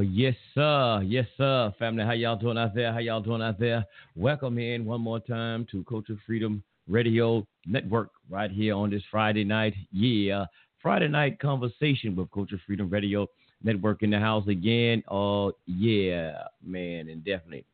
Yes, 0.00 0.34
sir. 0.54 1.02
Yes, 1.04 1.26
sir. 1.36 1.72
Family, 1.78 2.04
how 2.04 2.12
y'all 2.12 2.36
doing 2.36 2.56
out 2.56 2.74
there? 2.74 2.92
How 2.92 2.98
y'all 2.98 3.20
doing 3.20 3.42
out 3.42 3.58
there? 3.58 3.84
Welcome 4.16 4.58
in 4.58 4.84
one 4.84 5.00
more 5.00 5.20
time 5.20 5.66
to 5.70 5.84
Culture 5.84 6.16
Freedom 6.26 6.62
Radio 6.88 7.46
Network 7.66 8.10
right 8.30 8.50
here 8.50 8.74
on 8.74 8.90
this 8.90 9.02
Friday 9.10 9.44
night. 9.44 9.74
Yeah, 9.92 10.46
Friday 10.82 11.08
night 11.08 11.38
conversation 11.38 12.16
with 12.16 12.30
Culture 12.30 12.60
Freedom 12.66 12.88
Radio 12.88 13.26
Network 13.62 14.02
in 14.02 14.10
the 14.10 14.18
house 14.18 14.46
again. 14.48 15.02
Oh, 15.08 15.52
yeah, 15.66 16.44
man, 16.64 17.08
and 17.08 17.24
definitely. 17.24 17.64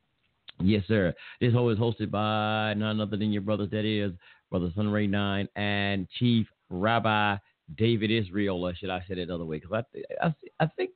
Yes, 0.60 0.82
sir. 0.88 1.14
This 1.40 1.52
show 1.52 1.68
is 1.68 1.78
hosted 1.78 2.10
by 2.10 2.74
none 2.74 3.00
other 3.00 3.16
than 3.16 3.32
your 3.32 3.42
brothers, 3.42 3.70
that 3.70 3.84
is, 3.84 4.12
Brother 4.50 4.70
Sunray 4.74 5.06
9 5.06 5.48
and 5.54 6.08
Chief 6.18 6.46
Rabbi 6.70 7.36
David 7.76 8.10
Israel, 8.10 8.66
or 8.66 8.74
should 8.74 8.90
I 8.90 9.00
say 9.00 9.14
it 9.14 9.18
another 9.18 9.44
way? 9.44 9.58
Because 9.58 9.72
I, 9.72 9.82
th- 9.92 10.06
I, 10.22 10.34
I 10.60 10.66
think 10.76 10.90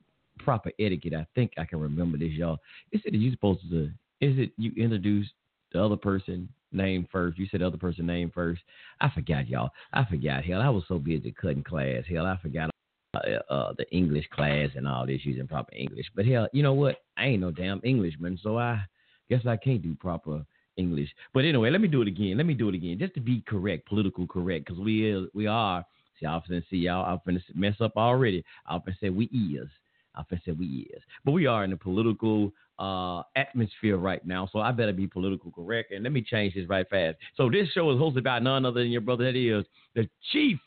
proper 0.45 0.71
etiquette. 0.79 1.15
I 1.15 1.27
think 1.35 1.53
I 1.59 1.65
can 1.65 1.81
remember 1.81 2.19
this, 2.19 2.33
y'all. 2.33 2.59
Is 2.93 3.01
it 3.05 3.15
you 3.15 3.31
supposed 3.31 3.61
to? 3.71 3.91
Is 4.21 4.39
it 4.39 4.53
you 4.57 4.73
introduce 4.77 5.29
the 5.73 5.83
other 5.83 5.97
person 5.97 6.49
name 6.73 7.07
first? 7.11 7.39
You 7.39 7.47
said 7.51 7.61
the 7.61 7.67
other 7.67 7.77
person 7.77 8.07
name 8.07 8.31
first. 8.35 8.63
I 9.01 9.11
forgot, 9.11 9.49
y'all. 9.49 9.71
I 9.93 10.05
forgot. 10.05 10.45
Hell, 10.45 10.61
I 10.61 10.69
was 10.69 10.85
so 10.89 10.99
busy 10.99 11.33
cutting 11.33 11.65
class. 11.65 12.05
Hell, 12.09 12.27
I 12.27 12.37
forgot 12.43 12.71
uh, 13.15 13.53
uh, 13.53 13.73
the 13.77 13.91
English 13.91 14.27
class 14.33 14.69
and 14.77 14.87
all 14.87 15.07
this 15.07 15.25
using 15.25 15.49
proper 15.49 15.75
English. 15.75 16.07
But 16.15 16.27
hell, 16.27 16.49
you 16.53 16.63
know 16.63 16.75
what? 16.75 16.99
I 17.17 17.27
ain't 17.27 17.41
no 17.41 17.51
damn 17.51 17.81
Englishman, 17.85 18.39
so 18.43 18.59
I 18.59 18.81
guess 19.29 19.47
I 19.47 19.57
can't 19.57 19.83
do 19.83 19.95
proper 19.95 20.45
English. 20.77 21.09
But 21.35 21.45
anyway, 21.45 21.71
let 21.71 21.81
me 21.81 21.89
do 21.89 22.03
it 22.03 22.09
again. 22.09 22.37
Let 22.37 22.47
me 22.47 22.55
do 22.55 22.69
it 22.69 22.75
again, 22.75 22.99
just 22.99 23.15
to 23.15 23.21
be 23.21 23.43
correct, 23.47 23.89
political 23.89 24.27
correct, 24.27 24.67
because 24.67 24.81
we 24.81 25.11
is, 25.11 25.29
we 25.35 25.47
are. 25.47 25.85
See, 26.19 26.27
I 26.27 26.33
often 26.33 26.63
see 26.71 26.77
y'all. 26.77 27.05
I'm 27.05 27.19
finna 27.27 27.43
mess 27.55 27.75
up 27.81 27.93
already. 27.97 28.45
I 28.67 28.75
often 28.77 28.97
say 29.01 29.11
we 29.11 29.27
is. 29.27 29.69
I 30.15 30.23
say 30.45 30.53
we 30.53 30.91
is. 30.95 31.03
But 31.25 31.33
we 31.33 31.47
are 31.47 31.65
in 31.65 31.73
a 31.73 31.77
political 31.77 32.53
uh, 32.79 33.23
atmosphere 33.37 33.97
right 33.97 34.25
now, 34.27 34.49
so 34.53 34.61
I 34.61 34.73
better 34.73 34.93
be 34.93 35.07
political 35.07 35.51
correct. 35.51 35.93
And 35.93 36.03
let 36.03 36.13
me 36.13 36.23
change 36.23 36.55
this 36.55 36.69
right 36.69 36.89
fast. 36.89 37.19
So 37.37 37.51
this 37.51 37.69
show 37.71 37.91
is 37.91 37.99
hosted 37.99 38.25
by 38.25 38.39
none 38.39 38.65
other 38.65 38.81
than 38.81 38.91
your 38.91 39.03
brother. 39.03 39.25
That 39.25 39.37
is 39.37 39.65
the 39.95 40.09
Chief 40.33 40.59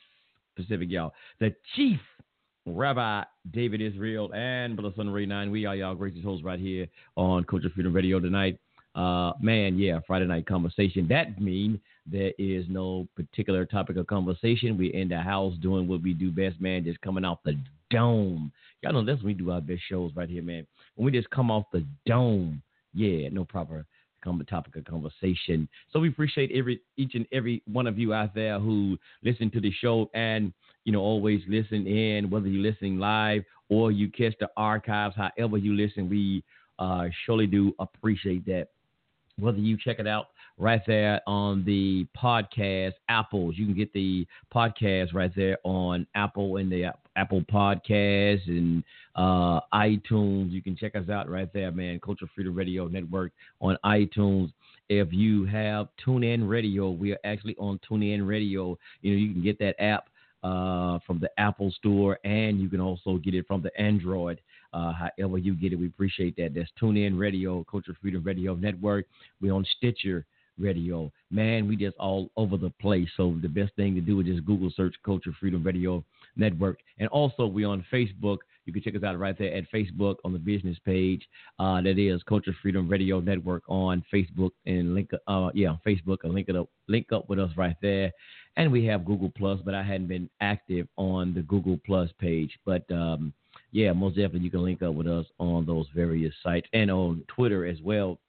Pacific, 0.55 0.89
y'all. 0.89 1.13
The 1.39 1.53
Chief 1.75 1.99
Rabbi 2.65 3.23
David 3.51 3.81
Israel 3.81 4.31
and 4.33 4.77
Brother 4.77 4.93
Sunray 4.95 5.25
Nine. 5.25 5.51
We 5.51 5.65
are 5.65 5.75
y'all 5.75 5.95
gracious 5.95 6.23
hosts 6.23 6.45
right 6.45 6.59
here 6.59 6.87
on 7.15 7.43
Culture 7.43 7.69
Freedom 7.73 7.93
Radio 7.93 8.19
tonight. 8.19 8.57
Uh, 8.95 9.33
man, 9.41 9.77
yeah, 9.77 9.99
Friday 10.05 10.25
night 10.25 10.45
conversation. 10.45 11.07
That 11.09 11.41
mean 11.41 11.81
there 12.05 12.33
is 12.37 12.65
no 12.67 13.07
particular 13.15 13.65
topic 13.65 13.97
of 13.97 14.07
conversation. 14.07 14.77
We 14.77 14.93
in 14.93 15.09
the 15.09 15.19
house 15.19 15.53
doing 15.61 15.87
what 15.87 16.01
we 16.01 16.13
do 16.13 16.31
best, 16.31 16.59
man. 16.59 16.83
Just 16.83 17.01
coming 17.01 17.23
off 17.23 17.39
the 17.45 17.57
dome. 17.89 18.51
Y'all 18.81 18.93
know 18.93 19.05
that's 19.05 19.19
when 19.19 19.27
we 19.27 19.33
do 19.33 19.51
our 19.51 19.61
best 19.61 19.81
shows 19.89 20.11
right 20.15 20.29
here, 20.29 20.43
man. 20.43 20.67
When 20.95 21.05
we 21.05 21.11
just 21.11 21.29
come 21.29 21.49
off 21.49 21.65
the 21.71 21.85
dome, 22.05 22.61
yeah, 22.93 23.29
no 23.29 23.45
proper 23.45 23.85
topic 24.49 24.75
of 24.77 24.85
conversation. 24.85 25.67
So 25.91 25.99
we 25.99 26.07
appreciate 26.07 26.51
every 26.53 26.79
each 26.95 27.15
and 27.15 27.25
every 27.31 27.61
one 27.71 27.87
of 27.87 27.99
you 27.99 28.13
out 28.13 28.33
there 28.33 28.59
who 28.59 28.97
listen 29.21 29.51
to 29.51 29.59
the 29.59 29.71
show 29.71 30.09
and 30.13 30.53
you 30.85 30.93
know 30.93 31.01
always 31.01 31.41
listen 31.47 31.85
in, 31.87 32.29
whether 32.29 32.47
you're 32.47 32.71
listening 32.71 32.99
live 32.99 33.43
or 33.69 33.91
you 33.91 34.09
catch 34.09 34.33
the 34.39 34.49
archives, 34.55 35.15
however 35.15 35.57
you 35.57 35.73
listen, 35.75 36.09
we 36.09 36.43
uh, 36.79 37.05
surely 37.25 37.47
do 37.47 37.73
appreciate 37.79 38.45
that. 38.45 38.67
Whether 39.39 39.57
you 39.57 39.77
check 39.77 39.99
it 39.99 40.07
out 40.07 40.27
right 40.57 40.81
there 40.85 41.21
on 41.27 41.63
the 41.65 42.05
podcast 42.17 42.93
Apples, 43.09 43.55
you 43.57 43.65
can 43.65 43.75
get 43.75 43.91
the 43.93 44.25
podcast 44.53 45.13
right 45.13 45.31
there 45.35 45.57
on 45.63 46.05
Apple 46.15 46.57
and 46.57 46.71
the 46.71 46.91
Apple 47.15 47.41
Podcasts 47.41 48.47
and 48.47 48.83
uh, 49.15 49.59
iTunes. 49.73 50.51
You 50.51 50.61
can 50.61 50.75
check 50.75 50.95
us 50.95 51.09
out 51.09 51.29
right 51.29 51.51
there, 51.53 51.71
man. 51.71 51.99
Culture 51.99 52.27
Freedom 52.33 52.55
Radio 52.55 52.87
Network 52.87 53.31
on 53.61 53.77
iTunes. 53.85 54.51
If 54.89 55.09
you 55.11 55.45
have 55.45 55.87
TuneIn 56.05 56.47
Radio, 56.47 56.91
we 56.91 57.13
are 57.13 57.19
actually 57.23 57.55
on 57.57 57.79
TuneIn 57.89 58.27
Radio. 58.27 58.77
You 59.01 59.13
know, 59.13 59.17
you 59.17 59.33
can 59.33 59.43
get 59.43 59.57
that 59.59 59.81
app 59.81 60.09
uh, 60.43 60.99
from 61.07 61.19
the 61.19 61.29
Apple 61.37 61.71
Store, 61.71 62.19
and 62.25 62.59
you 62.59 62.69
can 62.69 62.81
also 62.81 63.17
get 63.17 63.33
it 63.33 63.47
from 63.47 63.61
the 63.61 63.75
Android. 63.79 64.41
Uh, 64.73 64.91
however 64.91 65.37
you 65.37 65.53
get 65.53 65.71
it, 65.71 65.77
we 65.77 65.87
appreciate 65.87 66.35
that. 66.35 66.53
That's 66.53 66.69
TuneIn 66.81 67.17
Radio, 67.17 67.63
Culture 67.69 67.95
Freedom 68.01 68.23
Radio 68.23 68.55
Network. 68.55 69.05
We're 69.39 69.53
on 69.53 69.65
Stitcher 69.77 70.25
Radio. 70.57 71.11
Man, 71.31 71.67
we 71.67 71.75
just 71.75 71.97
all 71.97 72.29
over 72.37 72.57
the 72.57 72.69
place. 72.81 73.09
So 73.17 73.37
the 73.41 73.47
best 73.47 73.75
thing 73.75 73.95
to 73.95 74.01
do 74.01 74.19
is 74.19 74.27
just 74.27 74.45
Google 74.45 74.71
search 74.75 74.95
Culture 75.03 75.31
Freedom 75.39 75.63
Radio 75.63 76.03
Network. 76.35 76.79
And 76.99 77.07
also 77.09 77.45
we 77.45 77.63
on 77.63 77.85
Facebook. 77.91 78.37
You 78.65 78.71
can 78.71 78.81
check 78.81 78.95
us 78.95 79.03
out 79.03 79.19
right 79.19 79.37
there 79.37 79.53
at 79.53 79.69
Facebook 79.71 80.15
on 80.23 80.31
the 80.31 80.39
business 80.39 80.77
page. 80.85 81.27
Uh, 81.59 81.81
that 81.81 81.99
is 81.99 82.23
Culture 82.23 82.55
Freedom 82.61 82.87
Radio 82.87 83.19
Network 83.19 83.63
on 83.67 84.03
Facebook 84.13 84.51
and 84.65 84.93
link 84.93 85.11
uh 85.27 85.49
yeah, 85.53 85.75
Facebook 85.85 86.19
and 86.23 86.33
link 86.33 86.47
it 86.49 86.55
up 86.55 86.69
link 86.87 87.11
up 87.11 87.29
with 87.29 87.39
us 87.39 87.51
right 87.57 87.75
there. 87.81 88.11
And 88.55 88.71
we 88.71 88.85
have 88.85 89.05
Google 89.05 89.31
Plus, 89.35 89.59
but 89.65 89.73
I 89.73 89.83
hadn't 89.83 90.07
been 90.07 90.29
active 90.39 90.87
on 90.97 91.33
the 91.33 91.41
Google 91.41 91.79
Plus 91.85 92.09
page. 92.19 92.57
But 92.65 92.89
um 92.91 93.33
yeah, 93.71 93.91
most 93.91 94.15
definitely 94.15 94.41
you 94.41 94.51
can 94.51 94.63
link 94.63 94.81
up 94.81 94.93
with 94.93 95.07
us 95.07 95.25
on 95.39 95.65
those 95.65 95.87
various 95.95 96.33
sites 96.43 96.67
and 96.73 96.91
on 96.91 97.23
Twitter 97.27 97.65
as 97.65 97.81
well 97.81 98.19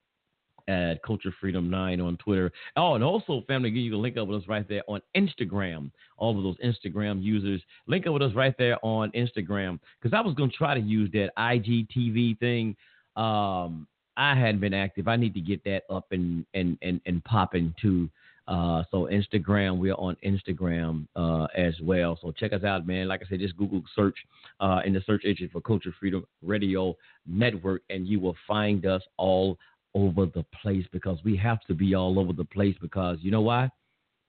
at 0.69 1.03
Culture 1.03 1.35
Freedom 1.41 1.71
9 1.71 2.01
on 2.01 2.17
Twitter. 2.17 2.53
Oh, 2.77 2.95
and 2.95 3.05
also, 3.05 3.43
family, 3.47 3.71
you 3.71 3.91
can 3.91 4.03
link 4.03 4.17
up 4.17 4.29
with 4.29 4.43
us 4.43 4.49
right 4.49 4.69
there 4.69 4.83
on 4.89 5.01
Instagram. 5.17 5.91
All 6.17 6.37
of 6.37 6.43
those 6.43 6.57
Instagram 6.65 7.23
users, 7.23 7.63
link 7.87 8.07
up 8.07 8.15
with 8.15 8.23
us 8.23 8.35
right 8.35 8.55
there 8.59 8.79
on 8.85 9.11
Instagram. 9.13 9.79
Because 10.01 10.17
I 10.17 10.21
was 10.21 10.35
going 10.35 10.51
to 10.51 10.57
try 10.57 10.75
to 10.75 10.81
use 10.81 11.11
that 11.13 11.31
IGTV 11.39 12.39
thing. 12.39 12.77
Um, 13.17 13.87
I 14.17 14.35
hadn't 14.35 14.61
been 14.61 14.75
active. 14.75 15.09
I 15.09 15.17
need 15.17 15.35
to 15.35 15.41
get 15.41 15.65
that 15.65 15.83
up 15.91 16.07
and 16.13 16.47
and 16.55 16.79
and, 16.83 17.01
and 17.07 17.23
popping 17.25 17.75
too. 17.81 18.09
Uh, 18.47 18.85
so 18.91 19.09
Instagram, 19.11 19.79
we're 19.79 19.95
on 19.95 20.17
Instagram 20.25 21.07
uh, 21.17 21.47
as 21.57 21.75
well. 21.83 22.19
So 22.21 22.31
check 22.31 22.53
us 22.53 22.63
out, 22.63 22.87
man. 22.87 23.09
Like 23.09 23.23
I 23.25 23.29
said, 23.29 23.41
just 23.41 23.57
Google 23.57 23.83
search 23.97 24.17
uh, 24.61 24.81
in 24.85 24.93
the 24.93 25.03
search 25.07 25.25
engine 25.25 25.49
for 25.51 25.63
Culture 25.63 25.95
Freedom 25.99 26.27
Radio 26.43 26.95
Network, 27.27 27.83
and 27.89 28.07
you 28.07 28.21
will 28.21 28.37
find 28.47 28.85
us 28.85 29.03
all 29.17 29.59
over 29.95 30.27
the 30.27 30.45
place 30.63 30.85
because 30.93 31.19
we 31.25 31.37
have 31.37 31.61
to 31.69 31.75
be 31.75 31.95
all 31.95 32.19
over 32.19 32.33
the 32.33 32.45
place 32.45 32.77
because 32.81 33.19
you 33.23 33.31
know 33.31 33.43
why? 33.43 33.71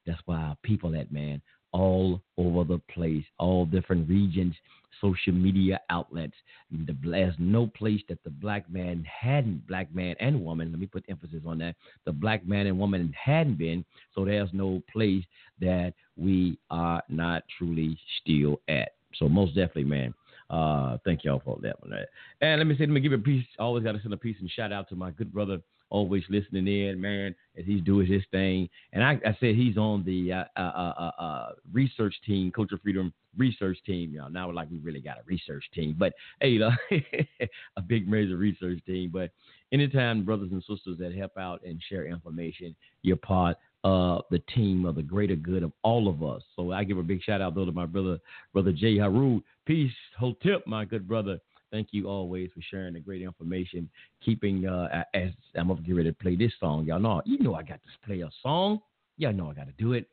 That's 0.06 0.22
why 0.26 0.38
our 0.38 0.58
people 0.64 0.96
at 0.96 1.12
man 1.12 1.42
all 1.76 2.22
over 2.38 2.64
the 2.64 2.80
place, 2.94 3.26
all 3.38 3.66
different 3.66 4.08
regions, 4.08 4.56
social 5.02 5.34
media 5.34 5.82
outlets. 5.90 6.36
The, 6.72 6.96
there's 7.04 7.36
no 7.38 7.68
place 7.68 8.00
that 8.08 8.24
the 8.24 8.30
black 8.30 8.72
man 8.72 9.04
hadn't, 9.04 9.68
black 9.68 9.94
man 9.94 10.16
and 10.22 10.46
woman, 10.46 10.72
let 10.72 10.80
me 10.80 10.88
put 10.88 11.04
emphasis 11.10 11.42
on 11.46 11.58
that, 11.58 11.76
the 12.06 12.14
black 12.14 12.48
man 12.48 12.68
and 12.68 12.80
woman 12.80 13.14
hadn't 13.22 13.58
been. 13.58 13.84
So 14.14 14.24
there's 14.24 14.50
no 14.54 14.82
place 14.90 15.26
that 15.60 15.94
we 16.16 16.58
are 16.72 17.04
not 17.10 17.44
truly 17.58 17.98
still 18.22 18.62
at. 18.70 18.94
So 19.16 19.28
most 19.28 19.54
definitely, 19.56 19.84
man. 19.84 20.14
Uh, 20.50 20.98
thank 21.04 21.24
y'all 21.24 21.42
for 21.44 21.58
that 21.62 21.82
one. 21.82 21.94
And 22.42 22.60
let 22.60 22.68
me 22.68 22.76
say, 22.76 22.82
let 22.82 22.90
me 22.90 23.00
give 23.00 23.14
a 23.14 23.18
piece. 23.18 23.46
Always 23.60 23.84
got 23.84 23.94
to 23.94 24.02
send 24.02 24.14
a 24.14 24.18
piece 24.18 24.38
and 24.40 24.50
shout 24.50 24.72
out 24.72 24.88
to 24.90 24.96
my 24.96 25.12
good 25.12 25.34
brother, 25.34 25.60
always 25.90 26.24
listening 26.30 26.68
in, 26.68 27.02
man, 27.02 27.36
as 27.58 27.66
he's 27.66 27.82
doing 27.82 28.08
his 28.08 28.22
thing. 28.32 28.70
And 28.94 29.04
I, 29.04 29.20
I 29.26 29.36
said 29.40 29.56
he's 29.56 29.78
on 29.78 30.04
the 30.04 30.34
uh, 30.34 30.44
uh, 30.56 30.94
uh, 31.00 31.22
uh, 31.22 31.50
research 31.74 32.16
team, 32.26 32.52
Culture 32.52 32.80
Freedom 32.82 33.14
research 33.38 33.78
team. 33.86 34.12
Y'all 34.14 34.30
now 34.30 34.52
like 34.52 34.70
we 34.72 34.80
really 34.80 35.02
got 35.02 35.18
a 35.18 35.22
research 35.26 35.64
team, 35.74 35.96
but 35.98 36.14
hey, 36.42 36.58
a 37.78 37.82
big 37.82 38.08
major 38.08 38.38
research 38.38 38.80
team. 38.86 39.10
But 39.12 39.32
anytime 39.72 40.24
brothers 40.24 40.52
and 40.52 40.62
sisters 40.62 40.98
that 41.00 41.14
help 41.14 41.38
out 41.38 41.62
and 41.66 41.82
share 41.90 42.06
information, 42.06 42.76
you're 43.02 43.18
part 43.18 43.58
uh, 43.84 44.20
the 44.32 44.40
team 44.54 44.86
of 44.86 44.96
the 44.96 45.04
greater 45.04 45.36
good 45.36 45.62
of 45.64 45.72
all 45.84 46.08
of 46.08 46.24
us. 46.24 46.42
So 46.56 46.72
I 46.72 46.84
give 46.84 46.98
a 46.98 47.04
big 47.04 47.22
shout 47.22 47.42
out 47.42 47.54
though 47.54 47.66
to 47.66 47.72
my 47.72 47.86
brother, 47.86 48.20
brother 48.52 48.72
Jay 48.72 48.98
Haru. 48.98 49.42
Peace, 49.66 49.92
Hotep, 50.20 50.68
my 50.68 50.86
good 50.86 51.08
brother. 51.08 51.40
Thank 51.72 51.88
you 51.92 52.08
always 52.08 52.52
for 52.54 52.62
sharing 52.70 52.94
the 52.94 53.00
great 53.00 53.22
information. 53.22 53.90
Keeping 54.24 54.68
uh, 54.68 55.04
as 55.14 55.32
I'm 55.56 55.68
gonna 55.68 55.82
get 55.82 55.96
ready 55.96 56.10
to 56.10 56.16
play 56.16 56.36
this 56.36 56.52
song, 56.60 56.86
y'all 56.86 57.00
know 57.00 57.22
you 57.26 57.40
know 57.40 57.56
I 57.56 57.64
got 57.64 57.80
to 57.84 58.08
play 58.08 58.22
a 58.22 58.30
song. 58.44 58.80
Y'all 59.18 59.34
know 59.34 59.50
I 59.50 59.54
got 59.54 59.68
to 59.68 59.74
do 59.78 59.94
it, 59.94 60.08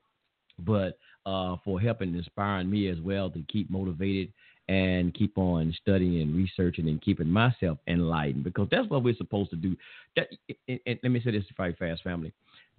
but 0.59 0.99
uh, 1.27 1.57
for 1.65 1.81
helping 1.81 2.15
inspiring 2.15 2.71
me 2.71 2.89
as 2.89 2.99
well 3.01 3.31
to 3.31 3.45
keep 3.49 3.71
motivated 3.71 4.33
and 4.69 5.13
keep 5.13 5.37
on 5.37 5.75
studying 5.81 6.23
and 6.23 6.35
researching 6.35 6.89
and 6.89 7.03
keeping 7.03 7.29
myself 7.29 7.79
enlightened 7.89 8.45
because 8.45 8.69
that's 8.71 8.89
what 8.89 9.03
we're 9.03 9.15
supposed 9.17 9.51
to 9.51 9.57
do. 9.57 9.77
That, 10.17 10.29
and, 10.69 10.81
and 10.87 10.99
let 11.03 11.13
me 11.13 11.21
say 11.23 11.33
this 11.33 11.45
very 11.57 11.75
fast, 11.75 12.03
family. 12.03 12.33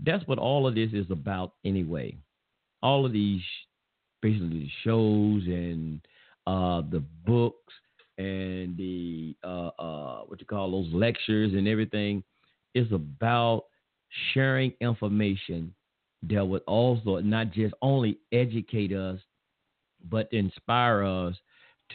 That's 0.03 0.25
what 0.27 0.39
all 0.39 0.65
of 0.65 0.75
this 0.75 0.89
is 0.93 1.09
about 1.11 1.53
anyway. 1.63 2.17
All 2.81 3.05
of 3.05 3.13
these, 3.13 3.41
basically, 4.21 4.49
the 4.49 4.69
shows 4.83 5.43
and 5.45 6.01
uh, 6.47 6.81
the 6.89 7.03
books 7.25 7.73
and 8.17 8.77
the 8.77 9.35
uh, 9.43 9.69
uh, 9.79 10.21
what 10.21 10.39
you 10.39 10.45
call 10.45 10.71
those 10.71 10.93
lectures 10.93 11.53
and 11.53 11.67
everything 11.67 12.23
is 12.75 12.91
about 12.91 13.65
sharing 14.33 14.73
information 14.81 15.73
that 16.29 16.45
would 16.45 16.61
also 16.67 17.19
not 17.19 17.51
just 17.51 17.73
only 17.81 18.17
educate 18.31 18.93
us, 18.93 19.19
but 20.09 20.31
inspire 20.31 21.03
us 21.03 21.35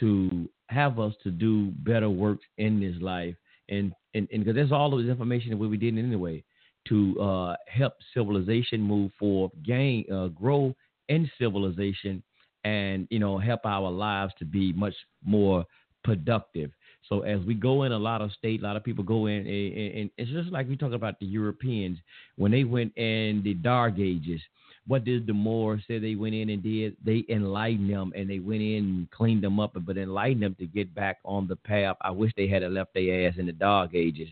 to 0.01 0.49
have 0.69 0.99
us 0.99 1.15
to 1.23 1.31
do 1.31 1.71
better 1.79 2.11
works 2.11 2.45
in 2.59 2.81
this 2.81 3.01
life. 3.01 3.35
And 3.69 3.93
and 4.15 4.29
because 4.31 4.55
there's 4.55 4.73
all 4.73 4.93
of 4.93 5.01
this 5.05 5.11
information 5.11 5.51
that 5.51 5.57
we 5.57 5.77
did 5.77 5.97
anyway 5.97 6.43
to 6.89 7.21
uh, 7.21 7.57
help 7.69 7.93
civilization 8.15 8.81
move 8.81 9.11
forward, 9.19 9.53
gain, 9.63 10.05
uh, 10.13 10.29
grow 10.29 10.75
in 11.09 11.31
civilization, 11.39 12.23
and 12.69 13.09
you 13.11 13.19
know 13.19 13.39
help 13.39 13.65
our 13.65 13.91
lives 13.91 14.33
to 14.39 14.45
be 14.45 14.73
much 14.73 14.95
more 15.25 15.65
productive. 16.05 16.71
So 17.09 17.21
as 17.21 17.41
we 17.47 17.55
go 17.55 17.85
in 17.85 17.93
a 17.93 17.99
lot 17.99 18.21
of 18.21 18.31
state, 18.33 18.61
a 18.61 18.65
lot 18.65 18.77
of 18.77 18.85
people 18.85 19.05
go 19.05 19.27
in, 19.27 19.47
and, 19.47 19.95
and 19.99 20.11
it's 20.19 20.31
just 20.31 20.51
like 20.51 20.69
we 20.69 20.77
talk 20.77 20.93
about 20.93 21.19
the 21.21 21.27
Europeans 21.27 21.99
when 22.37 22.53
they 22.53 22.65
went 22.65 22.97
in 22.97 23.43
the 23.45 23.55
Dark 23.55 23.95
Ages 23.99 24.41
what 24.89 25.05
did 25.05 25.27
the 25.27 25.35
Moors 25.35 25.83
say 25.87 25.99
they 25.99 26.15
went 26.15 26.35
in 26.35 26.49
and 26.49 26.63
did? 26.63 26.97
They 27.05 27.23
enlightened 27.29 27.91
them 27.91 28.13
and 28.17 28.29
they 28.29 28.39
went 28.39 28.63
in 28.63 28.85
and 28.85 29.11
cleaned 29.11 29.45
them 29.45 29.61
up, 29.61 29.73
but 29.77 29.99
enlightened 29.99 30.43
them 30.43 30.57
to 30.59 30.67
get 30.67 30.95
back 30.95 31.19
on 31.27 31.47
the 31.47 31.57
path. 31.57 31.97
I 32.01 32.11
wish 32.11 32.33
they 32.37 32.49
had 32.49 32.63
left 32.63 32.95
their 32.95 33.29
ass 33.29 33.35
in 33.37 33.47
the 33.47 33.53
dog 33.53 33.95
ages. 33.95 34.29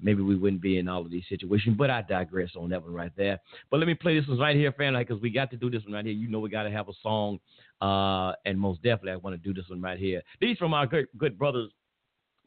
Maybe 0.00 0.20
we 0.20 0.36
wouldn't 0.36 0.62
be 0.62 0.78
in 0.78 0.88
all 0.88 1.02
of 1.02 1.12
these 1.12 1.22
situations, 1.28 1.76
but 1.78 1.90
I 1.90 2.02
digress 2.02 2.50
on 2.58 2.70
that 2.70 2.82
one 2.82 2.92
right 2.92 3.12
there. 3.16 3.38
But 3.70 3.78
let 3.78 3.86
me 3.86 3.94
play 3.94 4.18
this 4.18 4.28
one 4.28 4.38
right 4.38 4.56
here, 4.56 4.72
family, 4.72 5.04
because 5.04 5.22
we 5.22 5.30
got 5.30 5.48
to 5.52 5.56
do 5.56 5.70
this 5.70 5.84
one 5.84 5.92
right 5.92 6.04
here. 6.04 6.14
You 6.14 6.28
know, 6.28 6.40
we 6.40 6.50
got 6.50 6.64
to 6.64 6.72
have 6.72 6.88
a 6.88 6.94
song, 7.04 7.38
uh, 7.80 8.32
and 8.44 8.58
most 8.58 8.82
definitely 8.82 9.12
I 9.12 9.16
want 9.16 9.40
to 9.40 9.48
do 9.48 9.54
this 9.54 9.70
one 9.70 9.80
right 9.80 9.98
here. 9.98 10.22
These 10.40 10.58
from 10.58 10.74
our 10.74 10.88
good, 10.88 11.06
good 11.18 11.38
brothers, 11.38 11.70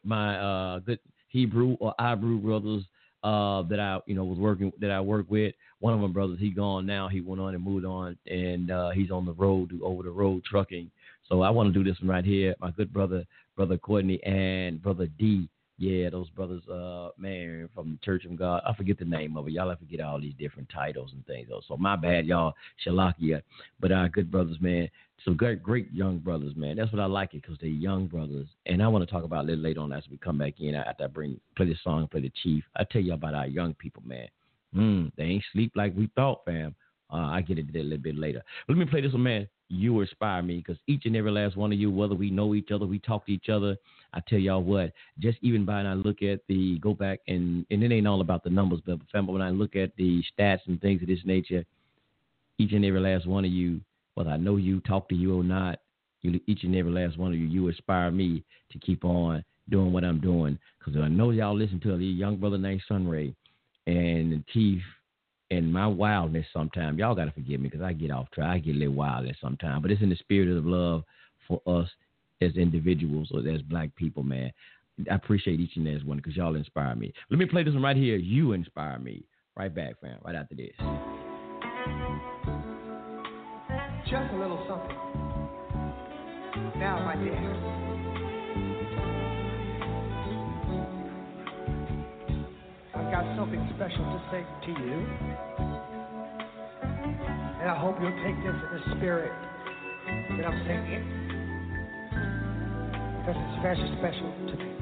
my 0.03 0.37
uh, 0.37 0.79
good 0.79 0.99
Hebrew 1.29 1.77
or 1.79 1.95
Ibrew 1.97 2.41
brothers 2.41 2.83
uh, 3.23 3.63
that 3.63 3.79
I 3.79 3.99
you 4.05 4.15
know 4.15 4.25
was 4.25 4.37
working 4.37 4.71
that 4.79 4.91
I 4.91 5.01
work 5.01 5.25
with. 5.29 5.55
One 5.79 5.93
of 5.93 5.99
my 5.99 6.07
brothers, 6.07 6.39
he 6.39 6.51
gone 6.51 6.85
now. 6.85 7.07
He 7.07 7.21
went 7.21 7.41
on 7.41 7.55
and 7.55 7.63
moved 7.63 7.85
on, 7.85 8.17
and 8.27 8.71
uh, 8.71 8.91
he's 8.91 9.11
on 9.11 9.25
the 9.25 9.33
road, 9.33 9.71
over 9.81 10.03
the 10.03 10.11
road 10.11 10.43
trucking. 10.45 10.89
So 11.27 11.41
I 11.41 11.49
want 11.49 11.73
to 11.73 11.83
do 11.83 11.89
this 11.89 11.99
one 12.01 12.09
right 12.09 12.25
here. 12.25 12.55
My 12.59 12.71
good 12.71 12.93
brother, 12.93 13.25
brother 13.55 13.77
Courtney, 13.77 14.21
and 14.23 14.81
brother 14.81 15.07
D. 15.17 15.49
Yeah, 15.83 16.09
those 16.09 16.29
brothers, 16.29 16.65
uh, 16.69 17.09
man, 17.17 17.67
from 17.75 17.91
the 17.91 18.05
Church 18.05 18.23
of 18.23 18.37
God. 18.37 18.61
I 18.65 18.73
forget 18.73 18.97
the 18.97 19.03
name 19.03 19.35
of 19.35 19.49
it. 19.49 19.51
Y'all 19.51 19.69
I 19.69 19.75
forget 19.75 19.99
all 19.99 20.17
these 20.17 20.33
different 20.39 20.69
titles 20.73 21.11
and 21.11 21.25
things. 21.25 21.47
Though. 21.49 21.59
So 21.67 21.75
my 21.75 21.97
bad, 21.97 22.25
y'all. 22.25 22.53
Shalakia. 22.85 23.41
But 23.81 23.91
our 23.91 24.07
good 24.07 24.31
brothers, 24.31 24.55
man, 24.61 24.87
some 25.25 25.35
great, 25.35 25.61
great 25.61 25.91
young 25.91 26.19
brothers, 26.19 26.55
man. 26.55 26.77
That's 26.77 26.93
what 26.93 27.01
I 27.01 27.05
like 27.05 27.33
it 27.33 27.41
because 27.41 27.57
they're 27.59 27.69
young 27.69 28.07
brothers. 28.07 28.47
And 28.65 28.81
I 28.81 28.87
want 28.87 29.05
to 29.05 29.11
talk 29.11 29.25
about 29.25 29.43
a 29.43 29.47
little 29.47 29.61
later 29.61 29.81
on 29.81 29.91
as 29.91 30.05
we 30.09 30.15
come 30.15 30.37
back 30.37 30.53
in 30.61 30.73
after 30.73 31.03
I 31.03 31.07
bring 31.07 31.37
play 31.57 31.65
this 31.65 31.83
song, 31.83 32.07
play 32.07 32.21
the 32.21 32.31
chief. 32.41 32.63
I 32.77 32.85
tell 32.85 33.01
you 33.01 33.11
about 33.11 33.33
our 33.33 33.47
young 33.47 33.73
people, 33.73 34.03
man. 34.05 34.29
Mm, 34.73 35.11
they 35.17 35.23
ain't 35.23 35.43
sleep 35.51 35.73
like 35.75 35.93
we 35.97 36.09
thought, 36.15 36.45
fam. 36.45 36.75
Uh, 37.13 37.27
I 37.27 37.41
get 37.41 37.59
it 37.59 37.67
a 37.75 37.79
little 37.79 37.97
bit 37.99 38.17
later. 38.17 38.41
But 38.67 38.75
let 38.75 38.85
me 38.85 38.89
play 38.89 39.01
this 39.01 39.13
one, 39.13 39.23
man. 39.23 39.47
You 39.69 40.01
inspire 40.01 40.41
me 40.41 40.57
because 40.57 40.81
each 40.87 41.05
and 41.05 41.15
every 41.15 41.31
last 41.31 41.55
one 41.55 41.71
of 41.71 41.79
you, 41.79 41.91
whether 41.91 42.15
we 42.15 42.29
know 42.29 42.55
each 42.55 42.71
other, 42.71 42.85
we 42.85 42.99
talk 42.99 43.25
to 43.27 43.31
each 43.31 43.49
other. 43.49 43.77
I 44.13 44.21
tell 44.27 44.39
y'all 44.39 44.63
what, 44.63 44.91
just 45.19 45.37
even 45.41 45.65
by 45.65 45.79
and 45.79 45.87
I 45.87 45.93
look 45.93 46.21
at 46.21 46.41
the 46.47 46.77
go 46.79 46.93
back 46.93 47.19
and 47.27 47.65
and 47.69 47.83
it 47.83 47.91
ain't 47.91 48.07
all 48.07 48.21
about 48.21 48.43
the 48.43 48.49
numbers, 48.49 48.81
but 48.85 48.99
when 49.27 49.41
I 49.41 49.49
look 49.49 49.75
at 49.75 49.95
the 49.95 50.23
stats 50.37 50.61
and 50.67 50.81
things 50.81 51.01
of 51.01 51.07
this 51.07 51.19
nature, 51.25 51.63
each 52.57 52.73
and 52.73 52.85
every 52.85 52.99
last 52.99 53.27
one 53.27 53.45
of 53.45 53.51
you 53.51 53.81
whether 54.15 54.29
I 54.29 54.37
know 54.37 54.57
you, 54.57 54.79
talk 54.81 55.09
to 55.09 55.15
you 55.15 55.39
or 55.39 55.43
not, 55.43 55.79
you, 56.21 56.39
each 56.47 56.63
and 56.63 56.75
every 56.75 56.91
last 56.91 57.17
one 57.17 57.33
of 57.33 57.39
you, 57.39 57.45
you 57.45 57.67
inspire 57.67 58.11
me 58.11 58.43
to 58.71 58.79
keep 58.79 59.03
on 59.03 59.43
doing 59.69 59.91
what 59.91 60.03
I'm 60.03 60.19
doing. 60.19 60.57
Because 60.79 60.99
I 60.99 61.07
know 61.07 61.31
y'all 61.31 61.57
listen 61.57 61.79
to 61.81 61.93
a 61.93 61.97
young 61.97 62.37
brother 62.37 62.57
named 62.57 62.81
Sunray 62.87 63.33
and 63.87 64.43
Keith 64.53 64.81
and 65.57 65.71
my 65.71 65.87
wildness 65.87 66.45
sometimes. 66.53 66.99
Y'all 66.99 67.15
got 67.15 67.25
to 67.25 67.31
forgive 67.31 67.59
me 67.59 67.69
because 67.69 67.83
I 67.83 67.93
get 67.93 68.11
off 68.11 68.29
track. 68.31 68.49
I 68.49 68.59
get 68.59 68.75
a 68.75 68.79
little 68.79 68.93
wildness 68.95 69.37
sometimes. 69.41 69.81
But 69.81 69.91
it's 69.91 70.01
in 70.01 70.09
the 70.09 70.15
spirit 70.15 70.55
of 70.55 70.65
love 70.65 71.03
for 71.47 71.61
us 71.65 71.89
as 72.41 72.55
individuals 72.55 73.29
or 73.31 73.47
as 73.47 73.61
black 73.63 73.95
people, 73.95 74.23
man. 74.23 74.51
I 75.09 75.15
appreciate 75.15 75.59
each 75.59 75.75
and 75.75 75.87
every 75.87 76.03
one 76.03 76.17
because 76.17 76.35
y'all 76.35 76.55
inspire 76.55 76.95
me. 76.95 77.13
Let 77.29 77.39
me 77.39 77.45
play 77.45 77.63
this 77.63 77.73
one 77.73 77.83
right 77.83 77.97
here. 77.97 78.17
You 78.17 78.53
inspire 78.53 78.99
me. 78.99 79.23
Right 79.55 79.73
back, 79.73 80.01
fam. 80.01 80.17
Right 80.23 80.35
after 80.35 80.55
this 80.55 80.73
just 84.13 84.31
a 84.31 84.37
little 84.37 84.63
something. 84.67 84.95
Now, 86.77 87.03
my 87.03 87.15
dear. 87.15 87.92
Got 93.13 93.37
something 93.37 93.61
special 93.75 94.01
to 94.09 94.19
say 94.31 94.41
to 94.65 94.71
you. 94.71 94.97
And 97.61 97.69
I 97.69 97.77
hope 97.77 98.01
you'll 98.01 98.09
take 98.25 98.33
this 98.41 98.57
in 98.57 98.69
the 98.73 98.81
spirit 98.97 99.31
that 100.33 100.45
I'm 100.49 100.57
singing. 100.65 101.05
Because 103.19 103.37
it's 103.37 103.61
very 103.61 103.77
special 104.01 104.33
to 104.49 104.55
me. 104.57 104.73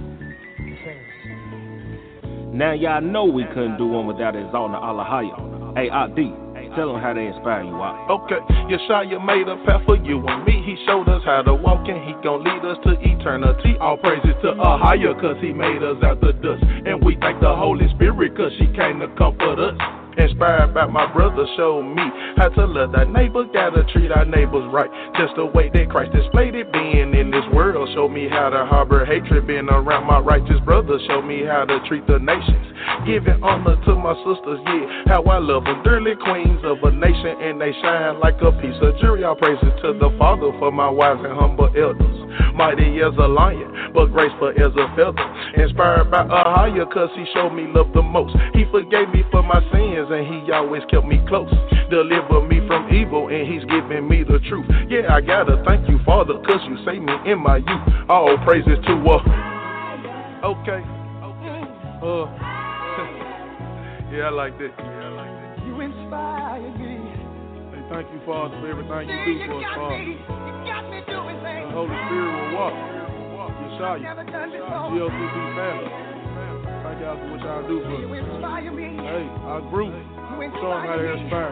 It. 0.87 2.55
Now 2.55 2.71
y'all 2.71 3.01
know 3.01 3.25
we 3.25 3.43
couldn't 3.53 3.77
do 3.77 3.87
one 3.87 4.07
without 4.07 4.31
the 4.31 4.39
Alahaya. 4.39 5.35
A-I-D. 5.77 6.50
Tell 6.75 6.93
them 6.93 7.01
how 7.01 7.13
they 7.13 7.27
inspire 7.27 7.63
you. 7.63 7.75
Why? 7.75 8.07
Okay, 8.09 8.39
Yeshua 8.71 9.23
made 9.25 9.47
a 9.47 9.57
path 9.65 9.81
for 9.85 9.97
you 9.97 10.25
and 10.25 10.45
me. 10.45 10.63
He 10.65 10.77
showed 10.85 11.09
us 11.09 11.21
how 11.25 11.41
to 11.41 11.53
walk 11.53 11.87
and 11.87 12.03
he 12.07 12.13
gon' 12.23 12.43
lead 12.43 12.63
us 12.63 12.77
to 12.83 12.95
eternity. 13.01 13.75
All 13.79 13.97
praises 13.97 14.35
to 14.43 14.51
a 14.51 14.77
higher 14.77 15.13
cause 15.19 15.37
he 15.41 15.51
made 15.51 15.83
us 15.83 15.97
out 16.03 16.21
the 16.21 16.33
dust. 16.33 16.63
And 16.85 17.03
we 17.03 17.17
thank 17.19 17.41
the 17.41 17.53
Holy 17.53 17.89
Spirit 17.95 18.37
cause 18.37 18.51
she 18.57 18.67
came 18.67 18.99
to 18.99 19.07
comfort 19.17 19.59
us. 19.59 20.00
Inspired 20.17 20.73
by 20.73 20.85
my 20.87 21.11
brother, 21.13 21.45
showed 21.55 21.83
me 21.83 22.03
how 22.37 22.49
to 22.49 22.65
love 22.65 22.91
thy 22.91 23.05
neighbor, 23.05 23.45
gotta 23.53 23.83
treat 23.93 24.11
our 24.11 24.25
neighbors 24.25 24.67
right. 24.73 24.89
Just 25.17 25.35
the 25.35 25.45
way 25.45 25.69
that 25.73 25.89
Christ 25.89 26.11
displayed 26.11 26.55
it, 26.55 26.71
being 26.73 27.13
in 27.15 27.31
this 27.31 27.45
world. 27.53 27.87
Show 27.93 28.09
me 28.09 28.27
how 28.27 28.49
to 28.49 28.65
harbor 28.65 29.05
hatred, 29.05 29.47
being 29.47 29.69
around 29.69 30.07
my 30.07 30.19
righteous 30.19 30.59
brother. 30.65 30.99
Show 31.07 31.21
me 31.21 31.43
how 31.45 31.65
to 31.65 31.79
treat 31.87 32.05
the 32.07 32.19
nations. 32.19 32.67
Giving 33.05 33.41
honor 33.43 33.79
to 33.85 33.95
my 33.95 34.13
sisters, 34.27 34.59
yeah, 34.65 35.03
how 35.07 35.23
I 35.23 35.39
love 35.39 35.63
them. 35.63 35.81
Dearly 35.83 36.15
queens 36.15 36.59
of 36.63 36.83
a 36.83 36.91
nation, 36.91 37.39
and 37.39 37.61
they 37.61 37.71
shine 37.81 38.19
like 38.19 38.35
a 38.41 38.51
piece 38.59 38.75
of 38.81 38.99
jewelry. 38.99 39.23
All 39.23 39.35
praises 39.35 39.71
to 39.81 39.93
the 39.93 40.13
Father 40.19 40.51
for 40.59 40.71
my 40.71 40.89
wives 40.89 41.21
and 41.23 41.33
humble 41.33 41.71
elders. 41.77 42.20
Mighty 42.55 43.01
as 43.01 43.13
a 43.17 43.27
lion, 43.27 43.91
but 43.93 44.07
graceful 44.11 44.49
as 44.49 44.71
a 44.75 44.87
feather. 44.95 45.25
Inspired 45.55 46.11
by 46.11 46.23
a 46.23 46.43
higher, 46.55 46.85
cause 46.85 47.09
he 47.15 47.25
showed 47.33 47.51
me 47.51 47.67
love 47.67 47.91
the 47.93 48.01
most. 48.01 48.35
He 48.53 48.65
forgave 48.71 49.09
me 49.09 49.23
for 49.31 49.43
my 49.43 49.59
sins 49.71 50.07
and 50.11 50.25
he 50.27 50.51
always 50.51 50.83
kept 50.89 51.05
me 51.05 51.21
close. 51.27 51.51
Deliver 51.89 52.47
me 52.47 52.65
from 52.67 52.93
evil, 52.93 53.27
and 53.27 53.47
he's 53.51 53.63
giving 53.65 54.07
me 54.07 54.23
the 54.23 54.39
truth. 54.47 54.65
Yeah, 54.89 55.13
I 55.13 55.21
gotta 55.21 55.61
thank 55.67 55.89
you, 55.89 55.99
Father, 56.05 56.35
cause 56.45 56.61
you 56.67 56.77
saved 56.85 57.03
me 57.03 57.13
in 57.25 57.39
my 57.39 57.57
youth. 57.57 58.09
All 58.09 58.37
praises 58.45 58.77
to 58.87 58.93
uh 58.93 59.51
Okay. 60.43 60.81
Uh 62.01 62.25
Yeah, 64.11 64.27
I 64.27 64.29
like 64.29 64.57
that. 64.57 64.71
Yeah, 64.77 64.83
I 64.83 65.09
like 65.09 65.57
that. 65.57 65.65
You 65.65 65.79
inspire 65.81 66.77
me. 66.77 67.00
Thank 67.91 68.07
you, 68.15 68.21
Father, 68.25 68.55
for 68.63 68.71
everything 68.71 69.03
you 69.11 69.19
do 69.19 69.51
for 69.51 69.59
us, 69.59 69.67
Father. 69.75 69.99
The 69.99 71.75
Holy 71.75 71.91
Spirit 72.07 72.31
will 72.31 72.55
walk. 72.55 72.71
Yeshua. 73.67 73.99
GLCB 74.95 75.35
family. 75.59 75.91
Thank 76.87 77.03
y'all 77.03 77.19
for 77.19 77.27
what 77.35 77.43
y'all 77.43 77.67
do 77.67 77.83
for 77.83 77.99
us. 77.99 78.15
Hey, 78.15 79.27
our 79.43 79.59
group, 79.67 79.91
show 79.91 80.71
them 80.71 80.87
how 80.87 80.95
to 80.95 81.03
inspire 81.19 81.51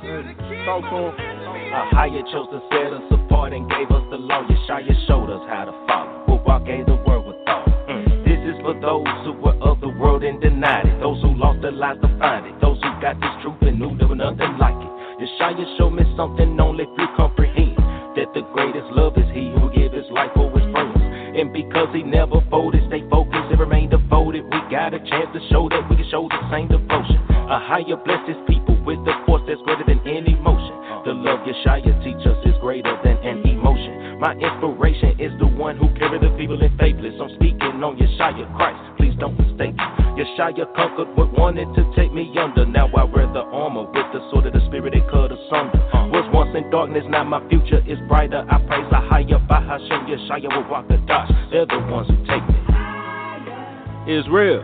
Hey, 0.00 0.64
talk 0.64 0.80
to 0.80 1.12
them. 1.12 1.12
A 1.12 1.92
higher 1.92 2.24
chose 2.32 2.48
to 2.48 2.64
set 2.72 2.96
us 2.96 3.04
apart 3.12 3.52
and 3.52 3.68
gave 3.68 3.90
us 3.92 4.00
the 4.08 4.16
law. 4.16 4.48
Yeshua 4.48 4.96
showed 5.06 5.28
us 5.28 5.44
how 5.52 5.68
to 5.68 5.72
follow. 5.86 6.24
Who 6.24 6.34
walk 6.48 6.64
gave 6.64 6.86
the 6.86 6.96
word 7.04 7.20
with 7.20 7.36
thought. 7.44 7.68
Mm. 7.84 8.24
This 8.24 8.40
is 8.48 8.56
for 8.64 8.72
those 8.80 9.04
who 9.28 9.36
were 9.44 9.60
of 9.60 9.78
the 9.82 9.92
world 10.00 10.24
and 10.24 10.40
denied 10.40 10.86
it. 10.86 11.00
Those 11.00 11.20
who 11.20 11.36
lost 11.36 11.60
their 11.60 11.72
lives 11.72 12.00
to 12.00 12.08
find 12.18 12.46
it. 12.46 12.58
Those 12.62 12.80
who 12.80 12.88
got 13.04 13.20
this 13.20 13.34
truth 13.42 13.60
and 13.60 13.78
knew 13.78 13.92
there 13.98 14.08
was 14.08 14.16
nothing 14.16 14.56
like 14.56 14.80
it. 14.80 15.03
Yeshua 15.24 15.78
showed 15.78 15.96
me 15.96 16.04
something 16.16 16.60
only 16.60 16.84
few 16.96 17.08
comprehend. 17.16 17.76
That 18.14 18.28
the 18.36 18.44
greatest 18.52 18.86
love 18.92 19.16
is 19.16 19.24
he 19.32 19.50
who 19.56 19.72
gave 19.72 19.90
his 19.90 20.04
life 20.12 20.30
for 20.36 20.52
his 20.52 20.68
friends. 20.70 20.94
And 21.34 21.50
because 21.52 21.88
he 21.96 22.02
never 22.02 22.44
folded, 22.50 22.84
stay 22.86 23.02
focused 23.08 23.48
and 23.50 23.58
remain 23.58 23.88
devoted. 23.88 24.44
We 24.44 24.60
got 24.70 24.92
a 24.92 25.00
chance 25.00 25.32
to 25.32 25.40
show 25.50 25.68
that 25.72 25.88
we 25.88 25.96
can 25.96 26.06
show 26.10 26.28
the 26.28 26.44
same 26.52 26.68
devotion. 26.68 27.18
A 27.50 27.58
higher 27.58 27.96
bless 28.04 28.22
his 28.28 28.36
people 28.46 28.76
with 28.84 29.00
the 29.08 29.16
force 29.26 29.42
that's 29.48 29.60
greater 29.64 29.84
than 29.88 29.98
any 30.06 30.36
motion. 30.36 30.76
The 31.08 31.16
love 31.16 31.40
Yeshaya 31.42 31.92
teach 32.04 32.22
us 32.28 32.38
is 32.44 32.54
greater 32.60 32.94
than 33.02 33.16
an 33.24 33.42
emotion. 33.48 34.20
My 34.20 34.36
inspiration 34.36 35.18
is 35.18 35.32
the 35.40 35.48
one 35.48 35.76
who 35.76 35.88
carried 35.98 36.22
the 36.22 36.36
people 36.36 36.60
in 36.62 36.70
faithless. 36.76 37.16
I'm 37.16 37.34
speaking 37.34 37.82
on 37.82 37.96
Yeshaya 37.96 38.44
Christ. 38.56 38.78
Please 39.00 39.16
don't 39.18 39.34
mistake 39.40 39.74
me. 39.74 40.03
Yeshaya 40.14 40.72
conquered 40.76 41.10
what 41.16 41.32
wanted 41.36 41.66
to 41.74 41.82
take 41.96 42.12
me 42.12 42.30
under. 42.38 42.64
Now 42.64 42.86
I 42.94 43.02
wear 43.02 43.26
the 43.26 43.42
armor 43.50 43.82
with 43.82 44.06
the 44.14 44.22
sword 44.30 44.46
of 44.46 44.52
the 44.52 44.60
spirit 44.66 44.94
it 44.94 45.02
cut 45.10 45.32
asunder. 45.32 45.82
Was 46.14 46.30
once 46.32 46.54
in 46.54 46.70
darkness, 46.70 47.02
now 47.08 47.24
my 47.24 47.42
future 47.48 47.82
is 47.86 47.98
brighter. 48.06 48.46
I 48.48 48.58
praise 48.66 48.86
a 48.92 49.00
higher 49.02 49.42
Bahashem 49.50 50.06
Yeshaya 50.06 50.54
will 50.54 50.70
walk 50.70 50.86
the 50.86 50.98
dots. 51.10 51.32
They're 51.50 51.66
the 51.66 51.82
ones 51.90 52.06
who 52.06 52.16
take 52.30 52.46
me. 52.46 52.54
Israel, 54.06 54.62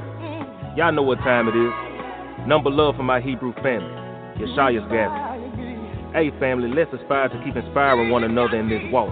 y'all 0.76 0.92
know 0.92 1.02
what 1.02 1.19
time 1.19 1.49
it 1.49 1.57
is. 1.59 2.47
Number 2.47 2.71
love 2.71 2.95
for 2.95 3.02
my 3.02 3.21
Hebrew 3.21 3.52
family. 3.54 3.90
Yeshaya's 4.38 4.87
gathering. 4.87 6.14
Hey 6.14 6.30
family, 6.38 6.71
let's 6.71 6.95
aspire 6.95 7.28
to 7.28 7.42
keep 7.42 7.57
inspiring 7.57 8.11
one 8.11 8.23
another 8.23 8.54
in 8.54 8.69
this 8.69 8.83
walk. 8.92 9.11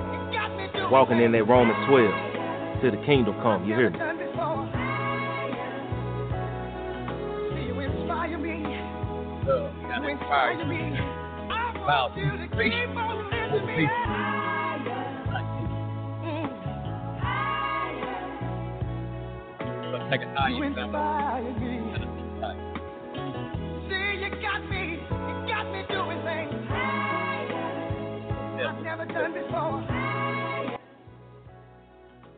Walking 0.92 1.18
in 1.18 1.33
that 1.33 1.49
Romans 1.49 1.78
12 1.88 2.80
till 2.80 2.90
the 2.92 3.04
kingdom 3.04 3.35
come. 3.42 3.66
You 3.66 3.75
hear 3.75 3.90
me? 3.90 4.27
About 11.83 12.12
motivation. 12.14 12.95
Let's 19.90 20.05
take 20.11 20.21
a 20.21 20.28
high 20.37 20.50
See, 23.88 24.05
you 24.21 24.28
got 24.43 24.61
me, 24.69 25.00
you 25.11 25.35
got 25.49 25.64
me 25.73 25.81
doing 25.88 26.21
things 26.25 26.52
I've 28.69 28.83
never 28.83 29.07
done 29.07 29.33
before. 29.33 29.81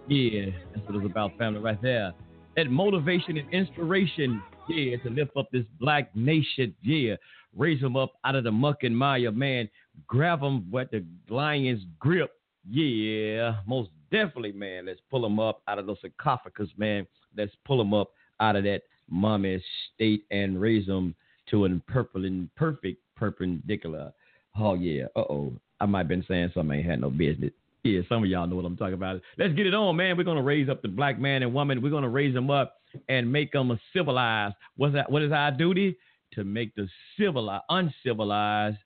Yeah, 0.08 0.50
that's 0.72 0.86
what 0.86 0.94
it's 0.94 1.06
about, 1.06 1.36
family, 1.38 1.60
right 1.60 1.82
there. 1.82 2.12
That 2.56 2.70
motivation 2.70 3.36
and 3.36 3.52
inspiration, 3.52 4.42
yeah, 4.68 4.96
to 4.98 5.10
lift 5.10 5.36
up 5.36 5.48
this 5.52 5.64
black 5.78 6.14
nation, 6.14 6.74
yeah. 6.82 7.16
Raise 7.56 7.80
them 7.80 7.96
up 7.96 8.12
out 8.24 8.36
of 8.36 8.44
the 8.44 8.52
muck 8.52 8.84
and 8.84 8.96
mire, 8.96 9.32
man. 9.32 9.68
Grab 10.06 10.40
them 10.40 10.70
with 10.70 10.90
the 10.90 11.04
lion's 11.28 11.84
grip, 11.98 12.30
yeah. 12.68 13.56
Most 13.66 13.90
definitely, 14.10 14.52
man. 14.52 14.86
Let's 14.86 15.00
pull 15.10 15.22
them 15.22 15.40
up 15.40 15.62
out 15.66 15.78
of 15.78 15.86
those 15.86 15.98
sarcophagus, 16.00 16.70
man. 16.76 17.06
Let's 17.36 17.52
pull 17.64 17.78
them 17.78 17.94
up 17.94 18.10
out 18.40 18.56
of 18.56 18.64
that 18.64 18.82
mummy 19.08 19.62
state 19.94 20.24
and 20.30 20.60
raise 20.60 20.86
them 20.86 21.14
to 21.50 21.64
an 21.64 21.82
perfect 21.86 22.98
perpendicular. 23.16 24.12
Oh, 24.58 24.74
yeah. 24.74 25.04
Uh 25.16 25.20
oh. 25.20 25.52
I 25.80 25.86
might 25.86 26.00
have 26.00 26.08
been 26.08 26.24
saying 26.28 26.50
something 26.54 26.72
I 26.72 26.80
ain't 26.80 26.90
had 26.90 27.00
no 27.00 27.10
business. 27.10 27.52
Yeah, 27.82 28.00
some 28.08 28.22
of 28.22 28.28
y'all 28.28 28.46
know 28.46 28.56
what 28.56 28.64
I'm 28.66 28.76
talking 28.76 28.94
about. 28.94 29.20
Let's 29.38 29.54
get 29.54 29.66
it 29.66 29.74
on, 29.74 29.96
man. 29.96 30.16
We're 30.16 30.24
gonna 30.24 30.42
raise 30.42 30.68
up 30.68 30.82
the 30.82 30.88
black 30.88 31.18
man 31.18 31.42
and 31.42 31.54
woman. 31.54 31.80
We're 31.80 31.90
gonna 31.90 32.10
raise 32.10 32.34
them 32.34 32.50
up 32.50 32.76
and 33.08 33.30
make 33.32 33.52
them 33.52 33.78
civilized. 33.94 34.54
What's 34.76 34.94
that? 34.94 35.10
What 35.10 35.22
is 35.22 35.32
our 35.32 35.50
duty? 35.50 35.96
To 36.34 36.44
make 36.44 36.74
the 36.74 36.88
civilized, 37.18 37.64
uncivilized, 37.70 38.76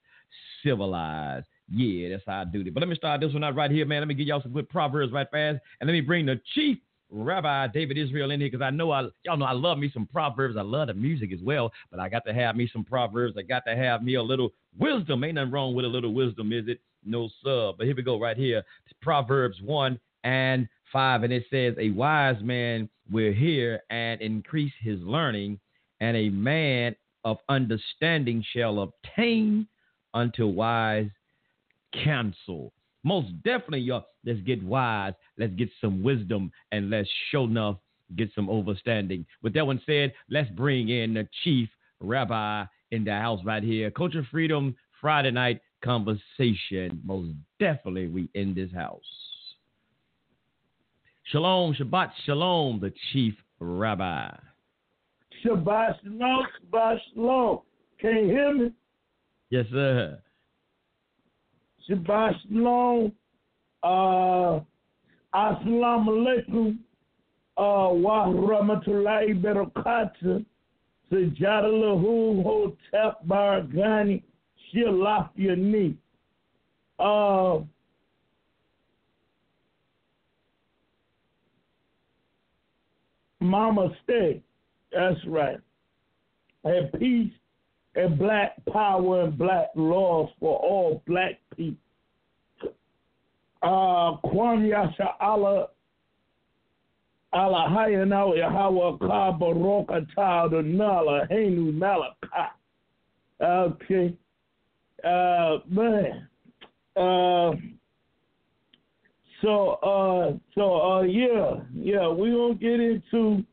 civilized. 0.63 1.45
Yeah, 1.69 2.09
that's 2.09 2.23
our 2.27 2.45
duty. 2.45 2.69
But 2.69 2.81
let 2.81 2.89
me 2.89 2.95
start 2.95 3.21
this 3.21 3.33
one 3.33 3.43
out 3.43 3.55
right 3.55 3.69
here, 3.69 3.85
man. 3.85 4.01
Let 4.01 4.07
me 4.07 4.13
give 4.13 4.27
y'all 4.27 4.41
some 4.41 4.53
good 4.53 4.69
proverbs 4.69 5.11
right 5.11 5.27
fast, 5.29 5.59
and 5.79 5.87
let 5.87 5.93
me 5.93 6.01
bring 6.01 6.25
the 6.25 6.39
chief 6.53 6.77
Rabbi 7.09 7.67
David 7.67 7.97
Israel 7.97 8.31
in 8.31 8.39
here 8.39 8.49
because 8.49 8.63
I 8.63 8.71
know 8.71 8.91
I 8.91 9.07
y'all 9.23 9.37
know 9.37 9.45
I 9.45 9.51
love 9.51 9.77
me 9.77 9.91
some 9.93 10.07
proverbs. 10.07 10.55
I 10.57 10.61
love 10.61 10.87
the 10.87 10.93
music 10.93 11.31
as 11.33 11.39
well, 11.41 11.71
but 11.91 11.99
I 11.99 12.07
got 12.07 12.25
to 12.27 12.33
have 12.33 12.55
me 12.55 12.69
some 12.71 12.83
proverbs. 12.83 13.35
I 13.37 13.41
got 13.41 13.63
to 13.67 13.75
have 13.75 14.03
me 14.03 14.15
a 14.15 14.23
little 14.23 14.53
wisdom. 14.77 15.23
Ain't 15.23 15.35
nothing 15.35 15.51
wrong 15.51 15.75
with 15.75 15.85
a 15.85 15.89
little 15.89 16.13
wisdom, 16.13 16.53
is 16.53 16.67
it? 16.67 16.79
No 17.05 17.29
sub. 17.43 17.77
But 17.77 17.85
here 17.87 17.95
we 17.95 18.03
go 18.03 18.19
right 18.19 18.37
here. 18.37 18.63
Proverbs 19.01 19.61
one 19.61 19.99
and 20.23 20.67
five, 20.91 21.23
and 21.23 21.31
it 21.31 21.45
says, 21.49 21.75
"A 21.77 21.91
wise 21.91 22.41
man 22.41 22.89
will 23.11 23.31
hear 23.31 23.81
and 23.89 24.19
increase 24.21 24.73
his 24.79 24.99
learning, 25.01 25.59
and 25.99 26.17
a 26.17 26.29
man 26.29 26.95
of 27.23 27.37
understanding 27.49 28.43
shall 28.53 28.79
obtain 28.79 29.67
unto 30.13 30.47
wise 30.47 31.09
counsel." 32.03 32.73
Most 33.03 33.27
definitely, 33.43 33.81
y'all. 33.81 34.07
Let's 34.23 34.39
get 34.41 34.63
wise. 34.63 35.13
Let's 35.37 35.53
get 35.53 35.69
some 35.79 36.01
wisdom, 36.01 36.51
and 36.71 36.89
let's 36.89 37.09
show 37.29 37.43
enough 37.43 37.77
get 38.15 38.31
some 38.33 38.47
overstanding. 38.47 39.25
With 39.41 39.53
that 39.53 39.65
one 39.65 39.81
said, 39.85 40.13
let's 40.29 40.49
bring 40.51 40.89
in 40.89 41.13
the 41.13 41.27
chief 41.43 41.69
rabbi 41.99 42.65
in 42.91 43.03
the 43.03 43.11
house 43.11 43.39
right 43.43 43.63
here. 43.63 43.89
Culture 43.91 44.25
Freedom 44.29 44.75
Friday 45.01 45.31
night 45.31 45.61
conversation. 45.83 47.01
Most 47.03 47.33
definitely, 47.59 48.07
we 48.07 48.29
in 48.33 48.53
this 48.53 48.71
house. 48.71 49.01
Shalom, 51.31 51.73
Shabbat 51.73 52.11
Shalom, 52.25 52.79
the 52.79 52.93
chief 53.11 53.33
rabbi. 53.59 54.29
Shabbat 55.43 55.95
shalom, 56.03 56.45
Shabbat 56.71 56.97
shalom. 57.13 57.59
Can 57.99 58.15
you 58.15 58.25
hear 58.25 58.53
me? 58.53 58.71
Yes, 59.49 59.65
sir. 59.71 60.19
Shabbat 61.89 62.33
shalom. 62.47 63.11
Uh, 63.81 64.59
assalamu 65.33 66.09
alaikum. 66.09 66.77
Uh, 67.57 67.93
wa 67.93 68.27
rahmatullahi 68.27 69.41
barakatuh. 69.41 70.45
Sajada 71.11 71.69
lahu 71.69 72.43
hotep 72.43 73.25
bargani 73.27 74.23
shilafyani. 74.73 75.95
Uh, 76.99 77.63
Mama 83.39 83.89
stay. 84.03 84.41
That's 84.91 85.19
right. 85.27 85.59
And 86.63 86.91
peace 86.93 87.31
and 87.95 88.17
black 88.17 88.53
power 88.71 89.21
and 89.23 89.37
black 89.37 89.67
laws 89.75 90.29
for 90.39 90.57
all 90.57 91.03
black 91.05 91.39
people. 91.55 91.77
Uh, 93.61 94.17
Allah 95.21 95.67
Allah 97.33 97.67
Hayanaw 97.69 98.37
Yahweh 98.37 98.97
Ka 98.99 99.37
Baroka 99.37 100.05
Atah 100.15 100.65
Nala 100.65 101.27
Henu 101.29 101.73
Malaka. 101.73 102.51
Okay. 103.41 104.13
Uh, 105.03 105.57
man. 105.67 106.27
Uh, 106.95 107.51
so, 109.41 109.71
uh, 109.83 110.37
so, 110.55 110.81
uh, 110.81 111.01
yeah, 111.01 111.55
yeah, 111.73 112.07
we 112.07 112.31
gonna 112.31 112.55
get 112.55 112.79
into 112.79 113.43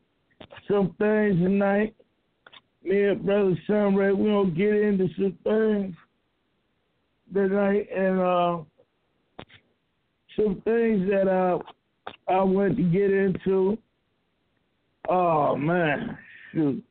some 0.67 0.95
things 0.97 1.37
tonight. 1.37 1.95
Me 2.83 3.03
and 3.03 3.25
Brother 3.25 3.57
Sunray, 3.67 4.11
we 4.11 4.29
gonna 4.29 4.51
get 4.51 4.73
into 4.73 5.07
some 5.15 5.37
things 5.43 5.95
tonight, 7.33 7.87
and 7.95 8.19
uh, 8.19 8.57
some 10.35 10.61
things 10.65 11.07
that 11.09 11.27
uh, 11.27 11.59
I 12.27 12.41
want 12.41 12.77
to 12.77 12.83
get 12.83 13.11
into. 13.11 13.77
Oh 15.09 15.55
man, 15.55 16.17
shoot. 16.51 16.83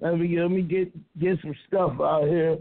Let 0.00 0.18
me 0.18 0.38
let 0.38 0.50
me 0.50 0.62
get 0.62 0.92
get 1.18 1.38
some 1.42 1.54
stuff 1.66 1.92
out 2.00 2.28
here, 2.28 2.58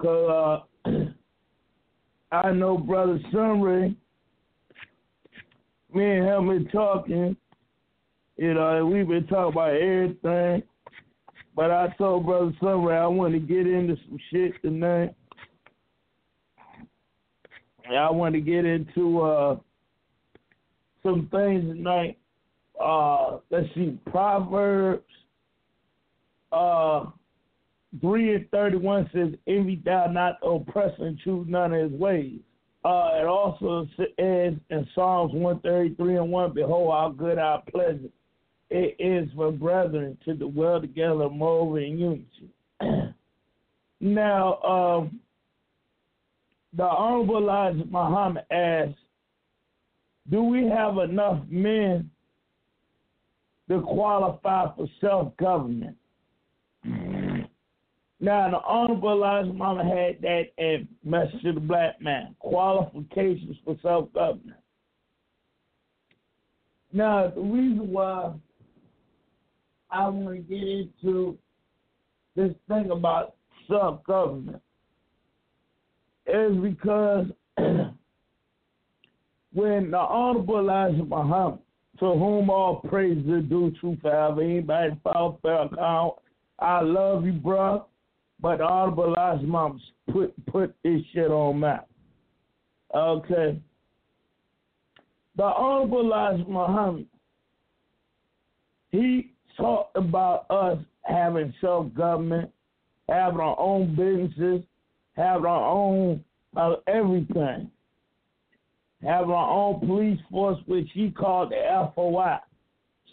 cause 0.00 0.66
uh, 0.86 0.90
I 2.32 2.52
know 2.52 2.78
Brother 2.78 3.18
Sunray. 3.32 3.94
Me 5.92 6.04
and 6.04 6.26
him 6.26 6.48
been 6.48 6.68
talking. 6.68 7.36
You 8.36 8.54
know, 8.54 8.86
we've 8.86 9.08
been 9.08 9.26
talking 9.26 9.52
about 9.52 9.74
everything. 9.74 10.62
But 11.56 11.70
I 11.70 11.88
told 11.98 12.26
Brother 12.26 12.52
Sunray 12.60 12.96
I 12.96 13.06
want 13.06 13.34
to 13.34 13.40
get 13.40 13.66
into 13.66 13.96
some 14.08 14.18
shit 14.30 14.52
tonight. 14.62 15.14
I 17.90 18.10
want 18.10 18.34
to 18.36 18.40
get 18.40 18.64
into 18.64 19.20
uh, 19.20 19.56
some 21.02 21.28
things 21.32 21.64
tonight. 21.64 22.18
Uh, 22.80 23.38
let's 23.50 23.66
see, 23.74 23.98
Proverbs 24.10 25.02
uh, 26.52 27.06
3 28.00 28.34
and 28.34 28.50
31 28.50 29.10
says, 29.12 29.28
Envy 29.46 29.80
thou 29.84 30.06
not 30.06 30.38
oppressor 30.42 31.06
and 31.06 31.18
choose 31.18 31.46
none 31.48 31.72
of 31.74 31.90
his 31.90 32.00
ways. 32.00 32.38
Uh, 32.84 33.10
it 33.20 33.26
also 33.26 33.86
says 33.96 34.54
in 34.70 34.88
Psalms 34.94 35.32
133 35.34 36.16
and 36.16 36.30
1, 36.30 36.54
Behold, 36.54 36.92
how 36.92 37.08
good, 37.10 37.36
how 37.36 37.62
pleasant 37.70 38.12
it 38.70 38.96
is 38.98 39.28
for 39.34 39.50
brethren 39.50 40.16
to 40.24 40.34
dwell 40.34 40.80
together 40.80 41.28
more 41.28 41.78
in 41.78 41.98
unity. 41.98 42.48
now, 44.00 44.60
um, 44.62 45.20
the 46.74 46.84
Honorable 46.84 47.38
Elijah 47.38 47.84
Muhammad 47.90 48.44
asked, 48.50 48.94
do 50.30 50.42
we 50.44 50.66
have 50.68 50.98
enough 50.98 51.42
men 51.48 52.08
to 53.68 53.80
qualify 53.82 54.66
for 54.76 54.86
self 55.00 55.36
government? 55.36 55.96
Now, 58.22 58.50
the 58.50 58.60
Honorable 58.60 59.12
Elijah 59.12 59.52
Muhammad 59.52 60.18
that 60.20 60.48
at 60.58 60.80
Message 61.02 61.42
to 61.42 61.52
the 61.54 61.60
Black 61.60 62.00
Man 62.02 62.36
qualifications 62.38 63.56
for 63.64 63.76
self 63.82 64.12
government. 64.12 64.58
Now, 66.92 67.28
the 67.34 67.40
reason 67.40 67.90
why 67.92 68.34
I 69.90 70.08
want 70.08 70.36
to 70.36 70.42
get 70.42 70.62
into 70.62 71.38
this 72.36 72.52
thing 72.68 72.90
about 72.90 73.36
self 73.66 74.04
government 74.04 74.60
is 76.26 76.56
because 76.58 77.26
when 79.52 79.90
the 79.90 79.98
Honorable 79.98 80.58
Elijah 80.58 81.04
Muhammad, 81.04 81.60
to 82.00 82.06
whom 82.06 82.50
all 82.50 82.82
praise 82.86 83.18
is 83.18 83.44
due, 83.48 83.72
true 83.80 83.96
forever, 84.02 84.42
anybody 84.42 84.98
follow 85.02 85.38
account, 85.42 86.14
I 86.58 86.82
love 86.82 87.24
you, 87.24 87.32
bro. 87.32 87.86
But 88.42 88.58
the 88.58 88.64
Honorable 88.64 89.14
Elijah 89.14 89.78
put 90.12 90.46
put 90.46 90.74
this 90.82 91.02
shit 91.12 91.30
on 91.30 91.60
map. 91.60 91.88
Okay. 92.94 93.60
The 95.36 95.42
Honorable 95.44 96.00
Elijah 96.00 96.48
Muhammad, 96.48 97.06
he 98.90 99.32
talked 99.56 99.96
about 99.96 100.46
us 100.50 100.78
having 101.02 101.54
self 101.60 101.92
government, 101.94 102.50
having 103.08 103.40
our 103.40 103.58
own 103.58 103.94
businesses, 103.94 104.62
having 105.16 105.46
our 105.46 105.68
own 105.68 106.24
uh, 106.56 106.76
everything, 106.86 107.70
having 109.02 109.30
our 109.30 109.50
own 109.50 109.80
police 109.80 110.20
force, 110.30 110.58
which 110.66 110.88
he 110.94 111.10
called 111.10 111.52
the 111.52 111.90
FOI. 111.94 112.38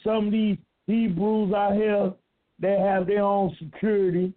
Some 0.04 0.28
of 0.28 0.32
these 0.32 0.58
Hebrews 0.88 1.54
out 1.54 1.76
here, 1.76 2.14
they 2.60 2.80
have 2.80 3.08
their 3.08 3.24
own 3.24 3.56
security, 3.60 4.34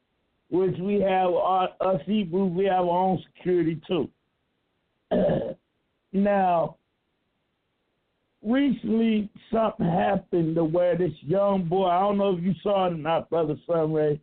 which 0.50 0.76
we 0.80 1.00
have 1.00 1.30
our, 1.30 1.68
us 1.80 2.00
Hebrews, 2.06 2.52
we 2.54 2.64
have 2.64 2.84
our 2.84 2.90
own 2.90 3.22
security 3.34 3.80
too. 3.86 4.08
now, 6.12 6.76
recently 8.42 9.30
something 9.52 9.86
happened 9.86 10.56
to 10.56 10.64
where 10.64 10.96
this 10.96 11.12
young 11.20 11.64
boy, 11.64 11.86
I 11.86 12.00
don't 12.00 12.18
know 12.18 12.36
if 12.36 12.42
you 12.42 12.54
saw 12.62 12.86
it 12.86 12.94
or 12.94 12.96
not, 12.96 13.30
Brother 13.30 13.54
Sunray, 13.66 14.20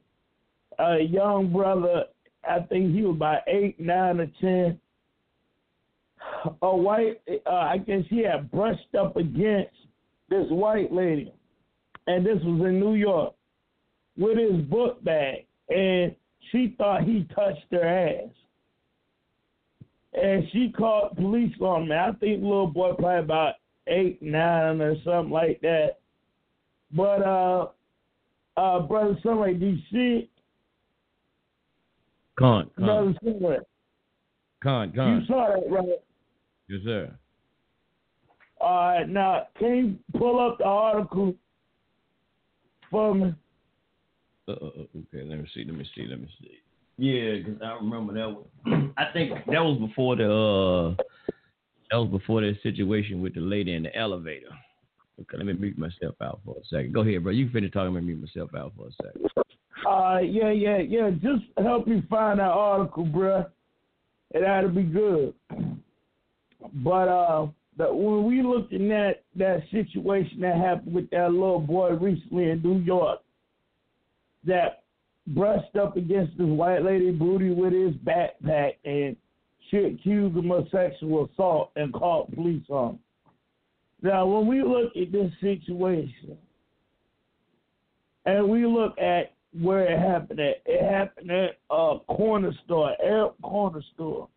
a 0.80 1.00
young 1.02 1.52
brother, 1.52 2.04
I 2.48 2.60
think 2.62 2.94
he 2.94 3.02
was 3.02 3.16
about 3.16 3.42
eight, 3.48 3.80
nine, 3.80 4.20
or 4.20 4.28
ten. 4.40 4.80
A 6.62 6.76
white, 6.76 7.22
uh, 7.46 7.50
I 7.50 7.78
guess 7.78 8.02
he 8.10 8.24
had 8.24 8.52
brushed 8.52 8.96
up 9.00 9.16
against 9.16 9.74
this 10.30 10.46
white 10.50 10.92
lady, 10.92 11.34
and 12.06 12.26
this 12.26 12.38
was 12.44 12.68
in 12.68 12.80
New 12.80 12.96
York, 12.96 13.34
with 14.18 14.38
his 14.38 14.62
book 14.66 15.04
bag, 15.04 15.47
and 15.70 16.16
she 16.52 16.76
thought 16.78 17.04
he 17.04 17.28
touched 17.36 17.66
her 17.72 17.84
ass. 17.84 18.30
And 20.14 20.44
she 20.52 20.72
called 20.76 21.16
police 21.16 21.54
on 21.62 21.90
me. 21.90 21.96
I 21.96 22.12
think 22.20 22.42
little 22.42 22.68
boy 22.68 22.94
probably 22.94 23.20
about 23.20 23.56
eight, 23.88 24.22
nine, 24.22 24.82
or 24.82 24.96
something 25.04 25.32
like 25.32 25.60
that. 25.62 26.00
But 26.92 27.22
uh, 27.22 27.68
uh, 28.56 28.80
brother, 28.80 29.18
somebody, 29.22 29.54
do 29.56 29.78
see? 29.92 30.30
Con, 32.40 32.70
con, 32.78 32.86
Brother, 32.86 33.14
somewhere. 33.24 33.62
con, 34.64 34.94
con. 34.96 35.22
You 35.22 35.28
saw 35.28 35.50
that, 35.50 35.72
right? 35.72 35.86
Yes, 36.70 36.80
sir. 36.84 37.16
All 38.60 38.90
right, 38.90 39.08
now 39.08 39.48
can 39.60 39.76
you 39.76 40.20
pull 40.20 40.40
up 40.40 40.58
the 40.58 40.66
article 40.66 41.36
for 42.90 43.14
me? 43.14 43.34
Uh, 44.48 44.54
uh, 44.54 44.66
uh, 44.66 44.70
okay, 45.00 45.24
let 45.28 45.40
me 45.40 45.48
see. 45.54 45.66
Let 45.66 45.76
me 45.76 45.86
see. 45.96 46.08
Let 46.08 46.22
me 46.22 46.30
see. 46.40 46.60
Yeah, 46.98 47.38
because 47.38 47.62
I 47.62 47.74
remember 47.74 48.14
that 48.14 48.30
was. 48.30 48.46
I 48.98 49.06
think 49.12 49.32
that 49.32 49.60
was 49.60 49.78
before 49.80 50.16
the. 50.16 50.32
uh 50.32 51.04
That 51.92 51.98
was 51.98 52.10
before 52.10 52.42
that 52.42 52.56
situation 52.64 53.22
with 53.22 53.36
the 53.36 53.42
lady 53.42 53.74
in 53.74 53.84
the 53.84 53.96
elevator. 53.96 54.48
Okay, 55.20 55.38
let 55.38 55.46
me 55.48 55.54
mute 55.54 55.78
myself 55.78 56.16
out 56.22 56.40
for 56.46 56.56
a 56.56 56.66
second. 56.66 56.94
Go 56.94 57.02
ahead, 57.02 57.24
bro. 57.24 57.32
You 57.32 57.50
finish 57.50 57.72
talking. 57.72 57.94
Let 57.94 58.04
me 58.04 58.14
mute 58.14 58.22
myself 58.22 58.52
out 58.56 58.72
for 58.78 58.88
a 58.88 58.92
second. 59.04 59.28
Uh, 59.86 60.20
yeah, 60.20 60.52
yeah, 60.52 60.78
yeah. 60.78 61.10
Just 61.12 61.44
help 61.58 61.88
me 61.88 62.04
find 62.10 62.40
that 62.40 62.46
article, 62.46 63.06
bro. 63.06 63.46
It 64.32 64.44
ought 64.44 64.62
to 64.62 64.70
be 64.70 64.84
good. 64.84 65.34
But 66.74 67.08
uh, 67.08 67.48
the, 67.78 67.94
when 67.94 68.26
we 68.26 68.42
looking 68.44 68.92
at 68.92 69.24
that 69.36 69.64
situation 69.72 70.42
that 70.42 70.56
happened 70.58 70.94
with 70.94 71.10
that 71.12 71.32
little 71.32 71.60
boy 71.60 71.92
recently 71.92 72.50
in 72.50 72.62
New 72.62 72.80
York, 72.80 73.20
that 74.48 74.84
brushed 75.28 75.76
up 75.76 75.98
against 75.98 76.38
this 76.38 76.48
white 76.48 76.84
lady 76.84 77.12
booty 77.12 77.52
with 77.52 77.74
his 77.74 77.94
backpack 77.96 78.74
and 78.86 79.16
she 79.70 79.78
accused 79.78 80.36
him 80.36 80.52
of 80.52 80.68
sexual 80.72 81.30
assault 81.32 81.72
and 81.76 81.94
called 81.94 82.34
police 82.34 82.64
on 82.70 82.92
him. 82.92 83.00
Now, 84.02 84.26
when 84.26 84.48
we 84.48 84.62
look 84.64 84.96
at 84.96 85.12
this 85.12 85.32
situation, 85.42 86.38
and 88.26 88.48
we 88.50 88.66
look 88.66 88.98
at 89.00 89.34
where 89.60 89.92
it 89.92 89.98
happened 89.98 90.40
at, 90.40 90.62
it 90.66 90.84
happened 90.84 91.32
at 91.32 91.58
a 91.72 91.98
corner 92.08 92.52
store, 92.66 92.94
Arab 93.04 93.34
corner 93.42 93.82
store. 93.96 94.28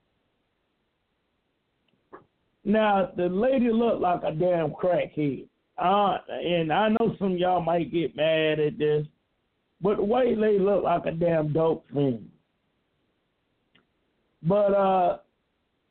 Now, 2.65 3.11
the 3.17 3.29
lady 3.29 3.71
looked 3.71 4.01
like 4.01 4.23
a 4.23 4.33
damn 4.33 4.71
crackhead. 4.71 5.47
Uh, 5.77 6.19
and 6.29 6.73
I 6.73 6.89
know 6.89 7.17
some 7.19 7.37
y'all 7.37 7.63
might 7.63 7.93
get 7.93 8.15
mad 8.15 8.61
at 8.61 8.79
this, 8.79 9.07
but 9.81 9.97
the 9.97 10.05
white 10.05 10.39
lady 10.39 10.59
looked 10.59 10.85
like 10.85 11.07
a 11.07 11.13
damn 11.13 11.53
dope 11.53 11.85
fiend. 11.93 12.29
But 14.43 14.75
uh, 14.75 15.19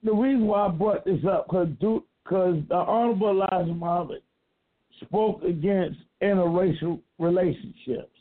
the 0.03 0.13
reason 0.13 0.47
why 0.47 0.67
I 0.67 0.69
brought 0.69 1.05
this 1.05 1.23
up, 1.29 1.47
because 1.49 2.63
the 2.69 2.75
Honorable 2.75 3.29
Elijah 3.29 3.73
Muhammad 3.73 4.21
spoke 5.01 5.43
against 5.43 5.99
interracial 6.21 6.99
relationships. 7.17 8.11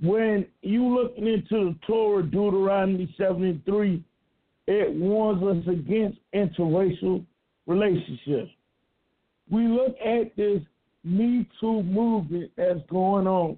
When 0.00 0.46
you 0.62 0.86
looking 0.86 1.26
into 1.26 1.72
the 1.72 1.76
Torah, 1.86 2.22
Deuteronomy 2.22 3.12
73, 3.18 4.02
it 4.68 4.94
warns 4.94 5.42
us 5.42 5.72
against 5.72 6.18
interracial 6.34 7.24
relationships. 7.66 8.50
We 9.50 9.66
look 9.66 9.96
at 10.04 10.36
this 10.36 10.60
Me 11.04 11.48
Too 11.60 11.82
movement 11.82 12.52
that's 12.56 12.80
going 12.90 13.26
on, 13.26 13.56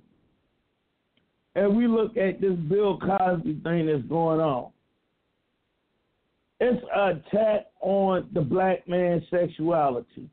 and 1.54 1.76
we 1.76 1.86
look 1.86 2.16
at 2.16 2.40
this 2.40 2.56
Bill 2.68 2.98
Cosby 2.98 3.60
thing 3.62 3.86
that's 3.86 4.06
going 4.08 4.40
on. 4.40 4.70
It's 6.60 6.82
an 6.94 7.22
attack 7.26 7.66
on 7.80 8.28
the 8.32 8.42
black 8.42 8.86
man's 8.86 9.22
sexuality. 9.30 10.28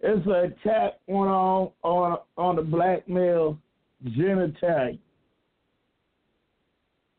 It's 0.00 0.26
an 0.26 0.32
attack 0.32 0.94
on 1.08 1.72
on 1.82 2.18
on 2.38 2.56
the 2.56 2.62
black 2.62 3.06
male 3.06 3.58
genitalia. 4.06 4.98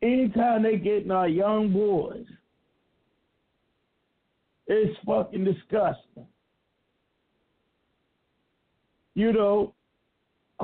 Anytime 0.02 0.64
they 0.64 0.78
get 0.78 1.04
in 1.04 1.12
our 1.12 1.28
young 1.28 1.72
boys, 1.72 2.26
it's 4.66 4.98
fucking 5.06 5.44
disgusting. 5.44 6.26
You 9.14 9.32
know, 9.32 9.74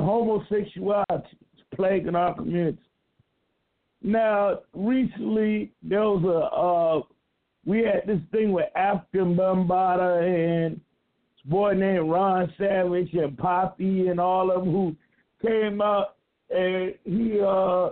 homosexuality 0.00 1.28
is 1.56 1.64
plaguing 1.74 2.14
our 2.14 2.34
community. 2.34 2.78
Now, 4.02 4.60
recently 4.74 5.72
there 5.82 6.02
was 6.02 6.24
a 6.24 6.56
uh, 6.56 7.14
we 7.66 7.78
had 7.80 8.04
this 8.06 8.20
thing 8.30 8.52
with 8.52 8.66
Afrika 8.76 9.36
Bambaataa 9.36 10.66
and 10.66 10.76
this 10.76 11.50
boy 11.50 11.74
named 11.74 12.10
Ron 12.10 12.52
Savage 12.56 13.12
and 13.12 13.36
Poppy 13.36 14.08
and 14.08 14.18
all 14.20 14.50
of 14.50 14.64
them 14.64 14.72
who 14.72 14.96
came 15.46 15.82
out 15.82 16.16
and 16.50 16.94
he 17.04 17.40
uh, 17.40 17.90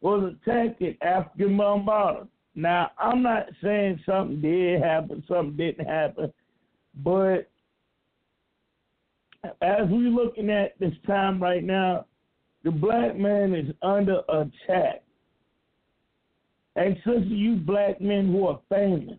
was 0.00 0.34
attacking 0.42 0.96
Afrika 1.02 1.42
Bambaataa. 1.42 2.28
Now, 2.56 2.90
I'm 2.98 3.22
not 3.22 3.46
saying 3.62 4.00
something 4.06 4.40
did 4.40 4.80
happen, 4.80 5.22
something 5.28 5.56
didn't 5.56 5.86
happen, 5.86 6.32
but 7.02 7.48
as 9.44 9.88
we're 9.90 10.10
looking 10.10 10.50
at 10.50 10.78
this 10.78 10.94
time 11.06 11.42
right 11.42 11.62
now, 11.62 12.06
the 12.62 12.70
black 12.70 13.16
man 13.16 13.54
is 13.54 13.74
under 13.82 14.22
attack. 14.28 15.02
And 16.76 16.96
since 17.06 17.26
you 17.28 17.56
black 17.56 18.00
men 18.00 18.32
who 18.32 18.46
are 18.46 18.60
famous, 18.68 19.18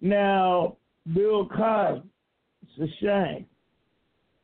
now 0.00 0.76
Bill 1.14 1.48
Cosby, 1.48 2.08
it's 2.62 2.92
a 2.92 3.04
shame. 3.04 3.46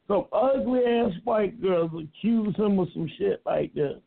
Some 0.06 0.24
ugly 0.32 0.80
ass 0.84 1.12
white 1.24 1.60
girls 1.60 1.90
accuse 1.92 2.56
him 2.56 2.78
of 2.78 2.88
some 2.94 3.10
shit 3.18 3.40
like 3.46 3.72
this. 3.74 3.98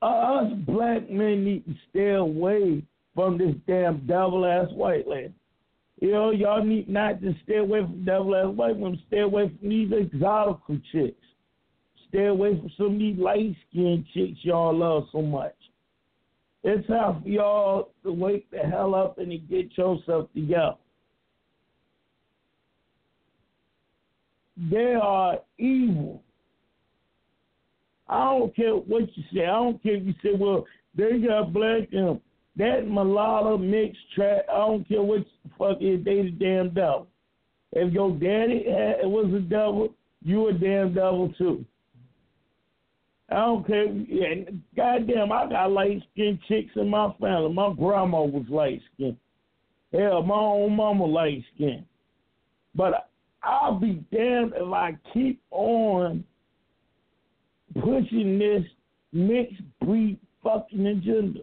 Uh, 0.00 0.06
us 0.06 0.52
black 0.64 1.10
men 1.10 1.44
need 1.44 1.64
to 1.66 1.74
stay 1.90 2.14
away 2.14 2.82
from 3.14 3.36
this 3.36 3.54
damn 3.66 4.06
devil 4.06 4.46
ass 4.46 4.68
white 4.72 5.08
lady. 5.08 5.34
You 6.00 6.12
know, 6.12 6.30
y'all 6.30 6.64
need 6.64 6.88
not 6.88 7.20
to 7.22 7.34
stay 7.42 7.56
away 7.56 7.80
from 7.80 8.04
devil 8.04 8.36
ass 8.36 8.54
white 8.54 8.76
women. 8.76 9.02
Stay 9.08 9.20
away 9.20 9.52
from 9.58 9.68
these 9.68 9.90
exotical 9.90 10.80
chicks. 10.92 11.24
Stay 12.08 12.26
away 12.26 12.56
from 12.56 12.70
some 12.76 12.92
of 12.94 12.98
these 12.98 13.18
light 13.18 13.56
skinned 13.68 14.06
chicks 14.14 14.38
y'all 14.42 14.76
love 14.76 15.08
so 15.10 15.22
much. 15.22 15.54
It's 16.62 16.86
time 16.86 17.22
for 17.22 17.28
y'all 17.28 17.92
to 18.04 18.12
wake 18.12 18.50
the 18.50 18.58
hell 18.58 18.94
up 18.94 19.18
and 19.18 19.30
to 19.30 19.38
get 19.38 19.76
yourself 19.76 20.32
together. 20.34 20.74
They 24.70 24.94
are 25.00 25.38
evil. 25.58 26.22
I 28.08 28.24
don't 28.24 28.54
care 28.56 28.72
what 28.72 29.02
you 29.16 29.22
say. 29.32 29.42
I 29.42 29.52
don't 29.52 29.82
care 29.82 29.96
if 29.96 30.06
you 30.06 30.14
say, 30.22 30.30
well, 30.36 30.64
they 30.94 31.18
got 31.18 31.52
black 31.52 31.88
and 31.92 32.20
that 32.58 32.88
mulatto 32.88 33.56
mixed 33.56 34.00
track. 34.14 34.42
I 34.52 34.58
don't 34.58 34.86
care 34.86 35.02
what 35.02 35.24
the 35.44 35.50
fuck 35.56 35.78
is. 35.80 36.04
They 36.04 36.22
the 36.22 36.30
damn 36.30 36.74
devil. 36.74 37.06
If 37.72 37.92
your 37.92 38.12
daddy 38.12 38.64
had, 38.68 39.06
was 39.06 39.32
a 39.34 39.40
devil, 39.40 39.94
you 40.24 40.48
a 40.48 40.52
damn 40.52 40.94
devil 40.94 41.32
too. 41.38 41.64
I 43.30 43.36
don't 43.36 43.66
care. 43.66 43.86
Yeah, 43.86 44.50
goddamn, 44.74 45.32
I 45.32 45.48
got 45.48 45.70
light 45.70 46.02
skinned 46.12 46.40
chicks 46.48 46.72
in 46.76 46.88
my 46.88 47.12
family. 47.20 47.52
My 47.52 47.72
grandma 47.74 48.22
was 48.22 48.46
light 48.48 48.80
skinned. 48.94 49.18
Hell, 49.92 50.22
my 50.22 50.34
own 50.34 50.74
mama 50.74 51.04
light 51.04 51.44
skinned. 51.54 51.84
But 52.74 53.08
I'll 53.42 53.78
be 53.78 54.04
damned 54.12 54.52
if 54.56 54.72
I 54.72 54.96
keep 55.12 55.40
on 55.50 56.24
pushing 57.74 58.38
this 58.38 58.64
mixed 59.12 59.62
breed 59.80 60.18
fucking 60.42 60.86
agenda. 60.86 61.40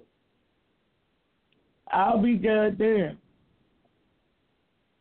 I'll 1.91 2.21
be 2.21 2.35
goddamn. 2.35 3.17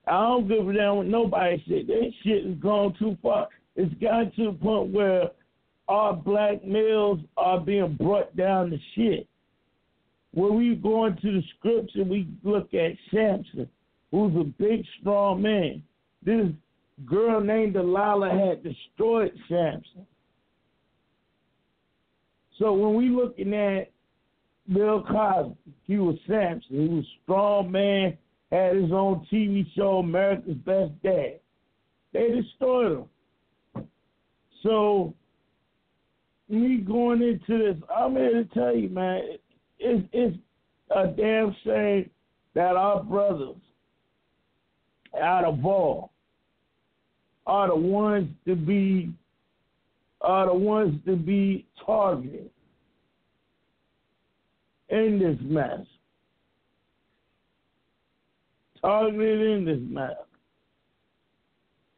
I 0.07 0.21
don't 0.21 0.49
give 0.49 0.69
a 0.69 0.73
damn 0.73 0.97
what 0.97 1.07
nobody 1.07 1.63
said. 1.67 1.87
That 1.87 2.13
shit 2.23 2.45
has 2.45 2.57
gone 2.57 2.95
too 2.99 3.17
far. 3.23 3.49
It's 3.77 3.95
gotten 3.95 4.31
to 4.37 4.53
the 4.53 4.59
point 4.59 4.93
where 4.93 5.31
our 5.89 6.15
black 6.15 6.65
males 6.65 7.21
are 7.37 7.61
being 7.61 7.95
brought 7.95 8.37
down 8.37 8.71
to 8.71 8.79
shit. 8.95 9.27
When 10.33 10.57
we 10.57 10.75
go 10.75 11.07
into 11.07 11.33
the 11.33 11.43
scripture, 11.57 12.05
we 12.05 12.29
look 12.43 12.75
at 12.75 12.93
Samson, 13.13 13.69
who's 14.11 14.35
a 14.37 14.45
big, 14.45 14.85
strong 15.01 15.43
man. 15.43 15.83
This 16.23 16.49
girl 17.07 17.41
named 17.41 17.75
Delilah 17.75 18.31
had 18.31 18.63
destroyed 18.63 19.33
Samson. 19.49 20.07
So 22.59 22.73
when 22.73 22.95
we 22.95 23.09
looking 23.09 23.55
at 23.55 23.91
Bill 24.73 25.03
Cosby, 25.03 25.57
he 25.87 25.99
was 25.99 26.17
Samson. 26.27 26.63
He 26.69 26.89
was 26.89 27.05
a 27.05 27.23
strong 27.23 27.71
man, 27.71 28.17
had 28.51 28.77
his 28.77 28.93
own 28.93 29.27
TV 29.31 29.67
show, 29.75 29.99
America's 29.99 30.57
Best 30.65 30.93
Dad. 31.03 31.41
They 32.13 32.31
destroyed 32.31 33.07
him. 33.75 33.85
So 34.63 35.15
me 36.49 36.79
going 36.79 37.23
into 37.23 37.59
this, 37.59 37.77
I'm 37.95 38.13
here 38.13 38.45
to 38.45 38.45
tell 38.55 38.75
you, 38.75 38.89
man, 38.89 39.23
it's 39.79 40.09
it's 40.13 40.37
a 40.91 41.09
damn 41.09 41.55
shame 41.65 42.09
that 42.55 42.77
our 42.77 43.03
brothers 43.03 43.57
out 45.21 45.45
of 45.45 45.65
all 45.65 46.13
are 47.47 47.69
the 47.69 47.77
ones 47.77 48.29
to 48.47 48.55
be 48.55 49.13
are 50.21 50.47
the 50.47 50.55
ones 50.55 50.99
to 51.05 51.17
be 51.17 51.67
targeted 51.85 52.51
in 54.95 55.19
this 55.19 55.39
mess. 55.43 55.81
Targeted 58.81 59.41
in 59.41 59.65
this 59.65 59.81
mess. 59.81 60.13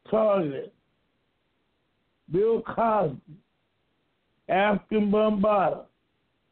Targeted. 0.09 0.71
Bill 2.31 2.61
Cosby, 2.61 3.19
Afrika 4.49 4.79
Bambaataa. 4.91 5.85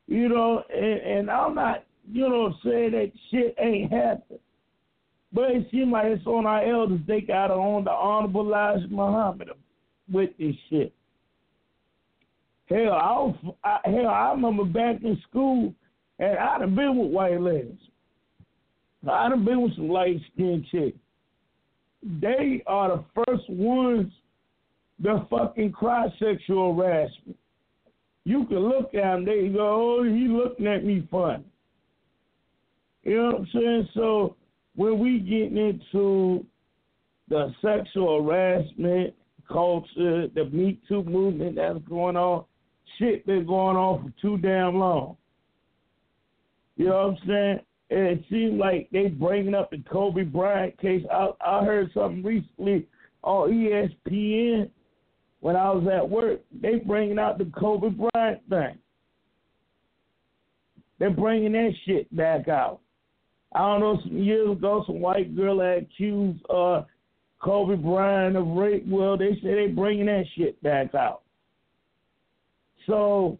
You 0.07 0.29
know, 0.29 0.63
and, 0.73 1.01
and 1.01 1.31
I'm 1.31 1.55
not, 1.55 1.83
you 2.11 2.29
know, 2.29 2.53
saying 2.63 2.91
that 2.91 3.11
shit 3.31 3.55
ain't 3.59 3.91
happened. 3.91 4.39
But 5.33 5.51
it 5.51 5.67
seems 5.71 5.91
like 5.91 6.05
it's 6.05 6.25
on 6.27 6.45
our 6.45 6.63
elders. 6.63 7.01
They 7.07 7.21
got 7.21 7.51
on 7.51 7.83
the 7.83 7.91
Honorable 7.91 8.41
Elijah 8.41 8.87
Muhammad 8.89 9.49
with 10.09 10.29
this 10.37 10.55
shit. 10.69 10.93
Hell, 12.67 12.93
I, 12.93 13.11
was, 13.11 13.35
I 13.63 13.79
hell, 13.85 14.07
I 14.07 14.31
remember 14.31 14.63
back 14.63 15.03
in 15.03 15.21
school, 15.27 15.73
and 16.19 16.37
I'd 16.37 16.61
have 16.61 16.75
been 16.75 16.97
with 16.97 17.11
white 17.11 17.39
ladies. 17.41 17.77
I'd 19.09 19.31
have 19.31 19.45
been 19.45 19.61
with 19.61 19.75
some 19.75 19.89
light 19.89 20.19
skinned 20.33 20.65
chicks. 20.71 20.97
They 22.21 22.63
are 22.67 22.97
the 22.97 23.23
first 23.25 23.49
ones 23.49 24.11
that 24.99 25.27
fucking 25.29 25.71
cry 25.71 26.07
sexual 26.19 26.75
harassment. 26.75 27.37
You 28.23 28.45
can 28.45 28.59
look 28.59 28.93
at 28.95 29.03
them, 29.03 29.25
they 29.25 29.49
go, 29.49 29.99
oh, 29.99 30.03
he 30.03 30.27
looking 30.27 30.67
at 30.67 30.83
me 30.83 31.07
funny. 31.11 31.43
You 33.03 33.17
know 33.17 33.25
what 33.25 33.35
I'm 33.35 33.47
saying? 33.53 33.89
So 33.93 34.35
when 34.75 34.97
we 34.99 35.19
getting 35.19 35.57
into 35.57 36.45
the 37.29 37.53
sexual 37.61 38.23
harassment 38.23 39.13
culture, 39.47 40.27
the 40.27 40.49
Me 40.51 40.79
Too 40.87 41.03
movement 41.03 41.55
that's 41.55 41.79
going 41.87 42.17
on, 42.17 42.45
shit 42.97 43.25
been 43.25 43.45
going 43.45 43.77
on 43.77 44.03
for 44.03 44.21
too 44.21 44.37
damn 44.39 44.75
long. 44.77 45.17
You 46.75 46.85
know 46.85 47.07
what 47.07 47.17
I'm 47.21 47.27
saying? 47.27 47.59
And 47.91 47.99
it 47.99 48.25
seems 48.29 48.59
like 48.59 48.89
they 48.91 49.07
bringing 49.07 49.53
up 49.53 49.71
the 49.71 49.83
Kobe 49.89 50.23
Bryant 50.23 50.77
case. 50.79 51.03
I, 51.11 51.29
I 51.45 51.63
heard 51.63 51.91
something 51.93 52.23
recently 52.23 52.87
on 53.21 53.51
ESPN 53.51 54.69
when 55.39 55.55
I 55.55 55.69
was 55.71 55.87
at 55.93 56.09
work. 56.09 56.41
They 56.61 56.75
bringing 56.77 57.19
out 57.19 57.37
the 57.37 57.51
Kobe 57.57 57.89
Bryant 57.89 58.41
thing. 58.49 58.77
They're 60.99 61.11
bringing 61.11 61.51
that 61.53 61.71
shit 61.85 62.13
back 62.15 62.47
out. 62.47 62.79
I 63.53 63.59
don't 63.59 63.79
know, 63.79 63.99
some 64.03 64.17
years 64.17 64.51
ago, 64.51 64.83
some 64.85 64.99
white 64.99 65.35
girl 65.35 65.61
accused 65.61 66.39
uh, 66.49 66.83
Kobe 67.41 67.75
Bryant 67.75 68.35
of 68.35 68.47
rape. 68.47 68.85
Well, 68.87 69.17
they 69.17 69.33
say 69.41 69.53
they 69.53 69.67
bringing 69.67 70.07
that 70.07 70.25
shit 70.35 70.61
back 70.63 70.93
out. 70.95 71.21
So 72.87 73.39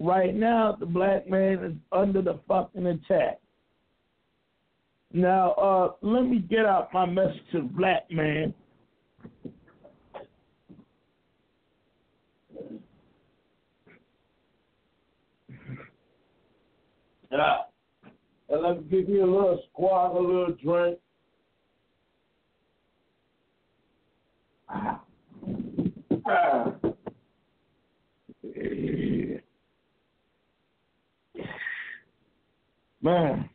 right 0.00 0.34
now, 0.34 0.76
the 0.78 0.86
black 0.86 1.28
man 1.28 1.64
is 1.64 1.72
under 1.92 2.22
the 2.22 2.38
fucking 2.48 2.86
attack. 2.86 3.40
Now, 5.12 5.52
uh, 5.52 5.92
let 6.02 6.24
me 6.24 6.38
get 6.38 6.66
out 6.66 6.92
my 6.92 7.06
message 7.06 7.40
to 7.52 7.62
the 7.62 7.68
black 7.68 8.10
man. 8.10 8.52
Uh, 17.32 17.58
and 18.48 18.62
let 18.62 18.76
me 18.78 18.84
give 18.90 19.08
you 19.08 19.24
a 19.24 19.26
little 19.26 19.62
squad, 19.70 20.16
a 20.16 20.20
little 20.20 20.56
drink. 20.62 20.98
Ah. 24.68 25.02
Ah. 26.26 26.72
Man. 33.06 33.48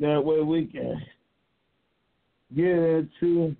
That 0.00 0.24
way 0.24 0.40
we 0.40 0.66
can 0.66 1.00
get 2.56 2.66
into 2.66 3.54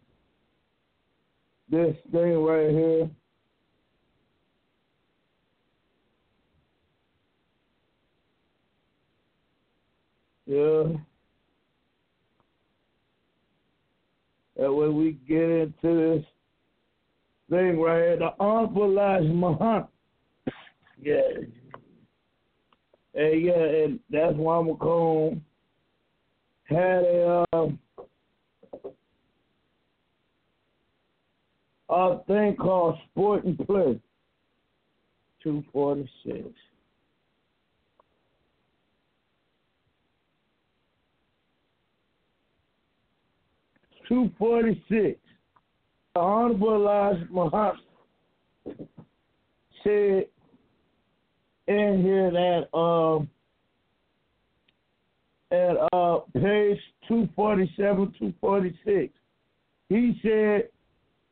this 1.71 1.95
thing 2.11 2.43
right 2.43 2.71
here. 2.71 3.11
Yeah. 10.47 10.99
That 14.57 14.73
way 14.73 14.89
we 14.89 15.13
get 15.29 15.39
into 15.39 15.73
this 15.83 16.25
thing 17.49 17.79
right 17.79 17.99
here, 17.99 18.17
the 18.19 18.31
Honorable 18.41 18.87
Elijah 18.87 19.29
Muhammad. 19.29 19.87
Yeah. 21.01 21.21
And 23.15 23.43
yeah, 23.43 23.53
and 23.55 24.01
that's 24.11 24.35
why 24.37 24.59
I'm 24.59 24.69
had 26.65 27.03
a 27.03 27.45
um, 27.53 27.79
a 31.89 32.19
thing 32.27 32.55
called 32.57 32.99
Sport 33.11 33.45
and 33.45 33.59
Play. 33.67 34.01
Two 35.43 35.65
forty 35.73 36.09
six. 36.25 36.45
Two 44.09 44.31
forty 44.39 44.83
six. 44.89 45.19
The 46.15 46.21
Honorable 46.21 46.75
Elijah 46.75 47.27
Muhammad 47.31 47.81
said 49.85 50.27
in 51.69 52.03
here 52.03 52.31
that 52.31 52.77
um 52.77 53.29
at 55.51 55.77
uh 55.93 56.19
page 56.35 56.79
two 57.07 57.29
forty 57.37 57.71
seven, 57.77 58.13
two 58.19 58.33
forty 58.41 58.77
six. 58.85 59.13
He 59.89 60.19
said 60.23 60.69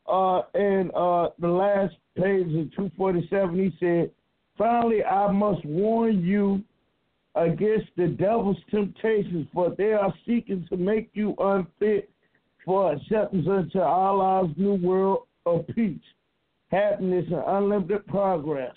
uh 0.06 0.42
in 0.54 0.90
uh 0.94 1.28
the 1.38 1.48
last 1.48 1.94
page 2.16 2.54
of 2.54 2.74
two 2.74 2.90
forty 2.96 3.26
seven 3.28 3.58
he 3.58 3.74
said, 3.80 4.10
Finally 4.56 5.04
I 5.04 5.30
must 5.32 5.64
warn 5.64 6.22
you 6.22 6.62
against 7.34 7.88
the 7.96 8.08
devil's 8.08 8.56
temptations, 8.70 9.46
for 9.52 9.74
they 9.76 9.92
are 9.92 10.14
seeking 10.26 10.66
to 10.70 10.76
make 10.76 11.10
you 11.12 11.34
unfit 11.38 12.10
for 12.64 12.92
acceptance 12.92 13.46
into 13.46 13.82
Allah's 13.82 14.50
new 14.56 14.74
world 14.74 15.26
of 15.44 15.66
peace, 15.68 16.00
happiness, 16.70 17.26
and 17.30 17.42
unlimited 17.46 18.06
progress. 18.06 18.74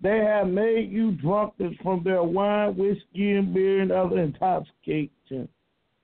They 0.00 0.18
have 0.18 0.48
made 0.48 0.90
you 0.92 1.12
drunkards 1.12 1.76
from 1.82 2.04
their 2.04 2.22
wine, 2.22 2.76
whiskey, 2.76 3.32
and 3.32 3.52
beer 3.52 3.80
and 3.82 3.90
other 3.90 4.18
intoxications. 4.18 5.48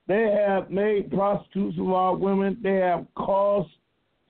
They 0.06 0.44
have 0.46 0.70
made 0.70 1.10
prostitutes 1.10 1.78
of 1.78 1.90
our 1.90 2.16
women. 2.16 2.58
They 2.62 2.76
have 2.76 3.06
caused 3.14 3.70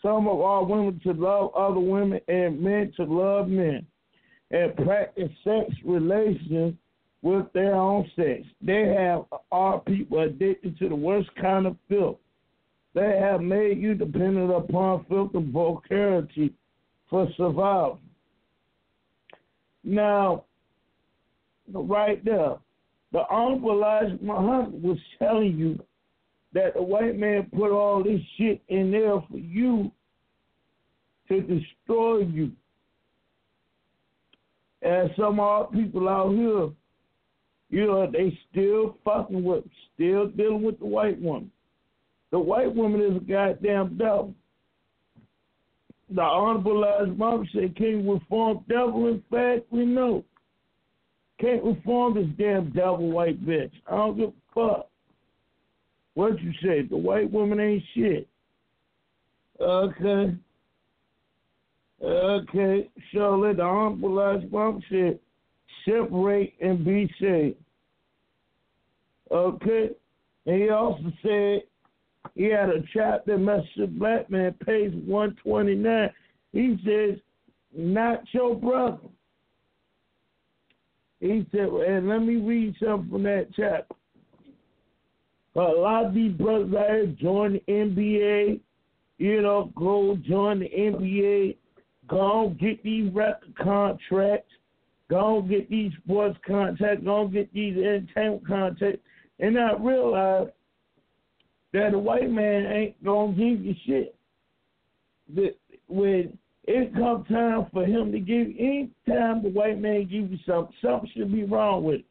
some 0.03 0.29
of 0.29 0.41
our 0.41 0.65
women 0.65 1.01
to 1.05 1.13
love 1.13 1.55
other 1.55 1.81
women 1.81 2.21
and 2.29 2.61
men 2.61 2.93
to 2.97 3.05
love 3.05 3.49
men 3.49 3.87
and 4.51 4.77
practice 4.77 5.31
sex 5.43 5.73
relations 5.85 6.75
with 7.23 7.51
their 7.55 7.75
own 7.75 8.09
sex. 8.15 8.43
They 8.61 8.95
have 8.99 9.25
our 9.51 9.81
people 9.81 10.21
addicted 10.21 10.79
to 10.79 10.91
the 10.91 10.95
worst 10.95 11.31
kind 11.41 11.67
of 11.67 11.77
filth. 11.89 12.19
They 12.95 13.19
have 13.19 13.41
made 13.41 13.79
you 13.79 13.95
dependent 13.95 14.53
upon 14.53 15.07
filth 15.09 15.35
and 15.35 15.51
vulgarity 15.53 16.53
for 17.09 17.27
survival. 17.37 17.99
Now, 19.85 20.45
right 21.73 22.25
there, 22.25 22.57
the 23.13 23.23
Honorable 23.31 23.73
Elijah 23.73 24.19
Muhammad 24.21 24.83
was 24.83 24.99
telling 25.19 25.57
you 25.57 25.79
that 26.53 26.75
the 26.75 26.83
white 26.83 27.19
man 27.19 27.49
put 27.55 27.71
all 27.71 28.03
this 28.03 28.21
shit 28.37 28.63
in 28.69 28.91
there 28.91 29.21
for 29.31 29.37
you 29.37 29.93
to 31.29 31.41
destroy 31.41 32.19
you. 32.19 32.53
And 34.83 35.11
some 35.17 35.35
of 35.35 35.41
our 35.41 35.67
people 35.67 36.09
out 36.09 36.31
here, 36.31 36.71
you 37.71 37.87
know, 37.87 38.11
they 38.11 38.39
still 38.51 38.97
fucking 39.05 39.43
with, 39.43 39.65
still 39.95 40.29
dealing 40.29 40.63
with 40.63 40.79
the 40.79 40.87
white 40.87 41.21
woman. 41.21 41.51
The 42.31 42.39
white 42.39 42.75
woman 42.75 43.01
is 43.01 43.17
a 43.17 43.21
goddamn 43.21 43.97
devil. 43.97 44.35
The 46.11 46.23
Honorable 46.23 46.81
Muhammad 47.17 47.49
said, 47.53 47.77
Can't 47.77 48.09
reform 48.09 48.65
devil? 48.69 49.09
In 49.09 49.23
fact, 49.31 49.67
we 49.71 49.87
know. 49.87 50.25
Can't 51.41 51.65
reform 51.65 52.15
this 52.15 52.29
damn 52.39 52.71
devil 52.71 53.11
white 53.11 53.45
bitch. 53.45 53.73
I 53.91 53.97
don't 53.97 54.17
give 54.17 54.29
a 54.29 54.33
fuck. 54.55 54.89
What 56.15 56.41
you 56.41 56.53
say? 56.63 56.83
The 56.83 56.97
white 56.97 57.31
woman 57.31 57.59
ain't 57.59 57.83
shit. 57.95 58.29
Okay. 59.61 60.37
Okay. 62.03 62.91
So 63.13 63.37
let 63.37 63.57
the 63.57 63.63
Honorable 63.63 64.11
Elijah 64.11 64.47
Muhammad 64.51 64.85
said, 64.89 65.19
separate 65.85 66.55
and 66.61 66.85
be 66.85 67.13
saved. 67.21 67.57
Okay. 69.31 69.91
And 70.47 70.63
he 70.63 70.69
also 70.69 71.13
said 71.23 71.63
he 72.35 72.45
had 72.45 72.71
a 72.71 72.83
chapter, 72.93 73.39
Message 73.39 73.91
Black 73.99 74.31
Man, 74.31 74.55
page 74.65 74.93
129. 75.07 76.11
He 76.53 76.79
says, 76.85 77.19
not 77.77 78.23
your 78.33 78.55
brother. 78.55 78.99
He 81.21 81.47
said, 81.53 81.69
and 81.69 82.09
let 82.09 82.21
me 82.21 82.37
read 82.37 82.75
something 82.83 83.11
from 83.11 83.23
that 83.25 83.49
chapter. 83.55 83.95
A 85.57 85.61
lot 85.61 86.07
of 86.07 86.15
these 86.15 86.33
brothers 86.33 86.75
out 86.75 87.17
join 87.17 87.53
the 87.53 87.73
NBA, 87.73 88.61
you 89.19 89.43
know, 89.43 89.71
go 89.77 90.17
join 90.17 90.61
the 90.61 90.69
NBA, 90.69 91.57
go 92.09 92.55
get 92.61 92.83
these 92.83 93.13
record 93.13 93.55
contracts, 93.57 94.51
go 95.09 95.43
get 95.43 95.71
these 95.71 95.93
sports 96.03 96.37
contracts, 96.45 97.05
go 97.05 97.29
get 97.29 97.53
these 97.55 97.77
entertainment 97.77 98.47
contracts, 98.47 99.01
and 99.39 99.55
not 99.55 99.83
realize 99.85 100.49
that 101.75 101.93
a 101.93 101.99
white 101.99 102.31
man 102.31 102.67
ain't 102.67 103.05
gonna 103.05 103.33
give 103.33 103.65
you 103.65 103.75
shit. 103.85 104.15
That 105.35 105.57
when 105.89 106.39
it 106.63 106.95
comes 106.95 107.27
time 107.29 107.67
for 107.73 107.85
him 107.85 108.13
to 108.13 108.21
give 108.21 108.47
any 108.59 108.91
time 109.09 109.43
the 109.43 109.51
white 109.51 109.81
man 109.81 110.03
give 110.03 110.31
you 110.31 110.39
something, 110.47 110.75
something 110.81 111.11
should 111.15 111.33
be 111.33 111.43
wrong 111.43 111.83
with 111.83 111.97
it. 111.97 112.05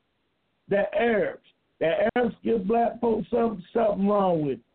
The 0.67 0.83
Arabs. 0.93 1.39
The 1.79 2.09
Arabs 2.15 2.35
give 2.43 2.67
black 2.67 2.99
folks 2.99 3.27
something 3.31 3.63
something 3.73 4.07
wrong 4.07 4.45
with 4.45 4.59
it. 4.59 4.65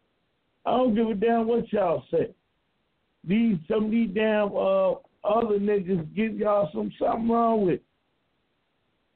I 0.65 0.71
don't 0.71 0.95
give 0.95 1.09
a 1.09 1.15
damn 1.15 1.47
what 1.47 1.71
y'all 1.71 2.05
say. 2.11 2.35
These 3.25 3.59
some 3.69 3.87
of 3.87 3.91
these 3.91 4.11
damn 4.15 4.57
uh, 4.57 4.93
other 5.23 5.59
niggas 5.59 6.15
give 6.17 6.37
y'all 6.37 6.71
some 6.73 6.91
something 6.99 7.29
wrong 7.29 7.67
with 7.67 7.75
it. 7.75 7.83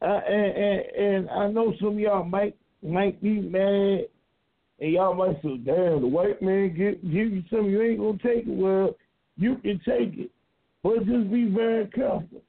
Uh, 0.03 0.21
and, 0.29 0.57
and 0.57 0.81
and 1.07 1.31
I 1.31 1.49
know 1.49 1.73
some 1.81 1.95
of 1.95 1.99
y'all 1.99 2.25
might 2.25 2.57
might 2.83 3.23
be 3.23 3.41
mad 3.41 4.09
and 4.83 4.93
y'all 4.93 5.15
might 5.15 5.41
say, 5.43 5.59
damn, 5.59 6.01
the 6.01 6.09
white 6.09 6.43
man 6.43 6.75
give, 6.77 7.01
give 7.03 7.33
you 7.33 7.45
something 7.49 7.71
you 7.71 7.83
ain't 7.83 8.21
to 8.21 8.29
take 8.29 8.49
it. 8.49 8.53
Well, 8.53 8.97
you 9.37 9.55
can 9.59 9.81
take 9.87 10.19
it. 10.19 10.31
But 10.83 11.07
just 11.07 11.31
be 11.31 11.45
very 11.45 11.87
careful. 11.87 12.43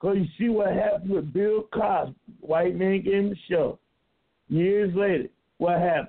Because 0.00 0.16
you 0.16 0.26
see 0.36 0.48
what 0.48 0.72
happened 0.72 1.10
with 1.10 1.32
Bill 1.32 1.62
Cosby. 1.72 2.16
White 2.40 2.74
man 2.74 3.02
gave 3.02 3.14
him 3.14 3.28
the 3.30 3.36
show. 3.48 3.78
Years 4.48 4.92
later, 4.96 5.28
what 5.58 5.78
happened? 5.78 6.08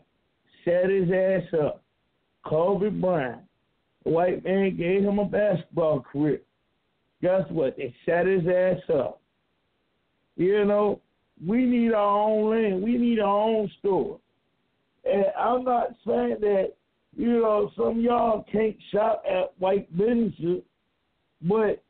Set 0.66 0.90
his 0.90 1.12
ass 1.12 1.44
up. 1.64 1.84
Kobe 2.44 2.90
Bryant. 2.90 3.42
The 4.04 4.10
white 4.10 4.44
man 4.44 4.76
gave 4.78 5.04
him 5.04 5.20
a 5.20 5.26
basketball 5.26 6.00
career. 6.00 6.42
Guess 7.22 7.44
what? 7.52 7.78
They 7.78 7.94
set 8.04 8.26
his 8.26 8.48
ass 8.48 8.82
up. 8.92 9.22
You 10.38 10.66
know, 10.66 11.02
we 11.46 11.66
need 11.66 11.94
our 11.94 12.20
own 12.20 12.50
land. 12.50 12.82
We 12.82 12.98
need 12.98 13.20
our 13.20 13.28
own 13.28 13.72
store. 13.78 14.20
And 15.08 15.26
I'm 15.40 15.64
not 15.64 15.90
saying 16.06 16.38
that, 16.42 16.74
you 17.16 17.42
know, 17.42 17.72
some 17.78 18.00
y'all 18.02 18.46
can't 18.52 18.76
shop 18.92 19.24
at 19.30 19.54
white 19.60 19.96
businesses, 19.98 20.62
but 21.42 21.84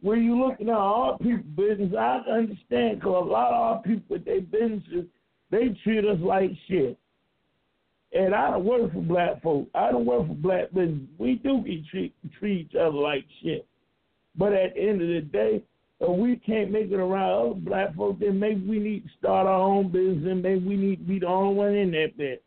when 0.00 0.24
you're 0.24 0.36
looking 0.36 0.68
at 0.68 0.74
our 0.74 1.18
people 1.18 1.44
business, 1.56 1.92
I 1.98 2.20
understand 2.30 3.00
because 3.00 3.24
a 3.26 3.30
lot 3.30 3.52
of 3.52 3.60
our 3.60 3.82
people 3.82 4.04
with 4.08 4.24
their 4.24 4.40
businesses, 4.40 5.06
they 5.50 5.76
treat 5.82 6.04
us 6.04 6.18
like 6.20 6.50
shit. 6.68 6.98
And 8.12 8.34
I 8.34 8.50
don't 8.50 8.64
work 8.64 8.92
for 8.92 9.02
black 9.02 9.42
folks. 9.42 9.70
I 9.74 9.90
don't 9.90 10.06
work 10.06 10.26
for 10.26 10.34
black 10.34 10.72
business. 10.72 11.08
We 11.18 11.36
do 11.36 11.62
get 11.66 11.86
treat, 11.86 12.14
treat 12.38 12.68
each 12.70 12.76
other 12.76 12.96
like 12.96 13.24
shit. 13.42 13.66
But 14.36 14.52
at 14.52 14.74
the 14.74 14.80
end 14.80 15.02
of 15.02 15.08
the 15.08 15.20
day, 15.20 15.62
if 16.00 16.18
we 16.18 16.36
can't 16.36 16.70
make 16.70 16.90
it 16.90 17.00
around 17.00 17.50
other 17.50 17.60
black 17.60 17.94
folks, 17.96 18.20
then 18.20 18.38
maybe 18.38 18.66
we 18.66 18.78
need 18.78 19.04
to 19.04 19.10
start 19.18 19.46
our 19.46 19.60
own 19.60 19.90
business 19.90 20.30
and 20.30 20.42
maybe 20.42 20.66
we 20.66 20.76
need 20.76 20.96
to 20.96 21.04
be 21.04 21.18
the 21.18 21.26
only 21.26 21.54
one 21.54 21.74
in 21.74 21.90
that 21.92 22.18
bitch. 22.18 22.38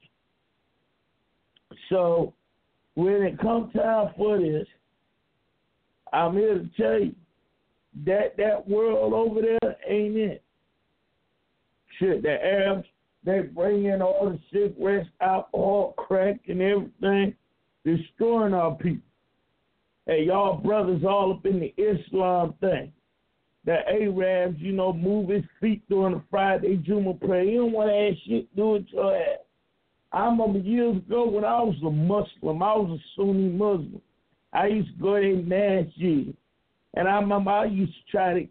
So 1.90 2.34
when 2.96 3.24
it 3.24 3.40
comes 3.40 3.74
time 3.74 4.14
for 4.16 4.38
this, 4.38 4.68
I'm 6.14 6.34
here 6.34 6.60
to 6.60 6.70
tell 6.78 7.00
you 7.00 7.16
that 8.06 8.38
that 8.38 8.68
world 8.68 9.14
over 9.14 9.42
there 9.42 9.76
ain't 9.88 10.16
it. 10.16 10.44
Shit, 11.98 12.22
the 12.22 12.44
Arabs, 12.44 12.88
they 13.24 13.42
bring 13.42 13.86
in 13.86 14.02
all 14.02 14.30
the 14.30 14.40
cigarettes, 14.54 15.10
alcohol, 15.22 15.94
crack, 15.98 16.40
and 16.48 16.62
everything, 16.62 17.36
destroying 17.84 18.54
our 18.54 18.76
people. 18.76 19.02
Hey, 20.06 20.26
y'all 20.26 20.58
brothers 20.58 21.04
all 21.04 21.34
up 21.34 21.46
in 21.46 21.60
the 21.60 21.74
Islam 21.78 22.54
thing 22.62 22.94
the 23.70 23.88
Arabs, 23.88 24.60
you 24.60 24.72
know, 24.72 24.92
move 24.92 25.30
his 25.30 25.44
feet 25.62 25.88
during 25.88 26.16
the 26.16 26.24
Friday 26.32 26.78
Juma 26.78 27.14
prayer. 27.14 27.44
He 27.44 27.54
don't 27.54 27.72
want 27.72 27.92
to 27.92 27.96
ask 27.96 28.18
shit 28.28 28.56
do 28.56 28.74
it 28.74 28.86
your 28.92 29.16
ass. 29.16 29.38
I 30.12 30.26
remember 30.26 30.58
years 30.58 30.98
ago 30.98 31.30
when 31.30 31.46
I 31.46 31.62
was 31.62 31.76
a 31.86 31.92
Muslim, 31.92 32.64
I 32.64 32.74
was 32.74 33.00
a 33.00 33.04
Sunni 33.16 33.50
Muslim. 33.50 34.02
I 34.54 34.66
used 34.66 34.90
to 34.96 35.04
go 35.04 35.20
to 35.20 35.36
masjid. 35.44 36.36
And 36.96 37.08
I 37.08 37.20
remember 37.20 37.52
I 37.52 37.66
used 37.66 37.94
to 37.94 38.12
try 38.12 38.34
to, 38.34 38.48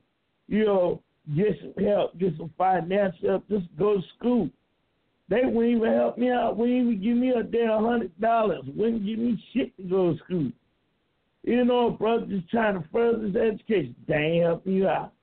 you 0.46 0.64
know, 0.64 1.02
get 1.34 1.48
some 1.60 1.84
help, 1.84 2.16
get 2.16 2.34
some 2.38 2.52
financial 2.56 3.28
help, 3.28 3.48
just 3.48 3.66
go 3.76 3.96
to 3.96 4.02
school. 4.16 4.48
They 5.28 5.40
wouldn't 5.44 5.78
even 5.78 5.94
help 5.94 6.16
me 6.16 6.30
out. 6.30 6.56
Wouldn't 6.56 6.78
even 6.78 7.02
give 7.02 7.16
me 7.16 7.30
a 7.30 7.42
damn 7.42 7.82
hundred 7.82 8.18
dollars. 8.20 8.62
Wouldn't 8.68 9.04
give 9.04 9.18
me 9.18 9.42
shit 9.52 9.76
to 9.78 9.82
go 9.82 10.12
to 10.12 10.18
school. 10.24 10.52
You 11.48 11.64
know, 11.64 11.88
brother 11.88 12.26
just 12.26 12.50
trying 12.50 12.74
to 12.74 12.86
further 12.92 13.24
his 13.24 13.34
education. 13.34 13.96
They 14.06 14.14
ain't 14.14 14.44
helping 14.44 14.74
you 14.74 14.86
out. 14.86 15.14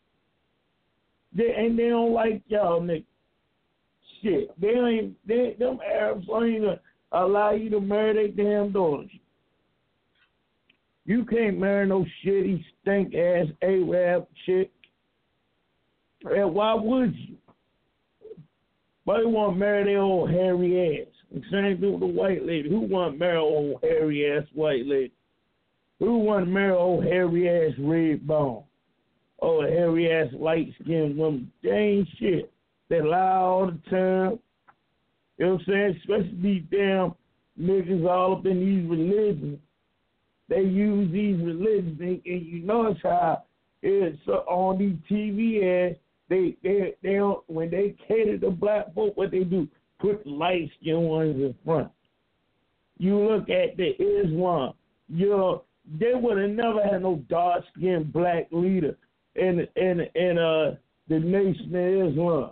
They 1.37 1.53
and 1.55 1.77
they 1.77 1.89
don't 1.89 2.13
like 2.13 2.41
y'all 2.47 2.81
niggas. 2.81 3.05
Shit. 4.23 4.59
They 4.59 4.69
ain't 4.69 5.15
they 5.27 5.55
them 5.59 5.77
Arabs 5.87 6.25
don't 6.25 6.47
even 6.47 6.79
allow 7.11 7.51
you 7.51 7.69
to 7.69 7.79
marry 7.79 8.31
their 8.31 8.43
damn 8.43 8.71
daughters. 8.71 9.11
You 11.05 11.25
can't 11.25 11.59
marry 11.59 11.85
no 11.85 12.03
shitty 12.25 12.65
stink 12.81 13.13
ass 13.13 13.45
Arab 13.61 14.25
chick. 14.47 14.71
And 16.23 16.55
why 16.55 16.73
would 16.73 17.15
you? 17.15 17.35
Why 19.03 19.19
they 19.19 19.25
want 19.27 19.53
to 19.53 19.59
marry 19.59 19.83
their 19.83 19.99
old 19.99 20.31
hairy 20.31 21.01
ass? 21.01 21.13
And 21.31 21.43
same 21.51 21.79
thing 21.79 21.91
with 21.91 21.99
the 21.99 22.07
white 22.07 22.43
lady. 22.43 22.67
Who 22.67 22.79
want 22.79 23.13
to 23.13 23.19
marry 23.19 23.37
old 23.37 23.79
hairy 23.83 24.35
ass 24.35 24.47
white 24.55 24.87
lady? 24.87 25.11
Who 25.99 26.19
want 26.19 26.45
to 26.45 26.51
marry 26.51 26.73
old 26.73 27.05
hairy 27.05 27.49
ass 27.49 27.73
red 27.79 28.27
bone? 28.27 28.63
Old 29.39 29.65
hairy 29.65 30.11
ass 30.11 30.27
light 30.33 30.73
skinned 30.81 31.17
woman. 31.17 31.51
They 31.63 31.69
ain't 31.69 32.07
shit. 32.19 32.51
They 32.89 33.01
lie 33.01 33.17
all 33.17 33.67
the 33.67 33.89
time. 33.89 34.39
You 35.37 35.45
know 35.45 35.53
what 35.53 35.61
I'm 35.61 35.65
saying? 35.67 35.95
Especially 35.99 36.39
these 36.41 36.63
damn 36.71 37.15
niggas 37.59 38.07
all 38.09 38.37
up 38.37 38.45
in 38.45 38.59
these 38.59 38.89
religions. 38.89 39.59
They 40.47 40.61
use 40.61 41.11
these 41.11 41.43
religions, 41.43 41.99
and, 41.99 42.21
and 42.25 42.45
you 42.45 42.59
notice 42.63 42.99
how 43.01 43.43
it's 43.81 44.27
on 44.27 44.77
these 44.77 44.97
TV 45.09 45.89
ads. 45.89 45.97
They 46.29 46.55
they 46.63 46.95
they 47.03 47.13
don't 47.15 47.43
when 47.47 47.69
they 47.69 47.95
cater 48.07 48.37
to 48.39 48.51
black 48.51 48.93
folk, 48.93 49.15
what 49.17 49.31
they 49.31 49.43
do 49.43 49.67
put 49.99 50.25
light 50.25 50.69
skinned 50.79 51.07
ones 51.07 51.35
in 51.35 51.55
front. 51.63 51.89
You 52.97 53.19
look 53.19 53.49
at 53.49 53.77
the 53.77 53.89
Islam, 53.99 54.73
you 55.09 55.29
know, 55.29 55.63
they 55.99 56.13
would 56.13 56.37
have 56.37 56.49
never 56.49 56.83
had 56.83 57.01
no 57.01 57.23
dark 57.29 57.63
skinned 57.75 58.11
black 58.11 58.47
leader 58.51 58.97
in 59.35 59.67
in 59.75 60.01
in 60.15 60.37
uh 60.37 60.75
the 61.07 61.19
nation 61.19 61.75
of 61.75 62.11
Islam. 62.11 62.51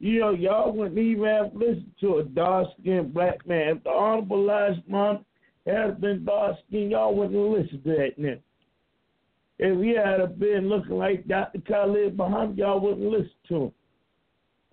You 0.00 0.20
know, 0.20 0.30
y'all 0.30 0.72
wouldn't 0.72 0.98
even 0.98 1.24
have 1.24 1.54
listened 1.54 1.92
to 2.00 2.18
a 2.18 2.24
dark 2.24 2.68
skinned 2.80 3.14
black 3.14 3.46
man. 3.46 3.76
If 3.76 3.84
the 3.84 3.90
Honorable 3.90 4.42
Elijah 4.42 4.82
Muhammad 4.86 5.24
had 5.66 6.00
been 6.00 6.24
dark 6.24 6.56
skinned, 6.66 6.90
y'all 6.90 7.14
wouldn't 7.14 7.38
listen 7.38 7.82
to 7.82 7.88
that 7.90 8.12
now. 8.18 8.36
If 9.58 9.80
he 9.80 9.94
had 9.94 10.38
been 10.38 10.68
looking 10.68 10.98
like 10.98 11.26
Dr. 11.28 11.60
Khalid 11.60 12.16
Muhammad, 12.16 12.58
y'all 12.58 12.80
wouldn't 12.80 13.08
listen 13.08 13.30
to 13.48 13.54
him. 13.54 13.72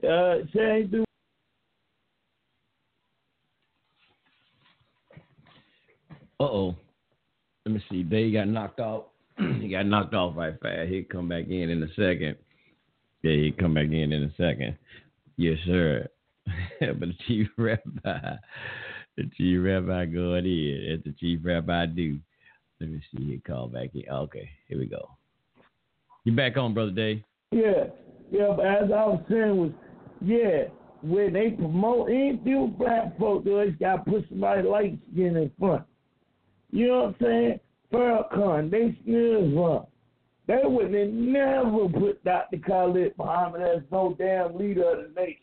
Uh. 0.03 1.07
Uh 6.39 6.43
oh. 6.43 6.75
Let 7.71 7.77
me 7.77 7.83
see. 7.89 8.03
They 8.03 8.31
got 8.31 8.49
knocked 8.49 8.81
out. 8.81 9.11
he 9.37 9.69
got 9.69 9.85
knocked 9.85 10.13
off 10.13 10.35
right 10.35 10.59
fast. 10.61 10.89
He'll 10.89 11.05
come 11.09 11.29
back 11.29 11.45
in 11.47 11.69
in 11.69 11.81
a 11.81 11.87
second. 11.89 12.35
Yeah, 13.21 13.31
he'll 13.31 13.53
come 13.57 13.75
back 13.75 13.85
in 13.85 14.11
in 14.11 14.23
a 14.23 14.31
second. 14.31 14.77
Yes, 15.37 15.57
sir. 15.65 16.05
but 16.81 16.99
the 16.99 17.13
chief 17.25 17.47
rabbi, 17.57 18.35
the 19.15 19.29
chief 19.37 19.59
rabbi 19.63 20.05
going 20.05 20.45
in. 20.45 20.85
That's 20.89 21.03
the 21.05 21.13
chief 21.17 21.39
rabbi 21.43 21.85
do. 21.85 22.19
Let 22.81 22.89
me 22.89 23.01
see. 23.15 23.23
He 23.23 23.37
called 23.37 23.71
back 23.71 23.91
in. 23.93 24.03
Okay, 24.11 24.49
here 24.67 24.77
we 24.77 24.85
go. 24.85 25.11
You 26.25 26.35
back 26.35 26.57
on, 26.57 26.73
brother 26.73 26.91
Dave? 26.91 27.23
Yeah, 27.51 27.85
yeah. 28.31 28.53
But 28.57 28.65
as 28.65 28.91
I 28.91 29.05
was 29.05 29.23
saying, 29.29 29.55
was 29.55 29.71
yeah, 30.19 30.63
when 31.01 31.31
they 31.31 31.51
promote 31.51 32.09
anything 32.09 32.41
few 32.43 32.75
black 32.77 33.17
folk, 33.17 33.45
they 33.45 33.69
got 33.79 34.03
to 34.03 34.11
put 34.11 34.27
somebody 34.27 34.63
light 34.63 34.99
skin 35.13 35.37
in 35.37 35.49
front. 35.57 35.83
You 36.71 36.87
know 36.87 36.97
what 36.97 37.05
I'm 37.07 37.15
saying? 37.21 37.59
Farrakhan, 37.93 38.71
they 38.71 38.97
still 39.03 39.51
wrong. 39.51 39.87
They 40.47 40.61
would 40.63 40.93
have 40.93 41.09
never 41.09 41.89
put 41.89 42.23
Dr. 42.23 42.57
Khalid 42.57 43.13
Muhammad 43.17 43.61
as 43.61 43.83
no 43.91 44.15
damn 44.17 44.57
leader 44.57 44.89
of 44.91 45.13
the 45.13 45.21
nation. 45.21 45.37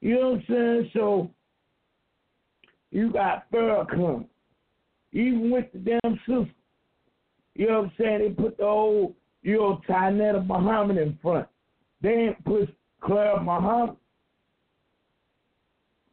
You 0.00 0.14
know 0.14 0.30
what 0.30 0.40
I'm 0.40 0.44
saying? 0.48 0.90
So 0.92 1.30
you 2.90 3.12
got 3.12 3.50
Farrakhan. 3.50 4.26
Even 5.12 5.50
with 5.50 5.66
the 5.72 5.78
damn 5.78 6.18
sister. 6.26 6.50
You 7.54 7.68
know 7.68 7.80
what 7.82 7.84
I'm 7.84 7.92
saying? 7.98 8.18
They 8.20 8.42
put 8.42 8.56
the 8.58 8.64
old, 8.64 9.14
you 9.42 9.56
know, 9.56 9.80
Tynnetta 9.88 10.46
Muhammad 10.46 10.98
in 10.98 11.18
front. 11.22 11.46
They 12.02 12.10
ain't 12.10 12.44
put 12.44 12.74
Claire 13.00 13.40
Muhammad. 13.40 13.96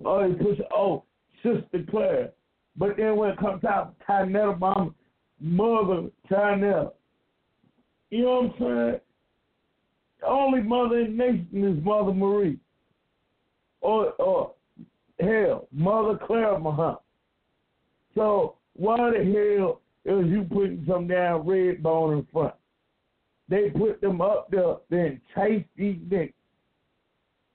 Oh, 0.05 0.27
they 0.27 0.35
put, 0.35 0.59
oh, 0.75 1.03
Sister 1.43 1.85
Claire. 1.89 2.31
But 2.77 2.97
then 2.97 3.15
when 3.15 3.31
it 3.31 3.37
comes 3.37 3.63
out, 3.63 3.95
Tynnetta 4.07 4.59
Muhammad, 4.59 4.93
mother 5.39 6.09
Tynnetta. 6.29 6.91
You 8.09 8.23
know 8.23 8.41
what 8.41 8.45
I'm 8.45 8.53
saying? 8.59 8.99
The 10.21 10.27
only 10.27 10.61
mother 10.61 10.99
in 10.99 11.17
the 11.17 11.23
nation 11.23 11.77
is 11.77 11.83
Mother 11.83 12.13
Marie. 12.13 12.59
Or, 13.81 14.11
or 14.13 14.53
hell, 15.19 15.67
Mother 15.71 16.19
Claire 16.25 16.59
Muhammad. 16.59 16.99
So 18.15 18.55
why 18.75 18.97
the 18.97 19.23
hell 19.23 19.81
is 20.05 20.27
you 20.27 20.45
putting 20.51 20.85
some 20.87 21.07
damn 21.07 21.47
red 21.47 21.81
bone 21.81 22.17
in 22.19 22.27
front? 22.31 22.53
They 23.49 23.69
put 23.69 23.99
them 24.01 24.21
up 24.21 24.49
there 24.49 24.77
then 24.89 25.19
chase 25.35 25.65
these 25.75 25.97
niggas. 26.07 26.33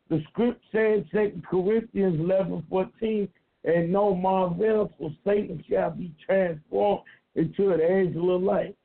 The 0.09 0.23
script 0.31 0.63
says, 0.71 1.05
2 1.13 1.43
Corinthians 1.51 2.21
11, 2.21 2.65
14, 2.69 3.29
and 3.67 3.93
no 3.93 4.15
marvel, 4.15 4.93
for 4.97 5.11
Satan 5.27 5.63
shall 5.69 5.91
be 5.91 6.15
transformed 6.25 7.03
into 7.35 7.73
an 7.73 7.81
angel 7.81 8.37
of 8.37 8.43
light. 8.43 8.77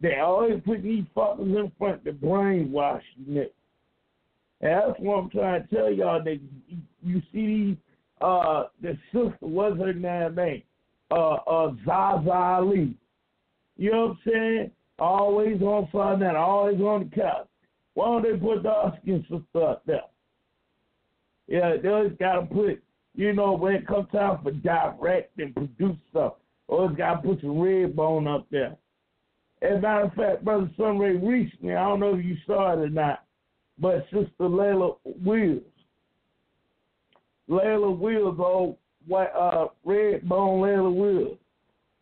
They 0.00 0.18
always 0.18 0.60
put 0.66 0.82
these 0.82 1.04
fuckers 1.16 1.40
in 1.40 1.72
front 1.78 2.04
to 2.04 2.12
brainwash 2.12 3.00
you. 3.16 3.46
And 4.60 4.72
that's 4.72 5.00
what 5.00 5.18
I'm 5.18 5.30
trying 5.30 5.66
to 5.66 5.74
tell 5.74 5.92
y'all 5.92 6.22
that 6.22 6.40
you 7.02 7.22
see 7.32 7.46
these 7.46 7.76
uh 8.20 8.64
the 8.82 8.98
sister, 9.12 9.36
what's 9.40 9.78
her 9.78 9.92
name? 9.92 10.62
Uh 11.10 11.34
uh 11.34 11.72
Zaza 11.86 12.30
Ali. 12.30 12.96
You 13.76 13.92
know 13.92 14.06
what 14.06 14.10
I'm 14.10 14.18
saying? 14.32 14.70
Always 14.98 15.60
on 15.62 15.88
fire 15.90 16.18
that, 16.18 16.36
always 16.36 16.80
on 16.80 17.10
the 17.10 17.16
couch. 17.16 17.48
Why 17.94 18.06
don't 18.06 18.22
they 18.22 18.36
put 18.38 18.62
the 18.62 18.70
asking 18.70 19.24
sister 19.30 19.68
up 19.68 19.82
there? 19.86 20.02
Yeah, 21.46 21.76
they 21.80 21.88
always 21.88 22.12
gotta 22.18 22.46
put, 22.46 22.82
you 23.14 23.32
know, 23.32 23.52
when 23.52 23.74
it 23.74 23.86
comes 23.86 24.10
time 24.10 24.38
for 24.42 24.50
direct 24.50 25.38
and 25.38 25.54
produce 25.54 25.96
stuff, 26.10 26.34
always 26.68 26.96
gotta 26.96 27.26
put 27.26 27.40
some 27.40 27.60
red 27.60 27.94
bone 27.94 28.26
up 28.26 28.46
there. 28.50 28.76
As 29.62 29.78
a 29.78 29.80
matter 29.80 30.04
of 30.04 30.14
fact, 30.14 30.44
Brother 30.44 30.70
Sunray 30.76 31.16
recently, 31.16 31.74
I 31.74 31.88
don't 31.88 32.00
know 32.00 32.14
if 32.14 32.24
you 32.24 32.36
saw 32.46 32.72
it 32.72 32.80
or 32.80 32.88
not, 32.88 33.24
but 33.78 34.04
Sister 34.12 34.28
Layla 34.40 34.96
Wills. 35.04 35.62
Layla 37.48 37.96
Wills, 37.96 38.36
old 38.38 38.76
white, 39.06 39.32
uh, 39.34 39.68
red 39.84 40.28
bone 40.28 40.60
Layla 40.60 40.94
Wills. 40.94 41.38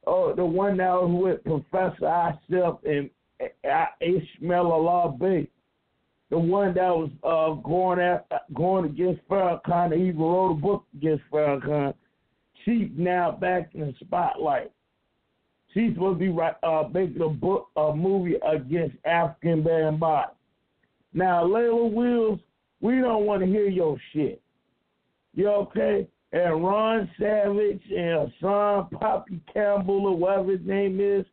Oh, 0.06 0.34
the 0.34 0.44
one 0.44 0.78
that 0.78 0.90
was 0.90 1.40
with 1.44 1.44
Professor 1.44 2.06
Asif 2.06 2.78
and 2.84 3.10
Ishmael 4.00 4.72
Allah 4.72 5.12
Bey. 5.12 5.48
The 6.32 6.38
one 6.38 6.72
that 6.72 6.88
was 6.88 7.10
uh, 7.22 7.60
going 7.60 8.00
at, 8.00 8.26
going 8.54 8.86
against 8.86 9.20
Farrakhan, 9.28 9.94
even 9.94 10.18
wrote 10.18 10.52
a 10.52 10.54
book 10.54 10.86
against 10.96 11.24
Farrakhan. 11.30 11.92
She's 12.64 12.88
now 12.96 13.32
back 13.32 13.74
in 13.74 13.88
the 13.88 13.94
spotlight. 14.00 14.72
She's 15.74 15.92
supposed 15.92 16.20
to 16.20 16.24
be 16.24 16.30
right, 16.30 16.54
uh, 16.62 16.84
making 16.90 17.20
a 17.20 17.28
book, 17.28 17.68
a 17.76 17.94
movie 17.94 18.36
against 18.50 18.96
Afrika 19.02 19.62
Bambaataa. 19.62 20.30
Now, 21.12 21.44
Layla 21.44 21.92
Wills, 21.92 22.40
we 22.80 22.94
don't 23.00 23.26
want 23.26 23.42
to 23.42 23.46
hear 23.46 23.68
your 23.68 23.98
shit. 24.14 24.40
You 25.34 25.48
okay? 25.48 26.08
And 26.32 26.64
Ron 26.64 27.10
Savage 27.20 27.82
and 27.94 28.32
Hassan 28.40 28.88
Poppy 28.98 29.38
Campbell 29.52 30.06
or 30.06 30.16
whatever 30.16 30.52
his 30.52 30.66
name 30.66 30.98
is, 30.98 31.26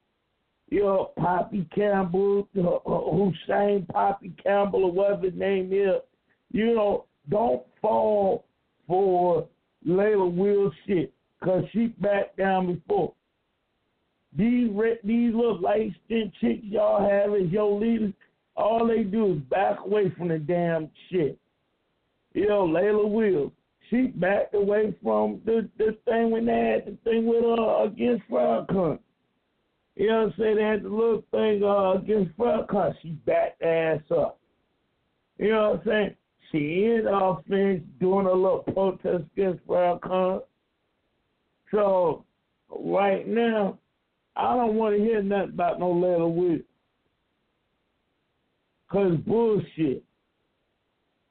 you 0.69 0.84
know, 0.84 1.12
Poppy 1.17 1.67
Campbell, 1.73 2.47
Hussein 2.53 3.86
Poppy 3.91 4.34
Campbell 4.43 4.86
or 4.86 4.91
whatever 4.91 5.25
his 5.25 5.36
name 5.36 5.73
is, 5.73 6.01
you 6.51 6.75
know, 6.75 7.05
don't 7.29 7.63
fall 7.82 8.45
for 8.88 9.47
Layla 9.88 10.32
Will 10.32 10.71
shit 10.86 11.13
because 11.39 11.63
she 11.71 11.88
backed 11.99 12.38
down 12.38 12.73
before. 12.73 13.13
These 14.38 14.69
these 15.03 15.34
little 15.34 15.60
light 15.60 15.91
skinned 16.05 16.32
chicks 16.39 16.63
y'all 16.63 17.01
have 17.01 17.34
as 17.34 17.49
your 17.49 17.79
leaders, 17.79 18.13
all 18.55 18.88
they 18.88 19.03
do 19.03 19.34
is 19.34 19.39
back 19.49 19.80
away 19.84 20.13
from 20.15 20.28
the 20.28 20.38
damn 20.38 20.89
shit. 21.09 21.39
You 22.34 22.47
know, 22.47 22.67
Layla 22.67 23.09
Will, 23.09 23.51
she 23.89 24.07
backed 24.07 24.53
away 24.53 24.95
from 25.01 25.41
the, 25.45 25.67
the 25.80 25.97
thing 26.05 26.30
when 26.30 26.45
they 26.45 26.51
had 26.53 26.86
the 26.86 26.97
thing 27.03 27.26
with 27.26 27.43
uh 27.43 27.84
against 27.86 28.30
Farrakhan. 28.30 28.99
You 30.00 30.08
know 30.08 30.16
what 30.16 30.28
I'm 30.28 30.34
saying? 30.39 30.56
They 30.56 30.64
had 30.64 30.84
the 30.84 30.89
little 30.89 31.24
thing 31.30 31.62
uh, 31.62 31.95
against 31.95 32.38
Farrakhan. 32.38 32.95
She 33.02 33.10
backed 33.10 33.62
ass 33.62 34.00
up. 34.10 34.39
You 35.38 35.52
know 35.52 35.72
what 35.72 35.80
I'm 35.80 35.86
saying? 35.86 36.16
She 36.50 36.86
in 36.86 37.06
off 37.06 37.43
finished 37.50 37.84
doing 38.00 38.26
a 38.26 38.32
little 38.32 38.64
protest 38.74 39.26
against 39.36 39.68
Farrakhan. 39.68 40.41
So 41.72 42.24
right 42.70 43.28
now, 43.28 43.78
I 44.38 44.56
don't 44.56 44.76
want 44.76 44.95
to 44.95 45.04
hear 45.04 45.22
nothing 45.22 45.50
about 45.50 45.82
no 45.82 45.91
letter 45.91 46.30
Wills. 46.30 46.62
Cause 48.89 49.18
bullshit. 49.28 50.02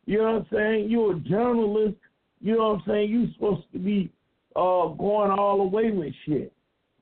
You 0.05 0.19
know 0.19 0.25
what 0.25 0.35
I'm 0.35 0.47
saying? 0.53 0.91
You're 0.91 1.17
a 1.17 1.21
journalist. 1.21 1.97
You 2.43 2.59
know 2.59 2.69
what 2.69 2.81
I'm 2.81 2.83
saying? 2.87 3.11
You're 3.11 3.33
supposed 3.33 3.73
to 3.73 3.79
be 3.79 4.13
uh, 4.55 4.89
going 4.89 5.31
all 5.31 5.57
the 5.57 5.75
way 5.75 5.91
with 5.91 6.13
shit. 6.27 6.53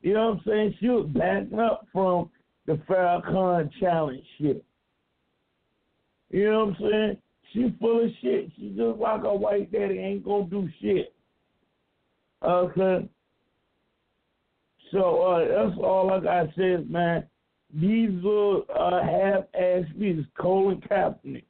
You 0.06 0.14
know 0.14 0.28
what 0.28 0.34
I'm 0.34 0.42
saying? 0.46 0.74
She 0.78 0.88
was 0.88 1.08
backing 1.08 1.58
up 1.58 1.88
from 1.92 2.30
the 2.66 2.74
Farrakhan 2.88 3.68
challenge 3.80 4.22
shit. 4.38 4.64
You 6.30 6.48
know 6.48 6.66
what 6.66 6.76
I'm 6.76 6.76
saying? 6.80 7.16
She 7.52 7.76
full 7.80 8.04
of 8.04 8.10
shit. 8.22 8.52
She 8.54 8.68
just 8.76 9.00
like 9.00 9.24
a 9.24 9.34
white 9.34 9.72
daddy 9.72 9.98
ain't 9.98 10.24
gonna 10.24 10.44
do 10.44 10.68
shit. 10.80 11.12
Okay. 12.40 13.08
So 14.92 15.22
uh, 15.22 15.38
that's 15.40 15.76
all 15.82 16.12
I 16.12 16.20
got 16.20 16.56
man. 16.88 17.24
These 17.74 18.10
little 18.22 18.64
uh, 18.78 19.02
half-ass 19.02 19.86
niggas, 19.98 20.28
Colin 20.38 20.80
Kaepernick. 20.82 21.42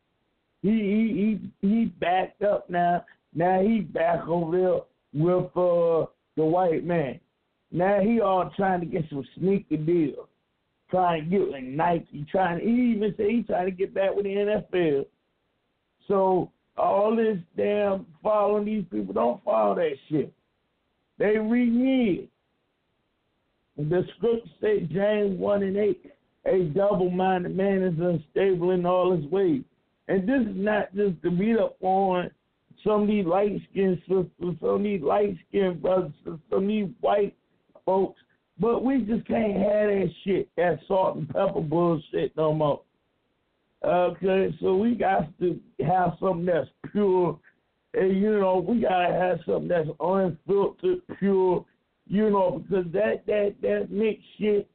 He 0.62 0.70
he 0.70 1.40
he 1.60 1.68
he 1.68 1.84
backed 2.00 2.40
up 2.40 2.70
now. 2.70 3.04
Now 3.34 3.60
he 3.60 3.80
back 3.80 4.26
over 4.26 4.56
there 4.58 4.80
with 5.12 5.44
uh, 5.54 6.06
the 6.38 6.44
white 6.46 6.86
man. 6.86 7.20
Now 7.70 8.00
he 8.00 8.20
all 8.20 8.50
trying 8.56 8.80
to 8.80 8.86
get 8.86 9.04
some 9.10 9.24
sneaky 9.36 9.76
deal, 9.76 10.28
trying 10.90 11.24
to 11.24 11.30
get 11.30 11.50
like 11.50 11.64
Nike, 11.64 12.26
trying. 12.30 12.60
He 12.60 12.92
even 12.96 13.14
say 13.16 13.30
he 13.30 13.42
trying 13.42 13.66
to 13.66 13.72
get 13.72 13.94
back 13.94 14.14
with 14.14 14.24
the 14.24 14.30
NFL. 14.30 15.06
So 16.08 16.50
all 16.76 17.16
this 17.16 17.38
damn 17.56 18.06
following 18.22 18.64
these 18.64 18.84
people 18.90 19.14
don't 19.14 19.42
follow 19.44 19.74
that 19.74 19.94
shit. 20.08 20.32
They 21.18 21.38
renege. 21.38 22.28
The 23.78 24.06
script 24.16 24.48
say 24.60 24.80
James 24.90 25.38
one 25.38 25.62
and 25.62 25.76
eight, 25.76 26.10
a 26.46 26.64
double-minded 26.74 27.54
man 27.54 27.82
is 27.82 27.98
unstable 27.98 28.70
in 28.70 28.86
all 28.86 29.14
his 29.14 29.26
ways. 29.26 29.62
And 30.08 30.26
this 30.26 30.42
is 30.42 30.56
not 30.56 30.94
just 30.94 31.20
to 31.22 31.30
beat 31.30 31.58
up 31.58 31.76
on 31.82 32.30
some 32.84 33.02
of 33.02 33.08
these 33.08 33.26
light 33.26 33.60
skinned 33.70 33.98
sisters, 34.02 34.30
some 34.38 34.68
of 34.68 34.82
these 34.82 35.02
light 35.02 35.36
skinned 35.48 35.82
brothers, 35.82 36.12
some 36.24 36.40
of 36.50 36.66
these 36.66 36.88
white 37.00 37.34
folks, 37.86 38.20
but 38.58 38.84
we 38.84 38.98
just 38.98 39.26
can't 39.26 39.56
have 39.56 39.88
that 39.88 40.10
shit, 40.24 40.48
that 40.56 40.80
salt 40.86 41.16
and 41.16 41.28
pepper 41.28 41.60
bullshit 41.60 42.36
no 42.36 42.52
more. 42.52 42.82
Okay, 43.84 44.54
so 44.60 44.76
we 44.76 44.94
got 44.94 45.26
to 45.38 45.60
have 45.86 46.14
something 46.20 46.46
that's 46.46 46.68
pure, 46.92 47.38
and 47.94 48.16
you 48.16 48.38
know 48.40 48.64
we 48.66 48.80
gotta 48.80 49.12
have 49.14 49.38
something 49.46 49.68
that's 49.68 49.88
unfiltered, 50.00 51.00
pure, 51.18 51.64
you 52.08 52.30
know, 52.30 52.62
because 52.62 52.90
that 52.92 53.24
that 53.26 53.54
that 53.62 53.88
mixed 53.90 54.24
shit, 54.38 54.68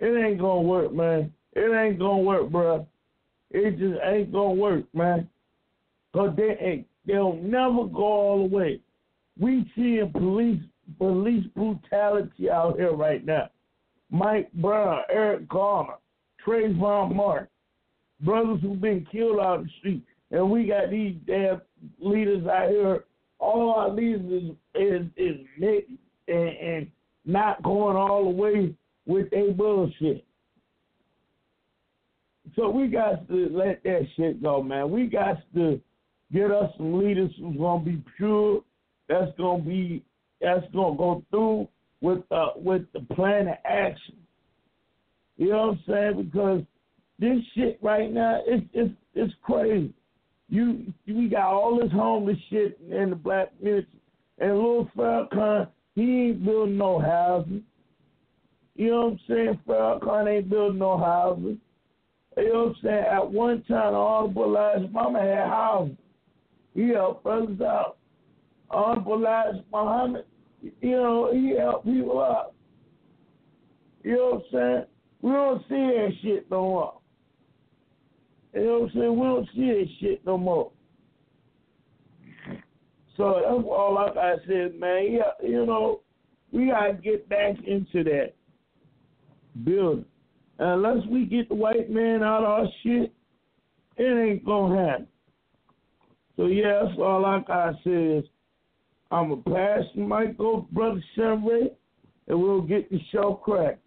it 0.00 0.26
ain't 0.26 0.40
gonna 0.40 0.62
work, 0.62 0.92
man. 0.92 1.32
It 1.54 1.74
ain't 1.74 1.98
gonna 1.98 2.22
work, 2.22 2.50
bro. 2.50 2.86
It 3.50 3.78
just 3.78 4.00
ain't 4.04 4.32
gonna 4.32 4.54
work, 4.54 4.84
man. 4.92 5.28
Cause 6.14 6.34
they 6.36 6.84
they'll 7.06 7.34
never 7.34 7.84
go 7.86 8.02
all 8.02 8.48
the 8.48 8.54
way. 8.54 8.80
We 9.38 9.70
seeing 9.76 10.10
police 10.12 10.62
police 10.96 11.44
brutality 11.54 12.50
out 12.50 12.76
here 12.76 12.92
right 12.92 13.24
now. 13.24 13.50
Mike 14.10 14.50
Brown, 14.54 15.02
Eric 15.10 15.48
Garner, 15.48 15.94
Trayvon 16.46 17.14
Martin, 17.14 17.48
brothers 18.22 18.60
who've 18.62 18.80
been 18.80 19.06
killed 19.10 19.38
out 19.38 19.64
the 19.64 19.70
street, 19.78 20.02
and 20.30 20.50
we 20.50 20.66
got 20.66 20.90
these 20.90 21.16
damn 21.26 21.60
leaders 22.00 22.46
out 22.46 22.70
here. 22.70 23.04
All 23.38 23.74
our 23.74 23.90
leaders 23.90 24.20
is 24.22 24.50
is, 24.74 25.06
is 25.16 25.36
and, 26.26 26.48
and 26.48 26.90
not 27.24 27.62
going 27.62 27.96
all 27.96 28.24
the 28.24 28.30
way 28.30 28.74
with 29.06 29.32
a 29.32 29.52
bullshit. 29.52 30.24
So 32.56 32.70
we 32.70 32.88
got 32.88 33.28
to 33.28 33.48
let 33.52 33.82
that 33.84 34.06
shit 34.16 34.42
go, 34.42 34.62
man. 34.62 34.90
We 34.90 35.06
got 35.06 35.36
to 35.54 35.80
get 36.32 36.50
us 36.50 36.72
some 36.76 36.98
leaders 36.98 37.30
who's 37.38 37.56
gonna 37.56 37.84
be 37.84 38.02
pure. 38.16 38.62
That's 39.08 39.30
gonna 39.38 39.62
be 39.62 40.02
that's 40.40 40.64
gonna 40.72 40.96
go 40.96 41.24
through 41.30 41.68
with 42.00 42.22
uh 42.30 42.50
with 42.56 42.82
the 42.92 43.00
plan 43.14 43.48
of 43.48 43.56
action. 43.64 44.16
You 45.36 45.50
know 45.50 45.68
what 45.68 45.78
I'm 45.78 45.84
saying? 45.86 46.24
Because 46.24 46.62
this 47.18 47.38
shit 47.54 47.78
right 47.82 48.12
now, 48.12 48.40
it's 48.46 48.66
it's 48.72 48.94
it's 49.14 49.34
crazy. 49.42 49.92
You 50.48 50.92
we 51.06 51.28
got 51.28 51.52
all 51.52 51.78
this 51.80 51.92
homeless 51.92 52.38
shit 52.50 52.78
in 52.90 53.10
the 53.10 53.16
black 53.16 53.56
community, 53.58 53.88
and 54.38 54.58
Lil 54.58 54.90
Farrakhan, 54.96 55.68
he 55.94 56.02
ain't 56.02 56.44
building 56.44 56.78
no 56.78 56.98
houses. 56.98 57.62
You 58.74 58.90
know 58.90 59.00
what 59.00 59.12
I'm 59.12 59.20
saying? 59.28 59.58
Farrakhan 59.66 60.36
ain't 60.36 60.50
building 60.50 60.78
no 60.78 60.96
houses. 60.96 61.56
You 62.36 62.52
know 62.52 62.64
what 62.66 62.68
I'm 62.68 62.76
saying? 62.82 63.04
At 63.10 63.30
one 63.30 63.62
time, 63.64 63.94
all 63.94 64.28
the 64.28 64.40
Elijah 64.40 64.88
Mama 64.92 65.20
had 65.20 65.48
houses. 65.48 65.96
He 66.74 66.88
helped 66.90 67.24
brothers 67.24 67.60
out. 67.60 67.96
Honorable 68.70 69.14
Elijah 69.14 69.64
Muhammad, 69.72 70.24
you 70.62 70.90
know, 70.90 71.30
he 71.32 71.54
helped 71.58 71.86
people 71.86 72.20
out. 72.20 72.52
You 74.02 74.16
know 74.16 74.42
what 74.50 74.60
I'm 74.60 74.74
saying? 74.74 74.84
We 75.22 75.30
don't 75.32 75.62
see 75.62 75.74
that 75.74 76.10
shit 76.22 76.50
no 76.50 76.62
more. 76.62 76.94
You 78.54 78.64
know 78.64 78.78
what 78.80 78.82
I'm 78.82 78.90
saying? 78.94 79.18
We 79.18 79.26
don't 79.26 79.48
see 79.54 79.66
that 79.66 79.86
shit 80.00 80.26
no 80.26 80.38
more. 80.38 80.72
So 83.16 83.40
that's 83.42 83.64
all 83.68 83.98
I 83.98 84.36
said, 84.46 84.78
man. 84.78 85.12
Yeah, 85.12 85.32
you 85.42 85.66
know, 85.66 86.00
we 86.52 86.66
gotta 86.66 86.94
get 86.94 87.28
back 87.28 87.56
into 87.66 88.04
that 88.04 88.34
building. 89.64 90.04
unless 90.58 91.04
we 91.10 91.24
get 91.24 91.48
the 91.48 91.54
white 91.54 91.90
man 91.90 92.22
out 92.22 92.42
of 92.42 92.48
our 92.48 92.66
shit, 92.82 93.12
it 93.96 94.30
ain't 94.30 94.44
gonna 94.44 94.88
happen. 94.88 95.06
So 96.36 96.46
yeah, 96.46 96.84
that's 96.84 96.98
all 96.98 97.24
I 97.26 97.40
gotta 97.46 97.76
say 97.84 98.18
is 98.18 98.24
I'm 99.10 99.30
a 99.30 99.36
pass 99.38 99.84
the 99.94 100.02
mic 100.02 100.38
over 100.38 100.66
Brother 100.70 101.02
Shamray, 101.16 101.70
and 102.26 102.40
we'll 102.42 102.60
get 102.60 102.90
the 102.90 103.00
show 103.10 103.40
cracked. 103.42 103.80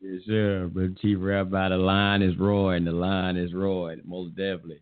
Yes, 0.00 0.20
sir. 0.26 0.70
But 0.72 0.98
Chief 0.98 1.16
Rabbi, 1.20 1.68
the 1.70 1.76
line 1.76 2.20
is 2.20 2.36
roaring. 2.36 2.84
The 2.84 2.92
line 2.92 3.36
is 3.36 3.54
roaring, 3.54 4.02
most 4.04 4.36
definitely. 4.36 4.80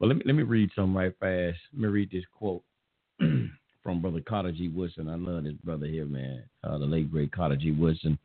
But 0.00 0.06
let 0.06 0.16
me 0.16 0.22
let 0.24 0.34
me 0.34 0.44
read 0.44 0.70
something 0.74 0.94
right 0.94 1.12
fast. 1.20 1.58
Let 1.74 1.82
me 1.82 1.88
read 1.88 2.10
this 2.10 2.24
quote 2.32 2.62
from 3.18 4.00
Brother 4.00 4.22
Carter 4.26 4.52
G. 4.52 4.68
Woodson. 4.68 5.10
I 5.10 5.16
love 5.16 5.44
this 5.44 5.54
brother 5.62 5.86
here, 5.86 6.06
man. 6.06 6.42
Uh, 6.64 6.78
the 6.78 6.86
late 6.86 7.10
great 7.10 7.32
Carter 7.32 7.56
G. 7.56 7.70
Woodson. 7.72 8.18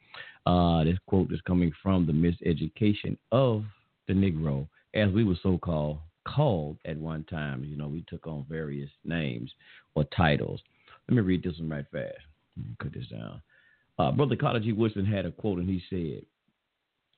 Uh, 0.45 0.83
this 0.83 0.97
quote 1.05 1.31
is 1.31 1.41
coming 1.41 1.71
from 1.83 2.05
the 2.05 2.13
miseducation 2.13 3.17
of 3.31 3.63
the 4.07 4.13
Negro, 4.13 4.67
as 4.93 5.11
we 5.11 5.23
were 5.23 5.37
so 5.43 5.57
called 5.57 5.99
called 6.27 6.77
at 6.85 6.97
one 6.97 7.23
time. 7.25 7.63
You 7.63 7.77
know, 7.77 7.87
we 7.87 8.03
took 8.07 8.27
on 8.27 8.45
various 8.49 8.89
names 9.03 9.51
or 9.95 10.03
titles. 10.15 10.61
Let 11.07 11.15
me 11.15 11.21
read 11.21 11.43
this 11.43 11.57
one 11.59 11.69
right 11.69 11.85
fast. 11.91 12.17
Cut 12.79 12.93
this 12.93 13.07
down. 13.07 13.41
Uh, 13.97 14.11
Brother 14.11 14.35
Carter 14.35 14.59
G. 14.59 14.71
Woodson 14.71 15.05
had 15.05 15.25
a 15.25 15.31
quote, 15.31 15.59
and 15.59 15.69
he 15.69 15.81
said, 15.89 16.25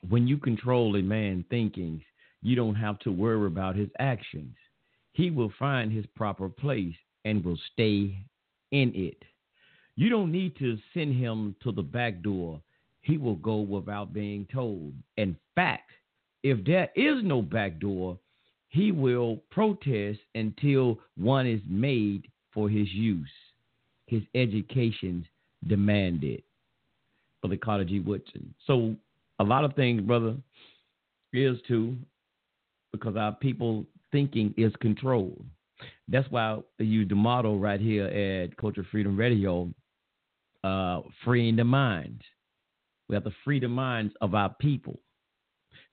"When 0.09 0.27
you 0.27 0.37
control 0.37 0.95
a 0.95 1.01
man's 1.01 1.45
thinking, 1.49 2.03
you 2.41 2.55
don't 2.55 2.75
have 2.75 2.99
to 2.99 3.11
worry 3.11 3.47
about 3.47 3.75
his 3.75 3.89
actions. 3.99 4.55
He 5.13 5.29
will 5.29 5.51
find 5.57 5.91
his 5.91 6.05
proper 6.15 6.49
place 6.49 6.95
and 7.23 7.43
will 7.43 7.59
stay 7.71 8.17
in 8.71 8.93
it. 8.95 9.23
You 9.95 10.09
don't 10.09 10.31
need 10.31 10.55
to 10.57 10.77
send 10.93 11.15
him 11.15 11.55
to 11.63 11.71
the 11.71 11.83
back 11.83 12.21
door. 12.21 12.61
He 13.03 13.17
will 13.17 13.35
go 13.35 13.57
without 13.57 14.13
being 14.13 14.47
told. 14.51 14.93
In 15.17 15.37
fact, 15.55 15.91
if 16.41 16.63
there 16.65 16.89
is 16.95 17.23
no 17.23 17.41
back 17.41 17.79
door, 17.79 18.17
he 18.69 18.91
will 18.91 19.37
protest 19.51 20.19
until 20.33 20.99
one 21.15 21.45
is 21.45 21.61
made 21.67 22.27
for 22.53 22.69
his 22.69 22.91
use. 22.91 23.29
His 24.07 24.23
education's 24.33 25.25
demanded. 25.67 26.43
Brother 27.41 27.57
Carter 27.57 27.83
G. 27.83 27.99
Woodson. 27.99 28.53
So 28.65 28.95
a 29.39 29.43
lot 29.43 29.65
of 29.65 29.75
things, 29.75 30.01
brother, 30.01 30.35
is 31.33 31.57
to 31.67 31.95
because 32.91 33.17
our 33.17 33.33
people 33.33 33.85
thinking 34.11 34.53
is 34.55 34.71
controlled. 34.79 35.43
That's 36.07 36.29
why 36.31 36.59
I 36.79 36.83
use 36.83 37.09
the 37.09 37.15
motto 37.15 37.57
right 37.57 37.81
here 37.81 38.05
at 38.05 38.55
Culture 38.55 38.85
Freedom 38.91 39.17
Radio, 39.17 39.73
uh, 40.63 41.01
freeing 41.25 41.55
the 41.57 41.63
minds. 41.63 42.21
We 43.13 43.15
have 43.15 43.25
to 43.25 43.35
free 43.43 43.59
the 43.59 43.67
minds 43.67 44.15
of 44.21 44.33
our 44.33 44.49
people. 44.49 44.99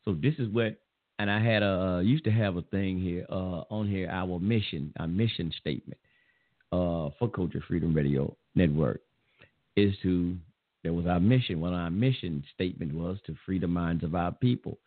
So 0.07 0.15
this 0.15 0.33
is 0.39 0.49
what, 0.49 0.81
and 1.19 1.31
I 1.31 1.39
had 1.39 1.63
a 1.63 1.99
uh, 1.99 2.01
used 2.01 2.25
to 2.25 2.31
have 2.31 2.57
a 2.57 2.63
thing 2.63 2.99
here 2.99 3.27
uh, 3.29 3.65
on 3.69 3.87
here, 3.87 4.09
our 4.11 4.41
mission, 4.41 4.91
our 4.99 5.07
mission 5.07 5.53
statement 5.61 6.01
uh, 6.73 7.11
for 7.19 7.29
Culture 7.31 7.63
Freedom 7.69 7.93
Radio 7.93 8.35
Network 8.55 9.03
is 9.77 9.93
to. 10.03 10.35
That 10.83 10.95
was 10.95 11.05
our 11.05 11.21
mission. 11.21 11.61
One 11.61 11.75
of 11.75 11.79
our 11.79 11.91
mission 11.91 12.43
statement 12.55 12.95
was 12.95 13.19
to 13.27 13.37
free 13.45 13.59
the 13.59 13.69
minds 13.69 14.03
of 14.03 14.15
our 14.15 14.33
people. 14.33 14.79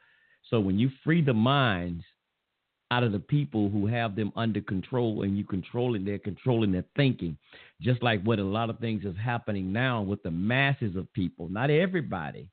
So 0.49 0.59
when 0.59 0.79
you 0.79 0.89
free 1.03 1.21
the 1.21 1.35
minds 1.35 2.03
out 2.93 3.03
of 3.03 3.11
the 3.11 3.19
people 3.19 3.69
who 3.69 3.85
have 3.87 4.15
them 4.15 4.31
under 4.35 4.61
control 4.61 5.23
and 5.23 5.37
you 5.37 5.43
controlling 5.43 6.05
they're 6.05 6.19
controlling 6.19 6.71
their 6.71 6.85
thinking 6.95 7.37
just 7.81 8.01
like 8.03 8.21
what 8.23 8.39
a 8.39 8.43
lot 8.43 8.69
of 8.69 8.79
things 8.79 9.03
is 9.03 9.15
happening 9.23 9.71
now 9.71 10.01
with 10.01 10.21
the 10.23 10.31
masses 10.31 10.95
of 10.95 11.11
people 11.13 11.49
not 11.49 11.69
everybody 11.69 12.47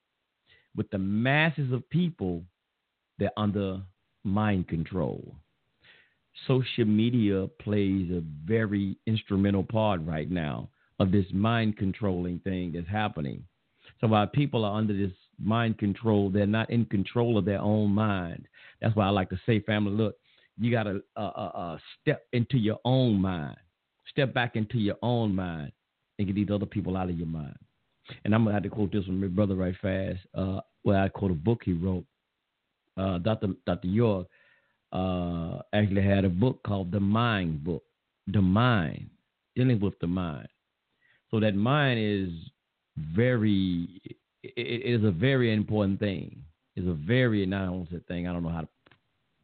with 0.76 0.88
the 0.90 0.98
masses 0.98 1.72
of 1.72 1.88
people 1.90 2.42
they're 3.18 3.30
under 3.36 3.80
mind 4.24 4.66
control 4.68 5.34
social 6.46 6.84
media 6.84 7.46
plays 7.60 8.10
a 8.10 8.22
very 8.44 8.96
instrumental 9.06 9.64
part 9.64 10.00
right 10.04 10.30
now 10.30 10.68
of 10.98 11.10
this 11.10 11.26
mind 11.32 11.76
controlling 11.76 12.38
thing 12.40 12.72
that's 12.72 12.88
happening. 12.88 13.42
So 14.00 14.06
while 14.06 14.26
people 14.26 14.64
are 14.64 14.76
under 14.76 14.96
this 14.96 15.16
mind 15.42 15.78
control, 15.78 16.30
they're 16.30 16.46
not 16.46 16.70
in 16.70 16.84
control 16.84 17.38
of 17.38 17.44
their 17.44 17.60
own 17.60 17.90
mind. 17.90 18.46
That's 18.80 18.94
why 18.94 19.06
I 19.06 19.10
like 19.10 19.30
to 19.30 19.40
say, 19.46 19.60
family, 19.60 19.92
look, 19.92 20.16
you 20.60 20.70
got 20.70 20.84
to 20.84 21.02
uh, 21.16 21.20
uh, 21.20 21.52
uh, 21.54 21.78
step 22.00 22.26
into 22.32 22.58
your 22.58 22.78
own 22.84 23.20
mind, 23.20 23.56
step 24.08 24.34
back 24.34 24.56
into 24.56 24.78
your 24.78 24.96
own 25.02 25.34
mind, 25.34 25.72
and 26.18 26.26
get 26.26 26.36
these 26.36 26.50
other 26.52 26.66
people 26.66 26.96
out 26.96 27.08
of 27.08 27.16
your 27.16 27.26
mind. 27.26 27.56
And 28.24 28.34
I'm 28.34 28.42
gonna 28.42 28.54
have 28.54 28.64
to 28.64 28.68
quote 28.68 28.92
this 28.92 29.04
from 29.04 29.20
my 29.20 29.28
brother 29.28 29.54
right 29.54 29.74
fast. 29.80 30.18
Uh, 30.34 30.60
where 30.82 31.00
I 31.00 31.08
quote 31.08 31.30
a 31.30 31.34
book 31.34 31.62
he 31.64 31.72
wrote. 31.72 32.04
Uh, 32.96 33.18
Dr. 33.18 33.48
Dr. 33.66 33.88
York 33.88 34.26
uh, 34.92 35.58
actually 35.72 36.02
had 36.02 36.24
a 36.24 36.28
book 36.28 36.62
called 36.62 36.90
The 36.90 37.00
Mind 37.00 37.64
Book. 37.64 37.82
The 38.26 38.42
Mind, 38.42 39.10
dealing 39.56 39.80
with 39.80 39.98
the 40.00 40.06
mind. 40.06 40.48
So 41.30 41.40
that 41.40 41.54
mind 41.54 42.00
is 42.00 42.28
very, 42.96 44.00
it 44.42 45.00
is 45.00 45.04
a 45.04 45.10
very 45.10 45.52
important 45.52 46.00
thing. 46.00 46.42
It's 46.76 46.86
a 46.86 46.92
very, 46.92 47.46
not 47.46 47.88
thing, 48.08 48.26
I 48.26 48.32
don't 48.32 48.42
know 48.42 48.48
how 48.50 48.62
to 48.62 48.68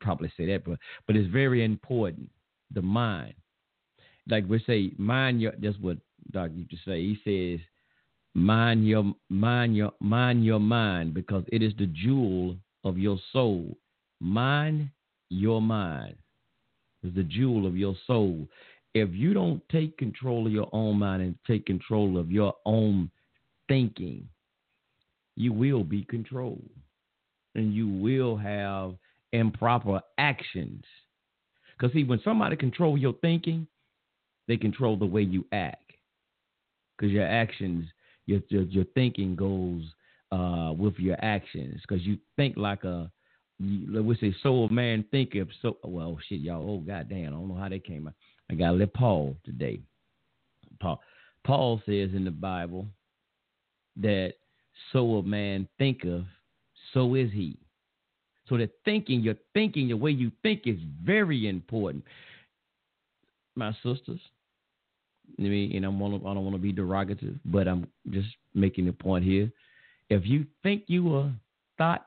probably 0.01 0.33
say 0.37 0.47
that, 0.47 0.65
but 0.65 0.79
but 1.07 1.17
it's 1.17 1.31
very 1.31 1.65
important. 1.65 2.31
The 2.73 2.83
mind, 2.83 3.35
like 4.29 4.49
we 4.49 4.63
say, 4.67 4.93
mind 4.99 5.41
your. 5.41 5.53
That's 5.59 5.79
what 5.81 5.99
Doc 6.33 6.51
used 6.55 6.71
to 6.71 6.77
say. 6.85 7.01
He 7.01 7.19
says, 7.25 7.65
mind 8.35 8.87
your 8.87 9.15
mind 9.31 9.77
your 9.77 9.93
mind 10.01 10.45
your 10.45 10.61
mind 10.61 11.15
because 11.15 11.45
it 11.53 11.63
is 11.63 11.73
the 11.79 11.87
jewel 11.87 12.57
of 12.85 12.99
your 12.99 13.19
soul. 13.33 13.77
Mind 14.21 14.91
your 15.31 15.61
mind 15.63 16.17
is 17.03 17.15
the 17.15 17.23
jewel 17.23 17.67
of 17.67 17.77
your 17.77 17.95
soul. 18.07 18.47
If 18.95 19.11
you 19.13 19.35
don't 19.35 19.63
take 19.71 19.97
control 19.99 20.47
of 20.47 20.53
your 20.53 20.69
own 20.73 20.99
mind 20.99 21.23
and 21.23 21.35
take 21.47 21.67
control 21.67 22.19
of 22.19 22.31
your 22.31 22.55
own 22.65 23.11
thinking, 23.69 24.29
you 25.37 25.53
will 25.53 25.85
be 25.85 26.05
controlled 26.05 26.71
and 27.55 27.75
you 27.75 27.89
will 27.89 28.37
have 28.37 28.95
improper 29.33 30.01
actions. 30.19 30.85
Because, 31.79 31.93
see, 31.93 32.05
when 32.05 32.21
somebody 32.25 32.57
control 32.57 32.97
your 32.97 33.13
thinking, 33.15 33.67
they 34.49 34.57
control 34.57 34.97
the 34.97 35.07
way 35.07 35.23
you 35.23 35.45
act. 35.53 35.93
Because 36.97 37.13
your 37.13 37.27
actions, 37.27 37.87
your, 38.27 38.41
your, 38.49 38.63
your 38.63 38.85
thinking 38.95 39.37
goes 39.37 39.83
uh, 40.33 40.73
with 40.77 40.95
your 40.99 41.17
actions. 41.23 41.81
Because 41.87 42.05
you 42.07 42.19
think 42.37 42.57
like 42.57 42.85
a, 42.85 43.11
we 43.61 44.17
say, 44.21 44.35
soul 44.43 44.69
man 44.69 45.05
thinketh. 45.11 45.49
So, 45.63 45.77
well, 45.83 46.19
shit, 46.29 46.41
y'all. 46.41 46.69
Oh, 46.69 46.79
goddamn. 46.79 47.29
I 47.29 47.31
don't 47.31 47.49
know 47.49 47.57
how 47.57 47.69
they 47.69 47.79
came 47.79 48.07
out. 48.07 48.15
I 48.51 48.55
got 48.55 48.73
to 48.73 48.77
let 48.77 48.95
Paul 48.95 49.37
today. 49.45 49.81
Paul, 50.81 51.01
Paul 51.45 51.83
says 51.85 52.11
in 52.15 52.25
the 52.25 52.31
Bible 52.31 52.87
that 53.97 54.35
so 54.93 55.17
a 55.17 55.23
man 55.23 55.69
thinketh, 55.79 56.25
so 56.93 57.15
is 57.15 57.31
he. 57.33 57.59
So 58.49 58.57
the 58.57 58.71
thinking, 58.85 59.21
your 59.21 59.35
thinking, 59.55 59.89
the 59.89 59.97
way 59.97 60.11
you 60.11 60.31
think 60.43 60.63
is 60.67 60.79
very 61.03 61.49
important. 61.49 62.05
My 63.57 63.73
sisters, 63.83 64.21
I 65.39 65.43
mean, 65.43 65.75
and 65.75 65.85
I'm 65.85 66.03
I 66.03 66.35
don't 66.35 66.45
want 66.45 66.55
to 66.55 66.63
be 66.63 66.73
derogative, 66.73 67.39
but 67.45 67.67
I'm 67.67 67.89
just 68.11 68.29
making 68.55 68.89
a 68.89 68.93
point 68.93 69.25
here. 69.25 69.51
If 70.09 70.25
you 70.27 70.47
think 70.63 70.85
you 70.87 71.17
a 71.17 71.33
thought, 71.79 72.07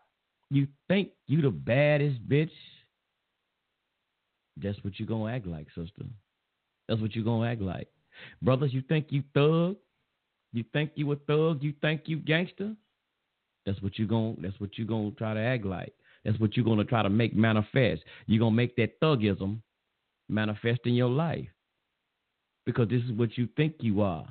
you 0.50 0.68
think 0.88 1.10
you 1.28 1.42
the 1.42 1.50
baddest 1.50 2.28
bitch, 2.28 2.52
that's 4.58 4.82
what 4.84 5.00
you're 5.00 5.08
gonna 5.08 5.34
act 5.34 5.48
like, 5.48 5.68
sister. 5.76 6.06
That's 6.88 7.02
what 7.02 7.16
you're 7.16 7.26
gonna 7.26 7.50
act 7.50 7.62
like. 7.62 7.88
Brothers, 8.42 8.74
you 8.74 8.82
think 8.82 9.08
you 9.10 9.24
thug? 9.34 9.76
You 10.54 10.64
think 10.74 10.92
you 10.96 11.12
a 11.12 11.16
thug? 11.16 11.62
You 11.62 11.74
think 11.82 12.04
you 12.06 12.18
gangster? 12.18 12.76
That's 13.66 13.82
what 13.82 14.00
you 14.00 14.08
going 14.08 14.38
that's 14.42 14.60
what 14.60 14.78
you 14.78 14.86
gonna 14.86 15.12
try 15.12 15.34
to 15.34 15.40
act 15.40 15.66
like. 15.66 15.94
That's 16.26 16.40
what 16.40 16.56
you're 16.56 16.66
gonna 16.66 16.84
try 16.84 17.04
to 17.04 17.10
make 17.10 17.36
manifest. 17.36 18.04
You're 18.28 18.40
gonna 18.40 18.56
make 18.56 18.76
that 18.76 19.00
thugism 19.00 19.62
manifest 20.28 20.82
in 20.86 20.94
your 20.94 21.10
life 21.10 21.48
because 22.66 22.90
this 22.90 23.02
is 23.04 23.12
what 23.12 23.38
you 23.38 23.48
think 23.56 23.76
you 23.80 24.02
are. 24.02 24.28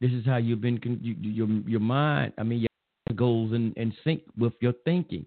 This 0.00 0.10
is 0.12 0.24
how 0.26 0.36
you've 0.36 0.60
been. 0.60 0.80
You, 1.02 1.14
your 1.20 1.48
your 1.66 1.80
mind. 1.80 2.32
I 2.38 2.42
mean, 2.42 2.60
your 2.60 3.16
goes 3.16 3.52
in, 3.52 3.72
in 3.76 3.94
sync 4.04 4.22
with 4.38 4.52
your 4.60 4.72
thinking. 4.84 5.26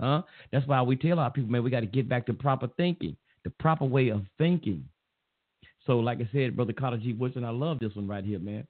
Huh? 0.00 0.22
That's 0.52 0.66
why 0.66 0.80
we 0.82 0.96
tell 0.96 1.18
our 1.18 1.30
people, 1.30 1.50
man, 1.50 1.64
we 1.64 1.70
got 1.70 1.80
to 1.80 1.86
get 1.86 2.08
back 2.08 2.26
to 2.26 2.32
proper 2.32 2.68
thinking, 2.76 3.16
the 3.44 3.50
proper 3.50 3.84
way 3.84 4.10
of 4.10 4.22
thinking. 4.38 4.84
So, 5.86 5.98
like 5.98 6.18
I 6.18 6.28
said, 6.32 6.54
Brother 6.54 6.72
Carter 6.72 6.98
G. 6.98 7.14
Woodson, 7.14 7.44
I 7.44 7.50
love 7.50 7.78
this 7.80 7.94
one 7.94 8.06
right 8.06 8.24
here, 8.24 8.38
man. 8.38 8.66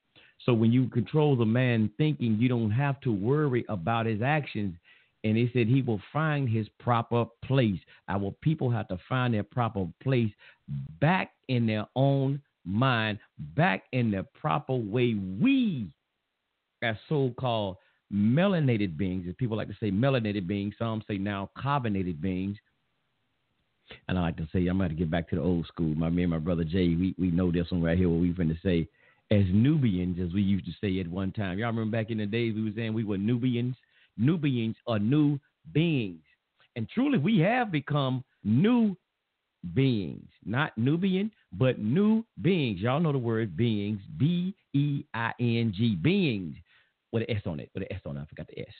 So 0.46 0.54
when 0.54 0.72
you 0.72 0.88
control 0.88 1.36
the 1.36 1.44
man 1.44 1.90
thinking, 1.98 2.36
you 2.38 2.48
don't 2.48 2.70
have 2.70 3.00
to 3.00 3.12
worry 3.12 3.64
about 3.68 4.06
his 4.06 4.22
actions. 4.22 4.76
And 5.28 5.36
he 5.36 5.50
said 5.52 5.66
he 5.66 5.82
will 5.82 6.00
find 6.12 6.48
his 6.48 6.66
proper 6.80 7.26
place. 7.44 7.78
Our 8.08 8.34
people 8.40 8.70
have 8.70 8.88
to 8.88 8.98
find 9.08 9.34
their 9.34 9.42
proper 9.42 9.86
place 10.02 10.30
back 11.00 11.32
in 11.48 11.66
their 11.66 11.86
own 11.96 12.40
mind, 12.64 13.18
back 13.56 13.84
in 13.92 14.10
the 14.10 14.26
proper 14.40 14.74
way 14.74 15.14
we, 15.40 15.90
as 16.82 16.96
so 17.08 17.32
called 17.38 17.76
melanated 18.12 18.96
beings, 18.96 19.26
as 19.28 19.34
people 19.36 19.56
like 19.56 19.68
to 19.68 19.76
say 19.80 19.90
melanated 19.90 20.46
beings, 20.46 20.74
some 20.78 21.02
say 21.06 21.18
now 21.18 21.50
carbonated 21.56 22.20
beings. 22.20 22.56
And 24.06 24.18
I 24.18 24.22
like 24.22 24.36
to 24.36 24.48
say, 24.52 24.66
I'm 24.66 24.78
going 24.78 24.90
to 24.90 24.94
get 24.94 25.10
back 25.10 25.28
to 25.30 25.36
the 25.36 25.42
old 25.42 25.66
school. 25.66 25.94
My 25.94 26.10
me 26.10 26.22
and 26.22 26.30
my 26.30 26.38
brother 26.38 26.64
Jay, 26.64 26.94
we, 26.94 27.14
we 27.18 27.30
know 27.30 27.50
this 27.50 27.70
one 27.70 27.82
right 27.82 27.96
here, 27.96 28.08
what 28.08 28.20
we're 28.20 28.32
going 28.32 28.48
to 28.48 28.58
say 28.62 28.88
as 29.30 29.44
Nubians, 29.52 30.18
as 30.20 30.32
we 30.32 30.42
used 30.42 30.66
to 30.66 30.72
say 30.80 31.00
at 31.00 31.08
one 31.08 31.32
time. 31.32 31.58
Y'all 31.58 31.68
remember 31.68 31.96
back 31.96 32.10
in 32.10 32.18
the 32.18 32.26
days 32.26 32.54
we 32.54 32.64
were 32.64 32.72
saying 32.74 32.94
we 32.94 33.04
were 33.04 33.18
Nubians? 33.18 33.76
Nubians 34.18 34.76
are 34.86 34.98
new 34.98 35.38
beings. 35.72 36.22
And 36.76 36.88
truly, 36.88 37.18
we 37.18 37.38
have 37.40 37.72
become 37.72 38.24
new 38.44 38.96
beings, 39.74 40.28
not 40.44 40.76
Nubian, 40.76 41.30
but 41.52 41.78
new 41.78 42.24
beings. 42.42 42.80
Y'all 42.80 43.00
know 43.00 43.12
the 43.12 43.18
word 43.18 43.56
beings, 43.56 44.00
B 44.16 44.54
E 44.74 45.04
I 45.14 45.32
N 45.40 45.72
G, 45.76 45.96
beings, 45.96 46.56
with 47.12 47.24
an 47.28 47.36
S 47.36 47.42
on 47.46 47.60
it, 47.60 47.70
with 47.74 47.84
an 47.84 47.92
S 47.92 48.00
on 48.06 48.16
it. 48.16 48.20
I 48.20 48.24
forgot 48.26 48.46
the 48.48 48.60
S. 48.60 48.74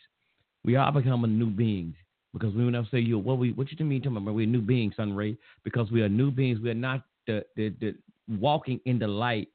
We 0.65 0.77
are 0.77 0.93
becoming 0.93 1.39
new 1.39 1.51
beings 1.51 1.95
because 2.33 2.55
we 2.55 2.63
never 2.65 2.87
say 2.91 2.99
you. 2.99 3.19
What 3.19 3.39
we 3.39 3.53
what 3.53 3.69
you 3.71 3.85
mean? 3.85 4.03
Talking 4.03 4.19
about 4.19 4.35
we're 4.35 4.47
new 4.47 4.61
beings, 4.61 4.95
Sun 4.97 5.15
Ray, 5.17 5.37
because 5.65 5.91
we 5.91 6.03
are 6.03 6.09
new 6.09 6.31
beings. 6.31 6.61
We 6.61 6.71
are 6.71 6.75
not 6.75 7.03
the, 7.27 7.45
the 7.57 7.71
the 7.81 7.95
walking 8.29 8.81
in 8.85 8.99
the 8.99 9.09
light 9.09 9.49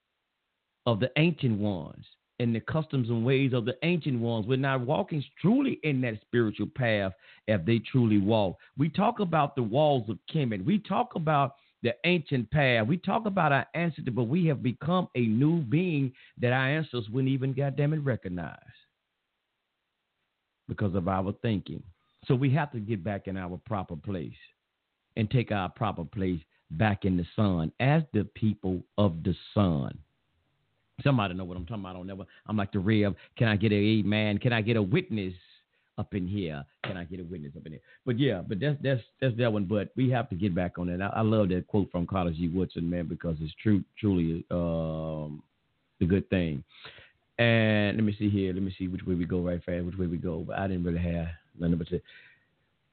of 0.86 1.00
the 1.00 1.12
ancient 1.18 1.60
ones 1.60 2.06
and 2.40 2.56
the 2.56 2.60
customs 2.60 3.10
and 3.10 3.26
ways 3.26 3.54
of 3.54 3.66
the 3.66 3.76
ancient 3.84 4.20
ones. 4.20 4.48
We're 4.48 4.58
not 4.58 4.82
walking 4.82 5.24
truly 5.40 5.80
in 5.84 6.02
that 6.02 6.20
spiritual 6.22 6.68
path 6.76 7.14
if 7.48 7.66
they 7.66 7.80
truly 7.80 8.18
walk. 8.18 8.58
We 8.78 8.90
talk 8.90 9.20
about 9.20 9.56
the 9.56 9.64
walls 9.64 10.10
of 10.10 10.18
Kemet. 10.34 10.66
We 10.66 10.80
talk 10.80 11.16
about 11.16 11.56
the 11.84 11.94
ancient 12.06 12.50
path. 12.50 12.88
We 12.88 12.98
talk 12.98 13.26
about 13.26 13.52
our 13.52 13.68
ancestors, 13.76 14.14
but 14.16 14.24
we 14.24 14.46
have 14.48 14.64
become 14.64 15.10
a 15.16 15.22
new 15.22 15.60
being 15.62 16.14
that 16.40 16.54
our 16.54 16.68
ancestors 16.68 17.10
wouldn't 17.10 17.32
even 17.32 17.54
goddamn 17.54 17.94
it 17.94 17.98
recognize 17.98 18.58
because 20.68 20.96
of 20.96 21.08
our 21.08 21.34
thinking. 21.42 21.84
So 22.26 22.36
we 22.36 22.50
have 22.52 22.72
to 22.72 22.80
get 22.80 23.04
back 23.04 23.28
in 23.28 23.36
our 23.36 23.60
proper 23.66 23.98
place 23.98 24.32
and 25.18 25.30
take 25.30 25.52
our 25.52 25.70
proper 25.70 26.06
place 26.06 26.40
back 26.72 27.06
in 27.06 27.18
the 27.18 27.26
sun 27.36 27.72
as 27.80 28.04
the 28.14 28.24
people 28.34 28.82
of 28.98 29.24
the 29.24 29.36
sun. 29.54 29.98
Somebody 31.02 31.34
know 31.34 31.44
what 31.44 31.58
I'm 31.58 31.66
talking 31.66 31.84
about. 31.84 31.96
I 31.96 31.98
don't 31.98 32.08
never. 32.08 32.26
I'm 32.48 32.58
like 32.58 32.72
the 32.72 32.80
rev. 32.80 33.16
Can 33.38 33.48
I 33.48 33.56
get 33.56 33.72
a 33.72 34.04
man? 34.04 34.38
Can 34.38 34.54
I 34.54 34.62
get 34.62 34.78
a 34.78 34.82
witness 34.82 35.34
up 35.98 36.14
in 36.14 36.28
here? 36.28 36.64
Can 36.84 36.98
I 36.98 37.04
get 37.06 37.20
a 37.20 37.24
witness 37.24 37.54
up 37.58 37.66
in 37.66 37.74
here? 37.74 37.82
But 38.06 38.20
yeah, 38.20 38.42
but 38.48 38.60
that's 38.60 38.78
that's 38.84 39.02
that's 39.20 39.36
that 39.38 39.52
one. 39.52 39.66
But 39.66 39.90
we 39.96 40.10
have 40.12 40.30
to 40.30 40.36
get 40.36 40.54
back 40.54 40.78
on 40.78 40.90
it. 40.90 41.02
I, 41.02 41.08
I 41.08 41.22
love 41.22 41.50
that 41.50 41.68
quote 41.68 41.90
from 41.92 42.06
Carter 42.06 42.32
G. 42.32 42.48
Woodson, 42.48 42.88
man, 42.88 43.08
because 43.08 43.38
it's 43.42 43.54
true, 43.62 43.84
truly 44.00 44.46
um, 44.52 45.42
a 46.00 46.06
good 46.06 46.30
thing. 46.30 46.64
And 47.40 47.98
let 47.98 48.04
me 48.04 48.16
see 48.20 48.30
here. 48.30 48.54
Let 48.54 48.62
me 48.62 48.76
see 48.78 48.88
which 48.88 49.04
way 49.04 49.16
we 49.16 49.26
go 49.26 49.40
right 49.40 49.64
fast. 49.64 49.86
Which 49.86 49.98
way 49.98 50.06
we 50.06 50.18
go. 50.18 50.44
But 50.48 50.60
I 50.60 50.68
didn't 50.68 50.84
really 50.84 51.00
have 51.00 51.28
nothing 51.60 51.78
but 51.78 51.88
to. 51.88 52.02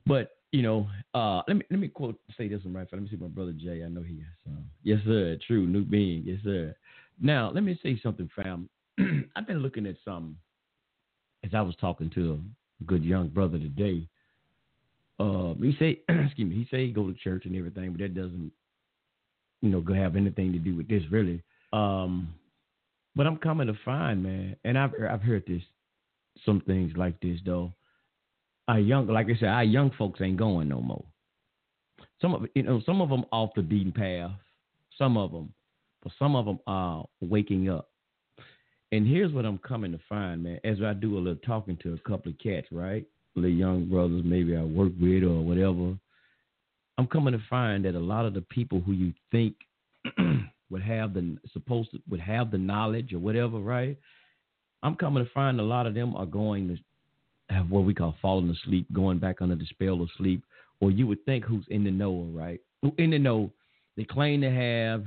But 0.06 0.36
you 0.52 0.62
know, 0.62 0.88
uh, 1.12 1.42
let 1.46 1.58
me 1.58 1.64
let 1.70 1.78
me 1.78 1.88
quote 1.88 2.18
say 2.38 2.48
this 2.48 2.64
one 2.64 2.72
right 2.72 2.84
fast. 2.84 2.94
Let 2.94 3.02
me 3.02 3.08
see 3.10 3.22
my 3.22 3.28
brother 3.28 3.52
Jay. 3.52 3.84
I 3.84 3.88
know 3.88 4.02
he 4.02 4.14
is. 4.14 4.46
Um, 4.46 4.64
yes, 4.82 5.00
sir. 5.04 5.36
True, 5.46 5.66
new 5.66 5.84
being. 5.84 6.22
Yes, 6.24 6.38
sir. 6.42 6.74
Now, 7.20 7.50
let 7.52 7.62
me 7.62 7.78
say 7.82 8.00
something, 8.02 8.30
fam. 8.34 8.68
I've 9.36 9.46
been 9.46 9.58
looking 9.58 9.86
at 9.86 9.96
some 10.04 10.36
as 11.44 11.50
I 11.54 11.60
was 11.60 11.74
talking 11.80 12.10
to 12.14 12.40
a 12.80 12.84
good 12.84 13.04
young 13.04 13.28
brother 13.28 13.58
today. 13.58 14.06
Uh, 15.18 15.54
he 15.54 15.76
say, 15.78 16.00
excuse 16.08 16.48
me, 16.48 16.56
he 16.56 16.66
say 16.70 16.86
he 16.86 16.92
go 16.92 17.06
to 17.06 17.14
church 17.14 17.44
and 17.44 17.56
everything, 17.56 17.92
but 17.92 18.00
that 18.00 18.14
doesn't, 18.14 18.52
you 19.60 19.68
know, 19.68 19.84
have 19.94 20.16
anything 20.16 20.52
to 20.52 20.58
do 20.58 20.76
with 20.76 20.88
this 20.88 21.02
really. 21.10 21.42
Um, 21.72 22.34
but 23.14 23.26
I'm 23.26 23.36
coming 23.36 23.66
to 23.66 23.74
find, 23.84 24.22
man, 24.22 24.56
and 24.64 24.78
I've 24.78 24.92
I've 25.10 25.20
heard 25.20 25.44
this, 25.46 25.62
some 26.46 26.62
things 26.62 26.92
like 26.96 27.20
this 27.20 27.38
though. 27.44 27.72
Our 28.68 28.78
young, 28.78 29.08
like 29.08 29.26
I 29.26 29.38
said, 29.38 29.48
our 29.48 29.64
young 29.64 29.90
folks 29.98 30.20
ain't 30.20 30.38
going 30.38 30.68
no 30.68 30.80
more. 30.80 31.04
Some 32.22 32.34
of 32.34 32.46
you 32.54 32.62
know, 32.62 32.80
some 32.86 33.02
of 33.02 33.10
them 33.10 33.24
off 33.32 33.50
the 33.54 33.62
beaten 33.62 33.92
path. 33.92 34.30
Some 34.96 35.16
of 35.16 35.32
them 35.32 35.52
but 36.02 36.12
some 36.18 36.36
of 36.36 36.46
them 36.46 36.58
are 36.66 37.04
waking 37.20 37.68
up. 37.68 37.88
And 38.92 39.06
here's 39.06 39.32
what 39.32 39.44
I'm 39.44 39.58
coming 39.58 39.92
to 39.92 40.00
find, 40.08 40.42
man. 40.42 40.58
As 40.64 40.78
I 40.84 40.94
do 40.94 41.16
a 41.16 41.20
little 41.20 41.36
talking 41.46 41.78
to 41.82 41.94
a 41.94 42.08
couple 42.08 42.32
of 42.32 42.38
cats, 42.38 42.66
right? 42.72 43.06
Little 43.36 43.50
young 43.50 43.88
brothers, 43.88 44.22
maybe 44.24 44.56
I 44.56 44.62
work 44.62 44.92
with 45.00 45.22
or 45.22 45.42
whatever. 45.42 45.96
I'm 46.98 47.06
coming 47.06 47.32
to 47.32 47.42
find 47.48 47.84
that 47.84 47.94
a 47.94 48.00
lot 48.00 48.26
of 48.26 48.34
the 48.34 48.42
people 48.42 48.80
who 48.80 48.92
you 48.92 49.12
think 49.30 49.54
would 50.70 50.82
have 50.82 51.14
the 51.14 51.36
supposed 51.52 51.92
to 51.92 52.00
would 52.08 52.20
have 52.20 52.50
the 52.50 52.58
knowledge 52.58 53.12
or 53.12 53.18
whatever, 53.18 53.58
right? 53.58 53.96
I'm 54.82 54.96
coming 54.96 55.24
to 55.24 55.30
find 55.30 55.60
a 55.60 55.64
lot 55.64 55.86
of 55.86 55.94
them 55.94 56.16
are 56.16 56.26
going 56.26 56.68
to 56.68 57.54
have 57.54 57.70
what 57.70 57.84
we 57.84 57.94
call 57.94 58.16
falling 58.20 58.50
asleep, 58.50 58.86
going 58.92 59.18
back 59.18 59.40
under 59.40 59.56
the 59.56 59.66
spell 59.66 60.00
of 60.02 60.08
sleep, 60.16 60.42
or 60.80 60.90
you 60.90 61.06
would 61.06 61.24
think 61.24 61.44
who's 61.44 61.64
in 61.68 61.84
the 61.84 61.90
know, 61.90 62.28
right? 62.32 62.60
Who 62.82 62.92
in 62.98 63.10
the 63.10 63.18
know, 63.18 63.50
they 63.96 64.04
claim 64.04 64.40
to 64.40 64.50
have. 64.50 65.04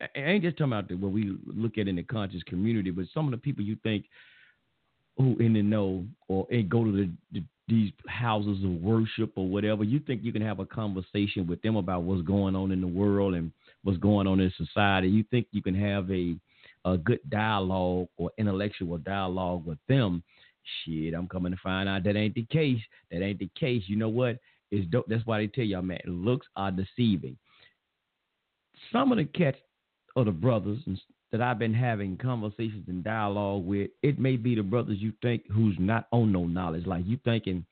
I 0.00 0.08
ain't 0.14 0.44
just 0.44 0.56
talking 0.56 0.72
about 0.72 0.88
the, 0.88 0.94
what 0.94 1.12
we 1.12 1.36
look 1.46 1.78
at 1.78 1.88
in 1.88 1.96
the 1.96 2.02
conscious 2.02 2.42
community, 2.44 2.90
but 2.90 3.06
some 3.12 3.24
of 3.26 3.32
the 3.32 3.36
people 3.36 3.64
you 3.64 3.76
think 3.82 4.04
who 5.16 5.36
in 5.38 5.52
the 5.54 5.62
know 5.62 6.04
or 6.28 6.46
go 6.68 6.84
to 6.84 6.92
the, 6.92 7.10
the 7.32 7.42
these 7.66 7.92
houses 8.06 8.64
of 8.64 8.70
worship 8.80 9.32
or 9.36 9.46
whatever, 9.46 9.84
you 9.84 10.00
think 10.00 10.24
you 10.24 10.32
can 10.32 10.40
have 10.40 10.58
a 10.58 10.64
conversation 10.64 11.46
with 11.46 11.60
them 11.60 11.76
about 11.76 12.02
what's 12.02 12.22
going 12.22 12.56
on 12.56 12.72
in 12.72 12.80
the 12.80 12.86
world 12.86 13.34
and 13.34 13.52
what's 13.82 13.98
going 13.98 14.26
on 14.26 14.40
in 14.40 14.50
society. 14.56 15.06
You 15.06 15.22
think 15.30 15.46
you 15.52 15.62
can 15.62 15.74
have 15.74 16.10
a 16.10 16.34
a 16.84 16.96
good 16.96 17.20
dialogue 17.28 18.08
or 18.16 18.30
intellectual 18.38 18.96
dialogue 18.98 19.66
with 19.66 19.78
them. 19.88 20.22
Shit, 20.84 21.12
I'm 21.12 21.28
coming 21.28 21.52
to 21.52 21.58
find 21.62 21.88
out 21.88 22.04
that 22.04 22.16
ain't 22.16 22.34
the 22.34 22.46
case. 22.50 22.80
That 23.10 23.22
ain't 23.22 23.38
the 23.38 23.50
case. 23.58 23.82
You 23.86 23.96
know 23.96 24.08
what? 24.08 24.38
It's 24.70 24.88
dope. 24.90 25.06
That's 25.08 25.26
why 25.26 25.38
they 25.38 25.46
tell 25.48 25.64
y'all, 25.64 25.82
man, 25.82 26.00
looks 26.06 26.46
are 26.56 26.70
deceiving. 26.70 27.36
Some 28.92 29.12
of 29.12 29.18
the 29.18 29.24
cats 29.24 29.58
or 30.18 30.24
the 30.24 30.32
brothers 30.32 30.80
that 31.30 31.40
I've 31.40 31.60
been 31.60 31.72
having 31.72 32.16
conversations 32.16 32.88
and 32.88 33.04
dialogue 33.04 33.64
with, 33.64 33.90
it 34.02 34.18
may 34.18 34.36
be 34.36 34.56
the 34.56 34.62
brothers 34.62 34.98
you 34.98 35.12
think 35.22 35.44
who's 35.48 35.76
not 35.78 36.08
on 36.10 36.32
no 36.32 36.44
knowledge. 36.44 36.86
Like 36.86 37.04
you 37.06 37.20
thinking, 37.24 37.64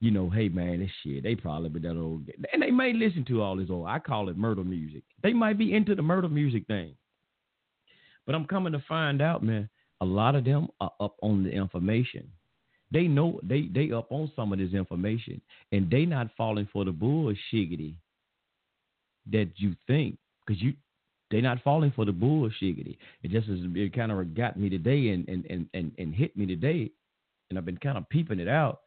you 0.00 0.10
know, 0.10 0.28
hey 0.28 0.50
man, 0.50 0.80
this 0.80 0.90
shit, 1.02 1.22
they 1.22 1.34
probably 1.34 1.70
be 1.70 1.80
that 1.80 1.96
old, 1.96 2.28
and 2.52 2.60
they 2.60 2.70
may 2.70 2.92
listen 2.92 3.24
to 3.28 3.40
all 3.40 3.56
this 3.56 3.70
old. 3.70 3.86
I 3.86 4.00
call 4.00 4.28
it 4.28 4.36
murder 4.36 4.64
music. 4.64 5.02
They 5.22 5.32
might 5.32 5.56
be 5.56 5.74
into 5.74 5.94
the 5.94 6.02
murder 6.02 6.28
music 6.28 6.66
thing. 6.66 6.94
But 8.26 8.34
I'm 8.34 8.44
coming 8.44 8.74
to 8.74 8.84
find 8.86 9.22
out, 9.22 9.42
man, 9.42 9.70
a 10.02 10.04
lot 10.04 10.34
of 10.34 10.44
them 10.44 10.68
are 10.78 10.92
up 11.00 11.16
on 11.22 11.42
the 11.42 11.50
information. 11.50 12.30
They 12.90 13.04
know 13.04 13.40
they 13.42 13.70
they 13.74 13.92
up 13.92 14.12
on 14.12 14.30
some 14.36 14.52
of 14.52 14.58
this 14.58 14.74
information, 14.74 15.40
and 15.72 15.90
they 15.90 16.04
not 16.04 16.28
falling 16.36 16.68
for 16.70 16.84
the 16.84 16.92
bullshit 16.92 17.94
that 19.30 19.48
you 19.56 19.74
think, 19.86 20.18
because 20.46 20.62
you 20.62 20.74
they 21.30 21.40
not 21.40 21.62
falling 21.62 21.92
for 21.94 22.04
the 22.04 22.12
bullshit. 22.12 22.78
It 23.22 23.30
just 23.30 23.48
is, 23.48 23.60
it 23.74 23.94
kind 23.94 24.12
of 24.12 24.34
got 24.34 24.58
me 24.58 24.68
today 24.68 25.10
and 25.10 25.28
and 25.28 25.44
and 25.46 25.68
and, 25.74 25.92
and 25.98 26.14
hit 26.14 26.36
me 26.36 26.46
today, 26.46 26.90
and 27.48 27.58
I've 27.58 27.66
been 27.66 27.78
kind 27.78 27.98
of 27.98 28.08
peeping 28.08 28.40
it 28.40 28.48
out 28.48 28.80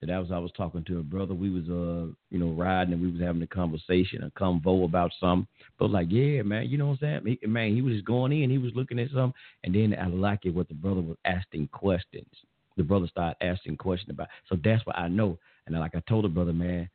that 0.00 0.12
I 0.12 0.18
was 0.18 0.30
I 0.30 0.38
was 0.38 0.52
talking 0.56 0.84
to 0.84 0.98
a 0.98 1.02
brother. 1.02 1.34
We 1.34 1.50
was 1.50 1.64
uh 1.64 2.12
you 2.30 2.38
know 2.38 2.50
riding 2.50 2.92
and 2.92 3.02
we 3.02 3.10
was 3.10 3.20
having 3.20 3.42
a 3.42 3.46
conversation, 3.46 4.22
a 4.24 4.30
convo 4.38 4.84
about 4.84 5.12
something. 5.18 5.46
But 5.78 5.90
like 5.90 6.08
yeah, 6.10 6.42
man, 6.42 6.68
you 6.68 6.78
know 6.78 6.86
what 6.88 7.02
I'm 7.02 7.22
saying? 7.24 7.38
He, 7.40 7.46
man, 7.46 7.74
he 7.74 7.82
was 7.82 7.94
just 7.94 8.06
going 8.06 8.32
in. 8.32 8.50
He 8.50 8.58
was 8.58 8.72
looking 8.74 8.98
at 8.98 9.08
something, 9.10 9.34
and 9.62 9.74
then 9.74 9.96
I 9.98 10.06
like 10.08 10.44
it 10.44 10.54
what 10.54 10.68
the 10.68 10.74
brother 10.74 11.00
was 11.00 11.16
asking 11.24 11.68
questions. 11.68 12.26
The 12.76 12.82
brother 12.82 13.06
started 13.06 13.36
asking 13.40 13.76
questions 13.76 14.10
about. 14.10 14.28
So 14.48 14.58
that's 14.62 14.84
what 14.84 14.98
I 14.98 15.08
know. 15.08 15.38
And 15.66 15.78
like 15.78 15.94
I 15.94 16.02
told 16.08 16.24
the 16.24 16.28
brother, 16.28 16.52
man, 16.52 16.88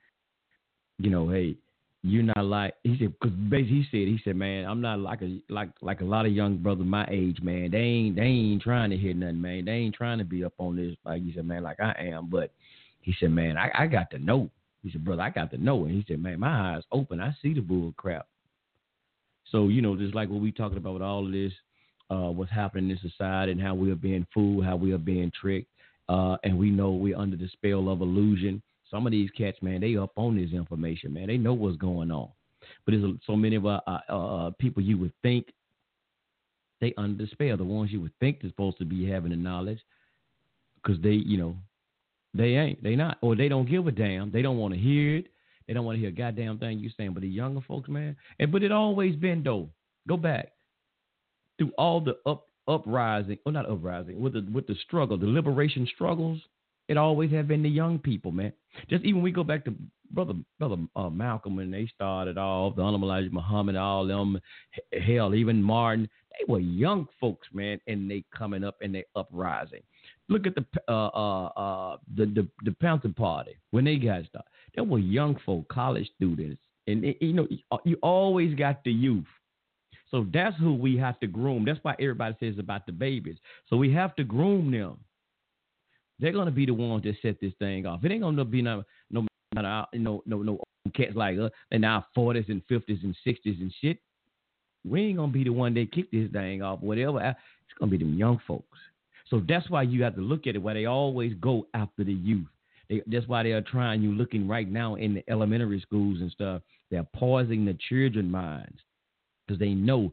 you 1.00 1.10
know, 1.10 1.30
hey, 1.30 1.56
you're 2.02 2.24
not 2.24 2.46
like 2.46 2.76
he 2.84 2.98
said 2.98 3.14
because 3.20 3.36
basically 3.50 3.76
he 3.76 3.84
said 3.92 4.08
he 4.08 4.20
said 4.24 4.36
man 4.36 4.66
I'm 4.66 4.80
not 4.80 5.00
like 5.00 5.22
a 5.22 5.42
like 5.50 5.70
like 5.82 6.00
a 6.00 6.06
lot 6.06 6.26
of 6.26 6.32
young 6.32 6.58
brothers 6.58 6.86
my 6.86 7.06
age 7.12 7.42
man 7.42 7.72
they 7.72 7.78
ain't 7.78 8.16
they 8.16 8.22
ain't 8.22 8.62
trying 8.62 8.90
to 8.92 8.98
hear 8.98 9.14
nothing 9.14 9.42
man 9.42 9.66
they 9.66 9.74
ain't 9.74 9.96
trying 9.96 10.18
to 10.20 10.24
be 10.24 10.46
up 10.46 10.54
on 10.60 10.78
this 10.78 10.96
like 11.04 11.22
he 11.22 11.34
said 11.34 11.46
man 11.46 11.64
like 11.64 11.80
I 11.82 11.94
am 12.00 12.30
but 12.30 12.52
he 13.02 13.16
said, 13.20 13.32
man, 13.32 13.58
I, 13.58 13.72
I 13.74 13.88
got 13.88 14.12
to 14.12 14.20
know. 14.20 14.50
He 14.84 14.92
said, 14.92 15.04
brother, 15.04 15.22
I 15.22 15.30
got 15.30 15.52
to 15.52 15.58
know. 15.58 15.86
And 15.86 15.94
he 15.94 16.06
said, 16.08 16.22
man, 16.22 16.40
my 16.40 16.76
eyes 16.76 16.84
open. 16.92 17.20
I 17.20 17.36
see 17.42 17.54
the 17.54 17.62
bull 17.62 17.94
crap. 17.98 18.28
So, 19.52 19.68
you 19.68 19.82
know, 19.82 19.96
just 19.96 20.16
like 20.16 20.30
what 20.30 20.42
we 20.42 20.52
talking 20.52 20.78
about 20.78 20.94
with 20.94 21.02
all 21.02 21.26
of 21.26 21.32
this, 21.32 21.52
uh, 22.12 22.30
what's 22.30 22.52
happening 22.52 22.90
in 22.90 23.00
society 23.10 23.52
and 23.52 23.62
how 23.62 23.74
we 23.74 23.92
are 23.92 23.96
being 23.96 24.28
fooled, 24.34 24.66
how 24.66 24.76
we 24.76 24.94
are 24.94 25.00
being 25.00 25.32
tricked. 25.40 25.70
Uh, 26.08 26.38
and 26.44 26.58
we 26.58 26.70
know 26.70 26.92
we're 26.92 27.18
under 27.18 27.36
the 27.36 27.48
spell 27.50 27.90
of 27.90 28.02
illusion. 28.02 28.62
Some 28.90 29.06
of 29.06 29.12
these 29.12 29.30
cats, 29.32 29.58
man, 29.62 29.82
they 29.82 29.96
up 29.98 30.12
on 30.16 30.36
this 30.36 30.52
information, 30.52 31.14
man. 31.14 31.28
They 31.28 31.38
know 31.38 31.54
what's 31.54 31.78
going 31.78 32.12
on. 32.12 32.30
But 32.86 32.94
there's 32.94 33.16
so 33.26 33.36
many 33.36 33.56
of 33.56 33.66
uh, 33.66 33.82
uh, 33.88 34.00
uh, 34.10 34.52
people 34.60 34.84
you 34.84 34.98
would 34.98 35.14
think 35.22 35.48
they 36.82 36.94
under 36.98 37.24
the 37.24 37.30
spell, 37.30 37.58
the 37.58 37.64
ones 37.64 37.92
you 37.92 38.02
would 38.02 38.18
think 38.20 38.42
they're 38.42 38.52
supposed 38.52 38.78
to 38.80 38.86
be 38.86 39.08
having 39.08 39.32
the 39.32 39.38
knowledge, 39.38 39.80
because 40.82 41.02
they, 41.02 41.12
you 41.12 41.38
know, 41.38 41.56
they 42.34 42.56
ain't. 42.56 42.82
They 42.84 42.96
not. 42.96 43.18
Or 43.22 43.36
they 43.36 43.48
don't 43.48 43.70
give 43.70 43.88
a 43.88 43.92
damn. 43.92 44.32
They 44.32 44.42
don't 44.42 44.58
want 44.58 44.74
to 44.74 44.80
hear 44.80 45.18
it. 45.18 45.28
They 45.68 45.74
don't 45.74 45.86
want 45.86 45.98
to 45.98 46.00
hear 46.00 46.10
a 46.10 46.12
goddamn 46.12 46.58
thing 46.58 46.80
you 46.80 46.90
saying. 46.98 47.14
But 47.14 47.22
the 47.22 47.30
younger 47.30 47.62
folks, 47.68 47.90
man, 47.90 48.16
and 48.40 48.52
but 48.52 48.64
it 48.64 48.72
always 48.72 49.16
been 49.16 49.44
though. 49.44 49.70
Go 50.08 50.18
back 50.18 50.52
through 51.58 51.72
all 51.78 52.02
the 52.02 52.18
up 52.26 52.48
uprising, 52.68 53.38
or 53.46 53.52
not 53.52 53.70
uprising, 53.70 54.20
with 54.20 54.34
the 54.34 54.48
with 54.52 54.68
the 54.68 54.76
struggle, 54.86 55.18
the 55.18 55.28
liberation 55.28 55.88
struggles. 55.94 56.40
It 56.90 56.98
always 56.98 57.32
have 57.32 57.48
been 57.48 57.62
the 57.62 57.70
young 57.70 58.00
people, 58.00 58.32
man. 58.32 58.52
Just 58.90 59.06
even 59.06 59.22
we 59.22 59.32
go 59.32 59.44
back 59.44 59.64
to 59.66 59.74
brother 60.12 60.34
brother 60.58 60.76
uh, 60.96 61.10
Malcolm 61.10 61.56
when 61.56 61.70
they 61.70 61.88
started 61.94 62.38
off, 62.38 62.76
the 62.76 62.82
Honorable 62.82 63.08
Elijah 63.10 63.30
Muhammad, 63.32 63.76
all 63.76 64.08
them, 64.08 64.40
hell, 65.06 65.36
even 65.36 65.62
Martin. 65.62 66.10
They 66.32 66.52
were 66.52 66.60
young 66.60 67.08
folks, 67.22 67.48
man, 67.54 67.80
and 67.86 68.10
they 68.10 68.24
coming 68.36 68.64
up 68.64 68.78
and 68.82 68.94
they 68.94 69.06
uprising. 69.16 69.82
Look 70.30 70.48
at 70.48 70.56
the 70.56 70.66
uh, 70.88 71.08
uh, 71.08 71.46
uh, 71.46 71.98
the, 72.16 72.26
the 72.26 72.48
the 72.66 72.72
Panther 72.72 73.14
Party 73.16 73.56
when 73.70 73.86
they 73.86 73.98
got 73.98 74.26
started. 74.26 74.50
There 74.74 74.84
were 74.84 75.00
young 75.00 75.38
folk, 75.46 75.68
college 75.70 76.10
students, 76.16 76.62
and 76.88 77.04
you 77.22 77.34
know 77.34 77.48
you 77.86 77.98
always 78.02 78.56
got 78.56 78.84
the 78.84 78.92
youth. 78.92 79.26
So 80.10 80.26
that's 80.34 80.58
who 80.58 80.74
we 80.74 80.98
have 80.98 81.20
to 81.20 81.28
groom. 81.28 81.66
That's 81.66 81.80
why 81.84 81.94
everybody 82.00 82.36
says 82.40 82.58
about 82.58 82.88
the 82.88 82.92
babies. 82.94 83.38
So 83.70 83.78
we 83.78 83.94
have 83.94 84.16
to 84.16 84.24
groom 84.24 84.72
them. 84.72 84.98
They're 86.20 86.34
gonna 86.34 86.52
be 86.52 86.66
the 86.66 86.74
ones 86.74 87.04
that 87.04 87.16
set 87.22 87.40
this 87.40 87.54
thing 87.60 87.86
off. 87.86 88.04
It 88.04 88.12
ain't 88.12 88.22
gonna 88.22 88.46
be 88.46 88.62
no 88.62 88.84
no 89.10 89.26
no 89.56 89.86
no 89.94 90.24
no, 90.26 90.42
no 90.42 90.60
cats 90.94 91.16
like 91.16 91.38
us 91.40 91.52
in 91.72 91.84
our 91.84 92.06
forties 92.14 92.46
and 92.50 92.62
fifties 92.68 93.00
and 93.04 93.16
sixties 93.24 93.58
and 93.60 93.74
shit. 93.82 94.00
We 94.88 95.02
ain't 95.02 95.18
gonna 95.18 95.32
be 95.32 95.44
the 95.44 95.52
one 95.52 95.74
that 95.76 95.92
kick 95.92 96.12
this 96.12 96.32
thing 96.32 96.62
off. 96.62 96.82
Whatever. 96.82 97.20
It's 97.20 97.78
gonna 97.80 97.92
be 97.92 97.98
them 97.98 98.18
young 98.18 98.40
folks. 98.48 98.78
So 99.30 99.42
that's 99.48 99.70
why 99.70 99.84
you 99.84 100.04
have 100.04 100.16
to 100.16 100.22
look 100.22 100.48
at 100.48 100.56
it 100.56 100.62
Why 100.62 100.74
they 100.74 100.86
always 100.86 101.34
go 101.40 101.68
after 101.74 102.04
the 102.04 102.14
youth. 102.14 102.48
They, 102.90 103.04
that's 103.06 103.28
why 103.28 103.44
they 103.44 103.52
are 103.52 103.62
trying. 103.62 104.02
You 104.02 104.12
looking 104.12 104.48
right 104.48 104.70
now 104.70 104.96
in 104.96 105.14
the 105.14 105.24
elementary 105.30 105.80
schools 105.82 106.22
and 106.22 106.32
stuff. 106.32 106.64
They're 106.90 107.08
poisoning 107.16 107.66
the 107.66 107.78
children 107.88 108.32
minds 108.32 108.80
because 109.46 109.60
they 109.60 109.70
know 109.70 110.12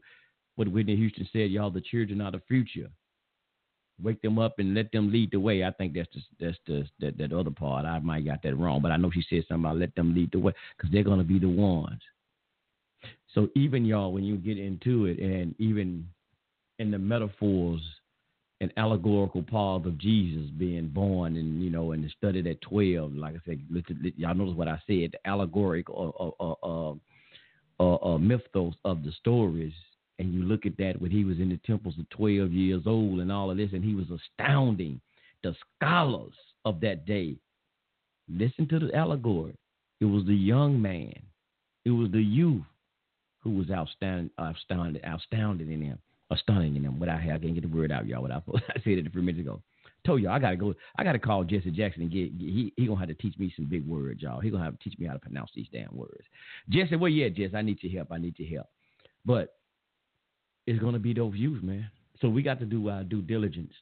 what 0.55 0.67
Whitney 0.67 0.95
Houston 0.95 1.27
said. 1.33 1.49
Y'all, 1.49 1.71
the 1.71 1.81
children 1.81 2.21
are 2.21 2.31
the 2.31 2.41
future. 2.47 2.89
Wake 4.01 4.21
them 4.21 4.37
up 4.37 4.59
and 4.59 4.75
let 4.75 4.91
them 4.91 5.11
lead 5.11 5.31
the 5.31 5.39
way. 5.39 5.63
I 5.63 5.71
think 5.71 5.93
that's 5.93 6.09
the, 6.13 6.21
that's 6.39 6.57
the 6.67 6.87
that, 6.99 7.17
that 7.17 7.33
other 7.33 7.49
part. 7.51 7.85
I 7.85 7.99
might 7.99 8.25
got 8.25 8.43
that 8.43 8.55
wrong, 8.55 8.81
but 8.81 8.91
I 8.91 8.97
know 8.97 9.11
she 9.11 9.23
said 9.29 9.43
something 9.47 9.65
about 9.65 9.77
let 9.77 9.95
them 9.95 10.13
lead 10.13 10.31
the 10.31 10.39
way 10.39 10.53
because 10.77 10.91
they're 10.91 11.03
gonna 11.03 11.23
be 11.23 11.39
the 11.39 11.49
ones. 11.49 12.01
So 13.33 13.49
even 13.55 13.85
y'all, 13.85 14.13
when 14.13 14.23
you 14.23 14.37
get 14.37 14.57
into 14.57 15.05
it, 15.05 15.19
and 15.19 15.55
even 15.59 16.07
in 16.79 16.91
the 16.91 16.99
metaphors 16.99 17.81
and 18.59 18.71
allegorical 18.77 19.43
part 19.43 19.85
of 19.85 19.97
Jesus 19.97 20.49
being 20.57 20.87
born 20.87 21.37
and 21.37 21.61
you 21.63 21.69
know 21.69 21.91
and 21.91 22.11
studied 22.17 22.47
at 22.47 22.61
twelve. 22.61 23.13
Like 23.13 23.35
I 23.35 23.39
said, 23.45 23.61
y'all 24.15 24.33
notice 24.33 24.55
what 24.55 24.67
I 24.67 24.81
said. 24.87 25.11
The 25.13 25.19
allegorical 25.25 26.35
uh, 26.39 26.43
uh, 26.43 26.95
uh, 27.79 28.13
uh, 28.13 28.17
mythos 28.17 28.73
of 28.85 29.03
the 29.03 29.11
stories, 29.11 29.73
and 30.19 30.33
you 30.33 30.43
look 30.43 30.65
at 30.65 30.77
that 30.77 30.99
when 30.99 31.11
he 31.11 31.23
was 31.23 31.39
in 31.39 31.49
the 31.49 31.59
temples 31.65 31.95
at 31.99 32.09
twelve 32.09 32.51
years 32.51 32.83
old 32.85 33.19
and 33.19 33.31
all 33.31 33.51
of 33.51 33.57
this, 33.57 33.69
and 33.73 33.83
he 33.83 33.95
was 33.95 34.07
astounding 34.09 34.99
the 35.43 35.55
scholars 35.77 36.33
of 36.65 36.79
that 36.81 37.05
day. 37.05 37.35
Listen 38.29 38.67
to 38.67 38.79
the 38.79 38.93
allegory. 38.95 39.55
It 40.01 40.05
was 40.05 40.25
the 40.25 40.35
young 40.35 40.81
man. 40.81 41.13
It 41.85 41.91
was 41.91 42.11
the 42.11 42.21
youth 42.21 42.63
who 43.41 43.51
was 43.51 43.71
outstanding, 43.71 44.29
outstanding, 44.39 45.03
outstanding 45.05 45.71
in 45.71 45.81
him 45.81 45.99
astounding 46.31 46.75
in 46.75 46.83
him. 46.83 46.99
Without 46.99 47.19
I 47.19 47.25
can't 47.25 47.53
get 47.53 47.61
the 47.61 47.75
word 47.75 47.91
out, 47.91 48.07
y'all. 48.07 48.23
Without 48.23 48.43
I 48.69 48.79
said 48.83 48.93
it 48.93 49.07
a 49.07 49.09
few 49.09 49.21
minutes 49.21 49.41
ago. 49.41 49.61
Told 50.05 50.21
y'all 50.21 50.31
I 50.31 50.39
gotta 50.39 50.55
go. 50.55 50.73
I 50.97 51.03
gotta 51.03 51.19
call 51.19 51.43
Jesse 51.43 51.71
Jackson 51.71 52.03
and 52.03 52.11
get, 52.11 52.37
get 52.37 52.47
he 52.47 52.73
he 52.75 52.85
gonna 52.85 52.99
have 52.99 53.09
to 53.09 53.15
teach 53.15 53.37
me 53.37 53.51
some 53.55 53.65
big 53.65 53.85
words, 53.87 54.21
y'all. 54.21 54.39
He 54.39 54.49
gonna 54.49 54.63
have 54.63 54.77
to 54.77 54.83
teach 54.83 54.97
me 54.99 55.07
how 55.07 55.13
to 55.13 55.19
pronounce 55.19 55.51
these 55.55 55.67
damn 55.71 55.95
words. 55.95 56.23
Jesse, 56.69 56.95
well, 56.95 57.09
yeah, 57.09 57.29
Jesse, 57.29 57.55
I 57.55 57.61
need 57.61 57.79
your 57.81 57.93
help. 57.93 58.11
I 58.11 58.17
need 58.17 58.37
your 58.37 58.49
help. 58.49 58.67
But 59.25 59.56
it's 60.67 60.79
gonna 60.79 60.99
be 60.99 61.13
those 61.13 61.35
youth, 61.35 61.63
man. 61.63 61.89
So 62.21 62.29
we 62.29 62.43
got 62.43 62.59
to 62.59 62.65
do 62.65 62.89
our 62.89 63.03
due 63.03 63.21
diligence 63.21 63.73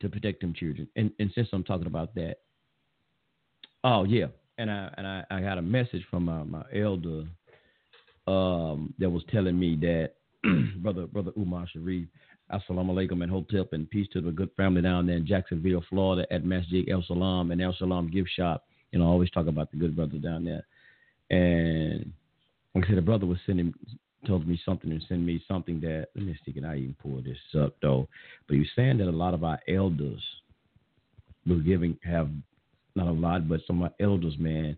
to 0.00 0.08
protect 0.08 0.40
them 0.40 0.52
children. 0.52 0.88
And 0.96 1.10
and 1.18 1.30
since 1.34 1.48
I'm 1.52 1.64
talking 1.64 1.86
about 1.86 2.14
that, 2.16 2.38
oh 3.84 4.04
yeah, 4.04 4.26
and 4.58 4.70
I 4.70 4.92
and 4.96 5.06
I, 5.06 5.24
I 5.30 5.40
got 5.40 5.58
a 5.58 5.62
message 5.62 6.04
from 6.10 6.24
my, 6.24 6.42
my 6.42 6.64
elder 6.74 7.24
um, 8.26 8.92
that 8.98 9.08
was 9.08 9.22
telling 9.30 9.58
me 9.58 9.76
that 9.76 10.14
brother 10.82 11.06
brother 11.06 11.32
Umar 11.38 11.66
Sharif. 11.72 12.08
Assalamu 12.52 12.90
alaikum 12.90 13.22
and 13.22 13.30
hotep 13.30 13.72
and 13.74 13.88
peace 13.88 14.08
to 14.12 14.20
the 14.20 14.32
good 14.32 14.50
family 14.56 14.82
down 14.82 15.06
there 15.06 15.16
in 15.16 15.24
Jacksonville, 15.24 15.84
Florida 15.88 16.26
at 16.32 16.44
Masjid 16.44 16.88
El 16.90 17.04
Salam 17.06 17.52
and 17.52 17.62
El 17.62 17.72
Salam 17.78 18.10
Gift 18.10 18.28
Shop. 18.34 18.64
You 18.90 18.98
know, 18.98 19.04
I 19.04 19.08
always 19.08 19.30
talk 19.30 19.46
about 19.46 19.70
the 19.70 19.76
good 19.76 19.94
brother 19.94 20.18
down 20.18 20.44
there. 20.44 20.66
And 21.30 22.12
like 22.74 22.86
I 22.86 22.88
said, 22.88 22.96
the 22.96 23.02
brother 23.02 23.26
was 23.26 23.38
sending 23.46 23.72
told 24.26 24.46
me 24.46 24.60
something 24.64 24.90
and 24.90 25.04
send 25.08 25.24
me 25.24 25.42
something 25.48 25.80
that 25.80 26.08
let 26.14 26.24
me 26.24 26.38
see 26.44 26.52
can 26.52 26.64
I 26.64 26.78
even 26.78 26.96
pull 27.02 27.22
this 27.22 27.38
up 27.58 27.74
though. 27.80 28.08
But 28.46 28.54
he 28.54 28.60
was 28.60 28.68
saying 28.76 28.98
that 28.98 29.08
a 29.08 29.10
lot 29.10 29.34
of 29.34 29.44
our 29.44 29.58
elders 29.68 30.22
were 31.46 31.56
giving 31.56 31.98
have 32.04 32.28
not 32.94 33.06
a 33.08 33.12
lot, 33.12 33.48
but 33.48 33.60
some 33.66 33.82
of 33.82 33.90
our 33.90 34.06
elders, 34.06 34.34
man, 34.38 34.76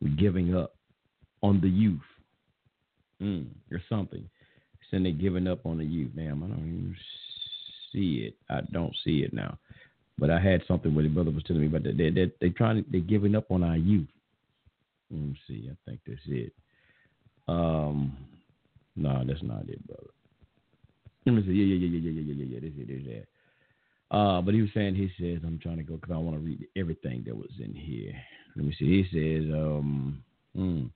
were 0.00 0.08
giving 0.08 0.56
up 0.56 0.74
on 1.42 1.60
the 1.60 1.68
youth. 1.68 2.00
Mm, 3.22 3.46
or 3.72 3.82
something. 3.88 4.28
Saying 4.90 5.02
they 5.02 5.12
giving 5.12 5.48
up 5.48 5.66
on 5.66 5.78
the 5.78 5.84
youth. 5.84 6.12
Damn, 6.14 6.42
I 6.42 6.46
don't 6.46 6.58
even 6.58 6.96
see 7.92 8.28
it. 8.28 8.36
I 8.48 8.60
don't 8.72 8.94
see 9.04 9.22
it 9.22 9.32
now. 9.32 9.58
But 10.18 10.30
I 10.30 10.40
had 10.40 10.62
something 10.66 10.94
where 10.94 11.02
the 11.02 11.10
brother 11.10 11.30
was 11.30 11.42
telling 11.44 11.62
me 11.62 11.68
about 11.68 11.82
that. 11.84 11.96
They 11.96 12.10
they 12.10 12.32
they 12.40 12.50
trying 12.50 12.82
to 12.82 12.90
they 12.90 13.00
giving 13.00 13.34
up 13.34 13.50
on 13.50 13.62
our 13.62 13.76
youth. 13.76 14.08
Let 15.10 15.20
me 15.20 15.38
see. 15.46 15.70
I 15.70 15.76
think 15.84 16.00
that's 16.06 16.20
it. 16.26 16.52
Um, 17.48 18.16
no, 18.98 19.24
that's 19.26 19.42
not 19.42 19.68
it, 19.68 19.86
brother. 19.86 20.10
Let 21.26 21.34
me 21.34 21.42
see. 21.42 21.52
Yeah, 21.52 21.76
yeah, 21.76 21.86
yeah, 21.86 21.98
yeah, 21.98 22.10
yeah, 22.10 22.22
yeah, 22.22 22.34
yeah, 22.34 22.54
yeah. 22.54 22.60
This 22.60 22.72
is. 22.78 22.88
There's 22.88 23.04
that. 23.04 23.26
Uh, 24.10 24.40
but 24.40 24.54
he 24.54 24.62
was 24.62 24.70
saying, 24.72 24.94
he 24.94 25.10
says, 25.20 25.42
I'm 25.44 25.58
trying 25.58 25.76
to 25.76 25.82
go 25.82 25.96
because 25.96 26.14
I 26.14 26.18
want 26.18 26.36
to 26.36 26.40
read 26.40 26.66
everything 26.76 27.24
that 27.26 27.36
was 27.36 27.50
in 27.62 27.74
here. 27.74 28.14
Let 28.56 28.64
me 28.64 28.74
see. 28.78 29.02
He 29.02 29.04
says, 29.12 29.52
um, 29.52 30.22
mm, 30.56 30.90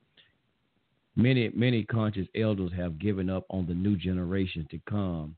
many, 1.15 1.51
many 1.55 1.85
conscious 1.85 2.27
elders 2.35 2.71
have 2.75 2.99
given 2.99 3.29
up 3.29 3.45
on 3.51 3.67
the 3.67 3.75
new 3.75 3.97
generation 3.97 4.67
to 4.71 4.81
come, 4.89 5.37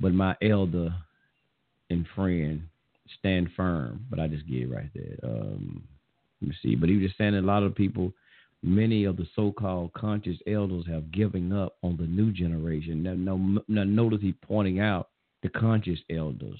but 0.00 0.14
my 0.14 0.34
elder 0.40 0.94
and 1.90 2.06
friend 2.14 2.62
stand 3.18 3.50
firm. 3.54 4.06
But 4.08 4.18
I 4.18 4.26
just 4.26 4.48
get 4.48 4.70
right 4.70 4.90
there. 4.94 5.18
Um, 5.22 5.82
let 6.40 6.48
me 6.48 6.56
see. 6.62 6.74
But 6.74 6.88
he 6.88 6.96
was 6.96 7.06
just 7.06 7.18
saying 7.18 7.34
a 7.34 7.42
lot 7.42 7.64
of 7.64 7.74
people 7.74 8.14
many 8.62 9.04
of 9.04 9.16
the 9.16 9.26
so-called 9.36 9.92
conscious 9.92 10.36
elders 10.46 10.84
have 10.88 11.12
given 11.12 11.52
up 11.52 11.76
on 11.82 11.96
the 11.96 12.06
new 12.06 12.32
generation. 12.32 13.02
Now, 13.02 13.14
now, 13.14 13.62
now 13.68 13.84
notice 13.84 14.20
he 14.20 14.32
pointing 14.32 14.80
out 14.80 15.10
the 15.42 15.48
conscious 15.48 16.00
elders. 16.10 16.58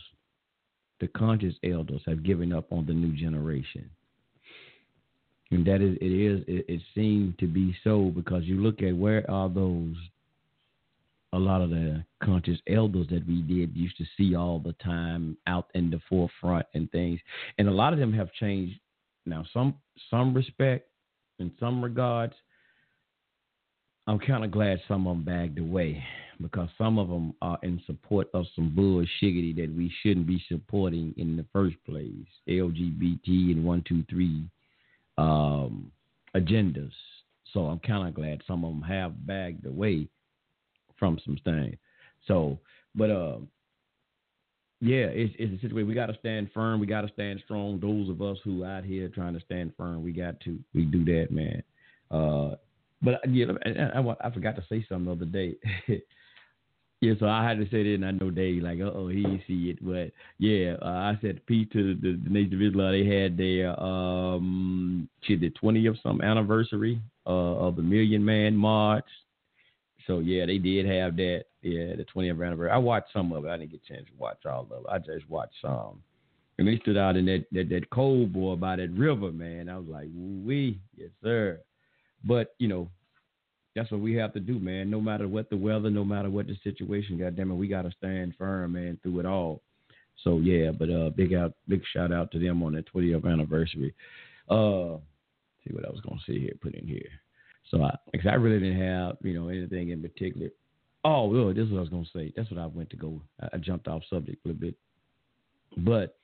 The 1.00 1.08
conscious 1.08 1.54
elders 1.64 2.02
have 2.06 2.22
given 2.22 2.52
up 2.52 2.72
on 2.72 2.86
the 2.86 2.92
new 2.92 3.12
generation. 3.12 3.90
And 5.50 5.66
that 5.66 5.80
is, 5.80 5.96
it 6.00 6.12
is, 6.12 6.44
it, 6.46 6.66
it 6.68 6.80
seems 6.94 7.34
to 7.38 7.46
be 7.46 7.74
so 7.82 8.12
because 8.14 8.44
you 8.44 8.56
look 8.60 8.82
at 8.82 8.96
where 8.96 9.28
are 9.30 9.48
those, 9.48 9.96
a 11.32 11.38
lot 11.38 11.62
of 11.62 11.70
the 11.70 12.04
conscious 12.22 12.58
elders 12.68 13.06
that 13.10 13.26
we 13.26 13.42
did 13.42 13.76
used 13.76 13.96
to 13.98 14.04
see 14.16 14.34
all 14.34 14.58
the 14.58 14.74
time 14.74 15.36
out 15.46 15.68
in 15.74 15.90
the 15.90 16.00
forefront 16.08 16.66
and 16.74 16.90
things. 16.90 17.20
And 17.58 17.68
a 17.68 17.72
lot 17.72 17.92
of 17.92 17.98
them 17.98 18.12
have 18.12 18.32
changed. 18.34 18.78
Now, 19.26 19.44
some, 19.52 19.74
some 20.10 20.34
respect, 20.34 20.87
in 21.38 21.52
some 21.60 21.82
regards, 21.82 22.34
I'm 24.06 24.18
kind 24.18 24.44
of 24.44 24.50
glad 24.50 24.80
some 24.88 25.06
of 25.06 25.16
them 25.16 25.24
bagged 25.24 25.58
away 25.58 26.02
because 26.40 26.68
some 26.78 26.98
of 26.98 27.08
them 27.08 27.34
are 27.42 27.58
in 27.62 27.80
support 27.86 28.28
of 28.32 28.46
some 28.54 28.74
bullshiggity 28.76 29.54
that 29.56 29.74
we 29.76 29.92
shouldn't 30.02 30.26
be 30.26 30.42
supporting 30.48 31.14
in 31.16 31.36
the 31.36 31.44
first 31.52 31.76
place. 31.84 32.26
LGBT 32.48 33.52
and 33.52 33.64
one, 33.64 33.84
two, 33.86 34.04
three 34.08 34.48
um, 35.18 35.90
agendas. 36.34 36.92
So 37.52 37.66
I'm 37.66 37.80
kind 37.80 38.08
of 38.08 38.14
glad 38.14 38.42
some 38.46 38.64
of 38.64 38.72
them 38.72 38.82
have 38.82 39.26
bagged 39.26 39.66
away 39.66 40.08
from 40.98 41.18
some 41.24 41.38
things. 41.44 41.76
So, 42.26 42.58
but 42.94 43.10
uh, 43.10 43.38
yeah, 44.80 45.06
it's, 45.06 45.34
it's 45.38 45.58
a 45.58 45.60
situation. 45.60 45.88
We 45.88 45.94
got 45.94 46.06
to 46.06 46.18
stand 46.20 46.50
firm. 46.54 46.78
We 46.78 46.86
got 46.86 47.00
to 47.00 47.12
stand 47.12 47.40
strong. 47.44 47.80
Those 47.80 48.08
of 48.08 48.22
us 48.22 48.38
who 48.44 48.64
out 48.64 48.84
here 48.84 49.08
trying 49.08 49.34
to 49.34 49.40
stand 49.40 49.72
firm, 49.76 50.02
we 50.02 50.12
got 50.12 50.38
to. 50.40 50.58
We 50.74 50.82
do 50.82 51.04
that, 51.04 51.28
man. 51.30 51.62
Uh, 52.10 52.56
but 53.02 53.20
yeah, 53.28 53.46
I, 53.64 53.98
I, 53.98 54.28
I, 54.28 54.30
forgot 54.30 54.56
to 54.56 54.64
say 54.68 54.84
something 54.88 55.06
the 55.06 55.12
other 55.12 55.24
day. 55.24 55.56
yeah, 57.00 57.12
so 57.18 57.26
I 57.26 57.46
had 57.46 57.58
to 57.58 57.64
say 57.64 57.82
that, 57.82 57.94
and 57.94 58.04
I 58.04 58.12
know 58.12 58.30
Dave 58.30 58.62
like, 58.62 58.80
uh 58.80 58.90
oh, 58.94 59.08
he 59.08 59.42
see 59.46 59.70
it, 59.70 59.84
but 59.84 60.12
yeah, 60.38 60.74
uh, 60.82 61.12
I 61.12 61.18
said 61.20 61.44
peace 61.46 61.68
to 61.72 61.94
the, 61.94 62.00
the, 62.00 62.20
the 62.24 62.30
Nation 62.30 62.54
of 62.54 62.62
Islam. 62.62 62.92
They 62.92 63.06
had 63.06 63.36
their 63.36 63.80
um, 63.80 65.08
shit, 65.22 65.40
the 65.40 65.50
20th 65.50 66.02
some 66.02 66.20
anniversary 66.22 67.00
uh, 67.26 67.30
of 67.30 67.76
the 67.76 67.82
Million 67.82 68.24
Man 68.24 68.56
March. 68.56 69.06
So 70.08 70.20
yeah, 70.20 70.46
they 70.46 70.58
did 70.58 70.86
have 70.86 71.16
that. 71.16 71.44
Yeah, 71.60 71.94
the 71.96 72.06
20th 72.14 72.44
anniversary. 72.44 72.70
I 72.70 72.78
watched 72.78 73.12
some 73.12 73.30
of 73.32 73.44
it. 73.44 73.48
I 73.48 73.58
didn't 73.58 73.72
get 73.72 73.82
a 73.84 73.92
chance 73.92 74.06
to 74.06 74.12
watch 74.18 74.46
all 74.46 74.62
of 74.62 74.72
it. 74.72 74.86
I 74.90 74.98
just 74.98 75.28
watched 75.28 75.54
some. 75.60 76.02
And 76.56 76.66
they 76.66 76.78
stood 76.78 76.96
out 76.96 77.16
in 77.16 77.26
that 77.26 77.44
that, 77.52 77.68
that 77.68 77.90
cold 77.90 78.32
boy 78.32 78.56
by 78.56 78.76
that 78.76 78.90
river, 78.90 79.30
man. 79.30 79.68
I 79.68 79.76
was 79.76 79.86
like, 79.86 80.08
we, 80.14 80.80
yes, 80.96 81.10
sir. 81.22 81.60
But 82.24 82.54
you 82.58 82.68
know, 82.68 82.88
that's 83.76 83.90
what 83.92 84.00
we 84.00 84.14
have 84.14 84.32
to 84.32 84.40
do, 84.40 84.58
man. 84.58 84.90
No 84.90 85.00
matter 85.00 85.28
what 85.28 85.50
the 85.50 85.56
weather, 85.56 85.90
no 85.90 86.04
matter 86.04 86.30
what 86.30 86.46
the 86.46 86.56
situation, 86.64 87.18
goddamn 87.18 87.50
it, 87.50 87.54
we 87.54 87.68
gotta 87.68 87.92
stand 87.98 88.34
firm, 88.38 88.72
man, 88.72 88.98
through 89.02 89.20
it 89.20 89.26
all. 89.26 89.60
So 90.24 90.38
yeah, 90.38 90.70
but 90.70 90.90
uh, 90.90 91.10
big 91.10 91.34
out, 91.34 91.52
big 91.68 91.82
shout 91.92 92.12
out 92.12 92.32
to 92.32 92.38
them 92.38 92.62
on 92.62 92.72
that 92.72 92.92
20th 92.92 93.30
anniversary. 93.30 93.94
Uh, 94.48 94.96
see 95.64 95.74
what 95.74 95.84
I 95.84 95.90
was 95.90 96.00
gonna 96.00 96.20
say 96.26 96.38
here, 96.38 96.54
put 96.60 96.74
in 96.74 96.86
here. 96.86 97.10
So 97.70 97.82
I, 97.82 97.94
cause 98.16 98.26
I 98.30 98.34
really 98.34 98.60
didn't 98.60 98.80
have, 98.80 99.16
you 99.22 99.34
know, 99.34 99.48
anything 99.48 99.90
in 99.90 100.02
particular. 100.02 100.48
Oh, 101.04 101.26
well, 101.26 101.52
this 101.52 101.66
is 101.66 101.70
what 101.70 101.78
I 101.78 101.82
was 101.82 101.90
gonna 101.90 102.04
say. 102.14 102.32
That's 102.36 102.50
what 102.50 102.60
I 102.60 102.66
went 102.66 102.90
to 102.90 102.96
go. 102.96 103.20
I, 103.52 103.56
jumped 103.58 103.88
off 103.88 104.02
subject 104.10 104.44
a 104.44 104.48
little 104.48 104.60
bit, 104.60 104.74
but 105.78 106.16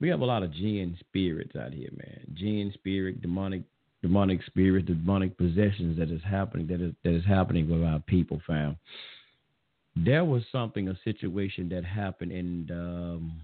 we 0.00 0.08
have 0.08 0.20
a 0.20 0.24
lot 0.24 0.42
of 0.42 0.52
jinn 0.52 0.96
spirits 1.00 1.56
out 1.56 1.72
here, 1.72 1.90
man. 1.96 2.20
Jinn 2.34 2.72
spirit, 2.74 3.22
demonic, 3.22 3.62
demonic 4.02 4.42
spirits, 4.44 4.86
demonic 4.86 5.36
possessions 5.38 5.98
that 5.98 6.10
is 6.10 6.20
happening. 6.28 6.66
That 6.66 6.80
is 6.80 6.92
that 7.04 7.14
is 7.14 7.24
happening 7.24 7.68
with 7.70 7.82
our 7.82 8.00
people, 8.00 8.40
fam. 8.46 8.76
There 9.96 10.24
was 10.24 10.42
something, 10.52 10.88
a 10.88 10.98
situation 11.02 11.68
that 11.70 11.84
happened 11.84 12.30
in 12.30 12.68
um, 12.70 13.40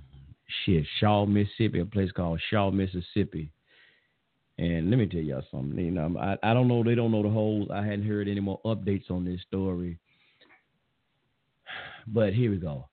shit, 0.64 0.84
Shaw, 1.00 1.26
Mississippi, 1.26 1.80
a 1.80 1.84
place 1.84 2.12
called 2.12 2.40
Shaw, 2.50 2.70
Mississippi 2.70 3.50
and 4.58 4.90
let 4.90 4.98
me 4.98 5.06
tell 5.06 5.20
y'all 5.20 5.42
something. 5.50 5.78
You 5.78 5.90
know, 5.90 6.16
I, 6.18 6.36
I 6.42 6.54
don't 6.54 6.68
know. 6.68 6.84
They 6.84 6.94
don't 6.94 7.10
know 7.10 7.22
the 7.22 7.30
whole. 7.30 7.66
I 7.72 7.84
hadn't 7.84 8.06
heard 8.06 8.28
any 8.28 8.40
more 8.40 8.60
updates 8.64 9.10
on 9.10 9.24
this 9.24 9.40
story. 9.46 9.98
But 12.06 12.34
here 12.34 12.50
we 12.50 12.58
go. 12.58 12.88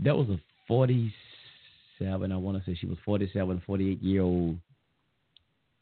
That 0.00 0.16
was 0.16 0.28
a 0.28 0.38
47. 0.68 2.32
I 2.32 2.36
want 2.36 2.58
to 2.58 2.70
say 2.70 2.76
she 2.78 2.86
was 2.86 2.98
47, 3.04 3.62
48 3.66 4.02
year 4.02 4.22
old. 4.22 4.58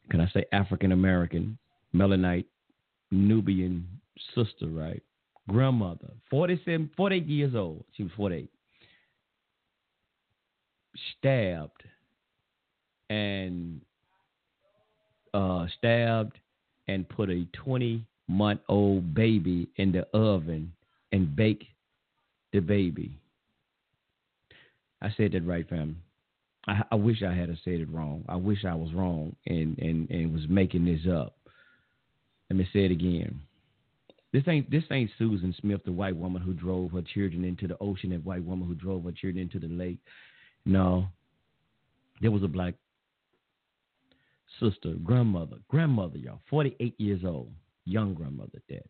Can 0.09 0.21
I 0.21 0.29
say 0.29 0.45
African 0.51 0.91
American, 0.91 1.57
Melanite, 1.93 2.45
Nubian 3.11 3.87
sister, 4.33 4.67
right? 4.67 5.01
Grandmother, 5.49 6.09
47, 6.29 6.89
48 6.97 7.25
years 7.27 7.55
old. 7.55 7.83
She 7.95 8.03
was 8.03 8.11
48. 8.15 8.49
Stabbed 11.19 11.83
and 13.09 13.81
uh, 15.35 15.67
stabbed 15.77 16.39
and 16.87 17.07
put 17.07 17.29
a 17.29 17.45
20 17.63 18.05
month 18.27 18.61
old 18.69 19.13
baby 19.13 19.67
in 19.75 19.91
the 19.91 20.07
oven 20.17 20.71
and 21.11 21.35
bake 21.35 21.65
the 22.53 22.59
baby. 22.59 23.19
I 25.01 25.13
said 25.17 25.33
that 25.33 25.45
right, 25.45 25.67
fam. 25.67 26.01
I, 26.67 26.81
I 26.91 26.95
wish 26.95 27.21
I 27.21 27.33
had 27.33 27.49
said 27.63 27.81
it 27.81 27.91
wrong. 27.91 28.23
I 28.27 28.37
wish 28.37 28.65
I 28.65 28.73
was 28.73 28.93
wrong 28.93 29.35
and, 29.45 29.77
and, 29.77 30.09
and 30.09 30.33
was 30.33 30.47
making 30.49 30.85
this 30.85 31.01
up. 31.11 31.35
Let 32.49 32.57
me 32.57 32.67
say 32.71 32.85
it 32.85 32.91
again. 32.91 33.41
This 34.31 34.43
ain't 34.47 34.69
this 34.69 34.83
ain't 34.91 35.11
Susan 35.17 35.55
Smith, 35.61 35.81
the 35.85 35.93
white 35.93 36.15
woman 36.15 36.41
who 36.41 36.53
drove 36.53 36.91
her 36.91 37.01
children 37.01 37.45
into 37.45 37.67
the 37.67 37.77
ocean, 37.79 38.11
and 38.11 38.25
white 38.25 38.43
woman 38.43 38.67
who 38.67 38.75
drove 38.75 39.05
her 39.05 39.13
children 39.13 39.37
into 39.37 39.59
the 39.59 39.73
lake. 39.73 39.97
No, 40.65 41.07
there 42.21 42.31
was 42.31 42.43
a 42.43 42.47
black 42.49 42.73
sister, 44.59 44.93
grandmother, 45.03 45.57
grandmother, 45.67 46.17
y'all, 46.17 46.39
48 46.49 46.99
years 46.99 47.21
old, 47.25 47.51
young 47.85 48.13
grandmother 48.13 48.61
dead. 48.69 48.83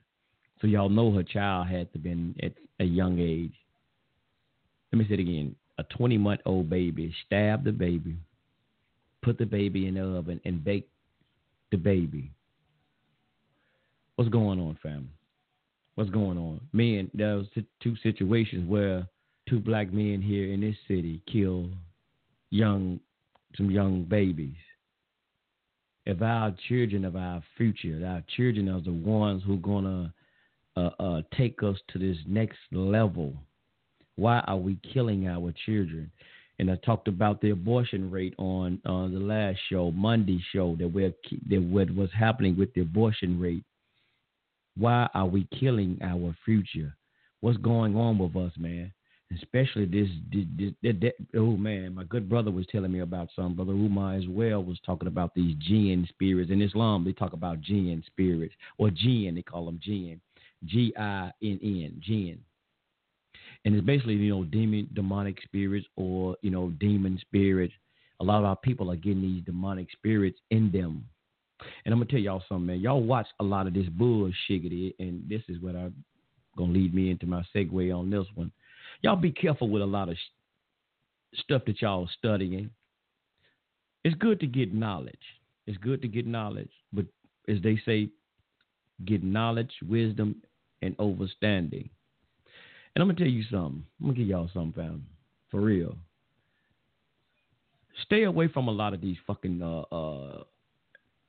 So 0.62 0.68
y'all 0.68 0.90
know 0.90 1.12
her 1.14 1.24
child 1.24 1.68
had 1.68 1.92
to 1.94 2.00
been 2.00 2.36
at 2.42 2.54
a 2.80 2.86
young 2.86 3.20
age. 3.20 3.54
Let 4.92 5.00
me 5.00 5.06
say 5.08 5.16
it 5.16 5.20
again. 5.20 5.56
A 5.78 5.84
20 5.84 6.18
month 6.18 6.42
old 6.46 6.70
baby 6.70 7.14
stabbed 7.26 7.66
the 7.66 7.72
baby, 7.72 8.16
put 9.22 9.38
the 9.38 9.46
baby 9.46 9.88
in 9.88 9.96
the 9.96 10.04
oven, 10.04 10.40
and 10.46 10.64
baked 10.64 10.90
the 11.72 11.78
baby. 11.78 12.32
What's 14.16 14.30
going 14.30 14.60
on, 14.60 14.78
family? 14.82 15.10
What's 15.96 16.10
going 16.10 16.38
on? 16.38 16.62
Men, 16.72 17.12
there 17.14 17.36
was 17.36 17.48
two 17.82 17.96
situations 18.04 18.70
where 18.70 19.06
two 19.50 19.60
black 19.60 19.92
men 19.92 20.22
here 20.22 20.54
in 20.54 20.62
this 20.62 20.76
city 20.88 21.22
killed 21.32 21.74
young, 22.50 23.00
some 23.58 23.70
young 23.70 24.04
babies 24.04 24.56
if 26.06 26.22
our 26.22 26.54
children 26.68 27.06
of 27.06 27.16
our 27.16 27.42
future, 27.58 28.02
our 28.06 28.24
children 28.36 28.70
are 28.70 28.82
the 28.82 28.94
ones 28.94 29.44
who 29.46 29.56
are 29.56 29.58
gonna 29.58 30.14
uh, 30.78 30.90
uh, 31.00 31.22
take 31.38 31.64
us 31.64 31.78
to 31.90 32.00
this 32.00 32.18
next 32.28 32.60
level? 32.72 33.34
Why 34.16 34.40
are 34.42 34.58
we 34.58 34.78
killing 34.94 35.28
our 35.28 35.54
children? 35.66 36.12
And 36.58 36.72
I 36.72 36.76
talked 36.86 37.08
about 37.08 37.42
the 37.42 37.50
abortion 37.50 38.10
rate 38.10 38.34
on 38.38 38.80
uh, 38.86 39.08
the 39.08 39.20
last 39.20 39.60
show, 39.70 39.92
Monday 39.92 40.42
show, 40.54 40.76
that 40.80 40.88
we're 40.88 41.14
that 41.50 41.62
what 41.62 41.94
was 41.94 42.10
happening 42.18 42.58
with 42.58 42.74
the 42.74 42.82
abortion 42.82 43.40
rate. 43.40 43.64
Why 44.78 45.10
are 45.14 45.26
we 45.28 45.48
killing 45.60 45.98
our 46.02 46.36
future? 46.46 46.96
What's 47.42 47.58
going 47.58 47.96
on 47.96 48.18
with 48.18 48.36
us, 48.36 48.54
man? 48.58 48.94
Especially 49.34 49.86
this, 49.86 50.08
this, 50.32 50.72
this, 50.82 50.96
this, 51.02 51.12
oh 51.36 51.58
man, 51.58 51.96
my 51.96 52.04
good 52.04 52.30
brother 52.30 52.52
was 52.52 52.68
telling 52.68 52.92
me 52.92 53.00
about 53.00 53.28
some 53.36 53.56
brother 53.56 53.74
Umar 53.74 54.14
as 54.14 54.28
well 54.28 54.64
was 54.64 54.80
talking 54.86 55.08
about 55.08 55.34
these 55.34 55.56
jinn 55.60 56.08
spirits 56.10 56.52
in 56.52 56.62
Islam. 56.62 57.04
They 57.04 57.12
talk 57.12 57.34
about 57.34 57.60
jinn 57.60 58.04
spirits 58.06 58.54
or 58.78 58.92
jinn. 58.92 59.34
They 59.36 59.42
call 59.42 59.66
them 59.66 59.80
jinn, 59.84 60.22
G 60.64 60.94
I 60.98 61.32
N 61.42 61.60
N, 61.62 62.02
jinn 62.02 62.40
and 63.66 63.76
it's 63.76 63.86
basically 63.86 64.14
you 64.14 64.34
know 64.34 64.44
demon 64.44 64.88
demonic 64.94 65.42
spirits 65.44 65.88
or 65.98 66.38
you 66.42 66.52
know 66.52 66.70
demon 66.80 67.20
spirits 67.20 67.74
a 68.22 68.24
lot 68.24 68.40
of 68.40 68.46
our 68.46 68.56
people 68.56 68.90
are 68.90 68.96
getting 68.96 69.22
these 69.22 69.44
demonic 69.44 69.88
spirits 69.92 70.40
in 70.52 70.72
them 70.72 71.04
and 71.84 71.94
i'm 71.94 72.00
gonna 72.00 72.06
tell 72.06 72.20
y'all 72.20 72.44
something 72.48 72.68
man 72.68 72.80
y'all 72.80 73.04
watch 73.04 73.28
a 73.40 73.44
lot 73.44 73.68
of 73.68 73.74
this 73.74 73.88
bullshit 73.90 74.94
and 75.00 75.28
this 75.28 75.42
is 75.50 75.60
what 75.60 75.76
i'm 75.76 75.94
gonna 76.58 76.72
lead 76.72 76.94
me 76.94 77.10
into 77.10 77.26
my 77.26 77.44
segue 77.54 77.94
on 77.98 78.10
this 78.10 78.26
one 78.36 78.52
y'all 79.02 79.16
be 79.16 79.32
careful 79.32 79.70
with 79.70 79.82
a 79.82 79.86
lot 79.86 80.10
of 80.10 80.16
sh- 80.16 81.40
stuff 81.40 81.64
that 81.66 81.82
y'all 81.82 82.10
studying 82.18 82.70
it's 84.04 84.16
good 84.16 84.40
to 84.40 84.48
get 84.48 84.74
knowledge 84.74 85.18
it's 85.68 85.78
good 85.80 86.02
to 86.02 86.08
get 86.08 86.26
knowledge 86.26 86.72
but 86.94 87.06
as 87.48 87.58
they 87.62 87.80
say 87.86 88.10
get 89.06 89.24
knowledge 89.24 89.72
wisdom 89.88 90.36
and 90.82 90.96
understanding 91.00 91.90
and 92.96 93.02
I'm 93.02 93.10
gonna 93.10 93.20
tell 93.20 93.28
you 93.28 93.44
something. 93.44 93.84
I'm 94.00 94.08
gonna 94.08 94.18
give 94.18 94.28
y'all 94.28 94.50
something, 94.54 94.74
fam. 94.74 95.06
For 95.52 95.60
real. 95.60 95.98
Stay 98.04 98.24
away 98.24 98.48
from 98.48 98.68
a 98.68 98.72
lot 98.72 98.94
of 98.94 99.02
these 99.02 99.18
fucking 99.28 99.62
uh 99.62 99.82
uh 99.94 100.44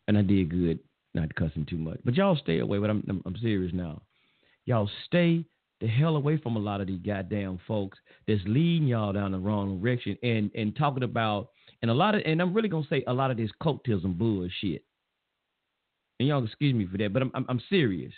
and 0.09 0.17
I 0.17 0.23
did 0.23 0.51
good 0.51 0.79
not 1.15 1.35
cussing 1.35 1.67
too 1.67 1.79
much. 1.79 1.99
But 2.05 2.15
y'all 2.15 2.37
stay 2.37 2.61
away, 2.61 2.79
but 2.79 2.91
I'm 2.91 3.05
I'm, 3.09 3.23
I'm 3.27 3.37
serious 3.43 3.73
now. 3.75 4.01
Y'all 4.65 4.89
stay 5.07 5.45
the 5.81 5.87
hell 5.87 6.17
away 6.17 6.39
from 6.39 6.57
a 6.57 6.61
lot 6.61 6.81
of 6.81 6.87
these 6.87 7.01
goddamn 7.05 7.59
folks 7.67 7.99
that's 8.27 8.41
leading 8.47 8.89
y'all 8.89 9.13
down 9.13 9.33
the 9.33 9.39
wrong 9.39 9.81
direction 9.81 10.17
and 10.23 10.51
and 10.55 10.77
talking 10.77 11.03
about 11.03 11.51
and 11.83 11.91
a 11.91 11.95
lot 11.95 12.15
of 12.15 12.23
and 12.25 12.41
I'm 12.41 12.55
really 12.55 12.69
gonna 12.69 12.87
say 12.89 13.05
a 13.07 13.13
lot 13.13 13.31
of 13.31 13.37
this 13.37 13.51
cultism 13.63 14.17
bullshit. 14.17 14.85
And 16.19 16.29
y'all 16.29 16.45
excuse 16.45 16.75
me 16.75 16.87
for 16.87 16.97
that, 16.99 17.13
but 17.13 17.23
I'm 17.23 17.31
I'm, 17.35 17.47
I'm 17.49 17.63
serious 17.69 18.13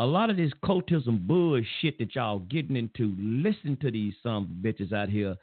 a 0.00 0.06
lot 0.06 0.30
of 0.30 0.36
this 0.36 0.52
cultism 0.64 1.26
bullshit 1.26 1.98
that 1.98 2.14
y'all 2.14 2.38
getting 2.40 2.74
into, 2.74 3.14
listen 3.18 3.76
to 3.82 3.90
these 3.90 4.14
some 4.22 4.58
bitches 4.62 4.92
out 4.92 5.10
here. 5.10 5.36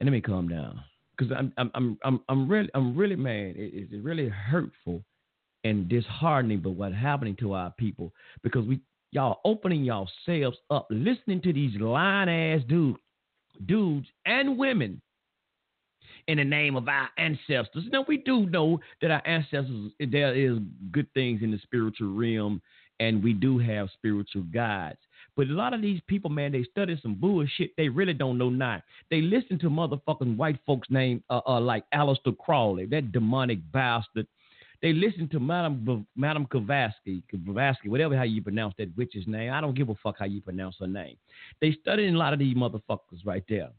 And 0.00 0.08
let 0.08 0.12
me 0.12 0.20
calm 0.20 0.48
down. 0.48 0.80
Cause 1.18 1.28
I'm 1.34 1.52
I'm 1.56 1.70
I'm 1.74 1.98
I'm 2.04 2.20
I'm 2.28 2.48
really 2.48 2.68
I'm 2.74 2.94
really 2.94 3.16
mad. 3.16 3.54
It, 3.56 3.88
it's 3.90 4.04
really 4.04 4.28
hurtful 4.28 5.02
and 5.64 5.88
disheartening, 5.88 6.60
but 6.60 6.72
what's 6.72 6.94
happening 6.94 7.36
to 7.36 7.54
our 7.54 7.72
people 7.78 8.12
because 8.42 8.66
we 8.66 8.80
y'all 9.16 9.40
opening 9.46 9.82
yourselves 9.82 10.58
up, 10.70 10.86
listening 10.90 11.40
to 11.40 11.50
these 11.50 11.74
lying 11.80 12.28
ass 12.28 12.60
dudes, 12.68 12.98
dudes 13.64 14.06
and 14.26 14.58
women 14.58 15.00
in 16.28 16.36
the 16.36 16.44
name 16.44 16.76
of 16.76 16.86
our 16.86 17.08
ancestors. 17.16 17.84
Now 17.90 18.04
we 18.06 18.18
do 18.18 18.44
know 18.44 18.78
that 19.00 19.10
our 19.10 19.26
ancestors 19.26 19.90
there 19.98 20.34
is 20.34 20.58
good 20.92 21.08
things 21.14 21.42
in 21.42 21.50
the 21.50 21.58
spiritual 21.62 22.14
realm 22.14 22.60
and 23.00 23.24
we 23.24 23.32
do 23.32 23.58
have 23.58 23.88
spiritual 23.94 24.42
guides. 24.52 24.98
But 25.34 25.48
a 25.48 25.52
lot 25.52 25.72
of 25.72 25.80
these 25.80 26.00
people, 26.06 26.30
man, 26.30 26.52
they 26.52 26.64
study 26.64 26.98
some 27.02 27.14
bullshit. 27.14 27.70
They 27.76 27.88
really 27.88 28.14
don't 28.14 28.38
know 28.38 28.50
not. 28.50 28.82
They 29.10 29.22
listen 29.22 29.58
to 29.60 29.70
motherfucking 29.70 30.36
white 30.36 30.58
folks 30.66 30.88
named 30.90 31.22
uh, 31.30 31.40
uh, 31.46 31.60
like 31.60 31.84
Aleister 31.94 32.36
Crowley, 32.36 32.84
that 32.86 33.12
demonic 33.12 33.60
bastard. 33.72 34.26
They 34.86 34.92
listen 34.92 35.28
to 35.30 35.40
Madam 35.40 36.06
Madam 36.14 36.46
Kavatsky, 36.46 37.20
whatever 37.86 38.16
how 38.16 38.22
you 38.22 38.40
pronounce 38.40 38.72
that 38.78 38.96
witch's 38.96 39.26
name. 39.26 39.52
I 39.52 39.60
don't 39.60 39.74
give 39.74 39.88
a 39.88 39.96
fuck 39.96 40.14
how 40.16 40.26
you 40.26 40.40
pronounce 40.40 40.76
her 40.78 40.86
name. 40.86 41.16
They 41.60 41.72
studying 41.82 42.14
a 42.14 42.18
lot 42.18 42.32
of 42.32 42.38
these 42.38 42.54
motherfuckers 42.54 43.24
right 43.24 43.42
there, 43.48 43.70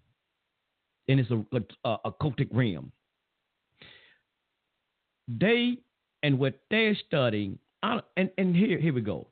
and 1.07 1.21
it's 1.21 1.31
a, 1.31 1.45
a, 1.85 1.97
a 2.03 2.11
cultic 2.11 2.49
realm. 2.51 2.91
They 5.29 5.77
and 6.23 6.37
what 6.37 6.59
they're 6.69 6.97
studying 7.07 7.57
I, 7.83 8.01
and 8.17 8.29
and 8.37 8.53
here 8.53 8.77
here 8.77 8.93
we 8.93 8.99
go. 8.99 9.27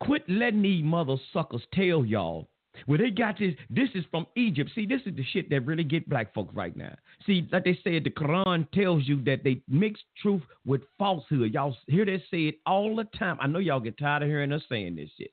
Quit 0.00 0.26
letting 0.30 0.62
these 0.62 0.82
mother 0.82 1.16
suckers 1.34 1.60
tell 1.74 2.06
y'all 2.06 2.48
well, 2.86 2.98
they 2.98 3.10
got 3.10 3.38
this. 3.38 3.54
This 3.68 3.88
is 3.94 4.04
from 4.10 4.26
Egypt. 4.36 4.70
See, 4.74 4.86
this 4.86 5.00
is 5.04 5.14
the 5.16 5.24
shit 5.32 5.50
that 5.50 5.66
really 5.66 5.84
get 5.84 6.08
black 6.08 6.32
folks 6.32 6.54
right 6.54 6.76
now. 6.76 6.94
See, 7.26 7.48
like 7.52 7.64
they 7.64 7.78
said, 7.82 8.04
the 8.04 8.10
Quran 8.10 8.70
tells 8.72 9.06
you 9.06 9.22
that 9.24 9.44
they 9.44 9.62
mix 9.68 10.00
truth 10.20 10.42
with 10.64 10.82
falsehood. 10.98 11.52
Y'all 11.52 11.76
hear 11.88 12.04
that 12.04 12.20
say 12.30 12.44
it 12.44 12.56
all 12.66 12.96
the 12.96 13.04
time. 13.18 13.38
I 13.40 13.46
know 13.46 13.58
y'all 13.58 13.80
get 13.80 13.98
tired 13.98 14.22
of 14.22 14.28
hearing 14.28 14.52
us 14.52 14.62
saying 14.68 14.96
this 14.96 15.10
shit. 15.18 15.32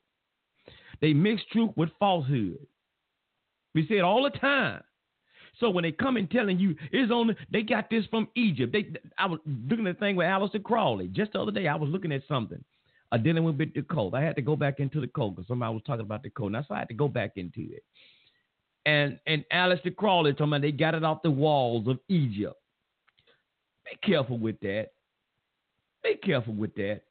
They 1.00 1.12
mix 1.12 1.42
truth 1.52 1.70
with 1.76 1.90
falsehood. 1.98 2.58
We 3.74 3.86
say 3.86 3.98
it 3.98 4.04
all 4.04 4.24
the 4.24 4.36
time. 4.38 4.82
So 5.60 5.70
when 5.70 5.82
they 5.82 5.92
come 5.92 6.16
and 6.16 6.30
telling 6.30 6.58
you 6.58 6.76
it's 6.92 7.10
on, 7.10 7.34
they 7.52 7.62
got 7.62 7.90
this 7.90 8.04
from 8.10 8.28
Egypt. 8.36 8.72
They, 8.72 8.92
I 9.18 9.26
was 9.26 9.40
looking 9.46 9.86
at 9.86 9.96
the 9.96 10.00
thing 10.00 10.16
with 10.16 10.26
Aleister 10.26 10.62
Crowley 10.62 11.08
just 11.08 11.32
the 11.32 11.40
other 11.40 11.52
day. 11.52 11.66
I 11.68 11.74
was 11.74 11.90
looking 11.90 12.12
at 12.12 12.22
something, 12.28 12.62
uh, 13.12 13.16
dealing 13.16 13.44
with 13.44 13.58
the 13.58 13.82
code. 13.82 14.14
I 14.14 14.22
had 14.22 14.36
to 14.36 14.42
go 14.42 14.56
back 14.56 14.80
into 14.80 15.00
the 15.00 15.06
code 15.06 15.36
because 15.36 15.48
somebody 15.48 15.72
was 15.72 15.82
talking 15.86 16.02
about 16.02 16.22
the 16.22 16.30
code. 16.30 16.52
Now, 16.52 16.64
so 16.66 16.74
I 16.74 16.80
had 16.80 16.88
to 16.88 16.94
go 16.94 17.08
back 17.08 17.32
into 17.36 17.60
it. 17.60 17.82
And 18.86 19.18
and 19.26 19.44
Aleister 19.52 19.94
Crowley 19.94 20.32
told 20.32 20.50
me 20.50 20.58
they 20.58 20.72
got 20.72 20.94
it 20.94 21.04
off 21.04 21.22
the 21.22 21.30
walls 21.30 21.86
of 21.88 21.98
Egypt. 22.08 22.56
Be 23.84 23.98
careful 24.06 24.38
with 24.38 24.60
that. 24.60 24.88
Be 26.02 26.16
careful 26.22 26.54
with 26.54 26.74
that. 26.76 27.02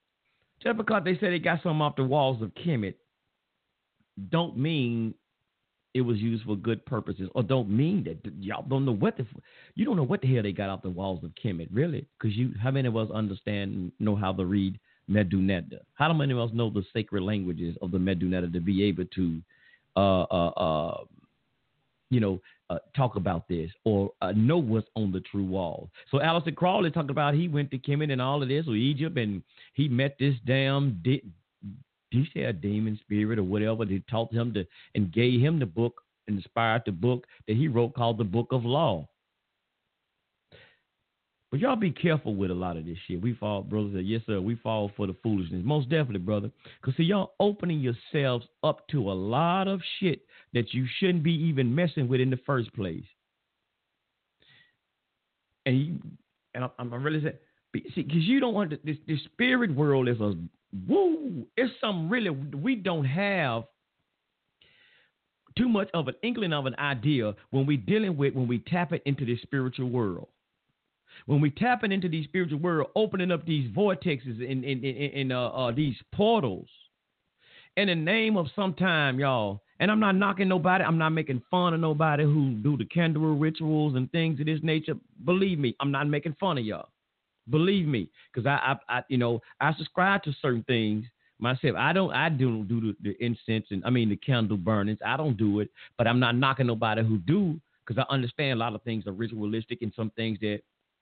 Just 0.62 0.78
because 0.78 1.04
they 1.04 1.16
say 1.18 1.30
they 1.30 1.40
got 1.40 1.62
something 1.62 1.82
off 1.82 1.96
the 1.96 2.04
walls 2.04 2.42
of 2.42 2.52
Kemet, 2.56 2.96
don't 4.30 4.58
mean 4.58 5.14
it 5.94 6.02
was 6.02 6.18
used 6.18 6.46
for 6.46 6.56
good 6.56 6.86
purposes, 6.86 7.30
or 7.36 7.44
don't 7.44 7.70
mean 7.70 8.04
that 8.04 8.20
y'all 8.40 8.66
don't 8.68 8.86
know 8.86 8.94
what 8.94 9.18
the 9.18 9.26
you 9.76 9.86
don't 9.86 9.98
know 9.98 10.04
what 10.04 10.22
the 10.22 10.34
hell 10.34 10.44
they 10.44 10.52
got 10.52 10.70
off 10.70 10.82
the 10.82 10.90
walls 10.90 11.24
of 11.24 11.32
Kemet, 11.44 11.70
really? 11.72 12.08
Because 12.20 12.36
you, 12.36 12.54
how 12.62 12.72
many 12.72 12.88
of 12.88 12.96
us 12.96 13.10
understand 13.14 13.92
know 14.00 14.16
how 14.16 14.34
to 14.34 14.46
read 14.46 14.80
Medu 15.10 15.36
Neter? 15.36 15.80
How 15.96 16.12
many 16.14 16.34
of 16.34 16.40
us 16.40 16.50
know 16.54 16.70
the 16.70 16.84
sacred 16.94 17.24
languages 17.24 17.76
of 17.82 17.92
the 17.92 17.98
Medu 17.98 18.24
Neter 18.24 18.50
to 18.50 18.60
be 18.60 18.84
able 18.84 19.06
to, 19.06 19.42
uh, 19.96 20.24
uh, 20.24 20.50
uh 20.50 21.04
you 22.10 22.20
know, 22.20 22.40
uh, 22.70 22.80
talk 22.96 23.16
about 23.16 23.48
this 23.48 23.72
or 23.86 24.12
uh, 24.22 24.34
know 24.36 24.58
what's 24.58 24.88
on 24.96 25.12
the 25.12 25.22
true 25.22 25.46
wall. 25.46 25.90
So 26.12 26.18
Aleister 26.18 26.56
Crowley 26.56 26.92
talked 26.92 27.10
about 27.10 27.34
he 27.34 27.48
went 27.48 27.72
to 27.72 27.78
Kemet 27.78 28.12
and 28.12 28.22
all 28.22 28.42
of 28.44 28.50
this, 28.50 28.68
or 28.68 28.76
Egypt, 28.76 29.18
and 29.18 29.42
he 29.74 29.88
met 29.88 30.18
this 30.20 30.36
damn 30.46 31.00
di- 31.04 31.24
he 32.10 32.28
said 32.34 32.44
a 32.44 32.54
demon 32.54 33.00
spirit 33.02 33.40
or 33.40 33.44
whatever. 33.44 33.86
They 33.86 34.02
taught 34.10 34.34
him 34.34 34.54
to 34.54 34.66
and 34.96 35.12
gave 35.12 35.40
him 35.42 35.60
the 35.60 35.66
book, 35.66 36.02
inspired 36.28 36.84
the 36.86 36.92
book 36.92 37.26
that 37.48 37.58
he 37.58 37.68
wrote 37.68 37.94
called 37.94 38.18
the 38.18 38.24
Book 38.24 38.48
of 38.52 38.66
Law. 38.66 39.08
But 41.50 41.62
y'all 41.62 41.78
be 41.78 41.92
careful 41.92 42.36
with 42.36 42.52
a 42.52 42.54
lot 42.54 42.76
of 42.76 42.86
this 42.86 42.98
shit. 43.08 43.22
We 43.22 43.34
fall, 43.34 43.62
brothers. 43.62 44.04
Yes, 44.06 44.22
sir. 44.28 44.42
We 44.42 44.56
fall 44.56 44.92
for 44.98 45.08
the 45.08 45.16
foolishness. 45.24 45.62
Most 45.64 45.90
definitely, 45.90 46.20
brother. 46.20 46.52
Because 46.82 46.98
see, 46.98 47.04
y'all 47.04 47.34
opening 47.40 47.80
yourselves 47.80 48.46
up 48.64 48.86
to 48.90 49.10
a 49.10 49.14
lot 49.14 49.68
of 49.70 49.82
shit 50.00 50.22
that 50.54 50.74
you 50.74 50.86
shouldn't 51.00 51.24
be 51.24 51.34
even 51.34 51.74
messing 51.74 52.10
with 52.10 52.20
in 52.20 52.30
the 52.30 52.40
first 52.46 52.74
place. 52.74 53.06
And 55.66 55.80
you, 55.80 56.00
and 56.54 56.66
I'm, 56.66 56.94
I'm 56.94 57.04
really 57.04 57.22
saying, 57.22 57.36
see, 57.96 58.04
because 58.04 58.24
you 58.24 58.40
don't 58.40 58.54
want 58.54 58.72
to, 58.72 58.80
this, 58.84 58.98
this 59.08 59.20
spirit 59.26 59.74
world 59.74 60.10
is 60.10 60.20
a 60.20 60.34
woo, 60.88 61.46
it's 61.56 61.74
some 61.80 62.10
really 62.10 62.30
we 62.30 62.76
don't 62.76 63.06
have 63.06 63.64
too 65.58 65.70
much 65.70 65.90
of 65.94 66.08
an 66.08 66.16
inkling 66.24 66.54
of 66.54 66.66
an 66.66 66.76
idea 66.78 67.34
when 67.52 67.66
we 67.66 67.78
dealing 67.78 68.16
with 68.18 68.34
when 68.34 68.48
we 68.48 68.60
tap 68.60 68.94
it 68.94 69.02
into 69.06 69.26
the 69.26 69.38
spiritual 69.42 69.90
world. 69.90 70.28
When 71.26 71.42
we 71.42 71.50
tapping 71.50 71.92
into 71.92 72.08
the 72.08 72.24
spiritual 72.24 72.60
world, 72.60 72.90
opening 72.96 73.32
up 73.32 73.46
these 73.46 73.70
vortexes 73.72 74.42
in, 74.42 74.64
in 74.64 75.32
uh, 75.32 75.48
uh, 75.48 75.72
these 75.72 75.96
portals, 76.14 76.68
in 77.76 77.88
the 77.88 77.96
name 77.96 78.38
of 78.38 78.48
some 78.56 78.74
time, 78.74 79.20
y'all. 79.20 79.62
And 79.80 79.92
I'm 79.92 80.00
not 80.00 80.16
knocking 80.16 80.48
nobody. 80.48 80.84
I'm 80.84 80.98
not 80.98 81.12
making 81.12 81.44
fun 81.52 81.76
of 81.76 81.80
nobody 81.80 82.24
who 82.24 82.56
do 82.56 82.76
the 82.78 82.86
candle 82.86 83.36
rituals 83.38 83.96
and 83.96 84.12
things 84.12 84.40
of 84.40 84.48
this 84.48 84.60
nature. 84.64 84.96
Believe 85.26 85.60
me, 85.60 85.76
I'm 85.80 85.92
not 85.92 86.08
making 86.08 86.36
fun 86.40 86.58
of 86.58 86.66
y'all. 86.66 86.90
Believe 87.50 87.86
me, 87.86 88.10
because 88.34 88.48
I, 88.48 88.76
I, 88.90 88.98
I, 88.98 89.04
you 89.08 89.20
know, 89.20 89.40
I 89.62 89.74
subscribe 89.76 90.24
to 90.24 90.34
certain 90.42 90.64
things 90.64 91.06
myself. 91.40 91.76
I 91.78 91.94
don't, 91.94 92.12
I 92.12 92.30
don't 92.30 92.68
do 92.68 92.82
the, 92.82 92.96
the 93.04 93.24
incense 93.24 93.68
and 93.70 93.86
I 93.86 93.92
mean 93.92 94.10
the 94.10 94.16
candle 94.16 94.58
burnings. 94.58 94.98
I 95.06 95.16
don't 95.16 95.38
do 95.38 95.60
it, 95.60 95.70
but 95.98 96.08
I'm 96.08 96.20
not 96.20 96.36
knocking 96.36 96.66
nobody 96.66 97.04
who 97.04 97.20
do, 97.20 97.62
because 97.86 98.04
I 98.04 98.12
understand 98.12 98.54
a 98.54 98.64
lot 98.64 98.74
of 98.74 98.82
things 98.82 99.06
are 99.06 99.12
ritualistic 99.12 99.84
and 99.84 99.94
some 99.96 100.10
things 100.16 100.40
that 100.42 100.62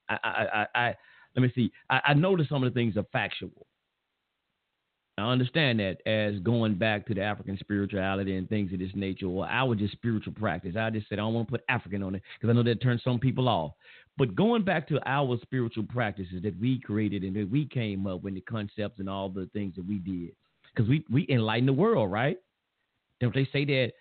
I, 0.09 0.17
I, 0.23 0.29
I, 0.29 0.67
I 0.87 0.95
let 1.35 1.41
me 1.43 1.51
see. 1.55 1.71
I, 1.89 2.01
I 2.07 2.13
know 2.13 2.35
that 2.37 2.47
some 2.49 2.63
of 2.63 2.73
the 2.73 2.77
things 2.77 2.97
are 2.97 3.05
factual. 3.11 3.67
I 5.17 5.31
understand 5.31 5.79
that 5.79 6.05
as 6.05 6.39
going 6.41 6.75
back 6.75 7.07
to 7.07 7.13
the 7.13 7.21
African 7.21 7.57
spirituality 7.57 8.35
and 8.35 8.49
things 8.49 8.73
of 8.73 8.79
this 8.79 8.91
nature, 8.95 9.27
or 9.27 9.47
our 9.47 9.73
just 9.73 9.93
spiritual 9.93 10.33
practice. 10.33 10.75
I 10.77 10.89
just 10.89 11.07
said 11.07 11.19
I 11.19 11.21
don't 11.21 11.33
want 11.33 11.47
to 11.47 11.51
put 11.51 11.63
African 11.69 12.03
on 12.03 12.15
it 12.15 12.21
because 12.39 12.51
I 12.51 12.53
know 12.53 12.63
that 12.63 12.81
turns 12.81 13.01
some 13.03 13.19
people 13.19 13.47
off. 13.47 13.71
But 14.17 14.35
going 14.35 14.63
back 14.63 14.87
to 14.89 14.99
our 15.05 15.37
spiritual 15.41 15.85
practices 15.87 16.41
that 16.43 16.59
we 16.59 16.79
created 16.79 17.23
and 17.23 17.35
that 17.35 17.49
we 17.49 17.65
came 17.65 18.07
up 18.07 18.23
with 18.23 18.33
the 18.33 18.41
concepts 18.41 18.99
and 18.99 19.09
all 19.09 19.29
the 19.29 19.49
things 19.53 19.75
that 19.75 19.87
we 19.87 19.99
did, 19.99 20.31
because 20.73 20.89
we 20.89 21.05
we 21.09 21.25
enlighten 21.29 21.65
the 21.65 21.73
world, 21.73 22.11
right? 22.11 22.37
Don't 23.21 23.33
they 23.33 23.47
say 23.53 23.63
that 23.63 23.93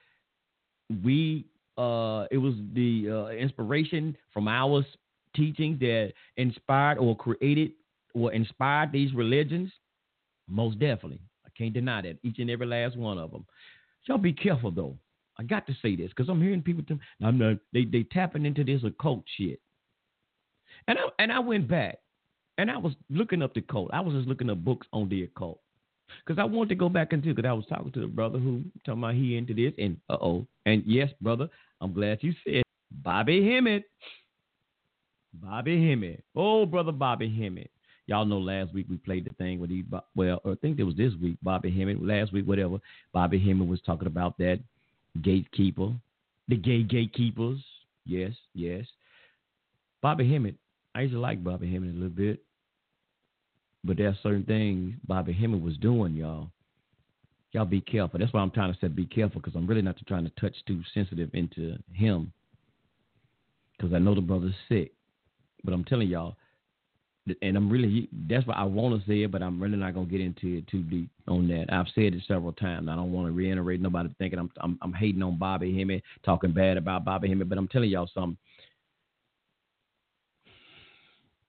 we 1.04 1.46
uh 1.78 2.26
it 2.32 2.38
was 2.38 2.54
the 2.72 3.08
uh, 3.10 3.28
inspiration 3.28 4.16
from 4.32 4.48
our 4.48 4.84
teaching 5.34 5.76
that 5.80 6.12
inspired 6.36 6.98
or 6.98 7.16
created 7.16 7.72
or 8.14 8.32
inspired 8.32 8.92
these 8.92 9.12
religions? 9.14 9.70
Most 10.48 10.78
definitely. 10.78 11.20
I 11.46 11.50
can't 11.56 11.74
deny 11.74 12.02
that. 12.02 12.18
Each 12.22 12.38
and 12.38 12.50
every 12.50 12.66
last 12.66 12.96
one 12.96 13.18
of 13.18 13.30
them. 13.30 13.46
Y'all 14.06 14.18
be 14.18 14.32
careful 14.32 14.70
though. 14.70 14.96
I 15.38 15.42
got 15.42 15.66
to 15.66 15.74
say 15.82 15.96
this 15.96 16.10
because 16.10 16.28
I'm 16.28 16.42
hearing 16.42 16.62
people. 16.62 16.84
Tell, 16.86 16.98
I'm 17.22 17.38
not. 17.38 17.56
They 17.72 17.84
they 17.84 18.04
tapping 18.04 18.46
into 18.46 18.64
this 18.64 18.84
occult 18.84 19.24
shit. 19.36 19.60
And 20.86 20.98
I 20.98 21.02
and 21.18 21.32
I 21.32 21.38
went 21.38 21.68
back 21.68 21.98
and 22.58 22.70
I 22.70 22.76
was 22.76 22.92
looking 23.10 23.42
up 23.42 23.54
the 23.54 23.60
occult. 23.60 23.90
I 23.92 24.00
was 24.00 24.14
just 24.14 24.28
looking 24.28 24.50
up 24.50 24.64
books 24.64 24.86
on 24.92 25.08
the 25.08 25.24
occult 25.24 25.60
because 26.24 26.40
I 26.40 26.44
wanted 26.44 26.70
to 26.70 26.74
go 26.76 26.88
back 26.88 27.12
into 27.12 27.34
because 27.34 27.48
I 27.48 27.52
was 27.52 27.64
talking 27.66 27.92
to 27.92 28.00
the 28.00 28.06
brother 28.06 28.38
who 28.38 28.62
talking 28.84 29.02
about 29.02 29.14
he 29.14 29.36
into 29.36 29.54
this 29.54 29.72
and 29.78 29.96
uh 30.08 30.18
oh 30.20 30.46
and 30.66 30.82
yes 30.86 31.10
brother 31.20 31.48
I'm 31.80 31.92
glad 31.92 32.18
you 32.22 32.32
said 32.46 32.62
Bobby 33.02 33.48
Hemmitt. 33.48 33.84
Bobby 35.42 35.88
Hemmitt. 35.88 36.24
Oh 36.34 36.66
brother 36.66 36.92
Bobby 36.92 37.28
Hemmitt. 37.28 37.70
Y'all 38.06 38.24
know 38.24 38.38
last 38.38 38.72
week 38.74 38.86
we 38.88 38.96
played 38.98 39.24
the 39.24 39.34
thing 39.34 39.58
with 39.58 39.70
he 39.70 39.84
well 40.14 40.40
I 40.44 40.54
think 40.60 40.78
it 40.78 40.84
was 40.84 40.96
this 40.96 41.12
week 41.20 41.36
Bobby 41.42 41.70
Hemmitt 41.70 42.04
last 42.04 42.32
week 42.32 42.46
whatever 42.46 42.78
Bobby 43.12 43.38
Hemmitt 43.38 43.68
was 43.68 43.80
talking 43.82 44.06
about 44.06 44.36
that 44.38 44.60
gatekeeper 45.22 45.92
the 46.48 46.56
gay 46.56 46.82
gatekeepers 46.82 47.60
yes 48.04 48.32
yes 48.54 48.84
Bobby 50.02 50.30
Hemmitt 50.30 50.56
I 50.94 51.02
used 51.02 51.14
to 51.14 51.20
like 51.20 51.42
Bobby 51.42 51.72
Hemmitt 51.72 51.90
a 51.90 51.94
little 51.94 52.08
bit 52.10 52.40
but 53.84 53.98
there 53.98 54.08
are 54.08 54.18
certain 54.22 54.44
things 54.44 54.94
Bobby 55.06 55.34
Hemmitt 55.34 55.60
was 55.60 55.76
doing, 55.76 56.14
y'all. 56.14 56.50
Y'all 57.52 57.66
be 57.66 57.82
careful. 57.82 58.18
That's 58.18 58.32
why 58.32 58.40
I'm 58.40 58.50
trying 58.50 58.72
to 58.72 58.78
say 58.80 58.88
be 58.88 59.06
careful 59.06 59.40
because 59.40 59.54
I'm 59.54 59.66
really 59.66 59.82
not 59.82 59.96
trying 60.08 60.24
to 60.24 60.32
touch 60.40 60.56
too 60.66 60.80
sensitive 60.92 61.30
into 61.34 61.76
him 61.92 62.32
because 63.76 63.92
I 63.92 63.98
know 63.98 64.14
the 64.14 64.22
brother's 64.22 64.54
sick. 64.68 64.92
But 65.64 65.72
I'm 65.72 65.84
telling 65.84 66.08
y'all, 66.08 66.36
and 67.40 67.56
I'm 67.56 67.70
really 67.70 68.08
that's 68.28 68.46
what 68.46 68.58
I 68.58 68.64
want 68.64 69.00
to 69.00 69.08
say 69.08 69.22
it, 69.22 69.30
but 69.32 69.42
I'm 69.42 69.60
really 69.62 69.78
not 69.78 69.94
gonna 69.94 70.06
get 70.06 70.20
into 70.20 70.58
it 70.58 70.68
too 70.68 70.82
deep 70.82 71.08
on 71.26 71.48
that. 71.48 71.72
I've 71.72 71.86
said 71.94 72.14
it 72.14 72.22
several 72.28 72.52
times. 72.52 72.88
I 72.88 72.94
don't 72.94 73.12
want 73.12 73.28
to 73.28 73.32
reiterate 73.32 73.80
nobody 73.80 74.10
thinking 74.18 74.38
I'm, 74.38 74.50
I'm 74.60 74.78
I'm 74.82 74.92
hating 74.92 75.22
on 75.22 75.38
Bobby 75.38 75.76
Hemmitt, 75.76 76.02
talking 76.24 76.52
bad 76.52 76.76
about 76.76 77.04
Bobby 77.04 77.28
Hemmitt, 77.28 77.48
but 77.48 77.58
I'm 77.58 77.68
telling 77.68 77.90
y'all 77.90 78.10
something. 78.12 78.36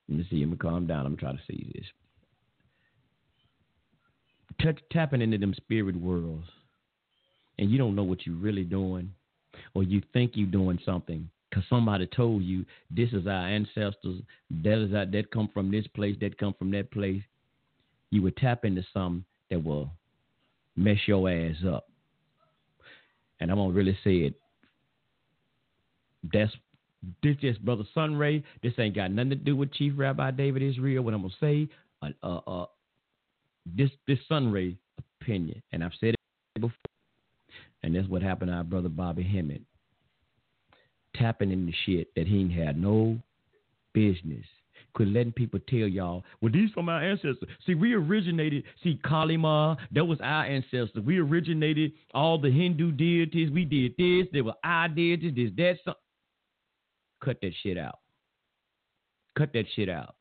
Let 0.08 0.20
me 0.20 0.28
see. 0.30 0.40
Let 0.40 0.50
me 0.50 0.58
calm 0.58 0.88
down. 0.88 1.06
I'm 1.06 1.18
trying 1.18 1.38
to 1.38 1.44
try 1.44 1.56
to 1.56 1.60
see 1.60 1.72
this 1.76 1.86
touch, 4.62 4.80
tapping 4.92 5.22
into 5.22 5.38
them 5.38 5.54
spirit 5.54 5.96
worlds, 5.96 6.48
and 7.60 7.70
you 7.70 7.78
don't 7.78 7.96
know 7.96 8.04
what 8.04 8.26
you're 8.26 8.36
really 8.36 8.64
doing, 8.64 9.12
or 9.74 9.84
you 9.84 10.02
think 10.14 10.32
you're 10.36 10.48
doing 10.48 10.80
something 10.86 11.30
because 11.56 11.68
somebody 11.70 12.06
told 12.08 12.44
you 12.44 12.66
this 12.92 13.10
is 13.14 13.28
our 13.28 13.48
ancestors, 13.48 14.22
that 14.64 14.84
is 14.84 14.94
our, 14.94 15.06
that 15.06 15.32
come 15.32 15.50
from 15.54 15.72
this 15.72 15.88
place, 15.88 16.16
that 16.20 16.38
come 16.38 16.54
from 16.60 16.72
that 16.72 16.92
place. 16.92 17.22
You 18.12 18.22
would 18.24 18.36
tap 18.36 18.66
into 18.66 18.84
something 18.94 19.24
that 19.50 19.64
will 19.64 19.90
mess 20.76 20.98
your 21.08 21.30
ass 21.30 21.56
up. 21.66 21.88
And 23.40 23.50
I'm 23.50 23.58
gonna 23.58 23.74
really 23.74 23.98
say 24.04 24.18
it. 24.18 24.34
That's 26.34 26.52
this 27.24 27.38
just 27.38 27.64
brother 27.64 27.84
Sunray. 27.94 28.44
This 28.62 28.74
ain't 28.78 28.96
got 28.96 29.12
nothing 29.12 29.30
to 29.30 29.36
do 29.36 29.56
with 29.56 29.74
Chief 29.74 29.94
Rabbi 29.96 30.32
David 30.32 30.62
Israel. 30.62 31.04
What 31.04 31.14
I'm 31.14 31.22
gonna 31.22 31.34
say, 31.40 31.70
uh, 32.02 32.10
uh, 32.22 32.38
uh 32.48 32.66
this 33.66 33.92
this 34.08 34.20
Sunray 34.28 34.78
opinion, 35.22 35.62
and 35.72 35.84
I've 35.84 35.92
said 36.00 36.16
it 36.16 36.62
before, 36.62 36.74
and 37.84 37.96
that's 37.96 38.08
what 38.08 38.22
happened 38.22 38.52
to 38.52 38.56
our 38.56 38.64
brother 38.64 38.90
Bobby 38.90 39.24
Hemmitt, 39.24 39.62
tapping 41.18 41.52
in 41.52 41.66
the 41.66 41.74
shit 41.86 42.14
that 42.16 42.28
he 42.28 42.52
had 42.54 42.78
no 42.80 43.18
business. 43.94 44.46
Quit 44.94 45.10
letting 45.10 45.34
people 45.34 45.60
tell 45.68 45.80
y'all, 45.80 46.24
well, 46.42 46.52
these 46.52 46.72
from 46.72 46.88
our 46.88 47.04
ancestors. 47.04 47.50
See, 47.66 47.76
we 47.76 47.94
originated, 47.94 48.64
see, 48.82 49.00
Kali 49.06 49.36
Ma, 49.36 49.76
that 49.92 50.06
was 50.06 50.20
our 50.22 50.46
ancestors. 50.46 51.04
We 51.06 51.18
originated 51.18 51.92
all 52.14 52.40
the 52.40 52.50
Hindu 52.50 52.94
deities. 52.94 53.52
We 53.52 53.66
did 53.66 53.94
this. 53.98 54.28
They 54.32 54.42
were 54.42 54.54
our 54.64 54.88
deities, 54.88 55.34
this, 55.36 55.52
that, 55.58 55.78
some. 55.84 55.96
Cut 57.24 57.38
that 57.42 57.52
shit 57.62 57.78
out. 57.78 58.00
Cut 59.38 59.52
that 59.54 59.66
shit 59.76 59.90
out. 59.90 60.16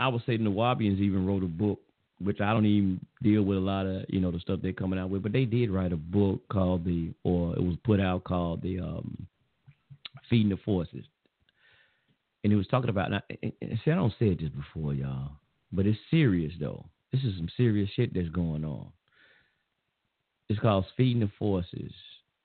I 0.00 0.08
would 0.08 0.22
say 0.24 0.36
the 0.36 0.44
Nuwaubians 0.44 0.98
even 0.98 1.26
wrote 1.26 1.44
a 1.44 1.46
book, 1.46 1.80
which 2.22 2.40
I 2.40 2.52
don't 2.52 2.66
even 2.66 3.00
deal 3.22 3.42
with 3.42 3.58
a 3.58 3.60
lot 3.60 3.86
of 3.86 4.04
you 4.08 4.20
know 4.20 4.30
the 4.30 4.40
stuff 4.40 4.60
they're 4.62 4.72
coming 4.72 4.98
out 4.98 5.10
with, 5.10 5.22
but 5.22 5.32
they 5.32 5.44
did 5.44 5.70
write 5.70 5.92
a 5.92 5.96
book 5.96 6.42
called 6.48 6.84
the, 6.84 7.12
or 7.24 7.54
it 7.54 7.62
was 7.62 7.76
put 7.84 8.00
out 8.00 8.24
called 8.24 8.62
the 8.62 8.80
um, 8.80 9.26
Feeding 10.28 10.50
the 10.50 10.56
Forces, 10.58 11.04
and 12.44 12.52
it 12.52 12.56
was 12.56 12.66
talking 12.66 12.90
about. 12.90 13.06
And, 13.06 13.16
I, 13.16 13.22
and 13.42 13.80
see, 13.84 13.90
I 13.90 13.94
don't 13.94 14.14
say 14.18 14.34
this 14.34 14.50
before, 14.50 14.94
y'all, 14.94 15.32
but 15.72 15.86
it's 15.86 15.98
serious 16.10 16.52
though. 16.60 16.84
This 17.12 17.22
is 17.22 17.36
some 17.36 17.48
serious 17.56 17.90
shit 17.96 18.14
that's 18.14 18.28
going 18.28 18.64
on. 18.64 18.88
It's 20.48 20.60
called 20.60 20.84
Feeding 20.96 21.20
the 21.20 21.30
Forces. 21.38 21.92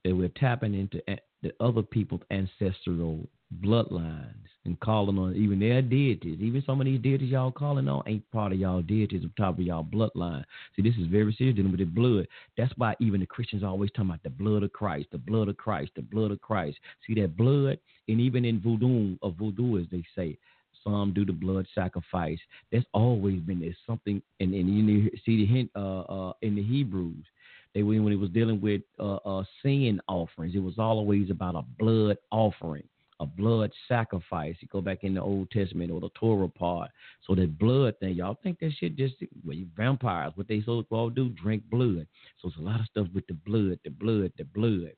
That 0.03 0.15
we're 0.15 0.29
tapping 0.29 0.75
into 0.75 1.01
the 1.41 1.51
other 1.59 1.81
people's 1.81 2.21
ancestral 2.29 3.27
bloodlines 3.61 4.33
and 4.65 4.79
calling 4.79 5.17
on 5.17 5.35
even 5.35 5.59
their 5.59 5.81
deities. 5.81 6.39
Even 6.41 6.63
some 6.65 6.81
of 6.81 6.85
these 6.85 6.99
deities 6.99 7.29
y'all 7.29 7.51
calling 7.51 7.87
on 7.87 8.03
ain't 8.07 8.29
part 8.31 8.51
of 8.51 8.59
y'all 8.59 8.81
deities 8.81 9.23
on 9.23 9.31
top 9.37 9.59
of 9.59 9.65
y'all 9.65 9.83
bloodline. 9.83 10.43
See, 10.75 10.81
this 10.81 10.95
is 10.99 11.07
very 11.07 11.33
serious 11.37 11.55
dealing 11.55 11.71
with 11.71 11.79
the 11.79 11.85
blood. 11.85 12.27
That's 12.57 12.73
why 12.77 12.95
even 12.99 13.19
the 13.19 13.27
Christians 13.27 13.63
always 13.63 13.91
talking 13.91 14.09
about 14.09 14.23
the 14.23 14.29
blood 14.29 14.63
of 14.63 14.73
Christ, 14.73 15.07
the 15.11 15.17
blood 15.17 15.47
of 15.47 15.57
Christ, 15.57 15.91
the 15.95 16.01
blood 16.01 16.31
of 16.31 16.41
Christ. 16.41 16.77
See 17.05 17.13
that 17.21 17.37
blood, 17.37 17.77
and 18.07 18.19
even 18.19 18.45
in 18.45 18.59
voodoo, 18.59 19.17
of 19.21 19.35
voodoo, 19.35 19.79
as 19.79 19.85
they 19.91 20.03
say, 20.15 20.37
some 20.83 21.13
do 21.13 21.25
the 21.25 21.33
blood 21.33 21.67
sacrifice. 21.73 22.39
That's 22.71 22.85
always 22.93 23.39
been 23.41 23.59
there. 23.59 23.75
Something, 23.87 24.21
and, 24.39 24.53
and 24.53 24.69
you 24.69 25.09
see 25.25 25.37
the 25.37 25.45
hint 25.45 25.71
uh, 25.75 26.01
uh, 26.01 26.33
in 26.41 26.55
the 26.55 26.63
Hebrews. 26.63 27.25
They 27.73 27.83
when 27.83 28.11
it 28.11 28.15
was 28.15 28.29
dealing 28.29 28.61
with 28.61 28.81
uh, 28.99 29.15
uh, 29.15 29.43
sin 29.61 29.99
offerings, 30.07 30.55
it 30.55 30.59
was 30.59 30.75
always 30.79 31.29
about 31.29 31.55
a 31.55 31.63
blood 31.77 32.17
offering 32.31 32.87
a 33.19 33.25
blood 33.25 33.71
sacrifice. 33.87 34.55
You 34.59 34.67
go 34.67 34.81
back 34.81 35.03
in 35.03 35.13
the 35.13 35.21
Old 35.21 35.49
Testament 35.51 35.91
or 35.91 35.99
the 35.99 36.09
Torah 36.19 36.49
part. 36.49 36.91
So 37.25 37.35
that 37.35 37.57
blood 37.57 37.95
thing, 37.99 38.15
y'all 38.15 38.37
think 38.43 38.59
that 38.59 38.71
shit 38.79 38.95
just 38.95 39.15
well, 39.45 39.57
vampires, 39.75 40.33
what 40.35 40.47
they 40.47 40.61
so 40.65 40.85
all 40.89 41.09
do, 41.09 41.29
drink 41.29 41.63
blood. 41.69 42.07
So 42.41 42.49
it's 42.49 42.57
a 42.57 42.61
lot 42.61 42.79
of 42.79 42.87
stuff 42.87 43.07
with 43.13 43.25
the 43.27 43.33
blood, 43.33 43.79
the 43.83 43.91
blood, 43.91 44.31
the 44.37 44.43
blood. 44.43 44.93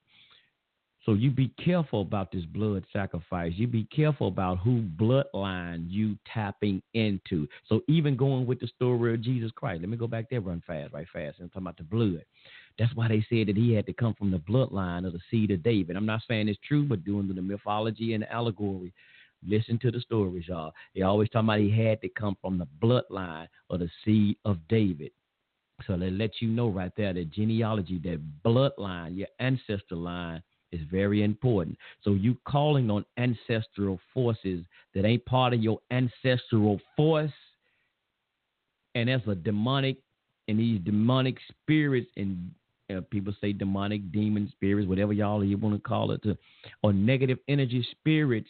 So 1.07 1.13
you 1.13 1.31
be 1.31 1.53
careful 1.63 2.01
about 2.01 2.33
this 2.33 2.43
blood 2.43 2.83
sacrifice. 2.91 3.53
You 3.55 3.65
be 3.65 3.85
careful 3.85 4.27
about 4.27 4.57
who 4.57 4.81
bloodline 4.97 5.85
you 5.87 6.17
tapping 6.33 6.81
into. 6.95 7.47
So 7.69 7.79
even 7.87 8.17
going 8.17 8.45
with 8.45 8.59
the 8.59 8.67
story 8.67 9.13
of 9.13 9.21
Jesus 9.21 9.49
Christ, 9.55 9.79
let 9.79 9.89
me 9.89 9.95
go 9.95 10.07
back 10.07 10.29
there, 10.29 10.41
run 10.41 10.61
fast, 10.67 10.91
right 10.91 11.07
fast. 11.13 11.37
I'm 11.39 11.47
talking 11.47 11.61
about 11.61 11.77
the 11.77 11.83
blood. 11.83 12.25
That's 12.79 12.95
why 12.95 13.07
they 13.07 13.25
said 13.29 13.47
that 13.47 13.57
he 13.57 13.73
had 13.73 13.85
to 13.87 13.93
come 13.93 14.13
from 14.13 14.31
the 14.31 14.37
bloodline 14.37 15.05
of 15.05 15.13
the 15.13 15.19
seed 15.31 15.51
of 15.51 15.63
David. 15.63 15.95
I'm 15.95 16.05
not 16.05 16.21
saying 16.27 16.47
it's 16.47 16.59
true, 16.67 16.83
but 16.83 17.03
doing 17.03 17.27
the 17.27 17.41
mythology 17.41 18.13
and 18.13 18.23
the 18.23 18.31
allegory. 18.31 18.93
Listen 19.45 19.79
to 19.79 19.91
the 19.91 19.99
stories, 19.99 20.47
y'all. 20.47 20.73
They 20.95 21.01
always 21.01 21.29
talk 21.29 21.43
about 21.43 21.59
he 21.59 21.71
had 21.71 22.01
to 22.01 22.09
come 22.09 22.37
from 22.41 22.57
the 22.57 22.67
bloodline 22.81 23.47
of 23.69 23.79
the 23.79 23.89
seed 24.03 24.37
of 24.45 24.57
David. 24.67 25.11
So 25.85 25.97
they 25.97 26.09
let 26.09 26.41
you 26.41 26.49
know 26.49 26.69
right 26.69 26.91
there 26.97 27.13
that 27.13 27.31
genealogy, 27.31 27.99
that 28.03 28.19
bloodline, 28.43 29.17
your 29.17 29.27
ancestor 29.39 29.95
line 29.95 30.41
is 30.71 30.81
very 30.91 31.23
important. 31.23 31.77
So 32.03 32.11
you 32.13 32.35
calling 32.47 32.89
on 32.89 33.05
ancestral 33.17 33.99
forces 34.13 34.63
that 34.93 35.05
ain't 35.05 35.25
part 35.25 35.53
of 35.53 35.61
your 35.61 35.79
ancestral 35.91 36.79
force, 36.95 37.31
and 38.95 39.09
as 39.09 39.21
a 39.27 39.35
demonic 39.35 39.97
and 40.47 40.59
these 40.59 40.79
demonic 40.83 41.37
spirits 41.51 42.09
and 42.17 42.49
uh, 42.95 43.01
people 43.11 43.33
say 43.41 43.53
demonic 43.53 44.11
demon 44.11 44.51
spirits, 44.51 44.87
whatever 44.87 45.13
y'all 45.13 45.43
you 45.43 45.57
want 45.57 45.75
to 45.75 45.87
call 45.87 46.11
it, 46.11 46.23
to, 46.23 46.37
or 46.83 46.93
negative 46.93 47.39
energy 47.47 47.85
spirits, 47.91 48.49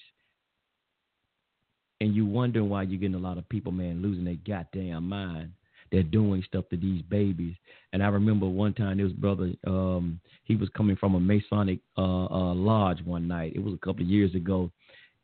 and 2.00 2.14
you 2.16 2.26
wondering 2.26 2.70
why 2.70 2.84
you're 2.84 3.00
getting 3.00 3.16
a 3.16 3.20
lot 3.20 3.38
of 3.38 3.50
people, 3.50 3.72
man, 3.72 4.02
losing 4.02 4.26
their 4.26 4.38
goddamn 4.48 5.10
mind. 5.10 5.52
They're 5.92 6.04
doing 6.04 6.44
stuff 6.46 6.66
to 6.70 6.78
these 6.78 7.02
babies. 7.04 7.56
And 7.94 8.04
I 8.04 8.08
remember 8.08 8.46
one 8.46 8.74
time 8.74 8.98
this 8.98 9.14
brother, 9.14 9.54
um, 9.66 10.20
he 10.44 10.56
was 10.56 10.70
coming 10.76 10.98
from 10.98 11.16
a 11.16 11.20
Masonic 11.20 11.80
uh, 11.98 12.26
uh, 12.26 12.54
lodge 12.54 13.02
one 13.06 13.28
night. 13.28 13.54
It 13.56 13.64
was 13.64 13.74
a 13.74 13.86
couple 13.86 14.04
of 14.04 14.10
years 14.10 14.36
ago, 14.36 14.70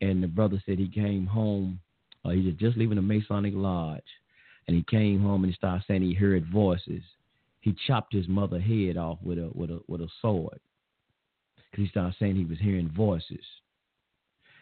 and 0.02 0.24
the 0.24 0.28
brother 0.28 0.62
said 0.66 0.80
he 0.80 0.88
came 0.88 1.26
home. 1.26 1.80
Uh, 2.26 2.30
he 2.30 2.46
was 2.46 2.56
just 2.56 2.78
leaving 2.78 2.98
a 2.98 3.02
Masonic 3.02 3.54
lodge. 3.56 4.02
and 4.68 4.76
he 4.76 4.84
came 4.84 5.22
home 5.22 5.44
and 5.44 5.52
he 5.52 5.56
started 5.56 5.84
saying 5.88 6.02
he 6.02 6.14
heard 6.14 6.46
voices. 6.52 7.04
He 7.64 7.74
chopped 7.88 8.12
his 8.12 8.28
mother 8.28 8.60
head 8.60 8.98
off 8.98 9.20
with 9.24 9.38
a 9.38 9.50
with 9.56 9.72
a 9.72 9.80
with 9.88 10.02
a 10.02 10.10
sword 10.22 10.60
because 11.72 11.86
he 11.86 11.88
started 11.88 12.14
saying 12.20 12.36
he 12.36 12.44
was 12.44 12.60
hearing 12.60 12.90
voices. 12.90 13.46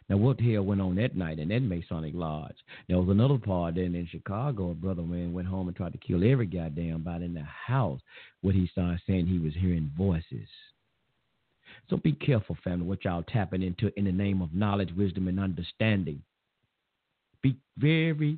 Now, 0.08 0.18
what 0.18 0.38
the 0.38 0.54
hell 0.54 0.62
went 0.62 0.82
on 0.82 0.94
that 0.96 1.16
night 1.16 1.40
in 1.40 1.48
that 1.48 1.62
Masonic 1.62 2.14
Lodge? 2.14 2.58
There 2.88 3.00
was 3.00 3.10
another 3.10 3.40
part 3.40 3.74
then 3.74 3.96
in 3.96 4.08
Chicago. 4.12 4.70
A 4.70 4.74
brother 4.76 5.02
man 5.02 5.34
went 5.34 5.48
home 5.48 5.68
and 5.68 5.76
tried 5.76 5.94
to 5.94 5.98
kill 5.98 6.24
every 6.24 6.46
goddamn 6.46 7.02
body 7.02 7.26
in 7.26 7.34
the 7.34 7.42
house. 7.42 8.00
What 8.42 8.54
he 8.54 8.68
started 8.68 9.02
saying 9.08 9.26
he 9.26 9.40
was 9.40 9.56
hearing 9.56 9.92
voices. 9.98 10.48
So 11.90 11.98
be 11.98 12.12
careful, 12.12 12.56
family, 12.64 12.86
what 12.86 13.04
y'all 13.04 13.24
tapping 13.24 13.64
into 13.64 13.92
in 13.98 14.06
the 14.06 14.12
name 14.12 14.44
of 14.44 14.54
knowledge, 14.54 14.92
wisdom, 14.96 15.28
and 15.28 15.40
understanding. 15.40 16.22
Be 17.42 17.58
very 17.80 18.38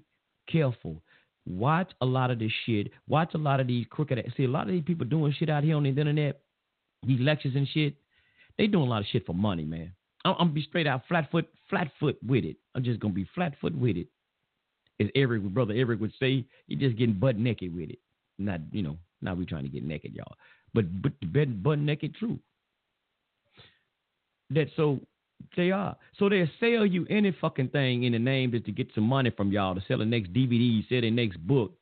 careful. 0.49 1.01
Watch 1.45 1.91
a 2.01 2.05
lot 2.05 2.31
of 2.31 2.39
this 2.39 2.51
shit. 2.65 2.91
Watch 3.07 3.33
a 3.33 3.37
lot 3.37 3.59
of 3.59 3.67
these 3.67 3.85
crooked. 3.89 4.33
See, 4.37 4.45
a 4.45 4.47
lot 4.47 4.67
of 4.67 4.73
these 4.73 4.83
people 4.83 5.05
doing 5.05 5.33
shit 5.37 5.49
out 5.49 5.63
here 5.63 5.75
on 5.75 5.83
the 5.83 5.89
internet, 5.89 6.41
these 7.05 7.19
lectures 7.19 7.55
and 7.55 7.67
shit. 7.67 7.95
They 8.57 8.67
doing 8.67 8.87
a 8.87 8.89
lot 8.89 9.01
of 9.01 9.07
shit 9.07 9.25
for 9.25 9.33
money, 9.33 9.65
man. 9.65 9.93
I'm, 10.23 10.31
I'm 10.33 10.37
gonna 10.47 10.51
be 10.51 10.63
straight 10.63 10.87
out 10.87 11.03
flat 11.07 11.29
foot, 11.31 11.49
flat 11.69 11.91
foot 11.99 12.17
with 12.25 12.45
it. 12.45 12.55
I'm 12.75 12.83
just 12.83 12.99
gonna 12.99 13.13
be 13.13 13.27
flat 13.35 13.55
foot 13.59 13.77
with 13.77 13.97
it. 13.97 14.07
As 14.99 15.07
Eric, 15.15 15.43
brother 15.43 15.73
Eric 15.73 15.99
would 15.99 16.13
say, 16.19 16.45
he 16.67 16.75
just 16.75 16.97
getting 16.97 17.15
butt 17.15 17.37
naked 17.37 17.75
with 17.75 17.89
it. 17.89 17.99
Not, 18.37 18.61
you 18.71 18.83
know, 18.83 18.97
not 19.21 19.37
we 19.37 19.45
trying 19.45 19.63
to 19.63 19.69
get 19.69 19.83
naked, 19.83 20.13
y'all. 20.13 20.35
But 20.73 20.85
but 21.01 21.63
butt 21.63 21.79
naked 21.79 22.15
true. 22.15 22.39
That 24.51 24.67
so 24.75 24.99
they 25.55 25.71
are. 25.71 25.95
So 26.17 26.29
they 26.29 26.49
sell 26.59 26.85
you 26.85 27.05
any 27.09 27.35
fucking 27.39 27.69
thing 27.69 28.03
in 28.03 28.13
the 28.13 28.19
name 28.19 28.51
just 28.51 28.65
to 28.65 28.71
get 28.71 28.87
some 28.95 29.05
money 29.05 29.31
from 29.31 29.51
y'all 29.51 29.75
to 29.75 29.81
sell 29.87 29.97
the 29.99 30.05
next 30.05 30.33
DVD, 30.33 30.87
sell 30.87 31.01
the 31.01 31.11
next 31.11 31.37
book. 31.45 31.73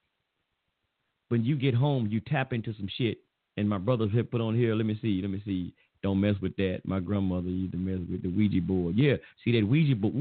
When 1.30 1.44
you 1.44 1.56
get 1.56 1.74
home, 1.74 2.08
you 2.08 2.20
tap 2.20 2.54
into 2.54 2.74
some 2.74 2.90
shit. 2.98 3.20
And 3.58 3.68
my 3.68 3.78
brothers 3.78 4.12
have 4.16 4.32
put 4.32 4.42
on 4.42 4.56
here, 4.56 4.76
let 4.76 4.86
me 4.86 4.98
see, 5.02 5.22
let 5.22 5.32
me 5.32 5.42
see. 5.46 5.74
Don't 6.04 6.20
mess 6.20 6.36
with 6.42 6.56
that. 6.56 6.82
My 6.84 7.00
grandmother 7.00 7.50
used 7.50 7.74
to 7.74 7.78
mess 7.78 8.00
with 8.10 8.24
the 8.24 8.30
Ouija 8.30 8.60
board. 8.62 8.96
Yeah, 8.96 9.18
see 9.46 9.60
that 9.60 9.68
Ouija 9.68 9.96
board. 9.96 10.16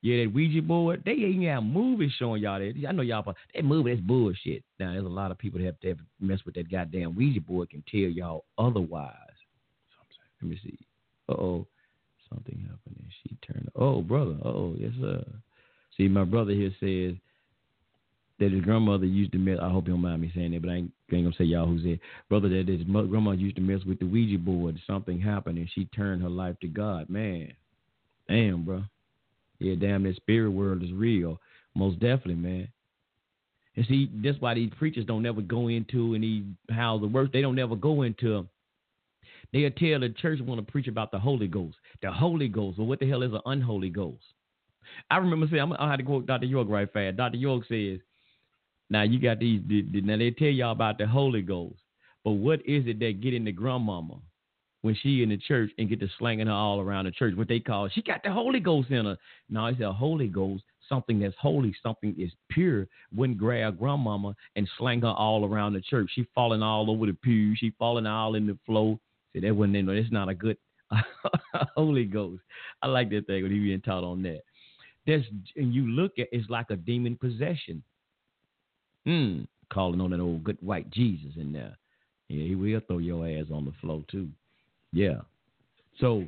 Yeah, 0.00 0.24
that 0.24 0.32
Ouija 0.32 0.62
board. 0.62 1.02
They 1.04 1.12
ain't 1.12 1.44
got 1.44 1.60
movies 1.60 2.12
showing 2.18 2.42
y'all 2.42 2.58
that. 2.58 2.72
I 2.88 2.92
know 2.92 3.02
y'all, 3.02 3.22
but 3.22 3.36
that 3.54 3.64
movie 3.64 3.94
that's 3.94 4.06
bullshit. 4.06 4.64
Now 4.80 4.92
there's 4.92 5.04
a 5.04 5.08
lot 5.08 5.30
of 5.30 5.36
people 5.36 5.60
that 5.60 5.66
have 5.66 5.80
to 5.80 5.88
have 5.88 5.98
mess 6.20 6.38
with 6.46 6.54
that 6.54 6.70
goddamn 6.70 7.14
Ouija 7.14 7.42
board 7.42 7.68
can 7.68 7.84
tell 7.90 8.00
y'all 8.00 8.44
otherwise. 8.56 9.12
Let 10.40 10.50
me 10.50 10.58
see. 10.64 10.78
Oh, 11.38 11.66
something 12.28 12.58
happened. 12.58 12.96
And 12.98 13.12
she 13.22 13.36
turned. 13.46 13.70
Oh, 13.76 14.02
brother. 14.02 14.36
Oh, 14.44 14.74
yes 14.78 14.92
sir. 15.00 15.24
See, 15.96 16.08
my 16.08 16.24
brother 16.24 16.52
here 16.52 16.72
says 16.80 17.16
that 18.38 18.52
his 18.52 18.62
grandmother 18.64 19.06
used 19.06 19.32
to 19.32 19.38
mess. 19.38 19.58
I 19.62 19.70
hope 19.70 19.86
you 19.86 19.92
don't 19.92 20.02
mind 20.02 20.22
me 20.22 20.32
saying 20.34 20.52
that, 20.52 20.62
but 20.62 20.70
I 20.70 20.74
ain't, 20.74 20.92
ain't 21.12 21.24
gonna 21.24 21.36
say 21.36 21.44
y'all 21.44 21.66
who's 21.66 21.84
there. 21.84 21.98
Brother, 22.28 22.48
that 22.48 22.68
his 22.68 22.82
grandma 22.82 23.32
used 23.32 23.56
to 23.56 23.62
mess 23.62 23.84
with 23.86 23.98
the 23.98 24.06
Ouija 24.06 24.38
board. 24.38 24.80
Something 24.86 25.20
happened 25.20 25.58
and 25.58 25.68
she 25.74 25.84
turned 25.86 26.22
her 26.22 26.30
life 26.30 26.56
to 26.60 26.68
God. 26.68 27.08
Man, 27.08 27.52
damn, 28.28 28.64
bro. 28.64 28.84
Yeah, 29.58 29.76
damn, 29.78 30.02
that 30.04 30.16
spirit 30.16 30.50
world 30.50 30.82
is 30.82 30.92
real. 30.92 31.40
Most 31.74 32.00
definitely, 32.00 32.34
man. 32.34 32.68
And 33.76 33.86
see, 33.86 34.10
that's 34.22 34.40
why 34.40 34.54
these 34.54 34.72
preachers 34.78 35.06
don't 35.06 35.22
never 35.22 35.40
go 35.40 35.68
into 35.68 36.14
any 36.14 36.44
how 36.68 36.98
the 36.98 37.06
works. 37.06 37.30
They 37.32 37.40
don't 37.40 37.54
never 37.54 37.76
go 37.76 38.02
into. 38.02 38.46
They'll 39.52 39.70
tell 39.70 40.00
the 40.00 40.08
church 40.20 40.40
want 40.40 40.64
to 40.64 40.72
preach 40.72 40.88
about 40.88 41.10
the 41.10 41.18
Holy 41.18 41.46
Ghost. 41.46 41.76
The 42.00 42.10
Holy 42.10 42.48
Ghost. 42.48 42.78
Well, 42.78 42.86
what 42.86 43.00
the 43.00 43.08
hell 43.08 43.22
is 43.22 43.32
an 43.32 43.40
unholy 43.44 43.90
ghost? 43.90 44.22
I 45.10 45.18
remember 45.18 45.46
saying, 45.50 45.62
I'm, 45.62 45.72
I 45.74 45.90
had 45.90 45.98
to 45.98 46.02
quote 46.02 46.26
Dr. 46.26 46.46
York 46.46 46.68
right 46.70 46.90
fast. 46.92 47.16
Dr. 47.16 47.36
York 47.36 47.64
says, 47.68 48.00
now 48.90 49.02
you 49.02 49.18
got 49.18 49.38
these. 49.38 49.62
Now 49.68 50.18
they 50.18 50.30
tell 50.30 50.48
y'all 50.48 50.72
about 50.72 50.98
the 50.98 51.06
Holy 51.06 51.40
Ghost, 51.40 51.78
but 52.24 52.32
what 52.32 52.60
is 52.66 52.84
it 52.86 52.98
that 53.00 53.22
get 53.22 53.32
in 53.32 53.44
the 53.44 53.52
grandmama 53.52 54.18
when 54.82 54.94
she 55.02 55.22
in 55.22 55.30
the 55.30 55.38
church 55.38 55.70
and 55.78 55.88
get 55.88 56.00
to 56.00 56.08
slanging 56.18 56.46
her 56.46 56.52
all 56.52 56.78
around 56.78 57.06
the 57.06 57.10
church? 57.10 57.34
What 57.34 57.48
they 57.48 57.58
call 57.58 57.88
she 57.88 58.02
got 58.02 58.22
the 58.22 58.30
Holy 58.30 58.60
Ghost 58.60 58.90
in 58.90 59.06
her. 59.06 59.16
Now 59.48 59.66
it's 59.66 59.80
a 59.80 59.92
Holy 59.92 60.28
Ghost, 60.28 60.64
something 60.90 61.20
that's 61.20 61.34
holy, 61.40 61.74
something 61.82 62.14
is 62.18 62.30
pure. 62.50 62.86
Wouldn't 63.14 63.38
grab 63.38 63.78
grandmama 63.78 64.34
and 64.56 64.68
slang 64.76 65.00
her 65.00 65.08
all 65.08 65.46
around 65.46 65.72
the 65.72 65.80
church. 65.80 66.10
She 66.14 66.26
falling 66.34 66.62
all 66.62 66.90
over 66.90 67.06
the 67.06 67.14
pew. 67.14 67.56
She 67.56 67.72
falling 67.78 68.06
all 68.06 68.34
in 68.34 68.46
the 68.46 68.58
floor. 68.66 68.98
See 69.32 69.40
that 69.40 69.54
wasn't. 69.54 69.84
No, 69.84 69.94
that's 69.94 70.12
not 70.12 70.28
a 70.28 70.34
good 70.34 70.56
Holy 71.74 72.04
Ghost. 72.04 72.42
I 72.82 72.86
like 72.88 73.10
that 73.10 73.26
thing 73.26 73.42
when 73.42 73.52
he 73.52 73.58
being 73.58 73.80
taught 73.80 74.04
on 74.04 74.22
that. 74.22 74.42
That's 75.06 75.24
and 75.56 75.74
you 75.74 75.86
look 75.86 76.18
at 76.18 76.28
it's 76.32 76.48
like 76.50 76.70
a 76.70 76.76
demon 76.76 77.16
possession. 77.16 77.82
Hmm. 79.04 79.42
Calling 79.72 80.00
on 80.00 80.10
that 80.10 80.20
old 80.20 80.44
good 80.44 80.58
white 80.60 80.90
Jesus 80.90 81.32
in 81.36 81.52
there. 81.52 81.76
Yeah, 82.28 82.44
he 82.46 82.54
will 82.54 82.80
throw 82.86 82.98
your 82.98 83.26
ass 83.26 83.46
on 83.52 83.64
the 83.64 83.72
floor 83.80 84.02
too. 84.10 84.28
Yeah. 84.92 85.20
So 85.98 86.24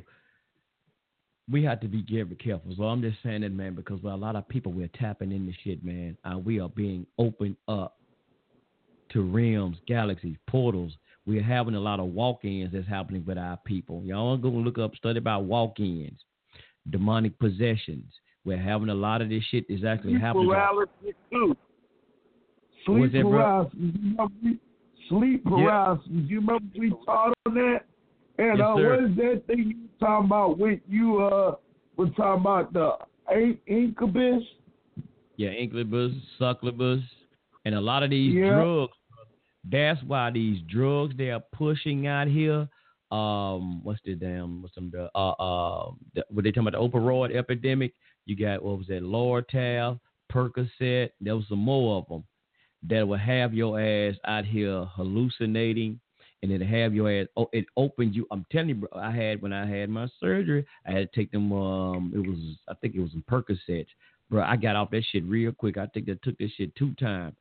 we 1.51 1.63
have 1.63 1.79
to 1.81 1.87
be 1.87 2.03
very 2.09 2.35
careful. 2.35 2.73
So 2.75 2.83
I'm 2.83 3.01
just 3.01 3.17
saying 3.23 3.41
that, 3.41 3.51
man, 3.51 3.75
because 3.75 3.99
a 4.03 4.07
lot 4.07 4.35
of 4.35 4.47
people 4.47 4.71
we're 4.71 4.89
tapping 4.99 5.31
in 5.31 5.45
the 5.45 5.53
shit, 5.63 5.83
man. 5.83 6.17
Uh, 6.23 6.37
we 6.37 6.59
are 6.59 6.69
being 6.69 7.05
opened 7.19 7.57
up 7.67 7.97
to 9.09 9.21
realms, 9.21 9.77
galaxies, 9.87 10.37
portals. 10.47 10.93
We're 11.25 11.43
having 11.43 11.75
a 11.75 11.79
lot 11.79 11.99
of 11.99 12.07
walk-ins 12.07 12.71
that's 12.73 12.87
happening 12.87 13.23
with 13.25 13.37
our 13.37 13.57
people. 13.65 14.03
Y'all 14.05 14.37
gonna 14.37 14.57
look 14.57 14.77
up, 14.77 14.95
study 14.95 15.17
about 15.17 15.45
walk-ins, 15.45 16.23
demonic 16.89 17.37
possessions. 17.39 18.11
We're 18.45 18.61
having 18.61 18.89
a 18.89 18.95
lot 18.95 19.21
of 19.21 19.29
this 19.29 19.43
shit 19.49 19.65
is 19.67 19.83
actually 19.83 20.19
happening. 20.19 20.51
Too. 21.31 21.55
Sleep 22.85 23.11
paralysis. 23.11 23.73
sleep 25.09 25.43
paralysis. 25.43 26.05
Yeah. 26.07 26.21
You 26.27 26.39
remember 26.41 26.65
we 26.77 26.93
taught 27.05 27.33
on 27.47 27.55
that? 27.55 27.79
And 28.37 28.57
yes, 28.59 28.67
uh, 28.67 28.73
what 28.73 29.03
is 29.03 29.15
that 29.15 29.43
thing 29.47 29.73
you 29.75 29.89
talking 29.99 30.25
about 30.25 30.59
when 30.59 30.79
you 30.87 31.23
uh 31.23 31.55
were 31.97 32.09
talking 32.09 32.41
about 32.41 32.73
the 32.73 33.57
incubus? 33.65 34.43
Yeah, 35.37 35.49
incubus, 35.49 36.13
succubus, 36.37 37.01
and 37.65 37.75
a 37.75 37.81
lot 37.81 38.03
of 38.03 38.11
these 38.11 38.35
yeah. 38.35 38.49
drugs. 38.49 38.93
That's 39.69 40.01
why 40.03 40.31
these 40.31 40.61
drugs 40.69 41.15
they 41.17 41.31
are 41.31 41.43
pushing 41.53 42.07
out 42.07 42.27
here. 42.27 42.67
Um, 43.11 43.83
what's 43.83 43.99
the 44.05 44.15
damn? 44.15 44.61
What's 44.61 44.75
some 44.75 44.91
the 44.91 45.09
uh 45.15 45.31
uh? 45.31 45.91
What 46.29 46.43
they 46.43 46.51
talking 46.51 46.67
about 46.67 46.91
the 46.91 46.99
opioid 46.99 47.35
epidemic? 47.35 47.93
You 48.25 48.35
got 48.35 48.63
what 48.63 48.77
was 48.77 48.87
that? 48.87 49.03
Lortab, 49.03 49.99
Percocet. 50.31 51.11
There 51.21 51.35
was 51.35 51.45
some 51.47 51.59
more 51.59 51.99
of 51.99 52.07
them 52.07 52.23
that 52.83 53.07
will 53.07 53.17
have 53.17 53.53
your 53.53 53.79
ass 53.79 54.15
out 54.25 54.45
here 54.45 54.85
hallucinating 54.95 55.99
and 56.43 56.51
it'll 56.51 56.67
have 56.67 56.93
your 56.93 57.11
ass 57.11 57.27
oh 57.37 57.49
it 57.53 57.65
opens 57.77 58.15
you 58.15 58.27
i'm 58.31 58.45
telling 58.51 58.69
you 58.69 58.75
bro, 58.75 58.89
i 58.95 59.09
had 59.09 59.41
when 59.41 59.53
i 59.53 59.65
had 59.65 59.89
my 59.89 60.07
surgery 60.19 60.65
i 60.85 60.91
had 60.91 61.11
to 61.11 61.19
take 61.19 61.31
them 61.31 61.51
um 61.51 62.11
it 62.13 62.19
was 62.19 62.37
i 62.67 62.73
think 62.75 62.93
it 62.95 62.99
was 62.99 63.11
some 63.11 63.23
percocets 63.29 63.87
bro 64.29 64.43
i 64.43 64.55
got 64.55 64.75
off 64.75 64.91
that 64.91 65.03
shit 65.11 65.23
real 65.25 65.51
quick 65.51 65.77
i 65.77 65.87
think 65.87 66.07
I 66.09 66.13
took 66.21 66.37
this 66.37 66.51
shit 66.51 66.75
two 66.75 66.93
times 66.95 67.35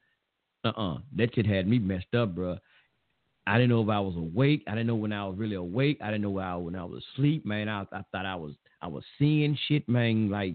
uh-uh 0.65 0.99
that 1.17 1.35
shit 1.35 1.47
had 1.47 1.67
me 1.67 1.79
messed 1.79 2.15
up 2.17 2.35
bro 2.35 2.59
i 3.47 3.57
didn't 3.57 3.71
know 3.71 3.83
if 3.83 3.89
i 3.89 4.01
was 4.01 4.17
awake 4.17 4.63
i 4.67 4.71
didn't 4.73 4.87
know 4.87 4.95
when 4.95 5.13
i 5.13 5.27
was 5.27 5.37
really 5.37 5.57
awake 5.57 5.99
i 6.03 6.07
didn't 6.07 6.23
know 6.23 6.31
when 6.31 6.45
i, 6.45 6.57
when 6.57 6.77
I 6.77 6.85
was 6.85 7.03
asleep 7.15 7.45
man 7.45 7.69
I, 7.69 7.83
I 7.93 8.03
thought 8.13 8.27
i 8.27 8.35
was 8.35 8.53
i 8.83 8.87
was 8.87 9.05
seeing 9.19 9.59
shit 9.69 9.89
man 9.89 10.31
like 10.31 10.55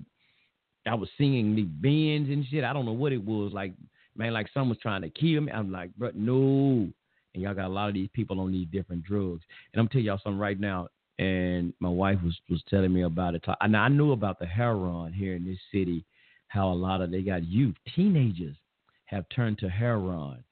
i 0.87 0.95
was 0.95 1.09
seeing 1.17 1.55
the 1.55 1.63
beings 1.63 2.29
and 2.29 2.45
shit 2.47 2.63
i 2.63 2.73
don't 2.73 2.85
know 2.85 2.93
what 2.93 3.11
it 3.11 3.23
was 3.23 3.51
like 3.53 3.73
man, 4.19 4.33
like 4.33 4.47
someone's 4.53 4.81
trying 4.81 5.01
to 5.01 5.09
kill 5.09 5.41
me. 5.41 5.51
I'm 5.51 5.71
like, 5.71 5.95
bro, 5.95 6.11
no. 6.13 6.87
And 7.33 7.43
y'all 7.43 7.55
got 7.55 7.67
a 7.67 7.69
lot 7.69 7.87
of 7.87 7.95
these 7.95 8.09
people 8.13 8.39
on 8.39 8.51
these 8.51 8.67
different 8.71 9.03
drugs. 9.03 9.43
And 9.73 9.79
I'm 9.79 9.87
telling 9.87 10.05
y'all 10.05 10.19
something 10.23 10.39
right 10.39 10.59
now. 10.59 10.89
And 11.17 11.73
my 11.79 11.89
wife 11.89 12.19
was 12.23 12.37
was 12.49 12.63
telling 12.69 12.93
me 12.93 13.03
about 13.03 13.35
it. 13.35 13.43
And 13.61 13.75
I 13.75 13.87
knew 13.89 14.11
about 14.11 14.39
the 14.39 14.45
heroin 14.45 15.11
here 15.11 15.35
in 15.35 15.45
this 15.45 15.57
city, 15.71 16.05
how 16.47 16.71
a 16.71 16.73
lot 16.73 17.01
of 17.01 17.11
they 17.11 17.21
got 17.21 17.43
youth, 17.43 17.75
teenagers, 17.95 18.55
have 19.09 19.25
turned 19.29 19.57
to 19.59 19.69
heroin. 19.69 20.43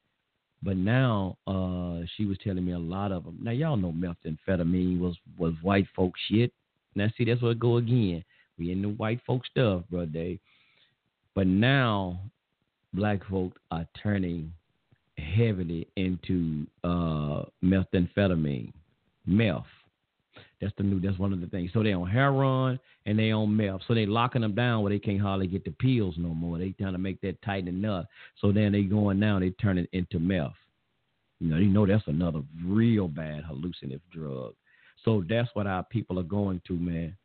But 0.64 0.78
now 0.78 1.38
uh, 1.46 2.06
she 2.16 2.26
was 2.26 2.38
telling 2.44 2.66
me 2.66 2.72
a 2.72 2.80
lot 2.80 3.12
of 3.12 3.24
them. 3.24 3.38
Now 3.42 3.52
y'all 3.52 3.78
know 3.78 3.94
methamphetamine 3.94 5.00
was 5.00 5.16
was 5.38 5.54
white 5.62 5.88
folk 5.96 6.14
shit. 6.30 6.52
Now 6.96 7.08
see 7.18 7.26
that's 7.26 7.42
where 7.42 7.52
it 7.52 7.60
go 7.60 7.78
again. 7.78 8.24
We 8.58 8.72
in 8.72 8.82
the 8.82 8.90
white 8.90 9.22
folk 9.26 9.46
stuff, 9.46 9.84
bro. 9.90 10.08
They. 10.08 10.40
But 11.36 11.46
now 11.46 12.20
black 12.94 13.24
folk 13.30 13.54
are 13.70 13.88
turning 14.02 14.52
heavily 15.18 15.88
into 15.96 16.66
uh, 16.84 17.44
methamphetamine, 17.64 18.74
meth. 19.28 19.64
That's 20.60 20.74
the 20.78 20.84
new. 20.84 21.00
That's 21.00 21.20
one 21.20 21.34
of 21.34 21.42
the 21.42 21.48
things. 21.48 21.72
So 21.74 21.84
they 21.84 21.94
on 21.94 22.10
heroin 22.10 22.80
and 23.06 23.20
they 23.20 23.32
on 23.32 23.56
meth. 23.56 23.82
So 23.88 23.94
they 23.94 24.06
locking 24.08 24.42
them 24.42 24.56
down 24.56 24.82
where 24.82 24.92
they 24.92 25.00
can't 25.00 25.22
hardly 25.22 25.48
get 25.48 25.64
the 25.64 25.72
pills 25.72 26.16
no 26.18 26.30
more. 26.30 26.58
They 26.58 26.72
trying 26.72 26.94
to 26.94 26.98
make 27.00 27.22
that 27.22 27.42
tighten 27.44 27.86
up. 27.86 28.08
So 28.42 28.52
then 28.52 28.72
they 28.72 28.82
going 28.84 29.20
now. 29.20 29.40
They 29.40 29.52
turn 29.52 29.78
it 29.78 29.88
into 29.94 30.20
meth. 30.20 30.54
You 31.40 31.50
know, 31.52 31.58
you 31.58 31.68
know 31.68 31.86
that's 31.86 32.08
another 32.08 32.42
real 32.66 33.08
bad 33.08 33.44
hallucinative 33.44 34.02
drug. 34.12 34.56
So 35.06 35.24
that's 35.30 35.50
what 35.54 35.68
our 35.68 35.84
people 35.84 36.18
are 36.20 36.24
going 36.24 36.60
to, 36.68 36.74
man. 36.74 37.16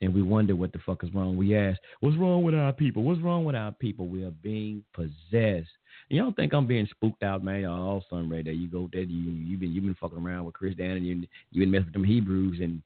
and 0.00 0.14
we 0.14 0.22
wonder 0.22 0.56
what 0.56 0.72
the 0.72 0.78
fuck 0.84 1.04
is 1.04 1.12
wrong. 1.14 1.36
We 1.36 1.56
ask, 1.56 1.78
what's 2.00 2.16
wrong 2.16 2.42
with 2.42 2.54
our 2.54 2.72
people? 2.72 3.02
What's 3.02 3.20
wrong 3.20 3.44
with 3.44 3.54
our 3.54 3.72
people? 3.72 4.08
We 4.08 4.24
are 4.24 4.30
being 4.30 4.84
possessed. 4.92 5.68
And 6.10 6.18
y'all 6.18 6.32
think 6.32 6.52
I'm 6.52 6.66
being 6.66 6.88
spooked 6.90 7.22
out, 7.22 7.42
man? 7.42 7.62
Y'all 7.62 8.04
son 8.10 8.28
right 8.28 8.44
there. 8.44 8.52
You 8.52 8.68
go 8.68 8.88
there. 8.92 9.02
You 9.02 9.32
you 9.32 9.56
been 9.56 9.72
you 9.72 9.80
been 9.80 9.96
fucking 10.00 10.18
around 10.18 10.44
with 10.44 10.54
Chris 10.54 10.74
Dan 10.76 10.92
and 10.92 11.06
you 11.06 11.26
you 11.50 11.60
been 11.60 11.70
messing 11.70 11.86
with 11.86 11.94
them 11.94 12.04
Hebrews 12.04 12.58
and 12.60 12.82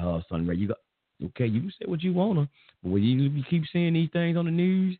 oh 0.00 0.22
son 0.28 0.46
right. 0.46 0.58
You 0.58 0.68
go 0.68 0.74
okay. 1.26 1.46
You 1.46 1.60
can 1.60 1.72
say 1.78 1.86
what 1.86 2.02
you 2.02 2.12
wanna, 2.12 2.48
but 2.82 2.90
when 2.90 3.02
you, 3.02 3.28
you 3.28 3.44
keep 3.48 3.64
seeing 3.72 3.94
these 3.94 4.10
things 4.12 4.36
on 4.36 4.46
the 4.46 4.50
news, 4.50 4.98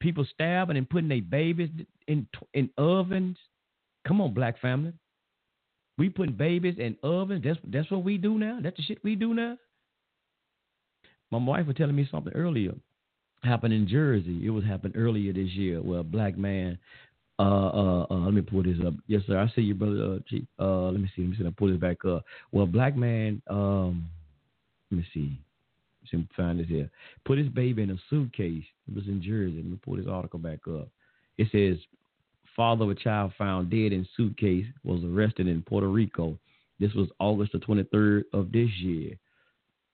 people 0.00 0.26
stabbing 0.32 0.76
and 0.76 0.88
putting 0.88 1.08
their 1.08 1.22
babies 1.22 1.70
in 2.06 2.26
in 2.54 2.70
ovens. 2.78 3.36
Come 4.06 4.20
on, 4.20 4.32
black 4.32 4.60
family. 4.60 4.92
We 5.98 6.08
putting 6.08 6.36
babies 6.36 6.76
in 6.78 6.96
ovens. 7.02 7.44
That's 7.44 7.58
that's 7.64 7.90
what 7.90 8.04
we 8.04 8.16
do 8.16 8.38
now. 8.38 8.60
That's 8.62 8.76
the 8.76 8.82
shit 8.82 9.02
we 9.04 9.16
do 9.16 9.34
now. 9.34 9.58
My 11.30 11.38
wife 11.38 11.66
was 11.66 11.76
telling 11.76 11.96
me 11.96 12.08
something 12.10 12.32
earlier. 12.32 12.72
Happened 13.42 13.72
in 13.72 13.88
Jersey. 13.88 14.40
It 14.44 14.50
was 14.50 14.64
happened 14.64 14.94
earlier 14.96 15.32
this 15.32 15.50
year 15.50 15.80
where 15.80 16.00
a 16.00 16.04
black 16.04 16.36
man. 16.36 16.78
Uh, 17.40 17.42
uh, 17.42 18.06
uh, 18.10 18.18
let 18.24 18.34
me 18.34 18.40
pull 18.40 18.64
this 18.64 18.76
up. 18.84 18.94
Yes, 19.06 19.22
sir. 19.28 19.38
I 19.38 19.48
see 19.54 19.62
you, 19.62 19.74
brother. 19.74 20.14
Uh, 20.14 20.18
Chief. 20.28 20.44
Uh, 20.58 20.90
let 20.90 21.00
me 21.00 21.08
see. 21.14 21.22
Let 21.22 21.30
me 21.30 21.36
see. 21.38 21.46
I 21.46 21.50
pull 21.56 21.68
this 21.68 21.76
back 21.76 22.04
up. 22.04 22.24
Well, 22.50 22.66
black 22.66 22.96
man. 22.96 23.40
Um, 23.48 24.08
let 24.90 24.98
me 24.98 25.06
see. 25.14 25.40
Let 26.12 26.20
me 26.20 26.28
find 26.36 26.58
this 26.58 26.66
here. 26.66 26.90
Put 27.24 27.38
his 27.38 27.48
baby 27.48 27.82
in 27.82 27.90
a 27.90 27.96
suitcase. 28.10 28.64
It 28.88 28.94
was 28.94 29.06
in 29.06 29.22
Jersey. 29.22 29.56
Let 29.56 29.66
me 29.66 29.78
pull 29.84 29.96
this 29.96 30.06
article 30.10 30.38
back 30.40 30.60
up. 30.68 30.88
It 31.36 31.48
says, 31.52 31.78
father 32.56 32.84
of 32.84 32.90
a 32.90 32.94
child 32.94 33.32
found 33.38 33.70
dead 33.70 33.92
in 33.92 34.06
suitcase 34.16 34.66
was 34.82 35.04
arrested 35.04 35.46
in 35.46 35.62
Puerto 35.62 35.86
Rico. 35.86 36.38
This 36.80 36.92
was 36.94 37.08
August 37.20 37.52
the 37.52 37.58
23rd 37.58 38.24
of 38.32 38.50
this 38.50 38.70
year. 38.80 39.14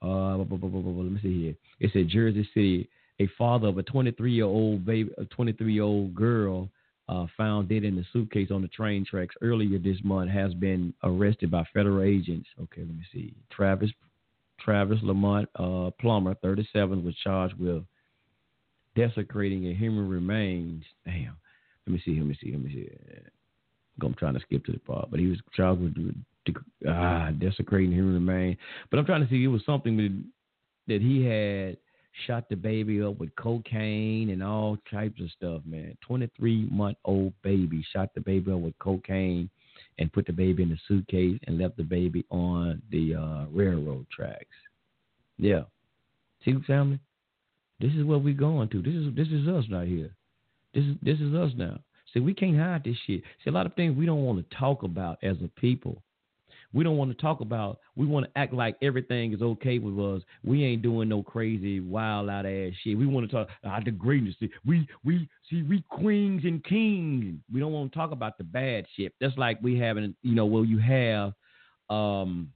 Uh, 0.02 0.36
let 0.36 0.50
me 0.50 1.18
see 1.22 1.42
here. 1.42 1.54
It 1.80 1.90
said 1.92 2.08
Jersey 2.08 2.48
City. 2.54 2.88
A 3.20 3.28
father 3.38 3.68
of 3.68 3.78
a 3.78 3.82
23 3.82 4.32
year 4.32 4.44
old 4.44 4.84
baby, 4.84 5.10
a 5.18 5.24
23 5.26 5.72
year 5.72 5.82
old 5.82 6.14
girl, 6.14 6.68
uh, 7.08 7.26
found 7.36 7.68
dead 7.68 7.84
in 7.84 7.96
the 7.96 8.04
suitcase 8.12 8.50
on 8.50 8.62
the 8.62 8.68
train 8.68 9.04
tracks 9.04 9.34
earlier 9.42 9.78
this 9.78 9.98
month, 10.02 10.30
has 10.30 10.54
been 10.54 10.92
arrested 11.02 11.50
by 11.50 11.64
federal 11.72 12.02
agents. 12.02 12.48
Okay, 12.62 12.80
let 12.80 12.96
me 12.96 13.04
see. 13.12 13.34
Travis 13.50 13.90
Travis 14.60 14.98
Lamont 15.02 15.48
uh, 15.56 15.90
Plummer, 16.00 16.34
37, 16.42 17.04
was 17.04 17.14
charged 17.16 17.58
with 17.58 17.84
desecrating 18.96 19.66
a 19.68 19.74
human 19.74 20.08
remains. 20.08 20.84
Damn. 21.04 21.36
Let 21.86 21.92
me 21.92 22.02
see. 22.04 22.18
Let 22.18 22.26
me 22.26 22.38
see. 22.42 22.52
Let 22.52 22.62
me 22.62 22.72
see. 22.72 22.88
I'm 24.02 24.14
trying 24.14 24.34
to 24.34 24.40
skip 24.40 24.64
to 24.64 24.72
the 24.72 24.78
part, 24.78 25.10
but 25.10 25.20
he 25.20 25.26
was 25.26 25.38
charged 25.54 25.80
with 25.80 26.14
ah, 26.88 27.30
desecrating 27.38 27.92
human 27.92 28.14
remains. 28.14 28.56
But 28.90 28.98
I'm 28.98 29.06
trying 29.06 29.22
to 29.24 29.30
see 29.30 29.44
it 29.44 29.48
was 29.48 29.64
something 29.64 29.96
that, 29.96 30.24
that 30.88 31.02
he 31.02 31.24
had 31.24 31.76
shot 32.26 32.48
the 32.48 32.56
baby 32.56 33.02
up 33.02 33.18
with 33.18 33.34
cocaine 33.36 34.30
and 34.30 34.42
all 34.42 34.78
types 34.90 35.20
of 35.20 35.30
stuff, 35.30 35.62
man. 35.66 35.96
23 36.06 36.68
month 36.70 36.96
old 37.04 37.32
baby 37.42 37.84
shot 37.92 38.14
the 38.14 38.20
baby 38.20 38.52
up 38.52 38.60
with 38.60 38.78
cocaine 38.78 39.50
and 39.98 40.12
put 40.12 40.26
the 40.26 40.32
baby 40.32 40.62
in 40.62 40.72
a 40.72 40.76
suitcase 40.86 41.38
and 41.46 41.58
left 41.58 41.76
the 41.76 41.82
baby 41.82 42.24
on 42.30 42.80
the 42.90 43.14
uh, 43.14 43.44
railroad 43.52 44.06
tracks. 44.10 44.46
Yeah. 45.38 45.62
See, 46.44 46.54
family? 46.66 47.00
This 47.80 47.92
is 47.92 48.04
what 48.04 48.22
we're 48.22 48.34
going 48.34 48.68
to. 48.70 48.82
This 48.82 48.94
is 48.94 49.14
this 49.14 49.28
is 49.28 49.48
us 49.48 49.64
right 49.70 49.88
here. 49.88 50.14
This 50.74 50.84
is 50.84 50.96
this 51.02 51.18
is 51.20 51.34
us 51.34 51.52
now. 51.56 51.80
See, 52.12 52.20
we 52.20 52.34
can't 52.34 52.56
hide 52.56 52.84
this 52.84 52.96
shit. 53.06 53.22
See, 53.42 53.50
a 53.50 53.52
lot 53.52 53.66
of 53.66 53.74
things 53.74 53.96
we 53.96 54.06
don't 54.06 54.24
want 54.24 54.48
to 54.48 54.56
talk 54.56 54.84
about 54.84 55.18
as 55.22 55.36
a 55.42 55.48
people 55.60 56.00
we 56.74 56.82
don't 56.82 56.96
want 56.96 57.16
to 57.16 57.22
talk 57.22 57.40
about. 57.40 57.78
We 57.94 58.04
want 58.04 58.26
to 58.26 58.38
act 58.38 58.52
like 58.52 58.76
everything 58.82 59.32
is 59.32 59.40
okay 59.40 59.78
with 59.78 59.98
us. 59.98 60.22
We 60.42 60.64
ain't 60.64 60.82
doing 60.82 61.08
no 61.08 61.22
crazy, 61.22 61.78
wild 61.78 62.28
out 62.28 62.46
ass 62.46 62.72
shit. 62.82 62.98
We 62.98 63.06
want 63.06 63.30
to 63.30 63.36
talk 63.36 63.48
ah, 63.64 63.80
the 63.82 63.92
greatness. 63.92 64.34
We 64.66 64.86
we 65.04 65.28
see 65.48 65.62
we 65.62 65.84
queens 65.88 66.42
and 66.44 66.62
kings. 66.64 67.38
We 67.52 67.60
don't 67.60 67.72
want 67.72 67.92
to 67.92 67.98
talk 67.98 68.10
about 68.10 68.36
the 68.38 68.44
bad 68.44 68.86
shit. 68.96 69.14
That's 69.20 69.38
like 69.38 69.58
we 69.62 69.78
having, 69.78 70.16
you 70.22 70.34
know, 70.34 70.46
well 70.46 70.64
you 70.64 70.78
have 70.78 71.32
um 71.90 72.50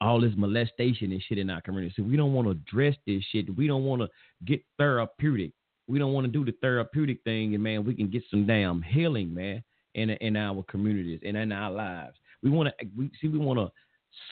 all 0.00 0.20
this 0.20 0.32
molestation 0.36 1.12
and 1.12 1.22
shit 1.28 1.38
in 1.38 1.50
our 1.50 1.60
community. 1.60 1.92
So 1.96 2.02
we 2.04 2.16
don't 2.16 2.32
want 2.32 2.46
to 2.46 2.52
address 2.52 2.94
this 3.06 3.22
shit. 3.30 3.54
We 3.56 3.66
don't 3.66 3.84
want 3.84 4.00
to 4.00 4.08
get 4.44 4.62
therapeutic. 4.78 5.52
We 5.86 5.98
don't 5.98 6.12
want 6.12 6.26
to 6.26 6.32
do 6.32 6.44
the 6.44 6.56
therapeutic 6.60 7.18
thing, 7.24 7.54
and 7.54 7.62
man, 7.62 7.84
we 7.84 7.94
can 7.94 8.08
get 8.08 8.22
some 8.30 8.46
damn 8.46 8.82
healing, 8.82 9.34
man, 9.34 9.62
in 9.94 10.10
in 10.10 10.36
our 10.36 10.62
communities 10.64 11.20
and 11.24 11.36
in 11.36 11.50
our 11.52 11.70
lives. 11.70 12.16
We 12.42 12.50
want 12.50 12.68
to 12.68 12.86
we 12.96 13.10
see 13.20 13.28
we 13.28 13.38
want 13.38 13.58
to 13.58 13.70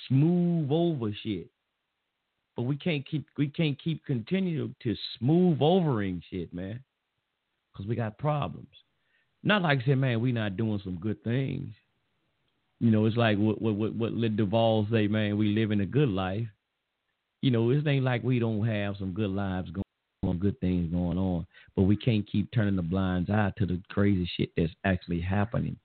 smooth 0.09 0.69
over 0.71 1.13
shit, 1.23 1.49
but 2.57 2.63
we 2.63 2.77
can't 2.77 3.07
keep 3.07 3.27
we 3.37 3.49
can't 3.49 3.81
keep 3.83 4.05
continuing 4.05 4.75
to 4.83 4.97
smooth 5.19 5.59
overing 5.61 6.23
shit, 6.31 6.53
man, 6.55 6.81
because 7.73 7.87
we 7.87 7.97
got 7.97 8.19
problems. 8.19 8.69
Not 9.43 9.63
like 9.63 9.81
I 9.83 9.87
said, 9.87 9.99
man, 9.99 10.21
we 10.21 10.33
not 10.33 10.57
doing 10.57 10.81
some 10.83 10.97
good 10.97 11.23
things. 11.25 11.69
You 12.81 12.91
know, 12.91 13.07
it's 13.07 13.17
like 13.17 13.39
what 13.39 13.61
what 13.61 13.75
what, 13.75 13.95
what 13.95 14.13
let 14.13 14.37
Duvall 14.37 14.87
say, 14.91 15.09
man, 15.09 15.37
we 15.37 15.49
living 15.49 15.81
a 15.81 15.87
good 15.87 16.09
life. 16.09 16.47
You 17.43 17.51
know, 17.51 17.71
it 17.71 17.87
ain't 17.87 18.05
like 18.05 18.23
we 18.23 18.39
don't 18.39 18.67
have 18.67 18.97
some 18.99 19.13
good 19.13 19.31
lives 19.31 19.71
going 19.71 19.85
on, 20.25 20.39
good 20.39 20.59
things 20.61 20.93
going 20.93 21.19
on, 21.19 21.47
but 21.75 21.83
we 21.83 21.97
can't 21.97 22.27
keep 22.31 22.51
turning 22.53 22.77
the 22.77 22.83
blinds 22.83 23.31
eye 23.31 23.53
to 23.59 23.67
the 23.67 23.81
crazy 23.91 24.29
shit 24.37 24.51
that's 24.57 24.73
actually 24.85 25.21
happening 25.21 25.77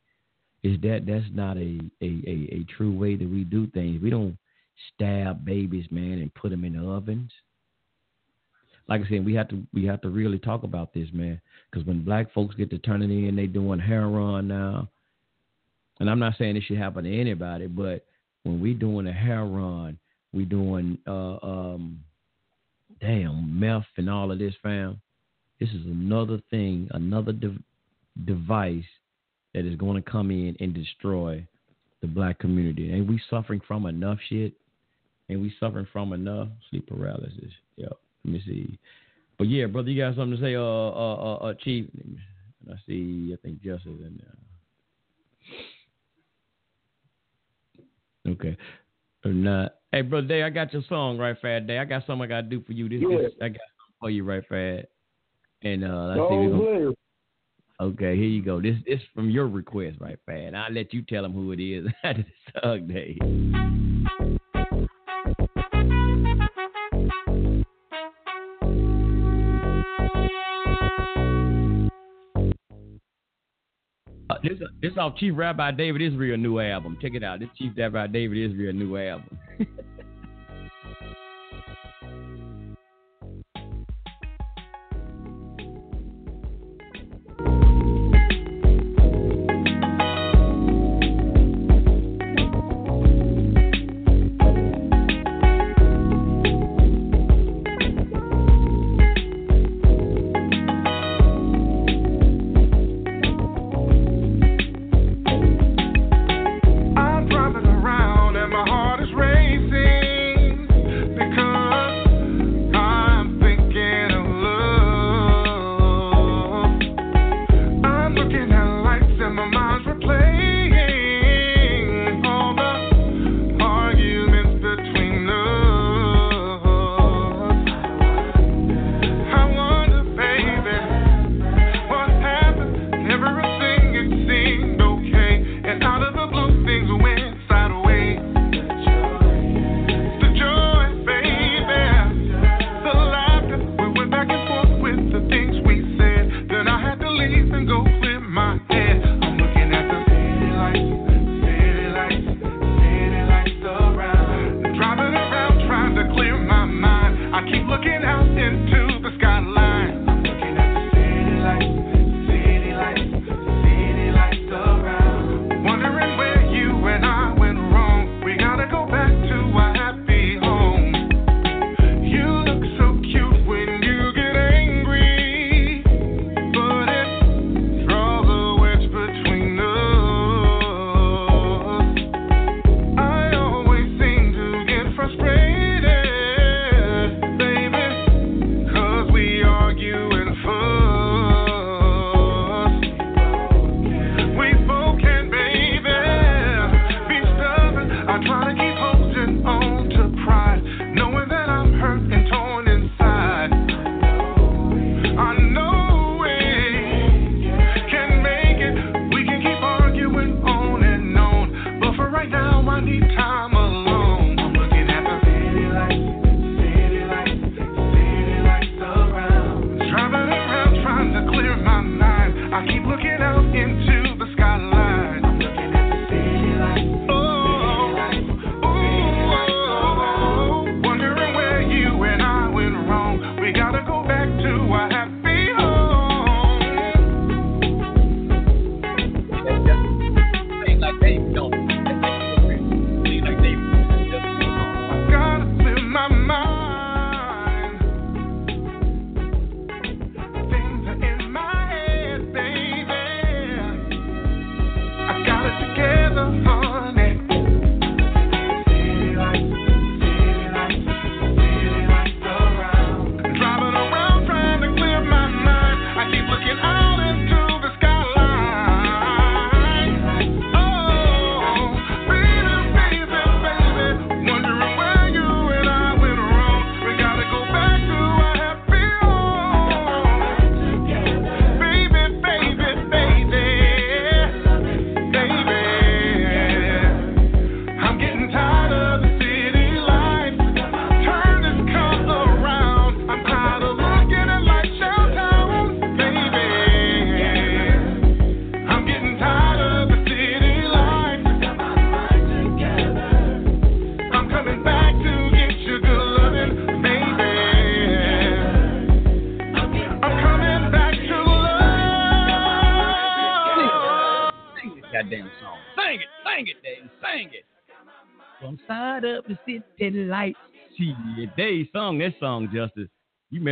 is 0.63 0.79
that 0.81 1.05
that's 1.07 1.25
not 1.33 1.57
a, 1.57 1.79
a, 2.01 2.05
a, 2.05 2.49
a 2.51 2.65
true 2.77 2.95
way 2.95 3.15
that 3.15 3.29
we 3.29 3.43
do 3.43 3.67
things. 3.67 4.01
We 4.01 4.09
don't 4.09 4.37
stab 4.93 5.43
babies, 5.43 5.85
man, 5.91 6.19
and 6.19 6.33
put 6.33 6.51
them 6.51 6.63
in 6.63 6.73
the 6.73 6.87
ovens. 6.87 7.31
Like 8.87 9.01
I 9.05 9.09
said, 9.09 9.25
we 9.25 9.33
have 9.35 9.47
to 9.49 9.63
we 9.73 9.85
have 9.85 10.01
to 10.01 10.09
really 10.09 10.39
talk 10.39 10.63
about 10.63 10.93
this, 10.93 11.07
man, 11.13 11.39
because 11.69 11.85
when 11.87 12.03
black 12.03 12.33
folks 12.33 12.55
get 12.55 12.69
to 12.71 12.77
turning 12.79 13.27
in, 13.27 13.35
they 13.35 13.47
doing 13.47 13.79
heroin 13.79 14.47
now, 14.47 14.89
and 15.99 16.09
I'm 16.09 16.19
not 16.19 16.37
saying 16.37 16.57
it 16.57 16.63
should 16.63 16.77
happen 16.77 17.05
to 17.05 17.19
anybody, 17.19 17.67
but 17.67 18.05
when 18.43 18.59
we 18.59 18.73
doing 18.73 19.07
a 19.07 19.13
heroin, 19.13 19.97
we 20.33 20.45
doing 20.45 20.97
uh, 21.07 21.37
um, 21.41 22.03
damn 22.99 23.59
meth 23.59 23.85
and 23.97 24.09
all 24.09 24.31
of 24.31 24.39
this, 24.39 24.53
fam. 24.61 24.99
This 25.59 25.69
is 25.69 25.85
another 25.85 26.41
thing, 26.49 26.89
another 26.91 27.31
de- 27.31 27.63
device 28.25 28.83
that 29.53 29.65
is 29.65 29.75
going 29.75 30.01
to 30.01 30.09
come 30.09 30.31
in 30.31 30.55
and 30.59 30.73
destroy 30.73 31.45
the 32.01 32.07
black 32.07 32.39
community. 32.39 32.91
And 32.91 33.07
we 33.07 33.21
suffering 33.29 33.61
from 33.67 33.85
enough 33.85 34.17
shit. 34.29 34.53
And 35.29 35.41
we 35.41 35.53
suffering 35.59 35.87
from 35.93 36.13
enough 36.13 36.49
sleep 36.69 36.87
paralysis. 36.87 37.51
Yep. 37.77 37.93
Let 38.25 38.33
me 38.33 38.43
see. 38.45 38.79
But 39.37 39.49
yeah, 39.49 39.65
brother, 39.65 39.89
you 39.89 40.01
got 40.01 40.15
something 40.15 40.37
to 40.37 40.43
say, 40.43 40.55
uh, 40.55 40.61
uh, 40.61 41.15
uh, 41.15 41.35
uh 41.35 41.53
Chief? 41.63 41.87
And 42.03 42.17
I 42.69 42.75
see. 42.85 43.33
I 43.33 43.37
think 43.41 43.61
Justice 43.61 43.87
in 43.87 44.21
there. 48.25 48.33
Okay. 48.33 48.57
Or 49.25 49.31
not. 49.31 49.75
Hey, 49.91 50.01
brother 50.01 50.27
Day, 50.27 50.43
I 50.43 50.49
got 50.49 50.73
your 50.73 50.83
song 50.89 51.17
right, 51.17 51.35
Fat 51.41 51.65
Day. 51.67 51.79
I 51.79 51.85
got 51.85 52.05
something 52.05 52.23
I 52.23 52.27
got 52.27 52.41
to 52.41 52.47
do 52.47 52.61
for 52.61 52.73
you. 52.73 52.89
This, 52.89 53.01
yeah. 53.01 53.17
this 53.17 53.31
I 53.41 53.49
got 53.49 53.61
something 53.77 53.95
for 53.99 54.09
you, 54.09 54.23
right, 54.23 54.43
Fat. 54.47 54.89
And 55.63 55.83
uh, 55.83 56.05
let's 56.07 56.19
oh, 56.21 56.89
see. 56.89 56.95
Okay, 57.81 58.15
here 58.15 58.27
you 58.27 58.43
go. 58.43 58.61
This 58.61 58.75
this 58.85 58.99
from 59.15 59.31
your 59.31 59.47
request, 59.47 59.97
right, 59.99 60.19
Fad? 60.27 60.53
I'll 60.53 60.71
let 60.71 60.93
you 60.93 61.01
tell 61.01 61.23
them 61.23 61.33
who 61.33 61.51
it 61.51 61.59
is 61.59 61.87
at 62.03 62.17
the 62.61 62.77
Day. 62.87 63.17
Uh, 74.29 74.35
this 74.43 74.59
this 74.79 74.91
off 74.99 75.17
Chief 75.17 75.33
Rabbi 75.35 75.71
David 75.71 76.03
Israel 76.03 76.37
new 76.37 76.59
album. 76.59 76.99
Check 77.01 77.15
it 77.15 77.23
out. 77.23 77.39
This 77.39 77.49
Chief 77.57 77.71
Rabbi 77.75 78.05
David 78.05 78.51
Israel 78.51 78.73
new 78.73 78.95
album. 78.95 79.39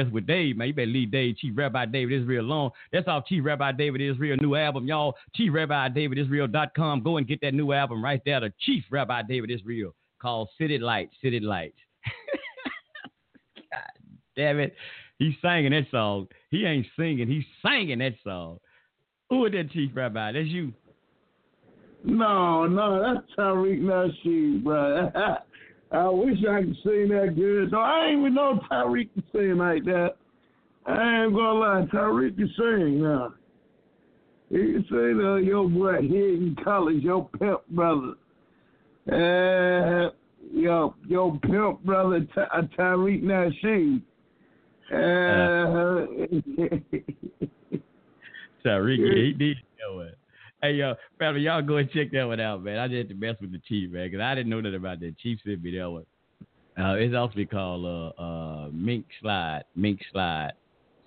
mess 0.04 0.12
with 0.12 0.28
Dave, 0.28 0.58
man. 0.58 0.68
You 0.68 0.74
better 0.74 0.88
leave 0.88 1.12
Dave, 1.12 1.38
Chief 1.38 1.54
Rabbi 1.56 1.86
David 1.86 2.22
Israel 2.22 2.46
alone. 2.46 2.72
That's 2.92 3.08
off 3.08 3.26
Chief 3.26 3.44
Rabbi 3.44 3.72
David 3.74 4.02
Israel 4.02 4.38
new 4.42 4.56
album, 4.56 4.88
y'all. 4.88 5.16
Chief 5.36 5.54
Rabbi 5.54 5.90
David 5.90 6.18
Israel.com. 6.18 7.04
Go 7.04 7.18
and 7.18 7.28
get 7.28 7.42
that 7.42 7.54
new 7.54 7.72
album 7.74 8.04
right 8.04 8.22
there. 8.26 8.40
The 8.40 8.54
Chief 8.62 8.84
Rabbi 8.90 9.24
David 9.24 9.52
Israel 9.52 9.94
called 10.22 10.50
City 10.58 10.78
Lights, 10.78 11.16
City 11.22 11.40
Lights. 11.40 11.78
God 13.72 13.82
damn 14.36 14.60
it. 14.60 14.76
He's 15.18 15.34
singing 15.42 15.72
that 15.72 15.88
song. 15.92 16.28
He 16.50 16.66
ain't 16.66 16.88
singing, 16.98 17.28
he's 17.28 17.44
singing 17.66 18.00
that 18.00 18.16
song. 18.24 18.60
Who 19.30 19.46
is 19.46 19.52
that 19.52 19.72
Chief 19.72 19.92
Rabbi? 19.94 20.32
That's 20.32 20.48
you. 20.48 20.74
No, 22.04 22.66
no, 22.66 23.02
that's 23.02 23.28
Tariq 23.38 23.82
Nasheed, 23.82 24.64
bro. 24.64 25.12
I 25.92 26.08
wish 26.10 26.38
I 26.48 26.62
could 26.62 26.78
sing 26.84 27.08
that 27.10 27.34
good. 27.36 27.72
No, 27.72 27.80
I 27.80 28.10
ain't 28.10 28.20
even 28.20 28.36
know 28.36 28.60
Tariq 28.72 29.10
can 29.14 29.24
sing 29.32 29.58
like 29.58 29.84
that. 29.86 30.18
I 30.86 31.24
ain't 31.24 31.34
gonna 31.34 31.60
lie, 31.60 31.88
Tariq 31.92 32.38
can 32.38 32.54
sing 32.56 33.02
now. 33.02 33.34
He 34.50 34.58
can 34.58 34.86
sing 34.90 35.20
uh, 35.24 35.36
your 35.36 35.68
boy 35.68 36.02
here 36.02 36.34
in 36.34 36.56
college, 36.64 37.04
your 37.04 37.28
pimp 37.40 37.68
brother. 37.70 38.14
Uh, 39.12 40.12
your, 40.54 40.94
your 41.08 41.40
pimp 41.40 41.84
brother, 41.84 42.22
Ty- 42.36 42.48
uh, 42.54 42.62
Tariq 42.78 43.24
Nasheed. 43.24 44.02
Uh, 44.92 44.96
Tariq, 48.66 49.16
he 49.16 49.34
did 49.34 49.58
know 49.80 49.96
one. 49.96 50.14
Hey, 50.62 50.74
yo, 50.74 50.96
family, 51.18 51.40
y'all 51.40 51.62
go 51.62 51.78
and 51.78 51.90
check 51.90 52.12
that 52.12 52.26
one 52.26 52.42
out, 52.42 52.62
man. 52.62 52.80
I 52.80 52.88
just 52.90 52.98
had 52.98 53.10
to 53.10 53.16
mess 53.16 53.36
with 53.40 53.54
the 53.54 53.62
Chief, 53.70 53.92
man, 53.92 54.08
because 54.08 54.20
I 54.20 54.36
didn't 54.36 54.50
know 54.50 54.62
that 54.62 54.76
about 54.76 55.00
that. 55.00 55.18
Chief 55.18 55.40
sent 55.46 55.64
me 55.64 55.78
that 55.78 55.90
one. 55.90 56.06
Uh, 56.78 56.96
it's 56.96 57.16
also 57.16 57.40
called 57.50 57.86
uh, 57.86 58.22
uh, 58.22 58.70
Mink 58.74 59.06
Slide, 59.22 59.64
Mink 59.78 60.02
Slide, 60.12 60.52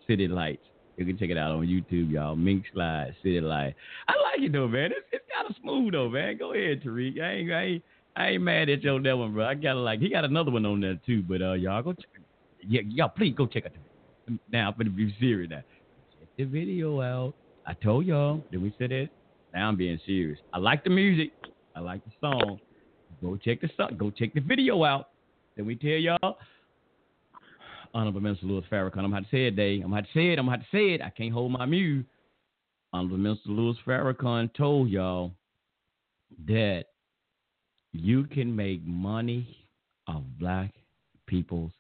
City 0.06 0.26
Lights. 0.26 0.64
You 0.96 1.04
can 1.04 1.18
check 1.18 1.28
it 1.28 1.36
out 1.36 1.50
on 1.52 1.66
YouTube, 1.66 2.10
y'all. 2.10 2.34
Mink 2.34 2.64
Slide, 2.72 3.14
City 3.22 3.42
Light. 3.42 3.74
I 4.08 4.12
like 4.12 4.40
it 4.40 4.52
though, 4.52 4.68
man. 4.68 4.90
It's, 4.92 5.06
it's 5.12 5.24
kind 5.34 5.50
of 5.50 5.54
smooth 5.60 5.92
though, 5.92 6.08
man. 6.08 6.38
Go 6.38 6.54
ahead, 6.54 6.82
Tariq. 6.82 7.20
I 7.20 7.32
ain't, 7.32 7.52
I 7.52 7.62
ain't, 7.62 7.82
I 8.16 8.28
ain't 8.28 8.42
mad 8.42 8.70
at 8.70 8.82
you 8.82 8.90
on 8.90 9.02
that 9.02 9.18
one, 9.18 9.34
bro. 9.34 9.46
I 9.46 9.54
got 9.54 9.76
like 9.76 10.00
he 10.00 10.08
got 10.08 10.24
another 10.24 10.50
one 10.50 10.64
on 10.64 10.80
there 10.80 10.98
too, 11.04 11.22
but 11.22 11.42
uh, 11.42 11.52
y'all 11.52 11.82
go 11.82 11.92
check. 11.92 12.06
Yeah, 12.66 12.80
y'all 12.88 13.10
please 13.10 13.34
go 13.36 13.46
check 13.46 13.66
it. 13.66 13.74
Now 14.50 14.68
I'm 14.68 14.78
gonna 14.78 14.88
be 14.88 15.14
serious 15.20 15.50
now. 15.50 15.62
Check 16.18 16.28
the 16.38 16.44
video 16.44 17.02
out. 17.02 17.34
I 17.66 17.74
told 17.74 18.06
y'all. 18.06 18.42
Then 18.50 18.62
we 18.62 18.74
said 18.78 18.92
it. 18.92 19.10
Now 19.54 19.68
I'm 19.68 19.76
being 19.76 20.00
serious. 20.06 20.38
I 20.52 20.58
like 20.58 20.84
the 20.84 20.90
music. 20.90 21.32
I 21.74 21.80
like 21.80 22.02
the 22.04 22.10
song. 22.20 22.58
Go 23.22 23.36
check 23.36 23.60
the 23.60 23.70
song. 23.76 23.96
Go 23.96 24.10
check 24.10 24.34
the 24.34 24.40
video 24.40 24.84
out. 24.84 25.10
Then 25.56 25.66
we 25.66 25.76
tell 25.76 25.90
y'all. 25.90 26.38
Honorable 27.94 28.20
Minister 28.20 28.46
Louis 28.46 28.64
Farrakhan. 28.70 29.04
I'm 29.04 29.10
going 29.10 29.24
to 29.24 29.30
say 29.30 29.46
it, 29.46 29.56
Dave. 29.56 29.84
I'm 29.84 29.90
going 29.90 30.02
to 30.02 30.08
say 30.14 30.32
it. 30.32 30.38
I'm 30.38 30.46
going 30.46 30.60
to 30.60 30.66
say 30.72 30.94
it. 30.94 31.02
I 31.02 31.10
can't 31.10 31.32
hold 31.32 31.52
my 31.52 31.66
mute. 31.66 32.06
Honorable 32.92 33.18
Minister 33.18 33.50
Louis 33.50 33.76
Farrakhan 33.86 34.52
told 34.54 34.88
y'all 34.88 35.32
that 36.46 36.84
you 37.92 38.24
can 38.24 38.56
make 38.56 38.84
money 38.86 39.66
off 40.08 40.22
black 40.40 40.72
people's 41.26 41.72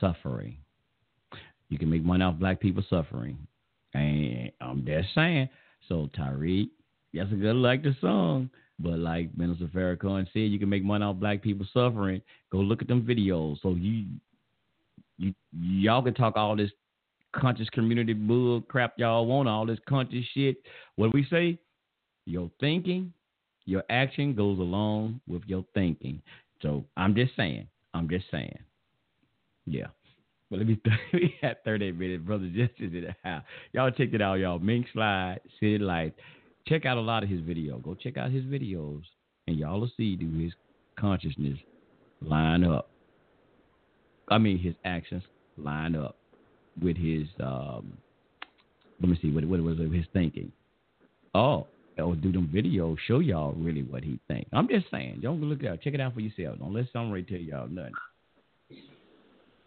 suffering. 0.00 0.56
You 1.68 1.78
can 1.78 1.88
make 1.88 2.04
money 2.04 2.24
off 2.24 2.36
black 2.38 2.60
people 2.60 2.82
suffering. 2.90 3.38
And 3.94 4.50
I'm 4.60 4.84
just 4.84 5.14
saying. 5.14 5.48
So 5.88 6.10
Tariq, 6.18 6.68
yes, 7.14 7.26
I 7.32 7.36
gotta 7.36 7.54
like 7.54 7.82
the 7.82 7.96
song. 8.00 8.50
But 8.78 8.98
like 8.98 9.36
Minister 9.38 9.66
Farrakhan 9.66 10.26
said, 10.32 10.40
you 10.40 10.58
can 10.58 10.68
make 10.68 10.82
money 10.82 11.04
off 11.04 11.16
black 11.16 11.42
people 11.42 11.64
suffering. 11.72 12.20
Go 12.50 12.58
look 12.58 12.82
at 12.82 12.88
them 12.88 13.02
videos. 13.02 13.60
So 13.62 13.70
you 13.70 14.06
you 15.16 15.32
y'all 15.52 16.02
can 16.02 16.14
talk 16.14 16.36
all 16.36 16.56
this 16.56 16.72
conscious 17.32 17.68
community 17.70 18.12
bull 18.12 18.60
crap 18.62 18.94
y'all 18.96 19.26
want, 19.26 19.48
all 19.48 19.64
this 19.64 19.78
conscious 19.88 20.24
shit. 20.34 20.56
What 20.96 21.14
we 21.14 21.24
say? 21.30 21.58
Your 22.26 22.50
thinking, 22.58 23.12
your 23.64 23.84
action 23.90 24.34
goes 24.34 24.58
along 24.58 25.20
with 25.28 25.42
your 25.46 25.64
thinking. 25.72 26.20
So 26.60 26.84
I'm 26.96 27.14
just 27.14 27.36
saying. 27.36 27.68
I'm 27.92 28.08
just 28.08 28.24
saying. 28.32 28.58
Yeah. 29.66 29.86
But 30.50 30.58
let 30.58 30.66
me 30.66 30.80
we 31.12 31.34
had 31.40 31.62
38 31.64 31.96
minutes, 31.96 32.24
brother 32.24 32.46
Justice 32.46 32.90
in 32.92 33.04
the 33.06 33.14
house. 33.22 33.44
Y'all 33.72 33.92
check 33.92 34.08
it 34.12 34.20
out, 34.20 34.34
y'all. 34.34 34.58
Mink 34.58 34.86
Slide, 34.92 35.38
City 35.60 35.78
Life. 35.78 36.12
Check 36.66 36.86
out 36.86 36.96
a 36.96 37.00
lot 37.00 37.22
of 37.22 37.28
his 37.28 37.40
video. 37.40 37.78
Go 37.78 37.94
check 37.94 38.16
out 38.16 38.30
his 38.30 38.44
videos, 38.44 39.02
and 39.46 39.58
y'all 39.58 39.80
will 39.80 39.90
see 39.96 40.16
do 40.16 40.30
his 40.38 40.52
consciousness 40.98 41.58
line 42.22 42.64
up. 42.64 42.88
I 44.28 44.38
mean, 44.38 44.58
his 44.58 44.74
actions 44.84 45.22
line 45.58 45.94
up 45.94 46.16
with 46.80 46.96
his. 46.96 47.26
Um, 47.40 47.98
let 49.00 49.10
me 49.10 49.18
see 49.20 49.30
what 49.30 49.44
what 49.44 49.60
was 49.60 49.78
his 49.78 50.06
thinking. 50.12 50.52
Oh, 51.34 51.66
or 51.98 52.14
do 52.16 52.32
them 52.32 52.50
videos 52.52 52.96
show 53.06 53.18
y'all 53.18 53.52
really 53.52 53.82
what 53.82 54.02
he 54.02 54.18
think? 54.28 54.46
I'm 54.52 54.68
just 54.68 54.86
saying. 54.90 55.20
Don't 55.22 55.40
look 55.42 55.64
out. 55.64 55.80
Check 55.82 55.94
it 55.94 56.00
out 56.00 56.14
for 56.14 56.20
yourself. 56.20 56.58
Don't 56.58 56.72
let 56.72 56.86
somebody 56.92 57.22
tell 57.24 57.38
y'all 57.38 57.68
nothing. 57.68 57.92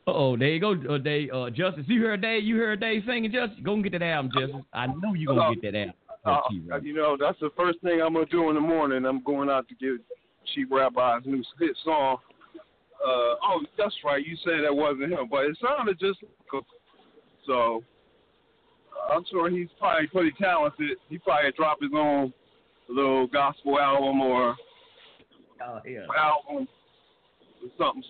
Oh, 0.07 0.37
there 0.37 0.47
you 0.49 0.59
go, 0.61 0.71
uh, 0.89 0.97
Dave. 0.97 1.29
Uh, 1.33 1.49
Justice, 1.49 1.83
you 1.87 2.01
heard 2.01 2.21
Dave? 2.21 2.43
You 2.43 2.55
heard 2.55 2.79
Dave 2.79 3.03
singing, 3.05 3.31
Justice? 3.31 3.59
Go 3.63 3.73
and 3.73 3.83
get 3.83 3.91
that 3.91 4.03
album, 4.03 4.31
Justice. 4.33 4.61
I 4.73 4.87
know 4.87 5.13
you 5.13 5.27
gonna 5.27 5.53
get 5.55 5.73
that 5.73 5.77
album. 5.77 5.95
Uh, 6.27 6.79
you 6.81 6.93
know, 6.93 7.17
that's 7.19 7.39
the 7.39 7.49
first 7.55 7.79
thing 7.81 8.01
I'm 8.01 8.13
gonna 8.13 8.25
do 8.25 8.49
in 8.49 8.55
the 8.55 8.61
morning. 8.61 9.05
I'm 9.05 9.23
going 9.23 9.49
out 9.49 9.67
to 9.69 9.75
get 9.75 10.03
Chief 10.53 10.67
Rabbi's 10.69 11.25
new 11.25 11.43
hit 11.59 11.75
song. 11.83 12.17
Uh, 12.55 13.35
oh, 13.43 13.61
that's 13.77 13.95
right. 14.03 14.25
You 14.25 14.35
said 14.43 14.63
that 14.63 14.75
wasn't 14.75 15.11
him, 15.11 15.27
but 15.29 15.45
it 15.45 15.57
sounded 15.61 15.99
just. 15.99 16.19
So 17.45 17.83
I'm 19.11 19.23
sure 19.31 19.49
he's 19.49 19.69
probably 19.79 20.07
pretty 20.07 20.31
talented. 20.41 20.97
He 21.09 21.17
probably 21.17 21.51
drop 21.55 21.77
his 21.81 21.91
own 21.95 22.33
little 22.89 23.27
gospel 23.27 23.79
album 23.79 24.21
or 24.21 24.55
Oh, 25.63 25.79
yeah. 25.85 26.05
album 26.17 26.67
or 27.63 27.69
something 27.77 28.03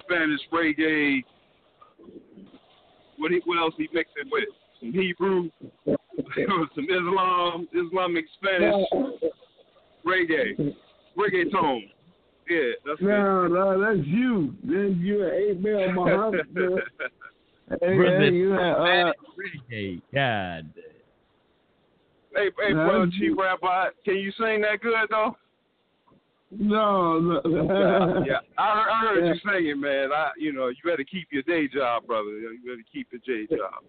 Spanish 0.00 0.40
reggae. 0.52 1.22
What 3.18 3.30
he, 3.30 3.40
what 3.44 3.58
else 3.58 3.74
he 3.76 3.88
mixed 3.92 4.14
it 4.16 4.26
with? 4.30 4.44
Some 4.80 4.92
Hebrew, 4.92 5.50
some 6.74 6.86
Islam, 6.88 7.68
Islamic 7.72 8.24
Spanish 8.38 8.86
reggae, 10.06 10.74
reggaeton. 11.16 11.80
Yeah, 12.48 12.60
that's 12.84 13.00
no, 13.00 13.46
no, 13.46 13.80
that's 13.80 14.06
you. 14.06 14.54
Then 14.62 15.00
you 15.02 15.26
ain't 15.26 15.62
Mel 15.62 15.92
Muhammad. 15.92 16.46
man. 16.54 16.78
Hey, 17.80 17.96
Brother, 17.96 18.20
hey, 18.20 18.30
you 18.30 18.50
had, 18.50 18.72
uh, 18.72 19.12
Hey, 19.70 20.02
God. 20.12 20.70
Hey, 22.34 22.50
hey, 22.58 22.72
No, 22.74 22.86
brother 22.86 23.10
Chief 23.18 23.32
Rabbi, 23.38 23.88
can 24.04 24.16
you 24.16 24.30
sing 24.32 24.60
that 24.60 24.80
good 24.82 25.08
though? 25.10 25.36
no, 26.50 27.18
no. 27.18 27.40
yeah, 27.46 28.24
yeah. 28.26 28.38
I 28.58 28.74
heard, 28.74 28.90
I 28.90 29.00
heard 29.00 29.26
you 29.26 29.40
singing, 29.50 29.80
man. 29.80 30.12
I, 30.12 30.30
you 30.38 30.52
know, 30.52 30.68
you 30.68 30.76
better 30.84 31.04
keep 31.04 31.28
your 31.30 31.42
day 31.42 31.66
job, 31.66 32.06
brother. 32.06 32.28
You 32.30 32.58
better 32.64 32.84
keep 32.92 33.08
your 33.10 33.20
day 33.26 33.46
job. 33.56 33.82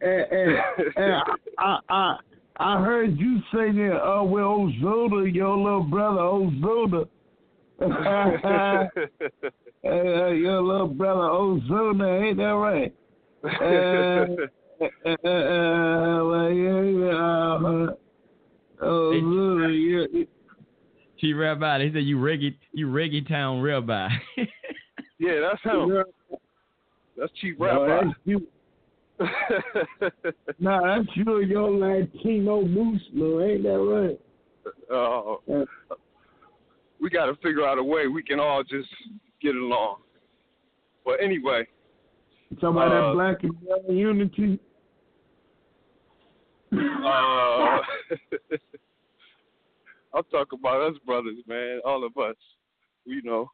And, 0.00 0.32
and, 0.32 0.58
and 0.96 1.22
I, 1.58 1.78
I, 1.88 2.16
I 2.58 2.80
heard 2.82 3.18
you 3.18 3.40
singing 3.52 3.92
uh, 3.92 4.22
with 4.24 4.42
Ozoda, 4.42 5.32
your 5.32 5.56
little 5.56 5.82
brother 5.82 6.20
Ozoda. 6.20 7.08
uh, 7.80 7.86
your 9.84 10.62
little 10.62 10.88
brother 10.88 11.20
Ozuna, 11.20 12.28
ain't 12.28 12.38
that 12.38 12.44
right? 12.44 12.94
Uh, 14.80 14.84
uh, 14.84 15.28
uh, 15.28 16.24
well, 16.24 16.50
yeah, 16.52 16.82
yeah, 16.82 17.16
uh, 18.80 18.84
Ozuna, 18.84 19.68
yeah. 20.12 20.24
Chief 21.18 21.34
Rabbi, 21.36 21.78
they 21.78 21.92
said 21.92 22.04
you 22.04 22.16
reggae, 22.18 22.56
you 22.72 22.86
reggaeton 22.86 23.60
rabbi. 23.60 24.08
yeah, 25.18 25.40
that's 25.40 25.62
him. 25.64 26.04
That's 27.16 27.32
Chief 27.40 27.58
No, 27.58 27.84
Rabbi. 27.86 28.06
that's 28.06 28.18
you. 28.24 28.46
Nah, 30.58 30.80
that's 31.02 31.08
you 31.16 31.40
and 31.40 31.50
your 31.50 31.70
Latino 31.70 32.62
Muslim, 32.62 33.42
ain't 33.42 33.62
that 33.64 33.78
right? 33.78 34.20
Oh, 34.90 35.40
Uh, 35.50 35.64
we 37.00 37.10
got 37.10 37.26
to 37.26 37.34
figure 37.36 37.64
out 37.66 37.78
a 37.78 37.82
way 37.82 38.06
we 38.08 38.22
can 38.22 38.40
all 38.40 38.62
just 38.64 38.88
get 39.40 39.54
along. 39.54 39.98
But 41.04 41.20
anyway, 41.22 41.66
talking 42.60 42.68
about 42.70 42.92
Uh, 42.92 43.08
that 43.08 43.14
black 43.14 43.42
and 43.44 43.60
brown 43.64 43.96
unity. 43.96 44.58
uh, 46.72 47.80
I'll 50.14 50.22
talk 50.24 50.52
about 50.52 50.80
us 50.82 50.98
brothers, 51.06 51.36
man. 51.46 51.80
All 51.84 52.04
of 52.04 52.16
us, 52.16 52.36
you 53.04 53.22
know. 53.22 53.50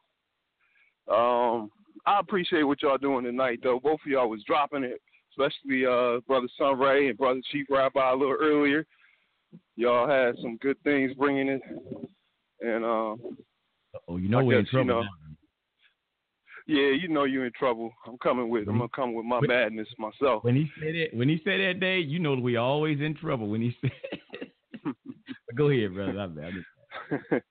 Um, 1.07 1.71
I 2.05 2.19
appreciate 2.19 2.63
what 2.63 2.81
y'all 2.81 2.97
doing 2.97 3.25
tonight, 3.25 3.59
though. 3.61 3.79
Both 3.79 4.01
of 4.05 4.07
y'all 4.07 4.29
was 4.29 4.43
dropping 4.43 4.83
it, 4.83 5.01
especially 5.37 5.85
uh, 5.85 6.19
brother 6.27 6.47
Sunray 6.57 7.09
and 7.09 7.17
brother 7.17 7.41
Chief 7.51 7.65
Rabbi 7.69 8.11
a 8.11 8.15
little 8.15 8.37
earlier. 8.39 8.85
y'all 9.75 10.07
had 10.07 10.35
some 10.41 10.57
good 10.57 10.77
things 10.83 11.13
bringing 11.17 11.49
it, 11.49 11.61
and 12.61 12.85
um, 12.85 13.37
oh, 14.07 14.17
you 14.17 14.29
know 14.29 14.39
I 14.39 14.43
we're 14.43 14.59
in 14.59 14.65
guess, 14.65 14.73
you 14.73 14.83
trouble. 14.83 14.87
know, 14.87 15.01
now. 15.01 15.09
yeah, 16.67 16.89
you 16.91 17.07
know 17.07 17.23
you're 17.25 17.45
in 17.45 17.51
trouble. 17.57 17.91
I'm 18.07 18.17
coming 18.19 18.49
with. 18.49 18.67
I'm 18.67 18.77
gonna 18.77 18.89
come 18.95 19.13
with 19.13 19.25
my 19.25 19.39
Wait. 19.39 19.49
madness 19.49 19.87
myself. 19.97 20.43
When 20.43 20.55
he 20.55 20.69
said 20.79 20.95
it, 20.95 21.13
when 21.15 21.29
he 21.29 21.41
said 21.43 21.59
that 21.59 21.79
day, 21.79 21.99
you 21.99 22.19
know 22.19 22.35
we 22.35 22.55
always 22.57 22.99
in 23.01 23.15
trouble. 23.15 23.47
When 23.49 23.61
he 23.61 23.75
said, 23.81 23.91
go 25.55 25.69
ahead, 25.69 25.93
brother. 25.93 26.19
I'm, 26.19 26.37
I'm 26.39 27.41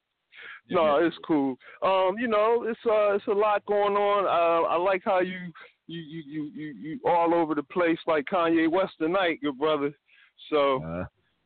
no, 0.71 0.97
it's 0.97 1.17
cool. 1.27 1.57
Um, 1.83 2.17
you 2.19 2.27
know, 2.29 2.65
it's 2.67 2.81
uh, 2.87 3.15
it's 3.15 3.27
a 3.27 3.33
lot 3.33 3.65
going 3.67 3.95
on. 3.97 4.25
Uh, 4.25 4.67
I 4.69 4.77
like 4.77 5.03
how 5.05 5.21
you 5.21 5.53
you 5.87 6.01
you 6.01 6.23
you 6.25 6.43
you, 6.55 6.75
you 6.75 7.01
all 7.05 7.35
over 7.35 7.55
the 7.55 7.63
place 7.63 7.99
like 8.07 8.25
Kanye 8.27 8.71
West 8.71 8.95
tonight, 8.99 9.39
your 9.43 9.53
brother. 9.53 9.93
So 10.51 10.83
uh, 10.83 11.05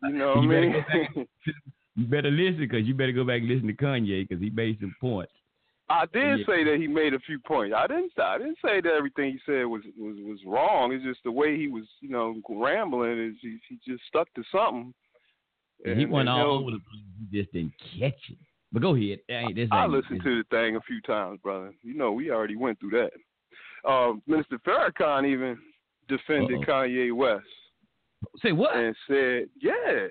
you 0.08 0.14
know, 0.14 0.34
what 0.36 0.38
I 0.38 0.42
You 0.42 0.48
better 0.48 0.60
mean, 0.70 1.12
go 1.14 1.24
you 1.96 2.04
better 2.06 2.30
listen 2.30 2.58
because 2.58 2.86
you 2.86 2.94
better 2.94 3.12
go 3.12 3.24
back 3.24 3.40
and 3.40 3.48
listen 3.48 3.66
to 3.66 3.74
Kanye 3.74 4.28
because 4.28 4.42
he 4.42 4.50
made 4.50 4.78
some 4.80 4.94
points. 5.00 5.32
I 5.90 6.04
did 6.12 6.40
Yeah. 6.40 6.44
say 6.46 6.64
that 6.64 6.76
he 6.78 6.86
made 6.86 7.14
a 7.14 7.18
few 7.20 7.38
points. 7.40 7.74
I 7.76 7.86
didn't. 7.86 8.12
I 8.18 8.36
didn't 8.38 8.58
say 8.62 8.80
that 8.82 8.92
everything 8.92 9.32
he 9.32 9.38
said 9.46 9.64
was 9.64 9.82
was 9.98 10.16
was 10.22 10.38
wrong. 10.46 10.92
It's 10.92 11.02
just 11.04 11.20
the 11.24 11.32
way 11.32 11.56
he 11.56 11.68
was, 11.68 11.84
you 12.00 12.10
know, 12.10 12.34
rambling. 12.48 13.18
Is 13.18 13.34
he, 13.40 13.58
he 13.68 13.78
just 13.90 14.04
stuck 14.06 14.32
to 14.34 14.42
something. 14.52 14.92
And 15.84 15.96
he 15.96 16.02
And- 16.04 16.12
went 16.12 16.28
all 16.28 16.58
over 16.58 16.70
the 16.72 16.78
place. 16.78 17.04
He 17.30 17.40
just 17.40 17.52
didn't 17.52 17.72
catch 17.98 18.20
it. 18.30 18.38
But 18.70 18.82
go 18.82 18.94
ahead. 18.94 19.20
This 19.54 19.68
I 19.72 19.86
listened 19.86 20.22
to 20.24 20.42
the 20.42 20.44
thing 20.50 20.76
a 20.76 20.80
few 20.82 21.00
times, 21.00 21.40
brother. 21.42 21.72
You 21.82 21.94
know, 21.94 22.12
we 22.12 22.30
already 22.30 22.56
went 22.56 22.78
through 22.80 22.90
that. 22.90 23.12
Um, 23.84 24.22
Minister 24.26 24.58
Farrakhan 24.66 25.26
even 25.26 25.58
defended 26.08 26.58
Uh-oh. 26.58 26.64
Kanye 26.72 27.12
West 27.14 27.46
Say 28.42 28.52
what? 28.52 28.74
and 28.76 28.94
said, 29.06 29.48
"Yeah, 29.60 30.08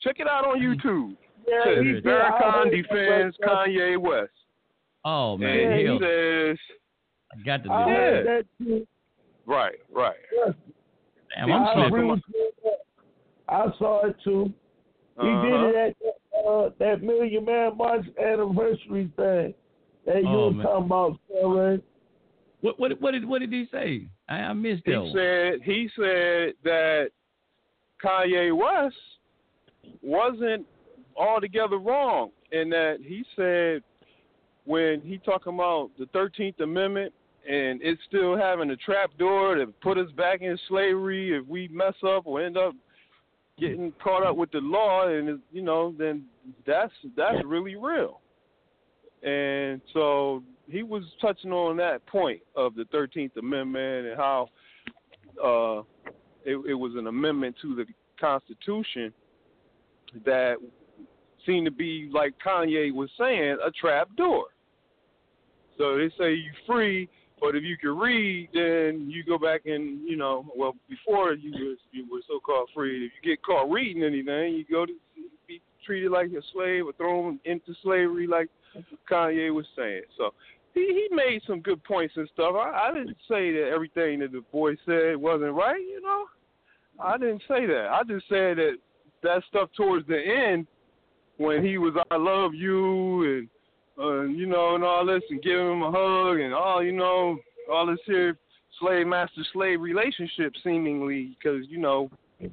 check 0.00 0.20
it 0.20 0.28
out 0.28 0.44
on 0.46 0.60
YouTube." 0.60 1.16
Yeah, 1.48 1.64
Says 1.64 1.78
he 1.82 2.00
Farrakhan 2.08 2.64
heard 2.64 2.70
defends 2.70 3.36
that. 3.40 3.48
Kanye 3.48 3.98
West, 4.00 4.30
Oh 5.04 5.36
man, 5.36 5.58
and 5.72 5.86
hell, 5.86 5.98
he 5.98 6.04
says, 6.04 6.58
I 7.32 7.42
got 7.44 7.64
to 7.64 7.70
I 7.72 7.84
do 7.84 7.90
heard 7.90 8.26
Yeah. 8.26 8.32
that 8.32 8.44
too. 8.58 8.86
"Right, 9.46 9.74
right." 9.90 10.16
Yes, 10.32 10.54
Damn, 11.36 11.52
I 11.52 11.56
I'm 11.72 11.78
agree 11.86 12.00
slipping. 12.02 12.10
with 12.10 12.20
you 12.34 12.40
on 12.40 12.50
that. 12.64 13.74
I 13.74 13.78
saw 13.78 14.06
it 14.06 14.16
too. 14.22 14.52
He 15.20 15.26
Uh-huh. 15.28 15.42
did 15.42 15.60
it 15.62 15.76
at 15.76 15.96
that, 16.00 16.48
uh, 16.48 16.68
that 16.78 17.02
Million 17.02 17.44
Man 17.44 17.76
March 17.76 18.06
anniversary 18.18 19.10
thing 19.16 19.54
that 20.04 20.22
you 20.22 20.28
Oh, 20.28 20.46
were 20.46 20.52
man. 20.52 20.66
talking 20.66 20.84
about, 20.86 21.18
Sterling. 21.28 21.82
What 22.60 22.78
what 22.80 23.00
what 23.00 23.12
did 23.12 23.26
what 23.26 23.40
did 23.40 23.52
he 23.52 23.66
say? 23.70 24.06
I, 24.28 24.36
I 24.36 24.52
missed 24.52 24.84
that. 24.86 24.92
He 24.92 24.98
one. 24.98 25.12
said 25.14 25.60
he 25.62 25.90
said 25.96 26.54
that 26.64 27.08
Kanye 28.02 28.56
West 28.56 28.96
wasn't 30.02 30.66
altogether 31.16 31.78
wrong, 31.78 32.30
and 32.52 32.72
that 32.72 32.98
he 33.02 33.24
said 33.36 33.82
when 34.64 35.00
he 35.02 35.18
talking 35.18 35.54
about 35.54 35.90
the 35.98 36.06
Thirteenth 36.06 36.60
Amendment 36.60 37.12
and 37.48 37.80
it's 37.82 38.00
still 38.08 38.36
having 38.36 38.70
a 38.70 38.76
trap 38.76 39.16
door 39.18 39.54
to 39.54 39.66
put 39.80 39.98
us 39.98 40.10
back 40.16 40.42
in 40.42 40.58
slavery 40.68 41.36
if 41.36 41.46
we 41.46 41.68
mess 41.68 41.94
up 42.04 42.26
or 42.26 42.42
end 42.42 42.56
up 42.56 42.74
getting 43.58 43.92
caught 44.02 44.26
up 44.26 44.36
with 44.36 44.50
the 44.50 44.58
law, 44.58 45.06
and 45.08 45.40
you 45.52 45.62
know, 45.62 45.94
then 45.98 46.24
that's 46.66 46.92
that's 47.16 47.38
really 47.44 47.76
real. 47.76 48.20
And 49.22 49.80
so 49.92 50.42
he 50.68 50.82
was 50.82 51.04
touching 51.20 51.52
on 51.52 51.76
that 51.76 52.04
point 52.06 52.40
of 52.54 52.74
the 52.74 52.84
Thirteenth 52.86 53.36
Amendment 53.36 54.06
and 54.06 54.16
how 54.16 54.48
uh, 55.42 55.78
it, 56.44 56.56
it 56.68 56.74
was 56.74 56.92
an 56.96 57.06
amendment 57.06 57.56
to 57.62 57.74
the 57.74 57.84
Constitution 58.20 59.12
that 60.24 60.56
seemed 61.44 61.66
to 61.66 61.70
be, 61.70 62.10
like 62.12 62.34
Kanye 62.44 62.92
was 62.92 63.10
saying, 63.18 63.58
a 63.64 63.70
trap 63.70 64.08
door. 64.16 64.46
So 65.78 65.96
they 65.96 66.10
say 66.18 66.34
you 66.34 66.50
free, 66.66 67.08
but 67.40 67.54
if 67.54 67.62
you 67.62 67.76
can 67.76 67.96
read, 67.98 68.48
then 68.54 69.08
you 69.10 69.22
go 69.24 69.38
back 69.38 69.66
and 69.66 70.00
you 70.08 70.16
know, 70.16 70.46
well, 70.56 70.74
before 70.88 71.34
you 71.34 71.50
was 71.50 71.78
you 71.92 72.06
were 72.10 72.22
so 72.26 72.40
called 72.40 72.70
free. 72.74 73.06
If 73.06 73.12
you 73.22 73.30
get 73.30 73.42
caught 73.42 73.70
reading 73.70 74.02
anything, 74.02 74.54
you 74.54 74.64
go 74.70 74.86
to 74.86 74.92
be 75.46 75.60
treated 75.84 76.10
like 76.10 76.28
a 76.28 76.42
slave 76.52 76.86
or 76.86 76.92
thrown 76.94 77.38
into 77.44 77.74
slavery, 77.82 78.26
like 78.26 78.48
Kanye 79.10 79.54
was 79.54 79.66
saying. 79.76 80.02
So 80.16 80.32
he 80.76 81.08
he 81.10 81.14
made 81.14 81.40
some 81.46 81.60
good 81.60 81.82
points 81.84 82.14
and 82.16 82.28
stuff. 82.32 82.54
I, 82.54 82.88
I 82.88 82.94
didn't 82.94 83.16
say 83.28 83.50
that 83.52 83.70
everything 83.72 84.20
that 84.20 84.30
the 84.30 84.44
boy 84.52 84.76
said 84.84 85.16
wasn't 85.16 85.54
right. 85.54 85.80
You 85.80 86.02
know, 86.02 86.26
I 87.00 87.16
didn't 87.16 87.42
say 87.48 87.66
that. 87.66 87.88
I 87.90 88.02
just 88.06 88.28
said 88.28 88.58
that 88.58 88.76
that 89.22 89.42
stuff 89.48 89.70
towards 89.76 90.06
the 90.06 90.18
end 90.18 90.66
when 91.38 91.64
he 91.64 91.78
was 91.78 91.94
I 92.10 92.16
love 92.16 92.54
you 92.54 93.24
and 93.24 93.48
uh, 93.98 94.22
you 94.24 94.46
know 94.46 94.74
and 94.74 94.84
all 94.84 95.06
this 95.06 95.22
and 95.30 95.42
giving 95.42 95.72
him 95.72 95.82
a 95.82 95.90
hug 95.90 96.38
and 96.38 96.52
all 96.52 96.82
you 96.82 96.92
know 96.92 97.38
all 97.72 97.86
this 97.86 97.98
here 98.04 98.38
slave 98.78 99.06
master 99.06 99.42
slave 99.54 99.80
relationship 99.80 100.52
seemingly 100.62 101.36
because 101.38 101.64
you 101.68 101.78
know 101.78 102.10
he 102.38 102.50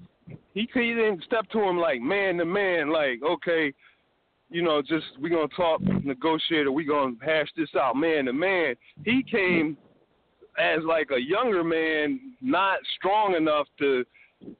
he 0.73 0.93
didn't 0.93 1.23
step 1.25 1.49
to 1.49 1.59
him 1.59 1.77
like 1.77 2.01
man 2.01 2.37
to 2.37 2.45
man 2.45 2.91
like 2.91 3.21
okay 3.21 3.73
you 4.53 4.61
know 4.61 4.81
just 4.81 5.05
we 5.19 5.29
gonna 5.29 5.47
talk 5.49 5.81
negotiate 5.81 6.67
or 6.67 6.71
we 6.71 6.85
gonna 6.85 7.13
hash 7.21 7.49
this 7.57 7.69
out 7.75 7.95
man 7.95 8.25
to 8.25 8.33
man 8.33 8.75
he 9.03 9.23
came 9.23 9.75
as 10.57 10.79
like 10.85 11.09
a 11.11 11.19
younger 11.19 11.63
man 11.63 12.19
not 12.41 12.77
strong 12.97 13.35
enough 13.35 13.67
to 13.79 14.05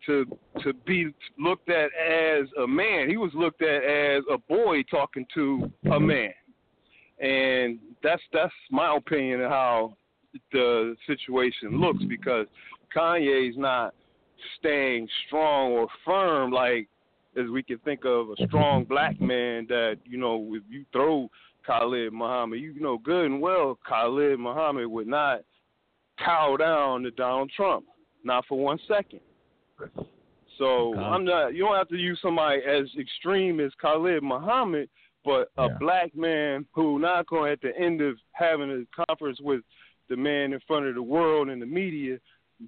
to 0.05 0.25
to 0.63 0.73
be 0.85 1.07
looked 1.37 1.69
at 1.69 1.89
as 1.93 2.47
a 2.61 2.67
man. 2.67 3.09
He 3.09 3.17
was 3.17 3.31
looked 3.33 3.61
at 3.61 3.83
as 3.83 4.23
a 4.31 4.37
boy 4.37 4.83
talking 4.83 5.25
to 5.33 5.71
a 5.91 5.99
man, 5.99 6.33
and 7.19 7.79
that's 8.01 8.21
that's 8.31 8.53
my 8.71 8.95
opinion 8.95 9.41
of 9.41 9.51
how 9.51 9.97
the 10.51 10.95
situation 11.05 11.79
looks 11.79 12.03
because 12.07 12.47
Kanye's 12.95 13.57
not 13.57 13.93
staying 14.57 15.07
strong 15.27 15.71
or 15.73 15.87
firm 16.05 16.51
like 16.51 16.87
as 17.35 17.49
we 17.49 17.63
can 17.63 17.77
think 17.79 18.05
of 18.05 18.29
a 18.29 18.47
strong 18.47 18.83
black 18.83 19.19
man 19.19 19.65
that 19.69 19.97
you 20.05 20.17
know 20.17 20.53
if 20.53 20.63
you 20.69 20.85
throw 20.91 21.29
Khalid 21.65 22.13
Muhammad, 22.13 22.59
you 22.59 22.79
know 22.79 22.97
good 22.97 23.25
and 23.25 23.41
well 23.41 23.77
Khalid 23.87 24.39
Muhammad 24.39 24.87
would 24.87 25.07
not 25.07 25.41
cow 26.19 26.57
down 26.57 27.03
to 27.03 27.11
Donald 27.11 27.51
Trump, 27.55 27.85
not 28.23 28.45
for 28.47 28.59
one 28.59 28.79
second. 28.87 29.21
So 30.57 30.97
I'm 30.99 31.25
not. 31.25 31.55
You 31.55 31.63
don't 31.65 31.75
have 31.75 31.89
to 31.89 31.97
use 31.97 32.19
somebody 32.21 32.61
as 32.63 32.85
extreme 32.99 33.59
as 33.59 33.71
Khalid 33.81 34.21
Muhammad, 34.23 34.89
but 35.25 35.49
a 35.57 35.63
Yeah. 35.63 35.77
black 35.79 36.15
man 36.15 36.65
who 36.73 36.99
not 36.99 37.25
going 37.27 37.51
at 37.51 37.61
the 37.61 37.75
end 37.77 38.01
of 38.01 38.19
having 38.33 38.69
a 38.69 39.05
conference 39.05 39.39
with 39.41 39.61
the 40.09 40.15
man 40.15 40.53
in 40.53 40.59
front 40.67 40.85
of 40.85 40.93
the 40.95 41.01
world 41.01 41.49
and 41.49 41.61
the 41.61 41.65
media, 41.65 42.19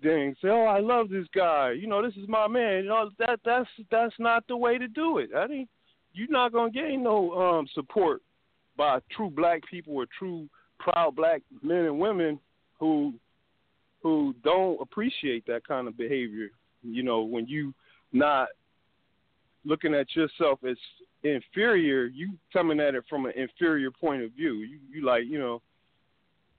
then 0.02 0.36
say, 0.42 0.50
"Oh, 0.50 0.66
I 0.66 0.80
love 0.80 1.10
this 1.10 1.28
guy. 1.34 1.72
You 1.72 1.88
know, 1.88 2.02
this 2.02 2.16
is 2.16 2.28
my 2.28 2.48
man." 2.48 2.84
You 2.84 2.90
know, 2.90 3.10
that 3.20 3.40
that's 3.46 3.70
that's 3.92 4.16
not 4.20 4.48
the 4.48 4.58
way 4.58 4.78
to 4.78 4.88
do 4.88 5.20
it. 5.20 5.30
I 5.36 5.48
think 5.48 5.70
you're 6.14 6.30
not 6.30 6.54
gonna 6.54 6.72
gain 6.72 7.04
no 7.04 7.32
um 7.34 7.68
support 7.74 8.22
by 8.78 9.00
true 9.12 9.30
black 9.30 9.62
people 9.70 9.96
or 9.96 10.06
true 10.18 10.48
proud 10.80 11.16
black 11.16 11.42
men 11.62 11.86
and 11.86 12.00
women 12.00 12.40
who 12.80 13.14
who 14.02 14.36
don't 14.44 14.80
appreciate 14.82 15.46
that 15.48 15.68
kind 15.68 15.88
of 15.88 15.98
behavior. 15.98 16.50
You 16.84 17.04
know, 17.04 17.22
when 17.22 17.48
you 17.48 17.74
not 18.14 18.50
looking 19.66 19.96
at 19.96 20.16
yourself 20.16 20.60
as 20.64 20.78
inferior, 21.24 22.06
you 22.06 22.34
coming 22.54 22.80
at 22.80 22.96
it 22.96 23.04
from 23.10 23.26
an 23.26 23.34
inferior 23.36 23.92
point 23.92 24.24
of 24.24 24.32
view. 24.32 24.56
You 24.58 24.80
you 24.92 25.06
like, 25.06 25.24
you 25.26 25.40
know, 25.40 25.62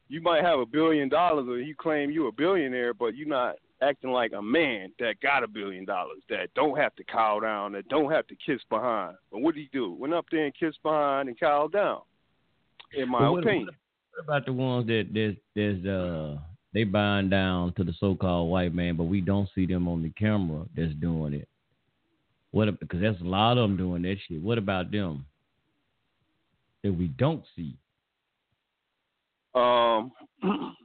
you 0.09 0.21
might 0.21 0.45
have 0.45 0.59
a 0.59 0.67
billion 0.67 1.09
dollars 1.09 1.49
or 1.49 1.61
you 1.61 1.75
claim 1.75 2.11
you're 2.11 2.29
a 2.29 2.33
billionaire, 2.33 2.95
but 2.95 3.17
you're 3.17 3.29
not 3.29 3.57
acting 3.83 4.11
like 4.11 4.33
a 4.33 4.43
man 4.43 4.93
that 4.99 5.21
got 5.21 5.43
a 5.43 5.49
billion 5.49 5.85
dollars, 5.85 6.19
that 6.29 6.49
don't 6.55 6.79
have 6.79 6.95
to 6.97 7.05
cow 7.05 7.41
down, 7.41 7.73
that 7.73 7.89
don't 7.89 8.11
have 8.11 8.27
to 8.29 8.37
kiss 8.45 8.61
behind. 8.71 9.17
But 9.31 9.41
what 9.41 9.55
did 9.55 9.63
he 9.63 9.71
do? 9.73 9.93
Went 9.93 10.15
up 10.15 10.27
there 10.31 10.45
and 10.45 10.55
kissed 10.59 10.83
behind 10.83 11.29
and 11.29 11.39
cowed 11.39 11.73
down. 11.73 12.01
In 12.97 13.11
my 13.11 13.29
what, 13.29 13.43
opinion. 13.43 13.71
what 14.15 14.25
about 14.25 14.47
the 14.47 14.53
ones 14.53 14.87
that 14.87 15.09
there's 15.13 15.37
there's 15.55 15.85
uh 15.85 16.39
they 16.73 16.85
buying 16.85 17.29
down 17.29 17.73
to 17.75 17.85
the 17.85 17.95
so-called 17.99 18.51
white 18.51 18.75
man, 18.75 18.97
but 18.97 19.05
we 19.05 19.21
don't 19.21 19.49
see 19.55 19.67
them 19.67 19.89
on 19.89 20.03
the 20.03 20.11
camera 20.11 20.67
that's 20.77 20.93
doing 20.95 21.35
it. 21.35 21.49
What 22.53 22.79
because 22.79 23.01
there's 23.01 23.21
a 23.21 23.25
lot 23.25 23.59
of 23.59 23.69
them 23.69 23.77
doing 23.77 24.03
that 24.03 24.17
shit. 24.27 24.41
What 24.41 24.59
about 24.59 24.93
them 24.93 25.27
that 26.83 26.93
we 26.93 27.09
don't 27.09 27.43
see? 27.57 27.77
Um, 29.57 30.13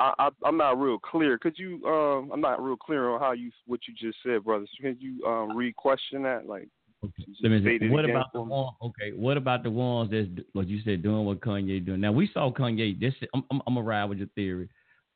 I, 0.00 0.12
I 0.18 0.28
I'm 0.44 0.56
not 0.56 0.78
real 0.78 0.98
clear. 0.98 1.38
Could 1.38 1.58
you? 1.58 1.84
Um, 1.86 2.30
I'm 2.32 2.40
not 2.40 2.62
real 2.62 2.76
clear 2.76 3.10
on 3.10 3.20
how 3.20 3.32
you 3.32 3.50
what 3.66 3.80
you 3.88 3.94
just 3.94 4.18
said, 4.24 4.44
brothers. 4.44 4.70
Could 4.80 5.00
you 5.00 5.24
um 5.24 5.56
re-question 5.56 6.22
that? 6.22 6.46
Like, 6.46 6.68
Okay. 7.04 7.24
Just 7.28 7.42
Let 7.42 7.50
me 7.50 7.78
see. 7.78 7.88
What 7.88 8.04
about 8.04 8.32
the 8.32 8.40
for 8.40 8.46
me. 8.46 8.52
one? 8.52 8.74
Okay. 8.82 9.12
What 9.14 9.36
about 9.36 9.62
the 9.62 9.70
ones 9.70 10.10
that's 10.10 10.28
like 10.54 10.68
you 10.68 10.80
said 10.84 11.02
doing 11.02 11.24
what 11.24 11.40
Kanye 11.40 11.84
doing? 11.84 12.00
Now 12.00 12.12
we 12.12 12.28
saw 12.34 12.50
Kanye. 12.50 12.98
This 12.98 13.14
I'm, 13.34 13.44
I'm, 13.50 13.62
I'm 13.66 13.74
gonna 13.74 13.86
ride 13.86 14.06
with 14.06 14.18
your 14.18 14.26
theory. 14.34 14.68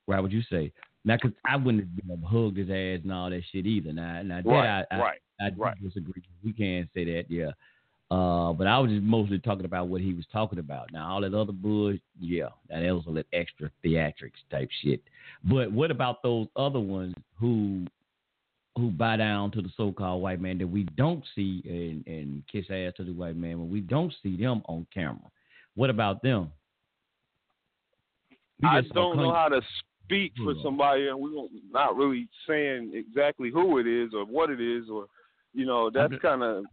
Ride 0.06 0.20
what 0.20 0.30
you 0.30 0.42
say. 0.50 0.72
Now, 1.04 1.16
cause 1.20 1.32
I 1.44 1.56
wouldn't 1.56 1.82
have 1.82 1.96
been 1.96 2.22
hugged 2.22 2.56
his 2.56 2.68
ass 2.70 3.02
and 3.02 3.12
all 3.12 3.28
that 3.30 3.42
shit 3.50 3.66
either. 3.66 3.92
Now, 3.92 4.22
now 4.22 4.36
Right, 4.44 4.44
that 4.44 4.86
I, 4.92 4.94
I, 4.94 5.00
right, 5.00 5.20
I 5.40 5.50
do 5.50 5.60
right. 5.60 5.82
disagree. 5.82 6.22
We 6.44 6.52
can't 6.52 6.88
say 6.94 7.04
that, 7.06 7.24
yeah. 7.28 7.50
Uh, 8.12 8.52
but 8.52 8.66
I 8.66 8.78
was 8.78 8.90
just 8.90 9.02
mostly 9.02 9.38
talking 9.38 9.64
about 9.64 9.88
what 9.88 10.02
he 10.02 10.12
was 10.12 10.26
talking 10.30 10.58
about. 10.58 10.92
Now, 10.92 11.10
all 11.10 11.22
that 11.22 11.32
other 11.32 11.50
bull, 11.50 11.96
yeah, 12.20 12.48
that 12.68 12.82
was 12.82 13.04
a 13.06 13.10
little 13.10 13.30
extra 13.32 13.70
theatrics 13.82 14.42
type 14.50 14.68
shit. 14.82 15.00
But 15.42 15.72
what 15.72 15.90
about 15.90 16.22
those 16.22 16.46
other 16.54 16.78
ones 16.78 17.14
who 17.40 17.86
who 18.76 18.90
bow 18.90 19.16
down 19.16 19.50
to 19.52 19.62
the 19.62 19.70
so-called 19.78 20.20
white 20.20 20.42
man 20.42 20.58
that 20.58 20.66
we 20.66 20.82
don't 20.96 21.24
see 21.34 21.62
and, 21.64 22.06
and 22.06 22.42
kiss 22.52 22.66
ass 22.68 22.92
to 22.98 23.04
the 23.04 23.12
white 23.12 23.36
man 23.36 23.58
when 23.58 23.70
we 23.70 23.80
don't 23.80 24.12
see 24.22 24.36
them 24.36 24.62
on 24.66 24.86
camera? 24.92 25.30
What 25.74 25.88
about 25.88 26.22
them? 26.22 26.52
I 28.62 28.82
don't 28.92 29.16
know 29.16 29.32
how 29.32 29.48
to 29.48 29.62
speak 30.04 30.32
for 30.36 30.52
somebody, 30.62 31.08
and 31.08 31.18
we 31.18 31.30
don't, 31.30 31.50
not 31.70 31.96
really 31.96 32.28
saying 32.46 32.92
exactly 32.94 33.50
who 33.50 33.78
it 33.78 33.86
is 33.86 34.10
or 34.14 34.26
what 34.26 34.50
it 34.50 34.60
is, 34.60 34.90
or 34.92 35.06
you 35.54 35.66
know, 35.66 35.90
that's 35.90 36.14
kind 36.22 36.42
of 36.42 36.64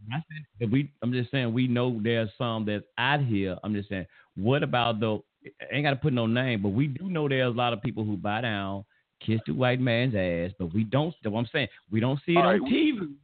We, 0.70 0.90
I'm 1.02 1.12
just 1.12 1.30
saying 1.30 1.52
we 1.52 1.68
know 1.68 2.00
there's 2.02 2.30
some 2.38 2.64
that's 2.64 2.84
out 2.98 3.22
here. 3.22 3.56
I'm 3.62 3.74
just 3.74 3.88
saying, 3.88 4.06
what 4.36 4.62
about 4.62 5.00
the? 5.00 5.20
I 5.62 5.74
ain't 5.74 5.84
got 5.84 5.90
to 5.90 5.96
put 5.96 6.12
no 6.12 6.26
name, 6.26 6.62
but 6.62 6.70
we 6.70 6.86
do 6.86 7.08
know 7.08 7.28
there's 7.28 7.54
a 7.54 7.56
lot 7.56 7.72
of 7.72 7.80
people 7.82 8.04
who 8.04 8.16
bow 8.16 8.42
down, 8.42 8.84
kiss 9.24 9.40
the 9.46 9.52
white 9.52 9.80
man's 9.80 10.14
ass, 10.14 10.54
but 10.58 10.72
we 10.74 10.84
don't. 10.84 11.14
What 11.24 11.38
I'm 11.40 11.48
saying 11.52 11.68
we 11.90 12.00
don't 12.00 12.20
see 12.24 12.32
it 12.32 12.38
All 12.38 12.46
on 12.46 12.60
right. 12.60 12.72
TV, 12.72 13.14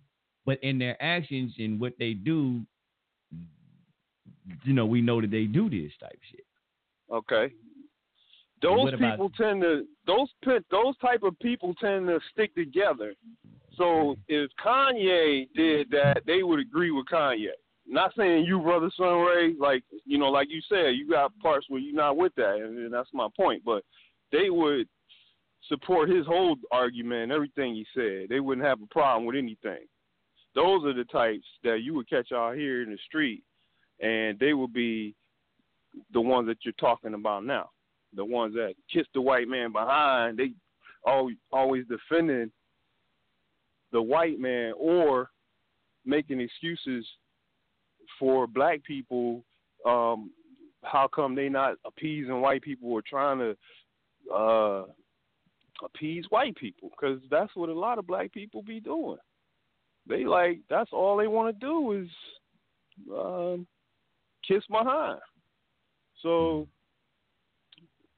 but 0.45 0.63
in 0.63 0.79
their 0.79 1.03
actions 1.03 1.55
and 1.59 1.81
what 1.81 1.93
they 1.99 2.15
do, 2.15 2.61
you 4.65 4.73
know, 4.73 4.87
we 4.87 5.01
know 5.01 5.21
that 5.21 5.31
they 5.31 5.45
do 5.45 5.69
this 5.69 5.93
type 6.01 6.13
of 6.13 6.19
shit. 6.31 6.45
okay. 7.13 7.55
Those 8.63 8.91
people 8.93 9.31
tend 9.37 9.61
to 9.61 9.85
those 10.07 10.29
those 10.71 10.97
type 10.99 11.23
of 11.23 11.39
people 11.41 11.75
tend 11.75 12.07
to 12.09 12.19
stick 12.33 12.55
together. 12.55 13.15
So 13.77 14.17
if 14.29 14.51
Kanye 14.65 15.49
did 15.55 15.91
that, 15.91 16.23
they 16.27 16.43
would 16.43 16.61
agree 16.61 16.91
with 16.91 17.07
Kanye. 17.07 17.49
Not 17.89 18.13
saying 18.17 18.45
you, 18.45 18.61
brother 18.61 18.91
Sunray, 18.97 19.55
like 19.59 19.85
you 20.05 20.19
know, 20.19 20.31
like 20.31 20.49
you 20.51 20.61
said, 20.69 20.97
you 20.97 21.09
got 21.09 21.39
parts 21.39 21.67
where 21.69 21.81
you're 21.81 21.95
not 21.95 22.17
with 22.17 22.35
that, 22.37 22.57
and, 22.57 22.93
that's 22.93 23.11
my 23.13 23.29
point. 23.37 23.63
But 23.65 23.85
they 24.33 24.51
would 24.51 24.89
support 25.69 26.09
his 26.09 26.27
whole 26.27 26.57
argument, 26.73 27.31
everything 27.31 27.75
he 27.75 27.87
said. 27.95 28.29
They 28.29 28.41
wouldn't 28.41 28.67
have 28.67 28.83
a 28.83 28.87
problem 28.87 29.25
with 29.27 29.37
anything. 29.37 29.87
Those 30.55 30.85
are 30.85 30.95
the 30.95 31.05
types 31.05 31.45
that 31.63 31.83
you 31.83 31.95
would 31.95 32.09
catch 32.09 32.33
out 32.33 32.57
here 32.57 32.83
in 32.83 32.91
the 32.91 32.99
street, 33.07 33.45
and 34.01 34.39
they 34.39 34.53
would 34.53 34.73
be 34.73 35.15
the 36.13 36.21
ones 36.21 36.49
that 36.49 36.59
you're 36.65 36.73
talking 36.81 37.15
about 37.15 37.45
now. 37.45 37.71
The 38.15 38.25
ones 38.25 38.55
that 38.55 38.75
kiss 38.93 39.07
the 39.15 39.21
white 39.21 39.49
man 39.49 39.73
behind, 39.73 40.39
they 40.39 40.53
always 41.05 41.85
defending 41.89 42.51
the 43.97 44.03
white 44.03 44.39
man 44.39 44.75
or 44.79 45.31
making 46.05 46.39
excuses 46.39 47.07
for 48.21 48.47
black 48.47 48.85
people. 48.85 49.43
Um, 49.87 50.33
how 50.85 51.09
come 51.09 51.35
they 51.35 51.49
not 51.49 51.77
appeasing 51.87 52.43
white 52.43 52.61
people 52.61 52.93
or 52.93 53.01
trying 53.01 53.39
to 53.39 54.35
uh, 54.35 54.85
appease 55.83 56.27
white 56.29 56.55
people? 56.57 56.91
Because 56.91 57.23
that's 57.31 57.57
what 57.57 57.71
a 57.71 57.73
lot 57.73 57.99
of 57.99 58.07
black 58.07 58.35
people 58.35 58.63
be 58.63 58.81
doing. 58.81 59.17
They 60.07 60.27
like 60.27 60.61
that's 60.69 60.91
all 60.93 61.17
they 61.17 61.27
want 61.27 61.59
to 61.59 61.67
do 61.67 61.93
is 61.93 62.09
um, 63.11 63.67
kiss 64.47 64.63
behind. 64.71 65.21
So 66.23 66.69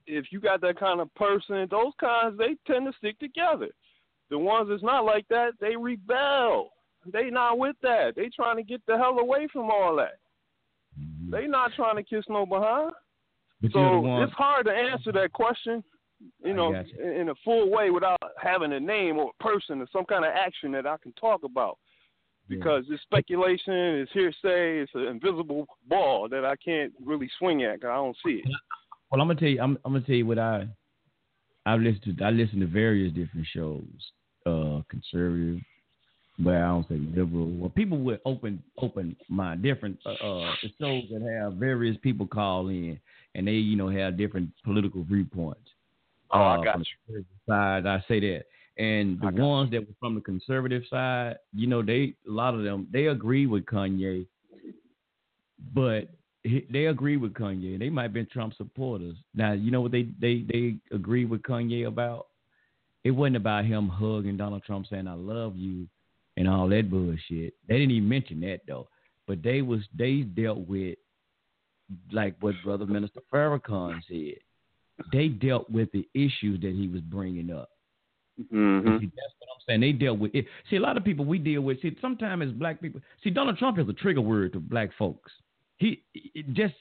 if 0.08 0.26
you 0.32 0.40
got 0.40 0.60
that 0.62 0.80
kind 0.80 1.00
of 1.00 1.14
person, 1.14 1.68
those 1.70 1.92
kinds 2.00 2.36
they 2.36 2.56
tend 2.66 2.86
to 2.86 2.98
stick 2.98 3.16
together. 3.20 3.68
The 4.30 4.38
ones 4.38 4.68
that's 4.68 4.82
not 4.82 5.04
like 5.04 5.26
that, 5.28 5.52
they 5.60 5.76
rebel. 5.76 6.70
They 7.10 7.30
not 7.30 7.58
with 7.58 7.76
that. 7.82 8.14
They 8.16 8.28
trying 8.34 8.56
to 8.56 8.62
get 8.62 8.82
the 8.86 8.96
hell 8.98 9.18
away 9.18 9.48
from 9.52 9.70
all 9.70 9.96
that. 9.96 10.18
Mm-hmm. 11.00 11.30
They 11.30 11.46
not 11.46 11.72
trying 11.74 11.96
to 11.96 12.02
kiss 12.02 12.24
no 12.28 12.44
behind. 12.44 12.92
But 13.62 13.72
So 13.72 14.00
one. 14.00 14.22
it's 14.22 14.32
hard 14.32 14.66
to 14.66 14.72
answer 14.72 15.10
that 15.12 15.32
question, 15.32 15.82
you 16.44 16.52
know, 16.54 16.70
you. 16.72 17.10
in 17.10 17.30
a 17.30 17.34
full 17.44 17.70
way 17.70 17.90
without 17.90 18.20
having 18.40 18.72
a 18.72 18.80
name 18.80 19.16
or 19.18 19.30
a 19.38 19.42
person 19.42 19.80
or 19.80 19.86
some 19.92 20.04
kind 20.04 20.24
of 20.24 20.32
action 20.32 20.72
that 20.72 20.86
I 20.86 20.96
can 21.02 21.12
talk 21.12 21.42
about. 21.44 21.78
Because 22.48 22.84
it's 22.88 23.02
speculation, 23.02 23.74
it's 23.74 24.12
hearsay, 24.12 24.78
it's 24.80 24.92
an 24.94 25.02
invisible 25.06 25.66
ball 25.86 26.28
that 26.30 26.44
I 26.46 26.56
can't 26.56 26.92
really 27.04 27.28
swing 27.38 27.62
at 27.64 27.80
'cause 27.82 27.90
I 27.90 27.96
don't 27.96 28.16
see 28.24 28.40
it. 28.44 28.50
Well, 29.10 29.20
I'm 29.20 29.28
gonna 29.28 29.38
tell 29.38 29.48
you. 29.48 29.60
I'm, 29.60 29.78
I'm 29.84 29.92
gonna 29.92 30.04
tell 30.04 30.14
you 30.14 30.24
what 30.26 30.38
I 30.38 30.66
I 31.66 31.76
listen 31.76 32.16
to. 32.16 32.24
I 32.24 32.30
listen 32.30 32.60
to 32.60 32.66
various 32.66 33.12
different 33.12 33.46
shows, 33.48 34.12
uh, 34.46 34.82
conservative, 34.88 35.60
but 36.38 36.54
I 36.54 36.60
don't 36.60 36.88
say 36.88 36.96
liberal. 36.96 37.50
Well, 37.50 37.70
people 37.70 37.98
with 37.98 38.20
open 38.24 38.62
open 38.80 39.16
mind, 39.28 39.62
different 39.62 39.98
uh, 40.06 40.10
uh 40.12 40.54
shows 40.80 41.04
that 41.10 41.40
have 41.42 41.54
various 41.54 41.96
people 42.02 42.26
call 42.26 42.68
in, 42.68 42.98
and 43.34 43.46
they 43.46 43.52
you 43.52 43.76
know 43.76 43.88
have 43.88 44.16
different 44.16 44.50
political 44.64 45.04
viewpoints. 45.04 45.68
Oh, 46.30 46.40
I 46.40 46.54
uh, 46.56 46.62
got 46.62 46.74
from 46.74 46.84
the 47.08 47.24
Side, 47.46 47.86
I 47.86 48.04
say 48.06 48.20
that. 48.20 48.44
And 48.76 49.20
the 49.20 49.28
I 49.28 49.30
got 49.32 49.46
ones 49.46 49.70
that 49.72 49.80
were 49.80 49.94
from 49.98 50.14
the 50.14 50.20
conservative 50.20 50.84
side, 50.88 51.36
you 51.52 51.66
know, 51.66 51.82
they 51.82 52.14
a 52.26 52.30
lot 52.30 52.54
of 52.54 52.62
them 52.62 52.86
they 52.92 53.06
agree 53.06 53.46
with 53.46 53.64
Kanye, 53.64 54.26
but 55.74 56.08
they 56.70 56.86
agree 56.86 57.16
with 57.16 57.32
Kanye. 57.34 57.78
They 57.78 57.90
might 57.90 58.04
have 58.04 58.12
been 58.12 58.28
Trump 58.32 58.54
supporters. 58.54 59.16
Now, 59.34 59.52
you 59.52 59.70
know 59.70 59.80
what 59.80 59.92
they 59.92 60.08
they 60.20 60.44
they 60.48 60.76
agree 60.92 61.24
with 61.24 61.42
Kanye 61.42 61.86
about? 61.88 62.28
It 63.08 63.12
wasn't 63.12 63.36
about 63.36 63.64
him 63.64 63.88
hugging 63.88 64.36
Donald 64.36 64.64
Trump 64.64 64.86
saying 64.86 65.08
"I 65.08 65.14
love 65.14 65.56
you" 65.56 65.86
and 66.36 66.46
all 66.46 66.68
that 66.68 66.90
bullshit. 66.90 67.54
They 67.66 67.78
didn't 67.78 67.92
even 67.92 68.06
mention 68.06 68.38
that 68.42 68.60
though. 68.68 68.86
But 69.26 69.42
they 69.42 69.62
was 69.62 69.80
they 69.96 70.16
dealt 70.20 70.68
with 70.68 70.98
like 72.12 72.36
what 72.40 72.54
Brother 72.62 72.84
Minister 72.84 73.20
Farrakhan 73.32 74.02
said. 74.06 74.34
They 75.10 75.28
dealt 75.28 75.70
with 75.70 75.90
the 75.92 76.06
issues 76.12 76.60
that 76.60 76.74
he 76.74 76.86
was 76.86 77.00
bringing 77.00 77.50
up. 77.50 77.70
Mm-hmm. 78.52 78.98
See, 78.98 79.06
that's 79.06 79.34
what 79.38 79.48
I'm 79.54 79.62
saying. 79.66 79.80
They 79.80 79.92
dealt 79.92 80.18
with 80.18 80.34
it. 80.34 80.44
See, 80.68 80.76
a 80.76 80.80
lot 80.80 80.98
of 80.98 81.04
people 81.04 81.24
we 81.24 81.38
deal 81.38 81.62
with. 81.62 81.80
See, 81.80 81.96
sometimes 82.02 82.42
as 82.42 82.52
black 82.52 82.78
people, 82.82 83.00
see, 83.24 83.30
Donald 83.30 83.56
Trump 83.56 83.78
is 83.78 83.88
a 83.88 83.94
trigger 83.94 84.20
word 84.20 84.52
to 84.52 84.60
black 84.60 84.90
folks. 84.98 85.32
He 85.78 86.02
just, 86.52 86.74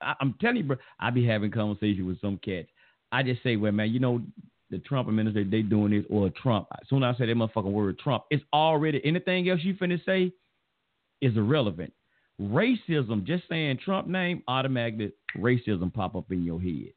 I- 0.00 0.14
I'm 0.20 0.34
telling 0.40 0.56
you, 0.56 0.62
bro. 0.62 0.76
I 0.98 1.10
be 1.10 1.26
having 1.26 1.50
conversation 1.50 2.06
with 2.06 2.18
some 2.22 2.38
cats. 2.38 2.68
I 3.12 3.22
just 3.22 3.42
say, 3.42 3.56
well, 3.56 3.72
man, 3.72 3.90
you 3.90 4.00
know, 4.00 4.22
the 4.70 4.78
Trump 4.78 5.08
administration, 5.08 5.50
they 5.50 5.62
doing 5.62 5.90
this, 5.90 6.04
or 6.08 6.30
Trump. 6.30 6.68
As 6.72 6.88
soon 6.88 7.02
as 7.02 7.16
I 7.16 7.18
say 7.18 7.26
that 7.26 7.36
motherfucking 7.36 7.72
word 7.72 7.98
Trump, 7.98 8.24
it's 8.30 8.44
already 8.52 9.00
anything 9.04 9.48
else 9.48 9.60
you 9.62 9.74
finna 9.74 10.02
say 10.04 10.32
is 11.20 11.36
irrelevant. 11.36 11.92
Racism, 12.40 13.24
just 13.24 13.44
saying 13.48 13.78
Trump 13.84 14.08
name, 14.08 14.42
automatically 14.48 15.12
racism 15.36 15.92
pop 15.92 16.16
up 16.16 16.30
in 16.30 16.44
your 16.44 16.60
head, 16.60 16.92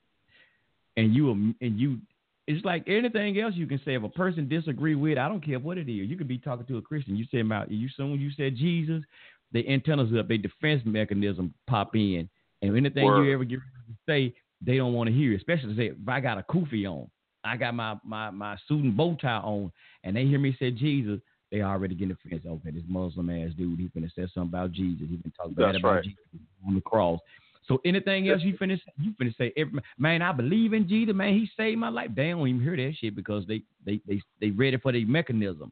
and 0.95 1.13
you 1.13 1.31
and 1.59 1.79
you 1.79 1.99
it's 2.47 2.63
like 2.65 2.83
anything 2.87 3.39
else 3.39 3.53
you 3.55 3.67
can 3.67 3.79
say. 3.85 3.95
If 3.95 4.03
a 4.03 4.09
person 4.09 4.47
disagree 4.47 4.95
with, 4.95 5.17
I 5.17 5.27
don't 5.27 5.43
care 5.43 5.59
what 5.59 5.77
it 5.77 5.89
is. 5.89 6.09
You 6.09 6.17
could 6.17 6.27
be 6.27 6.37
talking 6.37 6.65
to 6.67 6.77
a 6.77 6.81
Christian. 6.81 7.15
You 7.15 7.25
say 7.31 7.39
about 7.39 7.71
you 7.71 7.89
soon 7.95 8.19
you 8.19 8.31
said 8.35 8.55
Jesus, 8.55 9.03
the 9.51 9.67
antennas 9.69 10.09
up, 10.17 10.27
their 10.27 10.37
defense 10.37 10.81
mechanism 10.85 11.53
pop 11.67 11.95
in, 11.95 12.29
and 12.61 12.77
anything 12.77 13.05
Word. 13.05 13.25
you 13.25 13.33
ever 13.33 13.43
get 13.43 13.59
to 13.59 13.61
say, 14.07 14.33
they 14.61 14.77
don't 14.77 14.93
want 14.93 15.09
to 15.09 15.15
hear. 15.15 15.35
Especially 15.35 15.75
say 15.75 15.87
if 15.87 16.07
I 16.07 16.19
got 16.19 16.37
a 16.37 16.43
kufi 16.43 16.85
on, 16.85 17.07
I 17.44 17.57
got 17.57 17.74
my 17.74 17.98
my 18.03 18.30
my 18.30 18.57
suit 18.68 18.84
and 18.84 18.95
bow 18.95 19.18
tie 19.22 19.38
on, 19.38 19.72
and 20.03 20.15
they 20.15 20.26
hear 20.26 20.40
me 20.40 20.56
say 20.60 20.72
Jesus, 20.72 21.20
they 21.52 21.61
already 21.61 21.95
getting 21.95 22.15
defense. 22.24 22.44
Okay, 22.45 22.72
this 22.72 22.84
Muslim 22.88 23.30
ass 23.30 23.52
dude, 23.57 23.80
he 23.80 23.90
finna 23.90 24.14
say 24.15 24.28
something 24.34 24.44
about 24.44 24.72
Jesus. 24.72 25.07
He 25.10 25.18
been 25.18 25.34
talking 25.36 25.53
bad 25.53 25.76
about 25.76 25.95
right. 25.95 26.03
Jesus 26.03 26.24
on 26.68 26.76
the 26.76 26.82
cross. 26.82 27.20
So 27.68 27.80
anything 27.86 28.28
else 28.28 28.41
you 28.41 28.57
finna 28.57 28.78
say, 28.78 28.91
you 28.99 29.14
finna 29.22 29.36
say, 29.38 29.53
every, 29.56 29.80
man, 29.98 30.22
I 30.22 30.32
believe 30.34 30.74
in 30.74 30.88
Jesus, 30.88 31.15
man, 31.15 31.34
he 31.34 31.49
saved 31.56 31.80
my 31.80 31.90
life. 31.90 32.10
They 32.14 32.30
don't 32.30 32.48
even 32.48 32.61
hear 32.61 32.76
that 32.76 32.95
shit 32.99 33.15
because 33.15 33.45
they 33.48 33.61
they 33.86 34.02
they 34.07 34.22
they 34.41 34.49
ready 34.49 34.78
for 34.78 34.91
the 34.91 35.06
mechanism. 35.06 35.72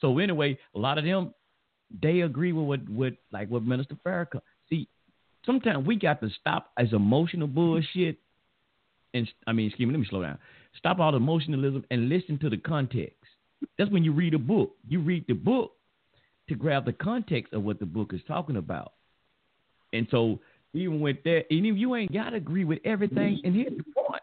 So 0.00 0.18
anyway, 0.18 0.58
a 0.74 0.78
lot 0.78 0.98
of 0.98 1.04
them 1.04 1.34
they 2.02 2.22
agree 2.22 2.52
with 2.52 2.66
what 2.66 2.88
with 2.88 3.14
like 3.32 3.48
what 3.48 3.64
Minister 3.64 3.96
Farrakhan. 4.04 4.40
See, 4.68 4.88
sometimes 5.46 5.86
we 5.86 5.96
got 5.96 6.20
to 6.20 6.30
stop 6.40 6.72
as 6.78 6.92
emotional 6.92 7.46
bullshit. 7.46 8.18
And 9.14 9.28
I 9.46 9.52
mean, 9.52 9.68
excuse 9.68 9.86
me, 9.86 9.94
let 9.94 10.00
me 10.00 10.06
slow 10.10 10.22
down. 10.22 10.38
Stop 10.76 10.98
all 10.98 11.12
the 11.12 11.16
emotionalism 11.16 11.84
and 11.90 12.08
listen 12.08 12.38
to 12.40 12.50
the 12.50 12.56
context. 12.56 13.16
That's 13.78 13.90
when 13.90 14.04
you 14.04 14.12
read 14.12 14.34
a 14.34 14.38
book. 14.38 14.74
You 14.86 15.00
read 15.00 15.24
the 15.28 15.34
book 15.34 15.72
to 16.48 16.54
grab 16.54 16.84
the 16.84 16.92
context 16.92 17.52
of 17.52 17.62
what 17.62 17.78
the 17.78 17.86
book 17.86 18.12
is 18.12 18.20
talking 18.28 18.56
about. 18.56 18.92
And 19.92 20.06
so 20.10 20.40
even 20.74 21.00
with 21.00 21.22
that, 21.24 21.44
and 21.50 21.64
if 21.64 21.76
you 21.76 21.94
ain't 21.94 22.12
gotta 22.12 22.36
agree 22.36 22.64
with 22.64 22.80
everything, 22.84 23.40
and 23.44 23.54
here's 23.54 23.76
the 23.76 23.84
point. 23.96 24.22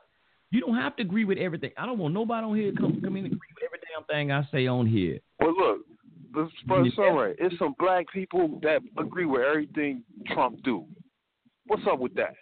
You 0.51 0.59
don't 0.59 0.75
have 0.75 0.97
to 0.97 1.01
agree 1.01 1.23
with 1.23 1.37
everything. 1.37 1.71
I 1.77 1.85
don't 1.85 1.97
want 1.97 2.13
nobody 2.13 2.45
on 2.45 2.55
here 2.57 2.71
to 2.71 2.77
come 2.77 3.01
come 3.01 3.15
in 3.15 3.25
and 3.25 3.33
agree 3.33 3.47
with 3.55 3.63
every 3.63 3.79
damn 3.79 4.03
thing 4.05 4.31
I 4.33 4.45
say 4.51 4.67
on 4.67 4.85
here. 4.85 5.19
Well, 5.39 5.55
look, 5.57 5.79
this. 6.33 6.93
Sunray, 6.95 7.35
it's 7.39 7.57
some 7.57 7.73
black 7.79 8.05
people 8.11 8.59
that 8.61 8.81
agree 8.97 9.25
with 9.25 9.41
everything 9.41 10.03
Trump 10.27 10.61
do. 10.63 10.85
What's 11.67 11.83
up 11.89 11.99
with 11.99 12.13
that? 12.15 12.35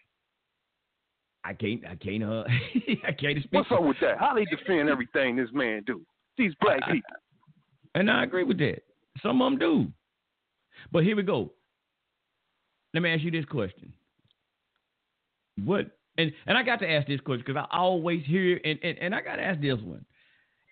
I 1.43 1.53
can't. 1.53 1.81
I 1.85 1.95
can't. 1.95 2.23
Uh, 2.23 2.43
I 3.07 3.11
can't 3.11 3.37
speak. 3.39 3.51
What's 3.51 3.71
up 3.71 3.83
with 3.83 3.97
that? 4.01 4.17
How 4.19 4.33
they 4.35 4.45
defend 4.45 4.89
everything 4.89 5.35
this 5.35 5.49
man 5.53 5.83
do? 5.85 6.01
These 6.37 6.53
black 6.61 6.79
I- 6.83 6.91
people. 6.93 7.15
And 7.95 8.09
I 8.09 8.23
agree 8.23 8.43
with 8.43 8.59
that. 8.59 8.83
Some 9.23 9.41
of 9.41 9.51
them 9.51 9.59
do. 9.59 9.87
But 10.91 11.03
here 11.03 11.15
we 11.15 11.23
go. 11.23 11.51
Let 12.93 13.03
me 13.03 13.11
ask 13.11 13.23
you 13.23 13.31
this 13.31 13.45
question. 13.45 13.91
What 15.63 15.87
and 16.17 16.31
and 16.45 16.57
I 16.57 16.63
got 16.63 16.79
to 16.79 16.89
ask 16.89 17.07
this 17.07 17.19
question 17.21 17.43
because 17.45 17.61
I 17.71 17.75
always 17.75 18.23
hear 18.25 18.59
and, 18.63 18.79
and 18.83 18.97
and 18.99 19.15
I 19.15 19.21
got 19.21 19.37
to 19.37 19.43
ask 19.43 19.59
this 19.61 19.79
one. 19.83 20.05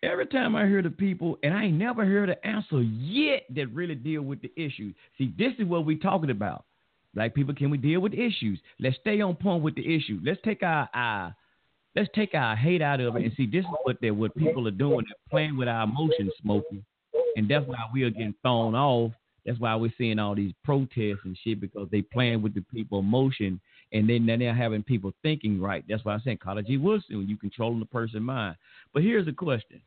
Every 0.03 0.27
time 0.27 0.55
I 0.55 0.67
hear 0.67 0.83
the 0.83 0.91
people, 0.91 1.39
and 1.41 1.53
I 1.55 1.65
ain't 1.65 1.77
never 1.77 2.05
heard 2.05 2.29
an 2.29 2.35
answer 2.43 2.81
yet 2.81 3.43
that 3.55 3.73
really 3.73 3.95
deal 3.95 4.21
with 4.21 4.41
the 4.41 4.51
issue. 4.55 4.93
See, 5.17 5.33
this 5.39 5.53
is 5.57 5.65
what 5.65 5.87
we're 5.87 5.97
talking 5.97 6.29
about. 6.29 6.65
Like 7.15 7.33
people, 7.33 7.53
can 7.53 7.69
we 7.69 7.77
deal 7.77 7.99
with 7.99 8.13
issues? 8.13 8.59
Let's 8.79 8.97
stay 8.97 9.21
on 9.21 9.35
point 9.35 9.63
with 9.63 9.75
the 9.75 9.95
issue. 9.95 10.19
Let's 10.23 10.39
take 10.43 10.63
our, 10.63 10.89
our 10.93 11.35
let's 11.95 12.09
take 12.13 12.35
our 12.35 12.55
hate 12.55 12.81
out 12.81 12.99
of 12.99 13.15
it 13.15 13.23
and 13.23 13.33
see 13.35 13.47
this 13.47 13.65
is 13.65 13.71
what 13.83 13.97
they 14.01 14.11
what 14.11 14.35
people 14.35 14.67
are 14.67 14.71
doing. 14.71 15.05
They're 15.07 15.29
playing 15.29 15.57
with 15.57 15.67
our 15.67 15.83
emotions, 15.83 16.31
smoking, 16.41 16.85
and 17.35 17.49
that's 17.49 17.65
why 17.65 17.77
we 17.93 18.03
are 18.03 18.09
getting 18.09 18.35
thrown 18.41 18.75
off. 18.75 19.13
That's 19.45 19.59
why 19.59 19.75
we're 19.75 19.93
seeing 19.97 20.19
all 20.19 20.35
these 20.35 20.53
protests 20.63 21.19
and 21.23 21.37
shit 21.41 21.61
because 21.61 21.87
they 21.89 22.01
playing 22.01 22.41
with 22.41 22.53
the 22.53 22.61
people 22.61 22.99
emotion, 22.99 23.59
and 23.93 24.07
then 24.09 24.25
they're 24.25 24.53
having 24.53 24.83
people 24.83 25.13
thinking 25.23 25.59
right. 25.59 25.83
That's 25.87 26.03
why 26.03 26.13
I'm 26.13 26.21
saying 26.23 26.39
Carter 26.43 26.61
G. 26.61 26.77
When 26.77 27.01
you 27.09 27.37
controlling 27.37 27.79
the 27.79 27.85
person's 27.85 28.23
mind. 28.23 28.57
But 28.93 29.03
here's 29.03 29.25
the 29.25 29.33
question: 29.33 29.81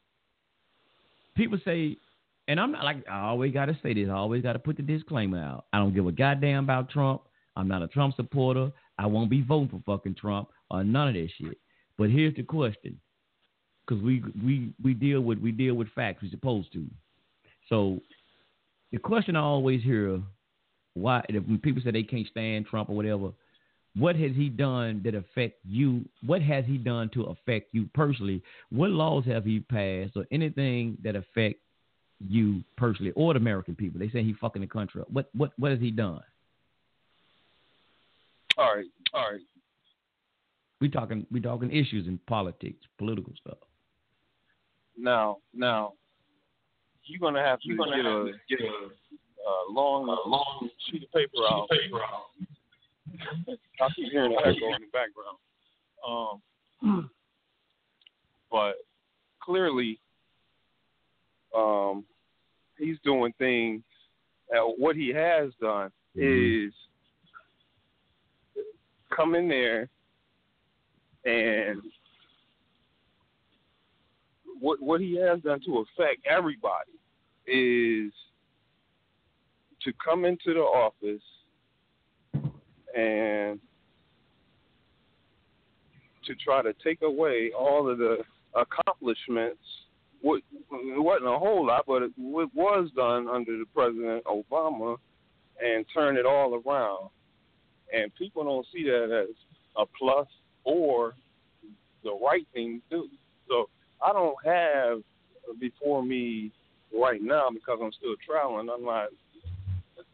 People 1.36 1.59
say, 1.64 1.97
and 2.51 2.59
I'm 2.59 2.72
not 2.72 2.82
like 2.82 3.05
I 3.09 3.20
always 3.20 3.52
got 3.52 3.66
to 3.66 3.78
say 3.81 3.94
this. 3.94 4.09
I 4.09 4.14
always 4.14 4.43
got 4.43 4.55
to 4.55 4.59
put 4.59 4.77
the 4.77 4.82
disclaimer 4.82 5.39
out. 5.39 5.66
I 5.72 5.78
don't 5.78 5.94
give 5.94 6.09
a 6.09 6.12
goddamn 6.12 6.64
about 6.64 6.90
Trump. 6.90 7.22
I'm 7.55 7.68
not 7.68 7.81
a 7.81 7.86
Trump 7.86 8.16
supporter. 8.16 8.72
I 8.98 9.06
won't 9.06 9.31
be 9.31 9.40
voting 9.40 9.68
for 9.68 9.81
fucking 9.86 10.16
Trump 10.16 10.48
or 10.68 10.82
none 10.82 11.09
of 11.09 11.14
that 11.14 11.28
shit. 11.39 11.59
But 11.97 12.10
here's 12.10 12.35
the 12.35 12.43
question: 12.43 13.01
because 13.86 14.02
we 14.02 14.24
we 14.44 14.74
we 14.82 14.94
deal 14.94 15.20
with 15.20 15.39
we 15.39 15.52
deal 15.52 15.74
with 15.74 15.89
facts. 15.94 16.24
We're 16.24 16.31
supposed 16.32 16.72
to. 16.72 16.85
So 17.68 18.01
the 18.90 18.98
question 18.98 19.36
I 19.36 19.43
always 19.43 19.85
hear, 19.85 20.20
why 20.94 21.22
when 21.28 21.60
people 21.62 21.82
say 21.85 21.93
they 21.93 22.02
can't 22.02 22.27
stand 22.27 22.66
Trump 22.66 22.90
or 22.90 22.97
whatever, 22.97 23.31
what 23.94 24.16
has 24.16 24.32
he 24.35 24.48
done 24.48 25.02
that 25.05 25.14
affect 25.14 25.60
you? 25.64 26.05
What 26.27 26.43
has 26.43 26.64
he 26.64 26.78
done 26.78 27.10
to 27.10 27.27
affect 27.27 27.68
you 27.72 27.89
personally? 27.94 28.43
What 28.70 28.90
laws 28.90 29.24
have 29.27 29.44
he 29.44 29.60
passed 29.60 30.16
or 30.16 30.27
anything 30.32 30.98
that 31.05 31.14
affect 31.14 31.60
you 32.28 32.62
personally 32.76 33.12
or 33.16 33.34
the 33.34 33.40
American 33.40 33.74
people? 33.74 33.98
They 33.98 34.10
say 34.10 34.22
he 34.22 34.34
fucking 34.40 34.62
the 34.62 34.68
country 34.68 35.01
up. 35.01 35.10
What 35.10 35.30
what 35.34 35.52
what 35.59 35.70
has 35.70 35.80
he 35.80 35.90
done? 35.90 36.20
All 38.59 38.74
right, 38.74 38.86
all 39.14 39.32
right. 39.32 39.40
We 40.80 40.88
talking 40.88 41.26
we 41.30 41.40
talking 41.40 41.70
issues 41.70 42.06
in 42.06 42.18
politics, 42.26 42.84
political 42.98 43.32
stuff. 43.40 43.59
Now, 44.98 45.38
now, 45.55 45.94
you're 47.05 47.20
gonna 47.20 47.42
have 47.42 47.60
to 47.60 47.68
get 47.68 47.78
a 47.78 48.32
get 48.48 48.60
a 48.60 48.88
uh, 49.48 49.72
long 49.72 50.06
long 50.26 50.68
sheet 50.86 51.02
of 51.05 51.12
paper 51.12 51.44
out. 51.51 51.68
I 53.80 53.88
keep 53.97 54.12
hearing 54.12 54.32
that 54.32 54.40
echo 54.40 54.74
in 54.74 54.82
the 54.82 54.88
background. 54.92 55.38
Um, 56.86 57.10
but 58.51 58.74
clearly, 59.42 59.98
um, 61.56 62.05
he's 62.81 62.98
doing 63.05 63.32
things. 63.39 63.82
Uh, 64.52 64.62
what 64.78 64.97
he 64.97 65.12
has 65.15 65.51
done 65.61 65.90
is 66.16 66.73
come 69.15 69.35
in 69.35 69.48
there 69.48 69.89
and 71.24 71.82
what 74.61 74.81
what 74.81 75.01
he 75.01 75.16
has 75.16 75.40
done 75.40 75.61
to 75.65 75.78
affect 75.78 76.27
everybody 76.28 76.90
is 77.47 78.12
to 79.82 79.93
come 80.05 80.24
into 80.24 80.55
the 80.55 80.61
office 80.61 81.23
and 82.97 83.59
to 86.27 86.35
try 86.44 86.62
to 86.62 86.74
take 86.85 87.02
away 87.02 87.51
all 87.59 87.90
of 87.90 87.98
the 87.98 88.19
accomplishments. 88.55 89.59
What 90.22 90.42
it 90.52 91.02
wasn't 91.02 91.28
a 91.28 91.38
whole 91.38 91.66
lot, 91.66 91.84
but 91.86 92.02
it, 92.02 92.12
was 92.16 92.90
done 92.94 93.28
under 93.28 93.56
the 93.56 93.64
President 93.74 94.24
Obama, 94.24 94.97
and 95.62 95.84
turn 95.94 96.16
it 96.16 96.26
all 96.26 96.60
around. 96.66 97.10
And 97.92 98.14
people 98.16 98.44
don't 98.44 98.66
see 98.72 98.84
that 98.84 99.26
as 99.28 99.34
a 99.76 99.84
plus 99.98 100.26
or 100.64 101.14
the 102.05 102.16
right 102.22 102.47
thing 102.52 102.80
to 102.90 103.02
do. 103.02 103.09
So 103.48 103.68
I 104.05 104.12
don't 104.12 104.36
have 104.44 105.02
before 105.59 106.02
me 106.02 106.52
right 106.94 107.22
now 107.22 107.48
because 107.52 107.78
I'm 107.82 107.92
still 107.92 108.14
traveling. 108.26 108.68
I'm 108.68 108.84
not 108.84 109.09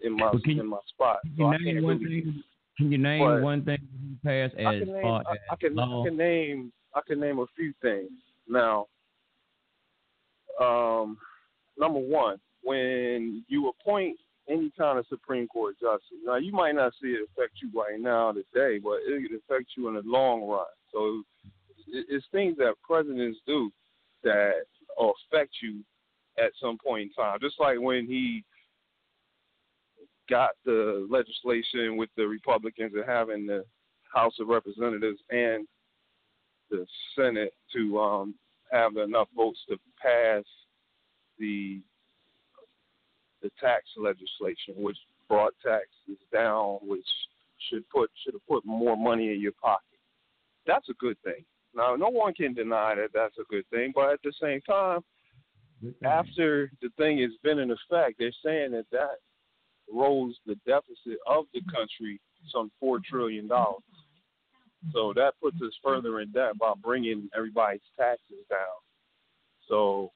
in 0.02 0.16
my 0.16 0.30
can 0.44 0.60
in 0.60 0.66
my 0.66 0.78
spot. 0.88 1.18
Can 1.22 1.34
So 1.36 1.52
you 1.52 1.74
name 1.74 1.84
one 1.84 1.98
really 1.98 2.22
thing? 2.22 2.42
Can 2.76 2.92
you 2.92 2.98
name 2.98 3.42
one 3.42 3.64
thing 3.64 3.78
he 3.80 4.16
passed 4.28 4.54
I 4.58 4.76
as 4.76 4.82
can 4.82 4.92
name, 4.92 5.04
I, 5.06 5.20
as 5.20 5.26
I 5.50 5.56
can? 5.56 5.78
I 5.78 6.04
can 6.04 6.16
name 6.16 6.72
I 6.94 7.00
can 7.06 7.20
name 7.20 7.38
a 7.38 7.46
few 7.56 7.72
things. 7.82 8.10
Now, 8.48 8.86
um, 10.60 11.18
number 11.78 11.98
one, 11.98 12.38
when 12.62 13.44
you 13.48 13.68
appoint 13.68 14.16
any 14.48 14.70
kind 14.78 14.98
of 14.98 15.06
Supreme 15.08 15.48
Court 15.48 15.76
justice, 15.80 16.18
now 16.24 16.36
you 16.36 16.52
might 16.52 16.74
not 16.74 16.92
see 17.00 17.08
it 17.08 17.28
affect 17.30 17.54
you 17.62 17.70
right 17.78 18.00
now 18.00 18.32
today, 18.32 18.78
but 18.78 18.98
it 19.06 19.22
could 19.22 19.38
affect 19.38 19.70
you 19.76 19.88
in 19.88 19.94
the 19.94 20.02
long 20.04 20.42
run. 20.48 20.66
So 20.92 21.22
it- 21.88 22.06
it's 22.08 22.26
things 22.28 22.56
that 22.58 22.80
presidents 22.82 23.40
do 23.46 23.72
that 24.22 24.66
affect 24.98 25.60
you 25.62 25.84
at 26.38 26.54
some 26.56 26.78
point 26.78 27.10
in 27.10 27.12
time. 27.12 27.38
Just 27.40 27.58
like 27.60 27.78
when 27.80 28.06
he 28.06 28.44
got 30.28 30.50
the 30.64 31.06
legislation 31.08 31.96
with 31.96 32.10
the 32.16 32.26
Republicans 32.26 32.94
and 32.94 33.04
having 33.04 33.46
the 33.46 33.64
House 34.12 34.38
of 34.40 34.48
Representatives 34.48 35.20
and 35.30 35.66
the 36.70 36.86
Senate 37.14 37.54
to 37.72 38.00
um, 38.00 38.34
have 38.72 38.97
enough 38.97 39.28
votes 39.36 39.60
to 39.68 39.76
pass 40.01 40.44
the 41.38 41.80
the 43.43 43.51
tax 43.60 43.84
legislation, 43.97 44.74
which 44.76 44.97
brought 45.28 45.52
taxes 45.64 46.18
down, 46.32 46.78
which 46.82 47.06
should 47.68 47.88
put 47.90 48.10
should 48.24 48.34
have 48.34 48.47
put 48.48 48.64
more 48.64 48.97
money 48.97 49.32
in 49.32 49.40
your 49.40 49.52
pocket. 49.52 49.98
That's 50.66 50.88
a 50.88 50.94
good 50.94 51.16
thing. 51.22 51.44
Now, 51.74 51.94
no 51.94 52.09
one 52.09 52.32
can 52.32 52.55
deny 52.55 52.94
that 52.94 53.10
that's 53.12 53.36
a 53.38 53.44
good 53.51 53.68
thing, 53.70 53.93
but 53.94 54.12
at 54.12 54.20
the 54.24 54.32
same 54.40 54.60
time, 54.62 55.01
after 56.05 56.70
the 56.80 56.88
thing 56.97 57.18
has 57.18 57.32
been 57.43 57.59
in 57.59 57.70
effect, 57.70 58.16
they're 58.18 58.32
saying 58.44 58.72
that 58.72 58.86
that 58.93 59.18
rose 59.93 60.34
the 60.47 60.56
deficit 60.66 61.18
of 61.26 61.44
the 61.52 61.60
country 61.72 62.20
some 62.52 62.70
four 62.80 62.98
trillion 63.09 63.47
dollars. 63.47 63.82
So 64.93 65.12
that 65.15 65.35
puts 65.43 65.57
us 65.62 65.73
further 65.82 66.20
in 66.20 66.31
debt 66.31 66.59
by 66.59 66.73
bringing 66.82 67.28
everybody's 67.35 67.81
taxes 67.98 68.44
down. 68.48 68.59
So 69.69 70.12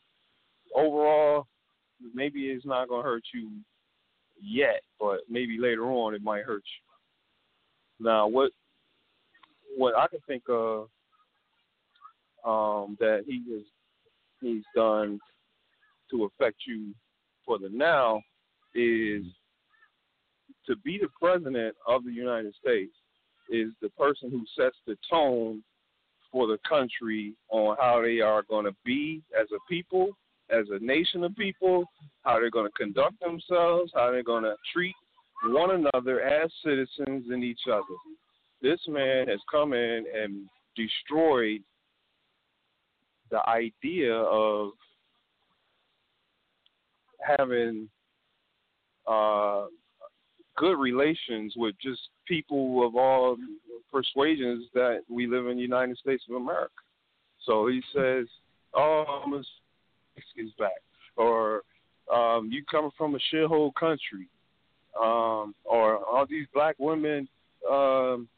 overall, 0.75 1.47
maybe 2.15 2.47
it's 2.51 2.67
not 2.67 2.89
going 2.89 3.03
to 3.03 3.09
hurt 3.09 3.25
you 3.35 3.51
yet, 4.41 4.83
but 4.99 5.21
maybe 5.29 5.59
later 5.59 5.85
on 5.87 6.15
it 6.15 6.23
might 6.23 6.45
hurt 6.45 6.63
you. 7.99 8.07
Now, 8.07 8.27
what 8.27 8.53
what 9.77 9.97
I 9.97 10.07
can 10.09 10.21
think 10.27 10.45
of 10.49 10.89
um, 12.45 12.97
that 13.01 13.25
he 13.27 13.43
has 13.53 13.63
he's 14.41 14.65
done 14.75 15.19
to 16.11 16.25
affect 16.25 16.57
you 16.67 16.95
for 17.45 17.59
the 17.59 17.69
now 17.71 18.23
is 18.75 19.25
to 20.67 20.77
be 20.85 20.99
the 20.99 21.09
president 21.21 21.75
of 21.87 22.05
the 22.05 22.13
United 22.13 22.55
States 22.55 22.93
is 23.51 23.73
the 23.83 23.91
person 23.91 24.31
who 24.31 24.45
sets 24.57 24.77
the 24.87 24.97
tone 25.11 25.63
for 26.33 26.47
the 26.47 26.59
country 26.69 27.35
on 27.51 27.77
how 27.81 28.01
they 28.03 28.21
are 28.21 28.43
going 28.49 28.65
to 28.65 28.75
be 28.85 29.23
as 29.39 29.47
a 29.53 29.59
people, 29.69 30.11
as 30.51 30.67
a 30.71 30.85
nation 30.85 31.25
of 31.25 31.35
people, 31.37 31.85
how 32.23 32.39
they're 32.39 32.51
going 32.51 32.67
to 32.71 32.79
conduct 32.79 33.19
themselves, 33.21 33.91
how 33.95 34.11
they're 34.11 34.23
going 34.23 34.45
to 34.45 34.55
treat 34.73 34.95
one 35.45 35.71
another 35.71 36.21
as 36.21 36.51
citizens 36.65 37.25
and 37.31 37.43
each 37.43 37.63
other. 37.71 37.83
This 38.63 38.81
man 38.89 39.27
has 39.29 39.41
come 39.51 39.73
in 39.73 40.05
and 40.15 40.47
destroyed 40.77 41.63
the 43.31 43.41
idea 43.49 44.15
of 44.15 44.71
having 47.27 47.89
uh, 49.07 49.65
good 50.57 50.79
relations 50.79 51.55
with 51.57 51.75
just 51.83 52.01
people 52.31 52.87
of 52.87 52.95
all 52.95 53.37
persuasions 53.91 54.67
that 54.73 55.01
we 55.09 55.27
live 55.27 55.49
in 55.49 55.57
the 55.57 55.63
United 55.63 55.99
States 55.99 56.23
of 56.31 56.37
America. 56.37 56.73
So 57.45 57.67
he 57.67 57.83
says, 57.93 58.27
"Oh, 58.73 59.25
a 59.35 59.39
is 60.37 60.53
back," 60.59 60.81
or 61.17 61.63
um, 62.13 62.51
"You 62.53 62.65
coming 62.71 62.93
from 62.97 63.17
a 63.17 63.19
shithole 63.33 63.75
country," 63.75 64.29
um, 64.99 65.55
or 65.65 65.99
all 66.07 66.25
these 66.29 66.47
black 66.55 66.77
women 66.79 67.29
um, 67.69 68.29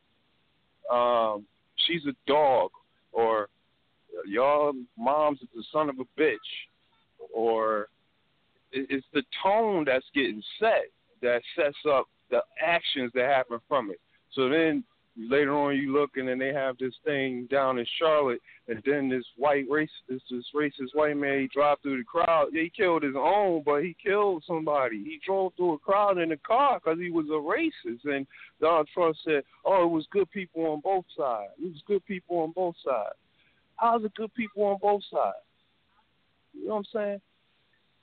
um, 0.90 1.47
she's 1.86 2.05
a 2.06 2.14
dog, 2.27 2.70
or 3.12 3.48
your 4.27 4.73
mom's 4.98 5.40
the 5.55 5.64
son 5.73 5.89
of 5.89 5.97
a 6.01 6.20
bitch, 6.20 6.36
or 7.32 7.89
it's 8.73 9.06
the 9.12 9.23
tone 9.43 9.85
that's 9.85 10.06
getting 10.14 10.43
set 10.59 10.86
that 11.20 11.43
sets 11.56 11.77
up 11.89 12.06
the 12.32 12.40
actions 12.60 13.12
that 13.14 13.28
happen 13.28 13.60
from 13.68 13.90
it. 13.90 14.00
So 14.34 14.48
then 14.48 14.82
later 15.16 15.54
on 15.54 15.76
you 15.76 15.92
look 15.92 16.16
and 16.16 16.26
then 16.26 16.38
they 16.38 16.52
have 16.54 16.78
this 16.78 16.94
thing 17.04 17.46
down 17.50 17.78
in 17.78 17.86
Charlotte 17.98 18.40
and 18.66 18.82
then 18.86 19.10
this 19.10 19.24
white 19.36 19.66
race 19.68 19.90
this 20.09 20.22
racist 20.54 20.94
white 20.94 21.16
man 21.16 21.40
he 21.40 21.48
drive 21.52 21.76
through 21.82 21.98
the 21.98 22.04
crowd. 22.04 22.48
He 22.52 22.72
killed 22.74 23.02
his 23.02 23.14
own 23.16 23.62
but 23.64 23.82
he 23.82 23.94
killed 24.02 24.42
somebody. 24.46 25.04
He 25.04 25.20
drove 25.24 25.52
through 25.56 25.74
a 25.74 25.78
crowd 25.78 26.18
in 26.18 26.32
a 26.32 26.36
car 26.38 26.80
because 26.82 26.98
he 26.98 27.10
was 27.10 27.26
a 27.26 27.32
racist. 27.32 28.10
And 28.10 28.26
Donald 28.60 28.88
Trump 28.92 29.14
said 29.24 29.42
oh 29.66 29.84
it 29.84 29.90
was 29.90 30.06
good 30.10 30.30
people 30.30 30.66
on 30.66 30.80
both 30.80 31.04
sides. 31.16 31.52
It 31.62 31.70
was 31.70 31.82
good 31.86 32.04
people 32.06 32.38
on 32.38 32.52
both 32.52 32.74
sides. 32.84 33.16
How's 33.76 34.04
it 34.04 34.14
good 34.14 34.32
people 34.34 34.64
on 34.64 34.78
both 34.80 35.02
sides? 35.12 35.36
You 36.54 36.68
know 36.68 36.74
what 36.74 36.78
I'm 36.78 36.84
saying? 36.94 37.20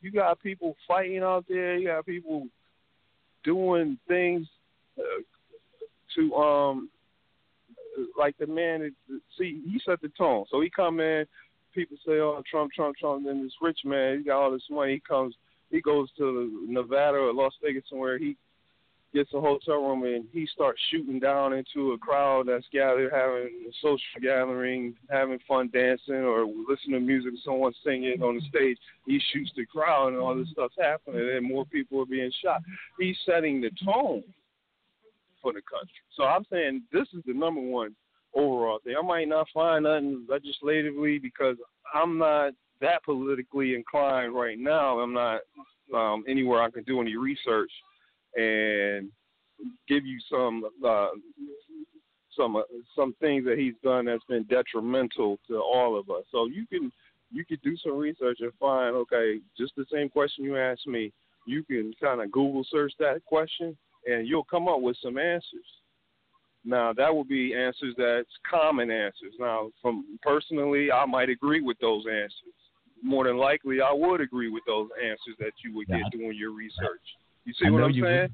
You 0.02 0.12
got 0.12 0.42
people 0.42 0.76
fighting 0.88 1.24
out 1.24 1.46
there. 1.50 1.78
You 1.78 1.88
got 1.88 2.06
people 2.06 2.48
doing 3.44 3.98
things 4.08 4.48
uh, 4.98 5.22
to 6.16 6.36
um 6.36 6.90
like 8.18 8.38
the 8.38 8.48
man. 8.48 8.94
See, 9.38 9.62
he 9.66 9.80
set 9.86 10.02
the 10.02 10.10
tone. 10.18 10.46
So 10.50 10.62
he 10.62 10.70
come 10.70 11.00
in. 11.00 11.26
People 11.74 11.98
say, 12.06 12.14
"Oh, 12.14 12.42
Trump, 12.50 12.72
Trump, 12.74 12.98
Trump." 12.98 13.26
Then 13.26 13.44
this 13.44 13.54
rich 13.62 13.80
man, 13.86 14.20
he 14.20 14.24
got 14.24 14.42
all 14.42 14.52
this 14.52 14.64
money. 14.70 14.94
He 14.94 15.00
comes. 15.00 15.36
He 15.70 15.82
goes 15.82 16.10
to 16.18 16.66
Nevada 16.68 17.18
or 17.18 17.34
Las 17.34 17.54
Vegas 17.64 17.84
somewhere. 17.90 18.18
He 18.18 18.36
gets 19.14 19.34
a 19.34 19.42
hotel 19.42 19.82
room 19.82 20.04
and 20.04 20.26
he 20.32 20.48
starts 20.54 20.80
shooting 20.92 21.20
down 21.20 21.54
into 21.54 21.94
a 21.94 21.98
crowd 21.98 22.48
that's 22.48 22.66
gathered, 22.72 23.12
having 23.12 23.68
a 23.68 23.72
social 23.82 24.00
gathering, 24.22 24.96
having 25.10 25.40
fun 25.48 25.70
dancing, 25.74 26.16
or 26.16 26.46
listening 26.46 27.00
to 27.00 27.00
music, 27.00 27.34
someone 27.44 27.74
singing 27.84 28.22
on 28.22 28.36
the 28.36 28.42
stage. 28.50 28.78
He 29.06 29.20
shoots 29.34 29.52
the 29.56 29.66
crowd 29.66 30.10
and 30.10 30.18
all 30.18 30.36
this 30.36 30.50
stuff's 30.52 30.76
happening, 30.80 31.36
and 31.36 31.48
more 31.48 31.66
people 31.66 32.02
are 32.02 32.06
being 32.06 32.32
shot. 32.44 32.62
He's 33.00 33.18
setting 33.26 33.62
the 33.62 33.72
tone 33.84 34.24
for 35.42 35.54
the 35.54 35.62
country. 35.62 35.90
So 36.16 36.24
I'm 36.24 36.46
saying 36.52 36.84
this 36.92 37.08
is 37.14 37.24
the 37.26 37.34
number 37.34 37.62
one 37.62 37.96
overall 38.36 38.80
thing. 38.84 38.96
I 38.98 39.06
might 39.06 39.28
not 39.28 39.48
find 39.54 39.86
nothing 39.86 40.26
legislatively 40.30 41.18
because 41.18 41.56
I'm 41.94 42.18
not 42.18 42.54
that 42.82 43.04
politically 43.04 43.76
inclined 43.76 44.34
right 44.34 44.58
now. 44.58 45.00
I'm 45.00 45.14
not 45.14 45.42
um, 45.94 46.24
anywhere 46.28 46.62
I 46.62 46.70
can 46.70 46.84
do 46.84 47.02
any 47.02 47.18
research 47.18 47.72
and 48.36 49.10
give 49.88 50.06
you 50.06 50.20
some 50.30 50.64
uh, 50.86 51.10
some 52.36 52.56
uh, 52.56 52.62
some 52.96 53.14
things 53.20 53.46
that 53.46 53.58
he's 53.58 53.74
done 53.84 54.06
that's 54.06 54.24
been 54.26 54.44
detrimental 54.44 55.40
to 55.48 55.58
all 55.58 55.98
of 56.00 56.10
us. 56.10 56.24
So 56.32 56.48
you 56.48 56.66
can 56.68 56.92
you 57.32 57.46
could 57.46 57.62
do 57.62 57.76
some 57.78 57.98
research 57.98 58.38
and 58.42 58.52
find 58.60 58.96
okay, 58.96 59.40
just 59.58 59.74
the 59.76 59.86
same 59.92 60.10
question 60.10 60.44
you 60.44 60.58
asked 60.58 60.88
me. 60.88 61.12
You 61.46 61.64
can 61.64 61.94
kind 62.02 62.22
of 62.22 62.32
Google 62.32 62.66
search 62.70 62.94
that 63.00 63.24
question 63.26 63.78
and 64.06 64.28
you'll 64.28 64.44
come 64.44 64.68
up 64.68 64.82
with 64.82 64.98
some 65.04 65.18
answers. 65.18 65.44
Now 66.66 66.94
that 66.94 67.14
will 67.14 67.24
be 67.24 67.54
answers 67.56 67.96
that's 67.98 68.30
common 68.50 68.92
answers. 68.92 69.34
Now, 69.40 69.70
from 69.82 70.18
personally, 70.22 70.92
I 70.92 71.06
might 71.06 71.30
agree 71.30 71.62
with 71.62 71.78
those 71.80 72.06
answers. 72.08 72.34
More 73.02 73.26
than 73.26 73.38
likely, 73.38 73.80
I 73.82 73.94
would 73.94 74.20
agree 74.20 74.50
with 74.50 74.64
those 74.68 74.90
answers 75.02 75.36
that 75.40 75.54
you 75.64 75.74
would 75.76 75.88
get 75.88 76.02
doing 76.12 76.36
your 76.38 76.52
research. 76.52 77.02
You 77.50 77.54
see 77.60 77.68
I 77.68 77.72
what 77.72 77.84
I'm 77.84 77.94
saying? 77.94 78.30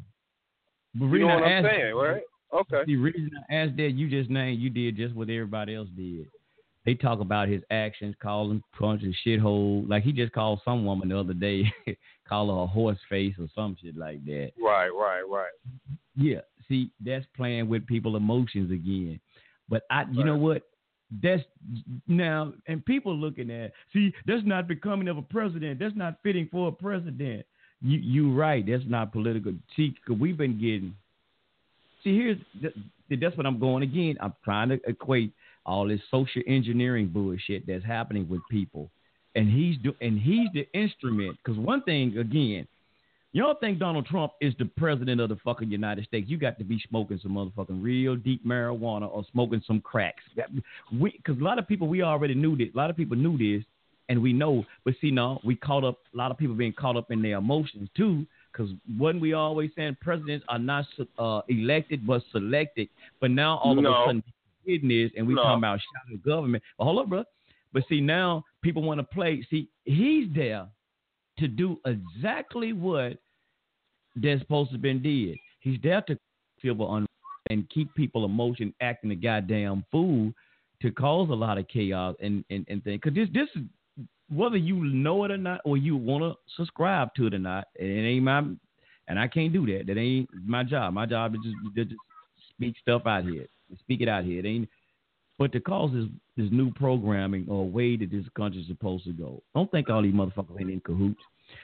But 0.96 1.06
you 1.06 1.20
know 1.20 1.28
what 1.28 1.44
I'm 1.44 1.64
saying, 1.64 1.96
right? 1.96 2.22
Okay. 2.54 2.82
The 2.86 2.98
reason 2.98 3.32
I 3.50 3.54
asked 3.54 3.78
that, 3.78 3.92
you 3.92 4.10
just 4.10 4.30
named, 4.30 4.60
you 4.60 4.70
did 4.70 4.98
just 4.98 5.16
what 5.16 5.30
everybody 5.30 5.74
else 5.74 5.88
did. 5.96 6.28
They 6.86 6.96
talk 6.96 7.22
about 7.22 7.48
his 7.48 7.62
actions, 7.72 8.14
calling 8.22 8.62
punch 8.78 9.04
and 9.04 9.16
shithole. 9.26 9.90
Like 9.90 10.04
he 10.04 10.12
just 10.12 10.34
called 10.34 10.60
some 10.66 10.86
woman 10.86 11.10
the 11.10 11.20
other 11.20 11.34
day, 11.34 11.64
call 12.28 12.54
her 12.54 12.64
a 12.64 12.68
horse 12.68 12.98
face 13.10 13.36
or 13.40 13.48
some 13.56 13.78
shit 13.82 13.96
like 13.96 14.24
that. 14.26 14.52
Right, 14.62 14.90
right, 14.90 15.22
right. 15.22 15.52
Yeah. 16.18 16.42
See, 16.68 16.92
that's 17.04 17.26
playing 17.38 17.70
with 17.70 17.88
people' 17.88 18.18
emotions 18.18 18.70
again. 18.70 19.20
But 19.70 19.84
I, 19.90 20.04
you 20.12 20.18
right. 20.20 20.26
know 20.26 20.38
what? 20.38 20.64
That's 21.24 21.44
now, 22.08 22.52
and 22.68 22.86
people 22.86 23.16
looking 23.16 23.50
at, 23.50 23.72
see, 23.94 24.14
that's 24.26 24.46
not 24.46 24.68
becoming 24.68 25.08
of 25.08 25.18
a 25.18 25.22
president. 25.22 25.80
That's 25.80 25.96
not 25.96 26.18
fitting 26.22 26.50
for 26.52 26.68
a 26.68 26.72
president. 26.72 27.46
You, 27.86 28.00
you 28.00 28.34
right. 28.34 28.66
That's 28.66 28.84
not 28.88 29.12
political. 29.12 29.54
See, 29.76 29.94
cause 30.08 30.18
we've 30.20 30.38
been 30.38 30.60
getting. 30.60 30.96
See, 32.04 32.16
here's 32.18 32.38
that's 33.22 33.38
what 33.38 33.46
I'm 33.46 33.60
going 33.60 33.84
again. 33.84 34.18
I'm 34.20 34.34
trying 34.44 34.70
to 34.70 34.80
equate 34.88 35.32
all 35.68 35.88
this 35.88 36.00
social 36.10 36.42
engineering 36.48 37.10
bullshit 37.10 37.68
that's 37.68 37.86
happening 37.86 38.28
with 38.28 38.42
people, 38.50 38.90
and 39.36 39.48
he's 39.48 39.78
do 39.84 39.94
and 40.02 40.20
he's 40.20 40.48
the 40.56 40.68
instrument. 40.74 41.38
Because 41.44 41.60
one 41.60 41.84
thing 41.84 42.18
again, 42.18 42.68
you 43.34 43.44
don't 43.44 43.60
think 43.60 43.78
Donald 43.78 44.08
Trump 44.08 44.32
is 44.42 44.56
the 44.58 44.66
president 44.66 45.22
of 45.22 45.30
the 45.30 45.36
fucking 45.44 45.70
United 45.70 46.06
States? 46.06 46.28
You 46.28 46.40
got 46.40 46.58
to 46.58 46.64
be 46.64 46.82
smoking 46.90 47.20
some 47.22 47.34
motherfucking 47.34 47.84
real 47.84 48.16
deep 48.16 48.44
marijuana 48.44 49.08
or 49.12 49.24
smoking 49.32 49.62
some 49.68 49.80
cracks. 49.82 50.24
Because 50.36 51.38
a 51.40 51.44
lot 51.44 51.60
of 51.60 51.68
people 51.68 51.88
we 51.88 52.02
already 52.02 52.34
knew 52.34 52.58
this. 52.58 52.70
A 52.74 52.78
lot 52.78 52.90
of 52.90 52.98
people 52.98 53.16
knew 53.16 53.38
this, 53.38 53.64
and 54.10 54.22
we 54.22 54.34
know. 54.34 54.66
But 54.84 54.96
see, 55.02 55.12
now 55.12 55.40
we 55.44 55.56
caught 55.56 55.84
up. 55.84 56.00
A 56.14 56.18
lot 56.18 56.32
of 56.32 56.38
people 56.38 56.56
being 56.56 56.74
caught 56.74 56.98
up 56.98 57.12
in 57.12 57.22
their 57.22 57.38
emotions 57.38 57.90
too. 57.96 58.26
Because 58.52 58.72
wasn't 58.98 59.22
we 59.22 59.34
always 59.34 59.72
saying 59.76 59.98
presidents 60.02 60.46
are 60.48 60.60
not 60.60 60.86
uh, 61.20 61.42
elected 61.50 62.08
but 62.08 62.22
selected? 62.32 62.88
But 63.20 63.32
now 63.32 63.58
all 63.58 63.76
no. 63.76 63.90
of 63.90 63.96
a 63.96 64.06
sudden 64.08 64.24
kidding 64.66 64.92
is, 64.92 65.12
and 65.18 65.28
we 65.28 65.34
no. 65.34 65.44
talking 65.44 65.60
about 65.60 65.80
shadow 65.80 66.20
government. 66.24 66.64
But 66.78 66.86
hold 66.86 67.00
up, 67.00 67.10
bro. 67.10 67.24
But 67.74 67.84
see, 67.90 68.02
now 68.02 68.46
people 68.62 68.82
want 68.82 69.00
to 69.00 69.04
play. 69.04 69.46
See, 69.50 69.68
he's 69.84 70.28
there 70.34 70.68
to 71.40 71.48
do 71.48 71.78
exactly 71.86 72.74
what 72.74 73.18
they're 74.16 74.40
supposed 74.40 74.70
to 74.70 74.76
have 74.76 74.82
been 74.82 75.02
did. 75.02 75.38
He's 75.60 75.80
there 75.84 76.02
to 76.04 76.18
feel 76.62 76.82
un- 76.90 77.06
and 77.50 77.70
keep 77.70 77.94
people 77.94 78.26
emotion 78.26 78.74
acting 78.82 79.12
a 79.12 79.16
goddamn 79.16 79.84
fool 79.92 80.32
to 80.82 80.92
cause 80.92 81.30
a 81.30 81.34
lot 81.34 81.58
of 81.58 81.68
chaos 81.68 82.16
and 82.22 82.44
and, 82.50 82.66
and 82.70 82.84
things. 82.84 83.02
Because 83.04 83.16
this 83.16 83.30
this 83.34 83.50
is 83.56 83.68
whether 84.34 84.58
you 84.58 84.76
know 84.76 85.24
it 85.26 85.32
or 85.32 85.38
not, 85.38 85.62
or 85.66 85.78
you 85.78 85.96
want 85.96 86.24
to 86.24 86.34
subscribe 86.56 87.14
to 87.16 87.28
it 87.28 87.34
or 87.34 87.40
not, 87.40 87.68
it 87.76 87.86
ain't 87.86 88.24
my 88.24 88.44
and 89.08 89.20
I 89.20 89.28
can't 89.28 89.54
do 89.54 89.66
that. 89.68 89.86
That 89.86 90.00
ain't 90.00 90.28
my 90.46 90.64
job. 90.64 90.94
My 90.96 91.06
job 91.06 91.36
is 91.36 91.42
just, 91.44 91.56
to 91.76 91.86
just 91.86 92.02
speak 92.56 92.76
stuff 92.82 93.06
out 93.06 93.24
here 93.24 93.46
speak 93.80 94.02
it 94.02 94.08
out 94.08 94.24
here. 94.24 94.40
It 94.40 94.46
ain't. 94.46 94.70
But 95.38 95.52
to 95.52 95.60
cause 95.60 95.92
this 95.94 96.06
this 96.38 96.52
new 96.52 96.72
programming 96.72 97.46
or 97.50 97.68
way 97.68 97.98
that 97.98 98.12
this 98.12 98.26
country's 98.38 98.68
supposed 98.68 99.06
to 99.06 99.12
go, 99.12 99.42
don't 99.54 99.70
think 99.72 99.90
all 99.90 100.02
these 100.02 100.14
motherfuckers 100.14 100.60
ain't 100.60 100.70
in 100.70 100.82
cahoots. 100.82 101.22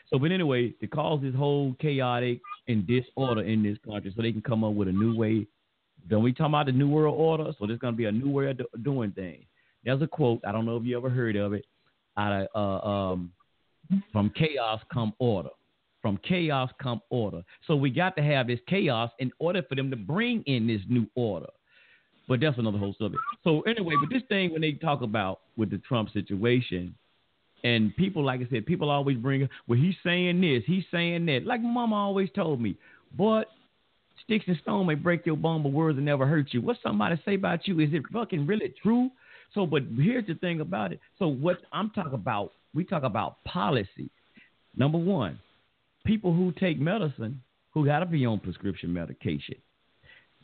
So, 0.10 0.20
but 0.20 0.32
anyway, 0.32 0.72
to 0.82 0.88
cause 0.88 1.22
this 1.22 1.36
whole 1.36 1.76
chaotic 1.80 2.40
and 2.68 2.86
disorder 2.86 3.42
in 3.42 3.64
this 3.64 3.78
country, 3.86 4.14
so 4.16 4.22
they 4.22 4.32
can 4.32 4.42
come 4.42 4.64
up 4.64 4.74
with 4.74 4.88
a 4.88 4.92
new 4.92 5.16
way. 5.16 5.48
Then 6.10 6.22
we 6.24 6.34
talking 6.34 6.48
about 6.48 6.66
the 6.66 6.72
new 6.72 6.90
world 6.90 7.16
order, 7.18 7.54
so 7.58 7.66
there's 7.66 7.80
gonna 7.80 7.96
be 7.96 8.06
a 8.06 8.12
new 8.12 8.30
way 8.30 8.50
of 8.50 8.58
do- 8.58 8.68
doing 8.84 9.12
things. 9.12 9.46
There's 9.86 10.02
a 10.02 10.08
quote 10.08 10.42
I 10.46 10.52
don't 10.52 10.66
know 10.66 10.78
if 10.78 10.84
you 10.84 10.98
ever 10.98 11.10
heard 11.10 11.36
of 11.36 11.54
it, 11.54 11.66
out 12.18 12.48
of 12.54 12.84
uh, 12.84 12.88
um, 12.88 13.32
from 14.12 14.32
chaos 14.36 14.82
come 14.92 15.14
order. 15.20 15.50
From 16.02 16.18
chaos 16.28 16.72
come 16.82 17.02
order. 17.10 17.44
So 17.68 17.76
we 17.76 17.90
got 17.92 18.16
to 18.16 18.24
have 18.24 18.48
this 18.48 18.60
chaos 18.68 19.12
in 19.20 19.32
order 19.40 19.62
for 19.68 19.76
them 19.76 19.92
to 19.92 19.96
bring 19.96 20.42
in 20.44 20.66
this 20.66 20.82
new 20.90 21.06
order. 21.16 21.50
But 22.28 22.40
that's 22.40 22.58
another 22.58 22.78
whole 22.78 22.96
subject. 22.98 23.22
So 23.44 23.62
anyway, 23.62 23.96
but 24.00 24.10
this 24.14 24.24
thing 24.30 24.52
when 24.52 24.62
they 24.62 24.74
talk 24.74 25.02
about 25.02 25.42
with 25.58 25.70
the 25.70 25.78
Trump 25.80 26.12
situation, 26.12 26.96
and 27.64 27.96
people, 27.96 28.24
like 28.24 28.42
I 28.42 28.48
said, 28.50 28.66
people 28.66 28.90
always 28.90 29.18
bring, 29.18 29.48
well, 29.68 29.78
he's 29.80 29.96
saying 30.04 30.42
this, 30.42 30.64
he's 30.66 30.84
saying 30.92 31.26
that. 31.28 31.46
Like 31.46 31.62
Mama 31.62 31.96
always 31.96 32.30
told 32.34 32.60
me, 32.60 32.76
but 33.18 33.46
sticks 34.24 34.46
and 34.48 34.58
stone 34.62 34.88
may 34.88 34.96
break 34.96 35.26
your 35.26 35.38
bone, 35.38 35.62
but 35.62 35.72
words 35.72 35.98
will 35.98 36.04
never 36.04 36.26
hurt 36.26 36.48
you. 36.52 36.62
What 36.62 36.78
somebody 36.82 37.22
say 37.26 37.36
about 37.36 37.68
you? 37.68 37.80
Is 37.80 37.90
it 37.94 38.04
fucking 38.12 38.48
really 38.48 38.74
true? 38.82 39.12
So, 39.54 39.66
but 39.66 39.84
here's 39.98 40.28
the 40.28 40.36
thing 40.36 40.62
about 40.62 40.94
it. 40.94 41.00
So, 41.20 41.28
what 41.28 41.58
I'm 41.72 41.90
talking 41.92 42.14
about, 42.14 42.54
we 42.74 42.84
talk 42.84 43.04
about 43.04 43.44
policy. 43.44 44.10
Number 44.76 44.98
one, 44.98 45.40
people 46.06 46.34
who 46.34 46.54
take 46.54 46.80
medicine 46.80 47.42
who 47.72 47.86
got 47.86 48.00
to 48.00 48.06
be 48.06 48.26
on 48.26 48.40
prescription 48.40 48.94
medication 48.94 49.56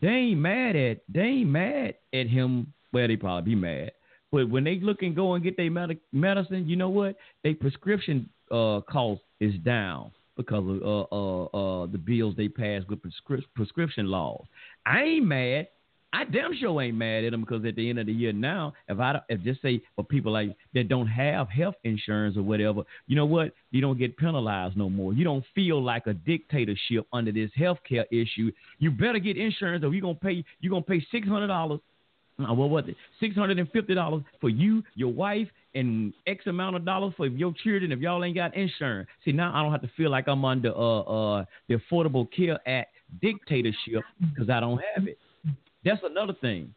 they 0.02 0.08
ain't 0.08 0.40
mad 0.40 0.76
at 0.76 1.02
they 1.10 1.22
ain't 1.22 1.50
mad 1.50 1.96
at 2.14 2.28
him. 2.28 2.74
Well, 2.94 3.08
they 3.08 3.16
probably 3.16 3.56
be 3.56 3.60
mad, 3.60 3.92
but 4.32 4.50
when 4.50 4.64
they 4.64 4.80
look 4.80 5.02
and 5.02 5.16
go 5.16 5.34
and 5.34 5.44
get 5.44 5.58
their 5.58 5.72
med- 5.72 6.00
medicine, 6.12 6.68
you 6.68 6.76
know 6.76 6.90
what? 6.90 7.16
Their 7.44 7.56
prescription 7.56 8.30
uh, 8.52 8.82
cost 8.90 9.22
is 9.40 9.56
down 9.66 10.12
because 10.36 10.64
of 10.64 10.82
uh, 10.84 11.02
uh, 11.12 11.44
uh, 11.46 11.88
the 11.88 11.98
bills 11.98 12.36
they 12.38 12.48
pass 12.48 12.84
with 12.88 13.00
prescri- 13.02 13.44
prescription 13.56 14.08
laws. 14.08 14.46
I 14.86 15.02
ain't 15.02 15.26
mad 15.26 15.68
I 16.14 16.24
damn 16.24 16.56
sure 16.56 16.82
ain't 16.82 16.98
mad 16.98 17.26
at 17.26 17.32
them 17.32 17.42
because 17.42 17.66
at 17.66 17.76
the 17.76 17.90
end 17.90 18.00
of 18.00 18.06
the 18.06 18.14
year 18.14 18.32
now, 18.32 18.74
if 18.88 19.00
I 19.00 19.20
if 19.30 19.44
just 19.44 19.62
say 19.62 19.82
for 19.96 20.04
people 20.04 20.32
like 20.32 20.56
that 20.74 20.88
don't 20.88 21.08
have 21.08 21.50
health 21.50 21.76
insurance 21.84 22.38
or 22.38 22.44
whatever, 22.44 22.84
you 23.08 23.16
know 23.16 23.26
what? 23.26 23.54
You 23.72 23.82
don't 23.82 23.98
get 23.98 24.18
penalized 24.18 24.78
no 24.78 24.90
more. 24.90 25.14
You 25.14 25.26
don't 25.26 25.44
feel 25.54 25.84
like 25.84 26.08
a 26.08 26.14
dictatorship 26.14 27.06
under 27.12 27.32
this 27.32 27.52
health 27.56 27.80
care 27.88 28.06
issue. 28.12 28.52
You 28.80 28.92
better 28.92 29.20
get 29.20 29.38
insurance 29.38 29.84
or 29.84 29.94
you 29.94 30.02
gonna 30.02 30.16
pay 30.16 30.44
you 30.62 30.70
gonna 30.70 30.82
pay 30.82 31.06
six 31.12 31.28
hundred 31.28 31.48
dollars 31.48 31.82
uh, 32.40 32.54
what 32.54 32.70
was 32.70 32.84
it? 32.88 32.96
Six 33.20 33.36
hundred 33.36 33.58
and 33.58 33.70
fifty 33.72 33.96
dollars 33.96 34.24
for 34.40 34.50
you, 34.50 34.84
your 34.96 35.12
wife, 35.12 35.48
and 35.74 36.14
X 36.28 36.46
amount 36.46 36.76
of 36.76 36.86
dollars 36.86 37.14
for 37.18 37.26
your 37.28 37.54
children 37.64 37.92
if 37.92 38.00
y'all 38.00 38.24
ain't 38.24 38.36
got 38.36 38.56
insurance. 38.56 39.10
See, 39.26 39.32
now 39.32 39.52
I 39.54 39.64
don't 39.64 39.72
have 39.72 39.82
to 39.82 39.92
feel 39.98 40.12
like 40.12 40.28
I'm 40.28 40.46
under 40.46 40.72
uh 40.72 41.00
uh 41.02 41.46
the 41.68 41.80
Affordable 41.92 42.28
Care 42.32 42.60
Act 42.68 42.94
dictatorship 43.22 44.04
because 44.20 44.50
I 44.50 44.60
don't 44.60 44.80
have 44.96 45.08
it. 45.08 45.18
That's 45.88 46.04
another 46.04 46.34
thing. 46.34 46.74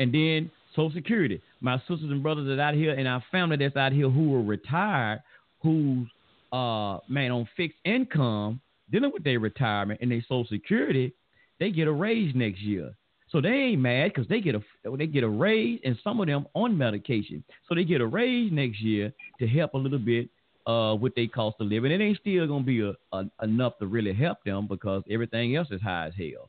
And 0.00 0.12
then 0.12 0.50
Social 0.74 0.92
Security. 0.92 1.40
My 1.60 1.78
sisters 1.80 2.10
and 2.10 2.22
brothers 2.22 2.48
that 2.48 2.60
out 2.60 2.74
here 2.74 2.92
and 2.92 3.06
our 3.06 3.22
family 3.30 3.56
that's 3.56 3.76
out 3.76 3.92
here 3.92 4.10
who 4.10 4.34
are 4.34 4.42
retired, 4.42 5.22
who's 5.62 6.08
uh 6.52 6.98
man 7.08 7.30
on 7.30 7.48
fixed 7.56 7.78
income, 7.84 8.60
dealing 8.90 9.12
with 9.12 9.22
their 9.22 9.38
retirement 9.38 10.00
and 10.02 10.10
their 10.10 10.22
Social 10.22 10.46
Security, 10.50 11.12
they 11.60 11.70
get 11.70 11.86
a 11.86 11.92
raise 11.92 12.34
next 12.34 12.60
year. 12.60 12.94
So 13.30 13.40
they 13.40 13.48
ain't 13.48 13.80
mad 13.80 14.12
because 14.14 14.28
they 14.28 14.40
get 14.40 14.54
a 14.54 14.62
they 14.96 15.06
get 15.06 15.22
a 15.22 15.28
raise, 15.28 15.80
and 15.84 15.96
some 16.02 16.20
of 16.20 16.26
them 16.26 16.46
on 16.54 16.76
medication. 16.76 17.44
So 17.68 17.74
they 17.74 17.84
get 17.84 18.00
a 18.00 18.06
raise 18.06 18.50
next 18.50 18.80
year 18.80 19.12
to 19.38 19.46
help 19.46 19.74
a 19.74 19.78
little 19.78 19.98
bit 19.98 20.30
uh, 20.66 20.96
with 20.96 21.14
their 21.14 21.28
cost 21.28 21.56
of 21.60 21.68
living. 21.68 21.92
It 21.92 22.00
ain't 22.00 22.18
still 22.18 22.46
gonna 22.46 22.64
be 22.64 22.80
a, 22.80 22.94
a, 23.12 23.24
enough 23.42 23.78
to 23.78 23.86
really 23.86 24.14
help 24.14 24.42
them 24.44 24.66
because 24.66 25.02
everything 25.10 25.54
else 25.54 25.68
is 25.70 25.82
high 25.82 26.06
as 26.06 26.14
hell. 26.16 26.48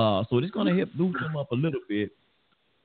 Uh, 0.00 0.24
so 0.30 0.38
it's 0.38 0.50
gonna 0.50 0.74
help 0.74 0.88
boost 0.94 1.20
them 1.20 1.36
up 1.36 1.52
a 1.52 1.54
little 1.54 1.80
bit, 1.86 2.10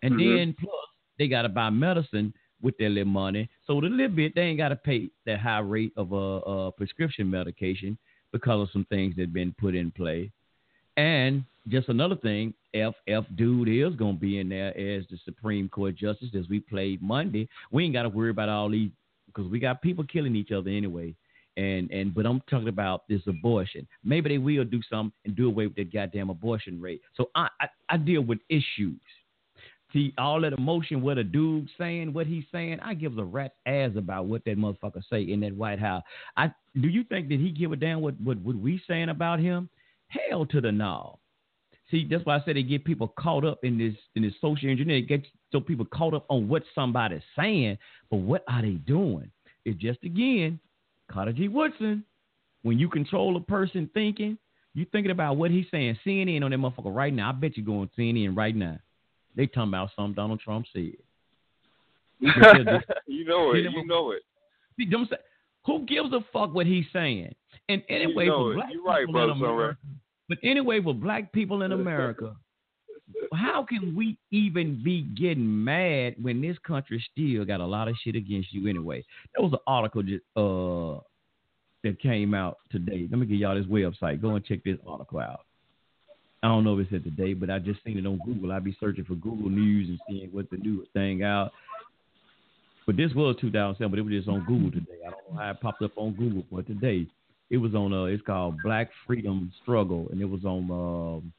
and 0.03 0.15
mm-hmm. 0.15 0.35
then 0.35 0.55
plus 0.59 0.89
they 1.17 1.29
gotta 1.29 1.47
buy 1.47 1.69
medicine 1.69 2.33
with 2.61 2.77
their 2.77 2.89
little 2.89 3.09
money. 3.09 3.49
So 3.65 3.79
the 3.79 3.87
little 3.87 4.13
bit 4.13 4.35
they 4.35 4.41
ain't 4.41 4.57
gotta 4.57 4.75
pay 4.75 5.09
that 5.25 5.39
high 5.39 5.59
rate 5.59 5.93
of 5.95 6.11
a 6.11 6.15
uh, 6.15 6.67
uh, 6.67 6.71
prescription 6.71 7.31
medication 7.31 7.97
because 8.33 8.63
of 8.63 8.69
some 8.73 8.85
things 8.89 9.15
that've 9.15 9.31
been 9.31 9.55
put 9.57 9.75
in 9.75 9.91
play. 9.91 10.29
And 10.97 11.45
just 11.69 11.87
another 11.87 12.17
thing, 12.17 12.53
FF 12.73 13.25
Dude 13.35 13.69
is 13.69 13.95
going 13.95 14.15
to 14.15 14.19
be 14.19 14.39
in 14.39 14.49
there 14.49 14.77
as 14.77 15.05
the 15.09 15.17
Supreme 15.23 15.69
Court 15.69 15.95
Justice 15.95 16.29
as 16.37 16.49
we 16.49 16.59
played 16.59 17.01
Monday. 17.01 17.47
We 17.71 17.85
ain't 17.85 17.93
got 17.93 18.03
to 18.03 18.09
worry 18.09 18.29
about 18.29 18.49
all 18.49 18.69
these 18.69 18.91
because 19.27 19.49
we 19.49 19.59
got 19.59 19.81
people 19.81 20.03
killing 20.03 20.35
each 20.35 20.51
other 20.51 20.69
anyway. 20.69 21.15
And 21.57 21.89
and 21.91 22.13
but 22.13 22.25
I'm 22.25 22.41
talking 22.49 22.67
about 22.67 23.07
this 23.07 23.21
abortion. 23.27 23.87
Maybe 24.03 24.29
they 24.29 24.37
will 24.37 24.65
do 24.65 24.81
something 24.89 25.13
and 25.23 25.35
do 25.35 25.47
away 25.47 25.67
with 25.67 25.75
that 25.77 25.93
goddamn 25.93 26.29
abortion 26.29 26.81
rate. 26.81 27.01
So 27.15 27.29
I 27.35 27.47
I, 27.61 27.67
I 27.89 27.97
deal 27.97 28.21
with 28.21 28.39
issues. 28.49 28.99
See 29.93 30.13
all 30.17 30.41
that 30.41 30.51
emotion, 30.51 31.01
what 31.01 31.17
a 31.17 31.23
dude 31.23 31.69
saying, 31.77 32.11
what 32.11 32.27
he's 32.27 32.43
saying. 32.51 32.79
I 32.81 32.93
give 32.95 33.17
a 33.17 33.23
rat's 33.23 33.53
ass 33.65 33.91
about 33.95 34.25
what 34.25 34.43
that 34.43 34.57
motherfucker 34.57 35.01
say 35.09 35.21
in 35.21 35.39
that 35.41 35.55
White 35.55 35.79
House. 35.79 36.03
I 36.35 36.51
do 36.81 36.89
you 36.89 37.05
think 37.05 37.29
that 37.29 37.39
he 37.39 37.51
give 37.51 37.71
a 37.71 37.77
damn 37.77 38.01
what 38.01 38.19
what, 38.21 38.37
what 38.39 38.57
we 38.57 38.81
saying 38.87 39.09
about 39.09 39.39
him? 39.39 39.69
Hell 40.07 40.45
to 40.47 40.59
the 40.59 40.71
no. 40.71 41.19
See, 41.91 42.07
that's 42.09 42.25
why 42.25 42.37
I 42.37 42.43
said 42.43 42.55
they 42.55 42.63
get 42.63 42.83
people 42.83 43.13
caught 43.19 43.45
up 43.45 43.59
in 43.63 43.77
this 43.77 43.93
in 44.15 44.23
this 44.23 44.33
social 44.41 44.69
engineering. 44.69 45.05
Get 45.07 45.25
so 45.51 45.59
people 45.59 45.85
caught 45.85 46.13
up 46.13 46.25
on 46.29 46.49
what 46.49 46.63
somebody's 46.73 47.21
saying, 47.37 47.77
but 48.09 48.17
what 48.17 48.43
are 48.47 48.61
they 48.61 48.71
doing? 48.71 49.31
It's 49.65 49.79
just 49.79 50.03
again, 50.03 50.59
Carter 51.11 51.33
G. 51.33 51.47
Woodson. 51.47 52.03
When 52.63 52.79
you 52.79 52.89
control 52.89 53.37
a 53.37 53.39
person 53.39 53.89
thinking, 53.93 54.39
you 54.73 54.85
thinking 54.91 55.11
about 55.11 55.37
what 55.37 55.51
he's 55.51 55.65
saying. 55.69 55.99
CNN 56.05 56.43
on 56.43 56.51
that 56.51 56.57
motherfucker 56.57 56.93
right 56.93 57.13
now. 57.13 57.29
I 57.29 57.31
bet 57.31 57.55
you 57.55 57.63
going 57.63 57.89
CNN 57.97 58.35
right 58.35 58.55
now. 58.55 58.79
They 59.35 59.45
talking 59.45 59.69
about 59.69 59.91
something 59.95 60.15
Donald 60.15 60.39
Trump 60.39 60.65
said. 60.73 60.93
you 62.19 63.25
know 63.25 63.53
it. 63.53 63.71
You 63.71 63.85
know 63.85 64.11
it. 64.11 64.23
See, 64.77 64.89
who 65.65 65.85
gives 65.85 66.11
a 66.13 66.19
fuck 66.31 66.53
what 66.53 66.65
he's 66.65 66.85
saying? 66.93 67.33
And 67.69 67.83
anyway, 67.89 68.25
you 68.25 68.31
know 68.31 68.49
for 68.49 68.53
black 68.55 68.69
You're 68.71 68.83
right, 68.83 69.05
people 69.05 69.31
in 69.31 69.39
brother. 69.39 69.53
America, 69.53 69.79
but 70.29 70.37
anyway, 70.43 70.81
for 70.81 70.93
black 70.93 71.31
people 71.31 71.61
in 71.61 71.71
America, 71.71 72.35
how 73.33 73.63
can 73.63 73.95
we 73.95 74.17
even 74.31 74.81
be 74.83 75.01
getting 75.01 75.63
mad 75.63 76.15
when 76.21 76.41
this 76.41 76.57
country 76.65 77.03
still 77.11 77.45
got 77.45 77.59
a 77.59 77.65
lot 77.65 77.87
of 77.87 77.95
shit 78.03 78.15
against 78.15 78.53
you 78.53 78.67
anyway? 78.69 79.03
There 79.35 79.43
was 79.43 79.53
an 79.53 79.59
article 79.67 80.03
just, 80.03 80.23
uh, 80.35 81.01
that 81.83 82.01
came 82.01 82.33
out 82.33 82.57
today. 82.71 83.07
Let 83.09 83.19
me 83.19 83.27
give 83.27 83.37
y'all 83.37 83.55
this 83.55 83.67
website. 83.67 84.21
Go 84.21 84.35
and 84.35 84.43
check 84.43 84.63
this 84.63 84.77
article 84.87 85.19
out. 85.19 85.41
I 86.41 86.47
don't 86.47 86.63
know 86.63 86.77
if 86.77 86.85
it's 86.85 86.95
at 86.95 87.03
today, 87.03 87.33
but 87.33 87.49
I 87.49 87.59
just 87.59 87.83
seen 87.83 87.97
it 87.97 88.05
on 88.05 88.19
Google. 88.25 88.51
I'd 88.51 88.63
be 88.63 88.75
searching 88.79 89.05
for 89.05 89.15
Google 89.15 89.49
News 89.49 89.89
and 89.89 89.99
seeing 90.07 90.29
what 90.29 90.49
the 90.49 90.57
new 90.57 90.85
thing 90.93 91.23
out. 91.23 91.51
But 92.85 92.97
this 92.97 93.11
was 93.15 93.35
2007, 93.41 93.89
but 93.89 93.97
it 93.97 94.01
was 94.03 94.13
just 94.13 94.27
on 94.27 94.45
Google 94.45 94.71
today. 94.71 94.99
I 95.05 95.11
don't 95.11 95.33
know 95.33 95.41
how 95.41 95.51
it 95.51 95.61
popped 95.61 95.81
up 95.81 95.91
on 95.95 96.13
Google, 96.13 96.43
but 96.51 96.67
today 96.67 97.07
it 97.49 97.57
was 97.57 97.73
on. 97.73 97.93
Uh, 97.93 98.05
it's 98.05 98.23
called 98.23 98.57
Black 98.63 98.89
Freedom 99.07 99.51
Struggle, 99.61 100.07
and 100.11 100.21
it 100.21 100.25
was 100.25 100.45
on 100.45 100.69
um, 100.69 101.33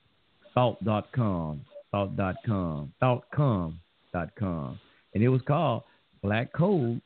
Thought.com, 0.57 1.61
Thought.com, 1.93 2.93
Thoughtcom.com, 3.03 4.81
and 5.15 5.23
it 5.23 5.29
was 5.29 5.43
called 5.47 5.83
Black 6.23 6.51
Code 6.55 7.03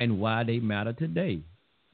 and 0.00 0.18
Why 0.18 0.42
They 0.42 0.58
Matter 0.58 0.92
Today. 0.92 1.40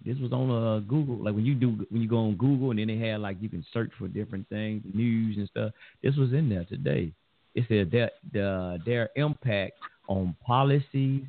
This 0.02 0.16
was 0.18 0.32
on 0.32 0.50
uh, 0.50 0.78
Google. 0.88 1.16
Like 1.22 1.34
when 1.34 1.44
you 1.44 1.54
do 1.54 1.86
when 1.90 2.00
you 2.00 2.08
go 2.08 2.16
on 2.16 2.36
Google, 2.36 2.70
and 2.70 2.78
then 2.78 2.86
they 2.86 2.96
had 2.96 3.20
like 3.20 3.36
you 3.38 3.50
can 3.50 3.62
search 3.70 3.90
for 3.98 4.08
different 4.08 4.48
things, 4.48 4.82
news 4.94 5.36
and 5.36 5.46
stuff. 5.50 5.72
This 6.02 6.16
was 6.16 6.32
in 6.32 6.48
there 6.48 6.64
today. 6.64 7.12
It 7.54 7.64
said 7.68 7.90
that 7.90 8.12
the, 8.32 8.78
their 8.86 9.10
impact 9.14 9.72
on 10.08 10.34
policies 10.46 11.24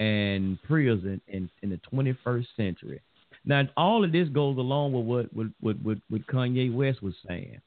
and 0.00 0.60
prison 0.62 1.20
in, 1.28 1.48
in 1.62 1.70
the 1.70 1.80
21st 1.92 2.46
century. 2.56 3.00
Now, 3.44 3.62
all 3.76 4.02
of 4.02 4.10
this 4.10 4.28
goes 4.30 4.56
along 4.58 4.94
with 4.94 5.04
what, 5.04 5.32
what, 5.34 5.46
what, 5.60 5.76
what, 5.82 5.98
what 6.08 6.26
Kanye 6.26 6.74
West 6.74 7.02
was 7.02 7.14
saying. 7.28 7.60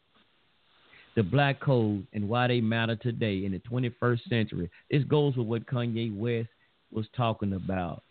The 1.15 1.23
black 1.23 1.59
code 1.59 2.07
and 2.13 2.27
why 2.27 2.47
they 2.47 2.59
matter 2.59 2.95
today 2.95 3.45
in 3.45 3.51
the 3.51 3.59
21st 3.59 4.29
century. 4.29 4.69
This 4.89 5.03
goes 5.03 5.35
with 5.35 5.47
what 5.47 5.65
Kanye 5.67 6.15
West 6.15 6.49
was 6.91 7.05
talking 7.15 7.53
about. 7.53 8.03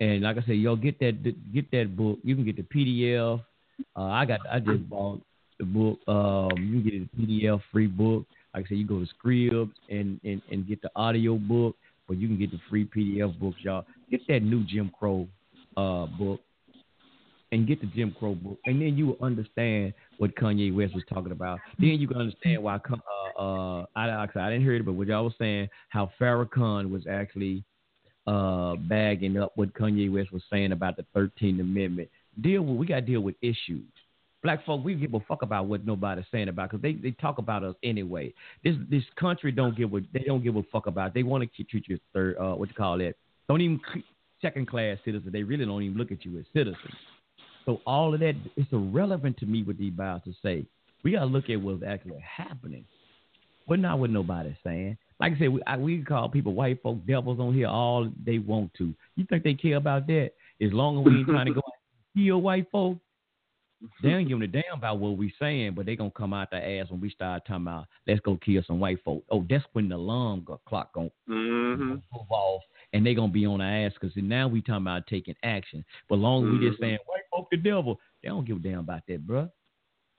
And 0.00 0.22
like 0.22 0.36
I 0.36 0.40
said, 0.40 0.56
y'all 0.56 0.76
get 0.76 0.98
that 1.00 1.22
get 1.52 1.70
that 1.70 1.96
book. 1.96 2.18
You 2.24 2.34
can 2.34 2.44
get 2.44 2.56
the 2.56 2.62
PDF. 2.62 3.42
Uh, 3.96 4.02
I 4.02 4.24
got 4.24 4.40
I 4.50 4.58
just 4.58 4.88
bought 4.88 5.20
the 5.58 5.64
book. 5.64 5.98
Um, 6.08 6.50
you 6.56 6.80
can 6.80 6.82
get 6.82 7.16
the 7.16 7.26
PDF 7.26 7.60
free 7.70 7.86
book. 7.86 8.24
Like 8.54 8.66
I 8.66 8.68
said, 8.68 8.78
you 8.78 8.86
go 8.86 8.98
to 9.00 9.06
Scribd 9.14 9.70
and, 9.88 10.20
and, 10.24 10.42
and 10.50 10.66
get 10.66 10.82
the 10.82 10.90
audio 10.96 11.36
book, 11.36 11.76
but 12.06 12.18
you 12.18 12.28
can 12.28 12.38
get 12.38 12.50
the 12.50 12.60
free 12.68 12.84
PDF 12.84 13.38
books, 13.38 13.58
y'all. 13.62 13.86
Get 14.10 14.26
that 14.28 14.40
new 14.40 14.64
Jim 14.64 14.90
Crow 14.98 15.26
uh, 15.76 16.06
book 16.06 16.40
and 17.52 17.66
get 17.66 17.80
the 17.80 17.86
Jim 17.86 18.16
Crow 18.18 18.34
book, 18.34 18.58
and 18.64 18.80
then 18.80 18.96
you 18.96 19.08
will 19.08 19.18
understand 19.20 19.92
what 20.16 20.34
Kanye 20.34 20.74
West 20.74 20.94
was 20.94 21.04
talking 21.08 21.32
about. 21.32 21.60
Then 21.78 21.90
you 21.90 22.08
can 22.08 22.16
understand 22.16 22.62
why. 22.62 22.76
Uh, 22.76 23.40
uh, 23.40 23.86
I, 23.94 24.24
I 24.24 24.26
didn't 24.26 24.62
hear 24.62 24.74
it, 24.74 24.84
but 24.84 24.94
what 24.94 25.06
y'all 25.06 25.24
was 25.24 25.34
saying, 25.38 25.68
how 25.90 26.10
Farrakhan 26.18 26.90
was 26.90 27.06
actually 27.08 27.62
uh, 28.26 28.76
bagging 28.76 29.36
up 29.36 29.52
what 29.54 29.72
Kanye 29.74 30.10
West 30.10 30.32
was 30.32 30.42
saying 30.50 30.72
about 30.72 30.96
the 30.96 31.04
Thirteenth 31.14 31.60
Amendment. 31.60 32.08
Deal 32.40 32.62
with 32.62 32.76
we 32.76 32.86
got 32.86 32.96
to 32.96 33.00
deal 33.02 33.20
with 33.20 33.36
issues. 33.42 33.84
Black 34.42 34.64
folk, 34.64 34.84
we 34.84 34.94
give 34.94 35.14
a 35.14 35.20
fuck 35.20 35.42
about 35.42 35.66
what 35.66 35.86
nobody's 35.86 36.24
saying 36.32 36.48
about 36.48 36.70
because 36.70 36.82
they, 36.82 36.94
they 36.94 37.12
talk 37.12 37.38
about 37.38 37.62
us 37.62 37.76
anyway. 37.84 38.32
This 38.64 38.76
this 38.90 39.04
country 39.20 39.52
don't 39.52 39.76
give 39.76 39.92
a 39.92 40.00
they 40.12 40.24
don't 40.24 40.42
give 40.42 40.56
a 40.56 40.62
fuck 40.72 40.86
about. 40.86 41.12
They 41.12 41.22
want 41.22 41.44
to 41.44 41.64
treat 41.64 41.86
you 41.86 41.98
third 42.14 42.36
uh, 42.38 42.54
what 42.54 42.70
you 42.70 42.74
call 42.74 43.00
it. 43.02 43.16
Don't 43.46 43.60
even 43.60 43.80
second 44.40 44.68
class 44.68 44.96
citizens. 45.04 45.32
They 45.32 45.42
really 45.42 45.66
don't 45.66 45.82
even 45.82 45.98
look 45.98 46.10
at 46.10 46.24
you 46.24 46.38
as 46.38 46.44
citizens. 46.54 46.94
So 47.64 47.80
all 47.86 48.14
of 48.14 48.20
that 48.20 48.34
it's 48.56 48.72
irrelevant 48.72 49.36
to 49.38 49.46
me 49.46 49.62
what 49.62 49.78
these 49.78 49.92
about 49.92 50.24
to 50.24 50.32
say. 50.42 50.66
We 51.04 51.12
gotta 51.12 51.26
look 51.26 51.50
at 51.50 51.60
what's 51.60 51.82
actually 51.82 52.20
happening, 52.20 52.84
but 53.68 53.78
not 53.78 53.98
what 53.98 54.10
nobody's 54.10 54.54
saying. 54.64 54.96
Like 55.20 55.34
I 55.34 55.38
said, 55.38 55.48
we, 55.50 55.62
I, 55.66 55.76
we 55.76 56.02
call 56.02 56.28
people 56.28 56.54
white 56.54 56.82
folk 56.82 56.98
devils 57.06 57.38
on 57.38 57.54
here 57.54 57.68
all 57.68 58.10
they 58.24 58.38
want 58.38 58.72
to. 58.78 58.92
You 59.16 59.24
think 59.28 59.44
they 59.44 59.54
care 59.54 59.76
about 59.76 60.06
that? 60.08 60.32
As 60.60 60.72
long 60.72 60.98
as 60.98 61.04
we 61.04 61.18
ain't 61.18 61.28
trying 61.28 61.46
to 61.46 61.54
go 61.54 61.62
kill 62.16 62.42
white 62.42 62.66
folk, 62.72 62.98
they 64.02 64.08
ain't 64.12 64.28
giving 64.28 64.42
a 64.42 64.48
damn 64.48 64.78
about 64.78 64.98
what 64.98 65.16
we 65.16 65.32
saying, 65.40 65.74
but 65.74 65.86
they 65.86 65.96
gonna 65.96 66.10
come 66.10 66.32
out 66.32 66.50
the 66.50 66.56
ass 66.56 66.90
when 66.90 67.00
we 67.00 67.10
start 67.10 67.42
talking 67.46 67.62
about 67.62 67.86
let's 68.06 68.20
go 68.20 68.36
kill 68.44 68.62
some 68.66 68.80
white 68.80 69.02
folk. 69.04 69.22
Oh, 69.30 69.44
that's 69.48 69.64
when 69.72 69.88
the 69.88 69.96
alarm 69.96 70.46
clock 70.66 70.92
gonna 70.92 71.10
mm-hmm. 71.28 71.90
move 71.90 72.30
off 72.30 72.62
and 72.92 73.04
they 73.04 73.14
gonna 73.14 73.32
be 73.32 73.46
on 73.46 73.60
our 73.60 73.86
ass 73.86 73.92
because 74.00 74.16
now 74.16 74.48
we 74.48 74.60
talking 74.60 74.82
about 74.82 75.06
taking 75.06 75.34
action. 75.42 75.84
But 76.08 76.16
long 76.16 76.44
as 76.44 76.48
mm-hmm. 76.48 76.60
we 76.60 76.68
just 76.68 76.80
mm-hmm. 76.80 76.90
saying 76.90 76.98
white 77.06 77.22
folk 77.30 77.48
the 77.50 77.56
devil, 77.56 77.98
they 78.22 78.28
don't 78.28 78.46
give 78.46 78.58
a 78.58 78.60
damn 78.60 78.80
about 78.80 79.02
that, 79.08 79.26
bro. 79.26 79.48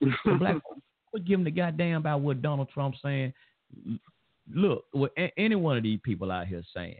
black 0.38 0.54
folk, 0.54 0.78
we 1.12 1.20
give 1.20 1.38
them 1.38 1.44
the 1.44 1.50
goddamn 1.50 1.98
about 1.98 2.20
what 2.20 2.42
Donald 2.42 2.68
Trump's 2.72 2.98
saying. 3.02 3.32
Look, 4.52 4.84
what 4.92 5.12
any 5.36 5.54
one 5.54 5.76
of 5.76 5.82
these 5.82 6.00
people 6.02 6.30
out 6.30 6.48
here 6.48 6.62
saying. 6.74 6.98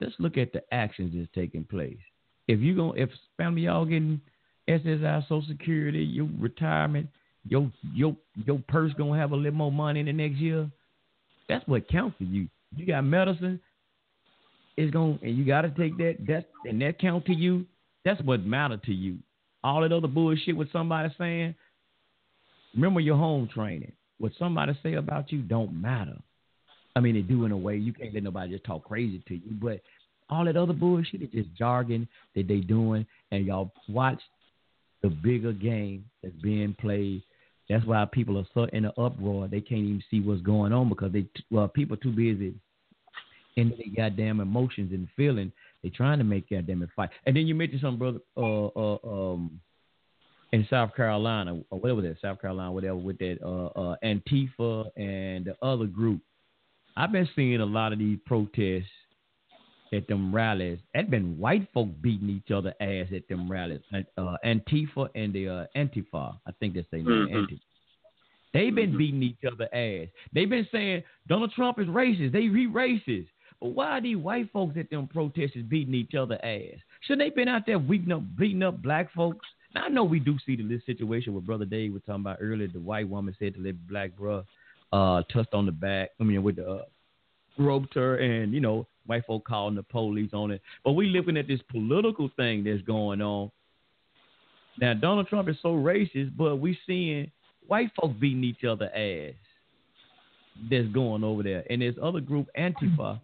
Let's 0.00 0.14
look 0.18 0.36
at 0.36 0.52
the 0.52 0.62
actions 0.72 1.12
that's 1.14 1.28
taking 1.32 1.64
place. 1.64 1.98
If 2.48 2.58
you 2.58 2.74
going 2.74 2.96
to, 2.96 3.02
if 3.02 3.10
family 3.36 3.62
y'all 3.62 3.84
getting 3.84 4.20
SSI, 4.68 5.22
Social 5.22 5.44
Security, 5.46 6.02
your 6.02 6.28
retirement, 6.38 7.08
your 7.48 7.70
your 7.94 8.16
your 8.44 8.60
purse 8.68 8.92
gonna 8.94 9.18
have 9.18 9.32
a 9.32 9.36
little 9.36 9.52
more 9.52 9.72
money 9.72 10.00
in 10.00 10.06
the 10.06 10.12
next 10.12 10.36
year. 10.36 10.68
That's 11.48 11.66
what 11.68 11.88
counts 11.88 12.16
for 12.18 12.24
you. 12.24 12.48
You 12.76 12.86
got 12.86 13.02
medicine, 13.02 13.60
it's 14.76 14.92
going 14.92 15.18
and 15.22 15.36
you 15.36 15.44
got 15.44 15.62
to 15.62 15.70
take 15.70 15.96
that 15.98 16.16
that 16.26 16.46
and 16.64 16.80
that 16.82 16.98
count 16.98 17.26
to 17.26 17.34
you. 17.34 17.66
That's 18.04 18.20
what 18.22 18.44
matter 18.44 18.78
to 18.78 18.92
you. 18.92 19.18
All 19.62 19.82
that 19.82 19.92
other 19.92 20.08
bullshit 20.08 20.56
with 20.56 20.72
somebody 20.72 21.14
saying. 21.18 21.54
Remember 22.74 23.00
your 23.00 23.16
home 23.16 23.48
training. 23.52 23.92
What 24.18 24.32
somebody 24.38 24.72
say 24.82 24.94
about 24.94 25.30
you 25.30 25.42
don't 25.42 25.78
matter. 25.80 26.16
I 26.96 27.00
mean, 27.00 27.16
it 27.16 27.28
do 27.28 27.44
in 27.44 27.52
a 27.52 27.56
way 27.56 27.76
you 27.76 27.92
can't 27.92 28.14
let 28.14 28.22
nobody 28.22 28.52
just 28.52 28.64
talk 28.64 28.84
crazy 28.84 29.22
to 29.28 29.34
you, 29.34 29.52
but 29.60 29.80
all 30.30 30.44
that 30.44 30.56
other 30.56 30.72
bullshit 30.72 31.22
is 31.22 31.28
just 31.30 31.54
jargon 31.54 32.08
that 32.34 32.48
they 32.48 32.60
doing, 32.60 33.06
and 33.30 33.46
y'all 33.46 33.72
watch 33.88 34.20
the 35.02 35.08
bigger 35.08 35.52
game 35.52 36.04
that's 36.22 36.34
being 36.36 36.74
played. 36.80 37.22
That's 37.68 37.84
why 37.84 38.06
people 38.10 38.38
are 38.38 38.46
so 38.54 38.64
in 38.72 38.84
an 38.84 38.92
uproar. 38.96 39.48
They 39.48 39.60
can't 39.60 39.80
even 39.80 40.04
see 40.10 40.20
what's 40.20 40.42
going 40.42 40.72
on 40.72 40.88
because 40.88 41.12
they 41.12 41.26
well 41.50 41.68
people 41.68 41.96
too 41.96 42.12
busy 42.12 42.54
in 43.56 43.70
their 43.70 44.08
goddamn 44.08 44.40
emotions 44.40 44.92
and 44.92 45.08
feeling. 45.16 45.52
They 45.82 45.88
trying 45.90 46.18
to 46.18 46.24
make 46.24 46.48
goddamn 46.50 46.88
fight. 46.94 47.10
And 47.26 47.36
then 47.36 47.46
you 47.46 47.54
mentioned 47.54 47.80
some 47.80 47.98
brother 47.98 48.20
uh 48.36 48.66
uh 48.66 48.98
um 49.04 49.60
in 50.52 50.66
South 50.68 50.94
Carolina 50.94 51.60
or 51.70 51.78
whatever 51.80 52.02
that 52.02 52.20
South 52.20 52.40
Carolina 52.40 52.70
whatever 52.72 52.96
with 52.96 53.18
that 53.18 53.38
uh 53.42 53.66
uh 53.78 53.96
Antifa 54.04 54.90
and 54.96 55.44
the 55.46 55.56
other 55.62 55.86
group. 55.86 56.20
I've 56.96 57.12
been 57.12 57.28
seeing 57.34 57.60
a 57.60 57.66
lot 57.66 57.92
of 57.92 57.98
these 57.98 58.18
protests 58.26 58.90
at 59.92 60.06
them 60.08 60.34
rallies. 60.34 60.78
Had 60.94 61.10
been 61.10 61.38
white 61.38 61.68
folk 61.74 61.88
beating 62.00 62.30
each 62.30 62.50
other 62.50 62.74
ass 62.80 63.06
at 63.14 63.28
them 63.28 63.50
rallies. 63.50 63.80
Uh, 63.92 64.36
Antifa 64.44 65.08
and 65.14 65.32
the 65.34 65.48
uh, 65.48 65.66
Antifa, 65.76 66.38
I 66.46 66.52
think 66.60 66.74
that's 66.74 66.86
their 66.90 67.00
name. 67.02 67.28
Mhm. 67.28 67.32
Antifa. 67.34 67.60
They've 68.54 68.74
been 68.74 68.92
Mhm. 68.92 68.98
beating 68.98 69.22
each 69.22 69.44
other 69.50 69.68
ass. 69.74 70.08
They've 70.32 70.48
been 70.48 70.66
saying 70.70 71.02
Donald 71.26 71.52
Trump 71.52 71.78
is 71.78 71.86
racist. 71.88 72.32
They 72.32 72.48
re 72.48 72.66
racist. 72.66 73.28
Why 73.62 73.98
are 73.98 74.00
these 74.00 74.16
white 74.16 74.50
folks 74.52 74.76
at 74.76 74.90
them 74.90 75.06
protesters 75.06 75.62
beating 75.62 75.94
each 75.94 76.14
other 76.14 76.34
ass? 76.44 76.80
Shouldn't 77.02 77.20
they 77.20 77.34
been 77.34 77.46
out 77.48 77.62
there 77.64 77.78
beating 77.78 78.10
up 78.10 78.22
beating 78.36 78.62
up 78.64 78.82
black 78.82 79.12
folks? 79.12 79.46
Now 79.72 79.84
I 79.84 79.88
know 79.88 80.02
we 80.02 80.18
do 80.18 80.36
see 80.44 80.56
the 80.56 80.64
this 80.64 80.84
situation 80.84 81.32
with 81.32 81.46
Brother 81.46 81.64
Dave 81.64 81.92
was 81.92 82.02
talking 82.04 82.22
about 82.22 82.38
earlier. 82.40 82.66
The 82.66 82.80
white 82.80 83.08
woman 83.08 83.36
said 83.38 83.54
to 83.54 83.60
let 83.60 83.86
black 83.88 84.16
bro 84.16 84.44
uh 84.92 85.22
touched 85.32 85.54
on 85.54 85.66
the 85.66 85.72
back. 85.72 86.10
I 86.20 86.24
mean 86.24 86.42
with 86.42 86.56
the 86.56 86.68
uh, 86.68 86.82
roped 87.56 87.94
her 87.94 88.16
and 88.16 88.52
you 88.52 88.60
know 88.60 88.84
white 89.06 89.24
folk 89.26 89.44
calling 89.44 89.76
the 89.76 89.84
police 89.84 90.30
on 90.32 90.50
it. 90.50 90.60
But 90.84 90.92
we 90.92 91.06
looking 91.06 91.36
at 91.36 91.46
this 91.46 91.60
political 91.70 92.30
thing 92.36 92.64
that's 92.64 92.82
going 92.82 93.22
on. 93.22 93.52
Now 94.80 94.94
Donald 94.94 95.28
Trump 95.28 95.48
is 95.48 95.56
so 95.62 95.74
racist, 95.74 96.36
but 96.36 96.56
we 96.56 96.76
seeing 96.84 97.30
white 97.68 97.92
folk 98.00 98.18
beating 98.18 98.42
each 98.42 98.64
other 98.64 98.86
ass. 98.86 99.34
That's 100.68 100.88
going 100.88 101.22
over 101.24 101.44
there, 101.44 101.64
and 101.70 101.80
there's 101.80 101.94
other 102.02 102.20
group 102.20 102.48
Antifa. 102.58 103.20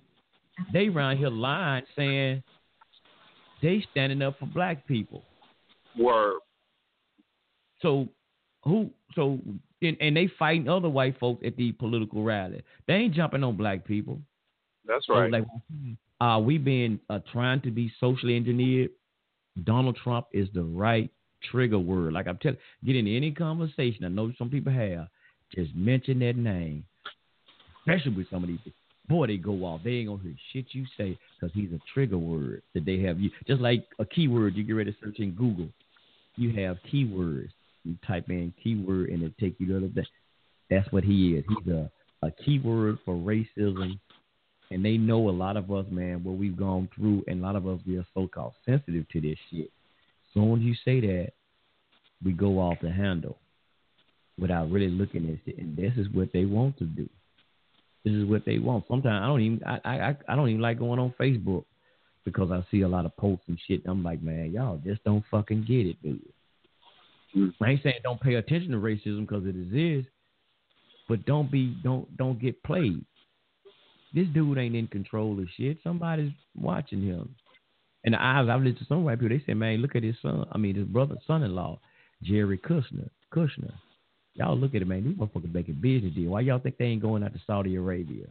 They 0.73 0.89
round 0.89 1.19
here 1.19 1.31
lying 1.31 1.85
saying 1.97 2.43
they 3.63 3.85
standing 3.91 4.23
up 4.23 4.39
for 4.39 4.47
black 4.47 4.87
people. 4.87 5.23
Word. 5.97 6.39
So 7.81 8.09
who? 8.65 8.91
So 9.15 9.39
and, 9.83 9.97
and 10.01 10.17
they 10.17 10.29
fighting 10.39 10.69
other 10.69 10.89
white 10.89 11.19
folks 11.19 11.45
at 11.47 11.57
the 11.57 11.73
political 11.73 12.23
rally. 12.23 12.63
They 12.87 12.95
ain't 12.95 13.15
jumping 13.15 13.45
on 13.45 13.57
black 13.57 13.85
people. 13.85 14.21
That's 14.85 15.07
So, 15.07 15.15
right. 15.15 15.31
like, 15.31 15.45
uh, 16.21 16.41
we 16.41 16.59
been 16.59 16.99
uh, 17.11 17.21
trying 17.31 17.61
to 17.63 17.71
be 17.71 17.93
socially 18.01 18.37
engineered. 18.37 18.91
Donald 19.65 19.97
Trump 20.03 20.27
is 20.33 20.49
the 20.55 20.63
right 20.63 21.11
trigger 21.51 21.79
word. 21.79 22.13
Like 22.13 22.27
I'm 22.27 22.39
telling, 22.39 22.59
get 22.85 22.97
into 22.97 23.15
any 23.15 23.31
conversation. 23.31 24.05
I 24.05 24.09
know 24.09 24.33
some 24.39 24.51
people 24.51 24.73
have. 24.73 25.09
Just 25.55 25.75
mention 25.75 26.19
that 26.21 26.37
name, 26.37 26.85
especially 27.81 28.13
with 28.15 28.29
some 28.31 28.43
of 28.43 28.49
these. 28.49 28.59
Boy, 29.09 29.27
they 29.27 29.37
go 29.37 29.65
off. 29.65 29.81
They 29.85 29.93
ain't 29.93 30.09
gonna 30.09 30.23
hear 30.23 30.35
shit 30.53 30.67
you 30.73 30.85
say 30.97 31.19
because 31.41 31.55
he's 31.55 31.73
a 31.73 31.81
trigger 31.95 32.19
word 32.19 32.63
that 32.75 32.85
they 32.85 33.01
have. 33.01 33.19
You 33.19 33.31
just 33.47 33.61
like 33.61 33.87
a 33.99 34.05
keyword. 34.05 34.55
You 34.55 34.65
get 34.65 34.75
ready 34.75 34.93
to 34.93 34.99
search 35.03 35.19
in 35.19 35.33
Google. 35.33 35.69
You 36.37 36.51
have 36.65 36.77
keywords. 36.93 37.51
You 37.85 37.97
type 38.07 38.29
in 38.29 38.53
keyword 38.63 39.11
and 39.11 39.23
it 39.23 39.33
take 39.41 39.55
you 39.59 39.67
to. 39.69 39.89
That, 39.95 40.07
that's 40.69 40.93
what 40.93 41.05
he 41.05 41.35
is. 41.35 41.45
He's 41.49 41.73
a 41.73 41.91
a 42.23 42.33
keyword 42.45 42.99
for 43.05 43.15
racism 43.15 43.99
and 44.71 44.85
they 44.85 44.97
know 44.97 45.29
a 45.29 45.31
lot 45.31 45.57
of 45.57 45.71
us, 45.71 45.87
man, 45.91 46.23
what 46.23 46.37
we've 46.37 46.57
gone 46.57 46.89
through, 46.95 47.25
and 47.27 47.41
a 47.41 47.43
lot 47.43 47.57
of 47.57 47.67
us 47.67 47.81
we 47.87 47.97
are 47.97 48.07
so-called 48.15 48.53
sensitive 48.67 49.09
to 49.11 49.21
this 49.21 49.39
shit. 49.51 49.71
Soon 50.35 50.59
as 50.59 50.61
you 50.61 50.75
say 50.85 51.01
that, 51.01 51.33
we 52.25 52.33
go 52.33 52.59
off 52.59 52.79
the 52.83 52.91
handle 52.91 53.39
without 54.39 54.71
really 54.71 54.91
looking 54.91 55.27
at 55.31 55.51
it, 55.51 55.59
and 55.59 55.77
this 55.77 55.93
is 55.97 56.07
what 56.13 56.29
they 56.33 56.45
want 56.45 56.77
to 56.79 56.85
do. 56.85 57.09
This 58.09 58.23
is 58.23 58.29
what 58.29 58.45
they 58.45 58.59
want. 58.59 58.85
Sometimes 58.89 59.23
I 59.23 59.27
don't 59.27 59.41
even 59.41 59.65
I 59.65 59.81
I 59.85 60.17
I 60.29 60.37
don't 60.37 60.49
even 60.49 60.63
like 60.63 60.79
going 60.79 60.99
on 60.99 61.15
Facebook 61.21 61.65
because 62.25 62.51
I 62.51 62.65
see 62.71 62.83
a 62.83 62.89
lot 62.89 63.07
of 63.07 63.17
posts 63.17 63.45
and 63.49 63.59
shit. 63.67 63.83
And 63.85 63.91
I'm 63.91 64.05
like, 64.05 64.23
man, 64.23 64.53
y'all 64.53 64.81
just 64.85 65.03
don't 65.05 65.25
fucking 65.31 65.65
get 65.67 65.87
it, 65.87 66.03
dude. 66.03 66.23
Mm. 67.37 67.55
I 67.61 67.71
ain't 67.71 67.83
saying 67.83 67.97
don't 68.03 68.21
pay 68.21 68.35
attention 68.35 68.73
to 68.73 68.79
racism 68.79 69.21
because 69.21 69.45
it 69.47 69.57
is, 69.77 70.05
but 71.09 71.25
don't 71.27 71.51
be 71.51 71.77
don't 71.83 72.17
don't 72.17 72.41
get 72.41 72.63
played 72.63 73.05
this 74.15 74.27
dude 74.33 74.59
ain't 74.59 74.77
in 74.77 74.87
control 74.87 75.39
of 75.39 75.49
shit. 75.57 75.79
Somebody's 75.85 76.33
watching 76.57 77.03
him. 77.03 77.35
And 78.05 78.17
I've, 78.17 78.49
I've 78.49 78.61
listened 78.61 78.79
to 78.79 78.85
some 78.87 79.05
white 79.05 79.21
people. 79.21 79.37
They 79.37 79.45
say, 79.47 79.55
man, 79.55 79.79
look 79.79 79.97
at 79.97 80.03
his 80.03 80.17
son. 80.23 80.47
I 80.53 80.59
mean, 80.59 80.77
his 80.77 80.87
brother, 80.87 81.17
son-in-law, 81.27 81.79
Jerry 82.23 82.59
Kushner. 82.59 83.11
Kushner. 83.35 83.73
Y'all 84.39 84.57
look 84.57 84.75
at 84.75 84.83
it, 84.83 84.89
man. 84.89 85.05
These 85.05 85.17
motherfuckers 85.17 85.53
making 85.53 85.75
business 85.81 86.15
deal. 86.15 86.31
Why 86.31 86.41
y'all 86.43 86.61
think 86.61 86.79
they 86.79 86.85
ain't 86.87 87.03
going 87.03 87.25
out 87.25 87.33
to 87.33 87.41
Saudi 87.47 87.75
Arabia? 87.75 88.27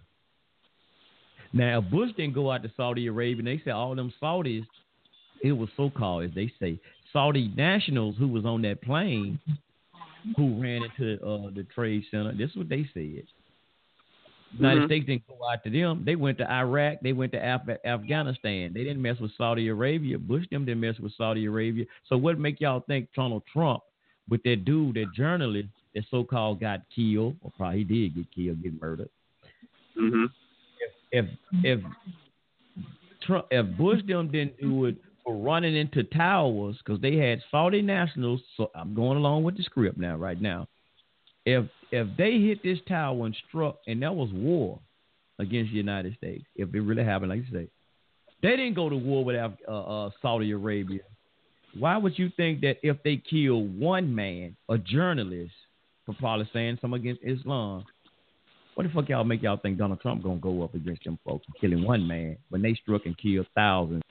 Now, 1.54 1.80
if 1.80 1.90
Bush 1.90 2.12
didn't 2.16 2.34
go 2.34 2.52
out 2.52 2.64
to 2.64 2.72
Saudi 2.78 3.08
Arabia, 3.08 3.40
and 3.40 3.48
they 3.48 3.62
say 3.64 3.72
all 3.72 3.94
them 3.96 4.14
Saudis, 4.22 4.66
it 5.44 5.52
was 5.52 5.70
so-called, 5.78 6.24
as 6.24 6.32
they 6.34 6.52
say, 6.60 6.80
Saudi 7.14 7.52
nationals 7.56 8.16
who 8.18 8.28
was 8.28 8.46
on 8.46 8.62
that 8.64 8.82
plane 8.82 9.40
who 10.36 10.62
ran 10.62 10.84
into 10.84 11.24
uh, 11.26 11.50
the 11.56 11.66
trade 11.76 12.04
center. 12.12 12.34
This 12.34 12.50
is 12.52 12.56
what 12.58 12.70
they 12.70 12.86
said. 12.94 13.24
United 14.58 14.82
Mhm. 14.84 14.86
States 14.86 15.06
didn't 15.06 15.28
go 15.28 15.38
out 15.50 15.64
to 15.64 15.70
them. 15.70 16.04
They 16.06 16.16
went 16.16 16.38
to 16.38 16.50
Iraq. 16.50 17.00
They 17.02 17.14
went 17.14 17.34
to 17.34 17.38
Af- 17.38 17.80
Afghanistan. 17.86 18.74
They 18.74 18.84
didn't 18.84 19.02
mess 19.02 19.20
with 19.20 19.32
Saudi 19.34 19.68
Arabia. 19.68 20.18
Bush 20.18 20.46
them 20.50 20.64
didn't 20.66 20.82
mess 20.82 21.00
with 21.00 21.14
Saudi 21.14 21.46
Arabia. 21.46 21.86
So 22.08 22.18
what 22.18 22.40
make 22.40 22.62
y'all 22.62 22.80
think 22.82 23.10
Donald 23.14 23.44
Trump 23.52 23.84
with 24.30 24.42
that 24.44 24.64
dude, 24.66 24.96
that 24.96 25.14
journalist 25.14 25.70
that 25.98 26.06
so-called 26.10 26.60
got 26.60 26.82
killed, 26.96 27.36
or 27.42 27.52
probably 27.58 27.80
he 27.80 27.84
did 27.84 28.16
get 28.16 28.26
killed, 28.34 28.64
get 28.64 28.82
murdered? 28.82 29.10
hmm 29.98 30.26
If 31.12 31.26
if 31.64 31.80
Trump, 33.24 33.48
if 33.52 33.78
Bush 33.78 34.02
them 34.08 34.32
didn't 34.32 34.60
do 34.60 34.86
it 34.86 34.96
for 35.24 35.36
running 35.36 35.76
into 35.76 36.04
towers 36.04 36.78
because 36.78 37.02
they 37.02 37.18
had 37.18 37.42
Saudi 37.52 37.82
nationals. 37.82 38.42
So 38.56 38.72
I'm 38.76 38.94
going 38.94 39.18
along 39.18 39.44
with 39.44 39.58
the 39.58 39.64
script 39.64 39.98
now, 39.98 40.16
right 40.16 40.42
now. 40.42 40.68
If 41.46 41.66
if 41.92 42.08
they 42.18 42.40
hit 42.40 42.64
this 42.64 42.80
tower 42.88 43.26
and 43.26 43.36
struck, 43.48 43.78
and 43.88 44.02
that 44.04 44.16
was 44.16 44.30
war 44.32 44.80
against 45.40 45.72
the 45.72 45.78
United 45.78 46.16
States, 46.16 46.46
if 46.56 46.74
it 46.74 46.82
really 46.82 47.04
happened, 47.04 47.30
like 47.30 47.40
you 47.40 47.52
say, 47.52 47.68
they 48.42 48.56
didn't 48.56 48.76
go 48.76 48.90
to 48.90 48.96
war 48.96 49.26
with 49.26 49.36
uh, 49.36 49.72
uh, 49.72 50.10
Saudi 50.22 50.52
Arabia. 50.52 51.02
Why 51.78 51.98
would 51.98 52.18
you 52.18 52.32
think 52.38 52.62
that 52.62 52.78
if 52.82 52.98
they 53.04 53.18
kill 53.18 53.64
one 53.64 54.14
man, 54.14 54.56
a 54.70 54.78
journalist, 54.78 55.54
for 56.08 56.16
probably 56.16 56.50
saying 56.54 56.80
something 56.82 57.02
against 57.02 57.22
Islam, 57.22 57.86
what 58.74 58.88
the 58.88 58.94
fuck 58.94 59.10
y'all 59.10 59.26
make 59.26 59.44
y'all 59.44 59.58
think 59.58 59.78
Donald 59.78 60.00
Trump 60.02 60.24
gonna 60.24 60.38
go 60.38 60.64
up 60.64 60.74
against 60.74 61.04
them 61.04 61.20
folks 61.26 61.46
and 61.48 61.56
killing 61.60 61.86
one 61.86 62.08
man 62.08 62.38
when 62.50 62.62
they 62.62 62.74
struck 62.82 63.06
and 63.06 63.18
killed 63.18 63.46
thousands 63.54 64.02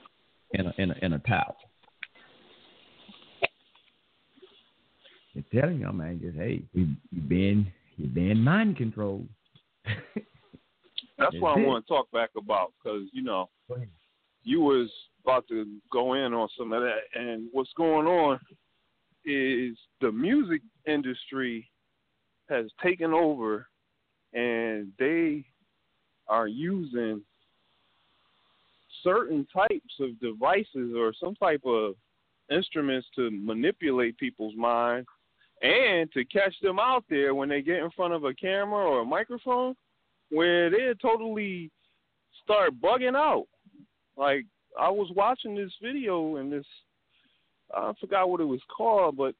in 0.51 0.67
a 0.67 0.73
in 0.77 0.91
a, 0.91 0.95
in 1.01 1.13
a 1.13 1.19
tower? 1.19 1.55
They're 5.33 5.61
telling 5.61 5.79
y'all, 5.79 5.93
man, 5.93 6.19
just 6.21 6.37
hey, 6.37 6.61
you 6.73 6.87
you 7.11 7.21
been 7.21 7.71
you 7.97 8.07
been 8.07 8.43
mind 8.43 8.77
controlled. 8.77 9.27
That's 11.17 11.35
what 11.39 11.57
I 11.57 11.61
want 11.61 11.85
to 11.85 11.87
talk 11.91 12.11
back 12.11 12.29
about 12.37 12.73
because 12.83 13.07
you 13.11 13.23
know 13.23 13.49
you 14.43 14.61
was 14.61 14.89
about 15.23 15.47
to 15.47 15.65
go 15.91 16.13
in 16.13 16.33
on 16.33 16.47
some 16.57 16.73
of 16.73 16.83
that, 16.83 16.99
and 17.19 17.47
what's 17.53 17.73
going 17.75 18.05
on 18.05 18.39
is 19.25 19.75
the 19.99 20.11
music 20.11 20.61
industry 20.85 21.67
has 22.49 22.65
taken 22.83 23.13
over, 23.13 23.67
and 24.33 24.91
they 24.99 25.43
are 26.27 26.47
using 26.47 27.21
certain 29.03 29.47
types 29.53 29.93
of 29.99 30.19
devices 30.19 30.93
or 30.95 31.13
some 31.19 31.35
type 31.35 31.61
of 31.65 31.95
instruments 32.51 33.07
to 33.15 33.29
manipulate 33.31 34.17
people's 34.17 34.55
mind 34.55 35.05
and 35.61 36.11
to 36.11 36.23
catch 36.25 36.53
them 36.61 36.79
out 36.79 37.03
there 37.09 37.33
when 37.33 37.49
they 37.49 37.61
get 37.61 37.77
in 37.77 37.89
front 37.91 38.13
of 38.13 38.23
a 38.25 38.33
camera 38.33 38.85
or 38.85 39.01
a 39.01 39.05
microphone 39.05 39.75
where 40.29 40.69
they 40.69 40.93
totally 41.01 41.71
start 42.43 42.79
bugging 42.81 43.15
out. 43.15 43.45
Like 44.15 44.45
I 44.79 44.89
was 44.89 45.09
watching 45.15 45.55
this 45.55 45.71
video 45.81 46.37
and 46.37 46.51
this 46.51 46.65
I 47.75 47.91
forgot 47.99 48.29
what 48.29 48.39
it 48.39 48.45
was 48.45 48.61
called, 48.75 49.17
but 49.17 49.35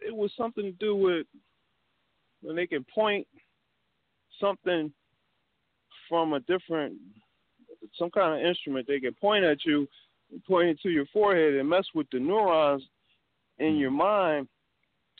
it 0.00 0.14
was 0.14 0.30
something 0.36 0.64
to 0.64 0.72
do 0.72 0.96
with 0.96 1.26
when 2.42 2.56
they 2.56 2.66
can 2.66 2.84
point 2.92 3.26
something 4.40 4.92
from 6.08 6.34
a 6.34 6.40
different 6.40 6.94
some 7.98 8.10
kind 8.10 8.38
of 8.38 8.46
instrument 8.46 8.86
they 8.86 9.00
can 9.00 9.14
point 9.14 9.44
at 9.44 9.64
you 9.64 9.86
point 10.46 10.68
it 10.68 10.80
to 10.80 10.90
your 10.90 11.06
forehead 11.12 11.54
and 11.54 11.68
mess 11.68 11.84
with 11.94 12.06
the 12.12 12.18
neurons 12.18 12.82
in 13.58 13.74
mm. 13.74 13.80
your 13.80 13.90
mind 13.90 14.48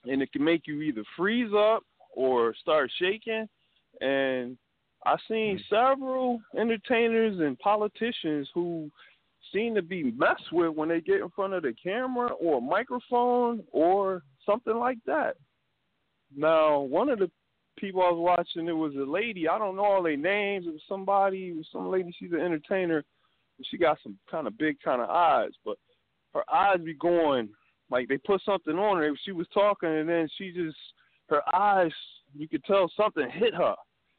and 0.05 0.23
it 0.23 0.33
can 0.33 0.45
make 0.45 0.67
you 0.67 0.83
either 0.83 1.03
freeze 1.17 1.51
up 1.57 1.83
or 2.11 2.55
start 2.55 2.91
shaking. 2.99 3.49
And 4.01 4.57
i've 5.05 5.19
seen 5.29 5.59
mm. 5.59 5.61
several 5.71 6.41
entertainers 6.59 7.39
and 7.41 7.59
politicians 7.59 8.49
who 8.55 8.91
seem 9.53 9.75
to 9.75 9.83
be 9.83 10.13
messed 10.13 10.53
with 10.53 10.75
when 10.75 10.89
they 10.89 11.01
get 11.01 11.21
in 11.21 11.31
front 11.31 11.55
of 11.55 11.63
the 11.63 11.75
camera 11.81 12.33
or 12.33 12.59
a 12.59 12.61
microphone 12.61 13.63
or 13.71 14.23
something 14.45 14.77
like 14.77 14.99
that. 15.07 15.37
Now, 16.35 16.81
one 16.81 17.09
of 17.09 17.19
the 17.19 17.31
people 17.78 18.03
I 18.03 18.11
was 18.11 18.36
watching, 18.39 18.69
it 18.69 18.73
was 18.73 18.94
a 18.94 19.11
lady. 19.11 19.48
I 19.48 19.59
don't 19.59 19.77
know 19.77 19.85
all 19.85 20.03
their 20.03 20.16
names. 20.16 20.66
It 20.66 20.73
was 20.73 20.82
somebody, 20.89 21.48
it 21.48 21.57
was 21.57 21.69
some 21.73 21.90
lady. 21.90 22.15
She's 22.19 22.32
an 22.32 22.40
entertainer. 22.40 23.05
She 23.70 23.78
got 23.78 23.98
some 24.03 24.19
kind 24.31 24.47
of 24.47 24.59
big 24.59 24.77
kind 24.85 25.01
of 25.01 25.09
eyes, 25.09 25.53
but 25.65 25.77
her 26.35 26.43
eyes 26.53 26.78
be 26.85 26.94
going 26.94 27.48
like 27.90 28.09
they 28.09 28.19
put 28.19 28.43
something 28.44 28.77
on 28.77 28.98
her. 28.98 29.11
She 29.24 29.32
was 29.32 29.47
talking, 29.55 29.89
and 29.89 30.09
then 30.09 30.28
she 30.36 30.53
just 30.53 30.77
her 31.28 31.43
eyes. 31.55 31.93
You 32.36 32.48
could 32.48 32.65
tell 32.65 32.90
something 32.97 33.28
hit 33.31 33.55
her, 33.55 33.74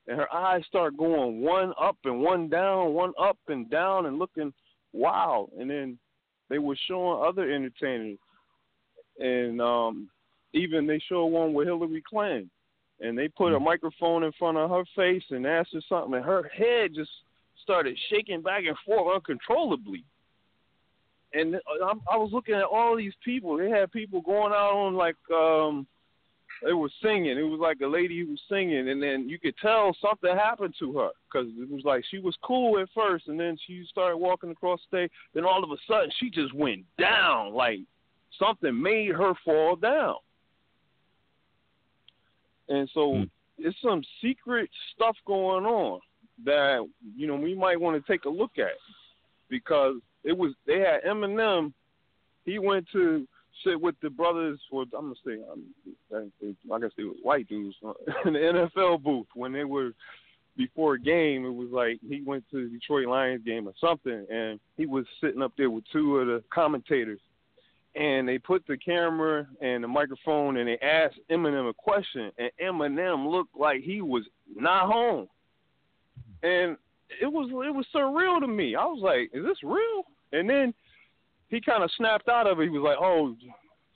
and 0.07 0.17
her 0.17 0.33
eyes 0.33 0.63
start 0.67 0.97
going 0.97 1.41
one 1.41 1.73
up 1.79 1.97
and 2.05 2.21
one 2.21 2.49
down, 2.49 2.93
one 2.93 3.13
up 3.21 3.37
and 3.47 3.69
down, 3.69 4.05
and 4.05 4.17
looking 4.17 4.53
wow. 4.93 5.49
And 5.59 5.69
then 5.69 5.99
they 6.49 6.57
were 6.57 6.77
showing 6.87 7.23
other 7.23 7.51
entertainers, 7.51 8.17
and 9.19 9.61
um 9.61 10.09
even 10.57 10.87
they 10.87 10.99
showed 11.07 11.27
one 11.27 11.53
with 11.53 11.67
Hillary 11.67 12.03
Clinton, 12.07 12.49
and 12.99 13.17
they 13.17 13.27
put 13.27 13.53
a 13.53 13.59
microphone 13.59 14.23
in 14.23 14.31
front 14.33 14.57
of 14.57 14.69
her 14.69 14.83
face 14.95 15.23
and 15.29 15.45
asked 15.45 15.73
her 15.73 15.81
something, 15.87 16.15
and 16.15 16.25
her 16.25 16.49
head 16.55 16.91
just 16.95 17.11
started 17.63 17.97
shaking 18.09 18.41
back 18.41 18.63
and 18.65 18.77
forth 18.85 19.15
uncontrollably. 19.15 20.03
And 21.33 21.55
I'm, 21.83 22.01
I 22.09 22.15
was 22.15 22.29
looking 22.31 22.55
at 22.55 22.63
all 22.63 22.95
these 22.95 23.13
people. 23.23 23.57
They 23.57 23.69
had 23.69 23.91
people 23.91 24.21
going 24.21 24.53
out 24.53 24.73
on 24.73 24.95
like 24.95 25.15
um 25.33 25.85
they 26.65 26.73
were 26.73 26.89
singing. 27.03 27.37
It 27.37 27.43
was 27.43 27.59
like 27.59 27.81
a 27.81 27.87
lady 27.87 28.19
who 28.19 28.31
was 28.31 28.41
singing, 28.49 28.89
and 28.89 29.01
then 29.01 29.29
you 29.29 29.39
could 29.39 29.55
tell 29.61 29.95
something 30.01 30.35
happened 30.35 30.73
to 30.79 30.93
her 30.97 31.09
because 31.31 31.47
it 31.57 31.69
was 31.69 31.83
like 31.83 32.03
she 32.09 32.19
was 32.19 32.35
cool 32.43 32.79
at 32.79 32.89
first, 32.95 33.27
and 33.27 33.39
then 33.39 33.57
she 33.67 33.85
started 33.89 34.17
walking 34.17 34.51
across 34.51 34.79
the 34.89 34.97
stage. 34.97 35.11
Then 35.33 35.45
all 35.45 35.63
of 35.63 35.71
a 35.71 35.77
sudden, 35.87 36.09
she 36.19 36.29
just 36.29 36.53
went 36.53 36.83
down. 36.97 37.53
Like 37.53 37.79
something 38.39 38.81
made 38.81 39.11
her 39.11 39.33
fall 39.45 39.75
down. 39.75 40.15
And 42.69 42.89
so 42.93 43.23
it's 43.57 43.77
some 43.81 44.03
secret 44.21 44.69
stuff 44.93 45.15
going 45.25 45.65
on 45.65 45.99
that 46.45 46.87
you 47.15 47.27
know 47.27 47.35
we 47.35 47.55
might 47.55 47.79
want 47.79 48.03
to 48.03 48.11
take 48.11 48.25
a 48.25 48.29
look 48.29 48.51
at 48.57 48.75
because 49.49 49.95
it 50.23 50.37
was 50.37 50.53
they 50.65 50.79
had 50.79 51.03
Eminem. 51.03 51.73
He 52.45 52.59
went 52.59 52.85
to 52.93 53.27
sit 53.65 53.79
with 53.79 53.95
the 54.01 54.09
brothers 54.09 54.59
for 54.69 54.83
I'm 54.97 55.13
gonna 55.13 55.15
say 55.25 55.39
um, 55.51 56.31
I 56.71 56.79
guess 56.79 56.91
they 56.97 57.03
were 57.03 57.13
white 57.23 57.47
dudes 57.47 57.75
in 58.25 58.33
the 58.33 58.69
NFL 58.75 59.03
booth 59.03 59.27
when 59.33 59.53
they 59.53 59.63
were 59.63 59.91
before 60.55 60.95
a 60.95 60.99
game. 60.99 61.45
It 61.45 61.53
was 61.53 61.69
like 61.71 61.99
he 62.07 62.21
went 62.21 62.43
to 62.51 62.65
the 62.65 62.69
Detroit 62.69 63.07
Lions 63.07 63.43
game 63.45 63.67
or 63.67 63.73
something, 63.79 64.25
and 64.31 64.59
he 64.75 64.85
was 64.85 65.05
sitting 65.21 65.41
up 65.41 65.53
there 65.57 65.69
with 65.69 65.83
two 65.91 66.17
of 66.17 66.27
the 66.27 66.43
commentators. 66.53 67.19
And 67.97 68.27
they 68.27 68.37
put 68.37 68.63
the 68.67 68.77
camera 68.77 69.47
and 69.59 69.83
the 69.83 69.87
microphone, 69.87 70.57
and 70.57 70.67
they 70.67 70.77
asked 70.79 71.19
Eminem 71.31 71.67
a 71.67 71.73
question, 71.73 72.31
and 72.37 72.51
Eminem 72.61 73.29
looked 73.29 73.57
like 73.57 73.81
he 73.81 74.01
was 74.01 74.23
not 74.55 74.85
home, 74.85 75.27
and 76.43 76.77
it 77.19 77.25
was 77.25 77.49
it 77.49 77.73
was 77.73 77.87
surreal 77.95 78.39
to 78.39 78.47
me. 78.47 78.75
I 78.75 78.85
was 78.85 79.01
like, 79.01 79.31
"Is 79.33 79.43
this 79.43 79.63
real?" 79.63 80.03
And 80.31 80.47
then 80.47 80.73
he 81.49 81.59
kind 81.59 81.83
of 81.83 81.89
snapped 81.97 82.29
out 82.29 82.45
of 82.45 82.59
it. 82.59 82.65
He 82.65 82.69
was 82.69 82.83
like, 82.83 82.97
"Oh, 82.99 83.35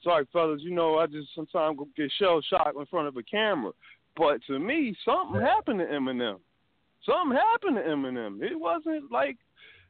sorry, 0.04 0.26
fellas. 0.34 0.62
You 0.64 0.72
know, 0.72 0.98
I 0.98 1.06
just 1.06 1.28
sometimes 1.36 1.78
get 1.96 2.12
shell 2.18 2.42
shocked 2.42 2.78
in 2.78 2.86
front 2.88 3.08
of 3.08 3.18
a 3.18 3.24
camera." 3.24 3.72
But 4.18 4.42
to 4.48 4.58
me, 4.58 4.96
something 5.06 5.42
happened 5.42 5.80
to 5.80 5.86
Eminem. 5.86 6.40
Something 7.06 7.38
happened 7.38 7.78
to 7.78 7.84
Eminem. 7.84 8.42
It 8.42 8.60
wasn't 8.60 9.12
like, 9.12 9.38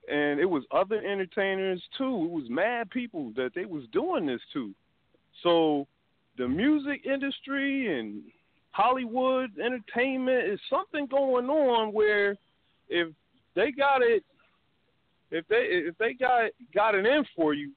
and 0.09 0.39
it 0.39 0.45
was 0.45 0.63
other 0.71 0.97
entertainers 0.97 1.81
too. 1.97 2.25
It 2.25 2.31
was 2.31 2.45
mad 2.49 2.89
people 2.89 3.31
that 3.35 3.51
they 3.55 3.65
was 3.65 3.83
doing 3.91 4.25
this 4.25 4.41
to. 4.53 4.71
So, 5.43 5.87
the 6.37 6.47
music 6.47 7.05
industry 7.05 7.99
and 7.99 8.23
Hollywood 8.71 9.51
entertainment 9.59 10.47
is 10.47 10.59
something 10.69 11.05
going 11.07 11.47
on 11.49 11.93
where 11.93 12.37
if 12.89 13.09
they 13.55 13.71
got 13.71 14.01
it 14.01 14.23
if 15.31 15.47
they 15.47 15.67
if 15.69 15.97
they 15.97 16.13
got 16.13 16.51
got 16.73 16.95
it 16.95 17.05
in 17.05 17.25
for 17.35 17.53
you, 17.53 17.71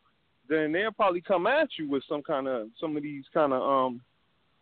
then 0.49 0.73
they'll 0.73 0.93
probably 0.93 1.21
come 1.21 1.47
at 1.47 1.69
you 1.79 1.89
with 1.89 2.03
some 2.09 2.23
kind 2.23 2.47
of 2.47 2.69
some 2.81 2.97
of 2.97 3.03
these 3.03 3.25
kind 3.33 3.53
of 3.53 3.63
um 3.63 4.01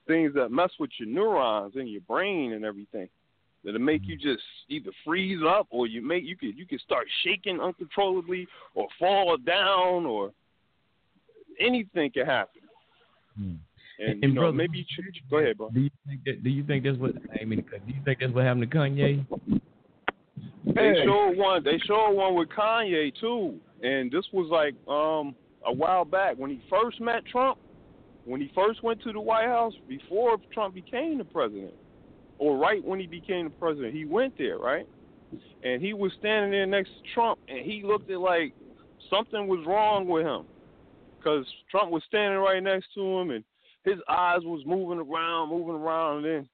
things 0.07 0.35
that 0.35 0.51
mess 0.51 0.71
with 0.79 0.91
your 0.99 1.09
neurons 1.09 1.75
in 1.77 1.87
your 1.87 2.01
brain 2.03 2.53
and 2.53 2.65
everything. 2.65 3.09
That'll 3.65 3.81
make 3.81 4.03
you 4.05 4.17
just 4.17 4.43
either 4.69 4.91
freeze 5.05 5.39
up 5.47 5.69
or 5.71 5.87
you 5.87 6.03
make 6.03 6.25
you 6.25 6.37
could 6.37 6.57
you 6.59 6.67
could 6.67 6.81
start 6.81 7.07
shaking 7.25 7.61
uncontrollably 7.61 8.49
or 8.75 8.89
fall 8.99 9.37
down 9.37 10.05
or 10.05 10.33
anything 11.61 12.11
can 12.11 12.27
happen. 12.27 12.63
Hmm. 13.39 13.53
And, 13.99 14.11
And 14.15 14.23
you 14.23 14.29
know, 14.33 14.41
brother- 14.43 14.57
maybe 14.57 14.79
you 14.79 14.85
should 14.89 15.05
go 15.31 15.39
ahead, 15.39 15.59
bro. 15.59 15.71
Do 15.71 15.81
you 15.81 15.91
think 16.07 16.25
that, 16.25 16.43
do 16.43 16.51
you 16.51 16.65
think 16.65 16.83
that's 16.85 16.99
what 16.99 17.13
I 17.41 17.45
mean? 17.45 17.61
Do 17.61 17.93
you 17.93 18.01
think 18.05 18.19
that's 18.21 18.33
what 18.33 18.45
happened 18.45 18.69
to 18.71 18.77
Kanye? 18.77 19.25
They 20.65 20.73
Hey. 20.95 21.05
showed 21.05 21.37
one. 21.37 21.63
They 21.63 21.79
showed 21.79 22.13
one 22.13 22.35
with 22.35 22.49
Kanye 22.49 23.15
too, 23.21 23.61
and 23.83 24.11
this 24.11 24.25
was 24.33 24.49
like 24.51 24.75
um 24.89 25.35
a 25.65 25.73
while 25.73 26.05
back 26.05 26.37
when 26.37 26.51
he 26.51 26.61
first 26.69 27.01
met 27.01 27.25
Trump. 27.27 27.59
When 28.25 28.41
he 28.41 28.49
first 28.55 28.83
went 28.85 29.03
to 29.03 29.13
the 29.13 29.21
White 29.21 29.47
House 29.49 29.75
before 29.89 30.37
Trump 30.53 30.75
became 30.75 31.19
the 31.19 31.25
president, 31.25 31.75
or 32.43 32.57
right 32.59 32.85
when 32.85 32.99
he 32.99 33.07
became 33.07 33.45
the 33.45 33.51
president, 33.51 33.95
he 33.95 34.05
went 34.05 34.37
there, 34.37 34.59
right? 34.59 34.85
And 35.63 35.81
he 35.81 35.95
was 35.95 36.11
standing 36.19 36.51
there 36.51 36.67
next 36.67 36.89
to 36.89 37.15
Trump, 37.15 37.39
and 37.47 37.65
he 37.65 37.85
looked 37.85 38.11
at 38.11 38.19
like 38.19 38.53
something 39.09 39.47
was 39.47 39.65
wrong 39.65 40.09
with 40.09 40.27
him, 40.27 40.45
because 41.17 41.47
Trump 41.71 41.93
was 41.93 42.03
standing 42.09 42.41
right 42.41 42.61
next 42.61 42.89
to 42.95 43.01
him, 43.01 43.31
and 43.31 43.45
his 43.85 43.99
eyes 44.09 44.41
was 44.43 44.65
moving 44.67 44.99
around, 44.99 45.51
moving 45.51 45.77
around, 45.77 46.17
and 46.17 46.27
then 46.27 46.49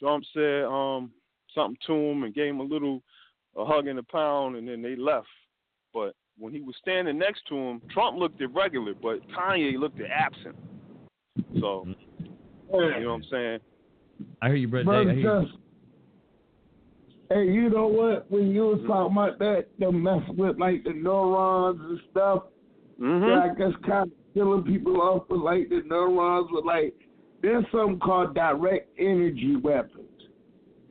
Trump 0.00 0.24
said 0.32 0.64
um 0.64 1.12
something 1.54 1.76
to 1.86 1.92
him 1.92 2.22
and 2.24 2.34
gave 2.34 2.48
him 2.48 2.60
a 2.60 2.64
little 2.64 3.02
a 3.56 3.66
hug 3.66 3.86
and 3.86 3.98
a 3.98 4.02
pound, 4.02 4.56
and 4.56 4.66
then 4.66 4.80
they 4.80 4.96
left. 4.96 5.28
But 5.92 6.14
when 6.38 6.54
he 6.54 6.62
was 6.62 6.74
standing 6.80 7.18
next 7.18 7.42
to 7.50 7.54
him, 7.54 7.82
Trump 7.92 8.18
looked 8.18 8.40
irregular, 8.40 8.94
but 8.94 9.20
Kanye 9.28 9.78
looked 9.78 10.00
absent. 10.00 10.56
So, 11.60 11.86
you 11.86 13.04
know 13.04 13.10
what 13.10 13.14
I'm 13.14 13.24
saying? 13.30 13.58
I 14.42 14.48
hear 14.48 14.56
you, 14.56 14.68
brother. 14.68 14.84
Brother 14.84 15.12
Dave. 15.12 15.18
You. 15.18 15.42
Just, 15.42 15.58
hey, 17.30 17.44
you 17.46 17.70
know 17.70 17.86
what? 17.86 18.30
When 18.30 18.48
you 18.48 18.62
was 18.62 18.80
talking 18.86 19.12
about 19.12 19.38
that, 19.38 19.66
the 19.78 19.90
mess 19.92 20.22
with 20.28 20.58
like 20.58 20.84
the 20.84 20.92
neurons 20.92 21.80
and 21.80 22.00
stuff, 22.10 22.44
Mm-hmm. 23.00 23.26
that 23.26 23.38
I 23.38 23.48
guess 23.58 23.76
kind 23.84 24.12
of 24.12 24.34
killing 24.34 24.62
people 24.62 25.02
off 25.02 25.24
with 25.28 25.40
like 25.40 25.68
the 25.68 25.82
neurons 25.84 26.48
with 26.52 26.64
like 26.64 26.94
there's 27.42 27.64
something 27.72 27.98
called 27.98 28.36
direct 28.36 28.88
energy 29.00 29.56
weapons. 29.56 30.06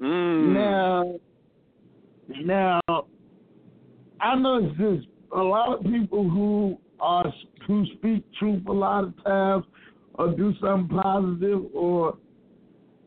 Mm. 0.02 0.54
Now, 0.54 1.16
now, 2.44 3.06
I 4.20 4.36
know 4.36 4.58
it's 4.66 4.78
just 4.78 5.08
a 5.34 5.42
lot 5.42 5.78
of 5.78 5.86
people 5.86 6.30
who 6.30 6.78
are 7.00 7.32
who 7.68 7.86
speak 7.98 8.26
truth 8.38 8.64
a 8.68 8.74
lot 8.74 9.06
of 9.06 9.24
times, 9.24 9.64
or 10.16 10.32
do 10.36 10.54
something 10.60 11.00
positive, 11.00 11.62
or 11.74 12.18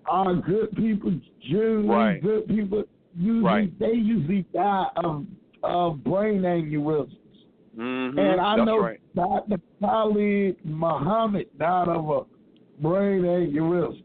are 0.09 0.35
good 0.35 0.75
people, 0.77 1.13
generally 1.41 1.89
Right. 1.89 2.23
good 2.23 2.47
people. 2.49 2.85
Usually, 3.19 3.43
Right. 3.45 3.79
they 3.79 3.93
usually 3.95 4.43
die 4.55 4.87
of 4.97 5.27
of 5.63 6.05
brain 6.05 6.43
aneurysms. 6.43 7.17
Mm-hmm. 7.77 8.19
And 8.19 8.41
I 8.41 8.57
That's 8.57 8.67
know 8.67 8.79
right. 8.79 9.01
Dr. 9.15 9.57
Khalid 9.81 10.57
Muhammad 10.65 11.47
died 11.59 11.89
of 11.89 12.09
a 12.09 12.21
brain 12.81 13.23
aneurysm. 13.23 14.03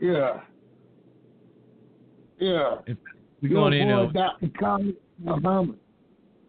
Yeah. 0.00 0.40
Yeah. 2.38 2.76
We 3.40 3.48
Your 3.50 3.60
going 3.60 3.72
in 3.74 3.88
boy, 3.88 4.10
there. 4.12 4.28
Dr. 4.40 4.48
Khalid 4.58 4.96
Muhammad 5.18 5.78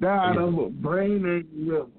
died 0.01 0.37
of 0.37 0.57
a 0.57 0.69
brain 0.69 1.21
aneurysm. 1.21 1.89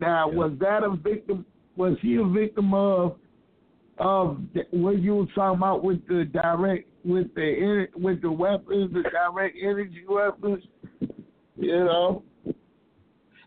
Now, 0.00 0.30
Yeah. 0.30 0.36
was 0.36 0.52
that 0.58 0.82
a 0.82 0.90
victim? 0.90 1.44
Was 1.76 1.98
he 2.00 2.16
a 2.16 2.24
victim 2.24 2.72
of 2.74 3.16
of 3.98 4.40
the- 4.54 4.66
what 4.70 4.98
you 5.00 5.14
were 5.16 5.26
talking 5.34 5.58
about 5.58 5.82
with 5.84 6.06
the 6.08 6.24
direct 6.24 6.88
with 7.04 7.32
the 7.34 7.88
with 7.96 8.20
the 8.22 8.30
weapons, 8.30 8.92
the 8.92 9.02
direct 9.02 9.56
energy 9.62 10.04
weapons? 10.08 10.64
You 11.56 11.84
know. 11.84 12.22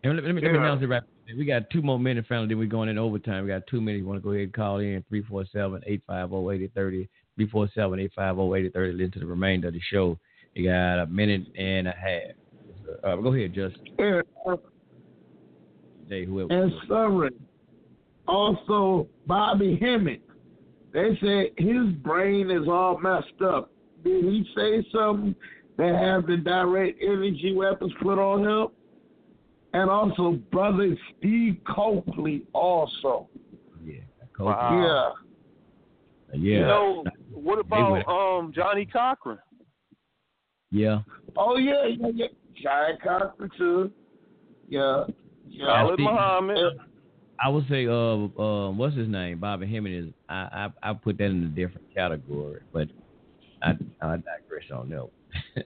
And 0.03 0.15
let, 0.15 0.23
me- 0.23 0.27
let 0.27 0.35
me 0.35 0.41
let 0.41 0.51
me 0.51 0.57
announce 0.57 0.81
it 0.83 0.87
right. 0.87 1.03
We 1.37 1.43
got 1.43 1.69
two 1.69 1.81
more 1.81 1.99
minutes, 1.99 2.27
family. 2.29 2.47
Then 2.47 2.57
we're 2.59 2.67
going 2.67 2.87
in 2.87 2.97
overtime. 2.97 3.43
We 3.43 3.49
got 3.49 3.67
two 3.67 3.81
minutes. 3.81 4.01
You 4.01 4.07
want 4.07 4.19
to 4.21 4.23
go 4.23 4.29
ahead 4.31 4.43
and 4.45 4.53
call 4.53 4.79
in 4.79 5.03
347-850-8030, 5.11 7.07
347-850-8030. 7.37 8.97
Listen 8.97 9.11
to 9.11 9.19
the 9.19 9.25
remainder 9.25 9.67
of 9.67 9.73
the 9.73 9.81
show. 9.91 10.17
You 10.53 10.69
got 10.69 10.99
a 11.01 11.07
minute 11.07 11.41
and 11.57 11.87
a 11.89 11.91
half. 11.91 12.31
Uh, 13.03 13.15
go 13.17 13.33
ahead, 13.33 13.53
Just 13.53 13.75
Yeah. 13.99 14.21
Jay, 16.07 16.23
whoever. 16.25 16.53
and 16.53 16.71
Surrey. 16.87 17.31
Also, 18.27 19.07
Bobby 19.25 19.75
Hemmitt. 19.81 20.21
They 20.97 21.17
said 21.21 21.63
his 21.63 21.93
brain 22.01 22.49
is 22.49 22.67
all 22.67 22.97
messed 22.97 23.41
up 23.45 23.71
did 24.03 24.23
he 24.23 24.45
say 24.55 24.85
something 24.91 25.35
that 25.77 25.95
have 25.95 26.27
the 26.27 26.37
direct 26.37 27.01
energy 27.01 27.53
weapons 27.53 27.93
put 28.01 28.17
on 28.19 28.45
him? 28.45 28.67
And 29.73 29.89
also, 29.89 30.39
brother 30.51 30.95
Steve 31.17 31.57
Cokely 31.67 32.43
also. 32.53 33.27
Yeah. 33.85 33.95
Wow. 34.39 35.13
Yeah. 36.33 36.39
Yeah. 36.39 36.59
You 36.59 36.61
know, 36.61 37.03
what 37.33 37.59
about 37.59 38.07
um 38.07 38.51
Johnnie 38.55 38.85
Cochran? 38.85 39.39
yeah. 40.71 40.99
Oh 41.35 41.57
yeah, 41.57 41.87
yeah, 41.87 42.07
yeah. 42.13 42.27
Johnnie 42.61 42.97
Cochran 43.03 43.49
too. 43.57 43.91
Yeah. 44.69 45.03
Yeah. 45.49 45.65
Khalid 45.65 45.93
Steve- 45.95 46.05
Muhammad. 46.05 46.57
I 47.39 47.49
would 47.49 47.67
say, 47.69 47.85
uh, 47.87 47.91
uh, 47.91 48.71
what's 48.71 48.95
his 48.95 49.07
name? 49.07 49.39
Bobby 49.39 49.67
Hemmitt 49.71 49.93
is. 49.93 50.13
I, 50.27 50.69
I, 50.83 50.89
I 50.89 50.93
put 50.93 51.17
that 51.19 51.25
in 51.25 51.43
a 51.43 51.47
different 51.47 51.85
category, 51.93 52.61
but 52.73 52.87
I, 53.61 53.71
I 54.01 54.15
digress 54.17 54.71
on 54.73 54.89
that. 54.89 55.07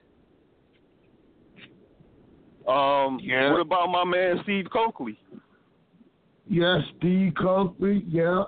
Um, 2.68 3.18
Yeah. 3.20 3.50
what 3.50 3.60
about 3.60 3.88
my 3.90 4.04
man 4.04 4.38
Steve 4.44 4.66
Cokely? 4.72 5.18
Yes, 6.48 6.82
Steve 6.98 7.32
Cokely. 7.34 8.04
Yeah. 8.06 8.44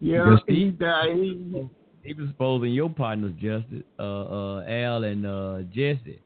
Yeah. 0.00 0.24
Because 0.24 0.42
He 0.48 0.70
died. 0.70 1.14
He, 1.14 1.68
he 2.02 2.14
was 2.14 2.28
exposing 2.30 2.72
your 2.72 2.90
partners, 2.90 3.32
Justice, 3.40 3.84
uh, 3.98 4.02
uh, 4.02 4.64
Al 4.68 5.04
and 5.04 5.24
uh, 5.24 5.58
Jesse. 5.72 6.20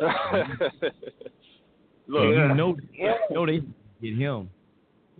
Look, 2.08 2.24
you 2.34 2.54
know, 2.54 2.76
Yeah. 2.92 3.14
you 3.30 3.34
know 3.36 3.46
they 3.46 3.62
get 4.02 4.16
him. 4.16 4.50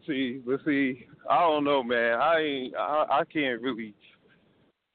see, 0.06 0.40
but 0.46 0.60
see, 0.64 1.06
I 1.28 1.40
don't 1.40 1.64
know, 1.64 1.82
man. 1.82 2.14
I 2.20 2.38
ain't, 2.40 2.76
I, 2.76 3.06
I 3.20 3.22
can't 3.32 3.60
really 3.60 3.94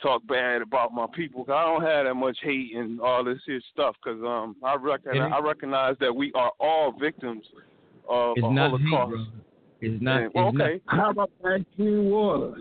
talk 0.02 0.26
bad 0.28 0.62
about 0.62 0.94
my 0.94 1.06
people 1.16 1.46
'cause 1.46 1.54
I 1.56 1.64
don't 1.66 1.82
have 1.84 2.06
that 2.06 2.16
much 2.16 2.38
hate 2.44 2.76
and 2.76 3.00
all 3.00 3.24
this 3.24 3.40
here 3.46 3.62
stuff. 3.72 3.96
Cause 4.04 4.20
um, 4.26 4.56
I 4.64 4.76
reckon, 4.76 5.12
I 5.34 5.40
recognize 5.40 5.96
that 6.00 6.14
we 6.14 6.32
are 6.36 6.52
all 6.60 6.92
victims 7.00 7.46
of 8.10 8.34
It's 8.38 8.46
a 8.46 8.52
not 8.52 8.72
hate, 8.80 8.90
Holocaust. 8.90 9.32
bro. 9.32 9.42
It's 9.82 10.02
not. 10.04 10.22
And- 10.24 10.32
well, 10.34 10.48
it's 10.50 10.58
not- 10.58 10.68
okay, 10.70 10.82
how 10.88 11.10
about 11.12 11.32
that 11.44 11.66
clean 11.76 12.06
water? 12.06 12.56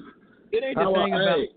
It 0.52 0.62
ain't 0.64 0.76
How 0.78 0.92
thing 0.94 1.14
about- 1.14 1.28
about 1.38 1.48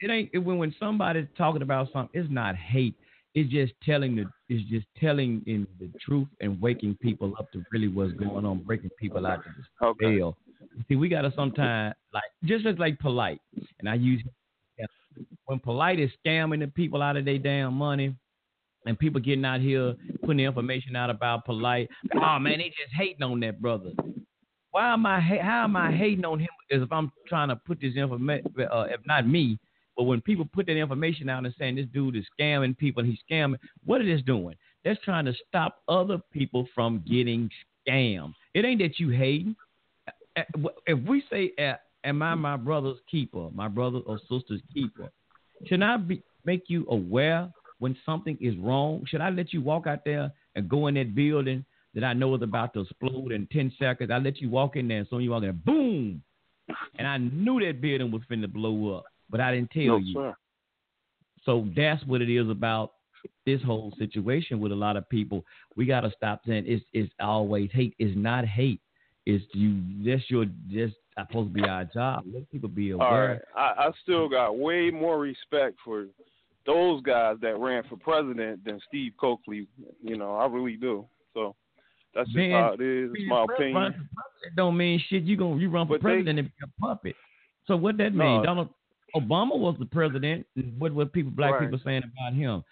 it 0.00 0.10
ain't 0.10 0.44
when 0.44 0.58
when 0.58 0.72
somebody's 0.78 1.26
talking 1.36 1.60
about 1.62 1.88
something. 1.92 2.20
It's 2.20 2.30
not 2.30 2.54
hate. 2.54 2.94
It's 3.34 3.50
just 3.50 3.72
telling 3.84 4.16
the. 4.16 4.24
It's 4.48 4.68
just 4.70 4.86
telling 4.98 5.42
in 5.46 5.66
the 5.78 5.90
truth 6.00 6.28
and 6.40 6.60
waking 6.60 6.96
people 7.00 7.34
up 7.38 7.50
to 7.52 7.62
really 7.72 7.88
what's 7.88 8.12
going 8.14 8.44
on, 8.46 8.62
breaking 8.62 8.90
people 8.98 9.26
out 9.26 9.44
to 9.44 9.50
the 9.80 9.86
okay. 9.86 10.16
See, 10.88 10.96
we 10.96 11.08
gotta 11.08 11.32
sometimes 11.36 11.94
like 12.12 12.24
just 12.44 12.66
as 12.66 12.78
like 12.78 12.98
Polight, 12.98 13.38
and 13.78 13.88
I 13.88 13.94
use 13.94 14.22
when 15.46 15.58
Polight 15.60 15.98
is 16.02 16.10
scamming 16.24 16.60
the 16.60 16.68
people 16.68 17.02
out 17.02 17.16
of 17.16 17.24
their 17.24 17.38
damn 17.38 17.74
money. 17.74 18.14
And 18.86 18.98
people 18.98 19.20
getting 19.20 19.44
out 19.44 19.60
here 19.60 19.94
putting 20.22 20.38
the 20.38 20.44
information 20.44 20.96
out 20.96 21.10
about 21.10 21.46
Polight. 21.46 21.88
Oh 22.14 22.38
man, 22.38 22.58
they 22.58 22.68
just 22.68 22.94
hating 22.96 23.22
on 23.22 23.40
that 23.40 23.60
brother. 23.60 23.90
Why 24.70 24.92
am 24.92 25.04
I? 25.04 25.20
ha- 25.20 25.42
How 25.42 25.64
am 25.64 25.76
I 25.76 25.90
hating 25.94 26.24
on 26.24 26.38
him? 26.38 26.48
Is 26.70 26.82
if 26.82 26.92
I'm 26.92 27.10
trying 27.26 27.48
to 27.48 27.56
put 27.56 27.80
this 27.80 27.96
information, 27.96 28.46
uh, 28.70 28.86
if 28.88 29.00
not 29.04 29.26
me, 29.26 29.58
but 29.98 30.04
when 30.04 30.20
people 30.20 30.48
put 30.50 30.66
that 30.66 30.76
information 30.76 31.28
out 31.28 31.44
and 31.44 31.52
saying 31.58 31.74
this 31.74 31.86
dude 31.92 32.16
is 32.16 32.24
scamming 32.40 32.78
people, 32.78 33.02
and 33.02 33.10
he's 33.10 33.20
scamming. 33.28 33.58
What 33.84 34.00
is 34.00 34.06
this 34.06 34.24
doing? 34.24 34.54
That's 34.84 35.00
trying 35.04 35.24
to 35.24 35.34
stop 35.48 35.82
other 35.88 36.18
people 36.32 36.68
from 36.72 37.04
getting 37.06 37.50
scammed. 37.86 38.34
It 38.54 38.64
ain't 38.64 38.80
that 38.80 39.00
you 39.00 39.10
hating. 39.10 39.56
If 40.86 41.00
we 41.06 41.24
say, 41.28 41.52
"Am 42.04 42.22
I 42.22 42.36
my 42.36 42.56
brother's 42.56 43.00
keeper? 43.10 43.50
My 43.52 43.66
brother 43.66 43.98
or 44.06 44.20
sister's 44.30 44.62
keeper?" 44.72 45.10
Should 45.66 45.82
I 45.82 45.96
be 45.96 46.22
make 46.44 46.70
you 46.70 46.86
aware 46.88 47.52
when 47.80 47.96
something 48.06 48.38
is 48.40 48.56
wrong? 48.56 49.04
Should 49.06 49.20
I 49.20 49.30
let 49.30 49.52
you 49.52 49.60
walk 49.60 49.88
out 49.88 50.04
there 50.04 50.30
and 50.54 50.68
go 50.68 50.86
in 50.86 50.94
that 50.94 51.16
building 51.16 51.64
that 51.94 52.04
I 52.04 52.12
know 52.12 52.36
is 52.36 52.42
about 52.42 52.72
to 52.74 52.82
explode 52.82 53.32
in 53.32 53.48
ten 53.48 53.72
seconds? 53.80 54.12
I 54.12 54.18
let 54.18 54.40
you 54.40 54.48
walk 54.48 54.76
in 54.76 54.86
there, 54.86 54.98
and 54.98 55.08
so 55.08 55.18
you 55.18 55.30
walk 55.30 55.42
in, 55.42 55.48
there, 55.48 55.52
boom, 55.52 56.22
and 56.96 57.08
I 57.08 57.18
knew 57.18 57.58
that 57.66 57.80
building 57.80 58.12
was 58.12 58.22
finna 58.30 58.52
blow 58.52 58.96
up, 58.96 59.06
but 59.30 59.40
I 59.40 59.54
didn't 59.54 59.70
tell 59.70 59.82
No, 59.84 59.96
you. 59.98 60.14
sir. 60.14 60.34
So 61.44 61.66
that's 61.76 62.04
what 62.06 62.20
it 62.22 62.30
is 62.30 62.48
about 62.50 62.92
this 63.46 63.62
whole 63.62 63.92
situation 63.98 64.60
with 64.60 64.72
a 64.72 64.74
lot 64.76 64.96
of 64.96 65.08
people. 65.08 65.44
We 65.76 65.86
got 65.86 66.00
to 66.02 66.10
stop 66.16 66.40
saying 66.46 66.64
it's 66.66 66.84
it's 66.92 67.12
always 67.20 67.70
hate. 67.72 67.94
It's 67.98 68.16
not 68.16 68.44
hate. 68.44 68.80
It's 69.26 69.44
you. 69.54 69.80
That's 70.04 70.28
your. 70.30 70.46
That's 70.72 70.92
supposed 71.18 71.54
to 71.54 71.62
be 71.62 71.68
our 71.68 71.84
job. 71.84 72.24
Let 72.32 72.50
people 72.50 72.68
be 72.68 72.90
aware. 72.90 73.08
All 73.08 73.28
right. 73.28 73.40
I, 73.78 73.86
I 73.88 73.90
still 74.02 74.28
got 74.28 74.56
way 74.58 74.90
more 74.90 75.18
respect 75.18 75.76
for 75.84 76.06
those 76.66 77.02
guys 77.02 77.36
that 77.40 77.58
ran 77.58 77.82
for 77.88 77.96
president 77.96 78.64
than 78.64 78.80
Steve 78.88 79.12
Cokely. 79.18 79.66
You 80.02 80.16
know, 80.16 80.36
I 80.36 80.46
really 80.46 80.76
do. 80.76 81.06
So 81.34 81.54
that's 82.14 82.28
just 82.28 82.36
Man, 82.36 82.50
how 82.52 82.72
it 82.72 82.80
is. 82.80 83.10
It's 83.14 83.28
my 83.28 83.44
opinion. 83.44 83.94
don't 84.56 84.76
mean 84.76 85.02
shit. 85.08 85.22
You 85.24 85.36
gonna 85.36 85.56
you 85.60 85.70
run 85.70 85.86
for 85.86 85.94
But 85.94 85.96
they- 85.98 86.02
president 86.14 86.38
and 86.40 86.48
be 86.48 86.54
a 86.62 86.80
puppet. 86.86 87.16
So 87.66 87.76
what 87.76 87.96
that 87.98 88.14
mean? 88.14 88.38
No. 88.38 88.42
Donald 88.44 88.68
Obama 89.16 89.56
was 89.58 89.76
the 89.78 89.86
president. 89.86 90.46
What 90.78 90.92
what 90.92 91.12
people 91.12 91.30
black 91.32 91.52
Right. 91.52 91.62
people 91.62 91.80
saying 91.84 92.02
about 92.04 92.34
him? 92.34 92.62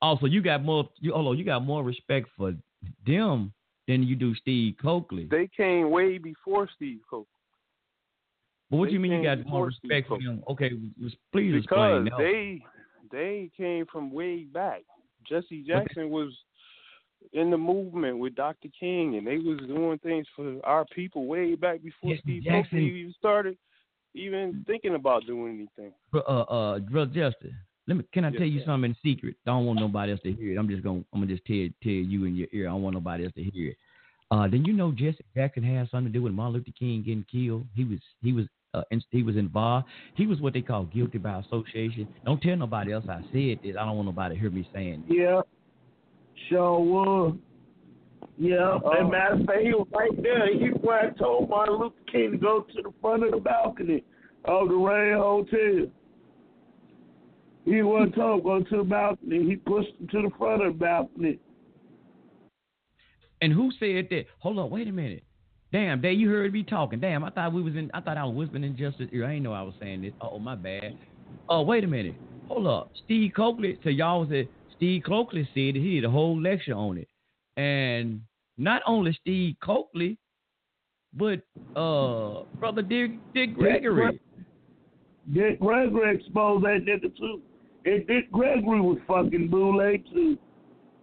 Also, 0.00 0.26
you 0.26 0.40
got 0.42 0.64
more. 0.64 0.88
You 1.00 1.12
hold 1.12 1.28
on, 1.28 1.38
you 1.38 1.44
got 1.44 1.64
more 1.64 1.82
respect 1.84 2.28
for 2.36 2.54
them 3.06 3.52
than 3.88 4.02
you 4.02 4.16
do 4.16 4.34
Steve 4.36 4.76
Cokely. 4.80 5.24
They 5.30 5.48
came 5.56 5.90
way 5.90 6.18
before 6.18 6.68
Steve 6.76 7.00
Cokely 7.08 7.26
but 8.70 8.78
what 8.78 8.88
do 8.88 8.94
you 8.94 9.00
mean 9.00 9.12
you 9.12 9.22
got 9.22 9.44
more 9.46 9.66
respect 9.66 10.08
for 10.08 10.18
them? 10.18 10.42
Okay, 10.48 10.70
please 11.30 11.54
explain. 11.56 12.04
because 12.04 12.18
they 12.18 12.62
they 13.10 13.50
came 13.54 13.84
from 13.92 14.10
way 14.10 14.44
back. 14.44 14.80
Jesse 15.28 15.62
Jackson 15.62 16.08
was 16.08 16.32
in 17.34 17.50
the 17.50 17.58
movement 17.58 18.16
with 18.18 18.34
Dr. 18.34 18.68
King, 18.80 19.16
and 19.16 19.26
they 19.26 19.36
was 19.36 19.58
doing 19.68 19.98
things 19.98 20.26
for 20.34 20.58
our 20.64 20.86
people 20.86 21.26
way 21.26 21.54
back 21.54 21.82
before 21.82 22.10
Jesse 22.12 22.22
Steve 22.22 22.42
Jackson- 22.44 22.78
Cokely 22.78 23.00
even 23.00 23.12
started 23.18 23.58
even 24.14 24.64
thinking 24.66 24.94
about 24.94 25.26
doing 25.26 25.54
anything. 25.54 25.92
Bro, 26.10 26.22
uh, 26.22 26.42
uh, 26.42 26.78
drug 26.78 27.14
justice. 27.14 27.52
Let 27.86 27.96
me. 27.96 28.04
Can 28.12 28.24
I 28.24 28.28
Yes, 28.28 28.38
tell 28.38 28.46
you 28.46 28.60
sir. 28.60 28.66
something 28.66 28.90
in 28.90 28.96
secret? 29.02 29.36
I 29.46 29.50
don't 29.50 29.66
want 29.66 29.80
nobody 29.80 30.12
else 30.12 30.20
to 30.22 30.32
hear 30.32 30.52
it. 30.52 30.58
I'm 30.58 30.68
just 30.68 30.82
gonna. 30.82 31.02
I'm 31.12 31.20
gonna 31.20 31.32
just 31.32 31.44
tell 31.44 31.68
tell 31.82 31.92
you 31.92 32.24
in 32.24 32.36
your 32.36 32.48
ear. 32.52 32.68
I 32.68 32.72
don't 32.72 32.82
want 32.82 32.94
nobody 32.94 33.24
else 33.24 33.34
to 33.34 33.42
hear 33.42 33.70
it. 33.70 33.76
Uh, 34.30 34.48
then 34.48 34.64
you 34.64 34.72
know 34.72 34.92
Jesse 34.92 35.24
Jackson 35.34 35.62
had 35.62 35.90
something 35.90 36.12
to 36.12 36.18
do 36.18 36.22
with 36.22 36.32
Martin 36.32 36.54
Luther 36.54 36.70
King 36.78 37.02
getting 37.02 37.26
killed. 37.30 37.66
He 37.74 37.84
was 37.84 37.98
he 38.22 38.32
was 38.32 38.46
uh, 38.72 38.82
in, 38.90 39.02
he 39.10 39.22
was 39.22 39.36
involved. 39.36 39.86
He 40.14 40.26
was 40.26 40.40
what 40.40 40.52
they 40.54 40.62
call 40.62 40.84
guilty 40.84 41.18
by 41.18 41.40
association. 41.40 42.08
Don't 42.24 42.40
tell 42.40 42.56
nobody 42.56 42.92
else 42.92 43.04
I 43.08 43.20
said 43.32 43.58
this. 43.62 43.76
I 43.78 43.84
don't 43.84 43.96
want 43.96 44.06
nobody 44.06 44.36
to 44.36 44.40
hear 44.40 44.50
me 44.50 44.66
saying 44.72 45.04
this. 45.08 45.16
Yeah. 45.18 45.40
Sure 46.48 46.78
was. 46.80 47.36
Yeah. 48.42 48.78
And 48.84 49.06
uh, 49.06 49.08
matter 49.08 49.34
of 49.34 49.46
fact, 49.46 49.60
he 49.62 49.68
was 49.68 49.86
right 49.92 50.20
there. 50.20 50.52
He 50.52 50.66
where 50.80 50.98
I 50.98 51.10
told 51.10 51.48
Martin 51.48 51.76
Luther 51.76 51.94
King 52.10 52.32
to 52.32 52.38
go 52.38 52.66
to 52.74 52.82
the 52.82 52.92
front 53.00 53.22
of 53.22 53.30
the 53.30 53.36
balcony 53.36 54.02
of 54.46 54.68
the 54.68 54.74
Rain 54.74 55.16
Hotel. 55.16 55.86
He 57.64 57.82
wasn't 57.82 58.16
told 58.16 58.42
go 58.42 58.60
to 58.60 58.76
the 58.78 58.82
balcony. 58.82 59.48
He 59.48 59.54
pushed 59.54 59.90
him 60.00 60.08
to 60.08 60.22
the 60.22 60.30
front 60.36 60.66
of 60.66 60.72
the 60.72 60.78
balcony. 60.78 61.38
And 63.40 63.52
who 63.52 63.70
said 63.78 64.08
that? 64.10 64.24
Hold 64.40 64.58
on, 64.58 64.70
wait 64.70 64.88
a 64.88 64.92
minute. 64.92 65.22
Damn, 65.70 66.00
Dave, 66.00 66.18
you 66.18 66.28
heard 66.28 66.52
me 66.52 66.64
talking. 66.64 66.98
Damn, 66.98 67.22
I 67.22 67.30
thought 67.30 67.52
we 67.52 67.62
was 67.62 67.76
in. 67.76 67.92
I 67.94 68.00
thought 68.00 68.18
I 68.18 68.24
was 68.24 68.34
whispering 68.34 68.64
in 68.64 68.76
Justice 68.76 69.06
ear. 69.12 69.24
I 69.24 69.34
ain't 69.34 69.44
know 69.44 69.52
I 69.52 69.62
was 69.62 69.74
saying 69.78 70.02
this. 70.02 70.12
Oh, 70.20 70.40
my 70.40 70.56
bad. 70.56 70.98
Oh, 71.48 71.62
wait 71.62 71.84
a 71.84 71.86
minute. 71.86 72.16
Hold 72.48 72.66
up. 72.66 72.90
Steve 73.04 73.30
Cokely. 73.36 73.78
So 73.84 73.88
y'all 73.88 74.26
was 74.26 74.32
at 74.32 74.46
Steve 74.76 75.04
Cokely 75.06 75.44
said 75.54 75.76
that 75.76 75.80
he 75.80 75.94
did 75.94 76.04
a 76.04 76.10
whole 76.10 76.40
lecture 76.40 76.74
on 76.74 76.98
it, 76.98 77.08
and 77.56 78.20
not 78.58 78.82
only 78.86 79.16
Steve 79.20 79.56
Cokely, 79.62 80.18
but 81.14 81.40
uh, 81.76 82.44
brother 82.58 82.82
Dick 82.82 83.12
Dick 83.34 83.54
Gregory. 83.54 84.20
Dick 85.32 85.60
Gregory 85.60 86.16
exposed 86.16 86.64
that 86.64 86.84
nigga 86.86 87.16
too. 87.16 87.40
And 87.84 88.06
Dick 88.06 88.30
Gregory 88.30 88.80
was 88.80 88.98
fucking 89.06 89.48
boule 89.48 89.78
too. 90.12 90.38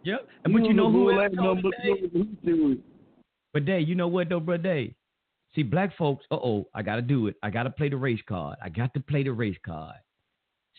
Yep. 0.04 0.28
And 0.46 0.54
but 0.54 0.66
you 0.66 0.74
know 0.74 0.92
who 0.92 1.12
else 1.12 1.34
told 1.36 1.64
number 1.64 1.70
it, 1.84 2.12
Dave? 2.14 2.28
two. 2.44 2.80
But 3.54 3.66
Dave, 3.66 3.88
you 3.88 3.96
know 3.96 4.08
what 4.08 4.30
though, 4.30 4.40
bro? 4.40 4.58
Dave. 4.58 4.94
See, 5.56 5.64
black 5.64 5.96
folks. 5.98 6.26
Uh 6.32 6.36
oh, 6.36 6.68
I 6.74 6.82
gotta 6.82 7.02
do 7.02 7.28
it. 7.28 7.36
I 7.44 7.50
gotta 7.50 7.70
play 7.70 7.90
the 7.90 7.98
race 7.98 8.22
card. 8.28 8.58
I 8.64 8.70
got 8.70 8.94
to 8.94 9.00
play 9.00 9.24
the 9.24 9.32
race 9.32 9.58
card. 9.66 9.96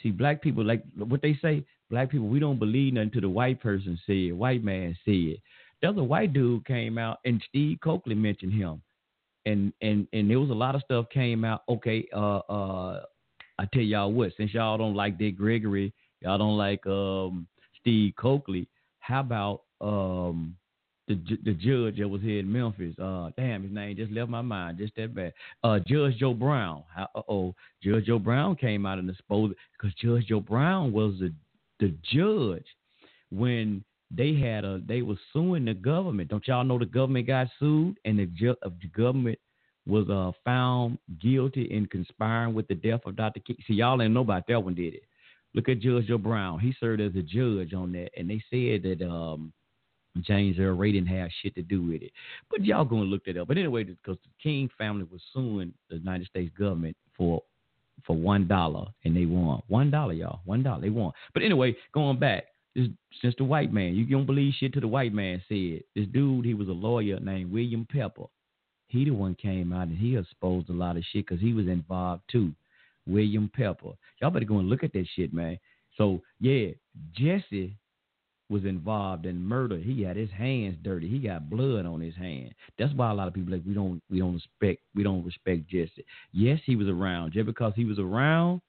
See, 0.03 0.11
black 0.11 0.43
people 0.43 0.65
like 0.65 0.83
what 0.97 1.23
they 1.23 1.39
say. 1.43 1.65
Black 1.91 2.09
people, 2.11 2.29
we 2.29 2.39
don't 2.39 2.59
believe 2.59 2.95
nothing 2.95 3.11
to 3.11 3.21
the 3.21 3.29
white 3.29 3.61
person 3.61 3.99
said. 4.07 4.33
White 4.33 4.63
man 4.63 4.97
said. 5.05 5.37
The 5.83 5.89
other 5.89 6.05
white 6.05 6.33
dude 6.33 6.67
came 6.67 6.99
out, 6.99 7.19
and 7.25 7.43
Steve 7.49 7.79
Cokely 7.83 8.15
mentioned 8.15 8.53
him, 8.53 8.83
and 9.47 9.73
and 9.81 10.07
and 10.13 10.31
there 10.31 10.41
was 10.41 10.51
a 10.51 10.55
lot 10.55 10.75
of 10.75 10.83
stuff 10.83 11.07
came 11.13 11.45
out. 11.45 11.63
Okay, 11.69 12.07
uh, 12.15 12.39
uh, 12.39 13.03
I 13.59 13.67
tell 13.73 13.83
y'all 13.83 14.13
what. 14.13 14.33
Since 14.37 14.55
y'all 14.55 14.79
don't 14.79 14.95
like 14.95 15.19
Dick 15.19 15.37
Gregory, 15.37 15.93
y'all 16.21 16.39
don't 16.39 16.59
like 16.59 16.87
um 16.87 17.47
Steve 17.81 18.15
Coakley. 18.17 18.69
How 18.99 19.21
about 19.21 19.63
um 19.81 20.57
the 21.11 21.39
the 21.45 21.55
judge 21.55 21.99
that 21.99 22.09
was 22.09 22.23
here 22.23 22.39
in 22.39 22.53
Memphis. 22.53 22.97
Uh, 22.99 23.31
damn, 23.37 23.65
his 23.65 23.73
name 23.73 23.97
just 23.97 24.13
left 24.13 24.31
my 24.31 24.43
mind. 24.43 24.79
Just 24.79 24.95
that 24.97 25.15
bad. 25.15 25.33
Uh, 25.65 25.81
Judge 25.87 26.17
Joe 26.19 26.35
Brown. 26.35 26.85
Uh 26.97 27.07
oh, 27.29 27.55
Judge 27.83 28.07
Joe 28.07 28.21
Brown 28.21 28.55
came 28.55 28.87
out 28.87 28.99
and 28.99 29.11
exposed 29.11 29.55
because 29.73 29.95
Judge 29.97 30.27
Joe 30.27 30.41
Brown 30.41 30.93
was 30.93 31.15
the 31.19 31.33
the 31.81 31.93
judge 32.13 32.67
when 33.31 33.83
they 34.11 34.35
had 34.35 34.65
a 34.65 34.81
they 34.87 35.03
were 35.03 35.19
suing 35.33 35.65
the 35.65 35.75
government. 35.75 36.31
Don't 36.31 36.47
y'all 36.47 36.65
know 36.65 36.79
the 36.79 36.87
government 36.87 37.27
got 37.27 37.49
sued 37.59 37.97
and 38.05 38.19
the, 38.19 38.27
ju- 38.27 38.57
uh, 38.65 38.71
the 38.81 38.89
government 38.89 39.39
was 39.87 40.09
uh 40.11 40.33
found 40.45 40.99
guilty 41.21 41.65
in 41.71 41.87
conspiring 41.87 42.55
with 42.55 42.69
the 42.69 42.75
death 42.75 43.01
of 43.07 43.17
Dr. 43.17 43.41
King. 43.41 43.57
See, 43.67 43.75
y'all 43.75 44.01
ain't 44.03 44.13
know 44.13 44.21
about 44.21 44.47
that 44.49 44.63
one, 44.63 44.75
did 44.75 44.95
it? 44.95 45.03
Look 45.55 45.69
at 45.69 45.81
Judge 45.81 46.07
Joe 46.07 46.19
Brown. 46.19 46.59
He 46.61 46.75
served 46.79 47.01
as 47.01 47.15
a 47.17 47.23
judge 47.23 47.75
on 47.75 47.93
that, 47.93 48.11
and 48.17 48.29
they 48.29 48.43
said 48.51 48.83
that 48.83 49.05
um 49.09 49.53
James 50.21 50.59
Earl 50.59 50.77
Ray 50.77 50.93
didn't 50.93 51.09
have 51.09 51.31
shit 51.41 51.55
to 51.55 51.63
do 51.63 51.83
with 51.83 52.03
it. 52.03 52.11
But 52.51 52.65
y'all 52.65 52.85
gonna 52.85 53.03
look 53.03 53.25
that 53.27 53.37
up. 53.37 53.49
But 53.49 53.59
anyway, 53.59 53.85
because 53.85 54.19
the 54.25 54.31
King 54.43 54.69
family 54.77 55.07
was 55.11 55.21
suing 55.33 55.73
the 55.89 55.97
United 55.97 56.27
States 56.27 56.53
government 56.59 56.97
for 57.17 57.43
for 58.07 58.17
one 58.17 58.49
dollar 58.49 58.87
and 59.05 59.17
they 59.17 59.27
won. 59.27 59.63
One 59.69 59.91
dollar, 59.91 60.15
y'all. 60.15 60.41
One 60.45 60.63
dollar. 60.63 60.81
They 60.81 60.91
won. 60.91 61.13
But 61.33 61.43
anyway, 61.43 61.77
going 61.93 62.19
back, 62.19 62.45
this 62.75 62.89
since 63.21 63.35
the 63.37 63.45
white 63.45 63.73
man, 63.73 63.95
you 63.95 64.05
don't 64.07 64.27
believe 64.27 64.55
shit 64.55 64.73
to 64.75 64.81
the 64.81 64.89
white 64.89 65.13
man 65.13 65.43
said. 65.49 65.83
This 65.95 66.07
dude, 66.13 66.45
he 66.45 66.55
was 66.55 66.69
a 66.69 66.73
lawyer 66.73 67.19
named 67.21 67.53
William 67.53 67.87
Pepper. 67.91 68.25
He 68.87 69.05
the 69.05 69.11
one 69.11 69.37
came 69.37 69.73
out 69.73 69.89
and 69.89 69.99
he 69.99 70.17
exposed 70.17 70.69
a 70.69 70.73
lot 70.73 70.97
of 70.97 71.05
shit 71.13 71.27
because 71.27 71.41
he 71.41 71.53
was 71.53 71.67
involved 71.67 72.23
too. 72.31 72.53
William 73.07 73.51
Pepper. 73.55 73.93
Y'all 74.21 74.31
better 74.31 74.45
go 74.45 74.59
and 74.59 74.69
look 74.69 74.85
at 74.85 74.93
that 74.93 75.07
shit, 75.15 75.33
man. 75.33 75.59
So 75.97 76.21
yeah, 76.41 76.69
Jesse 77.13 77.77
was 78.49 78.65
involved 78.65 79.27
in 79.27 79.43
murder. 79.43 79.79
He 79.79 80.03
had 80.03 80.17
his 80.17 80.31
hands 80.31 80.77
dirty. 80.83 81.09
He 81.09 81.19
got 81.19 81.49
blood 81.49 81.87
on 81.87 82.01
his 82.01 82.17
hand. 82.17 82.53
That's 82.79 82.93
why 82.95 83.11
a 83.11 83.15
lot 83.15 83.29
of 83.29 83.35
people 83.35 83.53
like 83.53 83.63
we 83.67 83.75
don't 83.75 84.03
we 84.11 84.19
don't 84.19 84.35
respect 84.35 84.83
we 84.95 85.03
don't 85.03 85.25
respect 85.25 85.69
Jesse. 85.69 86.05
Yes, 86.33 86.59
he 86.67 86.77
was 86.77 86.89
around. 86.89 87.33
Just 87.33 87.47
because 87.47 87.73
he 87.77 87.85
was 87.85 87.99
around, 87.99 88.61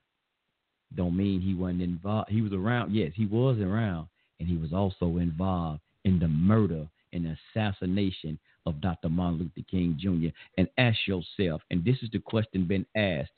don't 0.95 1.15
mean 1.15 1.41
he 1.41 1.53
wasn't 1.53 1.81
involved. 1.81 2.30
He 2.30 2.41
was 2.41 2.53
around. 2.53 2.93
Yes, 2.93 3.11
he 3.15 3.26
was 3.26 3.57
around, 3.59 4.07
and 4.39 4.47
he 4.47 4.57
was 4.57 4.73
also 4.73 5.18
involved 5.18 5.81
in 6.05 6.19
the 6.19 6.27
murder 6.27 6.88
and 7.13 7.38
assassination 7.55 8.39
of 8.65 8.80
Dr. 8.81 9.09
Martin 9.09 9.39
Luther 9.39 9.68
King 9.69 9.97
Jr. 9.99 10.30
And 10.57 10.68
ask 10.77 10.97
yourself, 11.07 11.61
and 11.72 11.84
this 11.84 11.97
is 12.01 12.09
the 12.11 12.19
question 12.19 12.65
been 12.65 12.85
asked. 12.95 13.31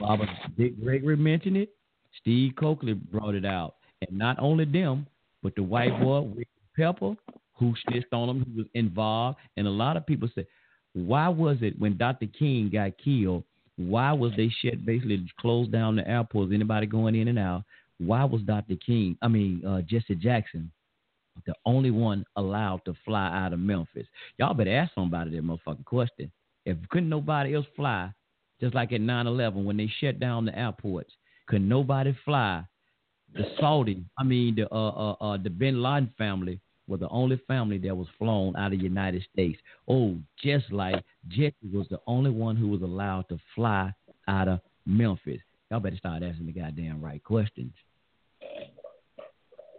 Baba 0.00 0.26
Dick 0.56 0.80
Gregory 0.82 1.16
mentioned 1.16 1.56
it. 1.56 1.70
Steve 2.20 2.54
Cokely 2.58 2.94
brought 2.94 3.34
it 3.34 3.44
out, 3.44 3.74
and 4.06 4.16
not 4.16 4.38
only 4.38 4.64
them, 4.64 5.06
but 5.42 5.54
the 5.54 5.62
white 5.62 6.00
boy 6.00 6.26
Pepper, 6.74 7.14
who 7.54 7.74
snitched 7.86 8.12
on 8.12 8.28
him, 8.28 8.44
who 8.44 8.58
was 8.58 8.66
involved, 8.74 9.38
and 9.56 9.66
a 9.66 9.70
lot 9.70 9.96
of 9.96 10.06
people 10.06 10.28
said, 10.34 10.46
why 10.92 11.28
was 11.28 11.58
it 11.60 11.78
when 11.78 11.96
Dr. 11.96 12.26
King 12.26 12.70
got 12.72 12.92
killed? 12.96 13.44
Why 13.76 14.12
was 14.12 14.32
they 14.36 14.48
shut 14.48 14.84
basically 14.84 15.26
closed 15.38 15.72
down 15.72 15.96
the 15.96 16.08
airports? 16.08 16.52
Anybody 16.52 16.86
going 16.86 17.14
in 17.14 17.28
and 17.28 17.38
out? 17.38 17.64
Why 17.98 18.24
was 18.24 18.42
Dr. 18.42 18.76
King, 18.76 19.16
I 19.22 19.28
mean 19.28 19.64
uh, 19.64 19.82
Jesse 19.82 20.14
Jackson, 20.14 20.70
the 21.46 21.54
only 21.64 21.90
one 21.90 22.24
allowed 22.36 22.84
to 22.86 22.94
fly 23.04 23.26
out 23.26 23.52
of 23.52 23.58
Memphis? 23.58 24.06
Y'all 24.38 24.54
better 24.54 24.74
ask 24.74 24.94
somebody 24.94 25.30
that 25.30 25.44
motherfucking 25.44 25.84
question. 25.84 26.30
If 26.64 26.76
couldn't 26.90 27.08
nobody 27.08 27.54
else 27.54 27.66
fly, 27.74 28.10
just 28.60 28.74
like 28.74 28.92
at 28.92 29.00
9/11 29.00 29.64
when 29.64 29.76
they 29.76 29.90
shut 30.00 30.18
down 30.18 30.46
the 30.46 30.58
airports, 30.58 31.12
could 31.46 31.62
nobody 31.62 32.16
fly? 32.24 32.64
The 33.34 33.44
Saudi, 33.60 34.04
I 34.18 34.24
mean 34.24 34.54
the 34.54 34.72
uh, 34.72 34.88
uh, 34.88 35.16
uh, 35.20 35.36
the 35.36 35.50
Bin 35.50 35.82
Laden 35.82 36.12
family 36.16 36.60
were 36.88 36.96
the 36.96 37.08
only 37.08 37.40
family 37.48 37.78
that 37.78 37.96
was 37.96 38.08
flown 38.18 38.56
out 38.56 38.72
of 38.72 38.78
the 38.78 38.84
United 38.84 39.24
States. 39.32 39.58
Oh, 39.88 40.16
just 40.42 40.70
like 40.72 41.02
Jesse 41.28 41.54
was 41.72 41.86
the 41.90 42.00
only 42.06 42.30
one 42.30 42.56
who 42.56 42.68
was 42.68 42.82
allowed 42.82 43.28
to 43.28 43.38
fly 43.54 43.92
out 44.28 44.48
of 44.48 44.60
Memphis. 44.86 45.40
Y'all 45.70 45.80
better 45.80 45.96
start 45.96 46.22
asking 46.22 46.46
the 46.46 46.52
goddamn 46.52 47.02
right 47.02 47.22
questions. 47.22 47.72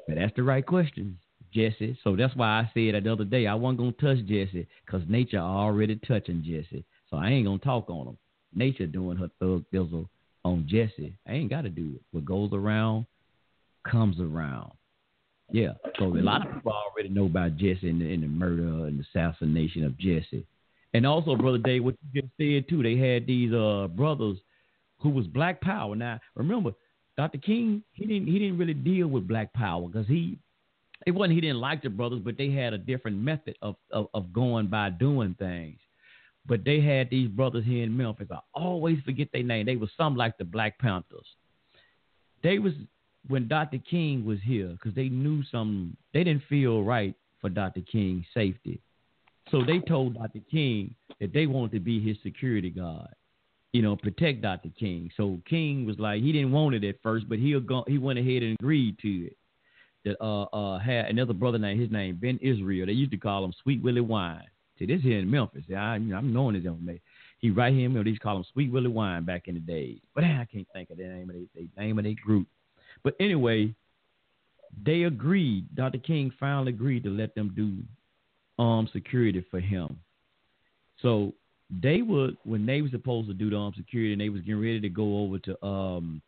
But 0.07 0.15
that's 0.15 0.35
the 0.35 0.43
right 0.43 0.65
questions, 0.65 1.17
Jesse. 1.53 1.97
So 2.03 2.15
that's 2.15 2.35
why 2.35 2.47
I 2.47 2.71
said 2.73 3.03
the 3.03 3.11
other 3.11 3.25
day 3.25 3.47
I 3.47 3.55
wasn't 3.55 3.79
gonna 3.79 3.91
touch 3.93 4.25
Jesse 4.25 4.67
because 4.85 5.01
nature 5.07 5.39
already 5.39 5.95
touching 6.07 6.43
Jesse. 6.43 6.83
So 7.09 7.17
I 7.17 7.29
ain't 7.29 7.45
gonna 7.45 7.59
talk 7.59 7.89
on 7.89 8.07
him. 8.07 8.17
Nature 8.53 8.87
doing 8.87 9.17
her 9.17 9.29
thug 9.39 9.63
thizzle 9.73 10.07
on 10.43 10.65
Jesse. 10.67 11.13
I 11.27 11.33
ain't 11.33 11.49
got 11.49 11.61
to 11.61 11.69
do 11.69 11.93
it. 11.95 12.01
What 12.11 12.25
goes 12.25 12.51
around 12.53 13.05
comes 13.89 14.19
around. 14.19 14.71
Yeah. 15.51 15.73
So 15.97 16.05
a 16.05 16.19
lot 16.19 16.45
of 16.45 16.53
people 16.53 16.73
already 16.73 17.09
know 17.09 17.25
about 17.25 17.57
Jesse 17.57 17.89
and 17.89 18.01
the, 18.01 18.13
and 18.13 18.23
the 18.23 18.27
murder 18.27 18.87
and 18.87 19.03
assassination 19.05 19.85
of 19.85 19.97
Jesse. 19.97 20.45
And 20.93 21.05
also, 21.05 21.35
brother 21.35 21.57
Dave, 21.57 21.83
what 21.83 21.95
you 22.11 22.21
just 22.21 22.33
said 22.37 22.69
too, 22.69 22.83
they 22.83 22.97
had 22.97 23.27
these 23.27 23.53
uh 23.53 23.87
brothers 23.87 24.37
who 24.99 25.09
was 25.09 25.27
Black 25.27 25.61
Power. 25.61 25.95
Now, 25.95 26.19
remember, 26.35 26.71
Dr. 27.17 27.37
King, 27.37 27.83
he 27.93 28.05
didn't 28.05 28.27
he 28.27 28.39
didn't 28.39 28.57
really 28.57 28.73
deal 28.73 29.07
with 29.07 29.27
Black 29.27 29.53
Power 29.53 29.87
because 29.87 30.07
he 30.07 30.37
it 31.05 31.11
wasn't 31.11 31.35
he 31.35 31.41
didn't 31.41 31.59
like 31.59 31.81
the 31.81 31.89
brothers, 31.89 32.21
but 32.23 32.37
they 32.37 32.51
had 32.51 32.73
a 32.73 32.77
different 32.77 33.17
method 33.17 33.55
of, 33.61 33.75
of, 33.91 34.07
of 34.13 34.33
going 34.33 34.67
by 34.67 34.89
doing 34.89 35.35
things. 35.37 35.79
But 36.45 36.63
they 36.63 36.79
had 36.79 37.09
these 37.09 37.27
brothers 37.27 37.65
here 37.65 37.83
in 37.83 37.95
Memphis. 37.95 38.27
I 38.31 38.39
always 38.53 38.99
forget 39.05 39.27
their 39.33 39.43
name. 39.43 39.65
They 39.65 39.75
were 39.75 39.89
some 39.97 40.15
like 40.15 40.37
the 40.37 40.45
Black 40.45 40.79
Panthers. 40.79 41.25
They 42.41 42.59
was 42.59 42.73
when 43.27 43.47
Dr. 43.47 43.77
King 43.79 44.25
was 44.25 44.39
here 44.43 44.69
because 44.69 44.95
they 44.95 45.09
knew 45.09 45.43
some. 45.51 45.95
They 46.13 46.23
didn't 46.23 46.43
feel 46.49 46.83
right 46.83 47.15
for 47.41 47.49
Dr. 47.49 47.81
King's 47.81 48.25
safety, 48.33 48.81
so 49.51 49.63
they 49.63 49.79
told 49.79 50.15
Dr. 50.15 50.39
King 50.49 50.93
that 51.19 51.33
they 51.33 51.47
wanted 51.47 51.71
to 51.73 51.79
be 51.79 51.99
his 51.99 52.17
security 52.23 52.69
guard. 52.69 53.09
You 53.73 53.81
know, 53.81 53.95
protect 53.95 54.41
Dr. 54.41 54.69
King. 54.79 55.09
So 55.17 55.39
King 55.47 55.85
was 55.85 55.99
like, 55.99 56.21
he 56.21 56.31
didn't 56.31 56.51
want 56.51 56.75
it 56.75 56.83
at 56.83 56.95
first, 57.03 57.29
but 57.29 57.37
he 57.37 57.57
go, 57.59 57.83
he 57.87 57.97
went 57.97 58.19
ahead 58.19 58.43
and 58.43 58.57
agreed 58.59 58.97
to 58.99 59.27
it. 59.27 59.37
That 60.05 60.23
uh 60.23 60.43
uh 60.43 60.79
had 60.79 61.07
another 61.07 61.33
brother 61.33 61.57
named 61.57 61.81
his 61.81 61.91
name 61.91 62.17
Ben 62.21 62.39
Israel. 62.41 62.85
They 62.85 62.93
used 62.93 63.11
to 63.11 63.17
call 63.17 63.43
him 63.43 63.53
Sweet 63.61 63.81
Willie 63.83 64.01
Wine. 64.01 64.45
See, 64.79 64.85
this 64.85 65.01
here 65.01 65.19
in 65.19 65.29
Memphis. 65.29 65.63
I, 65.75 65.97
you 65.97 66.11
know, 66.11 66.17
I'm 66.17 66.31
knowing 66.31 66.55
this 66.55 66.63
man. 66.63 66.99
He 67.39 67.49
right 67.49 67.73
here 67.73 67.85
in 67.85 67.93
Memphis. 67.93 68.05
They 68.05 68.09
used 68.11 68.21
to 68.21 68.25
call 68.25 68.37
him 68.37 68.45
Sweet 68.53 68.71
Willie 68.71 68.87
Wine 68.87 69.25
back 69.25 69.47
in 69.47 69.55
the 69.55 69.59
days. 69.59 69.99
But 70.15 70.23
I 70.23 70.47
can't 70.51 70.67
think 70.73 70.89
of 70.89 70.97
the 70.97 71.03
name 71.03 71.29
of 71.29 71.35
the 71.35 71.67
name 71.81 71.97
of 71.97 72.05
their 72.05 72.15
group. 72.23 72.47
But 73.03 73.15
anyway, 73.19 73.73
they 74.85 75.03
agreed. 75.03 75.73
Dr. 75.75 75.99
King 75.99 76.31
finally 76.39 76.69
agreed 76.69 77.03
to 77.03 77.09
let 77.09 77.35
them 77.35 77.53
do 77.55 77.77
armed 78.59 78.89
security 78.93 79.45
for 79.49 79.59
him. 79.59 79.99
So 81.01 81.33
they 81.81 82.01
would 82.01 82.37
when 82.43 82.65
they 82.65 82.81
were 82.81 82.89
supposed 82.89 83.27
to 83.27 83.33
do 83.33 83.49
the 83.49 83.55
armed 83.55 83.75
security 83.75 84.13
and 84.13 84.21
they 84.21 84.29
was 84.29 84.41
getting 84.41 84.61
ready 84.61 84.81
to 84.81 84.89
go 84.89 85.19
over 85.19 85.37
to 85.39 85.65
um 85.65 86.21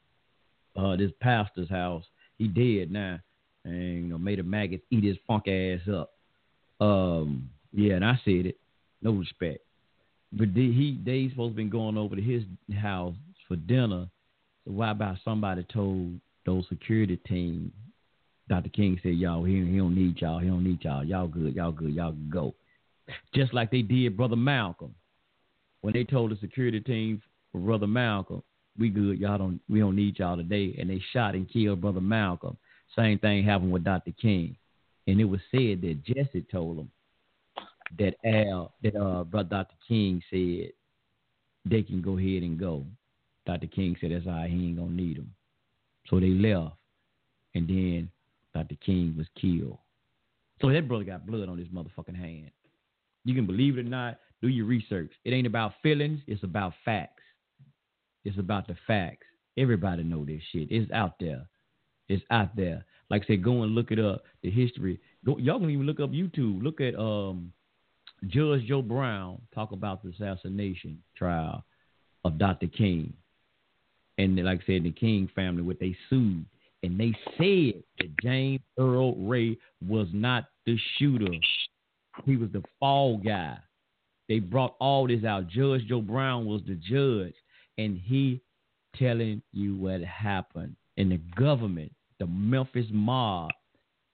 uh 0.76 0.96
this 0.96 1.12
pastor's 1.20 1.70
house. 1.70 2.04
He 2.38 2.48
dead 2.48 2.92
now. 2.92 3.20
And 3.66 3.94
you 3.94 4.08
know, 4.10 4.18
made 4.18 4.40
a 4.40 4.44
maggot 4.44 4.82
eat 4.90 5.04
his 5.04 5.18
funk 5.28 5.48
ass 5.48 5.82
up. 5.92 6.12
Um 6.80 7.50
yeah, 7.72 7.96
and 7.96 8.06
I 8.06 8.20
said 8.26 8.48
it. 8.48 8.58
No 9.02 9.12
respect. 9.12 9.60
But 10.32 10.54
they, 10.54 10.62
he 10.62 11.00
they 11.04 11.30
supposed 11.30 11.54
to 11.54 11.58
been 11.58 11.70
going 11.70 11.98
over 11.98 12.16
to 12.16 12.22
his 12.22 12.44
house 12.80 13.16
for 13.48 13.56
dinner. 13.56 14.08
So 14.66 14.72
why 14.72 14.92
about 14.92 15.18
somebody 15.24 15.66
told 15.74 16.20
those 16.50 16.68
security 16.68 17.18
team, 17.28 17.72
Dr. 18.48 18.70
King 18.70 19.00
said, 19.04 19.14
Y'all, 19.14 19.44
he, 19.44 19.54
he 19.54 19.78
don't 19.78 19.96
need 19.96 20.20
y'all, 20.20 20.40
he 20.40 20.48
don't 20.48 20.64
need 20.64 20.84
y'all. 20.84 21.04
Y'all 21.04 21.28
good, 21.28 21.56
y'all 21.56 21.72
good, 21.72 21.94
y'all 21.94 22.12
can 22.12 22.30
go. 22.32 22.56
Just 23.36 23.54
like 23.54 23.70
they 23.70 23.84
did 23.84 24.18
Brother 24.18 24.36
Malcolm. 24.36 24.96
When 25.82 25.94
they 25.94 26.04
told 26.04 26.32
the 26.32 26.38
security 26.38 26.80
team 26.80 27.22
for 27.52 27.60
Brother 27.60 27.88
Malcolm, 27.88 28.42
we 28.78 28.90
good, 28.90 29.20
y'all 29.20 29.38
don't 29.38 29.60
we 29.70 29.80
don't 29.80 29.96
need 29.96 30.18
y'all 30.18 30.38
today. 30.38 30.76
And 30.80 30.90
they 30.90 31.02
shot 31.14 31.36
and 31.36 31.50
killed 31.50 31.82
Brother 31.82 32.02
Malcolm. 32.02 32.58
Same 32.96 33.20
thing 33.20 33.46
happened 33.46 33.72
with 33.72 33.84
Dr. 33.84 34.12
King. 34.20 34.56
And 35.08 35.20
it 35.20 35.26
was 35.26 35.40
said 35.52 35.82
that 35.82 36.04
Jesse 36.04 36.46
told 36.52 36.80
him 36.80 36.92
that 38.00 38.16
Al 38.26 38.74
that 38.84 38.96
uh 38.96 39.24
brother 39.24 39.50
Dr. 39.50 39.76
King 39.88 40.22
said 40.30 40.72
they 41.66 41.84
can 41.84 42.02
go 42.02 42.18
ahead 42.18 42.44
and 42.44 42.60
go. 42.60 42.86
Dr. 43.46 43.68
King 43.68 43.96
said 44.02 44.12
that's 44.12 44.26
all 44.26 44.34
right, 44.34 44.50
he 44.50 44.56
ain't 44.58 44.78
gonna 44.78 44.92
need 44.92 45.18
them. 45.18 45.34
So 46.10 46.20
they 46.20 46.30
left 46.30 46.76
and 47.56 47.68
then 47.68 48.10
Dr. 48.54 48.76
King 48.84 49.16
was 49.18 49.28
killed. 49.40 49.78
So 50.62 50.70
that 50.72 50.88
brother 50.88 51.04
got 51.04 51.26
blood 51.26 51.50
on 51.50 51.58
his 51.58 51.68
motherfucking 51.68 52.16
hand. 52.16 52.52
You 53.26 53.36
can 53.36 53.46
believe 53.46 53.78
it 53.78 53.82
or 53.82 53.90
not, 53.90 54.18
do 54.42 54.48
your 54.48 54.66
research. 54.66 55.12
It 55.24 55.32
ain't 55.32 55.48
about 55.48 55.74
feelings, 55.82 56.20
it's 56.28 56.44
about 56.44 56.74
facts. 56.84 57.24
It's 58.26 58.38
about 58.38 58.68
the 58.68 58.76
facts. 58.88 59.26
Everybody 59.58 60.04
know 60.04 60.26
this 60.26 60.42
shit. 60.52 60.68
It's 60.72 60.92
out 60.92 61.14
there. 61.20 61.48
It's 62.08 62.24
out 62.32 62.56
there. 62.56 62.86
Like 63.10 63.24
I 63.24 63.28
said, 63.28 63.44
go 63.44 63.64
and 63.64 63.74
look 63.74 63.92
it 63.92 64.00
up. 64.00 64.24
The 64.44 64.52
history. 64.52 65.00
Go, 65.26 65.38
y'all 65.38 65.60
can 65.60 65.70
even 65.70 65.86
look 65.86 66.00
up 66.00 66.12
YouTube. 66.12 66.62
Look 66.64 66.82
at 66.82 66.98
um 67.00 67.52
Judge 68.28 68.66
Joe 68.66 68.82
Brown 68.82 69.42
talk 69.54 69.72
about 69.72 70.04
the 70.04 70.10
assassination 70.10 71.02
trial 71.16 71.64
of 72.26 72.38
Dr. 72.38 72.68
King. 72.68 73.14
And 74.20 74.36
like 74.44 74.60
I 74.64 74.66
said, 74.66 74.84
the 74.84 74.92
King 74.92 75.30
family, 75.34 75.62
what 75.62 75.80
they 75.80 75.96
sued. 76.10 76.46
And 76.84 77.00
they 77.00 77.14
said 77.38 77.82
that 78.00 78.20
James 78.22 78.60
Earl 78.78 79.16
Ray 79.16 79.58
was 79.88 80.08
not 80.12 80.46
the 80.66 80.78
shooter 80.98 81.32
He 82.26 82.36
was 82.36 82.50
the 82.52 82.64
fall 82.82 83.18
guy. 83.18 83.58
They 84.28 84.40
brought 84.40 84.76
all 84.80 85.08
this 85.08 85.24
out. 85.24 85.48
Judge 85.48 85.86
Joe 85.88 86.02
Brown 86.02 86.46
was 86.46 86.62
the 86.68 86.76
judge, 86.76 87.34
and 87.78 88.00
he 88.04 88.42
telling 88.98 89.42
you 89.54 89.76
what 89.76 90.02
happened. 90.02 90.76
And 90.98 91.12
the 91.12 91.22
government, 91.38 91.94
the 92.20 92.28
Memphis 92.28 92.88
mob, 92.92 93.52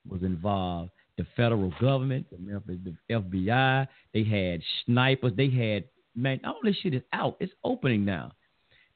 was 0.07 0.21
involved. 0.21 0.91
The 1.17 1.25
federal 1.35 1.73
government, 1.81 2.27
the 2.29 2.37
Memphis 2.37 2.77
the 2.83 2.95
FBI, 3.09 3.87
they 4.13 4.23
had 4.23 4.61
snipers. 4.85 5.33
They 5.35 5.49
had 5.49 5.85
man, 6.15 6.39
all 6.45 6.59
this 6.63 6.75
shit 6.77 6.93
is 6.93 7.01
out. 7.11 7.37
It's 7.39 7.53
opening 7.63 8.05
now. 8.05 8.31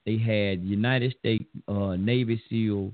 They 0.10 0.18
had 0.18 0.64
United 0.64 1.15
States 1.19 1.45
uh, 1.68 1.95
Navy 1.95 2.41
SEAL 2.49 2.91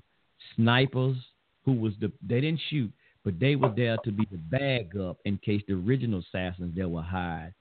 snipers 0.53 1.15
who 1.63 1.71
was 1.71 1.93
the 2.01 2.11
they 2.21 2.41
didn't 2.41 2.59
shoot, 2.69 2.91
but 3.23 3.39
they 3.39 3.55
were 3.55 3.71
there 3.73 3.95
to 4.03 4.11
be 4.11 4.27
the 4.29 4.37
bag 4.37 4.97
up 4.97 5.19
in 5.23 5.37
case 5.37 5.61
the 5.65 5.75
original 5.75 6.19
assassins 6.19 6.75
that 6.75 6.89
were 6.89 7.01
hired 7.01 7.53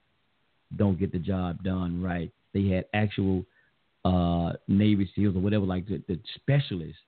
don't 0.75 0.99
get 0.99 1.13
the 1.13 1.19
job 1.19 1.63
done 1.63 2.03
right. 2.03 2.33
They 2.53 2.67
had 2.67 2.83
actual 2.93 3.45
uh, 4.03 4.57
Navy 4.67 5.09
SEALs 5.15 5.37
or 5.37 5.39
whatever, 5.39 5.65
like 5.65 5.87
the, 5.87 6.03
the 6.09 6.19
specialists 6.35 6.99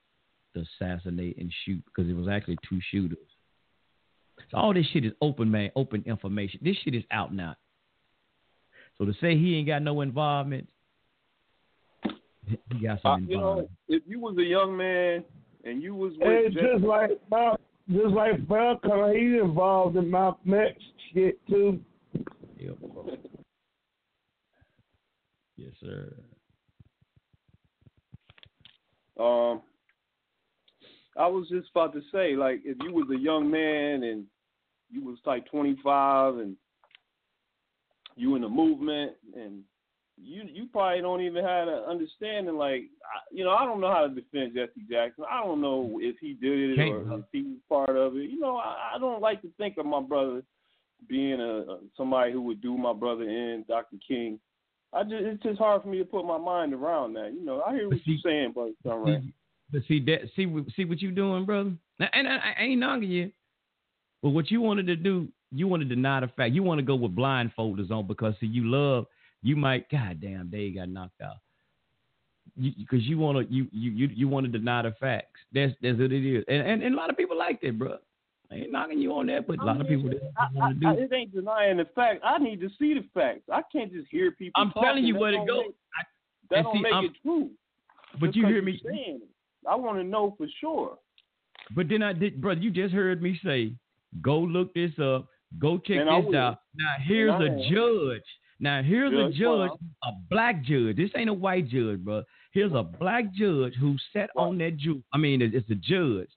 to 0.54 0.64
assassinate 0.80 1.36
and 1.36 1.52
shoot 1.66 1.84
because 1.84 2.08
it 2.08 2.16
was 2.16 2.28
actually 2.28 2.56
two 2.66 2.80
shooters. 2.90 3.18
So 4.50 4.56
all 4.56 4.72
this 4.72 4.86
shit 4.86 5.04
is 5.04 5.12
open, 5.20 5.50
man, 5.50 5.70
open 5.76 6.02
information. 6.06 6.60
This 6.62 6.78
shit 6.82 6.94
is 6.94 7.04
out 7.10 7.34
now. 7.34 7.56
So 8.96 9.04
to 9.04 9.12
say 9.20 9.36
he 9.36 9.56
ain't 9.56 9.66
got 9.66 9.82
no 9.82 10.00
involvement, 10.00 10.66
he 12.72 12.86
got 12.86 13.00
some 13.02 13.24
Uh, 13.24 13.26
you 13.28 13.36
know, 13.38 13.68
if 13.88 14.02
you 14.06 14.20
was 14.20 14.36
a 14.38 14.44
young 14.44 14.76
man 14.76 15.24
and 15.64 15.82
you 15.82 15.94
was 15.94 16.12
with 16.18 16.28
And 16.46 16.54
Jesse- 16.54 16.66
just 16.74 16.84
like 16.84 17.10
Mal- 17.30 17.60
just 17.90 18.14
like 18.14 18.36
Farrakhan, 18.46 19.18
he 19.18 19.38
involved 19.38 19.96
in 19.96 20.10
Malcolm 20.10 20.54
X 20.54 20.82
shit 21.12 21.38
too. 21.48 21.80
Yep. 22.58 22.76
Yes, 25.56 25.72
sir. 25.80 26.14
Um, 29.18 29.62
I 31.16 31.26
was 31.26 31.48
just 31.48 31.70
about 31.70 31.92
to 31.94 32.00
say, 32.12 32.36
like, 32.36 32.60
if 32.64 32.76
you 32.82 32.92
was 32.92 33.08
a 33.10 33.18
young 33.18 33.50
man 33.50 34.04
and 34.04 34.24
you 34.90 35.02
was 35.04 35.18
like 35.26 35.44
25 35.50 36.36
and 36.36 36.56
you 38.16 38.36
in 38.36 38.42
the 38.42 38.48
movement 38.48 39.12
and 39.34 39.62
you 40.22 40.42
you 40.52 40.66
probably 40.72 41.00
don't 41.00 41.20
even 41.20 41.44
have 41.44 41.68
an 41.68 41.82
understanding. 41.88 42.56
Like, 42.56 42.82
I, 43.04 43.18
you 43.32 43.44
know, 43.44 43.52
I 43.52 43.64
don't 43.64 43.80
know 43.80 43.92
how 43.92 44.06
to 44.06 44.08
defend 44.08 44.54
Jesse 44.54 44.86
Jackson. 44.90 45.24
I 45.30 45.42
don't 45.42 45.60
know 45.60 45.98
if 46.02 46.16
he 46.20 46.34
did 46.34 46.70
it 46.70 46.76
Can't, 46.76 47.10
or 47.10 47.18
if 47.18 47.24
he 47.32 47.42
was 47.42 47.58
part 47.68 47.96
of 47.96 48.16
it. 48.16 48.30
You 48.30 48.40
know, 48.40 48.56
I, 48.56 48.92
I 48.94 48.98
don't 48.98 49.22
like 49.22 49.42
to 49.42 49.48
think 49.58 49.76
of 49.78 49.86
my 49.86 50.00
brother 50.00 50.42
being 51.08 51.40
a, 51.40 51.78
somebody 51.96 52.32
who 52.32 52.42
would 52.42 52.60
do 52.60 52.76
my 52.76 52.92
brother 52.92 53.22
in, 53.22 53.64
Dr. 53.68 53.96
King. 54.06 54.40
I 54.92 55.02
just 55.02 55.14
it's 55.16 55.42
just 55.42 55.58
hard 55.58 55.82
for 55.82 55.88
me 55.88 55.98
to 55.98 56.04
put 56.04 56.24
my 56.24 56.38
mind 56.38 56.72
around 56.72 57.12
that. 57.14 57.32
You 57.34 57.44
know, 57.44 57.62
I 57.62 57.74
hear 57.74 57.88
what 57.88 57.98
see- 57.98 58.18
you're 58.22 58.32
saying, 58.32 58.52
but 58.54 58.70
Sunray. 58.82 59.20
See, 59.20 59.32
but 59.70 59.82
see 59.86 60.00
that 60.06 60.20
see 60.34 60.46
what- 60.46 60.64
see 60.74 60.84
what 60.84 61.00
you 61.00 61.10
doing, 61.10 61.44
brother. 61.44 61.72
Now, 61.98 62.08
and 62.12 62.26
I, 62.26 62.54
I 62.58 62.62
ain't 62.62 62.80
knocking 62.80 63.10
you, 63.10 63.30
but 64.22 64.30
what 64.30 64.50
you 64.50 64.60
wanted 64.60 64.86
to 64.86 64.96
do, 64.96 65.28
you 65.52 65.68
want 65.68 65.82
to 65.82 65.88
deny 65.88 66.20
the 66.20 66.28
fact. 66.28 66.54
You 66.54 66.62
want 66.62 66.78
to 66.78 66.84
go 66.84 66.94
with 66.94 67.14
blindfolders 67.14 67.90
on 67.90 68.06
because 68.06 68.34
see 68.40 68.46
you 68.46 68.64
love. 68.64 69.06
You 69.42 69.56
might, 69.56 69.88
goddamn, 69.90 70.48
they 70.50 70.70
got 70.70 70.88
knocked 70.88 71.20
out. 71.22 71.36
Because 72.56 73.04
you, 73.04 73.18
want 73.18 73.38
to, 73.46 73.54
you 73.54 73.68
you 73.70 73.90
you 73.92 74.08
you 74.08 74.28
want 74.28 74.46
to 74.46 74.50
deny 74.50 74.82
the 74.82 74.92
facts. 74.98 75.38
That's 75.52 75.72
that's 75.80 75.96
what 75.98 76.10
it 76.10 76.26
is, 76.26 76.44
and, 76.48 76.66
and 76.66 76.82
and 76.82 76.94
a 76.94 76.96
lot 76.96 77.08
of 77.08 77.16
people 77.16 77.38
like 77.38 77.60
that, 77.60 77.78
bro. 77.78 77.98
I 78.50 78.54
ain't 78.56 78.72
knocking 78.72 78.98
you 78.98 79.12
on 79.12 79.26
that, 79.26 79.46
but 79.46 79.60
a 79.60 79.64
lot 79.64 79.80
of 79.80 79.86
people 79.86 80.10
that's 80.10 80.22
what 80.54 80.80
they 80.80 80.86
I, 80.86 80.92
it 80.94 81.12
ain't 81.12 81.32
denying 81.32 81.76
the 81.76 81.84
fact. 81.94 82.20
I 82.24 82.38
need 82.38 82.60
to 82.62 82.68
see 82.78 82.94
the 82.94 83.04
facts. 83.14 83.42
I 83.52 83.60
can't 83.70 83.92
just 83.92 84.08
hear 84.10 84.32
people. 84.32 84.60
I'm 84.60 84.72
telling 84.82 85.04
you 85.04 85.12
That 85.14 85.20
where 85.20 85.30
to 85.32 85.36
don't 85.36 85.46
go. 85.46 85.60
make- 85.60 85.74
I- 86.00 86.04
that 86.56 86.62
don't 86.64 86.72
see, 86.76 86.80
make 86.82 86.92
I'm- 86.94 87.04
it 87.04 87.12
true. 87.22 87.50
But 88.18 88.34
you 88.34 88.46
hear 88.46 88.62
me? 88.62 88.80
saying 88.84 89.20
it. 89.22 89.28
I 89.68 89.76
want 89.76 89.98
to 89.98 90.04
know 90.04 90.34
for 90.38 90.46
sure. 90.60 90.96
But 91.76 91.88
then 91.90 92.02
I 92.02 92.14
did, 92.14 92.40
brother. 92.40 92.60
You 92.60 92.70
just 92.70 92.92
heard 92.94 93.22
me 93.22 93.38
say, 93.44 93.74
go 94.22 94.38
look 94.40 94.72
this 94.74 94.98
up. 94.98 95.26
Go 95.58 95.76
check 95.78 95.98
And 95.98 96.08
this 96.26 96.34
out. 96.34 96.62
Now 96.74 96.94
here's 97.06 97.30
I 97.32 97.44
a 97.44 97.70
judge. 97.70 98.24
Now 98.60 98.82
here's 98.82 99.12
a 99.12 99.28
Judge 99.28 99.38
judge, 99.38 99.68
Brown. 99.68 99.78
a 100.04 100.12
black 100.30 100.64
judge. 100.64 100.96
This 100.96 101.10
ain't 101.16 101.30
a 101.30 101.34
white 101.34 101.68
judge, 101.68 102.00
bro. 102.00 102.24
Here's 102.52 102.72
a 102.72 102.82
black 102.82 103.32
judge 103.32 103.74
who 103.80 103.96
sat 104.12 104.30
on 104.36 104.58
that 104.58 104.76
ju. 104.76 105.02
I 105.12 105.18
mean, 105.18 105.42
it's 105.42 105.70
a 105.70 105.74
judge. 105.74 106.30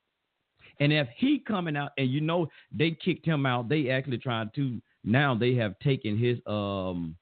And 0.79 0.91
if 0.91 1.07
he 1.17 1.39
coming 1.39 1.75
out, 1.75 1.91
and 1.97 2.09
you 2.09 2.21
know 2.21 2.47
they 2.71 2.91
kicked 2.91 3.25
him 3.25 3.45
out, 3.45 3.69
they 3.69 3.89
actually 3.89 4.17
trying 4.17 4.51
to. 4.55 4.81
Now 5.03 5.33
they 5.33 5.55
have 5.55 5.77
taken 5.79 6.17
his 6.17 6.37
um, 6.45 7.15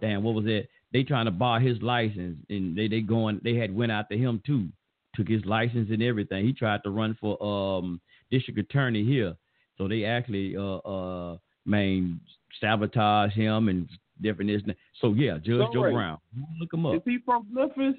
damn, 0.00 0.22
what 0.22 0.34
was 0.34 0.46
it? 0.46 0.68
They 0.92 1.02
trying 1.02 1.26
to 1.26 1.30
bar 1.30 1.60
his 1.60 1.80
license, 1.82 2.38
and 2.48 2.76
they 2.76 2.88
they 2.88 3.00
going. 3.00 3.40
They 3.42 3.54
had 3.54 3.74
went 3.74 3.92
after 3.92 4.14
him 4.16 4.40
too, 4.46 4.68
took 5.14 5.28
his 5.28 5.44
license 5.44 5.90
and 5.90 6.02
everything. 6.02 6.46
He 6.46 6.52
tried 6.52 6.82
to 6.84 6.90
run 6.90 7.16
for 7.20 7.42
um 7.42 8.00
district 8.30 8.58
attorney 8.58 9.04
here, 9.04 9.34
so 9.76 9.88
they 9.88 10.04
actually 10.04 10.56
uh 10.56 10.76
uh 10.78 11.38
main 11.66 12.20
sabotage 12.60 13.32
him 13.32 13.68
and 13.68 13.88
different 14.22 14.50
this. 14.50 14.62
and 14.62 14.70
that. 14.70 14.76
So 15.00 15.14
yeah, 15.14 15.34
Judge 15.34 15.58
Don't 15.58 15.72
Joe 15.72 15.80
worry. 15.80 15.92
Brown, 15.94 16.18
look 16.60 16.72
him 16.72 16.86
up. 16.86 16.94
Is 16.94 17.02
he 17.04 17.18
from 17.24 17.46
Memphis? 17.50 17.94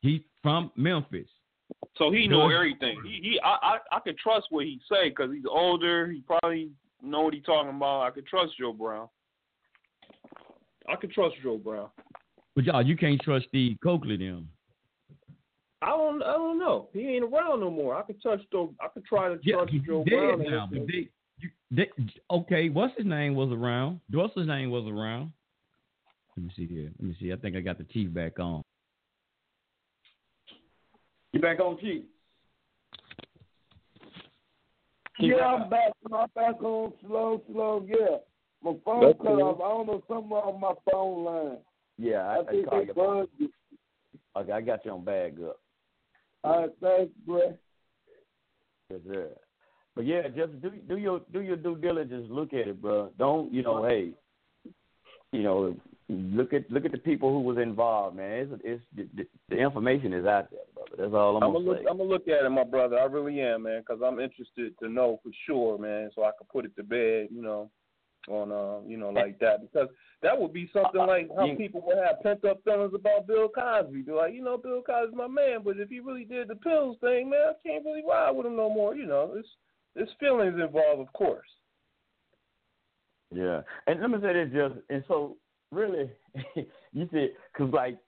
He 0.00 0.24
from 0.42 0.70
Memphis. 0.76 1.28
So 1.96 2.10
he 2.10 2.26
know 2.26 2.50
everything. 2.50 2.98
He, 3.04 3.20
he 3.22 3.40
I, 3.42 3.56
I 3.92 3.96
I 3.96 4.00
can 4.00 4.14
trust 4.22 4.46
what 4.50 4.64
he 4.64 4.80
say 4.90 5.08
because 5.08 5.30
he's 5.32 5.44
older. 5.48 6.10
He 6.10 6.20
probably 6.20 6.70
know 7.02 7.22
what 7.22 7.34
he 7.34 7.40
talking 7.40 7.70
about. 7.74 8.02
I 8.02 8.10
can 8.10 8.24
trust 8.24 8.52
Joe 8.58 8.72
Brown. 8.72 9.08
I 10.88 10.96
can 10.96 11.10
trust 11.10 11.36
Joe 11.42 11.58
Brown. 11.58 11.88
But 12.54 12.64
y'all, 12.64 12.82
you 12.82 12.96
can't 12.96 13.20
trust 13.22 13.46
Steve 13.48 13.78
Cokely 13.82 14.16
them. 14.16 14.48
I 15.80 15.88
don't 15.88 16.22
I 16.22 16.32
don't 16.32 16.58
know. 16.58 16.88
He 16.92 17.00
ain't 17.08 17.24
around 17.24 17.60
no 17.60 17.70
more. 17.70 17.96
I 17.96 18.02
could 18.02 18.20
trust 18.20 18.44
Joe. 18.52 18.74
I 18.80 18.88
could 18.88 19.04
try 19.04 19.28
to 19.28 19.38
Yeah, 19.42 19.56
trust 19.56 19.70
he's 19.70 19.82
Joe 19.82 20.04
Brown. 20.06 20.40
and 20.40 20.50
now. 20.50 20.68
But 20.70 20.86
they, 20.86 20.92
you, 20.94 21.08
they, 21.74 21.90
okay, 22.30 22.68
what's 22.68 22.96
his 22.98 23.06
name 23.06 23.34
was 23.34 23.50
around? 23.50 24.00
What's 24.10 24.36
his 24.36 24.46
name 24.46 24.70
was 24.70 24.84
around? 24.86 25.32
Let 26.36 26.44
me 26.44 26.52
see 26.54 26.66
here. 26.66 26.90
Let 26.98 27.08
me 27.08 27.16
see. 27.18 27.32
I 27.32 27.36
think 27.36 27.56
I 27.56 27.60
got 27.60 27.78
the 27.78 27.84
teeth 27.84 28.12
back 28.12 28.38
on. 28.38 28.62
You 31.32 31.40
back 31.40 31.60
on 31.60 31.78
Chief? 31.80 32.04
Yeah, 35.18 35.36
I'm 35.36 35.70
back. 35.70 35.92
I'm 36.12 36.26
back 36.34 36.62
on 36.62 36.92
slow, 37.06 37.42
slow. 37.50 37.86
Yeah, 37.86 38.18
my 38.62 38.76
phone 38.84 39.06
That's 39.06 39.18
cut 39.18 39.26
cool. 39.26 39.42
off. 39.42 39.60
I 39.60 39.68
don't 39.68 39.86
know 39.86 40.02
something 40.08 40.32
on 40.32 40.60
my 40.60 40.72
phone 40.90 41.24
line. 41.24 41.58
Yeah, 41.98 42.26
I, 42.26 42.34
I, 42.34 42.40
I, 42.40 42.44
think 42.50 42.68
call 42.68 42.78
they 42.80 42.92
bugged 42.92 43.30
you. 43.38 43.48
Okay, 44.36 44.52
I 44.52 44.60
got 44.60 44.84
you 44.84 44.90
on 44.90 45.04
bag 45.04 45.38
up. 45.42 45.58
All 46.44 46.60
right, 46.62 46.70
thanks, 46.80 47.12
bro. 47.26 47.56
Yes, 48.90 49.00
sir. 49.06 49.28
But 49.94 50.06
yeah, 50.06 50.22
just 50.28 50.60
do 50.62 50.70
do 50.88 50.96
your 50.96 51.20
do 51.32 51.42
your 51.42 51.56
due 51.56 51.76
diligence. 51.76 52.26
Look 52.30 52.52
at 52.54 52.68
it, 52.68 52.80
bro. 52.80 53.10
Don't 53.18 53.52
you 53.52 53.62
know? 53.62 53.84
Hey, 53.84 54.12
you 55.32 55.42
know, 55.42 55.76
look 56.08 56.52
at 56.52 56.70
look 56.70 56.84
at 56.84 56.92
the 56.92 56.98
people 56.98 57.30
who 57.30 57.40
was 57.40 57.58
involved, 57.58 58.16
man. 58.16 58.48
It's 58.64 58.82
it's 58.96 59.10
the, 59.14 59.26
the 59.50 59.56
information 59.56 60.12
is 60.12 60.24
out 60.24 60.50
there, 60.50 60.60
brother. 60.74 60.96
That's 60.96 61.14
all 61.14 61.36
I'm 61.36 61.42
I'm 61.42 61.52
gonna 61.52 61.64
gonna 61.64 61.78
say. 61.78 61.82
look. 61.82 61.90
I'm 61.90 61.98
gonna 61.98 62.10
look 62.10 62.28
at 62.28 62.44
it, 62.44 62.50
my 62.50 62.64
brother. 62.64 62.98
I 62.98 63.04
really 63.04 63.40
am, 63.40 63.64
man, 63.64 63.80
because 63.80 64.02
I'm 64.04 64.18
interested 64.18 64.78
to 64.78 64.88
know 64.88 65.20
for 65.22 65.30
sure, 65.46 65.78
man, 65.78 66.10
so 66.14 66.22
I 66.22 66.30
can 66.38 66.46
put 66.50 66.64
it 66.64 66.74
to 66.76 66.82
bed, 66.82 67.28
you 67.30 67.42
know, 67.42 67.70
on 68.28 68.50
uh, 68.50 68.86
you 68.88 68.96
know, 68.96 69.10
like 69.10 69.38
that, 69.40 69.60
because 69.60 69.88
that 70.22 70.38
would 70.38 70.54
be 70.54 70.70
something 70.72 71.00
like 71.00 71.28
how 71.36 71.48
people 71.56 71.82
would 71.86 71.98
have 71.98 72.22
pent 72.22 72.44
up 72.44 72.64
feelings 72.64 72.92
about 72.94 73.26
Bill 73.26 73.48
Cosby. 73.48 74.02
They're 74.02 74.14
like, 74.14 74.32
you 74.32 74.42
know, 74.42 74.56
Bill 74.56 74.80
Cosby's 74.80 75.16
my 75.16 75.28
man, 75.28 75.60
but 75.64 75.78
if 75.78 75.90
he 75.90 76.00
really 76.00 76.24
did 76.24 76.48
the 76.48 76.56
pills 76.56 76.96
thing, 77.00 77.28
man, 77.28 77.40
I 77.50 77.68
can't 77.68 77.84
really 77.84 78.04
ride 78.08 78.30
with 78.30 78.46
him 78.46 78.56
no 78.56 78.70
more. 78.72 78.94
You 78.94 79.06
know, 79.06 79.34
it's 79.36 79.48
there's 79.94 80.08
feelings 80.18 80.54
involved, 80.54 81.00
of 81.00 81.12
course. 81.12 81.48
Yeah, 83.34 83.62
and 83.86 84.00
let 84.00 84.10
me 84.10 84.18
say 84.20 84.32
this, 84.32 84.50
just 84.52 84.74
and 84.90 85.04
so 85.08 85.36
really, 85.70 86.10
you 86.92 87.08
said 87.12 87.30
because 87.52 87.72
like, 87.72 87.98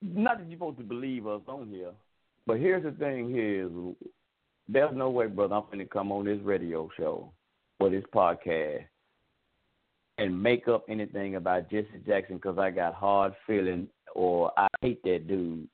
not 0.00 0.38
that 0.38 0.48
you're 0.48 0.56
supposed 0.56 0.78
to 0.78 0.84
believe 0.84 1.26
us 1.26 1.42
on 1.46 1.68
here, 1.68 1.92
but 2.46 2.58
here's 2.58 2.82
the 2.82 2.90
thing: 2.92 3.30
here 3.30 3.66
is 3.66 3.72
there's 4.68 4.94
no 4.94 5.10
way, 5.10 5.26
brother, 5.26 5.54
I'm 5.54 5.64
going 5.66 5.78
to 5.78 5.84
come 5.84 6.12
on 6.12 6.24
this 6.24 6.40
radio 6.42 6.88
show 6.96 7.32
or 7.80 7.90
this 7.90 8.04
podcast 8.14 8.84
and 10.18 10.42
make 10.42 10.68
up 10.68 10.84
anything 10.88 11.36
about 11.36 11.70
Jesse 11.70 11.88
Jackson 12.06 12.36
because 12.36 12.58
I 12.58 12.70
got 12.70 12.94
hard 12.94 13.34
feeling 13.46 13.88
or 14.14 14.52
I 14.56 14.68
hate 14.80 15.02
that 15.04 15.26
dude. 15.26 15.68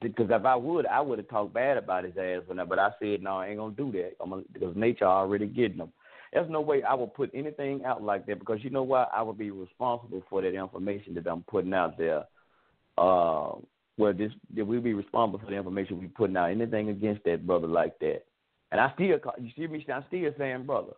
Because 0.00 0.28
if 0.30 0.44
I 0.44 0.54
would, 0.54 0.86
I 0.86 1.00
would 1.00 1.18
have 1.18 1.28
talked 1.28 1.54
bad 1.54 1.76
about 1.76 2.04
his 2.04 2.16
ass, 2.16 2.42
when 2.46 2.60
I, 2.60 2.64
but 2.64 2.78
I 2.78 2.90
said 3.00 3.22
no, 3.22 3.38
I 3.38 3.48
ain't 3.48 3.58
gonna 3.58 3.74
do 3.74 3.90
that. 3.92 4.12
I'm 4.20 4.30
gonna, 4.30 4.42
because 4.52 4.76
nature 4.76 5.06
already 5.06 5.46
getting 5.46 5.78
him. 5.78 5.92
There's 6.32 6.50
no 6.50 6.60
way 6.60 6.82
I 6.82 6.94
would 6.94 7.14
put 7.14 7.30
anything 7.34 7.84
out 7.84 8.02
like 8.02 8.26
that 8.26 8.38
because 8.38 8.62
you 8.62 8.70
know 8.70 8.82
what? 8.82 9.10
I 9.14 9.22
would 9.22 9.38
be 9.38 9.50
responsible 9.50 10.22
for 10.30 10.42
that 10.42 10.54
information 10.54 11.14
that 11.14 11.26
I'm 11.26 11.42
putting 11.44 11.74
out 11.74 11.98
there. 11.98 12.24
Uh, 12.96 13.52
well, 13.96 14.12
this 14.12 14.30
we'll 14.54 14.80
be 14.80 14.94
responsible 14.94 15.40
for 15.40 15.50
the 15.50 15.56
information 15.56 15.98
we 15.98 16.06
putting 16.06 16.36
out. 16.36 16.50
Anything 16.50 16.90
against 16.90 17.24
that 17.24 17.46
brother 17.46 17.66
like 17.66 17.98
that, 17.98 18.24
and 18.70 18.80
I 18.80 18.92
still, 18.94 19.18
call, 19.18 19.34
you 19.40 19.50
see 19.56 19.66
me? 19.66 19.84
I'm 19.92 20.04
still 20.08 20.30
saying 20.38 20.64
brother. 20.64 20.92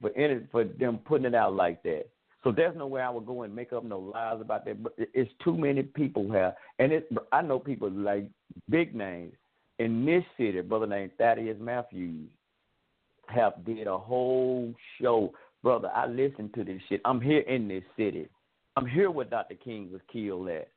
for 0.00 0.10
any, 0.16 0.40
for 0.50 0.64
them 0.64 0.98
putting 0.98 1.26
it 1.26 1.34
out 1.34 1.54
like 1.54 1.82
that. 1.84 2.08
So 2.44 2.50
there's 2.50 2.76
no 2.76 2.86
way 2.86 3.00
I 3.00 3.10
would 3.10 3.26
go 3.26 3.42
and 3.42 3.54
make 3.54 3.72
up 3.72 3.84
no 3.84 3.98
lies 3.98 4.40
about 4.40 4.64
that. 4.64 4.82
But 4.82 4.94
it's 4.98 5.30
too 5.44 5.56
many 5.56 5.82
people 5.82 6.24
here, 6.30 6.54
and 6.78 6.92
it. 6.92 7.08
I 7.30 7.42
know 7.42 7.58
people 7.58 7.90
like 7.90 8.26
big 8.68 8.94
names 8.94 9.34
in 9.78 10.04
this 10.04 10.24
city. 10.36 10.60
Brother 10.60 10.86
named 10.86 11.12
Thaddeus 11.18 11.58
Matthews 11.60 12.28
have 13.28 13.64
did 13.64 13.86
a 13.86 13.96
whole 13.96 14.74
show, 15.00 15.32
brother. 15.62 15.90
I 15.94 16.06
listened 16.06 16.52
to 16.54 16.64
this 16.64 16.80
shit. 16.88 17.00
I'm 17.04 17.20
here 17.20 17.40
in 17.40 17.68
this 17.68 17.84
city. 17.96 18.28
I'm 18.76 18.86
here 18.86 19.10
where 19.10 19.26
Dr. 19.26 19.54
King 19.54 19.90
was 19.92 20.00
killed 20.12 20.48
at, 20.48 20.68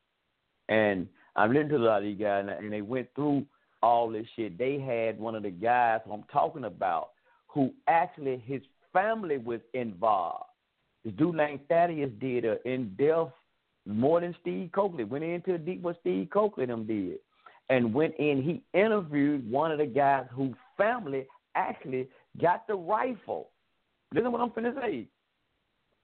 and 0.68 1.08
I'm 1.34 1.52
listening 1.52 1.70
to 1.70 1.76
a 1.76 1.78
lot 1.78 1.98
of 1.98 2.04
these 2.04 2.20
guys, 2.20 2.46
and 2.48 2.72
they 2.72 2.82
went 2.82 3.08
through 3.14 3.44
all 3.82 4.08
this 4.08 4.26
shit. 4.36 4.56
They 4.56 4.78
had 4.78 5.18
one 5.18 5.34
of 5.34 5.42
the 5.42 5.50
guys 5.50 6.00
I'm 6.10 6.24
talking 6.32 6.64
about 6.64 7.10
who 7.48 7.72
actually 7.88 8.42
his 8.46 8.62
family 8.92 9.38
was 9.38 9.60
involved. 9.74 10.44
This 11.06 11.14
dude 11.14 11.36
named 11.36 11.60
Thaddeus 11.68 12.10
did 12.20 12.44
a 12.44 12.56
in 12.68 12.92
depth 12.98 13.32
more 13.86 14.20
than 14.20 14.34
Steve 14.40 14.70
Cokely. 14.74 15.04
Went 15.04 15.22
into 15.22 15.56
deep 15.56 15.80
what 15.80 16.00
Steve 16.00 16.28
Cokely 16.32 16.66
them 16.66 16.84
did. 16.84 17.18
And 17.70 17.94
went 17.94 18.16
in, 18.18 18.42
he 18.42 18.64
interviewed 18.76 19.48
one 19.48 19.70
of 19.70 19.78
the 19.78 19.86
guys 19.86 20.24
whose 20.32 20.56
family 20.76 21.28
actually 21.54 22.08
got 22.42 22.66
the 22.66 22.74
rifle. 22.74 23.50
Listen 24.12 24.24
to 24.24 24.30
what 24.30 24.40
I'm 24.40 24.50
finna 24.50 24.74
say. 24.80 25.06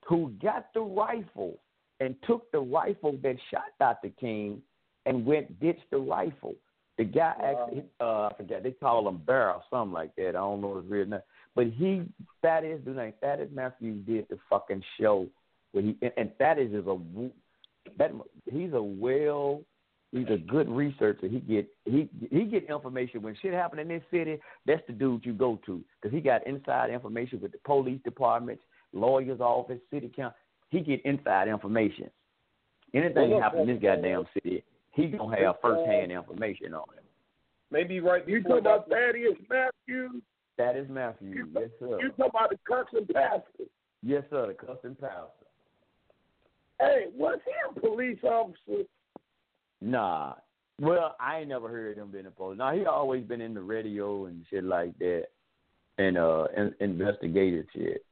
Who 0.06 0.32
got 0.40 0.72
the 0.72 0.82
rifle 0.82 1.58
and 1.98 2.14
took 2.24 2.52
the 2.52 2.60
rifle 2.60 3.18
that 3.24 3.36
shot 3.50 3.64
Dr. 3.80 4.10
King 4.20 4.62
and 5.06 5.26
went 5.26 5.58
ditched 5.58 5.90
the 5.90 5.98
rifle. 5.98 6.54
The 6.98 7.04
guy 7.04 7.32
actually, 7.42 7.82
uh, 8.00 8.28
I 8.28 8.32
forget, 8.36 8.62
they 8.62 8.70
call 8.70 9.08
him 9.08 9.20
or 9.28 9.62
something 9.68 9.92
like 9.92 10.14
that. 10.14 10.28
I 10.28 10.32
don't 10.32 10.60
know 10.60 10.76
his 10.76 10.88
real 10.88 11.06
name. 11.06 11.20
But 11.54 11.66
he, 11.66 12.02
Thaddeus, 12.40 12.80
the 12.84 12.92
name 12.92 13.12
Thaddeus 13.20 13.50
Matthews 13.52 14.06
did 14.06 14.26
the 14.30 14.38
fucking 14.48 14.82
show 15.00 15.26
where 15.72 15.84
he, 15.84 15.96
and, 16.02 16.12
and 16.16 16.30
Thaddeus 16.38 16.72
is 16.72 16.86
a, 16.86 16.98
that 17.98 18.12
he's 18.50 18.72
a 18.72 18.82
well, 18.82 19.62
he's 20.12 20.28
a 20.28 20.38
good 20.38 20.68
researcher. 20.68 21.28
He 21.28 21.40
get 21.40 21.68
he 21.84 22.08
he 22.30 22.44
get 22.44 22.70
information 22.70 23.22
when 23.22 23.36
shit 23.42 23.52
happen 23.52 23.78
in 23.78 23.88
this 23.88 24.02
city. 24.10 24.38
That's 24.66 24.82
the 24.86 24.92
dude 24.92 25.26
you 25.26 25.32
go 25.32 25.58
to 25.66 25.82
because 26.00 26.14
he 26.14 26.20
got 26.20 26.46
inside 26.46 26.90
information 26.90 27.40
with 27.40 27.52
the 27.52 27.58
police 27.64 28.00
departments, 28.04 28.62
lawyers' 28.92 29.40
office, 29.40 29.80
city 29.90 30.10
council. 30.14 30.36
He 30.70 30.80
get 30.80 31.04
inside 31.04 31.48
information. 31.48 32.10
Anything 32.94 33.30
well, 33.30 33.40
happen 33.40 33.60
in 33.60 33.66
this 33.66 33.82
goddamn 33.82 34.24
city, 34.34 34.62
he 34.92 35.08
gonna 35.08 35.36
have 35.38 35.56
first 35.62 35.86
hand 35.86 36.12
information 36.12 36.74
on 36.74 36.84
it. 36.96 37.04
Maybe 37.70 38.00
right 38.00 38.26
You 38.28 38.42
talking 38.42 38.58
about 38.58 38.88
Thaddeus 38.88 39.38
Matthews? 39.48 40.22
That 40.58 40.76
is 40.76 40.88
Matthew. 40.88 41.30
You, 41.30 41.48
yes, 41.54 41.70
sir. 41.78 41.98
You 42.00 42.10
talking 42.10 42.24
about 42.28 42.50
the 42.50 42.58
cussing 42.68 43.06
pastor? 43.12 43.64
Yes, 44.02 44.24
sir. 44.30 44.48
The 44.48 44.54
cussing 44.54 44.96
pastor. 44.96 45.46
Hey, 46.78 47.06
was 47.16 47.38
he 47.44 47.52
a 47.70 47.80
police 47.80 48.18
officer? 48.24 48.84
Nah. 49.80 50.34
Well, 50.80 51.16
I 51.20 51.40
ain't 51.40 51.48
never 51.48 51.68
heard 51.68 51.96
him 51.96 52.10
being 52.10 52.26
a 52.26 52.30
police. 52.30 52.58
Now 52.58 52.74
he 52.74 52.86
always 52.86 53.24
been 53.24 53.40
in 53.40 53.54
the 53.54 53.62
radio 53.62 54.26
and 54.26 54.44
shit 54.50 54.64
like 54.64 54.98
that, 54.98 55.26
and 55.98 56.18
uh, 56.18 56.46
in, 56.56 56.74
investigative 56.80 57.66
shit. 57.74 58.04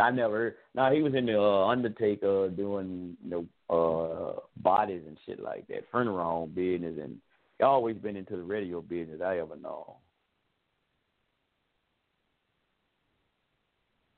I 0.00 0.10
never 0.10 0.36
heard. 0.36 0.54
Now 0.74 0.90
he 0.90 1.02
was 1.02 1.14
in 1.14 1.26
the 1.26 1.38
uh, 1.38 1.66
Undertaker 1.66 2.48
doing 2.48 3.16
you 3.22 3.30
know 3.30 3.46
uh 3.70 4.40
bodies 4.56 5.02
and 5.06 5.18
shit 5.24 5.40
like 5.40 5.66
that, 5.68 5.84
funeral 5.90 6.46
business, 6.46 6.98
and 7.00 7.18
he 7.58 7.64
always 7.64 7.96
been 7.96 8.16
into 8.16 8.36
the 8.36 8.42
radio 8.42 8.80
business. 8.80 9.20
I 9.24 9.38
ever 9.38 9.56
know. 9.56 9.98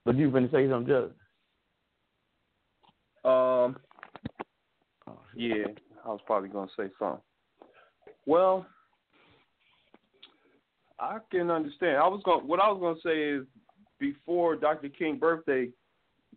But 0.04 0.16
you 0.16 0.30
been 0.30 0.50
say 0.50 0.68
something, 0.68 0.86
Judge? 0.86 1.12
Um. 3.24 3.76
Yeah, 5.36 5.66
I 6.04 6.08
was 6.08 6.20
probably 6.26 6.48
gonna 6.48 6.70
say 6.76 6.88
something. 6.98 7.22
Well, 8.26 8.66
I 11.00 11.18
can 11.30 11.50
understand. 11.50 11.96
I 11.96 12.06
was 12.06 12.22
going. 12.24 12.46
What 12.46 12.60
I 12.60 12.70
was 12.70 12.80
gonna 12.80 13.00
say 13.02 13.22
is, 13.22 13.46
before 13.98 14.56
Dr. 14.56 14.88
King 14.88 15.18
birthday 15.18 15.70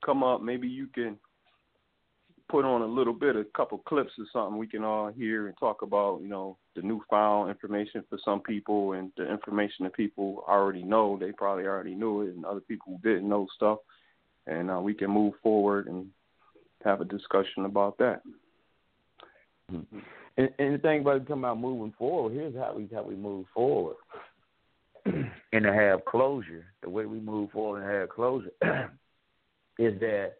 come 0.04 0.24
up, 0.24 0.42
maybe 0.42 0.68
you 0.68 0.88
can 0.88 1.18
put 2.50 2.66
on 2.66 2.82
a 2.82 2.86
little 2.86 3.14
bit, 3.14 3.36
a 3.36 3.44
couple 3.56 3.78
clips 3.80 4.12
or 4.18 4.26
something 4.32 4.58
we 4.58 4.68
can 4.68 4.84
all 4.84 5.12
hear 5.12 5.48
and 5.48 5.58
talk 5.58 5.82
about, 5.82 6.22
you 6.22 6.30
know, 6.30 6.58
the 6.78 6.88
newfound 6.88 7.50
information 7.50 8.04
for 8.10 8.20
some 8.24 8.40
people 8.40 8.94
and 8.94 9.12
the 9.18 9.30
information 9.30 9.84
that 9.84 9.94
people 9.94 10.46
already 10.48 10.84
know. 10.84 11.18
They 11.20 11.32
probably 11.32 11.66
already 11.66 11.96
knew 11.96 12.22
it, 12.22 12.36
and 12.36 12.46
other 12.46 12.62
people 12.62 12.94
who 13.04 13.10
didn't 13.10 13.28
know 13.28 13.48
stuff. 13.56 13.80
And 14.46 14.72
uh, 14.72 14.80
we 14.80 14.94
can 14.94 15.10
move 15.10 15.34
forward 15.42 15.88
and 15.88 16.08
have 16.86 17.02
a 17.02 17.06
discussion 17.06 17.66
about 17.66 17.98
that. 17.98 18.22
Mm-hmm. 19.72 20.00
And, 20.38 20.50
and 20.60 20.76
the 20.76 20.78
thing 20.78 21.02
about 21.02 21.28
talking 21.28 21.44
about 21.44 21.60
moving 21.60 21.94
forward, 21.98 22.34
here's 22.34 22.56
how 22.56 22.74
we 22.76 22.88
how 22.94 23.04
we 23.04 23.16
move 23.16 23.48
forward. 23.54 23.96
and 25.06 25.64
to 25.64 25.74
have 25.74 26.06
closure, 26.06 26.66
the 26.84 26.90
way 26.90 27.06
we 27.06 27.20
move 27.20 27.50
forward 27.52 27.82
and 27.82 27.92
have 27.92 28.10
closure 28.10 28.52
is 29.80 30.00
that 30.00 30.34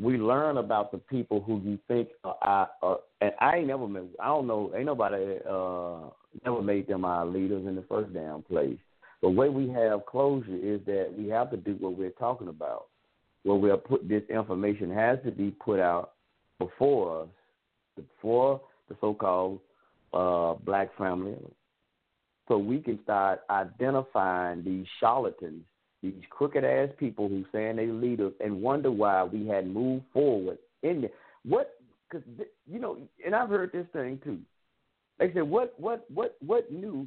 we 0.00 0.16
learn 0.16 0.56
about 0.56 0.90
the 0.90 0.98
people 0.98 1.40
who 1.40 1.60
you 1.62 1.78
think 1.86 2.08
are, 2.24 2.70
are 2.82 2.98
and 3.20 3.32
I 3.40 3.58
ain't 3.58 3.66
never 3.66 3.86
met 3.86 4.04
I 4.20 4.26
don't 4.26 4.46
know 4.46 4.72
ain't 4.74 4.86
nobody 4.86 5.38
uh 5.48 6.10
never 6.44 6.62
made 6.62 6.86
them 6.86 7.04
our 7.04 7.26
leaders 7.26 7.66
in 7.66 7.76
the 7.76 7.82
first 7.82 8.12
damn 8.14 8.42
place. 8.42 8.78
The 9.20 9.28
way 9.28 9.48
we 9.48 9.68
have 9.68 10.06
closure 10.06 10.56
is 10.56 10.80
that 10.86 11.12
we 11.16 11.28
have 11.28 11.50
to 11.50 11.56
do 11.56 11.76
what 11.78 11.96
we're 11.96 12.10
talking 12.10 12.48
about. 12.48 12.86
Where 13.44 13.56
we'll 13.56 13.76
put 13.76 14.08
this 14.08 14.22
information 14.30 14.92
has 14.92 15.18
to 15.24 15.30
be 15.30 15.50
put 15.50 15.78
out 15.78 16.12
before 16.58 17.22
us, 17.22 17.28
before 17.96 18.60
the 18.88 18.96
so 19.00 19.14
called 19.14 19.60
uh 20.12 20.54
black 20.64 20.96
family 20.96 21.36
so 22.48 22.58
we 22.58 22.80
can 22.80 22.98
start 23.02 23.40
identifying 23.50 24.64
these 24.64 24.86
charlatans 25.00 25.64
these 26.02 26.22
crooked 26.30 26.64
ass 26.64 26.88
people 26.98 27.28
who 27.28 27.44
saying 27.52 27.76
they 27.76 27.86
leaders 27.86 28.32
and 28.40 28.60
wonder 28.60 28.90
why 28.90 29.22
we 29.22 29.46
had 29.46 29.66
moved 29.66 30.04
forward 30.12 30.58
in 30.82 31.02
there. 31.02 31.10
What? 31.44 31.74
Because 32.10 32.26
you 32.66 32.80
know, 32.80 32.98
and 33.24 33.34
I've 33.34 33.48
heard 33.48 33.72
this 33.72 33.86
thing 33.92 34.20
too. 34.24 34.40
They 35.18 35.32
said, 35.32 35.42
what, 35.42 35.74
what, 35.78 36.04
what, 36.12 36.36
what 36.44 36.72
new 36.72 37.06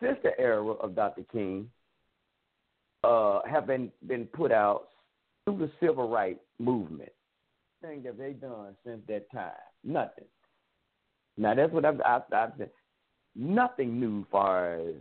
since 0.00 0.16
the 0.22 0.38
era 0.40 0.64
of 0.64 0.94
Dr. 0.94 1.24
King 1.30 1.68
uh, 3.02 3.40
have 3.48 3.66
been 3.66 3.92
been 4.06 4.24
put 4.26 4.50
out 4.50 4.88
through 5.44 5.58
the 5.58 5.70
civil 5.78 6.08
rights 6.08 6.40
movement? 6.58 7.12
Thing 7.82 8.02
that 8.04 8.16
they 8.16 8.32
done 8.32 8.74
since 8.84 9.00
that 9.08 9.30
time? 9.30 9.52
Nothing. 9.84 10.24
Now 11.36 11.54
that's 11.54 11.72
what 11.72 11.84
I've, 11.84 12.00
I've, 12.00 12.22
I've 12.32 12.68
nothing 13.36 14.00
new 14.00 14.24
far 14.32 14.76
as 14.76 14.94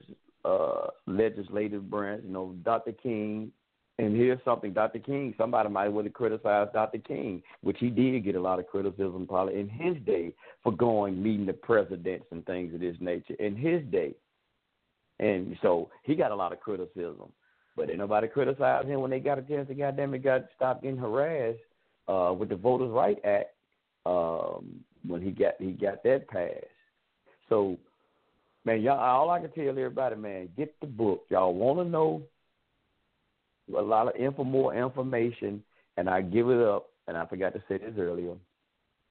uh, 0.45 0.87
legislative 1.07 1.89
branch. 1.89 2.23
You 2.25 2.31
know, 2.33 2.55
Dr. 2.63 2.91
King, 2.91 3.51
and 3.99 4.15
here's 4.15 4.39
something, 4.43 4.73
Dr. 4.73 4.99
King. 4.99 5.33
Somebody 5.37 5.69
might 5.69 5.89
would 5.89 6.05
have 6.05 6.13
criticized 6.13 6.73
Dr. 6.73 6.97
King, 6.99 7.43
which 7.61 7.77
he 7.79 7.89
did 7.89 8.23
get 8.23 8.35
a 8.35 8.41
lot 8.41 8.59
of 8.59 8.67
criticism 8.67 9.25
probably 9.27 9.59
in 9.59 9.69
his 9.69 9.95
day 10.05 10.33
for 10.63 10.71
going 10.71 11.21
meeting 11.21 11.45
the 11.45 11.53
presidents 11.53 12.25
and 12.31 12.45
things 12.45 12.73
of 12.73 12.79
this 12.79 12.97
nature 12.99 13.35
in 13.39 13.55
his 13.55 13.83
day. 13.91 14.13
And 15.19 15.55
so 15.61 15.89
he 16.03 16.15
got 16.15 16.31
a 16.31 16.35
lot 16.35 16.51
of 16.51 16.59
criticism. 16.59 17.31
But 17.75 17.89
ain't 17.89 17.99
nobody 17.99 18.27
criticized 18.27 18.87
him 18.87 19.01
when 19.01 19.11
they 19.11 19.19
got 19.19 19.39
a 19.39 19.41
chance 19.41 19.67
to 19.67 19.73
goddamn 19.73 20.13
it 20.13 20.23
got 20.23 20.43
stopped 20.55 20.83
getting 20.83 20.97
harassed 20.97 21.59
uh, 22.07 22.33
with 22.37 22.49
the 22.49 22.55
Voters' 22.55 22.91
Right 22.91 23.17
Act 23.25 23.55
um, 24.05 24.83
when 25.07 25.21
he 25.21 25.31
got 25.31 25.53
he 25.59 25.71
got 25.71 26.03
that 26.03 26.27
passed. 26.27 26.65
So 27.49 27.77
Man, 28.65 28.81
y'all, 28.81 28.99
all 28.99 29.29
I 29.29 29.39
can 29.39 29.51
tell 29.51 29.69
everybody, 29.69 30.15
man, 30.15 30.49
get 30.55 30.79
the 30.79 30.87
book. 30.87 31.25
Y'all 31.29 31.53
want 31.53 31.79
to 31.79 31.85
know 31.85 32.23
a 33.77 33.81
lot 33.81 34.07
of 34.07 34.15
info, 34.15 34.43
more 34.43 34.73
information, 34.73 35.63
and 35.97 36.09
I 36.09 36.21
give 36.21 36.49
it 36.49 36.61
up. 36.61 36.87
And 37.07 37.17
I 37.17 37.25
forgot 37.25 37.53
to 37.53 37.63
say 37.67 37.77
this 37.77 37.95
earlier. 37.97 38.35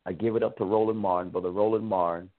I 0.07 0.13
give 0.13 0.37
it 0.37 0.43
up 0.43 0.57
to 0.57 0.65
Roland 0.65 0.99
Martin, 0.99 1.31
brother 1.31 1.51
Roland 1.51 1.85
Martin. 1.85 2.31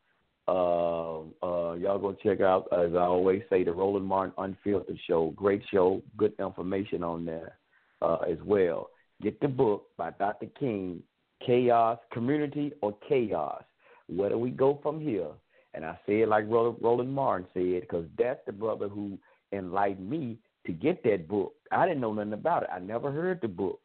Uh, 0.47 1.19
uh, 1.41 1.73
y'all 1.75 1.99
go 1.99 2.17
check 2.23 2.41
out, 2.41 2.67
as 2.73 2.93
I 2.93 3.03
always 3.03 3.43
say, 3.49 3.63
the 3.63 3.71
Roland 3.71 4.05
Martin 4.05 4.33
Unfiltered 4.37 4.97
show. 5.07 5.31
Great 5.35 5.61
show, 5.71 6.01
good 6.17 6.33
information 6.39 7.03
on 7.03 7.25
there 7.25 7.57
uh, 8.01 8.17
as 8.29 8.37
well. 8.43 8.89
Get 9.21 9.39
the 9.39 9.47
book 9.47 9.85
by 9.95 10.09
Dr. 10.11 10.47
King, 10.59 11.03
Chaos, 11.45 11.99
Community 12.11 12.73
or 12.81 12.97
Chaos. 13.07 13.63
Where 14.07 14.29
do 14.29 14.37
we 14.37 14.49
go 14.49 14.79
from 14.81 14.99
here? 14.99 15.29
And 15.73 15.85
I 15.85 15.97
say 16.05 16.21
it 16.21 16.29
like 16.29 16.45
Roland 16.47 17.13
Martin 17.13 17.47
said, 17.53 17.81
because 17.81 18.05
that's 18.17 18.39
the 18.45 18.51
brother 18.51 18.87
who 18.87 19.17
enlightened 19.51 20.09
me 20.09 20.37
to 20.65 20.71
get 20.71 21.03
that 21.03 21.27
book. 21.27 21.53
I 21.71 21.87
didn't 21.87 22.01
know 22.01 22.13
nothing 22.13 22.33
about 22.33 22.63
it. 22.63 22.69
I 22.71 22.79
never 22.79 23.11
heard 23.11 23.39
the 23.41 23.47
book 23.47 23.79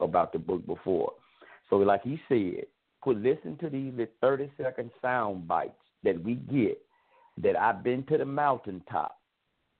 about 0.00 0.32
the 0.32 0.38
book 0.38 0.66
before. 0.66 1.12
So, 1.68 1.76
like 1.76 2.02
he 2.02 2.20
said, 2.28 2.66
put 3.02 3.18
listen 3.18 3.56
to 3.58 3.68
these 3.68 3.92
30 4.20 4.50
second 4.56 4.90
sound 5.02 5.46
bites 5.46 5.72
that 6.02 6.22
we 6.22 6.34
get 6.34 6.80
that 7.42 7.56
I've 7.56 7.82
been 7.82 8.04
to 8.04 8.18
the 8.18 8.24
mountaintop, 8.24 9.16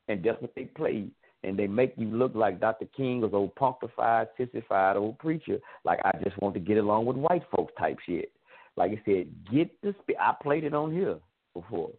and 0.09 0.23
that's 0.23 0.41
what 0.41 0.55
they 0.55 0.65
play 0.65 1.09
and 1.45 1.59
they 1.59 1.67
make 1.67 1.93
you 1.97 2.09
look 2.09 2.35
like 2.35 2.59
Dr. 2.59 2.87
King 2.97 3.21
was 3.21 3.35
old 3.35 3.55
punctified, 3.55 4.29
sissified 4.37 4.97
old 4.97 5.19
preacher. 5.19 5.59
Like 5.85 6.01
I 6.05 6.13
just 6.25 6.41
want 6.41 6.55
to 6.55 6.61
get 6.61 6.79
along 6.79 7.05
with 7.05 7.17
white 7.17 7.43
folks 7.55 7.73
type 7.79 7.99
shit. 8.07 8.33
Like 8.77 8.93
I 8.93 9.03
said, 9.05 9.27
get 9.53 9.71
the. 9.83 9.95
I 10.19 10.35
played 10.43 10.65
it 10.65 10.75
on 10.75 10.91
here 10.91 11.19
before. 11.55 11.91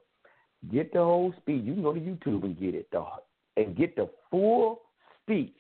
Get 0.72 0.94
the 0.94 1.00
whole 1.00 1.34
speech. 1.38 1.64
You 1.64 1.74
can 1.74 1.84
go 1.84 1.94
to 1.94 2.00
YouTube 2.00 2.44
and 2.44 2.60
get 2.60 2.76
it, 2.76 2.90
dog, 2.92 3.22
and 3.58 3.76
get 3.76 3.96
the 3.96 4.10
full 4.32 4.82
speech 5.24 5.56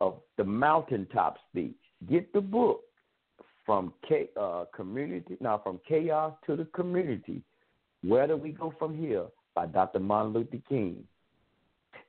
of 0.00 0.20
the 0.36 0.44
mountaintop 0.44 1.38
speech. 1.50 1.76
Get 2.10 2.32
the 2.32 2.40
book 2.40 2.80
from 3.64 3.92
K, 4.08 4.28
uh, 4.40 4.64
community 4.74 5.36
now 5.40 5.60
from 5.62 5.80
chaos 5.88 6.34
to 6.46 6.56
the 6.56 6.66
community. 6.66 7.42
Where 8.02 8.26
do 8.26 8.36
we 8.36 8.52
go 8.52 8.72
from 8.78 8.96
here? 8.96 9.26
By 9.54 9.66
Dr. 9.66 10.00
Martin 10.00 10.34
Luther 10.34 10.58
King 10.68 11.04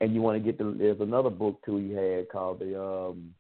and 0.02 0.14
you 0.14 0.22
want 0.22 0.38
to 0.38 0.44
get 0.44 0.58
the 0.58 0.76
there's 0.78 1.00
another 1.00 1.30
book 1.30 1.60
too 1.66 1.78
he 1.78 1.92
had 1.92 2.30
called 2.30 2.60
the 2.60 2.82
um 2.82 3.34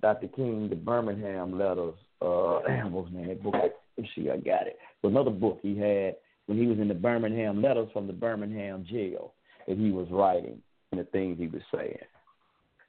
Dr. 0.00 0.28
King, 0.28 0.68
the 0.68 0.76
Birmingham 0.76 1.58
letters. 1.58 1.94
Uh 2.22 2.60
the 2.66 3.06
name 3.12 3.28
that 3.28 3.42
book? 3.42 3.54
Let's 3.96 4.10
see, 4.14 4.30
I 4.30 4.36
got 4.36 4.66
it. 4.66 4.78
another 5.02 5.30
book 5.30 5.58
he 5.62 5.76
had 5.76 6.16
when 6.48 6.56
he 6.56 6.66
was 6.66 6.78
in 6.78 6.88
the 6.88 6.94
Birmingham 6.94 7.60
letters 7.60 7.88
from 7.92 8.06
the 8.06 8.12
Birmingham 8.12 8.84
jail 8.90 9.34
that 9.68 9.76
he 9.76 9.90
was 9.90 10.08
writing 10.10 10.60
and 10.90 11.00
the 11.00 11.04
things 11.04 11.38
he 11.38 11.46
was 11.46 11.60
saying. 11.72 11.98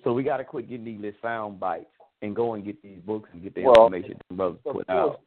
So 0.03 0.13
we 0.13 0.23
gotta 0.23 0.45
quit 0.45 0.69
getting 0.69 0.85
these 0.85 0.99
little 0.99 1.19
sound 1.21 1.59
bites 1.59 1.91
and 2.21 2.33
go 2.33 2.53
and 2.53 2.63
get 2.63 2.81
these 2.81 2.99
books 3.05 3.29
and 3.33 3.43
get 3.43 3.53
the 3.53 3.63
well, 3.63 3.85
information 3.85 4.17
that 4.17 4.38
brothers 4.38 4.59
put 4.63 4.73
course, 4.73 4.85
out. 4.88 5.19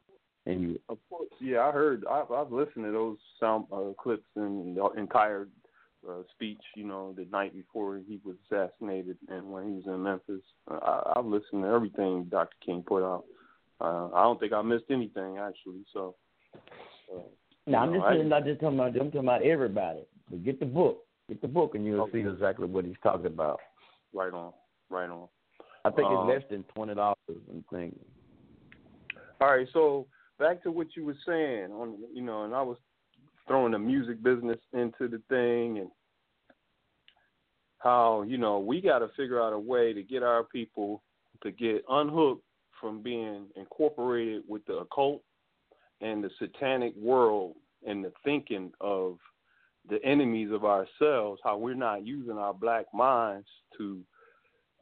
And 0.47 0.61
you, 0.61 0.79
of 0.89 0.97
course, 1.09 1.29
yeah, 1.39 1.59
I 1.59 1.71
heard. 1.71 2.05
I've, 2.09 2.31
I've 2.31 2.51
listened 2.51 2.85
to 2.85 2.91
those 2.91 3.17
sound 3.39 3.65
uh, 3.71 3.93
clips 4.01 4.25
and 4.35 4.75
the 4.75 4.89
entire 4.97 5.47
uh, 6.09 6.23
speech, 6.33 6.59
you 6.75 6.85
know, 6.85 7.13
the 7.15 7.25
night 7.31 7.53
before 7.53 8.01
he 8.07 8.19
was 8.25 8.35
assassinated 8.49 9.17
and 9.29 9.51
when 9.51 9.67
he 9.67 9.73
was 9.73 9.83
in 9.85 10.01
Memphis. 10.01 10.41
Uh, 10.69 10.79
I, 10.81 11.19
I've 11.19 11.25
listened 11.25 11.63
to 11.63 11.69
everything 11.69 12.25
Dr. 12.31 12.55
King 12.65 12.83
put 12.85 13.03
out. 13.03 13.25
Uh, 13.79 14.09
I 14.11 14.23
don't 14.23 14.39
think 14.39 14.53
I 14.53 14.63
missed 14.63 14.85
anything 14.89 15.37
actually. 15.37 15.85
So. 15.93 16.15
Uh, 17.15 17.19
no, 17.65 17.77
I'm 17.77 17.93
just 17.93 18.05
I, 18.05 18.17
not 18.17 18.45
just 18.45 18.59
talking 18.59 18.79
about. 18.79 18.95
I'm 18.95 19.11
talking 19.11 19.19
about 19.19 19.43
everybody. 19.43 20.05
But 20.29 20.43
get 20.43 20.59
the 20.59 20.65
book. 20.65 21.03
Get 21.29 21.41
the 21.41 21.47
book, 21.47 21.75
and 21.75 21.85
you'll 21.85 22.01
okay. 22.01 22.23
see 22.23 22.29
exactly 22.29 22.67
what 22.67 22.85
he's 22.85 22.95
talking 23.01 23.27
about. 23.27 23.59
Right 24.13 24.33
on. 24.33 24.51
Right 24.89 25.09
on. 25.09 25.27
I 25.85 25.91
think 25.91 26.07
um, 26.07 26.29
it's 26.29 26.41
less 26.41 26.51
than 26.51 26.63
twenty 26.75 26.95
dollars. 26.95 27.17
I'm 27.29 27.63
thinking. 27.71 27.99
All 29.41 29.49
right, 29.49 29.67
so 29.73 30.07
back 30.39 30.63
to 30.63 30.71
what 30.71 30.87
you 30.95 31.05
were 31.05 31.17
saying 31.25 31.71
on, 31.71 31.97
you 32.13 32.21
know, 32.21 32.43
and 32.43 32.55
I 32.55 32.61
was 32.61 32.77
throwing 33.47 33.73
the 33.73 33.79
music 33.79 34.23
business 34.23 34.59
into 34.71 35.07
the 35.09 35.21
thing 35.29 35.79
and 35.79 35.89
how 37.79 38.23
you 38.23 38.37
know 38.37 38.59
we 38.59 38.79
got 38.81 38.99
to 38.99 39.09
figure 39.17 39.41
out 39.41 39.53
a 39.53 39.59
way 39.59 39.93
to 39.93 40.01
get 40.03 40.23
our 40.23 40.43
people 40.43 41.03
to 41.41 41.51
get 41.51 41.83
unhooked 41.89 42.43
from 42.79 43.01
being 43.01 43.47
incorporated 43.55 44.43
with 44.47 44.65
the 44.65 44.73
occult 44.75 45.21
and 46.01 46.23
the 46.23 46.29
satanic 46.39 46.95
world 46.95 47.55
and 47.85 48.03
the 48.03 48.11
thinking 48.23 48.71
of 48.81 49.17
the 49.89 50.03
enemies 50.03 50.49
of 50.51 50.63
ourselves 50.63 51.41
how 51.43 51.57
we're 51.57 51.73
not 51.73 52.05
using 52.05 52.37
our 52.37 52.53
black 52.53 52.85
minds 52.93 53.47
to 53.77 54.01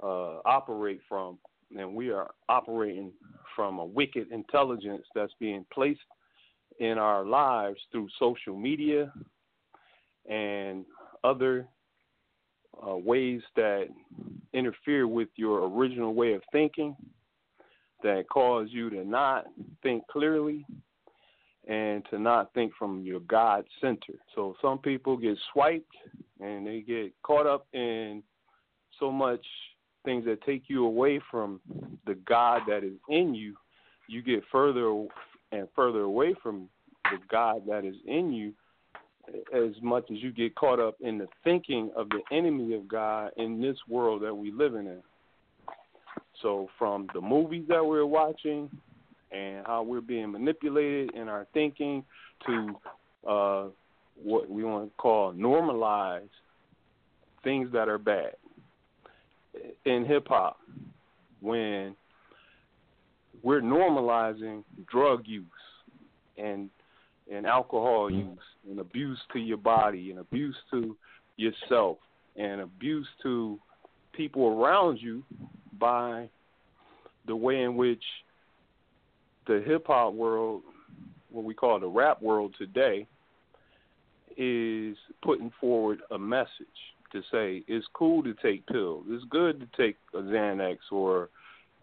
uh, 0.03 0.39
operate 0.45 0.99
from 1.07 1.37
and 1.77 1.93
we 1.95 2.11
are 2.11 2.31
operating 2.49 3.11
from 3.55 3.79
a 3.79 3.85
wicked 3.85 4.31
intelligence 4.31 5.03
that's 5.15 5.33
being 5.39 5.65
placed 5.73 5.99
in 6.79 6.97
our 6.97 7.25
lives 7.25 7.79
through 7.91 8.07
social 8.19 8.57
media 8.57 9.11
and 10.29 10.85
other 11.23 11.67
uh, 12.87 12.95
ways 12.95 13.41
that 13.55 13.87
interfere 14.53 15.07
with 15.07 15.29
your 15.35 15.67
original 15.67 16.13
way 16.13 16.33
of 16.33 16.41
thinking 16.51 16.95
that 18.03 18.25
cause 18.31 18.67
you 18.71 18.89
to 18.89 19.05
not 19.05 19.45
think 19.83 20.05
clearly 20.07 20.65
and 21.67 22.03
to 22.09 22.17
not 22.17 22.53
think 22.53 22.73
from 22.77 23.03
your 23.03 23.19
God 23.21 23.65
center. 23.79 24.13
So 24.35 24.55
some 24.61 24.79
people 24.79 25.15
get 25.17 25.37
swiped 25.53 25.95
and 26.39 26.65
they 26.65 26.81
get 26.81 27.13
caught 27.23 27.45
up 27.45 27.67
in 27.73 28.23
so 28.99 29.11
much 29.11 29.45
things 30.03 30.25
that 30.25 30.41
take 30.43 30.63
you 30.67 30.85
away 30.85 31.21
from 31.29 31.61
the 32.05 32.15
God 32.25 32.61
that 32.67 32.83
is 32.83 32.97
in 33.09 33.35
you. 33.35 33.55
You 34.07 34.21
get 34.21 34.43
further 34.51 35.05
and 35.51 35.67
further 35.75 36.01
away 36.01 36.33
from 36.41 36.67
the 37.05 37.17
God 37.29 37.61
that 37.67 37.85
is 37.85 37.95
in 38.05 38.33
you 38.33 38.53
as 39.53 39.71
much 39.81 40.09
as 40.11 40.17
you 40.17 40.31
get 40.31 40.55
caught 40.55 40.79
up 40.79 40.95
in 41.01 41.17
the 41.17 41.27
thinking 41.43 41.91
of 41.95 42.09
the 42.09 42.21
enemy 42.35 42.73
of 42.73 42.87
God 42.87 43.31
in 43.37 43.61
this 43.61 43.77
world 43.87 44.23
that 44.23 44.35
we 44.35 44.51
live 44.51 44.75
in. 44.75 44.97
So 46.41 46.69
from 46.79 47.07
the 47.13 47.21
movies 47.21 47.65
that 47.69 47.85
we're 47.85 48.05
watching 48.05 48.69
and 49.31 49.65
how 49.65 49.83
we're 49.83 50.01
being 50.01 50.31
manipulated 50.31 51.13
in 51.15 51.27
our 51.27 51.47
thinking 51.53 52.03
to 52.45 52.75
uh, 53.27 53.65
what 54.23 54.49
we 54.49 54.63
want 54.63 54.89
to 54.89 54.95
call 54.97 55.33
normalize 55.33 56.27
things 57.43 57.69
that 57.71 57.87
are 57.87 57.97
bad 57.97 58.33
in 59.85 60.05
hip 60.05 60.27
hop 60.27 60.57
when 61.41 61.95
we're 63.43 63.61
normalizing 63.61 64.63
drug 64.89 65.23
use 65.25 65.45
and 66.37 66.69
and 67.31 67.45
alcohol 67.45 68.09
mm-hmm. 68.09 68.29
use 68.29 68.39
and 68.69 68.79
abuse 68.79 69.19
to 69.33 69.39
your 69.39 69.57
body 69.57 70.11
and 70.11 70.19
abuse 70.19 70.55
to 70.69 70.95
yourself 71.37 71.97
and 72.35 72.61
abuse 72.61 73.07
to 73.23 73.57
people 74.13 74.47
around 74.47 74.99
you 75.01 75.23
by 75.79 76.29
the 77.27 77.35
way 77.35 77.63
in 77.63 77.75
which 77.75 78.03
the 79.47 79.63
hip 79.65 79.87
hop 79.87 80.13
world, 80.13 80.61
what 81.29 81.45
we 81.45 81.53
call 81.53 81.79
the 81.79 81.87
rap 81.87 82.21
world 82.21 82.53
today, 82.57 83.07
is 84.37 84.95
putting 85.23 85.51
forward 85.59 85.99
a 86.11 86.17
message 86.17 86.49
to 87.11 87.21
say 87.31 87.63
it's 87.67 87.85
cool 87.93 88.23
to 88.23 88.33
take 88.41 88.65
pills. 88.67 89.05
It's 89.09 89.25
good 89.29 89.59
to 89.59 89.67
take 89.77 89.97
a 90.13 90.17
Xanax 90.19 90.77
or 90.91 91.29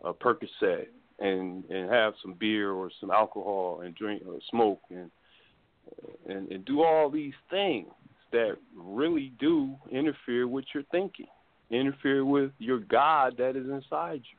a 0.02 0.12
Percocet 0.12 0.86
and 1.18 1.64
and 1.68 1.90
have 1.90 2.14
some 2.22 2.34
beer 2.34 2.72
or 2.72 2.90
some 3.00 3.10
alcohol 3.10 3.82
and 3.84 3.94
drink 3.94 4.22
or 4.26 4.38
smoke 4.50 4.80
and 4.90 5.10
and, 6.28 6.50
and 6.50 6.64
do 6.64 6.82
all 6.82 7.10
these 7.10 7.34
things 7.50 7.88
that 8.30 8.56
really 8.76 9.32
do 9.40 9.74
interfere 9.90 10.46
with 10.46 10.66
your 10.74 10.84
thinking, 10.90 11.26
interfere 11.70 12.24
with 12.24 12.50
your 12.58 12.78
God 12.78 13.36
that 13.38 13.56
is 13.56 13.66
inside 13.68 14.22
you. 14.30 14.38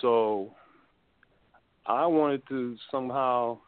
So 0.00 0.54
I 1.86 2.06
wanted 2.06 2.46
to 2.48 2.76
somehow 2.90 3.58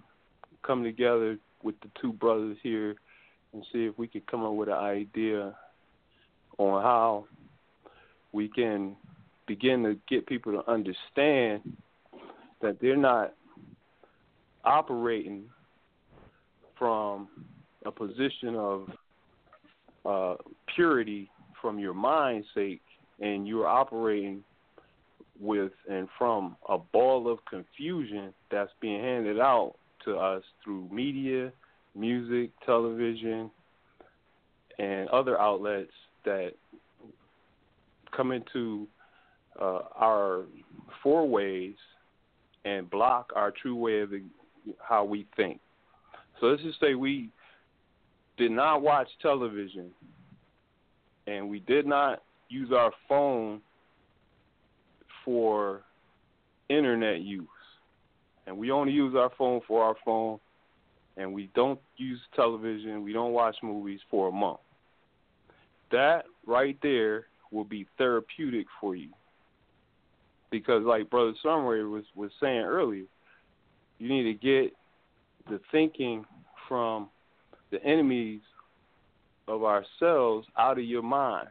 come 0.63 0.83
together 0.85 1.39
with 1.63 1.75
the 1.81 1.89
two 2.01 2.13
brothers 2.13 2.57
here 2.63 2.97
and 3.53 3.65
see 3.73 3.85
if 3.87 3.99
we 3.99 4.07
could 4.07 4.27
come 4.27 4.45
up 4.45 4.53
with 4.53 4.69
an 4.69 4.75
idea 4.75 5.55
on 6.59 6.83
how 6.83 7.27
we 8.33 8.49
can 8.49 8.97
begin 9.47 9.83
to 9.85 9.97
get 10.09 10.27
people 10.27 10.53
to 10.53 10.71
understand 10.71 11.61
that 12.63 12.79
they're 12.81 12.97
not 12.97 13.35
operating 14.65 15.45
from 16.79 17.29
a 17.85 17.91
position 17.91 18.57
of 18.57 18.89
uh, 20.07 20.35
purity 20.75 21.31
from 21.61 21.79
your 21.79 21.95
mind's 21.95 22.47
sake, 22.55 22.83
and 23.21 23.47
you're 23.47 23.67
operating 23.67 24.43
with 25.41 25.73
and 25.91 26.09
from 26.17 26.57
a 26.69 26.79
ball 26.79 27.31
of 27.31 27.39
confusion 27.47 28.33
that's 28.51 28.71
being 28.81 29.01
handed 29.01 29.41
out 29.41 29.75
to 30.05 30.17
us 30.17 30.43
through 30.63 30.89
media, 30.93 31.53
music, 31.95 32.51
television, 32.65 33.51
and 34.79 35.09
other 35.09 35.41
outlets 35.41 35.93
that 36.25 36.53
come 38.15 38.33
into 38.33 38.87
uh, 39.61 39.81
our 39.97 40.45
four 41.03 41.29
ways 41.29 41.75
and 42.65 42.89
block 42.91 43.31
our 43.37 43.51
true 43.51 43.77
way 43.77 44.01
of 44.01 44.11
how 44.81 45.05
we 45.05 45.27
think. 45.37 45.61
So 46.41 46.47
let's 46.47 46.63
just 46.63 46.81
say 46.81 46.95
we 46.95 47.31
did 48.37 48.51
not 48.51 48.83
watch 48.83 49.09
television 49.23 49.91
and 51.27 51.49
we 51.49 51.61
did 51.61 51.87
not 51.87 52.23
use 52.49 52.71
our 52.73 52.93
phone 53.09 53.61
for 55.25 55.83
internet 56.69 57.21
use. 57.21 57.47
And 58.47 58.57
we 58.57 58.71
only 58.71 58.93
use 58.93 59.15
our 59.17 59.31
phone 59.39 59.61
for 59.67 59.83
our 59.83 59.97
phone 60.05 60.39
and 61.17 61.33
we 61.33 61.49
don't 61.55 61.81
use 61.97 62.21
television, 62.35 63.03
we 63.05 63.13
don't 63.13 63.33
watch 63.33 63.57
movies 63.63 64.01
for 64.11 64.29
a 64.29 64.33
month. 64.33 64.59
That 65.93 66.25
right 66.47 66.77
there 66.83 67.27
will 67.53 67.65
be 67.65 67.87
therapeutic 67.97 68.67
for 68.81 68.97
you 68.97 69.11
because 70.51 70.85
like 70.85 71.09
Brother 71.11 71.35
Sunray 71.43 71.83
was 71.83 72.05
was 72.15 72.31
saying 72.41 72.65
earlier, 72.65 73.05
you 73.99 74.09
need 74.09 74.25
to 74.25 74.35
get 74.35 74.73
the 75.49 75.61
thinking 75.71 76.25
from 76.69 77.09
the 77.71 77.83
enemies 77.85 78.41
of 79.49 79.63
ourselves 79.63 80.47
out 80.59 80.79
of 80.79 80.85
your 80.85 81.03
mind 81.03 81.49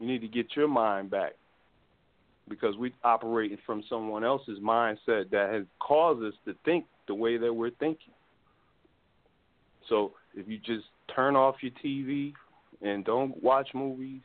You 0.00 0.06
need 0.06 0.20
to 0.20 0.28
get 0.28 0.56
your 0.56 0.68
mind 0.68 1.10
back 1.10 1.34
because 2.48 2.76
we 2.76 2.92
operating 3.02 3.58
from 3.64 3.82
someone 3.88 4.24
else's 4.24 4.58
mindset 4.58 5.30
that 5.30 5.50
has 5.52 5.64
caused 5.80 6.22
us 6.22 6.34
to 6.44 6.54
think 6.64 6.84
the 7.06 7.14
way 7.14 7.36
that 7.36 7.52
we're 7.52 7.70
thinking. 7.70 8.12
So 9.88 10.12
if 10.34 10.48
you 10.48 10.58
just 10.58 10.84
turn 11.14 11.36
off 11.36 11.56
your 11.60 11.72
TV 11.84 12.32
and 12.82 13.04
don't 13.04 13.42
watch 13.42 13.68
movies 13.74 14.22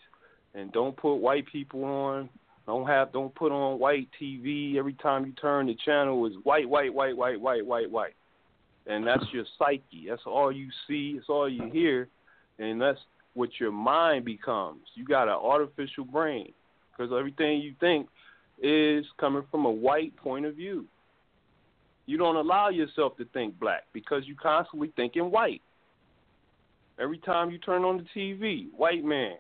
and 0.54 0.72
don't 0.72 0.96
put 0.96 1.16
white 1.16 1.46
people 1.52 1.84
on, 1.84 2.30
don't 2.66 2.88
have 2.88 3.12
don't 3.12 3.34
put 3.34 3.52
on 3.52 3.80
white 3.80 4.08
TV 4.22 4.76
every 4.78 4.94
time 4.94 5.26
you 5.26 5.32
turn 5.34 5.68
the 5.68 5.76
channel 5.86 6.26
is 6.28 6.34
white, 6.44 6.70
white, 6.70 6.94
white, 6.94 7.18
white, 7.18 7.40
white, 7.40 7.66
white, 7.66 7.90
white. 7.90 8.14
And 8.86 9.06
that's 9.06 9.24
your 9.32 9.46
psyche. 9.58 10.08
That's 10.08 10.22
all 10.26 10.52
you 10.52 10.68
see, 10.88 11.16
it's 11.18 11.30
all 11.30 11.50
you 11.50 11.70
hear, 11.72 12.08
and 12.58 12.82
that's 12.82 13.00
what 13.34 13.50
your 13.60 13.72
mind 13.72 14.26
becomes. 14.26 14.82
You 14.96 15.06
got 15.06 15.28
an 15.28 15.36
artificial 15.36 16.06
brain 16.06 16.54
because 17.00 17.18
everything 17.18 17.62
you 17.62 17.74
think 17.80 18.08
is 18.62 19.06
coming 19.20 19.44
from 19.50 19.66
a 19.66 19.72
white 19.72 20.16
point 20.18 20.46
of 20.46 20.56
view. 20.56 20.86
You 22.06 22.18
don't 22.18 22.36
allow 22.36 22.70
yourself 22.70 23.16
to 23.18 23.26
think 23.26 23.58
black 23.60 23.84
because 23.94 24.24
you 24.26 24.36
constantly 24.36 24.92
thinking 24.96 25.32
white. 25.32 25.62
Every 27.00 27.20
time 27.20 27.52
you 27.52 27.58
turn 27.58 27.84
on 27.84 27.98
the 27.98 28.20
TV, 28.20 28.68
white 28.76 29.06
man 29.06 29.36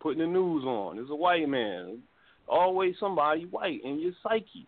putting 0.00 0.18
the 0.18 0.26
news 0.26 0.64
on. 0.64 0.96
There's 0.96 1.10
a 1.10 1.14
white 1.14 1.48
man. 1.48 2.00
Always 2.46 2.96
somebody 3.00 3.44
white 3.46 3.82
in 3.82 3.98
your 4.00 4.12
psyche. 4.22 4.66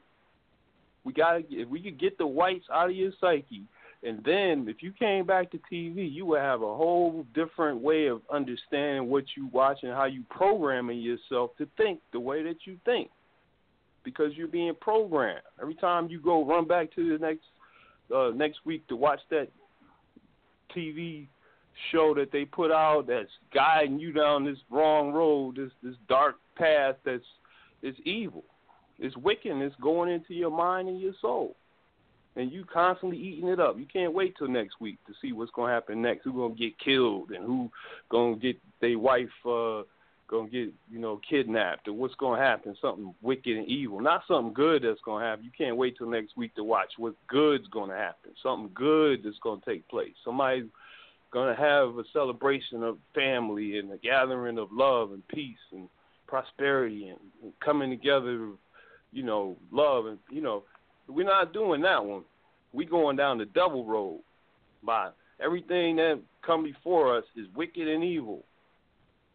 We 1.04 1.12
gotta 1.12 1.42
if 1.50 1.68
we 1.68 1.82
could 1.82 1.98
get 1.98 2.16
the 2.16 2.26
whites 2.26 2.64
out 2.72 2.90
of 2.90 2.96
your 2.96 3.10
psyche, 3.20 3.64
and 4.04 4.22
then 4.24 4.66
if 4.68 4.82
you 4.82 4.92
came 4.92 5.26
back 5.26 5.50
to 5.52 5.60
TV, 5.70 6.12
you 6.12 6.26
would 6.26 6.40
have 6.40 6.62
a 6.62 6.74
whole 6.74 7.24
different 7.34 7.80
way 7.80 8.06
of 8.06 8.20
understanding 8.32 9.08
what 9.08 9.24
you 9.36 9.48
watch 9.52 9.78
and 9.82 9.92
how 9.92 10.06
you 10.06 10.24
programming 10.28 11.00
yourself 11.00 11.50
to 11.58 11.68
think 11.76 12.00
the 12.12 12.18
way 12.18 12.42
that 12.42 12.66
you 12.66 12.76
think 12.84 13.10
because 14.04 14.32
you're 14.34 14.48
being 14.48 14.74
programmed. 14.80 15.42
Every 15.60 15.76
time 15.76 16.08
you 16.08 16.20
go 16.20 16.44
run 16.44 16.66
back 16.66 16.92
to 16.96 17.16
the 17.16 17.24
next 17.24 17.44
uh, 18.14 18.30
next 18.34 18.58
week 18.64 18.86
to 18.88 18.96
watch 18.96 19.20
that 19.30 19.48
TV 20.76 21.28
show 21.90 22.12
that 22.14 22.32
they 22.32 22.44
put 22.44 22.70
out 22.70 23.06
that's 23.06 23.30
guiding 23.54 23.98
you 23.98 24.12
down 24.12 24.44
this 24.44 24.58
wrong 24.68 25.12
road, 25.12 25.56
this 25.56 25.70
this 25.82 25.94
dark 26.08 26.36
path 26.56 26.96
that's 27.04 27.24
it's 27.82 27.98
evil. 28.04 28.44
It's 28.98 29.16
wicked 29.16 29.52
and 29.52 29.62
it's 29.62 29.76
going 29.76 30.10
into 30.10 30.34
your 30.34 30.50
mind 30.50 30.88
and 30.88 31.00
your 31.00 31.14
soul. 31.20 31.56
And 32.34 32.50
you 32.50 32.64
constantly 32.64 33.18
eating 33.18 33.48
it 33.48 33.60
up. 33.60 33.78
You 33.78 33.86
can't 33.90 34.14
wait 34.14 34.34
till 34.38 34.48
next 34.48 34.80
week 34.80 34.98
to 35.06 35.12
see 35.20 35.32
what's 35.32 35.52
gonna 35.52 35.72
happen 35.72 36.00
next. 36.00 36.24
Who's 36.24 36.34
gonna 36.34 36.54
get 36.54 36.78
killed 36.78 37.30
and 37.30 37.44
who 37.44 37.70
gonna 38.10 38.36
get 38.36 38.56
their 38.80 38.98
wife 38.98 39.28
uh 39.46 39.82
gonna 40.28 40.48
get 40.48 40.72
you 40.90 40.98
know 40.98 41.20
kidnapped 41.28 41.86
or 41.88 41.92
what's 41.92 42.14
gonna 42.14 42.42
happen. 42.42 42.74
Something 42.80 43.14
wicked 43.20 43.56
and 43.56 43.68
evil. 43.68 44.00
Not 44.00 44.22
something 44.26 44.54
good 44.54 44.82
that's 44.82 45.00
gonna 45.04 45.24
happen. 45.24 45.44
You 45.44 45.50
can't 45.56 45.76
wait 45.76 45.98
till 45.98 46.08
next 46.08 46.36
week 46.36 46.54
to 46.54 46.64
watch 46.64 46.92
what 46.96 47.14
good's 47.28 47.68
gonna 47.68 47.96
happen. 47.96 48.32
Something 48.42 48.70
good 48.74 49.22
that's 49.24 49.38
gonna 49.42 49.60
take 49.66 49.86
place. 49.88 50.14
Somebody's 50.24 50.70
gonna 51.32 51.54
have 51.54 51.98
a 51.98 52.04
celebration 52.12 52.82
of 52.82 52.96
family 53.14 53.78
and 53.78 53.92
a 53.92 53.98
gathering 53.98 54.58
of 54.58 54.68
love 54.72 55.12
and 55.12 55.26
peace 55.28 55.56
and 55.72 55.88
prosperity 56.26 57.08
and, 57.08 57.18
and 57.42 57.52
coming 57.60 57.90
together 57.90 58.48
you 59.12 59.22
know 59.22 59.56
love 59.70 60.06
and 60.06 60.18
you 60.30 60.40
know 60.40 60.64
we're 61.08 61.24
not 61.24 61.52
doing 61.52 61.82
that 61.82 62.04
one 62.04 62.22
we 62.72 62.84
going 62.84 63.16
down 63.16 63.38
the 63.38 63.44
double 63.46 63.84
road 63.84 64.20
by 64.82 65.10
everything 65.40 65.96
that 65.96 66.20
come 66.44 66.64
before 66.64 67.16
us 67.16 67.24
is 67.36 67.46
wicked 67.54 67.86
and 67.86 68.02
evil 68.02 68.44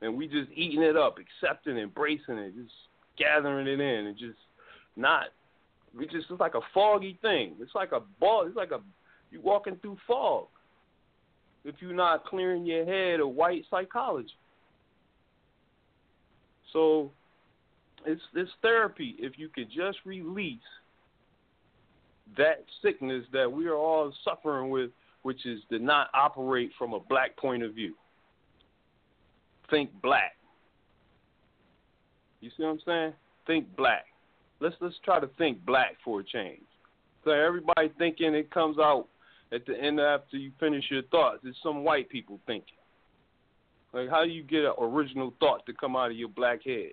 and 0.02 0.16
we 0.16 0.28
just 0.28 0.50
eating 0.54 0.82
it 0.82 0.96
up, 0.96 1.18
accepting, 1.18 1.78
embracing 1.78 2.38
it, 2.38 2.56
just 2.56 2.74
gathering 3.18 3.68
it 3.68 3.80
in, 3.80 4.08
and 4.08 4.18
just 4.18 4.38
not. 4.96 5.26
We 5.98 6.06
just 6.06 6.28
it's 6.30 6.40
like 6.40 6.56
a 6.56 6.62
foggy 6.74 7.18
thing. 7.22 7.56
It's 7.60 7.74
like 7.74 7.92
a 7.92 8.02
ball. 8.20 8.46
It's 8.46 8.56
like 8.56 8.72
a 8.72 8.80
you 9.32 9.42
walking 9.42 9.78
through 9.82 9.98
fog. 10.08 10.46
If 11.66 11.76
you're 11.80 11.94
not 11.94 12.26
clearing 12.26 12.66
your 12.66 12.86
head 12.86 13.20
of 13.20 13.30
white 13.30 13.64
psychology. 13.70 14.30
So 16.74 17.12
it's 18.06 18.22
it's 18.36 18.52
therapy 18.62 19.16
if 19.18 19.34
you 19.38 19.50
could 19.50 19.70
just 19.70 19.98
release 20.06 20.60
that 22.38 22.66
sickness 22.82 23.24
that 23.32 23.52
we 23.52 23.68
are 23.68 23.76
all 23.76 24.12
suffering 24.24 24.70
with, 24.70 24.92
which 25.22 25.46
is 25.46 25.60
to 25.70 25.80
not 25.80 26.10
operate 26.14 26.72
from 26.78 26.94
a 26.94 27.00
black 27.00 27.38
point 27.38 27.64
of 27.64 27.74
view 27.74 27.94
think 29.70 29.90
black. 30.02 30.36
You 32.42 32.50
see 32.56 32.64
what 32.64 32.70
I'm 32.70 32.80
saying? 32.86 33.14
Think 33.46 33.76
black. 33.76 34.06
Let's 34.60 34.76
let's 34.82 34.96
try 35.04 35.20
to 35.20 35.30
think 35.38 35.66
black 35.66 35.96
for 36.04 36.22
a 36.22 36.24
change. 36.24 36.64
So 37.24 37.32
everybody 37.32 37.92
thinking 37.98 38.34
it 38.34 38.52
comes 38.52 38.78
out 38.80 39.08
at 39.52 39.66
the 39.66 39.80
end 39.80 40.00
after 40.00 40.38
you 40.38 40.52
finish 40.60 40.86
your 40.90 41.04
thoughts. 41.04 41.40
It's 41.44 41.58
some 41.64 41.84
white 41.84 42.10
people 42.10 42.40
thinking. 42.46 42.78
Like 43.94 44.10
how 44.10 44.24
do 44.24 44.30
you 44.30 44.44
get 44.44 44.66
an 44.66 44.74
original 44.80 45.34
thought 45.40 45.66
to 45.66 45.74
come 45.74 45.96
out 45.96 46.12
of 46.12 46.18
your 46.18 46.30
black 46.30 46.64
head? 46.64 46.92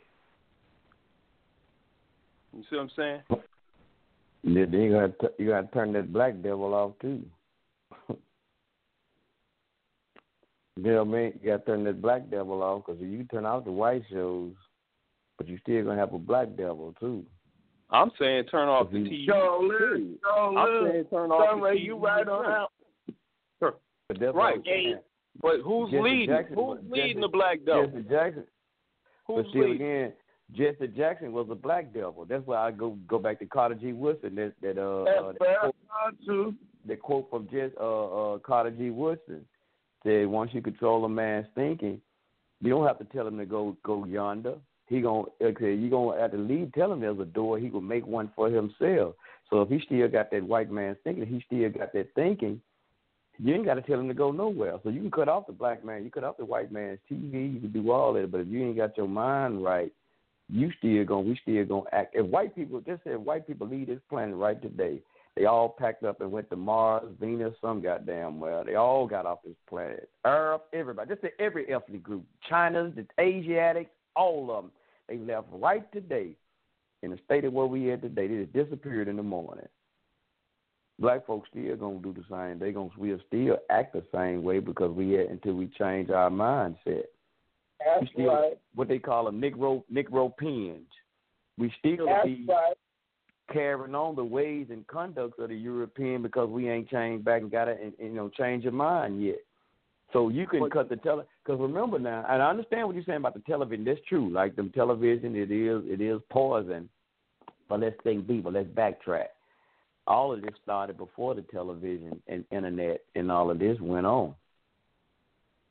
You 2.52 2.62
see 2.70 2.76
what 2.76 2.82
I'm 2.82 2.90
saying? 2.96 3.20
Then 4.44 4.72
you 4.72 4.92
got 4.92 5.30
you 5.38 5.48
got 5.48 5.60
to 5.62 5.66
turn 5.72 5.92
that 5.94 6.12
black 6.12 6.40
devil 6.42 6.74
off 6.74 6.92
too. 7.00 7.22
You 10.76 10.82
know 10.90 11.04
what 11.04 11.14
I 11.16 11.20
mean? 11.22 11.32
You 11.40 11.50
got 11.52 11.64
to 11.66 11.70
turn 11.72 11.84
that 11.84 12.02
black 12.02 12.28
devil 12.30 12.60
off 12.62 12.82
because 12.84 13.00
if 13.00 13.08
you 13.08 13.22
turn 13.30 13.46
off 13.46 13.64
the 13.64 13.70
white 13.70 14.02
shows, 14.10 14.52
but 15.38 15.46
you 15.46 15.56
still 15.58 15.84
gonna 15.84 16.00
have 16.00 16.12
a 16.12 16.18
black 16.18 16.48
devil 16.56 16.92
too. 16.98 17.24
I'm 17.90 18.10
saying 18.18 18.46
turn 18.50 18.66
off 18.68 18.90
the 18.90 18.98
TV. 18.98 19.24
Yo, 19.26 19.60
Liz, 19.62 20.16
yo, 20.24 20.56
I'm 20.56 20.90
saying 20.90 21.04
turn 21.10 21.30
off 21.30 21.60
the 21.60 21.66
TV. 21.66 21.84
you 21.84 21.96
right 21.96 22.26
on 22.28 22.46
out. 22.46 22.72
Sure. 23.60 23.74
But 24.08 24.34
Right. 24.34 24.56
what 24.56 25.04
But 25.40 25.60
who's 25.64 25.90
Jesse 25.92 26.02
leading? 26.02 26.26
Jackson 26.28 26.54
who's 26.56 26.66
was- 26.66 26.84
leading 26.90 27.20
the 27.20 27.28
black 27.28 27.64
devil? 27.64 27.86
Jesse 27.86 28.08
Jackson. 28.08 28.44
Who's 29.28 29.44
but 29.44 29.50
still 29.50 29.60
leading? 29.62 29.76
again, 29.76 30.12
Jesse 30.52 30.88
Jackson 30.88 31.32
was 31.32 31.46
a 31.50 31.54
black 31.54 31.92
devil. 31.92 32.24
That's 32.28 32.46
why 32.46 32.56
I 32.56 32.70
go 32.70 32.96
go 33.08 33.18
back 33.18 33.38
to 33.40 33.46
Carter 33.46 33.74
G. 33.74 33.92
Woodson. 33.92 34.34
That 34.34 34.52
that 34.62 34.78
uh, 34.78 35.02
uh 35.02 35.32
that, 35.32 35.58
quote, 35.60 36.54
that 36.86 37.00
quote 37.00 37.30
from 37.30 37.48
Jess, 37.50 37.70
uh 37.80 38.34
uh 38.34 38.38
Carter 38.38 38.70
G. 38.70 38.90
Woodson 38.90 39.44
said, 40.02 40.26
"Once 40.26 40.50
you 40.52 40.62
control 40.62 41.04
a 41.04 41.08
man's 41.08 41.46
thinking, 41.54 42.00
you 42.60 42.70
don't 42.70 42.86
have 42.86 42.98
to 42.98 43.04
tell 43.04 43.26
him 43.26 43.38
to 43.38 43.46
go 43.46 43.76
go 43.82 44.04
yonder. 44.04 44.54
He 44.86 45.00
gonna 45.00 45.24
okay, 45.42 45.74
you 45.74 45.88
gonna 45.88 46.20
have 46.20 46.32
to 46.32 46.38
lead. 46.38 46.74
Tell 46.74 46.92
him 46.92 47.00
there's 47.00 47.18
a 47.18 47.24
door. 47.24 47.58
He 47.58 47.70
will 47.70 47.80
make 47.80 48.06
one 48.06 48.30
for 48.36 48.50
himself. 48.50 49.14
So 49.50 49.62
if 49.62 49.68
he 49.70 49.80
still 49.84 50.08
got 50.08 50.30
that 50.30 50.42
white 50.42 50.70
man's 50.70 50.98
thinking, 51.04 51.26
he 51.26 51.42
still 51.46 51.70
got 51.70 51.92
that 51.94 52.08
thinking. 52.14 52.60
You 53.38 53.54
ain't 53.54 53.64
got 53.64 53.74
to 53.74 53.82
tell 53.82 53.98
him 53.98 54.06
to 54.08 54.14
go 54.14 54.30
nowhere. 54.30 54.78
So 54.82 54.90
you 54.90 55.00
can 55.00 55.10
cut 55.10 55.28
off 55.28 55.48
the 55.48 55.52
black 55.52 55.84
man, 55.84 56.04
you 56.04 56.10
cut 56.10 56.22
off 56.22 56.36
the 56.36 56.44
white 56.44 56.70
man's 56.70 57.00
TV, 57.10 57.54
you 57.54 57.60
can 57.60 57.72
do 57.72 57.90
all 57.90 58.12
that. 58.12 58.30
But 58.30 58.42
if 58.42 58.46
you 58.48 58.62
ain't 58.62 58.76
got 58.76 58.96
your 58.96 59.08
mind 59.08 59.64
right, 59.64 59.92
you 60.54 60.70
still 60.78 61.04
gonna 61.04 61.22
we 61.22 61.38
still 61.42 61.64
gonna 61.64 61.90
act. 61.90 62.14
If 62.14 62.26
white 62.26 62.54
people 62.54 62.80
just 62.80 63.02
if 63.04 63.20
white 63.20 63.44
people 63.46 63.66
leave 63.66 63.88
this 63.88 63.98
planet 64.08 64.36
right 64.36 64.60
today, 64.60 65.00
they 65.36 65.46
all 65.46 65.68
packed 65.68 66.04
up 66.04 66.20
and 66.20 66.30
went 66.30 66.48
to 66.50 66.56
Mars, 66.56 67.08
Venus, 67.20 67.54
some 67.60 67.82
goddamn 67.82 68.38
well. 68.38 68.62
They 68.64 68.76
all 68.76 69.08
got 69.08 69.26
off 69.26 69.40
this 69.44 69.56
planet. 69.68 70.08
Arab, 70.24 70.62
everybody, 70.72 71.08
just 71.08 71.22
say 71.22 71.32
every 71.40 71.74
ethnic 71.74 72.04
group, 72.04 72.24
China, 72.48 72.92
the 72.94 73.04
Asiatics, 73.20 73.90
all 74.14 74.48
of 74.52 74.62
them. 74.62 74.72
They 75.08 75.18
left 75.18 75.48
right 75.50 75.90
today 75.92 76.36
in 77.02 77.10
the 77.10 77.18
state 77.24 77.44
of 77.44 77.52
where 77.52 77.66
we 77.66 77.90
at 77.90 78.02
today. 78.02 78.28
They 78.28 78.62
disappeared 78.62 79.08
in 79.08 79.16
the 79.16 79.24
morning. 79.24 79.66
Black 81.00 81.26
folks 81.26 81.48
still 81.50 81.74
gonna 81.74 81.98
do 81.98 82.14
the 82.14 82.24
same. 82.30 82.60
They 82.60 82.70
gonna 82.70 82.90
we'll 82.96 83.18
still 83.26 83.58
act 83.70 83.92
the 83.92 84.04
same 84.14 84.44
way 84.44 84.60
because 84.60 84.92
we 84.92 85.18
at 85.18 85.30
until 85.30 85.54
we 85.54 85.66
change 85.76 86.10
our 86.10 86.30
mindset. 86.30 87.06
That's 87.78 88.02
we 88.02 88.08
still 88.12 88.26
right. 88.26 88.58
what 88.74 88.88
they 88.88 88.98
call 88.98 89.28
a 89.28 89.32
Negro 89.32 89.82
Negro 89.92 90.32
pinge. 90.40 90.82
We 91.58 91.72
still 91.78 92.06
That's 92.06 92.26
be 92.26 92.46
right. 92.48 92.74
carrying 93.52 93.94
on 93.94 94.16
the 94.16 94.24
ways 94.24 94.66
and 94.70 94.86
conducts 94.86 95.38
of 95.38 95.48
the 95.48 95.54
European 95.54 96.22
because 96.22 96.48
we 96.48 96.68
ain't 96.68 96.88
changed 96.88 97.24
back 97.24 97.42
and 97.42 97.50
got 97.50 97.68
it 97.68 97.80
and, 97.82 97.92
and, 97.98 98.10
you 98.10 98.14
know 98.14 98.28
change 98.28 98.64
your 98.64 98.72
mind 98.72 99.22
yet. 99.22 99.38
So 100.12 100.28
you 100.28 100.46
can 100.46 100.68
cut 100.70 100.88
the 100.88 100.96
tele 100.96 101.24
because 101.44 101.60
remember 101.60 101.98
now, 101.98 102.24
and 102.28 102.40
I 102.40 102.48
understand 102.48 102.86
what 102.86 102.94
you're 102.94 103.04
saying 103.04 103.18
about 103.18 103.34
the 103.34 103.40
television. 103.40 103.84
That's 103.84 104.00
true. 104.08 104.30
Like 104.30 104.56
the 104.56 104.70
television, 104.74 105.34
it 105.34 105.50
is 105.50 105.82
it 105.86 106.00
is 106.00 106.20
poison. 106.30 106.88
But 107.68 107.80
let's 107.80 107.96
think 108.04 108.28
deeper. 108.28 108.50
Let's 108.50 108.68
backtrack. 108.68 109.28
All 110.06 110.32
of 110.32 110.42
this 110.42 110.54
started 110.62 110.98
before 110.98 111.34
the 111.34 111.42
television 111.42 112.20
and 112.28 112.44
internet 112.50 113.00
and 113.14 113.32
all 113.32 113.50
of 113.50 113.58
this 113.58 113.80
went 113.80 114.06
on. 114.06 114.34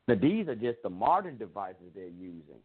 Now 0.07 0.15
these 0.15 0.47
are 0.47 0.55
just 0.55 0.79
the 0.83 0.89
modern 0.89 1.37
devices 1.37 1.91
they're 1.95 2.05
using. 2.05 2.61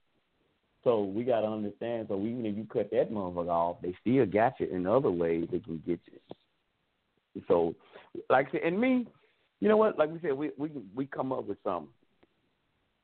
So 0.84 1.02
we 1.02 1.25
got 1.25 1.41
to 1.41 1.49
understand. 1.49 2.07
So 2.08 2.18
even 2.20 2.47
if 2.47 2.57
you 2.57 2.67
cut 2.73 2.91
that 2.92 3.10
motherfucker 3.10 3.49
off, 3.49 3.76
they 3.83 3.94
still 4.00 4.26
got 4.26 4.58
you 4.60 4.67
in 4.67 4.86
other 4.86 5.10
ways. 5.10 5.49
They 5.50 5.58
can 5.58 5.83
get 5.86 6.00
you. 6.07 7.42
So, 7.47 7.75
like 8.31 8.49
I 8.49 8.52
said, 8.52 8.60
and 8.65 8.81
me, 8.81 9.07
you 9.60 9.68
know 9.68 9.76
what? 9.76 9.99
Like 9.99 10.10
we 10.10 10.18
said, 10.20 10.33
we 10.33 10.50
we 10.58 10.70
we 10.94 11.07
come 11.07 11.33
up 11.33 11.47
with 11.47 11.58
something. 11.62 11.92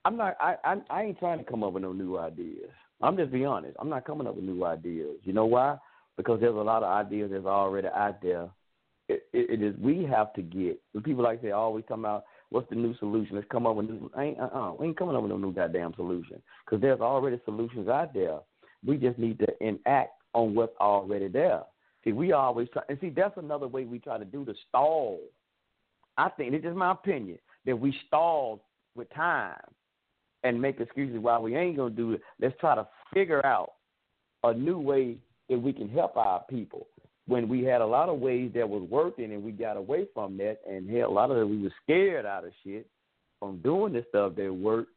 I'm 0.05 0.17
not. 0.17 0.37
I 0.41 0.57
I, 0.65 0.77
I 0.91 1.03
ain't 1.03 1.19
trying 1.19 1.39
to 1.39 1.45
come 1.45 1.63
up 1.63 1.73
with 1.73 1.83
no 1.83 1.93
new 1.93 2.19
ideas. 2.19 2.71
I'm 3.01 3.17
just 3.17 3.33
being 3.33 3.47
honest. 3.47 3.77
I'm 3.79 3.89
not 3.89 4.07
coming 4.07 4.27
up 4.27 4.37
with 4.37 4.45
new 4.45 4.65
ideas. 4.65 5.17
You 5.25 5.33
know 5.33 5.47
why? 5.47 5.77
Because 6.17 6.41
there's 6.41 6.55
a 6.55 6.59
lot 6.59 6.83
of 6.83 6.91
ideas 6.91 7.31
that's 7.33 7.45
already 7.45 7.89
out 7.89 8.23
there. 8.23 8.49
It, 9.09 9.25
it, 9.33 9.61
it 9.61 9.63
is 9.63 9.77
we 9.79 10.05
have 10.05 10.33
to 10.35 10.43
get. 10.43 10.81
People 11.03 11.25
like 11.25 11.43
they 11.43 11.51
always 11.51 11.85
oh, 11.87 11.89
talking 11.89 12.05
about 12.05 12.25
what's 12.55 12.70
the 12.70 12.76
new 12.76 12.94
solution. 12.99 13.34
Let's 13.34 13.49
come 13.50 13.66
up 13.66 13.74
with 13.74 13.91
new. 13.91 14.10
Ain't, 14.16 14.39
uh-uh, 14.39 14.74
we 14.78 14.86
ain't 14.86 14.97
coming 14.97 15.16
up 15.16 15.23
with 15.23 15.33
no 15.33 15.36
new 15.36 15.52
goddamn 15.52 15.92
solution 15.97 16.41
because 16.65 16.81
there's 16.81 17.00
already 17.00 17.41
solutions 17.44 17.89
out 17.89 18.15
there. 18.15 18.39
We 18.86 18.97
just 18.97 19.18
need 19.18 19.41
to 19.41 19.49
enact 19.60 20.12
on 20.34 20.55
what's 20.55 20.76
already 20.81 21.26
there. 21.26 21.62
See, 22.05 22.12
we 22.12 22.31
always 22.33 22.68
try, 22.73 22.83
and 22.89 22.97
see 23.00 23.10
that's 23.10 23.36
another 23.39 23.66
way 23.66 23.84
we 23.84 23.99
try 23.99 24.18
to 24.18 24.24
do 24.24 24.44
to 24.44 24.55
stall. 24.68 25.18
I 26.16 26.28
think 26.28 26.52
this 26.52 26.70
is 26.70 26.76
my 26.76 26.92
opinion 26.92 27.39
that 27.66 27.76
we 27.76 27.92
stall 28.07 28.62
with 28.94 29.12
time 29.12 29.58
and 30.44 30.62
make 30.62 30.78
excuses 30.78 31.18
why 31.18 31.39
we 31.41 31.57
ain't 31.57 31.76
gonna 31.76 31.91
do 31.91 32.12
it. 32.12 32.20
Let's 32.41 32.55
try 32.60 32.76
to 32.76 32.86
figure 33.12 33.44
out 33.44 33.73
a 34.44 34.55
new 34.55 34.78
way 34.78 35.16
that 35.50 35.58
we 35.58 35.73
can 35.73 35.89
help 35.89 36.16
our 36.16 36.44
people. 36.49 36.86
When 37.27 37.49
we 37.49 37.65
had 37.65 37.81
a 37.81 37.86
lot 37.86 38.09
of 38.11 38.20
ways 38.20 38.51
that 38.55 38.69
was 38.69 38.83
working 38.83 39.33
and 39.33 39.43
we 39.43 39.53
got 39.53 39.77
away 39.77 40.07
from 40.12 40.36
that, 40.39 40.59
and 40.69 40.89
hell, 40.91 41.09
a 41.09 41.12
lot 41.12 41.31
of 41.31 41.39
it 41.39 41.49
we 41.49 41.62
were 41.62 41.73
scared 41.83 42.27
out 42.27 42.44
of 42.44 42.53
shit 42.62 42.86
from 43.39 43.59
doing 43.59 43.94
the 43.94 44.05
stuff 44.09 44.35
that 44.36 44.53
worked. 44.53 44.91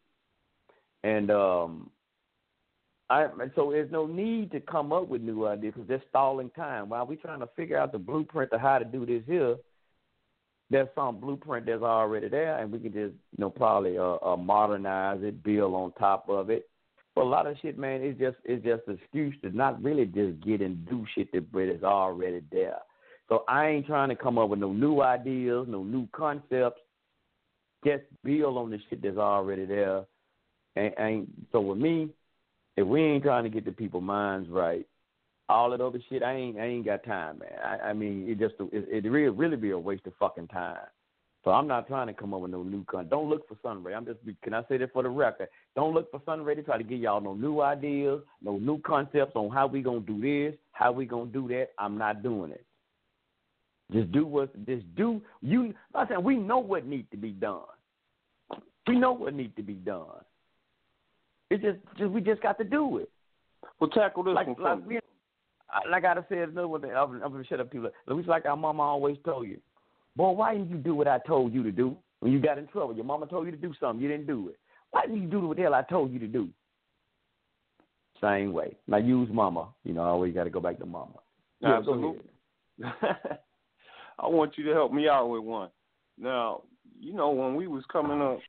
And 1.03 1.31
um, 1.31 1.89
I 3.09 3.27
so 3.55 3.71
there's 3.71 3.91
no 3.91 4.05
need 4.05 4.51
to 4.51 4.59
come 4.59 4.91
up 4.91 5.07
with 5.07 5.21
new 5.21 5.47
ideas 5.47 5.73
because 5.73 5.87
they're 5.87 6.03
stalling 6.09 6.49
time. 6.51 6.89
While 6.89 7.07
we 7.07 7.15
trying 7.15 7.39
to 7.39 7.49
figure 7.55 7.77
out 7.77 7.91
the 7.91 7.99
blueprint 7.99 8.51
of 8.51 8.59
how 8.59 8.79
to 8.79 8.85
do 8.85 9.05
this 9.05 9.23
here, 9.25 9.55
there's 10.69 10.89
some 10.95 11.19
blueprint 11.19 11.65
that's 11.65 11.81
already 11.81 12.27
there, 12.27 12.57
and 12.59 12.71
we 12.71 12.79
can 12.79 12.91
just 12.91 13.13
you 13.13 13.39
know 13.39 13.49
probably 13.49 13.97
uh, 13.97 14.17
uh, 14.21 14.35
modernize 14.35 15.19
it, 15.23 15.41
build 15.43 15.73
on 15.73 15.93
top 15.93 16.27
of 16.27 16.49
it. 16.49 16.69
But 17.17 17.23
a 17.23 17.29
lot 17.29 17.47
of 17.47 17.57
shit, 17.63 17.79
man, 17.79 18.01
it's 18.03 18.19
just 18.19 18.37
it's 18.45 18.63
just 18.63 18.83
an 18.87 18.99
excuse 19.01 19.33
to 19.41 19.49
not 19.49 19.81
really 19.81 20.05
just 20.05 20.39
get 20.39 20.61
and 20.61 20.87
do 20.87 21.03
shit 21.15 21.31
that 21.31 21.47
is 21.67 21.83
already 21.83 22.43
there. 22.51 22.77
So 23.27 23.43
I 23.47 23.69
ain't 23.69 23.87
trying 23.87 24.09
to 24.09 24.15
come 24.15 24.37
up 24.37 24.49
with 24.49 24.59
no 24.59 24.71
new 24.71 25.01
ideas, 25.01 25.65
no 25.67 25.83
new 25.83 26.07
concepts. 26.11 26.79
Just 27.83 28.03
build 28.23 28.55
on 28.55 28.69
the 28.69 28.77
shit 28.87 29.01
that's 29.01 29.17
already 29.17 29.65
there. 29.65 30.03
And, 30.75 30.93
and 30.99 31.27
so 31.51 31.59
with 31.59 31.79
me, 31.79 32.09
if 32.75 32.85
we 32.85 33.01
ain't 33.01 33.23
trying 33.23 33.45
to 33.45 33.49
get 33.49 33.65
the 33.65 33.71
people 33.71 33.99
minds 33.99 34.47
right, 34.47 34.85
all 35.49 35.71
that 35.71 35.81
other 35.81 35.99
shit, 36.09 36.21
I 36.21 36.35
ain't 36.35 36.59
I 36.59 36.65
ain't 36.65 36.85
got 36.85 37.03
time, 37.03 37.39
man. 37.39 37.57
I, 37.65 37.89
I 37.89 37.93
mean, 37.93 38.29
it 38.29 38.37
just 38.37 38.53
it, 38.71 39.05
it 39.05 39.09
really 39.09 39.29
really 39.29 39.57
be 39.57 39.71
a 39.71 39.79
waste 39.79 40.05
of 40.05 40.13
fucking 40.19 40.49
time. 40.49 40.85
So 41.47 41.53
I'm 41.53 41.65
not 41.65 41.87
trying 41.87 42.07
to 42.07 42.13
come 42.13 42.33
up 42.33 42.41
with 42.41 42.51
no 42.51 42.61
new 42.61 42.83
con. 42.91 43.07
Don't 43.07 43.29
look 43.29 43.47
for 43.47 43.55
Sunray. 43.63 43.93
I'm 43.93 44.05
just 44.05 44.19
can 44.43 44.53
I 44.53 44.63
say 44.67 44.75
that 44.79 44.91
for 44.91 45.01
the 45.01 45.07
record? 45.07 45.47
Don't 45.77 45.93
look 45.93 46.11
for 46.11 46.21
Sunray 46.25 46.55
to 46.55 46.61
try 46.61 46.77
to 46.77 46.83
give 46.83 46.99
y'all 46.99 47.21
no 47.21 47.35
new 47.35 47.61
ideas, 47.61 48.19
no 48.41 48.57
new 48.57 48.81
concepts 48.81 49.31
on 49.33 49.49
how 49.49 49.65
we 49.65 49.81
gonna 49.81 50.01
do 50.01 50.19
this, 50.19 50.59
how 50.73 50.91
we 50.91 51.05
gonna 51.05 51.31
do 51.31 51.47
that. 51.47 51.69
I'm 51.79 51.97
not 51.97 52.21
doing 52.21 52.51
it. 52.51 52.65
Just 53.93 54.11
do 54.11 54.25
what 54.25 54.53
just 54.65 54.93
do 54.97 55.21
you. 55.41 55.73
I'm 55.95 56.05
saying 56.09 56.21
we 56.21 56.35
know 56.35 56.59
what 56.59 56.85
needs 56.85 57.09
to 57.11 57.17
be 57.17 57.29
done. 57.29 57.61
We 58.85 58.99
know 58.99 59.13
what 59.13 59.33
needs 59.33 59.55
to 59.55 59.63
be 59.63 59.75
done. 59.75 60.25
It's 61.49 61.63
just, 61.63 61.77
just 61.97 62.11
we 62.11 62.19
just 62.19 62.41
got 62.41 62.57
to 62.57 62.65
do 62.65 62.97
it. 62.97 63.09
Well, 63.79 63.89
tackle 63.91 64.23
this 64.23 64.35
like, 64.35 64.47
one. 64.47 64.61
Like, 64.61 64.85
we, 64.85 64.99
like 65.89 66.03
I 66.03 66.13
said 66.27 66.49
another 66.49 66.67
one. 66.67 66.83
I'm, 66.83 67.21
I'm 67.23 67.31
gonna 67.31 67.45
shut 67.45 67.61
up 67.61 67.71
people. 67.71 67.89
It's 68.05 68.27
like 68.27 68.45
our 68.45 68.57
mama 68.57 68.83
always 68.83 69.15
told 69.23 69.47
you, 69.47 69.59
boy, 70.17 70.31
why 70.31 70.53
didn't 70.53 70.69
you 70.69 70.77
do 70.77 70.95
what 70.95 71.07
I 71.07 71.19
told 71.19 71.53
you 71.53 71.63
to 71.63 71.71
do 71.71 71.95
when 72.19 72.31
you 72.31 72.41
got 72.41 72.57
in 72.57 72.67
trouble? 72.67 72.95
Your 72.95 73.05
mama 73.05 73.27
told 73.27 73.45
you 73.45 73.51
to 73.51 73.57
do 73.57 73.73
something, 73.79 74.01
you 74.01 74.09
didn't 74.09 74.27
do 74.27 74.49
it. 74.49 74.57
Why 74.91 75.03
didn't 75.03 75.21
you 75.21 75.29
do 75.29 75.47
what 75.47 75.57
the 75.57 75.63
hell 75.63 75.75
I 75.75 75.83
told 75.83 76.11
you 76.11 76.19
to 76.19 76.27
do? 76.27 76.49
Same 78.19 78.51
way. 78.51 78.75
Now 78.87 78.97
use 78.97 79.29
mama. 79.31 79.69
You 79.83 79.93
know, 79.93 80.01
I 80.01 80.07
always 80.07 80.33
got 80.33 80.45
to 80.45 80.49
go 80.49 80.59
back 80.59 80.79
to 80.79 80.85
mama. 80.85 81.19
Yeah, 81.61 81.77
Absolutely. 81.77 82.25
I 82.83 84.27
want 84.27 84.57
you 84.57 84.65
to 84.65 84.73
help 84.73 84.91
me 84.91 85.07
out 85.07 85.27
with 85.27 85.43
one. 85.43 85.69
Now, 86.17 86.63
you 86.99 87.13
know, 87.13 87.29
when 87.29 87.53
we 87.53 87.67
was 87.67 87.83
coming 87.91 88.21
up, 88.21 88.39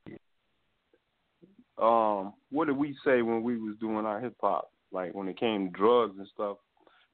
um, 1.82 2.32
what 2.50 2.66
did 2.66 2.76
we 2.76 2.96
say 3.04 3.20
when 3.20 3.42
we 3.42 3.58
was 3.58 3.76
doing 3.78 4.06
our 4.06 4.20
hip 4.20 4.36
hop? 4.40 4.70
Like 4.90 5.14
when 5.14 5.28
it 5.28 5.38
came 5.38 5.70
to 5.70 5.78
drugs 5.78 6.14
and 6.16 6.26
stuff. 6.32 6.56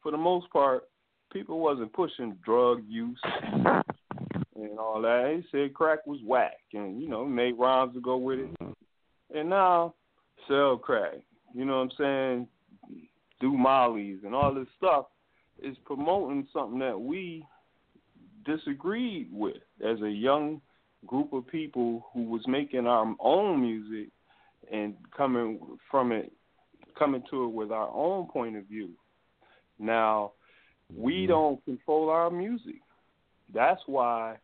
For 0.01 0.13
the 0.13 0.19
most 0.19 0.49
part, 0.51 0.85
people 1.33 1.59
wasn't 1.59 1.93
pushing 1.93 2.37
drug 2.45 2.83
use 2.87 3.19
and 4.57 4.79
all 4.79 5.01
that. 5.03 5.35
He 5.37 5.47
said 5.51 5.75
crack 5.75 6.07
was 6.07 6.21
whack, 6.25 6.59
and 6.73 7.01
you 7.01 7.09
know 7.09 7.25
made 7.25 7.59
rhymes 7.59 7.95
to 7.95 8.01
go 8.01 8.17
with 8.17 8.39
it. 8.41 8.75
And 9.35 9.51
now 9.51 9.95
sell 10.49 10.77
crack. 10.77 11.15
You 11.55 11.65
know 11.65 11.79
what 11.79 11.83
I'm 11.83 11.91
saying? 11.99 12.49
Do 13.41 13.57
mollies 13.57 14.19
and 14.25 14.35
all 14.35 14.55
this 14.55 14.69
stuff 14.77 15.07
is 15.63 15.77
promoting 15.85 16.47
something 16.53 16.79
that 16.79 16.99
we 16.99 17.47
disagreed 18.45 19.29
with 19.33 19.57
as 19.85 20.01
a 20.03 20.11
young 20.11 20.61
group 21.07 21.33
of 21.33 21.47
people 21.47 22.07
who 22.13 22.25
was 22.25 22.43
making 22.47 22.87
our 22.87 23.15
own 23.21 23.61
music 23.61 24.11
and 24.73 24.95
coming 25.17 25.59
from 25.91 26.13
it, 26.13 26.33
coming 26.99 27.23
to 27.31 27.45
it 27.45 27.53
with 27.53 27.71
our 27.71 27.91
own 27.91 28.27
point 28.27 28.57
of 28.57 28.65
view. 28.65 28.91
Now, 29.79 30.33
we 30.95 31.15
Mm-hmm. 31.15 31.27
don't 31.29 31.65
control 31.65 32.11
our 32.11 32.31
music. 32.31 32.81
That's 33.53 33.81
why 33.87 34.37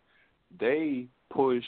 they 0.58 1.06
push 1.32 1.64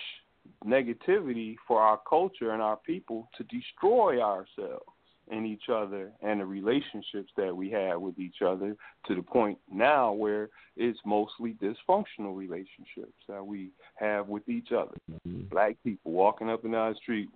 negativity 0.67 1.57
for 1.67 1.81
our 1.81 2.01
culture 2.09 2.53
and 2.53 2.63
our 2.63 2.77
people 2.77 3.29
to 3.37 3.45
destroy 3.45 4.21
ourselves 4.21 4.85
and 5.31 5.47
each 5.47 5.69
other 5.73 6.11
and 6.21 6.41
the 6.41 6.45
relationships 6.45 7.31
that 7.37 7.57
we 7.57 7.71
have 7.71 8.01
with 8.01 8.19
each 8.19 8.43
other 8.45 8.77
to 9.07 9.15
the 9.15 9.23
point 9.23 9.57
now 9.73 10.13
where 10.13 10.49
it's 10.77 10.99
mostly 11.07 11.55
dysfunctional 11.63 12.37
relationships 12.37 13.15
that 13.29 13.45
we 13.45 13.71
have 13.95 14.29
with 14.29 14.49
each 14.49 14.73
other. 14.73 14.95
Mm-hmm. 15.11 15.43
Black 15.43 15.77
people 15.85 16.13
walking 16.13 16.51
up 16.51 16.65
and 16.65 16.73
down 16.73 16.93
the 16.93 16.97
street 16.97 17.29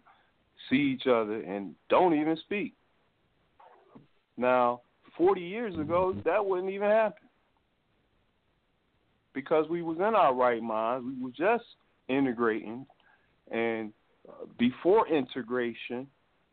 see 0.68 0.76
each 0.76 1.07
other 1.07 1.41
and 1.42 1.75
don't 1.89 2.18
even 2.18 2.36
speak. 2.39 2.75
Now, 4.36 4.83
40 5.16 5.41
years 5.41 5.75
ago, 5.78 6.15
that 6.25 6.44
wouldn't 6.44 6.73
even 6.73 6.91
happen 6.91 7.26
because 9.37 9.69
we 9.69 9.83
was 9.83 9.99
in 9.99 10.15
our 10.15 10.35
right 10.35 10.63
minds. 10.63 11.07
We 11.07 11.23
were 11.23 11.31
just 11.31 11.69
integrating, 12.09 12.87
and 13.53 13.93
uh, 14.27 14.47
before 14.59 15.07
integration, 15.07 16.07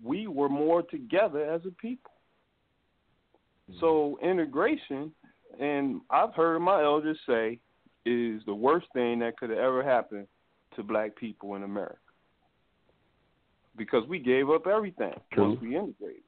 we 0.03 0.27
were 0.27 0.49
more 0.49 0.83
together 0.83 1.49
as 1.49 1.61
a 1.65 1.71
people. 1.71 2.11
So 3.79 4.19
integration, 4.21 5.13
and 5.59 6.01
I've 6.09 6.33
heard 6.33 6.59
my 6.59 6.83
elders 6.83 7.17
say, 7.25 7.59
is 8.05 8.41
the 8.45 8.53
worst 8.53 8.87
thing 8.93 9.19
that 9.19 9.37
could 9.37 9.49
have 9.49 9.59
ever 9.59 9.81
happened 9.81 10.27
to 10.75 10.83
black 10.83 11.15
people 11.15 11.55
in 11.55 11.63
America 11.63 11.95
because 13.77 14.05
we 14.09 14.19
gave 14.19 14.49
up 14.49 14.67
everything 14.67 15.13
True. 15.31 15.51
once 15.51 15.61
we 15.61 15.77
integrated. 15.77 16.23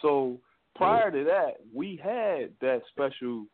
So 0.00 0.38
prior 0.76 1.10
to 1.10 1.24
that, 1.24 1.56
we 1.74 2.00
had 2.00 2.50
that 2.60 2.82
special 2.92 3.46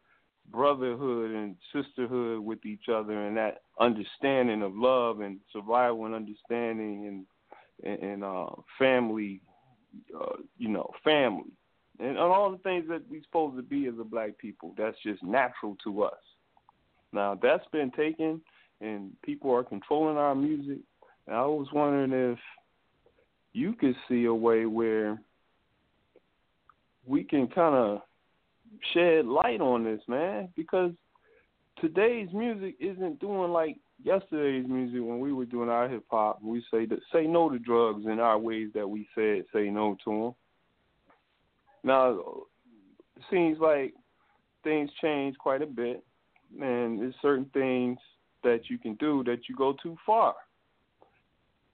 brotherhood 0.52 1.30
and 1.30 1.56
sisterhood 1.72 2.40
with 2.40 2.64
each 2.66 2.88
other, 2.92 3.26
and 3.26 3.36
that 3.36 3.62
understanding 3.80 4.62
of 4.62 4.76
love 4.76 5.20
and 5.20 5.40
survival 5.52 6.06
and 6.06 6.14
understanding 6.14 7.06
and 7.06 7.26
and, 7.84 8.10
and 8.10 8.24
uh, 8.24 8.46
family, 8.78 9.40
uh, 10.14 10.36
you 10.58 10.68
know, 10.68 10.88
family, 11.02 11.50
and, 11.98 12.18
all 12.18 12.50
the 12.50 12.58
things 12.58 12.84
that 12.88 13.02
we're 13.10 13.22
supposed 13.22 13.56
to 13.56 13.62
be 13.62 13.86
as 13.86 13.94
a 14.00 14.04
black 14.04 14.38
people. 14.38 14.74
That's 14.76 14.96
just 15.02 15.22
natural 15.22 15.76
to 15.84 16.04
us. 16.04 16.20
Now 17.12 17.38
that's 17.40 17.66
been 17.72 17.90
taken, 17.90 18.40
and 18.80 19.10
people 19.22 19.52
are 19.52 19.64
controlling 19.64 20.16
our 20.16 20.34
music. 20.34 20.78
And 21.26 21.36
I 21.36 21.42
was 21.42 21.68
wondering 21.72 22.12
if 22.32 22.38
you 23.52 23.74
could 23.74 23.96
see 24.08 24.24
a 24.24 24.34
way 24.34 24.66
where 24.66 25.20
we 27.06 27.24
can 27.24 27.48
kind 27.48 27.74
of 27.74 28.02
shed 28.92 29.26
light 29.26 29.60
on 29.60 29.84
this, 29.84 30.00
man, 30.08 30.48
because 30.56 30.92
today's 31.80 32.28
music 32.32 32.76
isn't 32.80 33.20
doing 33.20 33.52
like 33.52 33.76
yesterday's 34.02 34.66
music 34.68 35.00
when 35.00 35.20
we 35.20 35.32
were 35.32 35.44
doing 35.44 35.68
our 35.68 35.88
hip 35.88 36.04
hop. 36.10 36.40
We 36.42 36.64
say 36.70 36.86
that 36.86 37.00
say 37.12 37.26
no 37.26 37.50
to 37.50 37.58
drugs 37.58 38.06
in 38.06 38.18
our 38.20 38.38
ways 38.38 38.70
that 38.74 38.88
we 38.88 39.08
said 39.14 39.44
say 39.52 39.70
no 39.70 39.96
to 40.04 40.10
them. 40.10 40.34
Now, 41.84 42.20
it 43.16 43.22
seems 43.30 43.58
like 43.58 43.94
things 44.64 44.90
change 45.00 45.36
quite 45.38 45.62
a 45.62 45.66
bit, 45.66 46.04
and 46.60 47.00
there's 47.00 47.14
certain 47.20 47.46
things 47.52 47.98
that 48.44 48.68
you 48.68 48.78
can 48.78 48.94
do 48.94 49.22
that 49.24 49.48
you 49.48 49.56
go 49.56 49.74
too 49.82 49.96
far. 50.04 50.34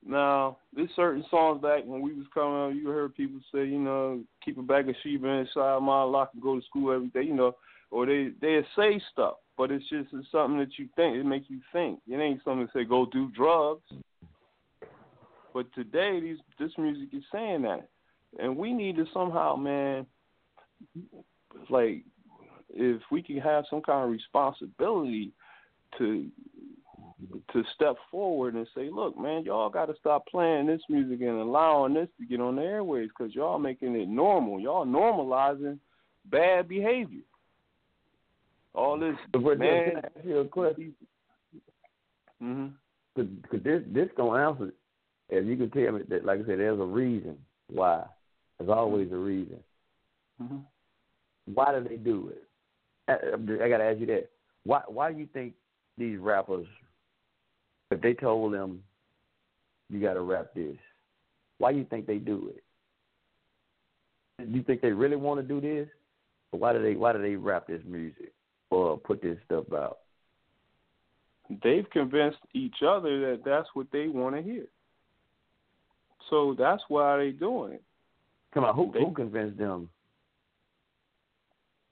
Now, 0.07 0.59
there's 0.75 0.91
certain 0.97 1.25
songs 1.31 1.61
back 1.61 1.83
when 1.85 2.01
we 2.01 2.15
was 2.15 2.27
coming 2.33 2.71
up, 2.71 2.83
you 2.83 2.89
heard 2.89 3.15
people 3.15 3.41
say, 3.53 3.67
you 3.67 3.79
know, 3.79 4.21
keep 4.45 4.57
a 4.59 4.63
bag 4.63 4.89
of 4.89 4.95
Sheba 5.03 5.27
inside 5.27 5.81
my 5.81 6.03
lock 6.03 6.31
and 6.33 6.43
go 6.43 6.59
to 6.59 6.65
school 6.67 6.93
every 6.93 7.09
day, 7.09 7.23
you 7.23 7.35
know, 7.35 7.57
or 7.91 8.07
they 8.07 8.31
they 8.41 8.61
say 8.77 9.01
stuff, 9.13 9.35
but 9.57 9.71
it's 9.71 9.89
just 9.89 10.09
it's 10.13 10.31
something 10.31 10.59
that 10.59 10.79
you 10.79 10.89
think 10.95 11.17
it 11.17 11.25
makes 11.25 11.47
you 11.49 11.61
think. 11.73 12.01
It 12.09 12.17
ain't 12.17 12.43
something 12.45 12.67
to 12.67 12.73
say 12.73 12.85
go 12.85 13.07
do 13.07 13.31
drugs. 13.37 13.83
But 15.53 15.73
today, 15.75 16.21
these 16.21 16.39
this 16.59 16.73
music 16.79 17.09
is 17.13 17.25
saying 17.33 17.63
that 17.63 17.89
and 18.39 18.57
we 18.57 18.73
need 18.73 18.97
to 18.97 19.07
somehow, 19.13 19.57
man, 19.57 20.07
like 21.71 22.05
if 22.71 23.01
we 23.11 23.23
can 23.23 23.39
have 23.39 23.65
some 23.71 23.81
kind 23.81 24.05
of 24.05 24.11
responsibility 24.11 25.33
to 25.97 26.29
to 27.53 27.65
step 27.75 27.97
forward 28.11 28.55
and 28.55 28.67
say, 28.75 28.91
look, 28.91 29.19
man, 29.19 29.45
y'all 29.45 29.71
got 29.71 29.87
to 29.87 29.95
stop 29.99 30.27
playing 30.27 30.67
this 30.67 30.81
music 30.89 31.21
and 31.21 31.41
allowing 31.41 31.95
this 31.95 32.09
to 32.19 32.27
get 32.27 32.41
on 32.41 32.57
the 32.57 32.63
airways 32.63 33.09
because 33.09 33.35
y'all 33.35 33.59
making 33.59 33.97
it 33.97 34.09
normal. 34.09 34.61
Y'all 34.61 34.87
normalizing 34.87 35.79
bad 36.27 36.69
behavior. 36.69 37.23
All 38.75 38.99
this 38.99 39.17
But 39.33 39.59
man. 39.59 39.85
can 39.85 39.97
I 39.97 39.99
ask 39.99 40.27
you 40.27 40.39
a 40.39 40.45
question? 40.45 40.95
hmm 42.41 42.67
Because 43.15 43.63
this 43.65 43.83
this 43.89 44.09
gonna 44.17 44.49
answer. 44.49 44.73
If 45.31 45.45
you 45.45 45.57
can 45.57 45.71
tell 45.71 45.93
me 45.93 46.03
that, 46.09 46.25
like 46.25 46.41
I 46.41 46.47
said, 46.47 46.59
there's 46.59 46.81
a 46.81 46.85
reason 46.85 47.37
why. 47.69 48.05
There's 48.59 48.71
always 48.71 49.11
a 49.13 49.17
reason. 49.17 49.59
hmm 50.41 50.59
Why 51.53 51.79
do 51.79 51.89
they 51.89 51.97
do 51.97 52.33
it? 52.33 52.45
I, 53.09 53.15
I 53.65 53.69
gotta 53.69 53.85
ask 53.85 53.99
you 53.99 54.07
that. 54.07 54.31
Why 54.65 54.83
Why 54.87 55.13
do 55.13 55.19
you 55.19 55.27
think 55.33 55.55
these 55.97 56.19
rappers, 56.19 56.67
if 57.91 58.01
they 58.01 58.15
told 58.15 58.53
them, 58.53 58.83
you 59.91 60.01
gotta 60.01 60.21
rap 60.21 60.49
this, 60.55 60.77
why 61.59 61.73
do 61.73 61.79
you 61.79 61.85
think 61.85 62.07
they 62.07 62.19
do 62.19 62.53
it? 62.55 62.63
Do 64.51 64.57
you 64.57 64.63
think 64.63 64.81
they 64.81 64.93
really 64.93 65.17
want 65.17 65.41
to 65.41 65.47
do 65.47 65.61
this, 65.61 65.89
or 66.53 66.61
why 66.61 66.73
do 66.73 66.83
they 66.83 66.95
Why 66.95 67.13
do 67.13 67.21
they 67.21 67.35
rap 67.35 67.67
this 67.67 67.83
music 67.85 68.33
or 68.71 68.97
put 68.99 69.21
this 69.23 69.39
stuff 69.47 69.65
out? 69.73 69.99
They've 71.63 71.89
convinced 71.91 72.39
each 72.53 72.83
other 72.87 73.31
that 73.31 73.45
that's 73.45 73.69
what 73.75 73.87
they 73.91 74.09
want 74.09 74.37
to 74.37 74.43
hear. 74.43 74.67
So 76.31 76.55
that's 76.59 76.83
why 76.89 77.17
they 77.17 77.31
doing 77.31 77.73
it. 77.73 77.83
Come 78.53 78.65
on, 78.65 78.75
who 78.75 78.93
They- 78.93 79.01
who 79.01 79.13
convinced 79.13 79.59
them? 79.59 79.89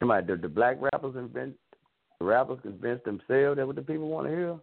Come 0.00 0.10
on, 0.10 0.26
the, 0.26 0.36
the 0.36 0.48
black 0.48 0.76
rappers 0.80 1.14
convinced 1.14 1.58
the 2.18 2.24
rappers 2.24 2.60
convinced 2.62 3.04
themselves 3.04 3.56
that 3.56 3.66
what 3.66 3.76
the 3.76 3.82
people 3.82 4.08
want 4.08 4.26
to 4.26 4.30
hear. 4.30 4.58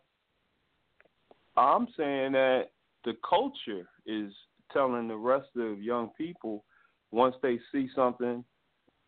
I'm 1.56 1.88
saying 1.98 2.33
that 2.33 2.72
the 3.06 3.14
culture 3.27 3.88
is 4.06 4.32
telling 4.72 5.07
the 5.07 5.15
rest 5.15 5.49
of 5.57 5.82
young 5.82 6.09
people 6.17 6.64
once 7.11 7.35
they 7.43 7.59
see 7.72 7.90
something 7.95 8.43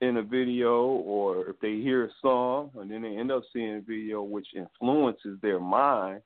in 0.02 0.18
a 0.18 0.22
video 0.22 0.84
or 0.86 1.50
if 1.50 1.60
they 1.60 1.76
hear 1.76 2.06
a 2.06 2.10
song 2.22 2.70
and 2.76 2.92
then 2.92 3.02
they 3.02 3.18
end 3.18 3.32
up 3.32 3.44
seeing 3.52 3.78
a 3.78 3.82
video 3.82 4.22
which 4.22 4.48
influences 4.56 5.40
their 5.42 5.60
mind 5.60 6.22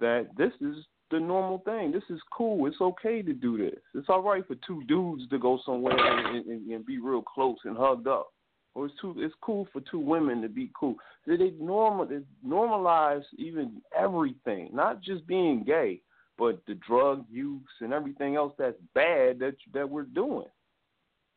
that 0.00 0.28
this 0.36 0.52
is 0.60 0.76
the 1.10 1.18
normal 1.18 1.58
thing. 1.64 1.90
This 1.90 2.04
is 2.10 2.20
cool. 2.32 2.66
It's 2.66 2.80
okay 2.80 3.22
to 3.22 3.32
do 3.32 3.58
this. 3.58 3.80
It's 3.94 4.08
all 4.08 4.22
right 4.22 4.46
for 4.46 4.56
two 4.66 4.84
dudes 4.84 5.28
to 5.30 5.38
go 5.38 5.58
somewhere 5.64 5.96
and, 5.96 6.46
and, 6.46 6.70
and 6.70 6.86
be 6.86 6.98
real 6.98 7.22
close 7.22 7.56
and 7.64 7.76
hugged 7.76 8.06
up. 8.06 8.28
Or 8.78 8.86
it's 8.86 8.94
too 9.00 9.12
it's 9.18 9.34
cool 9.40 9.66
for 9.72 9.80
two 9.90 9.98
women 9.98 10.40
to 10.42 10.48
be 10.48 10.70
cool. 10.78 10.94
They, 11.26 11.36
they 11.36 11.50
normal 11.58 12.06
they 12.06 12.20
normalize 12.46 13.24
even 13.36 13.82
everything, 13.98 14.70
not 14.72 15.02
just 15.02 15.26
being 15.26 15.64
gay, 15.64 16.00
but 16.38 16.62
the 16.68 16.74
drug 16.86 17.24
use 17.28 17.60
and 17.80 17.92
everything 17.92 18.36
else 18.36 18.52
that's 18.56 18.76
bad 18.94 19.40
that 19.40 19.56
that 19.74 19.90
we're 19.90 20.04
doing. 20.04 20.46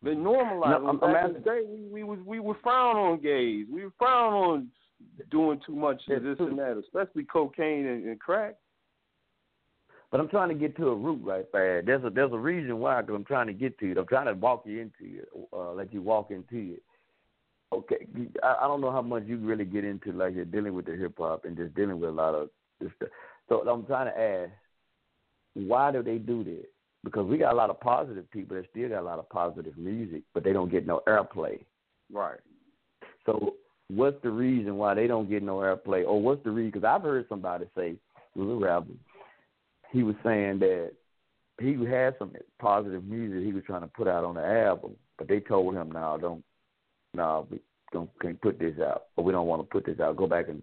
They 0.03 0.11
normalize. 0.11 0.81
No, 0.81 0.87
I'm- 0.87 0.99
I'm 1.01 1.35
in 1.35 1.41
day, 1.41 1.61
we, 1.67 1.81
we 1.89 2.03
was 2.03 2.19
we 2.27 2.39
would 2.39 2.57
frown 2.61 2.95
on 2.95 3.19
gays. 3.21 3.65
We 3.71 3.85
were 3.85 3.93
frown 3.97 4.33
on 4.33 4.67
doing 5.31 5.59
too 5.65 5.75
much 5.75 6.03
of 6.09 6.21
this 6.21 6.37
and 6.39 6.59
that, 6.59 6.77
especially 6.77 7.23
cocaine 7.23 7.87
and, 7.87 8.05
and 8.05 8.19
crack. 8.19 8.55
But 10.11 10.19
I'm 10.19 10.27
trying 10.27 10.49
to 10.49 10.55
get 10.55 10.77
to 10.77 10.89
a 10.89 10.95
root 10.95 11.21
right 11.23 11.45
there. 11.51 11.81
There's 11.81 12.03
a 12.03 12.11
there's 12.11 12.33
a 12.33 12.37
reason 12.37 12.77
why. 12.77 13.01
Because 13.01 13.15
I'm 13.15 13.25
trying 13.25 13.47
to 13.47 13.53
get 13.53 13.79
to 13.79 13.91
it. 13.91 13.97
I'm 13.97 14.05
trying 14.05 14.27
to 14.27 14.33
walk 14.35 14.63
you 14.67 14.79
into 14.79 15.21
it. 15.21 15.29
Uh, 15.51 15.73
let 15.73 15.91
you 15.91 16.03
walk 16.03 16.29
into 16.29 16.75
it. 16.75 16.83
Okay, 17.73 18.05
I, 18.43 18.55
I 18.61 18.67
don't 18.67 18.81
know 18.81 18.91
how 18.91 19.01
much 19.01 19.23
you 19.25 19.37
really 19.37 19.65
get 19.65 19.85
into 19.85 20.11
like 20.11 20.35
you're 20.35 20.45
dealing 20.45 20.73
with 20.73 20.85
the 20.85 20.95
hip 20.95 21.15
hop 21.17 21.45
and 21.45 21.55
just 21.55 21.73
dealing 21.73 21.99
with 21.99 22.09
a 22.09 22.13
lot 22.13 22.35
of 22.35 22.49
this 22.79 22.91
stuff. 22.97 23.09
So 23.47 23.67
I'm 23.69 23.85
trying 23.85 24.11
to 24.11 24.19
ask, 24.19 24.51
why 25.53 25.91
do 25.91 26.03
they 26.03 26.17
do 26.17 26.43
this? 26.43 26.65
Because 27.03 27.25
we 27.25 27.37
got 27.37 27.53
a 27.53 27.55
lot 27.55 27.69
of 27.69 27.79
positive 27.79 28.29
people 28.31 28.57
that 28.57 28.65
still 28.71 28.89
got 28.89 29.01
a 29.01 29.03
lot 29.03 29.19
of 29.19 29.29
positive 29.29 29.77
music, 29.77 30.23
but 30.33 30.43
they 30.43 30.53
don't 30.53 30.71
get 30.71 30.85
no 30.85 31.01
airplay. 31.07 31.63
Right. 32.11 32.39
So 33.25 33.55
what's 33.87 34.21
the 34.21 34.29
reason 34.29 34.77
why 34.77 34.93
they 34.93 35.07
don't 35.07 35.29
get 35.29 35.43
no 35.43 35.57
airplay, 35.57 36.05
or 36.05 36.21
what's 36.21 36.43
the 36.43 36.51
reason? 36.51 36.71
Because 36.71 36.87
I've 36.87 37.03
heard 37.03 37.25
somebody 37.29 37.65
say, 37.75 37.95
it 38.35 38.39
was 38.39 38.49
a 38.49 38.65
rapper, 38.65 38.93
he 39.91 40.03
was 40.03 40.15
saying 40.23 40.59
that 40.59 40.91
he 41.59 41.73
had 41.85 42.15
some 42.17 42.33
positive 42.59 43.03
music 43.03 43.43
he 43.43 43.53
was 43.53 43.63
trying 43.65 43.81
to 43.81 43.87
put 43.87 44.07
out 44.07 44.23
on 44.23 44.35
the 44.35 44.45
album, 44.45 44.95
but 45.17 45.27
they 45.27 45.39
told 45.39 45.75
him, 45.75 45.91
"No, 45.91 46.17
don't, 46.19 46.43
no, 47.13 47.47
we 47.49 47.59
don't 47.91 48.09
can't 48.21 48.41
put 48.41 48.59
this 48.59 48.79
out, 48.79 49.05
or 49.15 49.23
we 49.23 49.31
don't 49.31 49.47
want 49.47 49.61
to 49.61 49.67
put 49.67 49.85
this 49.85 49.99
out. 49.99 50.17
Go 50.17 50.27
back 50.27 50.47
and 50.49 50.61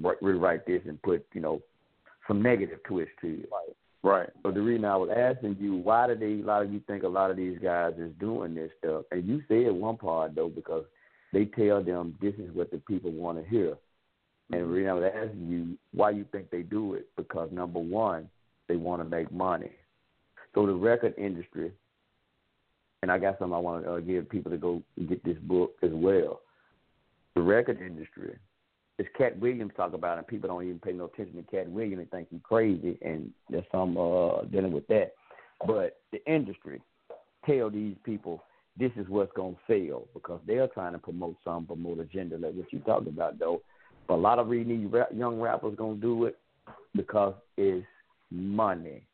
re- 0.00 0.14
rewrite 0.20 0.66
this 0.66 0.82
and 0.86 1.00
put, 1.02 1.26
you 1.34 1.40
know, 1.40 1.60
some 2.28 2.42
negative 2.42 2.78
twist 2.84 3.10
to 3.20 3.40
it." 3.40 3.50
Right. 4.02 4.28
So 4.42 4.50
the 4.50 4.60
reason 4.60 4.84
I 4.84 4.96
was 4.96 5.08
asking 5.16 5.56
you, 5.58 5.76
why 5.76 6.06
do 6.06 6.14
they? 6.14 6.42
A 6.42 6.46
lot 6.46 6.62
of 6.62 6.72
you 6.72 6.80
think 6.86 7.04
a 7.04 7.08
lot 7.08 7.30
of 7.30 7.36
these 7.36 7.58
guys 7.62 7.94
is 7.98 8.12
doing 8.20 8.54
this 8.54 8.70
stuff, 8.78 9.04
and 9.10 9.26
you 9.26 9.42
said 9.48 9.72
one 9.72 9.96
part 9.96 10.34
though 10.34 10.50
because 10.50 10.84
they 11.32 11.46
tell 11.46 11.82
them 11.82 12.16
this 12.20 12.34
is 12.34 12.54
what 12.54 12.70
the 12.70 12.78
people 12.78 13.10
want 13.10 13.42
to 13.42 13.50
hear. 13.50 13.76
And 14.50 14.60
the 14.60 14.64
mm-hmm. 14.64 14.72
reason 14.72 14.90
I 14.90 14.94
was 14.94 15.12
asking 15.14 15.48
you 15.48 15.78
why 15.92 16.10
you 16.10 16.24
think 16.30 16.50
they 16.50 16.62
do 16.62 16.94
it 16.94 17.08
because 17.16 17.50
number 17.50 17.78
one, 17.78 18.28
they 18.68 18.76
want 18.76 19.02
to 19.02 19.08
make 19.08 19.32
money. 19.32 19.72
So 20.54 20.66
the 20.66 20.74
record 20.74 21.14
industry, 21.18 21.72
and 23.04 23.12
I 23.12 23.18
got 23.18 23.38
something 23.38 23.54
I 23.54 23.58
want 23.58 23.84
to 23.84 23.92
uh, 23.92 24.00
give 24.00 24.30
people 24.30 24.50
to 24.50 24.56
go 24.56 24.82
get 25.10 25.22
this 25.24 25.36
book 25.42 25.72
as 25.82 25.90
well. 25.92 26.40
The 27.34 27.42
record 27.42 27.82
industry, 27.82 28.34
as 28.98 29.04
Katt 29.18 29.38
Williams 29.38 29.72
talk 29.76 29.92
about, 29.92 30.16
and 30.16 30.26
people 30.26 30.48
don't 30.48 30.64
even 30.64 30.78
pay 30.78 30.92
no 30.92 31.04
attention 31.04 31.36
to 31.36 31.42
Katt 31.42 31.68
Williams 31.68 31.98
and 32.00 32.10
think 32.10 32.28
he's 32.30 32.40
crazy, 32.42 32.96
and 33.02 33.30
there's 33.50 33.66
some 33.70 33.98
uh, 33.98 34.44
dealing 34.44 34.72
with 34.72 34.86
that. 34.86 35.12
But 35.66 35.98
the 36.12 36.24
industry 36.26 36.80
tell 37.44 37.68
these 37.68 37.96
people 38.04 38.42
this 38.78 38.92
is 38.96 39.06
what's 39.10 39.32
gonna 39.36 39.54
fail 39.66 40.08
because 40.14 40.40
they're 40.46 40.68
trying 40.68 40.94
to 40.94 40.98
promote 40.98 41.36
some 41.44 41.66
promote 41.66 42.00
agenda 42.00 42.38
like 42.38 42.54
what 42.54 42.72
you 42.72 42.78
talking 42.80 43.08
about 43.08 43.38
though. 43.38 43.60
But 44.08 44.14
a 44.14 44.16
lot 44.16 44.38
of 44.38 44.48
reading 44.48 44.80
these 44.80 44.90
rap, 44.90 45.10
young 45.14 45.38
rappers 45.38 45.74
gonna 45.76 45.96
do 45.96 46.24
it 46.24 46.38
because 46.96 47.34
it's 47.58 47.86
money. 48.30 49.04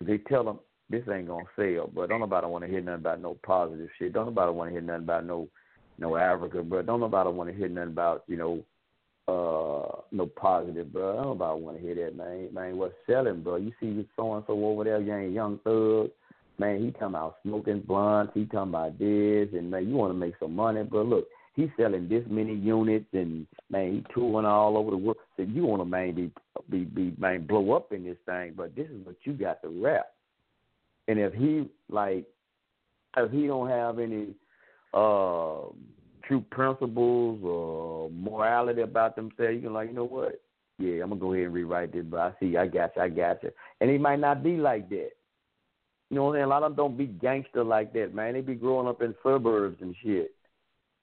They 0.00 0.18
tell 0.18 0.42
them 0.42 0.58
this 0.90 1.02
ain't 1.12 1.28
gonna 1.28 1.44
sell, 1.56 1.90
but 1.94 2.08
don't 2.08 2.20
nobody 2.20 2.46
want 2.46 2.64
to 2.64 2.70
hear 2.70 2.80
nothing 2.80 3.00
about 3.00 3.20
no 3.20 3.36
positive 3.44 3.88
shit. 3.98 4.12
Don't 4.12 4.26
nobody 4.26 4.52
want 4.52 4.68
to 4.68 4.72
hear 4.72 4.82
nothing 4.82 5.04
about 5.04 5.26
no 5.26 5.48
no 5.98 6.16
Africa, 6.16 6.62
bro. 6.62 6.82
Don't 6.82 7.00
nobody 7.00 7.30
want 7.30 7.50
to 7.50 7.56
hear 7.56 7.68
nothing 7.68 7.92
about 7.92 8.24
you 8.26 8.36
know 8.36 8.64
uh 9.26 10.02
no 10.12 10.26
positive, 10.26 10.92
bro. 10.92 11.14
Don't 11.16 11.38
nobody 11.38 11.62
want 11.62 11.76
to 11.78 11.82
hear 11.82 11.94
that, 11.94 12.16
man. 12.16 12.48
Man, 12.52 12.76
what's 12.76 12.94
selling, 13.06 13.42
bro? 13.42 13.56
You 13.56 13.72
see 13.80 13.94
this 13.94 14.06
so 14.16 14.34
and 14.34 14.44
so 14.46 14.52
over 14.64 14.84
there, 14.84 15.00
young 15.00 15.32
young 15.32 15.58
thug. 15.64 16.10
Man, 16.58 16.84
he 16.84 16.92
talking 16.92 17.08
about 17.08 17.36
smoking 17.42 17.80
blunts. 17.80 18.32
He 18.34 18.44
talking 18.44 18.68
about 18.68 18.98
this, 18.98 19.48
and 19.54 19.70
man, 19.70 19.88
you 19.88 19.96
want 19.96 20.12
to 20.12 20.18
make 20.18 20.34
some 20.38 20.54
money, 20.54 20.84
bro. 20.84 21.02
Look, 21.02 21.26
he's 21.54 21.70
selling 21.76 22.08
this 22.08 22.24
many 22.28 22.54
units, 22.54 23.06
and 23.12 23.46
man, 23.70 23.92
he 23.92 24.14
touring 24.14 24.46
all 24.46 24.76
over 24.76 24.90
the 24.90 24.96
world. 24.96 25.16
So 25.36 25.42
you 25.42 25.64
want 25.64 25.80
to 25.80 25.86
man 25.86 26.14
be 26.14 26.30
be 26.70 26.84
be 26.84 27.14
man 27.18 27.46
blow 27.46 27.72
up 27.72 27.92
in 27.92 28.04
this 28.04 28.18
thing, 28.26 28.52
but 28.56 28.76
this 28.76 28.88
is 28.88 29.04
what 29.04 29.16
you 29.24 29.32
got 29.32 29.62
to 29.62 29.68
rap. 29.68 30.13
And 31.08 31.18
if 31.18 31.34
he 31.34 31.68
like, 31.88 32.24
if 33.16 33.30
he 33.30 33.46
don't 33.46 33.68
have 33.68 33.98
any 33.98 34.28
uh 34.92 35.68
true 36.26 36.44
principles 36.50 37.40
or 37.44 38.10
morality 38.10 38.82
about 38.82 39.16
themselves, 39.16 39.54
you 39.54 39.60
can 39.62 39.74
like, 39.74 39.88
you 39.88 39.94
know 39.94 40.04
what? 40.04 40.40
Yeah, 40.78 41.02
I'm 41.02 41.10
gonna 41.10 41.20
go 41.20 41.32
ahead 41.32 41.46
and 41.46 41.54
rewrite 41.54 41.92
this, 41.92 42.04
but 42.08 42.20
I 42.20 42.32
see, 42.40 42.56
I 42.56 42.66
got 42.66 42.96
you, 42.96 43.02
I 43.02 43.08
got 43.08 43.42
you. 43.42 43.50
And 43.80 43.90
he 43.90 43.98
might 43.98 44.18
not 44.18 44.42
be 44.42 44.56
like 44.56 44.88
that. 44.88 45.10
You 46.10 46.16
know 46.16 46.24
what 46.24 46.30
I'm 46.30 46.34
saying? 46.36 46.44
A 46.44 46.48
lot 46.48 46.62
of 46.62 46.70
them 46.70 46.76
don't 46.76 46.96
be 46.96 47.06
gangster 47.06 47.64
like 47.64 47.92
that, 47.92 48.14
man. 48.14 48.34
They 48.34 48.40
be 48.40 48.54
growing 48.54 48.88
up 48.88 49.02
in 49.02 49.14
suburbs 49.22 49.78
and 49.80 49.94
shit. 50.02 50.32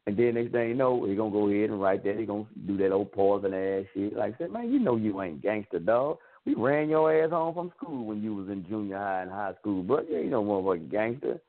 And 0.08 0.18
then 0.18 0.34
next 0.34 0.52
thing 0.52 0.70
you 0.70 0.76
know, 0.76 1.06
he 1.06 1.16
gonna 1.16 1.32
go 1.32 1.48
ahead 1.48 1.70
and 1.70 1.82
write 1.82 2.04
that. 2.04 2.18
He 2.18 2.26
gonna 2.26 2.46
do 2.66 2.76
that 2.78 2.92
old 2.92 3.12
poison 3.12 3.54
ass 3.54 3.86
shit. 3.94 4.16
Like 4.16 4.36
I 4.36 4.38
said, 4.40 4.52
man, 4.52 4.72
you 4.72 4.80
know 4.80 4.96
you 4.96 5.22
ain't 5.22 5.42
gangster, 5.42 5.80
dog. 5.80 6.18
We 6.46 6.56
ran 6.56 6.90
your 6.90 7.14
ass 7.24 7.30
home 7.30 7.54
from 7.54 7.72
school 7.78 8.06
when 8.06 8.24
you 8.24 8.34
was 8.34 8.50
in 8.50 8.66
junior 8.68 8.98
high 8.98 9.22
and 9.22 9.32
high 9.32 9.54
school, 9.60 9.84
but 9.84 10.10
you 10.10 10.18
ain't 10.18 10.30
no 10.30 10.44
motherfucking 10.44 10.90
gangster. 10.90 11.40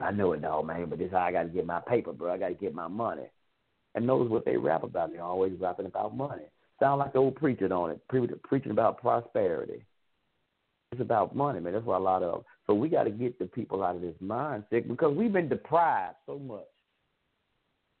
I 0.00 0.10
know 0.10 0.32
it, 0.32 0.40
dog, 0.40 0.66
man, 0.66 0.88
but 0.88 0.98
this 0.98 1.08
is 1.08 1.12
how 1.12 1.18
I 1.18 1.32
got 1.32 1.42
to 1.42 1.48
get 1.50 1.66
my 1.66 1.80
paper, 1.80 2.12
bro. 2.12 2.32
I 2.32 2.38
got 2.38 2.48
to 2.48 2.54
get 2.54 2.74
my 2.74 2.88
money. 2.88 3.28
And 3.94 4.06
knows 4.06 4.30
what 4.30 4.44
they 4.44 4.56
rap 4.56 4.84
about. 4.84 5.12
They're 5.12 5.22
always 5.22 5.52
rapping 5.60 5.86
about 5.86 6.16
money. 6.16 6.44
Sound 6.78 7.00
like 7.00 7.12
the 7.12 7.18
old 7.18 7.36
preacher 7.36 7.70
on 7.72 7.90
it, 7.90 8.00
pre- 8.08 8.26
preaching 8.44 8.70
about 8.70 9.00
prosperity. 9.00 9.84
It's 10.92 11.00
about 11.00 11.36
money, 11.36 11.60
man. 11.60 11.74
That's 11.74 11.84
what 11.84 12.00
a 12.00 12.02
lot 12.02 12.22
of. 12.22 12.44
So 12.66 12.74
we 12.74 12.88
got 12.88 13.04
to 13.04 13.10
get 13.10 13.38
the 13.38 13.46
people 13.46 13.82
out 13.84 13.96
of 13.96 14.00
this 14.00 14.14
mindset 14.22 14.88
because 14.88 15.14
we've 15.14 15.32
been 15.32 15.48
deprived 15.48 16.16
so 16.24 16.38
much 16.38 16.64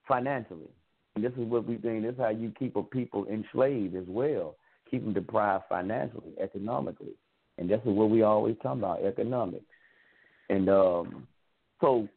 financially. 0.08 0.70
And 1.14 1.24
this 1.24 1.32
is 1.32 1.40
what 1.40 1.66
we 1.66 1.76
think. 1.76 2.02
This 2.02 2.14
is 2.14 2.20
how 2.20 2.30
you 2.30 2.52
keep 2.58 2.76
a 2.76 2.82
people 2.82 3.26
enslaved 3.26 3.96
as 3.96 4.06
well. 4.08 4.56
Keep 4.90 5.04
them 5.04 5.12
deprived 5.12 5.64
financially, 5.68 6.32
economically. 6.42 7.14
And 7.58 7.68
this 7.68 7.80
is 7.80 7.92
what 7.92 8.10
we 8.10 8.22
always 8.22 8.56
talk 8.62 8.78
about, 8.78 9.04
economics. 9.04 9.64
And 10.48 10.68
um, 10.68 11.26
so, 11.80 12.08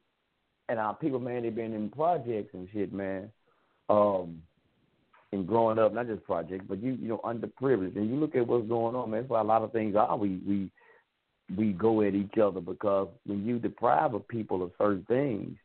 and 0.69 0.79
our 0.79 0.95
people, 0.95 1.19
man, 1.19 1.43
they've 1.43 1.53
been 1.53 1.73
in 1.73 1.89
projects 1.89 2.53
and 2.53 2.67
shit, 2.73 2.93
man. 2.93 3.29
Um, 3.89 4.41
and 5.33 5.47
growing 5.47 5.79
up, 5.79 5.93
not 5.93 6.07
just 6.07 6.23
projects, 6.23 6.65
but 6.67 6.81
you, 6.81 6.93
you 6.93 7.07
know, 7.07 7.19
underprivileged. 7.23 7.95
And 7.95 8.09
you 8.09 8.15
look 8.15 8.35
at 8.35 8.47
what's 8.47 8.67
going 8.67 8.95
on, 8.95 9.11
man. 9.11 9.21
That's 9.21 9.29
why 9.29 9.41
a 9.41 9.43
lot 9.43 9.63
of 9.63 9.71
things 9.71 9.95
are. 9.95 10.15
We 10.15 10.39
we 10.47 10.69
we 11.57 11.73
go 11.73 12.01
at 12.01 12.15
each 12.15 12.37
other 12.37 12.61
because 12.61 13.09
when 13.25 13.45
you 13.45 13.59
deprive 13.59 14.13
of 14.13 14.27
people 14.27 14.63
of 14.63 14.71
certain 14.77 15.05
things, 15.07 15.57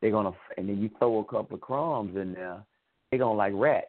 they're 0.00 0.10
gonna, 0.10 0.32
and 0.58 0.68
then 0.68 0.82
you 0.82 0.90
throw 0.98 1.18
a 1.20 1.24
couple 1.24 1.54
of 1.54 1.60
crumbs 1.60 2.16
in 2.16 2.34
there, 2.34 2.62
they're 3.10 3.20
gonna 3.20 3.34
like 3.34 3.52
rats. 3.54 3.86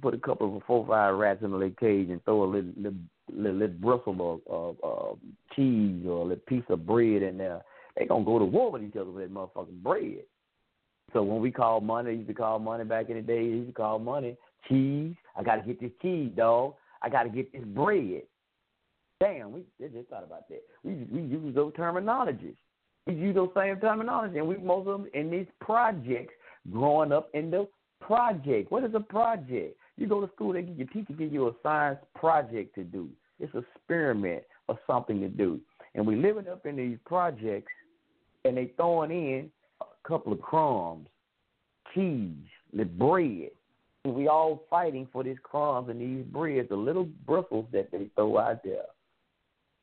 Put 0.00 0.14
a 0.14 0.18
couple 0.18 0.56
of 0.56 0.62
four, 0.64 0.86
five 0.86 1.14
rats 1.14 1.42
in 1.42 1.52
a 1.52 1.56
little 1.56 1.74
cage 1.78 2.10
and 2.10 2.24
throw 2.24 2.44
a 2.44 2.46
little 2.46 2.72
little, 2.76 2.98
little, 3.32 3.58
little 3.58 3.76
bristle 3.76 4.42
of, 4.46 4.52
of, 4.52 4.76
of 4.82 5.18
cheese 5.54 6.04
or 6.06 6.18
a 6.18 6.22
little 6.22 6.44
piece 6.46 6.64
of 6.68 6.86
bread 6.86 7.22
in 7.22 7.38
there. 7.38 7.62
They 7.96 8.06
gonna 8.06 8.24
go 8.24 8.38
to 8.38 8.44
war 8.44 8.70
with 8.70 8.82
each 8.82 8.96
other 8.96 9.10
with 9.10 9.24
that 9.24 9.34
motherfucking 9.34 9.82
bread. 9.82 10.22
So 11.12 11.22
when 11.22 11.40
we 11.40 11.50
call 11.50 11.80
money, 11.80 12.14
used 12.14 12.28
to 12.28 12.34
call 12.34 12.58
money 12.58 12.84
back 12.84 13.08
in 13.08 13.16
the 13.16 13.22
day. 13.22 13.44
Used 13.44 13.68
to 13.68 13.72
call 13.72 13.98
money 13.98 14.36
cheese. 14.68 15.14
I 15.36 15.42
gotta 15.42 15.62
get 15.62 15.80
this 15.80 15.90
cheese, 16.02 16.30
dog. 16.36 16.74
I 17.02 17.08
gotta 17.08 17.30
get 17.30 17.52
this 17.52 17.64
bread. 17.64 18.22
Damn, 19.20 19.52
we 19.52 19.62
just 19.80 20.08
thought 20.08 20.24
about 20.24 20.48
that. 20.48 20.62
We 20.84 21.06
we 21.10 21.22
use 21.22 21.54
those 21.54 21.72
terminologies. 21.72 22.56
We 23.06 23.14
use 23.14 23.34
those 23.34 23.50
same 23.56 23.76
terminology, 23.80 24.38
and 24.38 24.46
we 24.46 24.58
most 24.58 24.86
of 24.86 25.00
them 25.00 25.10
in 25.14 25.30
these 25.30 25.46
projects 25.60 26.34
growing 26.70 27.10
up 27.10 27.30
in 27.32 27.50
the 27.50 27.66
project. 28.00 28.70
What 28.70 28.84
is 28.84 28.94
a 28.94 29.00
project? 29.00 29.76
You 29.98 30.06
go 30.06 30.24
to 30.24 30.32
school, 30.34 30.52
they 30.52 30.60
your 30.60 30.86
teacher 30.86 31.12
give 31.12 31.32
you 31.32 31.48
a 31.48 31.52
science 31.62 31.98
project 32.14 32.76
to 32.76 32.84
do. 32.84 33.08
It's 33.40 33.52
an 33.52 33.64
experiment 33.74 34.44
or 34.68 34.78
something 34.86 35.20
to 35.20 35.28
do. 35.28 35.60
And 35.94 36.06
we 36.06 36.14
living 36.14 36.46
up 36.48 36.64
in 36.66 36.76
these 36.76 36.98
projects, 37.04 37.72
and 38.44 38.56
they 38.56 38.72
throwing 38.76 39.10
in 39.10 39.50
a 39.80 40.08
couple 40.08 40.32
of 40.32 40.40
crumbs, 40.40 41.08
cheese, 41.94 42.32
the 42.72 42.84
bread. 42.84 43.50
And 44.04 44.14
we 44.14 44.28
all 44.28 44.62
fighting 44.70 45.08
for 45.12 45.24
these 45.24 45.36
crumbs 45.42 45.88
and 45.88 46.00
these 46.00 46.24
breads, 46.26 46.68
the 46.68 46.76
little 46.76 47.08
bristles 47.26 47.66
that 47.72 47.90
they 47.90 48.08
throw 48.14 48.38
out 48.38 48.62
there. 48.62 48.84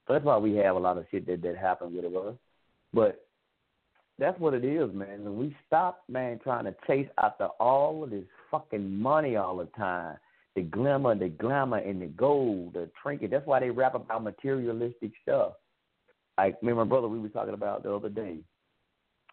So 0.08 0.14
that's 0.14 0.24
why 0.24 0.38
we 0.38 0.56
have 0.56 0.78
a 0.78 0.80
lot 0.80 0.98
of 0.98 1.06
shit 1.12 1.28
that 1.28 1.42
that 1.42 1.58
happens 1.58 1.94
with 1.94 2.06
us. 2.06 2.36
But 2.94 3.28
that's 4.18 4.40
what 4.40 4.54
it 4.54 4.64
is, 4.64 4.94
man. 4.94 5.26
When 5.26 5.38
we 5.38 5.56
stop, 5.68 6.04
man, 6.08 6.40
trying 6.42 6.66
to 6.66 6.76
chase 6.88 7.10
after 7.22 7.48
all 7.60 8.04
of 8.04 8.12
this 8.12 8.24
fucking 8.52 9.00
money 9.00 9.36
all 9.36 9.58
the 9.58 9.68
time, 9.78 10.18
the 10.56 10.62
glimmer, 10.62 11.16
the 11.16 11.30
glamour, 11.30 11.78
and 11.78 12.02
the 12.02 12.08
gold, 12.08 12.74
the 12.74 12.90
trinket. 13.02 13.32
That's 13.32 13.46
why 13.46 13.60
they 13.60 13.70
rap 13.70 13.96
about 13.96 14.24
materialistic 14.24 15.12
stuff. 15.22 15.54
Like 16.38 16.62
me 16.62 16.70
and 16.70 16.78
my 16.78 16.84
brother, 16.84 17.08
we 17.08 17.20
were 17.20 17.30
talking 17.30 17.54
about 17.54 17.84
the 17.84 17.94
other 17.94 18.10
day. 18.10 18.38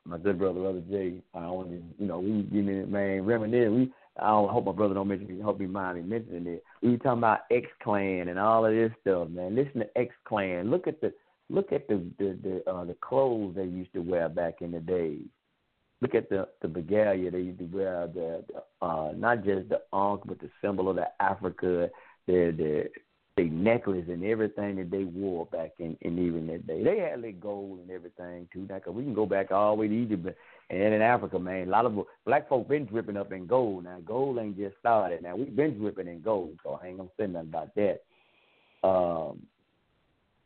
My 0.04 0.18
good 0.18 0.38
brother, 0.38 0.66
other 0.66 0.82
Jay. 0.90 1.14
I 1.34 1.46
want 1.48 1.70
to, 1.70 1.82
you 1.98 2.06
know, 2.08 2.18
we, 2.18 2.48
you 2.50 2.62
know, 2.62 2.86
man, 2.86 3.24
reminisce. 3.24 3.70
We 3.70 3.92
I 4.20 4.28
don't 4.28 4.50
hope 4.50 4.66
my 4.66 4.72
brother 4.72 4.94
don't 4.94 5.08
mention 5.08 5.28
me. 5.28 5.42
Hope 5.42 5.60
he 5.60 5.66
mind 5.66 5.96
me 5.96 6.02
mentioning 6.02 6.54
it. 6.54 6.64
We 6.82 6.90
were 6.90 6.96
talking 6.98 7.18
about 7.18 7.40
X 7.50 7.66
Clan 7.82 8.28
and 8.28 8.38
all 8.38 8.66
of 8.66 8.72
this 8.72 8.92
stuff, 9.00 9.28
man. 9.28 9.54
Listen 9.54 9.80
to 9.80 9.98
X 9.98 10.14
Clan. 10.24 10.70
Look 10.70 10.86
at 10.86 11.00
the 11.00 11.12
look 11.48 11.72
at 11.72 11.88
the 11.88 12.04
the 12.18 12.38
the, 12.42 12.70
uh, 12.70 12.84
the 12.84 12.96
clothes 13.00 13.54
they 13.54 13.64
used 13.64 13.92
to 13.94 14.00
wear 14.00 14.28
back 14.28 14.60
in 14.60 14.72
the 14.72 14.80
days. 14.80 15.26
Look 16.02 16.14
at 16.14 16.28
the 16.28 16.48
the 16.60 16.68
regalia 16.68 17.30
they 17.30 17.38
used 17.38 17.60
to 17.60 17.64
wear. 17.64 18.08
The, 18.08 18.44
uh, 18.82 19.12
not 19.16 19.44
just 19.44 19.68
the 19.68 19.80
ankh, 19.94 20.22
but 20.26 20.40
the 20.40 20.50
symbol 20.60 20.90
of 20.90 20.96
the 20.96 21.06
Africa. 21.22 21.88
The 22.26 22.54
the 22.56 22.90
the 23.36 23.44
necklace 23.44 24.04
and 24.08 24.24
everything 24.24 24.76
that 24.76 24.90
they 24.90 25.04
wore 25.04 25.46
back 25.46 25.72
in, 25.78 25.96
in 26.02 26.18
even 26.18 26.46
that 26.48 26.66
day. 26.66 26.82
They 26.82 26.98
had 26.98 27.22
like 27.22 27.40
gold 27.40 27.78
and 27.78 27.90
everything 27.90 28.46
too. 28.52 28.66
Now, 28.68 28.78
cause 28.80 28.92
we 28.92 29.04
can 29.04 29.14
go 29.14 29.24
back 29.24 29.50
all 29.50 29.74
the 29.74 29.80
way 29.80 29.88
to 29.88 29.94
Egypt 29.94 30.36
and 30.68 30.94
in 30.94 31.00
Africa, 31.00 31.38
man. 31.38 31.68
A 31.68 31.70
lot 31.70 31.86
of 31.86 31.98
black 32.26 32.48
folk 32.48 32.68
been 32.68 32.84
dripping 32.84 33.16
up 33.16 33.32
in 33.32 33.46
gold. 33.46 33.84
Now, 33.84 34.00
gold 34.04 34.38
ain't 34.38 34.58
just 34.58 34.76
started. 34.78 35.22
Now, 35.22 35.36
we've 35.36 35.54
been 35.54 35.78
dripping 35.78 36.08
in 36.08 36.20
gold, 36.20 36.58
so 36.62 36.78
I 36.82 36.88
ain't 36.88 36.98
gonna 36.98 37.08
say 37.18 37.26
nothing 37.26 37.48
about 37.48 37.74
that. 37.74 38.00
Um, 38.86 39.46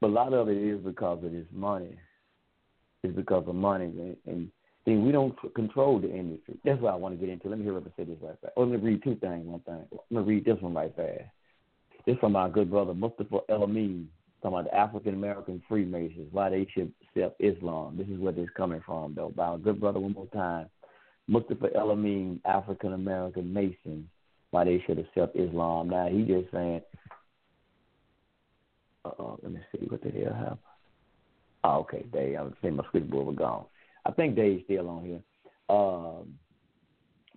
but 0.00 0.08
a 0.08 0.12
lot 0.12 0.32
of 0.32 0.48
it 0.48 0.58
is 0.58 0.78
because 0.80 1.24
of 1.24 1.32
this 1.32 1.46
money. 1.52 1.98
It's 3.02 3.16
because 3.16 3.44
of 3.48 3.54
money, 3.54 3.86
and, 3.86 4.16
and 4.26 4.50
we 4.94 5.10
don't 5.10 5.36
control 5.54 5.98
the 5.98 6.10
industry. 6.10 6.56
That's 6.64 6.80
what 6.80 6.92
I 6.92 6.96
want 6.96 7.18
to 7.18 7.20
get 7.20 7.32
into. 7.32 7.48
Let 7.48 7.58
me 7.58 7.64
hear 7.64 7.76
up 7.76 7.84
say 7.96 8.04
this 8.04 8.16
right 8.22 8.36
fast. 8.40 8.52
Oh, 8.56 8.62
let 8.62 8.82
me 8.82 8.90
read 8.90 9.02
two 9.02 9.16
things. 9.16 9.44
One 9.44 9.60
thing. 9.60 9.84
Let 10.10 10.26
me 10.26 10.34
read 10.34 10.44
this 10.44 10.60
one 10.60 10.74
right 10.74 10.94
fast. 10.94 11.24
This 12.06 12.16
from 12.20 12.36
our 12.36 12.48
good 12.48 12.70
brother 12.70 12.94
Mustafa 12.94 13.40
El-Amin, 13.48 14.08
talking 14.40 14.58
about 14.58 14.70
the 14.70 14.76
African 14.76 15.14
American 15.14 15.60
Freemasons, 15.68 16.28
why 16.30 16.50
they 16.50 16.68
should 16.72 16.92
accept 17.02 17.40
Islam. 17.40 17.96
This 17.96 18.06
is 18.06 18.20
where 18.20 18.32
this 18.32 18.44
is 18.44 18.50
coming 18.56 18.80
from, 18.86 19.14
though. 19.14 19.32
By 19.34 19.46
our 19.46 19.58
good 19.58 19.80
brother, 19.80 19.98
one 19.98 20.12
more 20.12 20.28
time. 20.28 20.68
Mustafa 21.26 21.70
El-Amin, 21.74 22.40
African 22.44 22.92
American 22.92 23.52
Mason, 23.52 24.08
why 24.52 24.62
they 24.62 24.80
should 24.86 25.00
accept 25.00 25.34
Islam. 25.34 25.88
Now, 25.88 26.06
he 26.08 26.22
just 26.22 26.52
saying, 26.52 26.82
uh 29.04 29.34
let 29.42 29.52
me 29.52 29.60
see 29.72 29.86
what 29.86 30.02
the 30.02 30.10
hell 30.10 30.32
happened. 30.32 30.58
Oh, 31.64 31.78
okay, 31.80 32.06
they, 32.12 32.36
I'm 32.36 32.54
saying 32.62 32.76
my 32.76 32.84
switchboard 32.92 33.26
was 33.26 33.36
gone. 33.36 33.64
I 34.06 34.12
think 34.12 34.36
Dave's 34.36 34.64
still 34.64 34.88
on 34.88 35.04
here. 35.04 35.20
Um, 35.68 36.34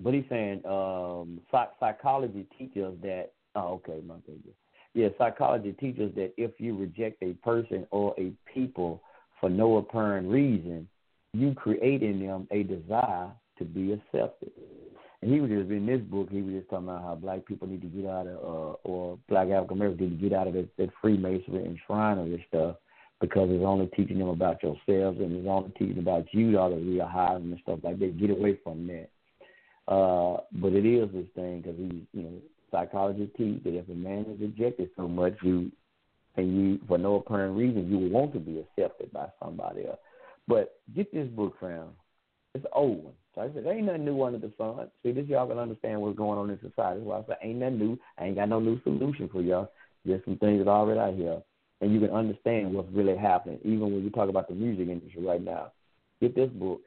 but 0.01 0.14
he's 0.14 0.25
saying 0.30 0.65
um, 0.65 1.41
psychology 1.51 2.45
teaches 2.57 2.93
that 3.01 3.31
Oh, 3.56 3.81
okay, 3.85 4.01
my 4.06 4.15
baby. 4.27 4.53
Yeah, 4.93 5.09
psychology 5.17 5.73
teaches 5.73 6.14
that 6.15 6.33
if 6.38 6.51
you 6.59 6.75
reject 6.75 7.22
a 7.22 7.33
person 7.35 7.85
or 7.91 8.15
a 8.17 8.31
people 8.51 9.01
for 9.39 9.49
no 9.49 9.77
apparent 9.77 10.27
reason, 10.27 10.88
you 11.33 11.53
create 11.53 12.01
in 12.01 12.25
them 12.25 12.48
a 12.51 12.64
desire 12.64 13.30
to 13.57 13.65
be 13.65 13.93
accepted. 13.93 14.51
And 15.22 15.33
he 15.33 15.41
was 15.41 15.49
just 15.49 15.69
in 15.69 15.85
this 15.85 16.01
book. 16.01 16.30
He 16.31 16.41
was 16.41 16.53
just 16.53 16.69
talking 16.69 16.88
about 16.88 17.03
how 17.03 17.15
black 17.15 17.45
people 17.45 17.67
need 17.67 17.81
to 17.81 17.88
get 17.88 18.06
out 18.06 18.25
of, 18.25 18.35
uh, 18.38 18.75
or 18.83 19.19
black 19.27 19.49
African 19.49 19.77
Americans 19.77 20.01
need 20.01 20.22
to 20.22 20.30
get 20.30 20.38
out 20.38 20.48
of 20.48 20.53
that, 20.53 20.69
that 20.77 20.89
Freemasonry 21.01 21.65
and 21.65 21.77
Shriners 21.85 22.39
stuff 22.48 22.77
because 23.22 23.49
it's 23.51 23.65
only 23.65 23.88
teaching 23.88 24.19
them 24.19 24.30
about 24.30 24.64
yourselves 24.64 25.19
and 25.19 25.35
it's 25.35 25.48
only 25.48 25.72
teaching 25.77 25.99
about 25.99 26.25
you, 26.31 26.57
all 26.57 26.69
the 26.69 26.77
real 26.77 27.07
highs 27.07 27.41
and 27.41 27.59
stuff 27.64 27.80
like 27.83 27.99
that. 27.99 28.19
Get 28.19 28.30
away 28.30 28.57
from 28.64 28.88
that. 28.88 29.09
Uh, 29.88 30.41
but 30.53 30.73
it 30.73 30.85
is 30.85 31.09
this 31.11 31.25
thing 31.35 31.61
because 31.61 31.77
you 31.80 32.06
know, 32.14 32.33
psychologists 32.72 33.35
teach 33.38 33.64
that 33.64 33.75
if 33.75 33.89
a 33.89 33.93
man 33.93 34.25
is 34.30 34.39
rejected 34.39 34.89
so 34.95 35.07
much, 35.07 35.33
you 35.41 35.72
and 36.38 36.56
you 36.56 36.80
for 36.88 36.98
no 36.98 37.15
apparent 37.15 37.57
reason, 37.57 37.89
you 37.89 37.98
want 38.09 38.33
to 38.33 38.39
be 38.39 38.59
accepted 38.59 39.11
by 39.11 39.27
somebody 39.43 39.88
else. 39.88 39.99
But 40.48 40.80
get 40.95 41.14
this 41.14 41.27
book, 41.27 41.56
fam. 41.59 41.89
It's 42.56 42.65
an 42.65 42.72
old 42.73 43.03
one. 43.03 43.14
So 43.35 43.41
I 43.41 43.53
said, 43.53 43.65
there 43.65 43.73
ain't 43.73 43.85
nothing 43.85 44.06
new 44.06 44.23
under 44.23 44.39
the 44.39 44.51
sun. 44.57 44.88
See, 45.03 45.11
this 45.11 45.27
y'all 45.27 45.48
can 45.48 45.59
understand 45.59 46.01
what's 46.01 46.17
going 46.17 46.39
on 46.39 46.49
in 46.49 46.59
society. 46.59 47.01
Why 47.01 47.19
I 47.19 47.23
said, 47.27 47.38
ain't 47.43 47.59
nothing 47.59 47.80
new. 47.80 47.99
I 48.17 48.25
ain't 48.25 48.35
got 48.35 48.49
no 48.49 48.59
new 48.59 48.81
solution 48.81 49.30
for 49.31 49.41
y'all. 49.41 49.72
There's 50.06 50.23
some 50.25 50.38
things 50.38 50.64
that 50.64 50.69
are 50.69 50.80
already 50.80 50.99
out 50.99 51.14
here. 51.14 51.41
And 51.82 51.93
you 51.93 51.99
can 51.99 52.11
understand 52.11 52.74
what's 52.74 52.91
really 52.91 53.16
happening, 53.16 53.59
even 53.64 53.93
when 53.93 54.03
you 54.03 54.09
talk 54.09 54.30
about 54.30 54.49
the 54.49 54.56
music 54.56 54.90
industry 54.90 55.24
right 55.24 55.41
now. 55.41 55.72
Get 56.22 56.35
this 56.35 56.49
book, 56.49 56.82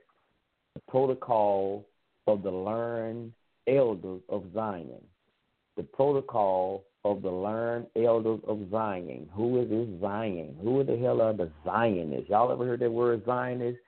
The 0.75 0.83
Protocol 0.89 1.87
of 2.27 2.43
the 2.43 2.51
Learned 2.51 3.33
Elders 3.67 4.21
of 4.29 4.45
Zion 4.55 5.01
the 5.77 5.83
protocol 5.83 6.85
of 7.05 7.23
the 7.23 7.31
learned 7.31 7.87
elders 7.97 8.41
of 8.47 8.61
Zion. 8.71 9.29
Who 9.33 9.61
is 9.61 9.69
this 9.69 10.01
Zion? 10.01 10.57
Who 10.63 10.85
the 10.85 10.99
hell 10.99 11.21
are 11.21 11.33
the 11.33 11.51
Zionists? 11.65 12.29
Y'all 12.29 12.53
ever 12.53 12.65
heard 12.65 12.81
that 12.81 12.91
word 12.91 13.25
Zionist? 13.25 13.79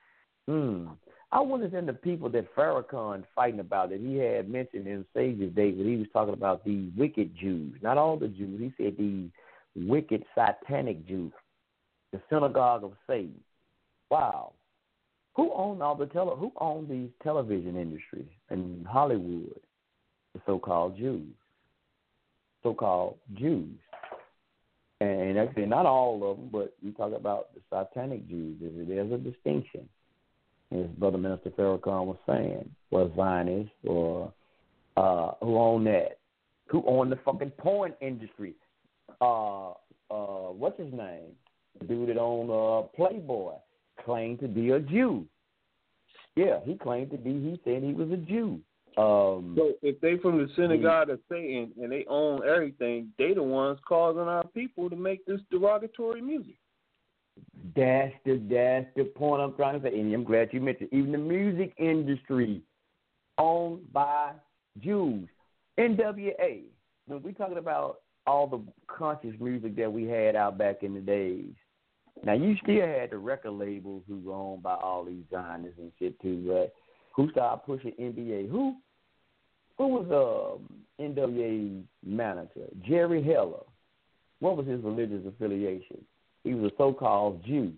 Hmm. 0.47 0.87
I 1.31 1.41
wonder 1.41 1.65
if 1.65 1.85
the 1.85 1.93
people 1.93 2.29
that 2.29 2.53
Farrakhan 2.55 3.23
fighting 3.35 3.59
about 3.59 3.89
that 3.89 3.99
he 3.99 4.15
had 4.17 4.49
mentioned 4.49 4.87
in 4.87 5.05
Savior's 5.13 5.53
Day 5.53 5.71
when 5.71 5.87
he 5.87 5.97
was 5.97 6.07
talking 6.13 6.33
about 6.33 6.63
the 6.63 6.89
wicked 6.95 7.35
Jews. 7.37 7.75
Not 7.81 7.97
all 7.97 8.17
the 8.17 8.27
Jews. 8.27 8.59
He 8.59 8.83
said 8.83 8.95
the 8.97 9.29
wicked 9.75 10.23
satanic 10.35 11.07
Jews. 11.07 11.31
The 12.11 12.21
synagogue 12.29 12.83
of 12.83 12.93
Satan. 13.07 13.39
Wow. 14.09 14.53
Who 15.35 15.51
owned 15.53 15.81
all 15.81 15.95
the 15.95 16.05
tele 16.05 16.35
who 16.35 16.51
owned 16.57 16.89
these 16.89 17.09
television 17.21 17.75
industries 17.75 18.29
in 18.51 18.85
Hollywood? 18.89 19.59
The 20.33 20.41
so 20.45 20.59
called 20.59 20.97
Jews 20.97 21.33
so-called 22.65 23.17
Jews. 23.35 23.77
And 25.01 25.37
actually, 25.37 25.67
not 25.67 25.85
all 25.85 26.31
of 26.31 26.37
them, 26.37 26.49
but 26.51 26.75
we 26.83 26.91
talk 26.91 27.13
about 27.13 27.49
the 27.53 27.61
satanic 27.69 28.27
Jews. 28.27 28.57
There's 28.59 29.11
a 29.11 29.17
distinction. 29.17 29.87
As 30.71 30.87
Brother 30.97 31.19
Minister 31.19 31.51
Farrakhan 31.51 32.07
was 32.07 32.17
saying, 32.27 32.69
was 32.89 33.11
Zionists 33.15 33.71
or 33.83 34.33
uh, 34.97 35.31
who 35.41 35.57
own 35.57 35.83
that? 35.83 36.17
Who 36.67 36.83
own 36.87 37.11
the 37.11 37.19
fucking 37.23 37.51
porn 37.51 37.93
industry? 38.01 38.55
Uh, 39.21 39.71
uh, 40.11 40.51
what's 40.51 40.79
his 40.79 40.91
name? 40.91 41.31
The 41.79 41.85
dude 41.85 42.09
that 42.09 42.17
owned 42.17 42.49
uh, 42.49 42.87
Playboy 42.95 43.53
claimed 44.03 44.39
to 44.39 44.47
be 44.47 44.71
a 44.71 44.79
Jew. 44.79 45.25
Yeah, 46.35 46.59
he 46.63 46.75
claimed 46.75 47.11
to 47.11 47.17
be. 47.17 47.31
He 47.31 47.59
said 47.63 47.83
he 47.83 47.93
was 47.93 48.11
a 48.11 48.17
Jew. 48.17 48.59
Um, 48.97 49.55
so 49.57 49.73
if 49.81 49.99
they 49.99 50.17
from 50.17 50.37
the 50.37 50.47
synagogue 50.55 51.09
of 51.09 51.19
Satan 51.29 51.71
and 51.81 51.91
they 51.91 52.05
own 52.07 52.47
everything, 52.47 53.11
they 53.17 53.33
the 53.33 53.43
ones 53.43 53.77
causing 53.85 54.21
our 54.21 54.45
people 54.47 54.89
to 54.89 54.95
make 54.95 55.25
this 55.25 55.41
derogatory 55.51 56.21
music. 56.21 56.55
That's 57.75 58.13
the 58.23 58.41
that's 58.49 58.87
the 58.95 59.03
point 59.03 59.41
I'm 59.41 59.53
trying 59.55 59.81
to 59.81 59.89
say. 59.89 59.99
And 59.99 60.13
I'm 60.13 60.23
glad 60.23 60.49
you 60.53 60.61
mentioned 60.61 60.89
even 60.93 61.11
the 61.11 61.17
music 61.17 61.73
industry 61.77 62.61
owned 63.37 63.91
by 63.91 64.31
Jews. 64.81 65.27
NWA. 65.77 66.63
When 67.07 67.21
we 67.21 67.33
talking 67.33 67.57
about 67.57 67.99
all 68.27 68.47
the 68.47 68.61
conscious 68.87 69.35
music 69.39 69.75
that 69.75 69.91
we 69.91 70.05
had 70.05 70.35
out 70.35 70.57
back 70.57 70.83
in 70.83 70.93
the 70.93 70.99
days. 70.99 71.53
Now 72.23 72.33
you 72.33 72.55
still 72.63 72.85
had 72.85 73.11
the 73.11 73.17
record 73.17 73.51
labels 73.51 74.03
who 74.07 74.19
were 74.19 74.33
owned 74.33 74.63
by 74.63 74.75
all 74.75 75.03
these 75.03 75.23
Zionists 75.31 75.79
and 75.79 75.91
shit 75.99 76.19
too, 76.21 76.43
right? 76.47 76.69
Who 77.15 77.29
started 77.31 77.65
pushing 77.65 77.91
NWA? 77.99 78.49
Who 78.49 78.75
who 79.77 79.87
was 79.87 80.59
um 80.59 80.85
NWA 80.99 81.83
manager? 82.05 82.67
Jerry 82.87 83.21
Heller. 83.21 83.63
What 84.39 84.57
was 84.57 84.67
his 84.67 84.81
religious 84.83 85.25
affiliation? 85.27 86.03
He 86.43 86.53
was 86.53 86.71
a 86.71 86.75
so-called 86.77 87.43
Jew. 87.45 87.73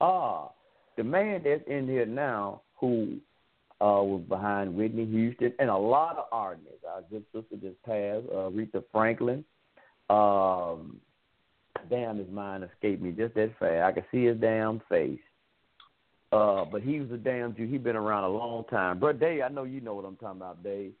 Ah, 0.00 0.50
the 0.96 1.04
man 1.04 1.42
that's 1.44 1.62
in 1.66 1.86
here 1.86 2.06
now 2.06 2.62
who 2.78 3.18
uh, 3.80 4.02
was 4.02 4.22
behind 4.28 4.74
Whitney 4.74 5.06
Houston 5.06 5.52
and 5.58 5.70
a 5.70 5.76
lot 5.76 6.18
of 6.18 6.24
artists. 6.32 6.84
Our 6.88 7.02
good 7.10 7.24
sister 7.32 7.56
just 7.56 7.82
passed, 7.82 8.26
uh, 8.30 8.50
Aretha 8.50 8.82
Franklin. 8.92 9.44
Um, 10.10 10.96
damn, 11.88 12.18
his 12.18 12.28
mind 12.30 12.64
escaped 12.64 13.00
me 13.00 13.12
just 13.12 13.34
that 13.34 13.52
fast. 13.58 13.84
I 13.84 13.92
could 13.92 14.04
see 14.10 14.24
his 14.24 14.36
damn 14.38 14.82
face. 14.88 15.20
Uh, 16.32 16.64
but 16.64 16.82
he 16.82 17.00
was 17.00 17.10
a 17.10 17.16
damn 17.16 17.54
Jew. 17.56 17.66
He 17.66 17.78
been 17.78 17.96
around 17.96 18.24
a 18.24 18.28
long 18.28 18.64
time. 18.70 18.98
But 18.98 19.18
Dave, 19.18 19.42
I 19.42 19.48
know 19.48 19.64
you 19.64 19.80
know 19.80 19.94
what 19.94 20.04
I'm 20.04 20.16
talking 20.16 20.40
about, 20.40 20.62
Dave. 20.62 20.92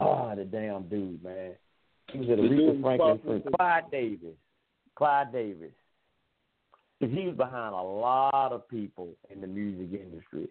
Ah, 0.00 0.34
the 0.34 0.44
damn 0.44 0.88
dude, 0.88 1.22
man. 1.22 1.52
He 2.12 2.18
was 2.18 2.30
at 2.30 2.38
Aretha 2.38 2.80
Franklin. 2.80 3.42
Clive 3.56 3.90
Davis. 3.90 4.34
Clive 4.96 5.32
Davis. 5.32 5.72
He 7.00 7.26
was 7.26 7.36
behind 7.36 7.74
a 7.74 7.82
lot 7.82 8.52
of 8.52 8.68
people 8.68 9.08
in 9.30 9.40
the 9.40 9.46
music 9.46 10.00
industry. 10.00 10.48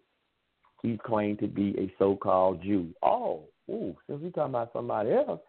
He 0.82 0.98
claimed 0.98 1.40
to 1.40 1.48
be 1.48 1.76
a 1.78 1.94
so-called 2.00 2.64
Jew. 2.64 2.90
Oh, 3.04 3.44
ooh, 3.70 3.96
since 4.08 4.22
we 4.22 4.30
talking 4.30 4.52
about 4.52 4.72
somebody 4.74 5.12
else, 5.12 5.42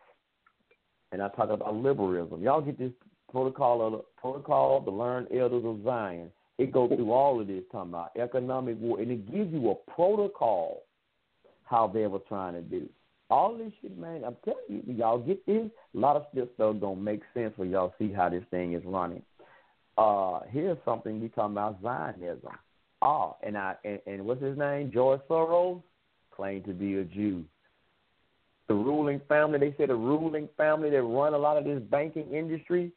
and 1.13 1.23
I 1.23 1.29
talk 1.29 1.51
about 1.51 1.75
liberalism. 1.75 2.43
Y'all 2.43 2.61
get 2.61 2.79
this 2.79 2.93
protocol 3.31 3.87
of 3.87 3.93
the 3.93 4.01
protocol 4.21 4.79
of 4.79 4.85
the 4.85 4.91
learned 4.91 5.29
elders 5.35 5.65
of 5.65 5.83
Zion. 5.85 6.31
It 6.59 6.73
goes 6.73 6.91
through 6.95 7.13
all 7.13 7.41
of 7.41 7.47
this 7.47 7.63
talking 7.73 7.91
about 7.91 8.11
economic 8.21 8.79
war, 8.81 9.01
and 9.01 9.11
it 9.11 9.31
gives 9.33 9.53
you 9.53 9.71
a 9.71 9.93
protocol 9.93 10.83
how 11.65 11.87
they 11.87 12.07
were 12.07 12.21
trying 12.29 12.55
to 12.55 12.63
do. 12.63 12.89
All 13.31 13.57
this 13.57 13.73
shit, 13.81 13.97
man. 13.97 14.25
I'm 14.25 14.37
telling 14.45 14.61
you, 14.69 14.83
y'all 14.95 15.19
get 15.19 15.47
this. 15.47 15.71
A 15.95 15.99
lot 15.99 16.17
of 16.17 16.27
this 16.35 16.49
stuff 16.55 16.77
don't 16.81 17.03
make 17.03 17.23
sense 17.33 17.53
when 17.57 17.71
y'all 17.71 17.95
see 17.99 18.13
how 18.13 18.29
this 18.29 18.43
thing 18.51 18.73
is 18.75 18.83
running 18.85 19.23
uh, 20.01 20.41
here's 20.51 20.79
something 20.85 21.21
we 21.21 21.29
talking 21.29 21.53
about 21.53 21.81
Zionism. 21.83 22.53
Oh, 23.03 23.37
and 23.43 23.57
I 23.57 23.75
and, 23.85 24.01
and 24.07 24.25
what's 24.25 24.43
his 24.43 24.59
name? 24.59 24.91
George 24.93 25.21
Soros 25.29 25.83
claimed 26.35 26.65
to 26.67 26.73
be 26.73 26.97
a 26.97 27.05
Jew. 27.05 27.45
The 28.71 28.77
ruling 28.77 29.21
family, 29.29 29.59
they 29.59 29.75
say 29.77 29.87
the 29.87 29.97
ruling 29.97 30.49
family 30.57 30.91
that 30.91 31.03
run 31.03 31.35
a 31.35 31.39
lot 31.39 31.57
of 31.57 31.65
this 31.65 31.83
banking 31.91 32.33
industry, 32.33 32.93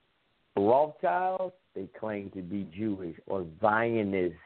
Rothschild, 0.56 1.52
they 1.74 1.88
claim 2.00 2.30
to 2.36 2.44
be 2.44 2.70
Jewish 2.78 3.16
or 3.26 3.44
Zionists. 3.60 4.38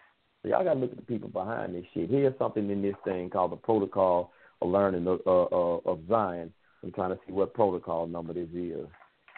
So 0.42 0.48
y'all 0.48 0.64
gotta 0.64 0.80
look 0.80 0.92
at 0.92 0.96
the 0.96 1.04
people 1.04 1.28
behind 1.28 1.76
this 1.76 1.84
shit. 1.94 2.10
Here's 2.10 2.34
something 2.40 2.70
in 2.70 2.82
this 2.82 2.96
thing 3.04 3.30
called 3.30 3.52
the 3.52 3.58
Protocol 3.58 4.32
of 4.62 4.70
Learning 4.70 5.06
of, 5.06 5.20
uh, 5.28 5.44
uh, 5.54 5.80
of 5.84 6.00
Zion. 6.08 6.54
I'm 6.82 6.94
trying 6.94 7.10
to 7.10 7.20
see 7.28 7.34
what 7.34 7.54
protocol 7.54 8.08
number 8.08 8.32
this 8.32 8.48
is. 8.54 8.88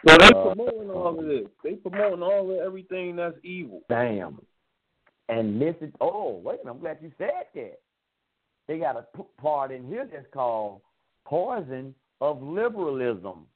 Well, 0.04 0.16
they 0.20 0.28
uh, 0.28 0.54
promoting 0.54 0.90
all 0.90 1.18
of 1.18 1.26
this. 1.26 1.48
They 1.64 1.72
promoting 1.72 2.22
all 2.22 2.52
of 2.52 2.58
everything 2.64 3.16
that's 3.16 3.34
evil. 3.42 3.80
Damn. 3.88 4.38
And 5.28 5.60
this 5.60 5.74
is 5.80 5.92
oh 6.00 6.40
wait 6.44 6.60
a 6.62 6.66
minute, 6.66 6.70
I'm 6.72 6.78
glad 6.78 6.98
you 7.02 7.10
said 7.18 7.30
that. 7.56 7.80
They 8.68 8.78
got 8.78 8.94
a 8.94 9.06
part 9.42 9.72
in 9.72 9.88
here 9.88 10.08
that's 10.08 10.32
called 10.32 10.82
poison 11.24 11.94
of 12.20 12.42
liberalism. 12.42 13.46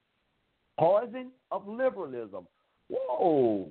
Poison 0.78 1.30
of 1.50 1.66
liberalism. 1.66 2.46
Whoa. 2.88 3.68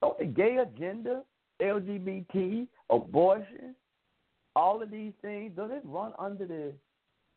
Don't 0.00 0.18
the 0.18 0.24
gay 0.24 0.56
agenda, 0.56 1.22
LGBT, 1.60 2.66
abortion, 2.88 3.74
all 4.56 4.82
of 4.82 4.90
these 4.90 5.12
things, 5.22 5.52
does 5.56 5.70
it 5.72 5.82
run 5.84 6.12
under 6.18 6.46
the 6.46 6.72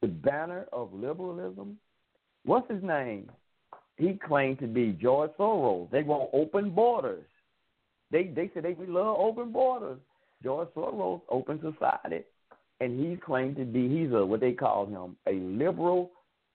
the 0.02 0.08
banner 0.08 0.66
of 0.74 0.94
liberalism? 0.94 1.78
What's 2.44 2.70
his 2.70 2.84
name? 2.84 3.30
he 3.98 4.14
claimed 4.14 4.60
to 4.60 4.68
be 4.68 4.98
George 5.02 5.32
Soros. 5.38 5.90
They 5.92 6.04
want 6.04 6.30
open 6.34 6.72
borders. 6.72 7.26
They 8.12 8.26
they 8.26 8.50
said 8.54 8.64
they 8.64 8.74
we 8.74 8.88
love 8.88 9.18
open 9.20 9.52
borders. 9.52 10.00
George 10.44 10.68
Soros, 10.76 11.22
open 11.30 11.60
society, 11.62 12.24
and 12.84 13.00
he 13.00 13.16
claimed 13.16 13.56
to 13.56 13.66
be 13.66 13.88
he's 13.88 14.12
a 14.14 14.26
what 14.26 14.42
they 14.42 14.52
call 14.52 14.86
him 14.86 15.16
a 15.28 15.34
liberal 15.34 16.12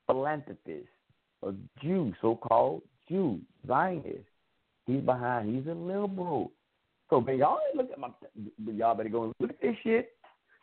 philanthropist, 0.06 0.88
a 1.42 1.52
Jew, 1.82 2.12
so-called 2.20 2.82
Jew, 3.08 3.40
Zionist. 3.66 4.26
He's 4.86 5.00
behind. 5.00 5.54
He's 5.54 5.66
a 5.70 5.74
liberal. 5.74 6.52
So, 7.10 7.20
man, 7.20 7.38
y'all 7.38 7.58
look 7.74 7.90
at 7.90 7.98
my. 7.98 8.08
Y'all 8.74 8.94
better 8.94 9.08
go 9.08 9.24
and 9.24 9.34
look 9.40 9.50
at 9.50 9.60
this 9.60 9.76
shit. 9.82 10.12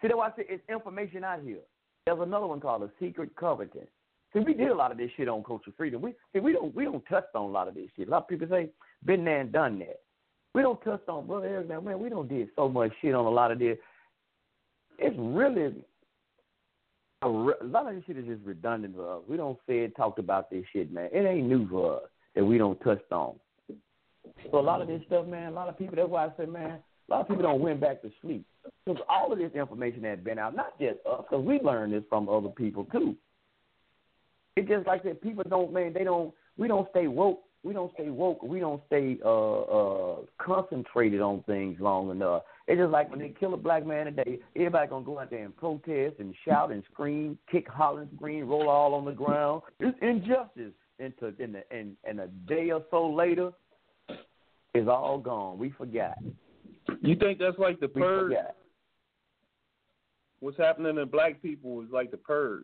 See, 0.01 0.07
that's 0.07 0.15
why 0.15 0.27
I 0.27 0.35
say 0.35 0.45
it's 0.49 0.63
information 0.69 1.23
out 1.23 1.41
here. 1.43 1.59
There's 2.05 2.19
another 2.21 2.47
one 2.47 2.59
called 2.59 2.83
a 2.83 2.91
secret 2.99 3.35
covenant. 3.35 3.89
See, 4.33 4.39
we 4.39 4.53
did 4.53 4.69
a 4.69 4.75
lot 4.75 4.91
of 4.91 4.97
this 4.97 5.09
shit 5.17 5.27
on 5.27 5.43
Culture 5.43 5.71
Freedom. 5.75 6.01
We 6.01 6.13
see, 6.33 6.39
we 6.39 6.53
don't 6.53 6.75
we 6.75 6.83
don't 6.83 7.03
touch 7.07 7.25
on 7.33 7.49
a 7.49 7.53
lot 7.53 7.67
of 7.67 7.73
this 7.73 7.89
shit. 7.95 8.07
A 8.07 8.11
lot 8.11 8.23
of 8.23 8.27
people 8.27 8.47
say 8.49 8.69
been 9.05 9.25
there 9.25 9.41
and 9.41 9.51
done 9.51 9.79
that. 9.79 10.01
We 10.53 10.61
don't 10.61 10.81
touch 10.83 11.01
on 11.07 11.27
brother 11.27 11.47
Eric 11.47 11.69
man. 11.69 11.99
We 11.99 12.09
don't 12.09 12.29
did 12.29 12.49
so 12.55 12.69
much 12.69 12.91
shit 13.01 13.15
on 13.15 13.25
a 13.25 13.29
lot 13.29 13.51
of 13.51 13.59
this. 13.59 13.77
It's 14.97 15.15
really 15.17 15.73
a, 17.21 17.29
re- 17.29 17.53
a 17.61 17.65
lot 17.65 17.87
of 17.87 17.95
this 17.95 18.03
shit 18.05 18.17
is 18.17 18.25
just 18.25 18.43
redundant 18.43 18.95
for 18.95 19.17
us. 19.17 19.21
We 19.27 19.37
don't 19.37 19.57
say 19.67 19.79
it, 19.79 19.95
talked 19.95 20.19
about 20.19 20.49
this 20.49 20.63
shit, 20.71 20.91
man. 20.91 21.09
It 21.11 21.25
ain't 21.25 21.47
new 21.47 21.67
for 21.67 21.97
us 21.97 22.03
that 22.35 22.45
we 22.45 22.57
don't 22.57 22.79
touch 22.81 23.01
on. 23.11 23.35
So 24.51 24.59
a 24.59 24.61
lot 24.61 24.81
of 24.81 24.87
this 24.87 25.01
stuff, 25.07 25.25
man. 25.27 25.51
A 25.51 25.55
lot 25.55 25.69
of 25.69 25.77
people. 25.77 25.95
That's 25.95 26.09
why 26.09 26.25
I 26.25 26.29
say, 26.37 26.45
man. 26.45 26.79
A 27.07 27.11
lot 27.11 27.21
of 27.21 27.27
people 27.27 27.43
don't 27.43 27.61
went 27.61 27.79
back 27.79 28.01
to 28.01 28.11
sleep 28.21 28.45
because 28.85 29.01
all 29.07 29.31
of 29.31 29.37
this 29.37 29.51
information 29.53 30.03
had 30.03 30.23
been 30.23 30.39
out, 30.39 30.55
not 30.55 30.79
just 30.79 30.97
us, 31.05 31.23
because 31.29 31.45
we 31.45 31.59
learned 31.59 31.93
this 31.93 32.03
from 32.09 32.27
other 32.27 32.49
people 32.49 32.85
too. 32.85 33.15
It's 34.55 34.67
just 34.67 34.87
like 34.87 35.03
that. 35.03 35.21
People 35.21 35.43
don't, 35.47 35.71
man. 35.73 35.93
They 35.93 36.03
don't. 36.03 36.33
We 36.57 36.67
don't 36.67 36.89
stay 36.91 37.07
woke. 37.07 37.43
We 37.63 37.73
don't 37.73 37.93
stay 37.93 38.09
woke. 38.09 38.41
We 38.41 38.59
don't 38.59 38.81
stay 38.87 39.17
uh 39.23 39.61
uh 39.61 40.15
concentrated 40.37 41.21
on 41.21 41.43
things 41.43 41.79
long 41.79 42.09
enough. 42.11 42.43
It's 42.67 42.79
just 42.79 42.91
like 42.91 43.11
when 43.11 43.19
they 43.19 43.33
kill 43.39 43.53
a 43.53 43.57
black 43.57 43.85
man 43.85 44.05
today, 44.07 44.39
everybody 44.55 44.87
gonna 44.89 45.05
go 45.05 45.19
out 45.19 45.29
there 45.29 45.45
and 45.45 45.55
protest 45.55 46.15
and 46.19 46.33
shout 46.43 46.71
and 46.71 46.83
scream, 46.91 47.37
kick, 47.51 47.67
holler, 47.67 48.01
and 48.01 48.09
scream, 48.15 48.47
roll 48.47 48.69
all 48.69 48.95
on 48.95 49.05
the 49.05 49.11
ground. 49.11 49.61
It's 49.79 49.97
injustice. 50.01 50.73
Into 50.97 51.33
in 51.39 51.51
the 51.51 51.63
and 51.71 51.97
and 52.05 52.21
a 52.21 52.27
day 52.47 52.71
or 52.71 52.81
so 52.89 53.09
later, 53.09 53.51
it's 54.73 54.87
all 54.87 55.17
gone. 55.17 55.59
We 55.59 55.71
forgot. 55.71 56.17
You 57.01 57.17
think 57.17 57.37
that's 57.37 57.59
like 57.59 57.81
the 57.81 57.89
purge? 57.89 58.31
What's 60.39 60.57
happening 60.57 60.95
to 60.95 61.05
black 61.05 61.41
people 61.41 61.81
is 61.81 61.89
like 61.91 62.11
the 62.11 62.17
purge. 62.17 62.63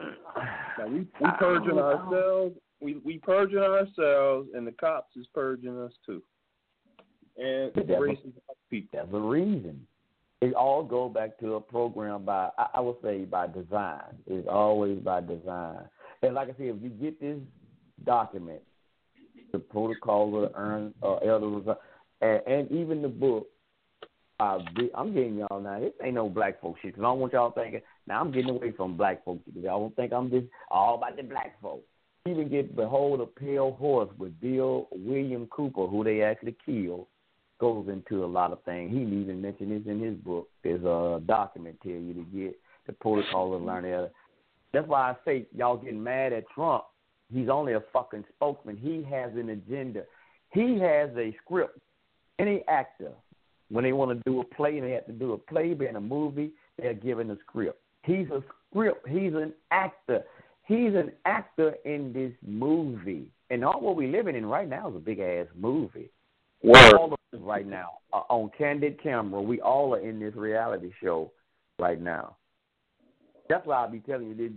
Now 0.00 0.88
we 0.88 1.06
we 1.20 1.30
purging 1.38 1.78
ourselves. 1.78 2.56
We 2.80 2.96
we 3.04 3.18
purging 3.18 3.58
ourselves, 3.58 4.48
and 4.52 4.66
the 4.66 4.72
cops 4.72 5.16
is 5.16 5.26
purging 5.32 5.78
us 5.80 5.92
too. 6.04 6.22
And 7.36 7.72
racist 7.72 8.32
people. 8.70 8.88
That's 8.92 9.10
the 9.10 9.18
reason. 9.18 9.86
It 10.40 10.54
all 10.54 10.82
go 10.84 11.08
back 11.08 11.38
to 11.38 11.54
a 11.54 11.60
program 11.60 12.24
by 12.24 12.50
I, 12.58 12.66
I 12.74 12.80
would 12.80 12.96
say 13.02 13.24
by 13.24 13.46
design. 13.46 14.02
It's 14.26 14.46
always 14.48 14.98
by 14.98 15.20
design. 15.20 15.80
And 16.22 16.34
like 16.34 16.48
I 16.48 16.52
said, 16.52 16.66
if 16.66 16.82
you 16.82 16.90
get 16.90 17.20
this 17.20 17.38
document, 18.04 18.60
the 19.52 19.58
protocol 19.58 20.44
of 20.44 20.50
the 20.50 20.58
earn 20.58 20.94
uh, 21.02 21.16
elders, 21.16 21.76
and, 22.20 22.40
and 22.46 22.72
even 22.72 23.02
the 23.02 23.08
book, 23.08 23.46
uh, 24.40 24.58
I'm 24.94 25.14
getting 25.14 25.36
y'all 25.36 25.60
now. 25.60 25.80
This 25.80 25.92
ain't 26.02 26.14
no 26.14 26.28
black 26.28 26.60
folk 26.60 26.76
shit. 26.82 26.94
Cause 26.94 27.00
I 27.00 27.04
don't 27.04 27.20
want 27.20 27.32
y'all 27.32 27.52
thinking. 27.52 27.80
Now 28.06 28.20
I'm 28.20 28.32
getting 28.32 28.50
away 28.50 28.72
from 28.72 28.96
black 28.96 29.24
folks 29.24 29.42
because 29.46 29.64
I 29.64 29.68
don't 29.68 29.94
think 29.96 30.12
I'm 30.12 30.30
just 30.30 30.46
all 30.70 30.96
about 30.96 31.16
the 31.16 31.22
black 31.22 31.60
folks. 31.62 31.84
Even 32.26 32.48
get 32.48 32.74
behold 32.74 33.20
a 33.20 33.26
pale 33.26 33.72
horse 33.72 34.10
with 34.18 34.38
Bill 34.40 34.88
William 34.92 35.46
Cooper, 35.46 35.86
who 35.86 36.02
they 36.04 36.22
actually 36.22 36.56
killed, 36.64 37.06
goes 37.64 37.88
into 37.88 38.22
a 38.22 38.26
lot 38.26 38.52
of 38.52 38.62
things. 38.64 38.92
He 38.92 38.98
even 38.98 39.40
mentioned 39.40 39.70
this 39.70 39.90
in 39.90 39.98
his 39.98 40.16
book. 40.16 40.50
There's 40.62 40.84
a 40.84 41.22
document 41.24 41.78
tell 41.82 41.92
you 41.92 42.12
to 42.12 42.24
get 42.24 42.58
the 42.86 42.92
protocol 42.92 43.54
of 43.54 43.62
learning. 43.62 44.08
That's 44.74 44.86
why 44.86 45.10
I 45.10 45.16
say 45.24 45.46
y'all 45.56 45.78
getting 45.78 46.02
mad 46.02 46.34
at 46.34 46.44
Trump. 46.54 46.84
He's 47.32 47.48
only 47.48 47.72
a 47.72 47.82
fucking 47.90 48.24
spokesman. 48.36 48.76
He 48.76 49.02
has 49.10 49.32
an 49.32 49.48
agenda. 49.48 50.02
He 50.52 50.78
has 50.80 51.08
a 51.16 51.34
script. 51.42 51.78
Any 52.38 52.62
actor, 52.68 53.12
when 53.70 53.82
they 53.82 53.94
want 53.94 54.10
to 54.10 54.30
do 54.30 54.42
a 54.42 54.44
play 54.44 54.76
and 54.76 54.86
they 54.86 54.92
have 54.92 55.06
to 55.06 55.12
do 55.12 55.32
a 55.32 55.38
play, 55.38 55.70
in 55.70 55.96
a 55.96 56.00
movie, 56.02 56.50
they're 56.76 56.92
given 56.92 57.30
a 57.30 57.38
script. 57.48 57.80
He's 58.02 58.28
a 58.28 58.42
script. 58.70 59.08
He's 59.08 59.32
an 59.32 59.54
actor. 59.70 60.22
He's 60.66 60.94
an 60.94 61.12
actor 61.24 61.76
in 61.86 62.12
this 62.12 62.32
movie. 62.46 63.30
And 63.48 63.64
all 63.64 63.80
what 63.80 63.96
we're 63.96 64.12
living 64.12 64.36
in 64.36 64.44
right 64.44 64.68
now 64.68 64.90
is 64.90 64.96
a 64.96 64.98
big 64.98 65.20
ass 65.20 65.46
movie. 65.58 66.10
Word. 66.62 66.94
All 66.94 67.13
right 67.40 67.66
now 67.66 67.98
are 68.12 68.26
on 68.28 68.50
candid 68.56 69.02
camera. 69.02 69.40
We 69.40 69.60
all 69.60 69.94
are 69.94 70.00
in 70.00 70.20
this 70.20 70.34
reality 70.34 70.90
show 71.02 71.32
right 71.78 72.00
now. 72.00 72.36
That's 73.48 73.66
why 73.66 73.84
I 73.84 73.86
be 73.88 74.00
telling 74.00 74.28
you, 74.28 74.34
this, 74.34 74.52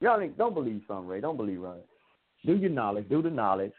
y'all 0.00 0.20
ain't, 0.20 0.36
don't 0.36 0.54
believe 0.54 0.82
something, 0.88 1.06
Ray. 1.06 1.20
Don't 1.20 1.36
believe 1.36 1.60
right. 1.60 1.84
Do 2.44 2.56
your 2.56 2.70
knowledge. 2.70 3.08
Do 3.08 3.22
the 3.22 3.30
knowledge. 3.30 3.72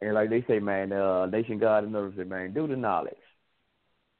And 0.00 0.14
like 0.14 0.30
they 0.30 0.44
say, 0.46 0.58
man, 0.58 0.92
uh, 0.92 1.26
Nation 1.26 1.58
God 1.58 1.84
and 1.84 1.96
others 1.96 2.14
say, 2.16 2.24
man, 2.24 2.52
do 2.52 2.66
the 2.66 2.76
knowledge. 2.76 3.14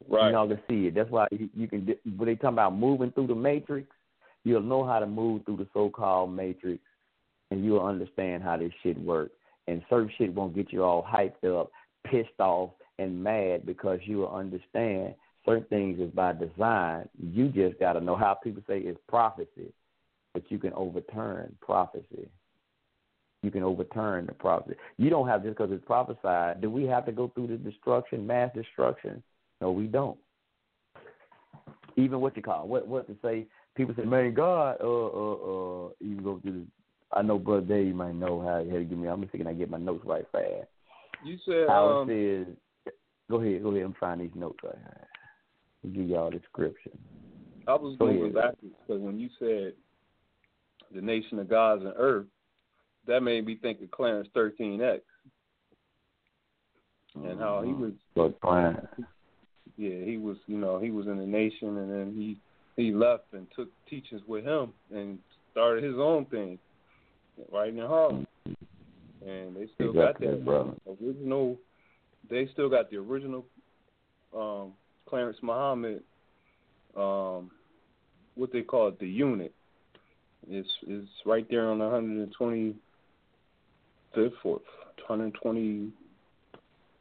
Right. 0.08 0.30
You 0.30 0.36
all 0.36 0.48
can 0.48 0.60
see 0.68 0.86
it. 0.86 0.94
That's 0.94 1.10
why 1.10 1.26
you, 1.30 1.48
you 1.54 1.68
can. 1.68 1.88
When 2.16 2.26
they 2.26 2.36
talk 2.36 2.52
about 2.52 2.76
moving 2.76 3.10
through 3.12 3.26
the 3.28 3.34
matrix, 3.34 3.88
you'll 4.44 4.62
know 4.62 4.84
how 4.84 4.98
to 4.98 5.06
move 5.06 5.44
through 5.44 5.58
the 5.58 5.66
so-called 5.74 6.32
matrix, 6.32 6.82
and 7.50 7.64
you'll 7.64 7.84
understand 7.84 8.42
how 8.42 8.56
this 8.56 8.72
shit 8.82 8.98
works. 8.98 9.34
And 9.66 9.82
certain 9.90 10.10
shit 10.16 10.32
won't 10.32 10.54
get 10.54 10.72
you 10.72 10.82
all 10.84 11.04
hyped 11.04 11.44
up, 11.44 11.70
pissed 12.06 12.38
off, 12.38 12.70
and 12.98 13.22
mad 13.22 13.64
because 13.64 14.00
you 14.04 14.18
will 14.18 14.34
understand 14.34 15.14
certain 15.44 15.64
things 15.64 16.00
is 16.00 16.10
by 16.10 16.32
design. 16.32 17.08
You 17.18 17.48
just 17.48 17.78
got 17.78 17.94
to 17.94 18.00
know 18.00 18.16
how 18.16 18.34
people 18.34 18.62
say 18.68 18.78
it's 18.78 19.00
prophecy, 19.08 19.72
but 20.34 20.42
you 20.50 20.58
can 20.58 20.72
overturn 20.74 21.56
prophecy. 21.60 22.28
You 23.42 23.50
can 23.52 23.62
overturn 23.62 24.26
the 24.26 24.32
prophecy. 24.32 24.76
You 24.96 25.10
don't 25.10 25.28
have 25.28 25.44
just 25.44 25.56
because 25.56 25.72
it's 25.72 25.84
prophesied. 25.84 26.60
Do 26.60 26.70
we 26.70 26.84
have 26.84 27.06
to 27.06 27.12
go 27.12 27.28
through 27.28 27.48
the 27.48 27.56
destruction, 27.56 28.26
mass 28.26 28.50
destruction? 28.54 29.22
No, 29.60 29.70
we 29.70 29.86
don't. 29.86 30.18
Even 31.96 32.20
what 32.20 32.36
you 32.36 32.42
call 32.42 32.66
what 32.66 32.86
what 32.86 33.06
to 33.06 33.16
say? 33.22 33.46
People 33.76 33.94
say, 33.96 34.04
"Man, 34.04 34.34
God, 34.34 34.76
uh, 34.80 34.86
uh, 34.86 35.32
uh." 35.32 35.88
You 36.00 36.20
go 36.22 36.40
through. 36.40 36.52
The, 36.52 36.66
I 37.16 37.22
know, 37.22 37.38
brother 37.38 37.62
Dave, 37.62 37.86
you 37.86 37.94
might 37.94 38.14
know 38.14 38.40
how, 38.40 38.64
how 38.68 38.76
to 38.76 38.84
give 38.84 38.98
me. 38.98 39.08
I'm 39.08 39.20
just 39.20 39.32
thinking 39.32 39.48
I 39.48 39.52
get 39.54 39.70
my 39.70 39.78
notes 39.78 40.04
right 40.04 40.26
fast. 40.30 40.68
You 41.24 41.38
said 41.44 41.68
How 41.68 41.88
um, 41.88 42.10
it 42.10 42.46
says. 42.46 42.54
Go 43.30 43.40
ahead, 43.40 43.62
go 43.62 43.70
ahead. 43.70 43.82
I'm 43.82 43.94
finding 44.00 44.28
these 44.28 44.36
notes 44.36 44.58
right 44.62 44.74
here. 44.76 45.06
I'll 45.84 45.90
give 45.90 46.08
y'all 46.08 46.30
the 46.30 46.38
description. 46.38 46.92
I 47.66 47.74
was 47.74 47.96
Go 47.98 48.08
ahead. 48.08 48.34
backwards 48.34 48.74
because 48.86 49.02
when 49.02 49.18
you 49.18 49.28
said 49.38 49.74
the 50.94 51.02
nation 51.02 51.38
of 51.38 51.48
gods 51.48 51.82
and 51.84 51.92
earth, 51.96 52.26
that 53.06 53.20
made 53.20 53.44
me 53.44 53.56
think 53.56 53.82
of 53.82 53.90
Clarence 53.90 54.28
13X 54.34 55.00
and 57.14 57.38
how 57.38 57.62
he 57.62 57.70
mm-hmm. 57.70 57.82
was. 57.82 57.92
But 58.14 58.40
fine. 58.40 58.78
Yeah, 59.76 60.04
he 60.04 60.16
was. 60.16 60.36
You 60.46 60.58
know, 60.58 60.78
he 60.78 60.90
was 60.90 61.06
in 61.06 61.18
the 61.18 61.26
nation, 61.26 61.76
and 61.78 61.90
then 61.90 62.14
he 62.16 62.38
he 62.76 62.92
left 62.92 63.24
and 63.32 63.46
took 63.54 63.68
teachings 63.88 64.22
with 64.26 64.44
him 64.44 64.72
and 64.94 65.18
started 65.52 65.84
his 65.84 65.96
own 65.96 66.24
thing 66.26 66.58
right 67.52 67.68
in 67.68 67.78
Harlem. 67.78 68.26
And 69.26 69.56
they 69.56 69.68
still 69.74 69.90
Exactly, 69.90 70.26
got 70.26 70.36
that 70.36 70.44
brother. 70.44 70.72
original. 71.02 71.58
They 72.30 72.48
still 72.52 72.68
got 72.68 72.90
the 72.90 72.96
original 72.96 73.44
um, 74.36 74.72
Clarence 75.08 75.38
Muhammad. 75.42 76.02
Um, 76.96 77.50
what 78.34 78.52
they 78.52 78.62
call 78.62 78.88
it, 78.88 78.98
the 78.98 79.08
unit. 79.08 79.52
It's 80.48 80.68
it's 80.86 81.10
right 81.26 81.46
there 81.50 81.68
on 81.68 81.78
the 81.78 81.84
125th 81.84 82.74
or 84.44 84.60
120, 85.06 85.92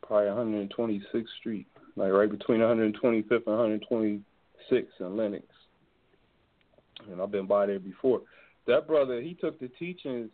probably 0.01 0.27
126th 0.27 1.25
Street, 1.39 1.67
like 1.95 2.11
right 2.11 2.29
between 2.29 2.59
125th 2.59 3.47
and 3.47 3.81
126th 3.81 4.85
in 4.99 5.17
Lenox. 5.17 5.43
And 7.11 7.21
I've 7.21 7.31
been 7.31 7.47
by 7.47 7.67
there 7.67 7.79
before. 7.79 8.21
That 8.65 8.87
brother, 8.87 9.21
he 9.21 9.33
took 9.33 9.59
the 9.59 9.69
teachings 9.79 10.31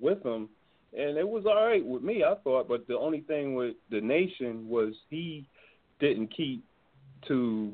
with 0.00 0.24
him, 0.24 0.48
and 0.96 1.16
it 1.16 1.28
was 1.28 1.44
all 1.46 1.66
right 1.66 1.84
with 1.84 2.02
me, 2.02 2.24
I 2.24 2.34
thought. 2.42 2.68
But 2.68 2.86
the 2.86 2.98
only 2.98 3.20
thing 3.22 3.54
with 3.54 3.74
the 3.90 4.00
nation 4.00 4.68
was 4.68 4.94
he 5.10 5.46
didn't 6.00 6.34
keep 6.34 6.64
to 7.28 7.72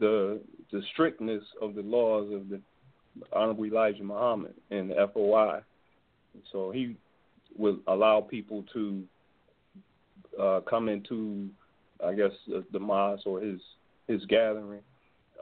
the 0.00 0.40
the 0.72 0.82
strictness 0.92 1.42
of 1.60 1.74
the 1.74 1.82
laws 1.82 2.32
of 2.32 2.48
the 2.48 2.60
Honorable 3.32 3.66
Elijah 3.66 4.02
Muhammad 4.02 4.54
and 4.70 4.90
the 4.90 5.08
FOI. 5.12 5.60
So 6.50 6.70
he 6.70 6.96
would 7.56 7.80
allow 7.86 8.20
people 8.20 8.64
to 8.72 9.04
uh, 10.40 10.60
come 10.68 10.88
into, 10.88 11.48
I 12.04 12.14
guess, 12.14 12.32
the, 12.48 12.64
the 12.72 12.80
mosque 12.80 13.26
or 13.26 13.40
his 13.40 13.60
his 14.08 14.24
gathering 14.26 14.80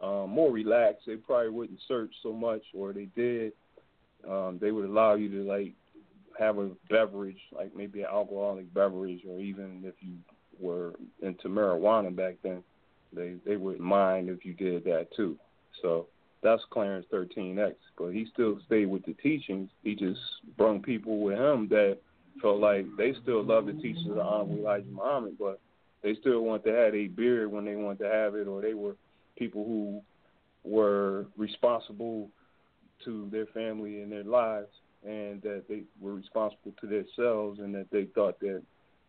um, 0.02 0.30
more 0.30 0.50
relaxed. 0.50 1.04
They 1.06 1.16
probably 1.16 1.50
wouldn't 1.50 1.78
search 1.88 2.12
so 2.22 2.32
much, 2.32 2.62
or 2.74 2.92
they 2.92 3.08
did. 3.16 3.52
Um, 4.28 4.58
they 4.60 4.70
would 4.70 4.84
allow 4.84 5.14
you 5.14 5.28
to 5.30 5.48
like 5.48 5.72
have 6.38 6.58
a 6.58 6.70
beverage, 6.88 7.40
like 7.52 7.74
maybe 7.74 8.00
an 8.00 8.08
alcoholic 8.12 8.72
beverage, 8.72 9.20
or 9.28 9.40
even 9.40 9.82
if 9.84 9.94
you 10.00 10.14
were 10.60 10.92
into 11.22 11.48
marijuana 11.48 12.14
back 12.14 12.36
then, 12.42 12.62
they 13.12 13.34
they 13.46 13.56
wouldn't 13.56 13.82
mind 13.82 14.28
if 14.28 14.44
you 14.44 14.54
did 14.54 14.84
that 14.84 15.08
too. 15.16 15.36
So 15.80 16.06
that's 16.42 16.62
Clarence 16.70 17.06
13X, 17.12 17.74
but 17.96 18.08
he 18.08 18.26
still 18.32 18.58
stayed 18.66 18.86
with 18.86 19.04
the 19.04 19.14
teachings. 19.14 19.70
He 19.82 19.94
just 19.94 20.20
brung 20.56 20.82
people 20.82 21.20
with 21.20 21.38
him 21.38 21.68
that 21.68 21.98
felt 22.40 22.58
like 22.58 22.86
they 22.96 23.14
still 23.22 23.44
love 23.44 23.66
the 23.66 23.72
teachings 23.72 24.10
of 24.10 24.18
Honorable 24.18 24.58
Elijah 24.58 24.86
Muhammad, 24.90 25.36
but 25.38 25.60
they 26.02 26.14
still 26.20 26.40
want 26.40 26.64
to 26.64 26.72
have 26.72 26.94
a 26.94 27.06
beard 27.06 27.50
when 27.52 27.64
they 27.64 27.76
want 27.76 27.98
to 28.00 28.06
have 28.06 28.34
it, 28.34 28.48
or 28.48 28.60
they 28.60 28.74
were 28.74 28.96
people 29.36 29.64
who 29.64 30.02
were 30.64 31.26
responsible 31.36 32.28
to 33.04 33.28
their 33.30 33.46
family 33.46 34.00
and 34.02 34.10
their 34.10 34.24
lives, 34.24 34.68
and 35.06 35.42
that 35.42 35.64
they 35.68 35.82
were 36.00 36.14
responsible 36.14 36.72
to 36.80 36.86
themselves, 36.86 37.60
and 37.60 37.74
that 37.74 37.86
they 37.90 38.04
thought 38.14 38.38
that 38.40 38.62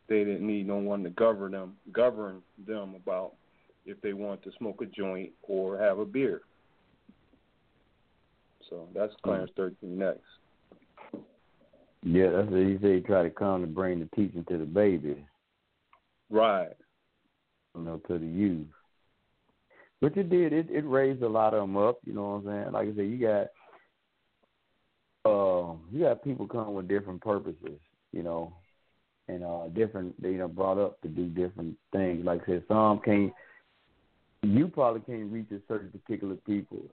they 0.09 0.23
didn't 0.23 0.45
need 0.45 0.67
no 0.67 0.77
one 0.77 1.03
to 1.03 1.09
govern 1.11 1.51
them, 1.51 1.75
govern 1.91 2.41
them 2.67 2.95
about 2.95 3.33
if 3.85 3.99
they 4.01 4.13
want 4.13 4.43
to 4.43 4.51
smoke 4.57 4.81
a 4.81 4.85
joint 4.85 5.31
or 5.43 5.77
have 5.77 5.99
a 5.99 6.05
beer. 6.05 6.41
So 8.69 8.87
that's 8.93 9.13
mm-hmm. 9.13 9.29
Clarence 9.29 9.51
13X. 9.57 10.17
Yeah, 12.05 12.31
that's 12.31 12.49
what 12.49 12.59
he 12.59 12.77
said. 12.81 12.95
He 12.95 13.01
tried 13.01 13.23
to 13.23 13.29
come 13.29 13.61
to 13.61 13.67
bring 13.67 13.99
the 13.99 14.09
teaching 14.15 14.43
to 14.49 14.57
the 14.57 14.65
baby, 14.65 15.25
Right. 16.29 16.73
you 17.75 17.81
know, 17.81 18.01
to 18.07 18.19
the 18.19 18.25
youth. 18.25 18.67
But 20.01 20.17
it 20.17 20.29
did. 20.29 20.51
It 20.51 20.69
it 20.69 20.85
raised 20.85 21.21
a 21.21 21.29
lot 21.29 21.53
of 21.53 21.61
them 21.61 21.77
up. 21.77 21.99
You 22.03 22.13
know 22.13 22.23
what 22.23 22.51
I'm 22.51 22.63
saying? 22.63 22.71
Like 22.73 22.87
I 22.89 22.95
said, 22.95 23.05
you 23.05 23.17
got 23.17 23.47
you 25.93 26.05
got 26.05 26.23
people 26.23 26.47
coming 26.47 26.73
with 26.73 26.87
different 26.87 27.21
purposes. 27.21 27.79
You 28.11 28.23
know, 28.23 28.53
and 29.27 29.43
uh, 29.43 29.67
different. 29.73 30.19
They 30.21 30.31
you 30.31 30.37
know 30.37 30.47
brought 30.47 30.77
up 30.77 31.01
to 31.01 31.07
do 31.07 31.27
different 31.27 31.75
things. 31.91 32.25
Like 32.25 32.43
I 32.43 32.45
said, 32.47 32.63
some 32.67 32.99
can't. 33.03 33.31
You 34.41 34.67
probably 34.67 35.01
can't 35.01 35.31
reach 35.31 35.51
a 35.51 35.59
certain 35.67 35.89
particular 35.91 36.35
people. 36.35 36.83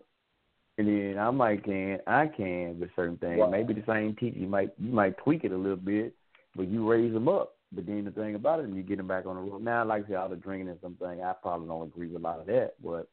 And 0.78 0.86
then 0.86 1.18
I 1.18 1.30
might 1.30 1.64
can, 1.64 1.98
I 2.06 2.26
can 2.28 2.78
with 2.78 2.90
certain 2.94 3.16
things. 3.16 3.40
Right. 3.40 3.50
Maybe 3.50 3.74
the 3.74 3.82
same 3.86 4.14
teacher, 4.16 4.38
you 4.38 4.46
might 4.46 4.70
you 4.78 4.92
might 4.92 5.18
tweak 5.18 5.44
it 5.44 5.52
a 5.52 5.56
little 5.56 5.76
bit, 5.76 6.14
but 6.54 6.68
you 6.68 6.88
raise 6.88 7.12
them 7.12 7.28
up. 7.28 7.56
But 7.72 7.86
then 7.86 8.04
the 8.04 8.10
thing 8.10 8.34
about 8.34 8.60
it, 8.60 8.64
and 8.64 8.76
you 8.76 8.82
get 8.82 8.96
them 8.96 9.08
back 9.08 9.26
on 9.26 9.36
the 9.36 9.42
road. 9.42 9.62
Now, 9.62 9.84
like 9.84 10.04
I 10.04 10.08
said, 10.08 10.16
all 10.16 10.28
the 10.28 10.36
drinking 10.36 10.68
and 10.68 10.78
something, 10.80 11.22
I 11.22 11.32
probably 11.40 11.68
don't 11.68 11.86
agree 11.86 12.08
with 12.08 12.22
a 12.22 12.24
lot 12.24 12.40
of 12.40 12.46
that. 12.46 12.74
But 12.82 13.08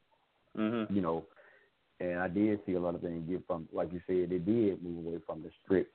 Mhm. 0.57 0.89
you 0.93 1.01
know, 1.01 1.25
and 1.99 2.19
I 2.19 2.27
did 2.27 2.59
see 2.65 2.73
a 2.73 2.79
lot 2.79 2.95
of 2.95 3.01
things 3.01 3.29
get 3.29 3.45
from, 3.47 3.67
like 3.73 3.91
you 3.91 4.01
said, 4.07 4.29
they 4.29 4.37
did 4.37 4.83
move 4.83 5.05
away 5.05 5.19
from 5.25 5.43
the 5.43 5.49
strict 5.63 5.91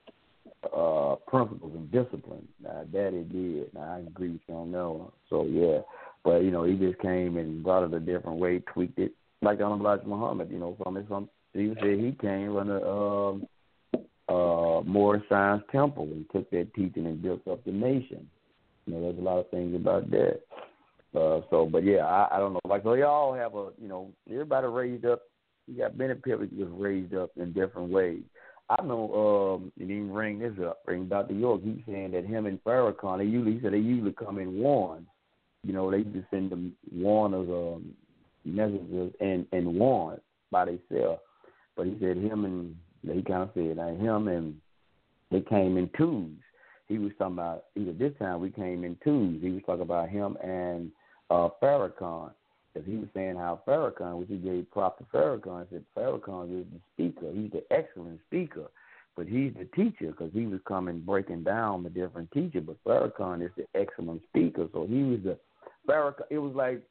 uh 0.75 1.15
principles 1.27 1.71
and 1.73 1.91
discipline. 1.91 2.47
Now, 2.61 2.83
that 2.91 3.13
it 3.13 3.31
did. 3.31 3.73
Now, 3.73 3.95
I 3.95 3.99
agree 3.99 4.31
with 4.31 4.41
you 4.47 4.55
on 4.55 4.71
that. 4.71 5.11
So 5.29 5.45
yeah, 5.45 5.79
but 6.23 6.43
you 6.43 6.51
know, 6.51 6.63
he 6.63 6.75
just 6.75 6.99
came 6.99 7.37
and 7.37 7.63
brought 7.63 7.85
it 7.85 7.93
a 7.93 7.99
different 7.99 8.39
way, 8.39 8.59
tweaked 8.59 8.99
it, 8.99 9.13
like 9.41 9.59
Honorable 9.61 9.85
Elijah 9.85 10.07
Muhammad. 10.07 10.51
You 10.51 10.59
know, 10.59 10.77
from 10.81 10.95
his 10.95 11.07
from 11.07 11.29
he 11.53 11.73
said 11.79 11.99
he 11.99 12.15
came 12.19 12.53
from 12.53 12.67
the 12.67 12.87
um 12.87 13.47
uh 14.29 14.81
Moorish 14.81 15.23
Science 15.29 15.63
Temple 15.71 16.03
and 16.03 16.25
took 16.31 16.49
that 16.51 16.73
teaching 16.73 17.05
and 17.05 17.21
built 17.21 17.47
up 17.47 17.63
the 17.65 17.71
nation. 17.71 18.27
You 18.85 18.93
know, 18.93 19.01
there's 19.01 19.17
a 19.17 19.21
lot 19.21 19.39
of 19.39 19.49
things 19.49 19.75
about 19.75 20.09
that. 20.11 20.41
Uh, 21.15 21.41
so, 21.49 21.69
but 21.71 21.83
yeah, 21.83 22.05
I, 22.05 22.35
I 22.35 22.39
don't 22.39 22.53
know. 22.53 22.59
Like, 22.67 22.83
so 22.83 22.93
y'all 22.95 23.33
have 23.33 23.53
a, 23.53 23.69
you 23.79 23.87
know, 23.87 24.11
everybody 24.29 24.67
raised 24.67 25.05
up. 25.05 25.21
You 25.67 25.77
got 25.77 25.97
Bennett 25.97 26.23
Pippin 26.23 26.49
was 26.57 26.69
raised 26.71 27.13
up 27.15 27.31
in 27.37 27.53
different 27.53 27.89
ways. 27.89 28.21
I 28.69 28.81
know, 28.83 29.55
um, 29.55 29.71
and 29.79 29.91
even 29.91 30.11
ring 30.11 30.39
this 30.39 30.53
up, 30.65 30.83
bring 30.85 31.07
Dr. 31.07 31.33
York. 31.33 31.61
He's 31.63 31.81
saying 31.85 32.11
that 32.11 32.25
him 32.25 32.45
and 32.45 32.63
Farrakhan, 32.63 33.19
they 33.19 33.25
usually 33.25 33.55
he 33.55 33.61
said 33.61 33.73
they 33.73 33.77
usually 33.77 34.13
come 34.13 34.39
in 34.39 34.59
wands. 34.59 35.07
You 35.63 35.73
know, 35.73 35.91
they 35.91 36.03
just 36.03 36.29
send 36.31 36.51
them 36.51 36.73
wands, 36.91 37.49
um, 37.49 37.93
messengers 38.45 39.13
and 39.19 39.45
and 39.51 39.75
wands 39.79 40.21
by 40.51 40.65
themselves. 40.65 41.21
But 41.75 41.87
he 41.87 41.97
said 41.99 42.17
him 42.17 42.45
and 42.45 42.75
he 43.01 43.21
kind 43.23 43.43
of 43.43 43.49
said 43.53 43.77
like 43.77 43.99
him 43.99 44.27
and 44.27 44.55
they 45.31 45.41
came 45.41 45.77
in 45.77 45.89
twos. 45.97 46.31
He 46.87 46.97
was 46.97 47.11
talking 47.17 47.33
about 47.33 47.65
either 47.75 47.93
this 47.93 48.13
time 48.19 48.39
we 48.39 48.51
came 48.51 48.83
in 48.83 48.97
twos. 49.03 49.41
He 49.41 49.49
was 49.49 49.61
talking 49.65 49.81
about 49.81 50.09
him 50.09 50.37
and 50.43 50.91
uh 51.29 51.49
Farrakhan. 51.61 52.31
Because 52.73 52.89
he 52.89 52.97
was 52.97 53.07
saying 53.13 53.35
how 53.35 53.61
Farrakhan, 53.67 54.17
which 54.17 54.29
he 54.29 54.37
gave 54.37 54.69
prop 54.71 54.97
to 54.97 55.03
Farrakhan, 55.05 55.67
said 55.69 55.83
Farrakhan 55.95 56.61
is 56.61 56.65
the 56.73 56.79
speaker. 56.93 57.31
He's 57.33 57.51
the 57.51 57.63
excellent 57.71 58.19
speaker. 58.27 58.67
but 59.15 59.27
he's 59.27 59.53
the 59.53 59.65
teacher 59.75 60.07
because 60.07 60.31
he 60.33 60.47
was 60.47 60.59
coming 60.67 60.99
breaking 60.99 61.43
down 61.43 61.83
the 61.83 61.89
different 61.89 62.31
teacher. 62.31 62.61
But 62.61 62.83
Farrakhan 62.83 63.45
is 63.45 63.51
the 63.55 63.65
excellent 63.79 64.23
speaker, 64.29 64.67
so 64.73 64.87
he 64.87 65.03
was 65.03 65.19
the 65.23 65.37
Farrakhan. 65.87 66.25
It 66.31 66.39
was 66.39 66.55
like 66.55 66.81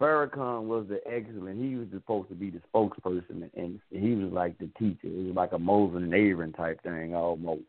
Farrakhan 0.00 0.64
was 0.64 0.86
the 0.88 1.00
excellent. 1.10 1.60
He 1.60 1.74
was 1.76 1.88
supposed 1.92 2.28
to 2.28 2.34
be 2.34 2.50
the 2.50 2.60
spokesperson, 2.72 3.50
and 3.56 3.80
he 3.90 4.14
was 4.14 4.32
like 4.32 4.58
the 4.58 4.68
teacher. 4.78 5.08
It 5.08 5.26
was 5.26 5.34
like 5.34 5.52
a 5.52 5.58
Moses 5.58 6.02
and 6.02 6.14
Aaron 6.14 6.52
type 6.52 6.82
thing 6.82 7.14
almost. 7.14 7.62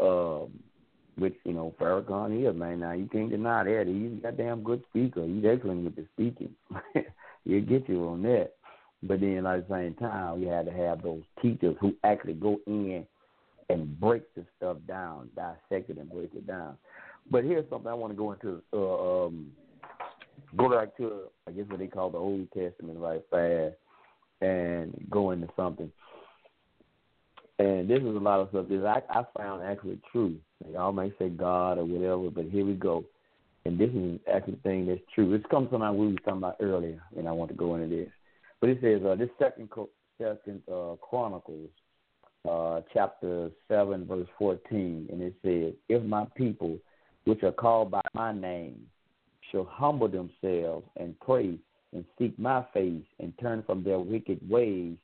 Um, 0.00 0.50
which 1.16 1.34
you 1.44 1.52
know 1.52 1.74
Farrakhan 1.80 2.48
is 2.48 2.56
man. 2.56 2.80
Now 2.80 2.92
you 2.92 3.06
can't 3.06 3.30
deny 3.30 3.64
that 3.64 3.86
he's 3.86 4.18
a 4.18 4.22
goddamn 4.22 4.62
good 4.62 4.82
speaker. 4.90 5.24
He's 5.24 5.44
excellent 5.44 5.84
with 5.84 5.96
the 5.96 6.06
speaking. 6.14 6.54
He'll 7.44 7.62
get 7.62 7.88
you 7.88 8.08
on 8.08 8.22
that. 8.22 8.52
But 9.02 9.20
then 9.20 9.46
at 9.46 9.68
the 9.68 9.74
same 9.74 9.94
time, 9.94 10.40
you 10.40 10.48
had 10.48 10.66
to 10.66 10.72
have 10.72 11.02
those 11.02 11.22
teachers 11.40 11.76
who 11.80 11.94
actually 12.02 12.34
go 12.34 12.58
in 12.66 13.06
and 13.68 14.00
break 14.00 14.22
the 14.34 14.44
stuff 14.56 14.78
down, 14.86 15.28
dissect 15.36 15.90
it 15.90 15.98
and 15.98 16.10
break 16.10 16.30
it 16.34 16.46
down. 16.46 16.76
But 17.30 17.44
here's 17.44 17.68
something 17.68 17.90
I 17.90 17.94
want 17.94 18.12
to 18.12 18.16
go 18.16 18.32
into. 18.32 18.62
Uh, 18.72 19.26
um, 19.26 19.50
go 20.56 20.70
back 20.70 20.96
to 20.98 21.24
I 21.46 21.52
guess 21.52 21.66
what 21.68 21.78
they 21.78 21.86
call 21.86 22.10
the 22.10 22.18
Old 22.18 22.48
Testament 22.52 22.98
right 22.98 23.22
fast, 23.30 23.74
and 24.40 24.94
go 25.10 25.30
into 25.30 25.48
something. 25.56 25.90
And 27.58 27.88
this 27.88 28.00
is 28.00 28.04
a 28.04 28.18
lot 28.18 28.40
of 28.40 28.50
stuff 28.50 28.66
that 28.68 29.02
I, 29.10 29.20
I 29.20 29.24
found 29.36 29.62
actually 29.62 29.98
true. 30.12 30.36
Y'all 30.70 30.92
may 30.92 31.12
say 31.18 31.30
God 31.30 31.78
or 31.78 31.84
whatever, 31.84 32.30
but 32.30 32.52
here 32.52 32.66
we 32.66 32.74
go. 32.74 33.04
And 33.64 33.78
this 33.78 33.90
is 33.90 34.20
actually 34.32 34.54
the 34.54 34.60
thing 34.60 34.86
that's 34.86 35.00
true. 35.14 35.30
This 35.30 35.46
comes 35.50 35.70
from 35.70 35.80
what 35.80 35.96
we 35.96 36.08
were 36.08 36.18
talking 36.18 36.38
about 36.38 36.56
earlier, 36.60 37.02
and 37.16 37.26
I 37.26 37.32
want 37.32 37.50
to 37.50 37.56
go 37.56 37.74
into 37.74 37.94
this. 37.94 38.08
But 38.60 38.70
it 38.70 38.78
says 38.80 39.02
uh, 39.04 39.14
this 39.16 39.30
second 39.38 39.70
second 40.18 40.62
uh, 40.72 40.94
Chronicles, 41.00 41.70
uh, 42.48 42.82
chapter 42.92 43.50
seven, 43.68 44.06
verse 44.06 44.28
fourteen, 44.38 45.08
and 45.10 45.20
it 45.22 45.34
says, 45.42 45.74
"If 45.88 46.02
my 46.04 46.26
people, 46.36 46.78
which 47.24 47.42
are 47.42 47.52
called 47.52 47.90
by 47.90 48.02
my 48.14 48.32
name, 48.32 48.86
shall 49.50 49.64
humble 49.64 50.08
themselves 50.08 50.86
and 50.96 51.18
pray 51.20 51.58
and 51.92 52.04
seek 52.18 52.38
my 52.38 52.64
face 52.72 53.04
and 53.18 53.32
turn 53.40 53.62
from 53.66 53.82
their 53.82 53.98
wicked 53.98 54.38
ways, 54.48 54.96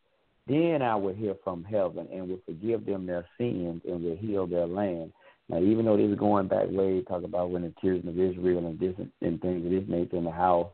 then 0.47 0.83
I 0.83 0.97
will 0.97 1.15
hear 1.15 1.35
from 1.45 1.65
heaven 1.65 2.09
and 2.12 2.29
will 2.29 2.41
forgive 2.45 2.85
them 2.85 3.07
their 3.07 3.27
sins 3.39 3.83
and 3.87 4.03
will 4.03 4.17
heal 4.17 4.47
their 4.47 4.67
land." 4.67 5.12
Now, 5.49 5.59
even 5.61 5.85
though 5.85 5.97
this 5.97 6.11
is 6.11 6.19
going 6.19 6.49
back 6.49 6.67
way, 6.71 7.03
talk 7.03 7.25
about 7.25 7.51
when 7.51 7.62
the 7.62 7.75
children 7.81 8.09
of 8.09 8.19
Israel 8.19 8.67
and 8.67 8.79
this 8.79 8.95
and 9.21 9.41
things 9.41 9.65
of 9.67 9.71
this 9.71 9.85
nature 9.89 10.17
in 10.17 10.25
the 10.25 10.31
house 10.31 10.71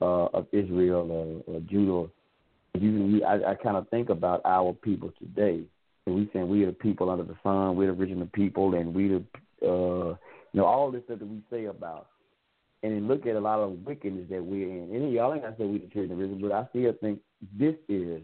uh, 0.00 0.26
of 0.26 0.46
Israel 0.52 1.10
or, 1.10 1.54
or 1.54 1.60
Judah, 1.60 2.10
you, 2.74 3.24
I, 3.24 3.52
I 3.52 3.54
kind 3.54 3.76
of 3.76 3.88
think 3.90 4.08
about 4.08 4.40
our 4.44 4.72
people 4.72 5.12
today. 5.18 5.62
And 6.06 6.16
we 6.16 6.28
saying 6.32 6.48
we 6.48 6.64
are 6.64 6.66
the 6.66 6.72
people 6.72 7.10
under 7.10 7.24
the 7.24 7.36
sun, 7.42 7.76
we're 7.76 7.92
the 7.92 8.00
original 8.00 8.28
people, 8.32 8.74
and 8.74 8.92
we 8.92 9.08
the, 9.08 9.24
uh, 9.62 10.16
you 10.52 10.60
know, 10.60 10.64
all 10.64 10.90
this 10.90 11.04
stuff 11.04 11.20
that 11.20 11.28
we 11.28 11.40
say 11.50 11.66
about. 11.66 12.08
And 12.82 12.92
then 12.92 13.06
look 13.06 13.26
at 13.26 13.36
a 13.36 13.40
lot 13.40 13.60
of 13.60 13.84
wickedness 13.84 14.26
that 14.30 14.44
we're 14.44 14.68
in. 14.68 14.92
And 14.92 15.12
y'all 15.12 15.32
ain't 15.32 15.42
gonna 15.42 15.54
say 15.56 15.64
we 15.64 15.78
the 15.78 15.86
children 15.86 16.12
of 16.12 16.20
Israel, 16.20 16.48
but 16.48 16.52
I 16.52 16.66
still 16.70 16.92
think 17.00 17.20
this 17.56 17.76
is. 17.88 18.22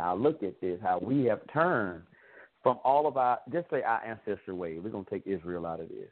I 0.00 0.12
look 0.12 0.42
at 0.42 0.60
this, 0.60 0.78
how 0.82 0.98
we 0.98 1.24
have 1.24 1.40
turned 1.52 2.02
from 2.62 2.78
all 2.84 3.06
of 3.06 3.16
our, 3.16 3.38
just 3.52 3.70
say 3.70 3.82
our 3.82 4.02
ancestral 4.04 4.56
ways. 4.56 4.80
We're 4.82 4.90
gonna 4.90 5.04
take 5.08 5.26
Israel 5.26 5.66
out 5.66 5.80
of 5.80 5.88
this. 5.88 6.10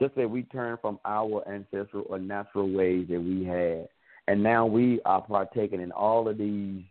Just 0.00 0.14
say 0.14 0.26
we 0.26 0.44
turn 0.44 0.78
from 0.80 0.98
our 1.04 1.46
ancestral 1.48 2.04
or 2.08 2.18
natural 2.18 2.70
ways 2.70 3.06
that 3.08 3.20
we 3.20 3.44
had 3.44 3.88
and 4.28 4.42
now 4.42 4.66
we 4.66 5.00
are 5.06 5.22
partaking 5.22 5.80
in 5.80 5.90
all 5.90 6.28
of 6.28 6.36
these 6.36 6.82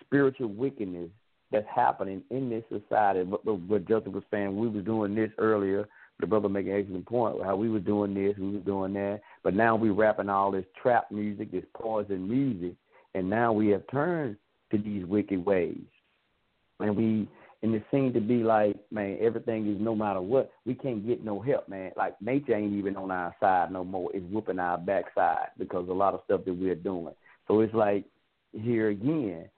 spiritual 0.00 0.46
wickedness 0.46 1.10
that's 1.50 1.66
happening 1.74 2.22
in 2.30 2.48
this 2.48 2.62
society. 2.68 3.24
What, 3.24 3.44
what 3.44 3.88
Justin 3.88 4.12
was 4.12 4.22
saying, 4.30 4.56
we 4.56 4.68
was 4.68 4.84
doing 4.84 5.12
this 5.12 5.32
earlier. 5.38 5.88
The 6.20 6.26
brother 6.28 6.48
making 6.48 6.72
an 6.72 6.78
excellent 6.78 7.06
point 7.06 7.42
how 7.42 7.56
we 7.56 7.68
were 7.68 7.80
doing 7.80 8.14
this, 8.14 8.36
we 8.38 8.52
were 8.52 8.58
doing 8.60 8.92
that, 8.92 9.22
but 9.42 9.54
now 9.54 9.74
we're 9.74 9.92
rapping 9.92 10.28
all 10.28 10.52
this 10.52 10.64
trap 10.80 11.10
music, 11.10 11.50
this 11.50 11.64
poison 11.74 12.28
music, 12.28 12.76
and 13.16 13.28
now 13.28 13.52
we 13.52 13.68
have 13.70 13.82
turned 13.90 14.36
to 14.72 14.78
these 14.78 15.04
wicked 15.06 15.44
ways, 15.44 15.78
and 16.80 16.96
we 16.96 17.28
and 17.62 17.74
it 17.76 17.84
seemed 17.92 18.14
to 18.14 18.20
be 18.20 18.42
like, 18.42 18.76
man, 18.90 19.18
everything 19.20 19.72
is 19.72 19.80
no 19.80 19.94
matter 19.94 20.20
what, 20.20 20.50
we 20.66 20.74
can't 20.74 21.06
get 21.06 21.24
no 21.24 21.40
help, 21.40 21.68
man. 21.68 21.92
Like 21.96 22.20
nature 22.20 22.56
ain't 22.56 22.72
even 22.72 22.96
on 22.96 23.12
our 23.12 23.34
side 23.38 23.70
no 23.70 23.84
more. 23.84 24.10
It's 24.12 24.26
whooping 24.32 24.58
our 24.58 24.78
backside 24.78 25.50
because 25.58 25.88
a 25.88 25.92
lot 25.92 26.14
of 26.14 26.22
stuff 26.24 26.44
that 26.44 26.54
we're 26.54 26.74
doing. 26.74 27.14
So 27.46 27.60
it's 27.60 27.72
like 27.72 28.04
here 28.52 28.88
again, 28.88 29.48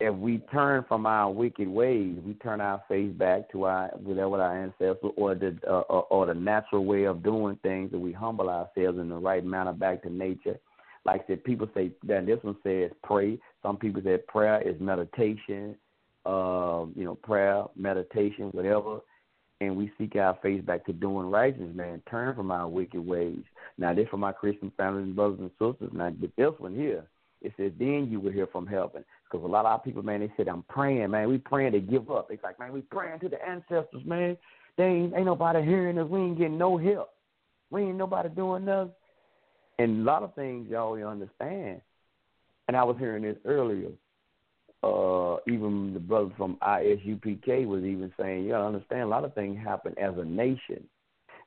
if 0.00 0.14
we 0.14 0.38
turn 0.50 0.84
from 0.88 1.06
our 1.06 1.30
wicked 1.30 1.68
ways, 1.68 2.16
we 2.24 2.34
turn 2.34 2.60
our 2.60 2.82
face 2.88 3.12
back 3.12 3.50
to 3.52 3.64
our 3.64 3.88
whatever 4.02 4.40
our 4.40 4.62
ancestors 4.62 5.12
or 5.16 5.34
the 5.34 5.58
uh, 5.66 5.80
or, 5.80 6.04
or 6.10 6.26
the 6.26 6.34
natural 6.34 6.84
way 6.84 7.04
of 7.04 7.22
doing 7.22 7.58
things, 7.62 7.90
and 7.92 8.02
we 8.02 8.12
humble 8.12 8.48
ourselves 8.48 8.98
in 8.98 9.08
the 9.08 9.16
right 9.16 9.44
manner 9.44 9.72
back 9.72 10.02
to 10.02 10.10
nature. 10.10 10.58
Like 11.04 11.24
said, 11.26 11.44
people 11.44 11.68
say 11.74 11.92
that 12.04 12.26
this 12.26 12.38
one 12.42 12.56
says 12.62 12.90
pray. 13.02 13.38
Some 13.62 13.76
people 13.76 14.02
say 14.02 14.18
prayer 14.28 14.60
is 14.62 14.80
meditation 14.80 15.76
uh, 16.26 16.84
you 16.94 17.04
know, 17.04 17.14
prayer, 17.14 17.64
meditation, 17.76 18.50
whatever, 18.52 19.00
and 19.60 19.76
we 19.76 19.90
seek 19.98 20.16
our 20.16 20.38
face 20.42 20.62
back 20.62 20.84
to 20.86 20.92
doing 20.92 21.30
righteousness, 21.30 21.74
man. 21.74 22.02
Turn 22.10 22.34
from 22.34 22.50
our 22.50 22.68
wicked 22.68 23.04
ways. 23.04 23.42
Now, 23.78 23.94
this 23.94 24.08
for 24.10 24.16
my 24.16 24.32
Christian 24.32 24.72
families 24.76 25.04
and 25.04 25.16
brothers 25.16 25.40
and 25.40 25.50
sisters. 25.52 25.90
Now, 25.92 26.12
with 26.20 26.34
this 26.36 26.52
one 26.58 26.74
here, 26.74 27.04
it 27.42 27.52
says, 27.56 27.72
then 27.78 28.08
you 28.10 28.20
will 28.20 28.32
hear 28.32 28.46
from 28.46 28.66
heaven. 28.66 29.04
Because 29.24 29.44
a 29.44 29.48
lot 29.48 29.60
of 29.60 29.72
our 29.72 29.78
people, 29.78 30.02
man, 30.02 30.20
they 30.20 30.32
said, 30.36 30.48
I'm 30.48 30.62
praying, 30.64 31.10
man. 31.10 31.28
We 31.28 31.38
praying 31.38 31.72
to 31.72 31.80
give 31.80 32.10
up. 32.10 32.28
It's 32.30 32.42
like, 32.42 32.58
man, 32.58 32.72
we 32.72 32.82
praying 32.82 33.20
to 33.20 33.28
the 33.28 33.42
ancestors, 33.46 34.04
man. 34.04 34.36
They 34.76 34.84
ain't, 34.84 35.14
ain't 35.14 35.26
nobody 35.26 35.62
hearing 35.62 35.98
us. 35.98 36.08
We 36.08 36.20
ain't 36.20 36.38
getting 36.38 36.58
no 36.58 36.76
help. 36.76 37.10
We 37.70 37.82
ain't 37.82 37.96
nobody 37.96 38.28
doing 38.30 38.64
nothing. 38.64 38.92
And 39.78 40.00
a 40.00 40.04
lot 40.04 40.22
of 40.22 40.34
things 40.34 40.68
y'all 40.70 41.02
understand. 41.06 41.80
And 42.70 42.76
I 42.76 42.84
was 42.84 42.94
hearing 43.00 43.24
this 43.24 43.36
earlier 43.44 43.90
uh, 44.84 45.38
even 45.48 45.92
the 45.92 45.98
brother 45.98 46.30
from 46.36 46.56
ISUPK 46.62 47.66
was 47.66 47.82
even 47.82 48.12
saying, 48.16 48.44
you 48.44 48.50
gotta 48.50 48.66
understand, 48.66 49.02
a 49.02 49.06
lot 49.08 49.24
of 49.24 49.34
things 49.34 49.58
happen 49.58 49.92
as 49.98 50.14
a 50.16 50.24
nation, 50.24 50.84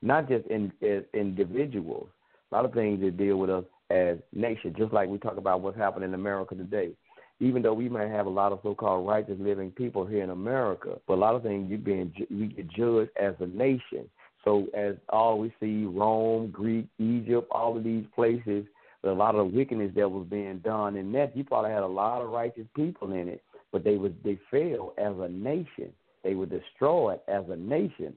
not 0.01 0.27
just 0.27 0.45
in 0.47 0.73
as 0.81 1.03
individuals. 1.13 2.09
A 2.51 2.55
lot 2.55 2.65
of 2.65 2.73
things 2.73 2.99
that 2.99 3.15
deal 3.15 3.37
with 3.37 3.49
us 3.49 3.63
as 3.89 4.17
nation, 4.33 4.75
just 4.77 4.91
like 4.91 5.07
we 5.07 5.17
talk 5.17 5.37
about 5.37 5.61
what's 5.61 5.77
happening 5.77 6.09
in 6.09 6.13
America 6.13 6.55
today. 6.55 6.91
Even 7.39 7.61
though 7.61 7.73
we 7.73 7.87
may 7.87 8.09
have 8.09 8.25
a 8.25 8.29
lot 8.29 8.51
of 8.51 8.59
so-called 8.61 9.07
righteous 9.07 9.37
living 9.39 9.71
people 9.71 10.05
here 10.05 10.25
in 10.25 10.29
America, 10.31 10.99
but 11.07 11.13
a 11.13 11.21
lot 11.23 11.35
of 11.35 11.43
things 11.43 11.71
you 11.71 11.77
being 11.77 12.11
we 12.29 12.47
get 12.47 12.67
judged 12.67 13.11
as 13.17 13.33
a 13.39 13.47
nation. 13.47 14.09
So 14.43 14.67
as 14.75 14.95
all 15.07 15.39
we 15.39 15.53
see, 15.61 15.85
Rome, 15.85 16.51
Greek, 16.51 16.87
Egypt, 16.99 17.47
all 17.49 17.77
of 17.77 17.85
these 17.85 18.03
places 18.13 18.65
a 19.03 19.11
lot 19.11 19.35
of 19.35 19.51
the 19.51 19.57
wickedness 19.57 19.91
that 19.95 20.09
was 20.09 20.25
being 20.29 20.59
done 20.59 20.95
in 20.95 21.11
that. 21.13 21.35
You 21.35 21.43
probably 21.43 21.71
had 21.71 21.83
a 21.83 21.87
lot 21.87 22.21
of 22.21 22.29
righteous 22.29 22.67
people 22.75 23.11
in 23.11 23.27
it, 23.27 23.43
but 23.71 23.83
they 23.83 23.97
was 23.97 24.11
they 24.23 24.39
failed 24.49 24.93
as 24.97 25.13
a 25.19 25.29
nation. 25.29 25.91
They 26.23 26.35
were 26.35 26.45
destroyed 26.45 27.19
as 27.27 27.43
a 27.49 27.55
nation. 27.55 28.13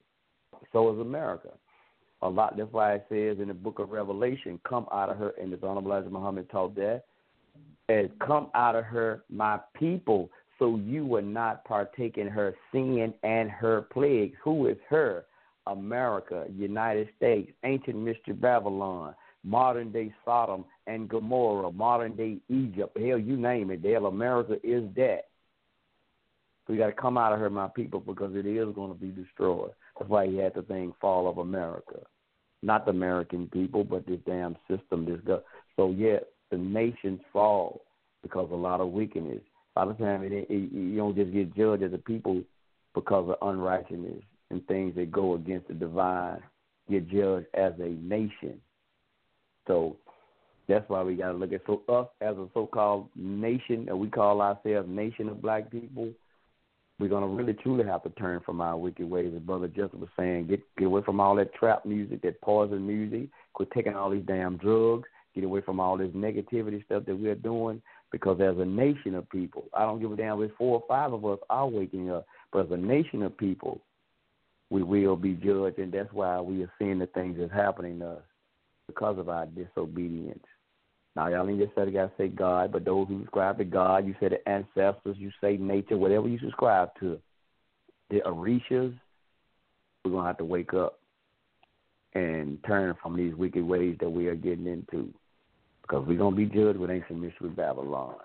So 0.73 0.93
is 0.95 1.01
America. 1.01 1.51
A 2.23 2.29
lot. 2.29 2.57
That's 2.57 2.73
why 2.73 2.95
it 2.95 3.07
says 3.09 3.39
in 3.41 3.49
the 3.49 3.55
book 3.55 3.79
of 3.79 3.91
Revelation, 3.91 4.61
"Come 4.67 4.87
out 4.93 5.11
of 5.11 5.19
her," 5.19 5.35
and 5.41 5.53
the 5.53 5.67
Honorable 5.67 5.93
Elijah 5.93 6.11
Muhammad 6.11 6.49
taught 6.49 6.75
that, 6.77 7.05
as 7.89 8.07
"Come 8.21 8.51
out 8.55 8.75
of 8.77 8.85
her, 8.85 9.25
my 9.29 9.61
people." 9.75 10.31
So 10.59 10.77
you 10.77 11.05
will 11.05 11.23
not 11.23 11.65
partake 11.67 12.17
in 12.17 12.29
her 12.29 12.57
sin 12.73 13.13
and 13.23 13.51
her 13.51 13.83
plagues. 13.83 14.39
Who 14.43 14.69
is 14.69 14.79
her? 14.89 15.27
America, 15.67 16.47
United 16.49 17.09
States, 17.17 17.53
ancient 17.65 17.99
mystery 17.99 18.33
Babylon, 18.33 19.15
modern 19.45 19.93
day 19.93 20.15
Sodom 20.25 20.65
and 20.87 21.09
Gomorrah, 21.09 21.73
modern 21.73 22.15
day 22.17 22.39
Egypt, 22.49 22.97
hell, 22.99 23.19
you 23.19 23.37
name 23.37 23.71
it. 23.71 23.85
Hell, 23.85 24.07
America 24.07 24.55
is 24.63 24.85
that. 24.97 25.27
We 26.69 26.77
got 26.77 26.87
to 26.87 26.93
come 26.93 27.17
out 27.17 27.33
of 27.33 27.39
here, 27.39 27.51
my 27.51 27.69
people, 27.69 28.01
because 28.01 28.35
it 28.35 28.45
is 28.47 28.75
going 28.75 28.93
to 28.93 28.99
be 28.99 29.09
destroyed. 29.09 29.71
That's 29.99 30.11
why 30.11 30.27
he 30.27 30.37
had 30.37 30.55
the 30.55 30.63
thing 30.63 30.93
fall 31.01 31.29
of 31.29 31.39
America, 31.39 32.01
not 32.63 32.85
the 32.85 32.91
American 32.91 33.49
people, 33.49 33.85
but 33.85 34.07
this 34.07 34.19
damn 34.27 34.57
system. 34.69 35.05
This 35.05 35.21
go. 35.25 35.43
So 35.77 35.91
yeah, 35.91 36.19
the 36.51 36.59
nations 36.59 37.21
fall 37.33 37.83
because 38.23 38.47
of 38.47 38.53
a 38.53 38.57
lot 38.57 38.81
of 38.81 38.89
wickedness. 38.89 39.43
A 39.77 39.79
lot 39.79 39.91
of 39.91 39.99
times, 39.99 40.25
it, 40.27 40.47
it, 40.51 40.73
you 40.73 40.97
don't 40.97 41.15
just 41.15 41.33
get 41.33 41.55
judged 41.55 41.85
as 41.85 41.93
a 41.93 41.99
people 41.99 42.43
because 42.95 43.31
of 43.31 43.49
unrighteousness 43.49 44.23
and 44.51 44.67
things 44.67 44.95
that 44.97 45.13
go 45.13 45.35
against 45.35 45.69
the 45.69 45.75
divine. 45.75 46.41
Get 46.91 47.09
judged 47.09 47.47
as 47.55 47.75
a 47.79 47.89
nation 47.89 48.61
so 49.67 49.97
that's 50.69 50.89
why 50.89 51.03
we 51.03 51.15
got 51.15 51.33
to 51.33 51.39
look 51.39 51.53
at 51.53 51.62
so 51.67 51.83
us 51.89 52.09
as 52.20 52.36
a 52.36 52.49
so-called 52.55 53.09
nation, 53.15 53.86
and 53.89 53.99
we 53.99 54.09
call 54.09 54.41
ourselves 54.41 54.89
nation 54.89 55.28
of 55.28 55.43
black 55.43 55.70
people. 55.70 56.11
We're 56.99 57.09
gonna 57.09 57.27
really 57.27 57.53
truly 57.53 57.85
have 57.85 58.03
to 58.05 58.11
turn 58.11 58.41
from 58.45 58.62
our 58.62 58.77
wicked 58.77 59.09
ways. 59.09 59.33
As 59.36 59.43
Brother 59.43 59.69
Justin 59.69 60.01
was 60.01 60.09
saying, 60.19 60.47
get 60.47 60.62
get 60.78 60.86
away 60.86 61.03
from 61.03 61.20
all 61.20 61.36
that 61.36 61.55
trap 61.55 61.85
music, 61.85 62.23
that 62.23 62.41
poison 62.41 62.86
music. 62.86 63.28
Quit 63.53 63.70
taking 63.75 63.95
all 63.95 64.11
these 64.11 64.25
damn 64.27 64.57
drugs. 64.57 65.07
Get 65.35 65.45
away 65.45 65.61
from 65.61 65.78
all 65.78 65.99
this 65.99 66.11
negativity 66.12 66.83
stuff 66.86 67.05
that 67.05 67.15
we're 67.15 67.35
doing 67.35 67.83
because 68.11 68.41
as 68.41 68.59
a 68.59 68.65
nation 68.65 69.15
of 69.15 69.28
people, 69.28 69.65
I 69.75 69.83
don't 69.83 70.01
give 70.01 70.12
a 70.12 70.17
damn 70.17 70.43
if 70.43 70.53
four 70.57 70.81
or 70.81 70.85
five 70.89 71.12
of 71.12 71.25
us 71.25 71.39
are 71.51 71.69
waking 71.69 72.11
up, 72.11 72.27
but 72.53 72.67
as 72.67 72.73
a 72.73 72.77
nation 72.77 73.23
of 73.23 73.36
people, 73.36 73.81
we 74.70 74.83
will 74.83 75.17
be 75.17 75.35
judged, 75.35 75.78
and 75.78 75.93
that's 75.93 76.12
why 76.12 76.41
we 76.41 76.62
are 76.62 76.73
seeing 76.78 76.99
the 76.99 77.07
things 77.09 77.36
that's 77.39 77.53
happening 77.53 77.99
to 78.01 78.09
us 78.09 78.23
because 78.86 79.19
of 79.19 79.28
our 79.28 79.47
disobedience. 79.47 80.45
Now, 81.17 81.28
y'all 81.28 81.49
ain't 81.49 81.59
just 81.59 81.75
said 81.75 81.91
gotta 81.95 82.12
say 82.19 82.28
God, 82.28 82.70
but 82.70 82.85
those 82.85 83.09
who 83.09 83.20
subscribe 83.20 83.57
to 83.57 83.65
God, 83.65 84.07
you 84.07 84.15
say 84.20 84.28
the 84.28 84.47
ancestors, 84.47 85.17
you 85.17 85.31
say 85.41 85.57
nature, 85.57 85.97
whatever 85.97 86.28
you 86.28 86.39
subscribe 86.39 86.91
to, 87.01 87.19
the 88.11 88.20
Orishas, 88.27 88.95
we're 90.05 90.11
gonna 90.11 90.27
have 90.27 90.36
to 90.36 90.45
wake 90.45 90.75
up 90.75 91.01
and 92.12 92.62
turn 92.67 92.95
from 93.03 93.17
these 93.17 93.35
wicked 93.35 93.65
ways 93.65 93.97
that 94.01 94.11
we 94.11 94.28
are 94.28 94.35
getting 94.35 94.67
into, 94.67 95.12
because 95.81 96.07
we're 96.07 96.19
gonna 96.19 96.36
be 96.36 96.45
judged 96.45 96.78
with 96.78 96.91
ancient 96.91 97.19
mystery 97.19 97.49
Babylon. 97.49 98.17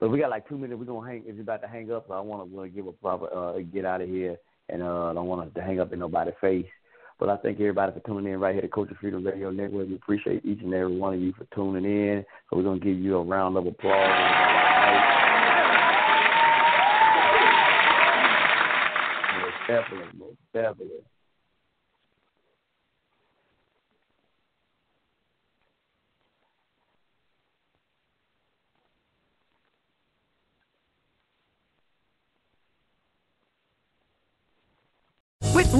But 0.00 0.08
we 0.08 0.18
got 0.18 0.30
like 0.30 0.48
two 0.48 0.56
minutes. 0.56 0.78
We're 0.78 0.86
gonna 0.86 1.06
hang. 1.06 1.24
If 1.26 1.34
you're 1.34 1.42
about 1.42 1.60
to 1.60 1.68
hang 1.68 1.92
up, 1.92 2.06
so 2.08 2.14
I 2.14 2.20
want 2.20 2.50
to 2.50 2.68
give 2.70 2.86
a 2.86 2.92
proper 2.92 3.32
uh, 3.32 3.58
get 3.58 3.84
out 3.84 4.00
of 4.00 4.08
here, 4.08 4.38
and 4.70 4.82
uh, 4.82 5.10
I 5.10 5.12
don't 5.12 5.26
want 5.26 5.46
us 5.46 5.54
to 5.56 5.62
hang 5.62 5.78
up 5.78 5.92
in 5.92 5.98
nobody's 5.98 6.32
face. 6.40 6.64
But 7.20 7.28
I 7.28 7.36
thank 7.36 7.60
everybody 7.60 7.92
for 7.92 8.00
tuning 8.00 8.32
in 8.32 8.40
right 8.40 8.54
here 8.54 8.62
to 8.62 8.68
Culture 8.68 8.96
Freedom 8.98 9.22
Radio 9.22 9.50
Network. 9.50 9.88
We 9.88 9.96
appreciate 9.96 10.42
each 10.42 10.62
and 10.62 10.72
every 10.72 10.96
one 10.96 11.12
of 11.12 11.20
you 11.20 11.34
for 11.36 11.44
tuning 11.54 11.84
in. 11.84 12.24
So 12.48 12.56
we're 12.56 12.62
going 12.62 12.80
to 12.80 12.84
give 12.84 12.98
you 12.98 13.18
a 13.18 13.22
round 13.22 13.58
of 13.58 13.66
applause. 13.66 13.92
Most 19.36 19.54
definitely, 19.68 20.18
most 20.18 20.38
definitely. 20.54 21.04
With 35.54 35.74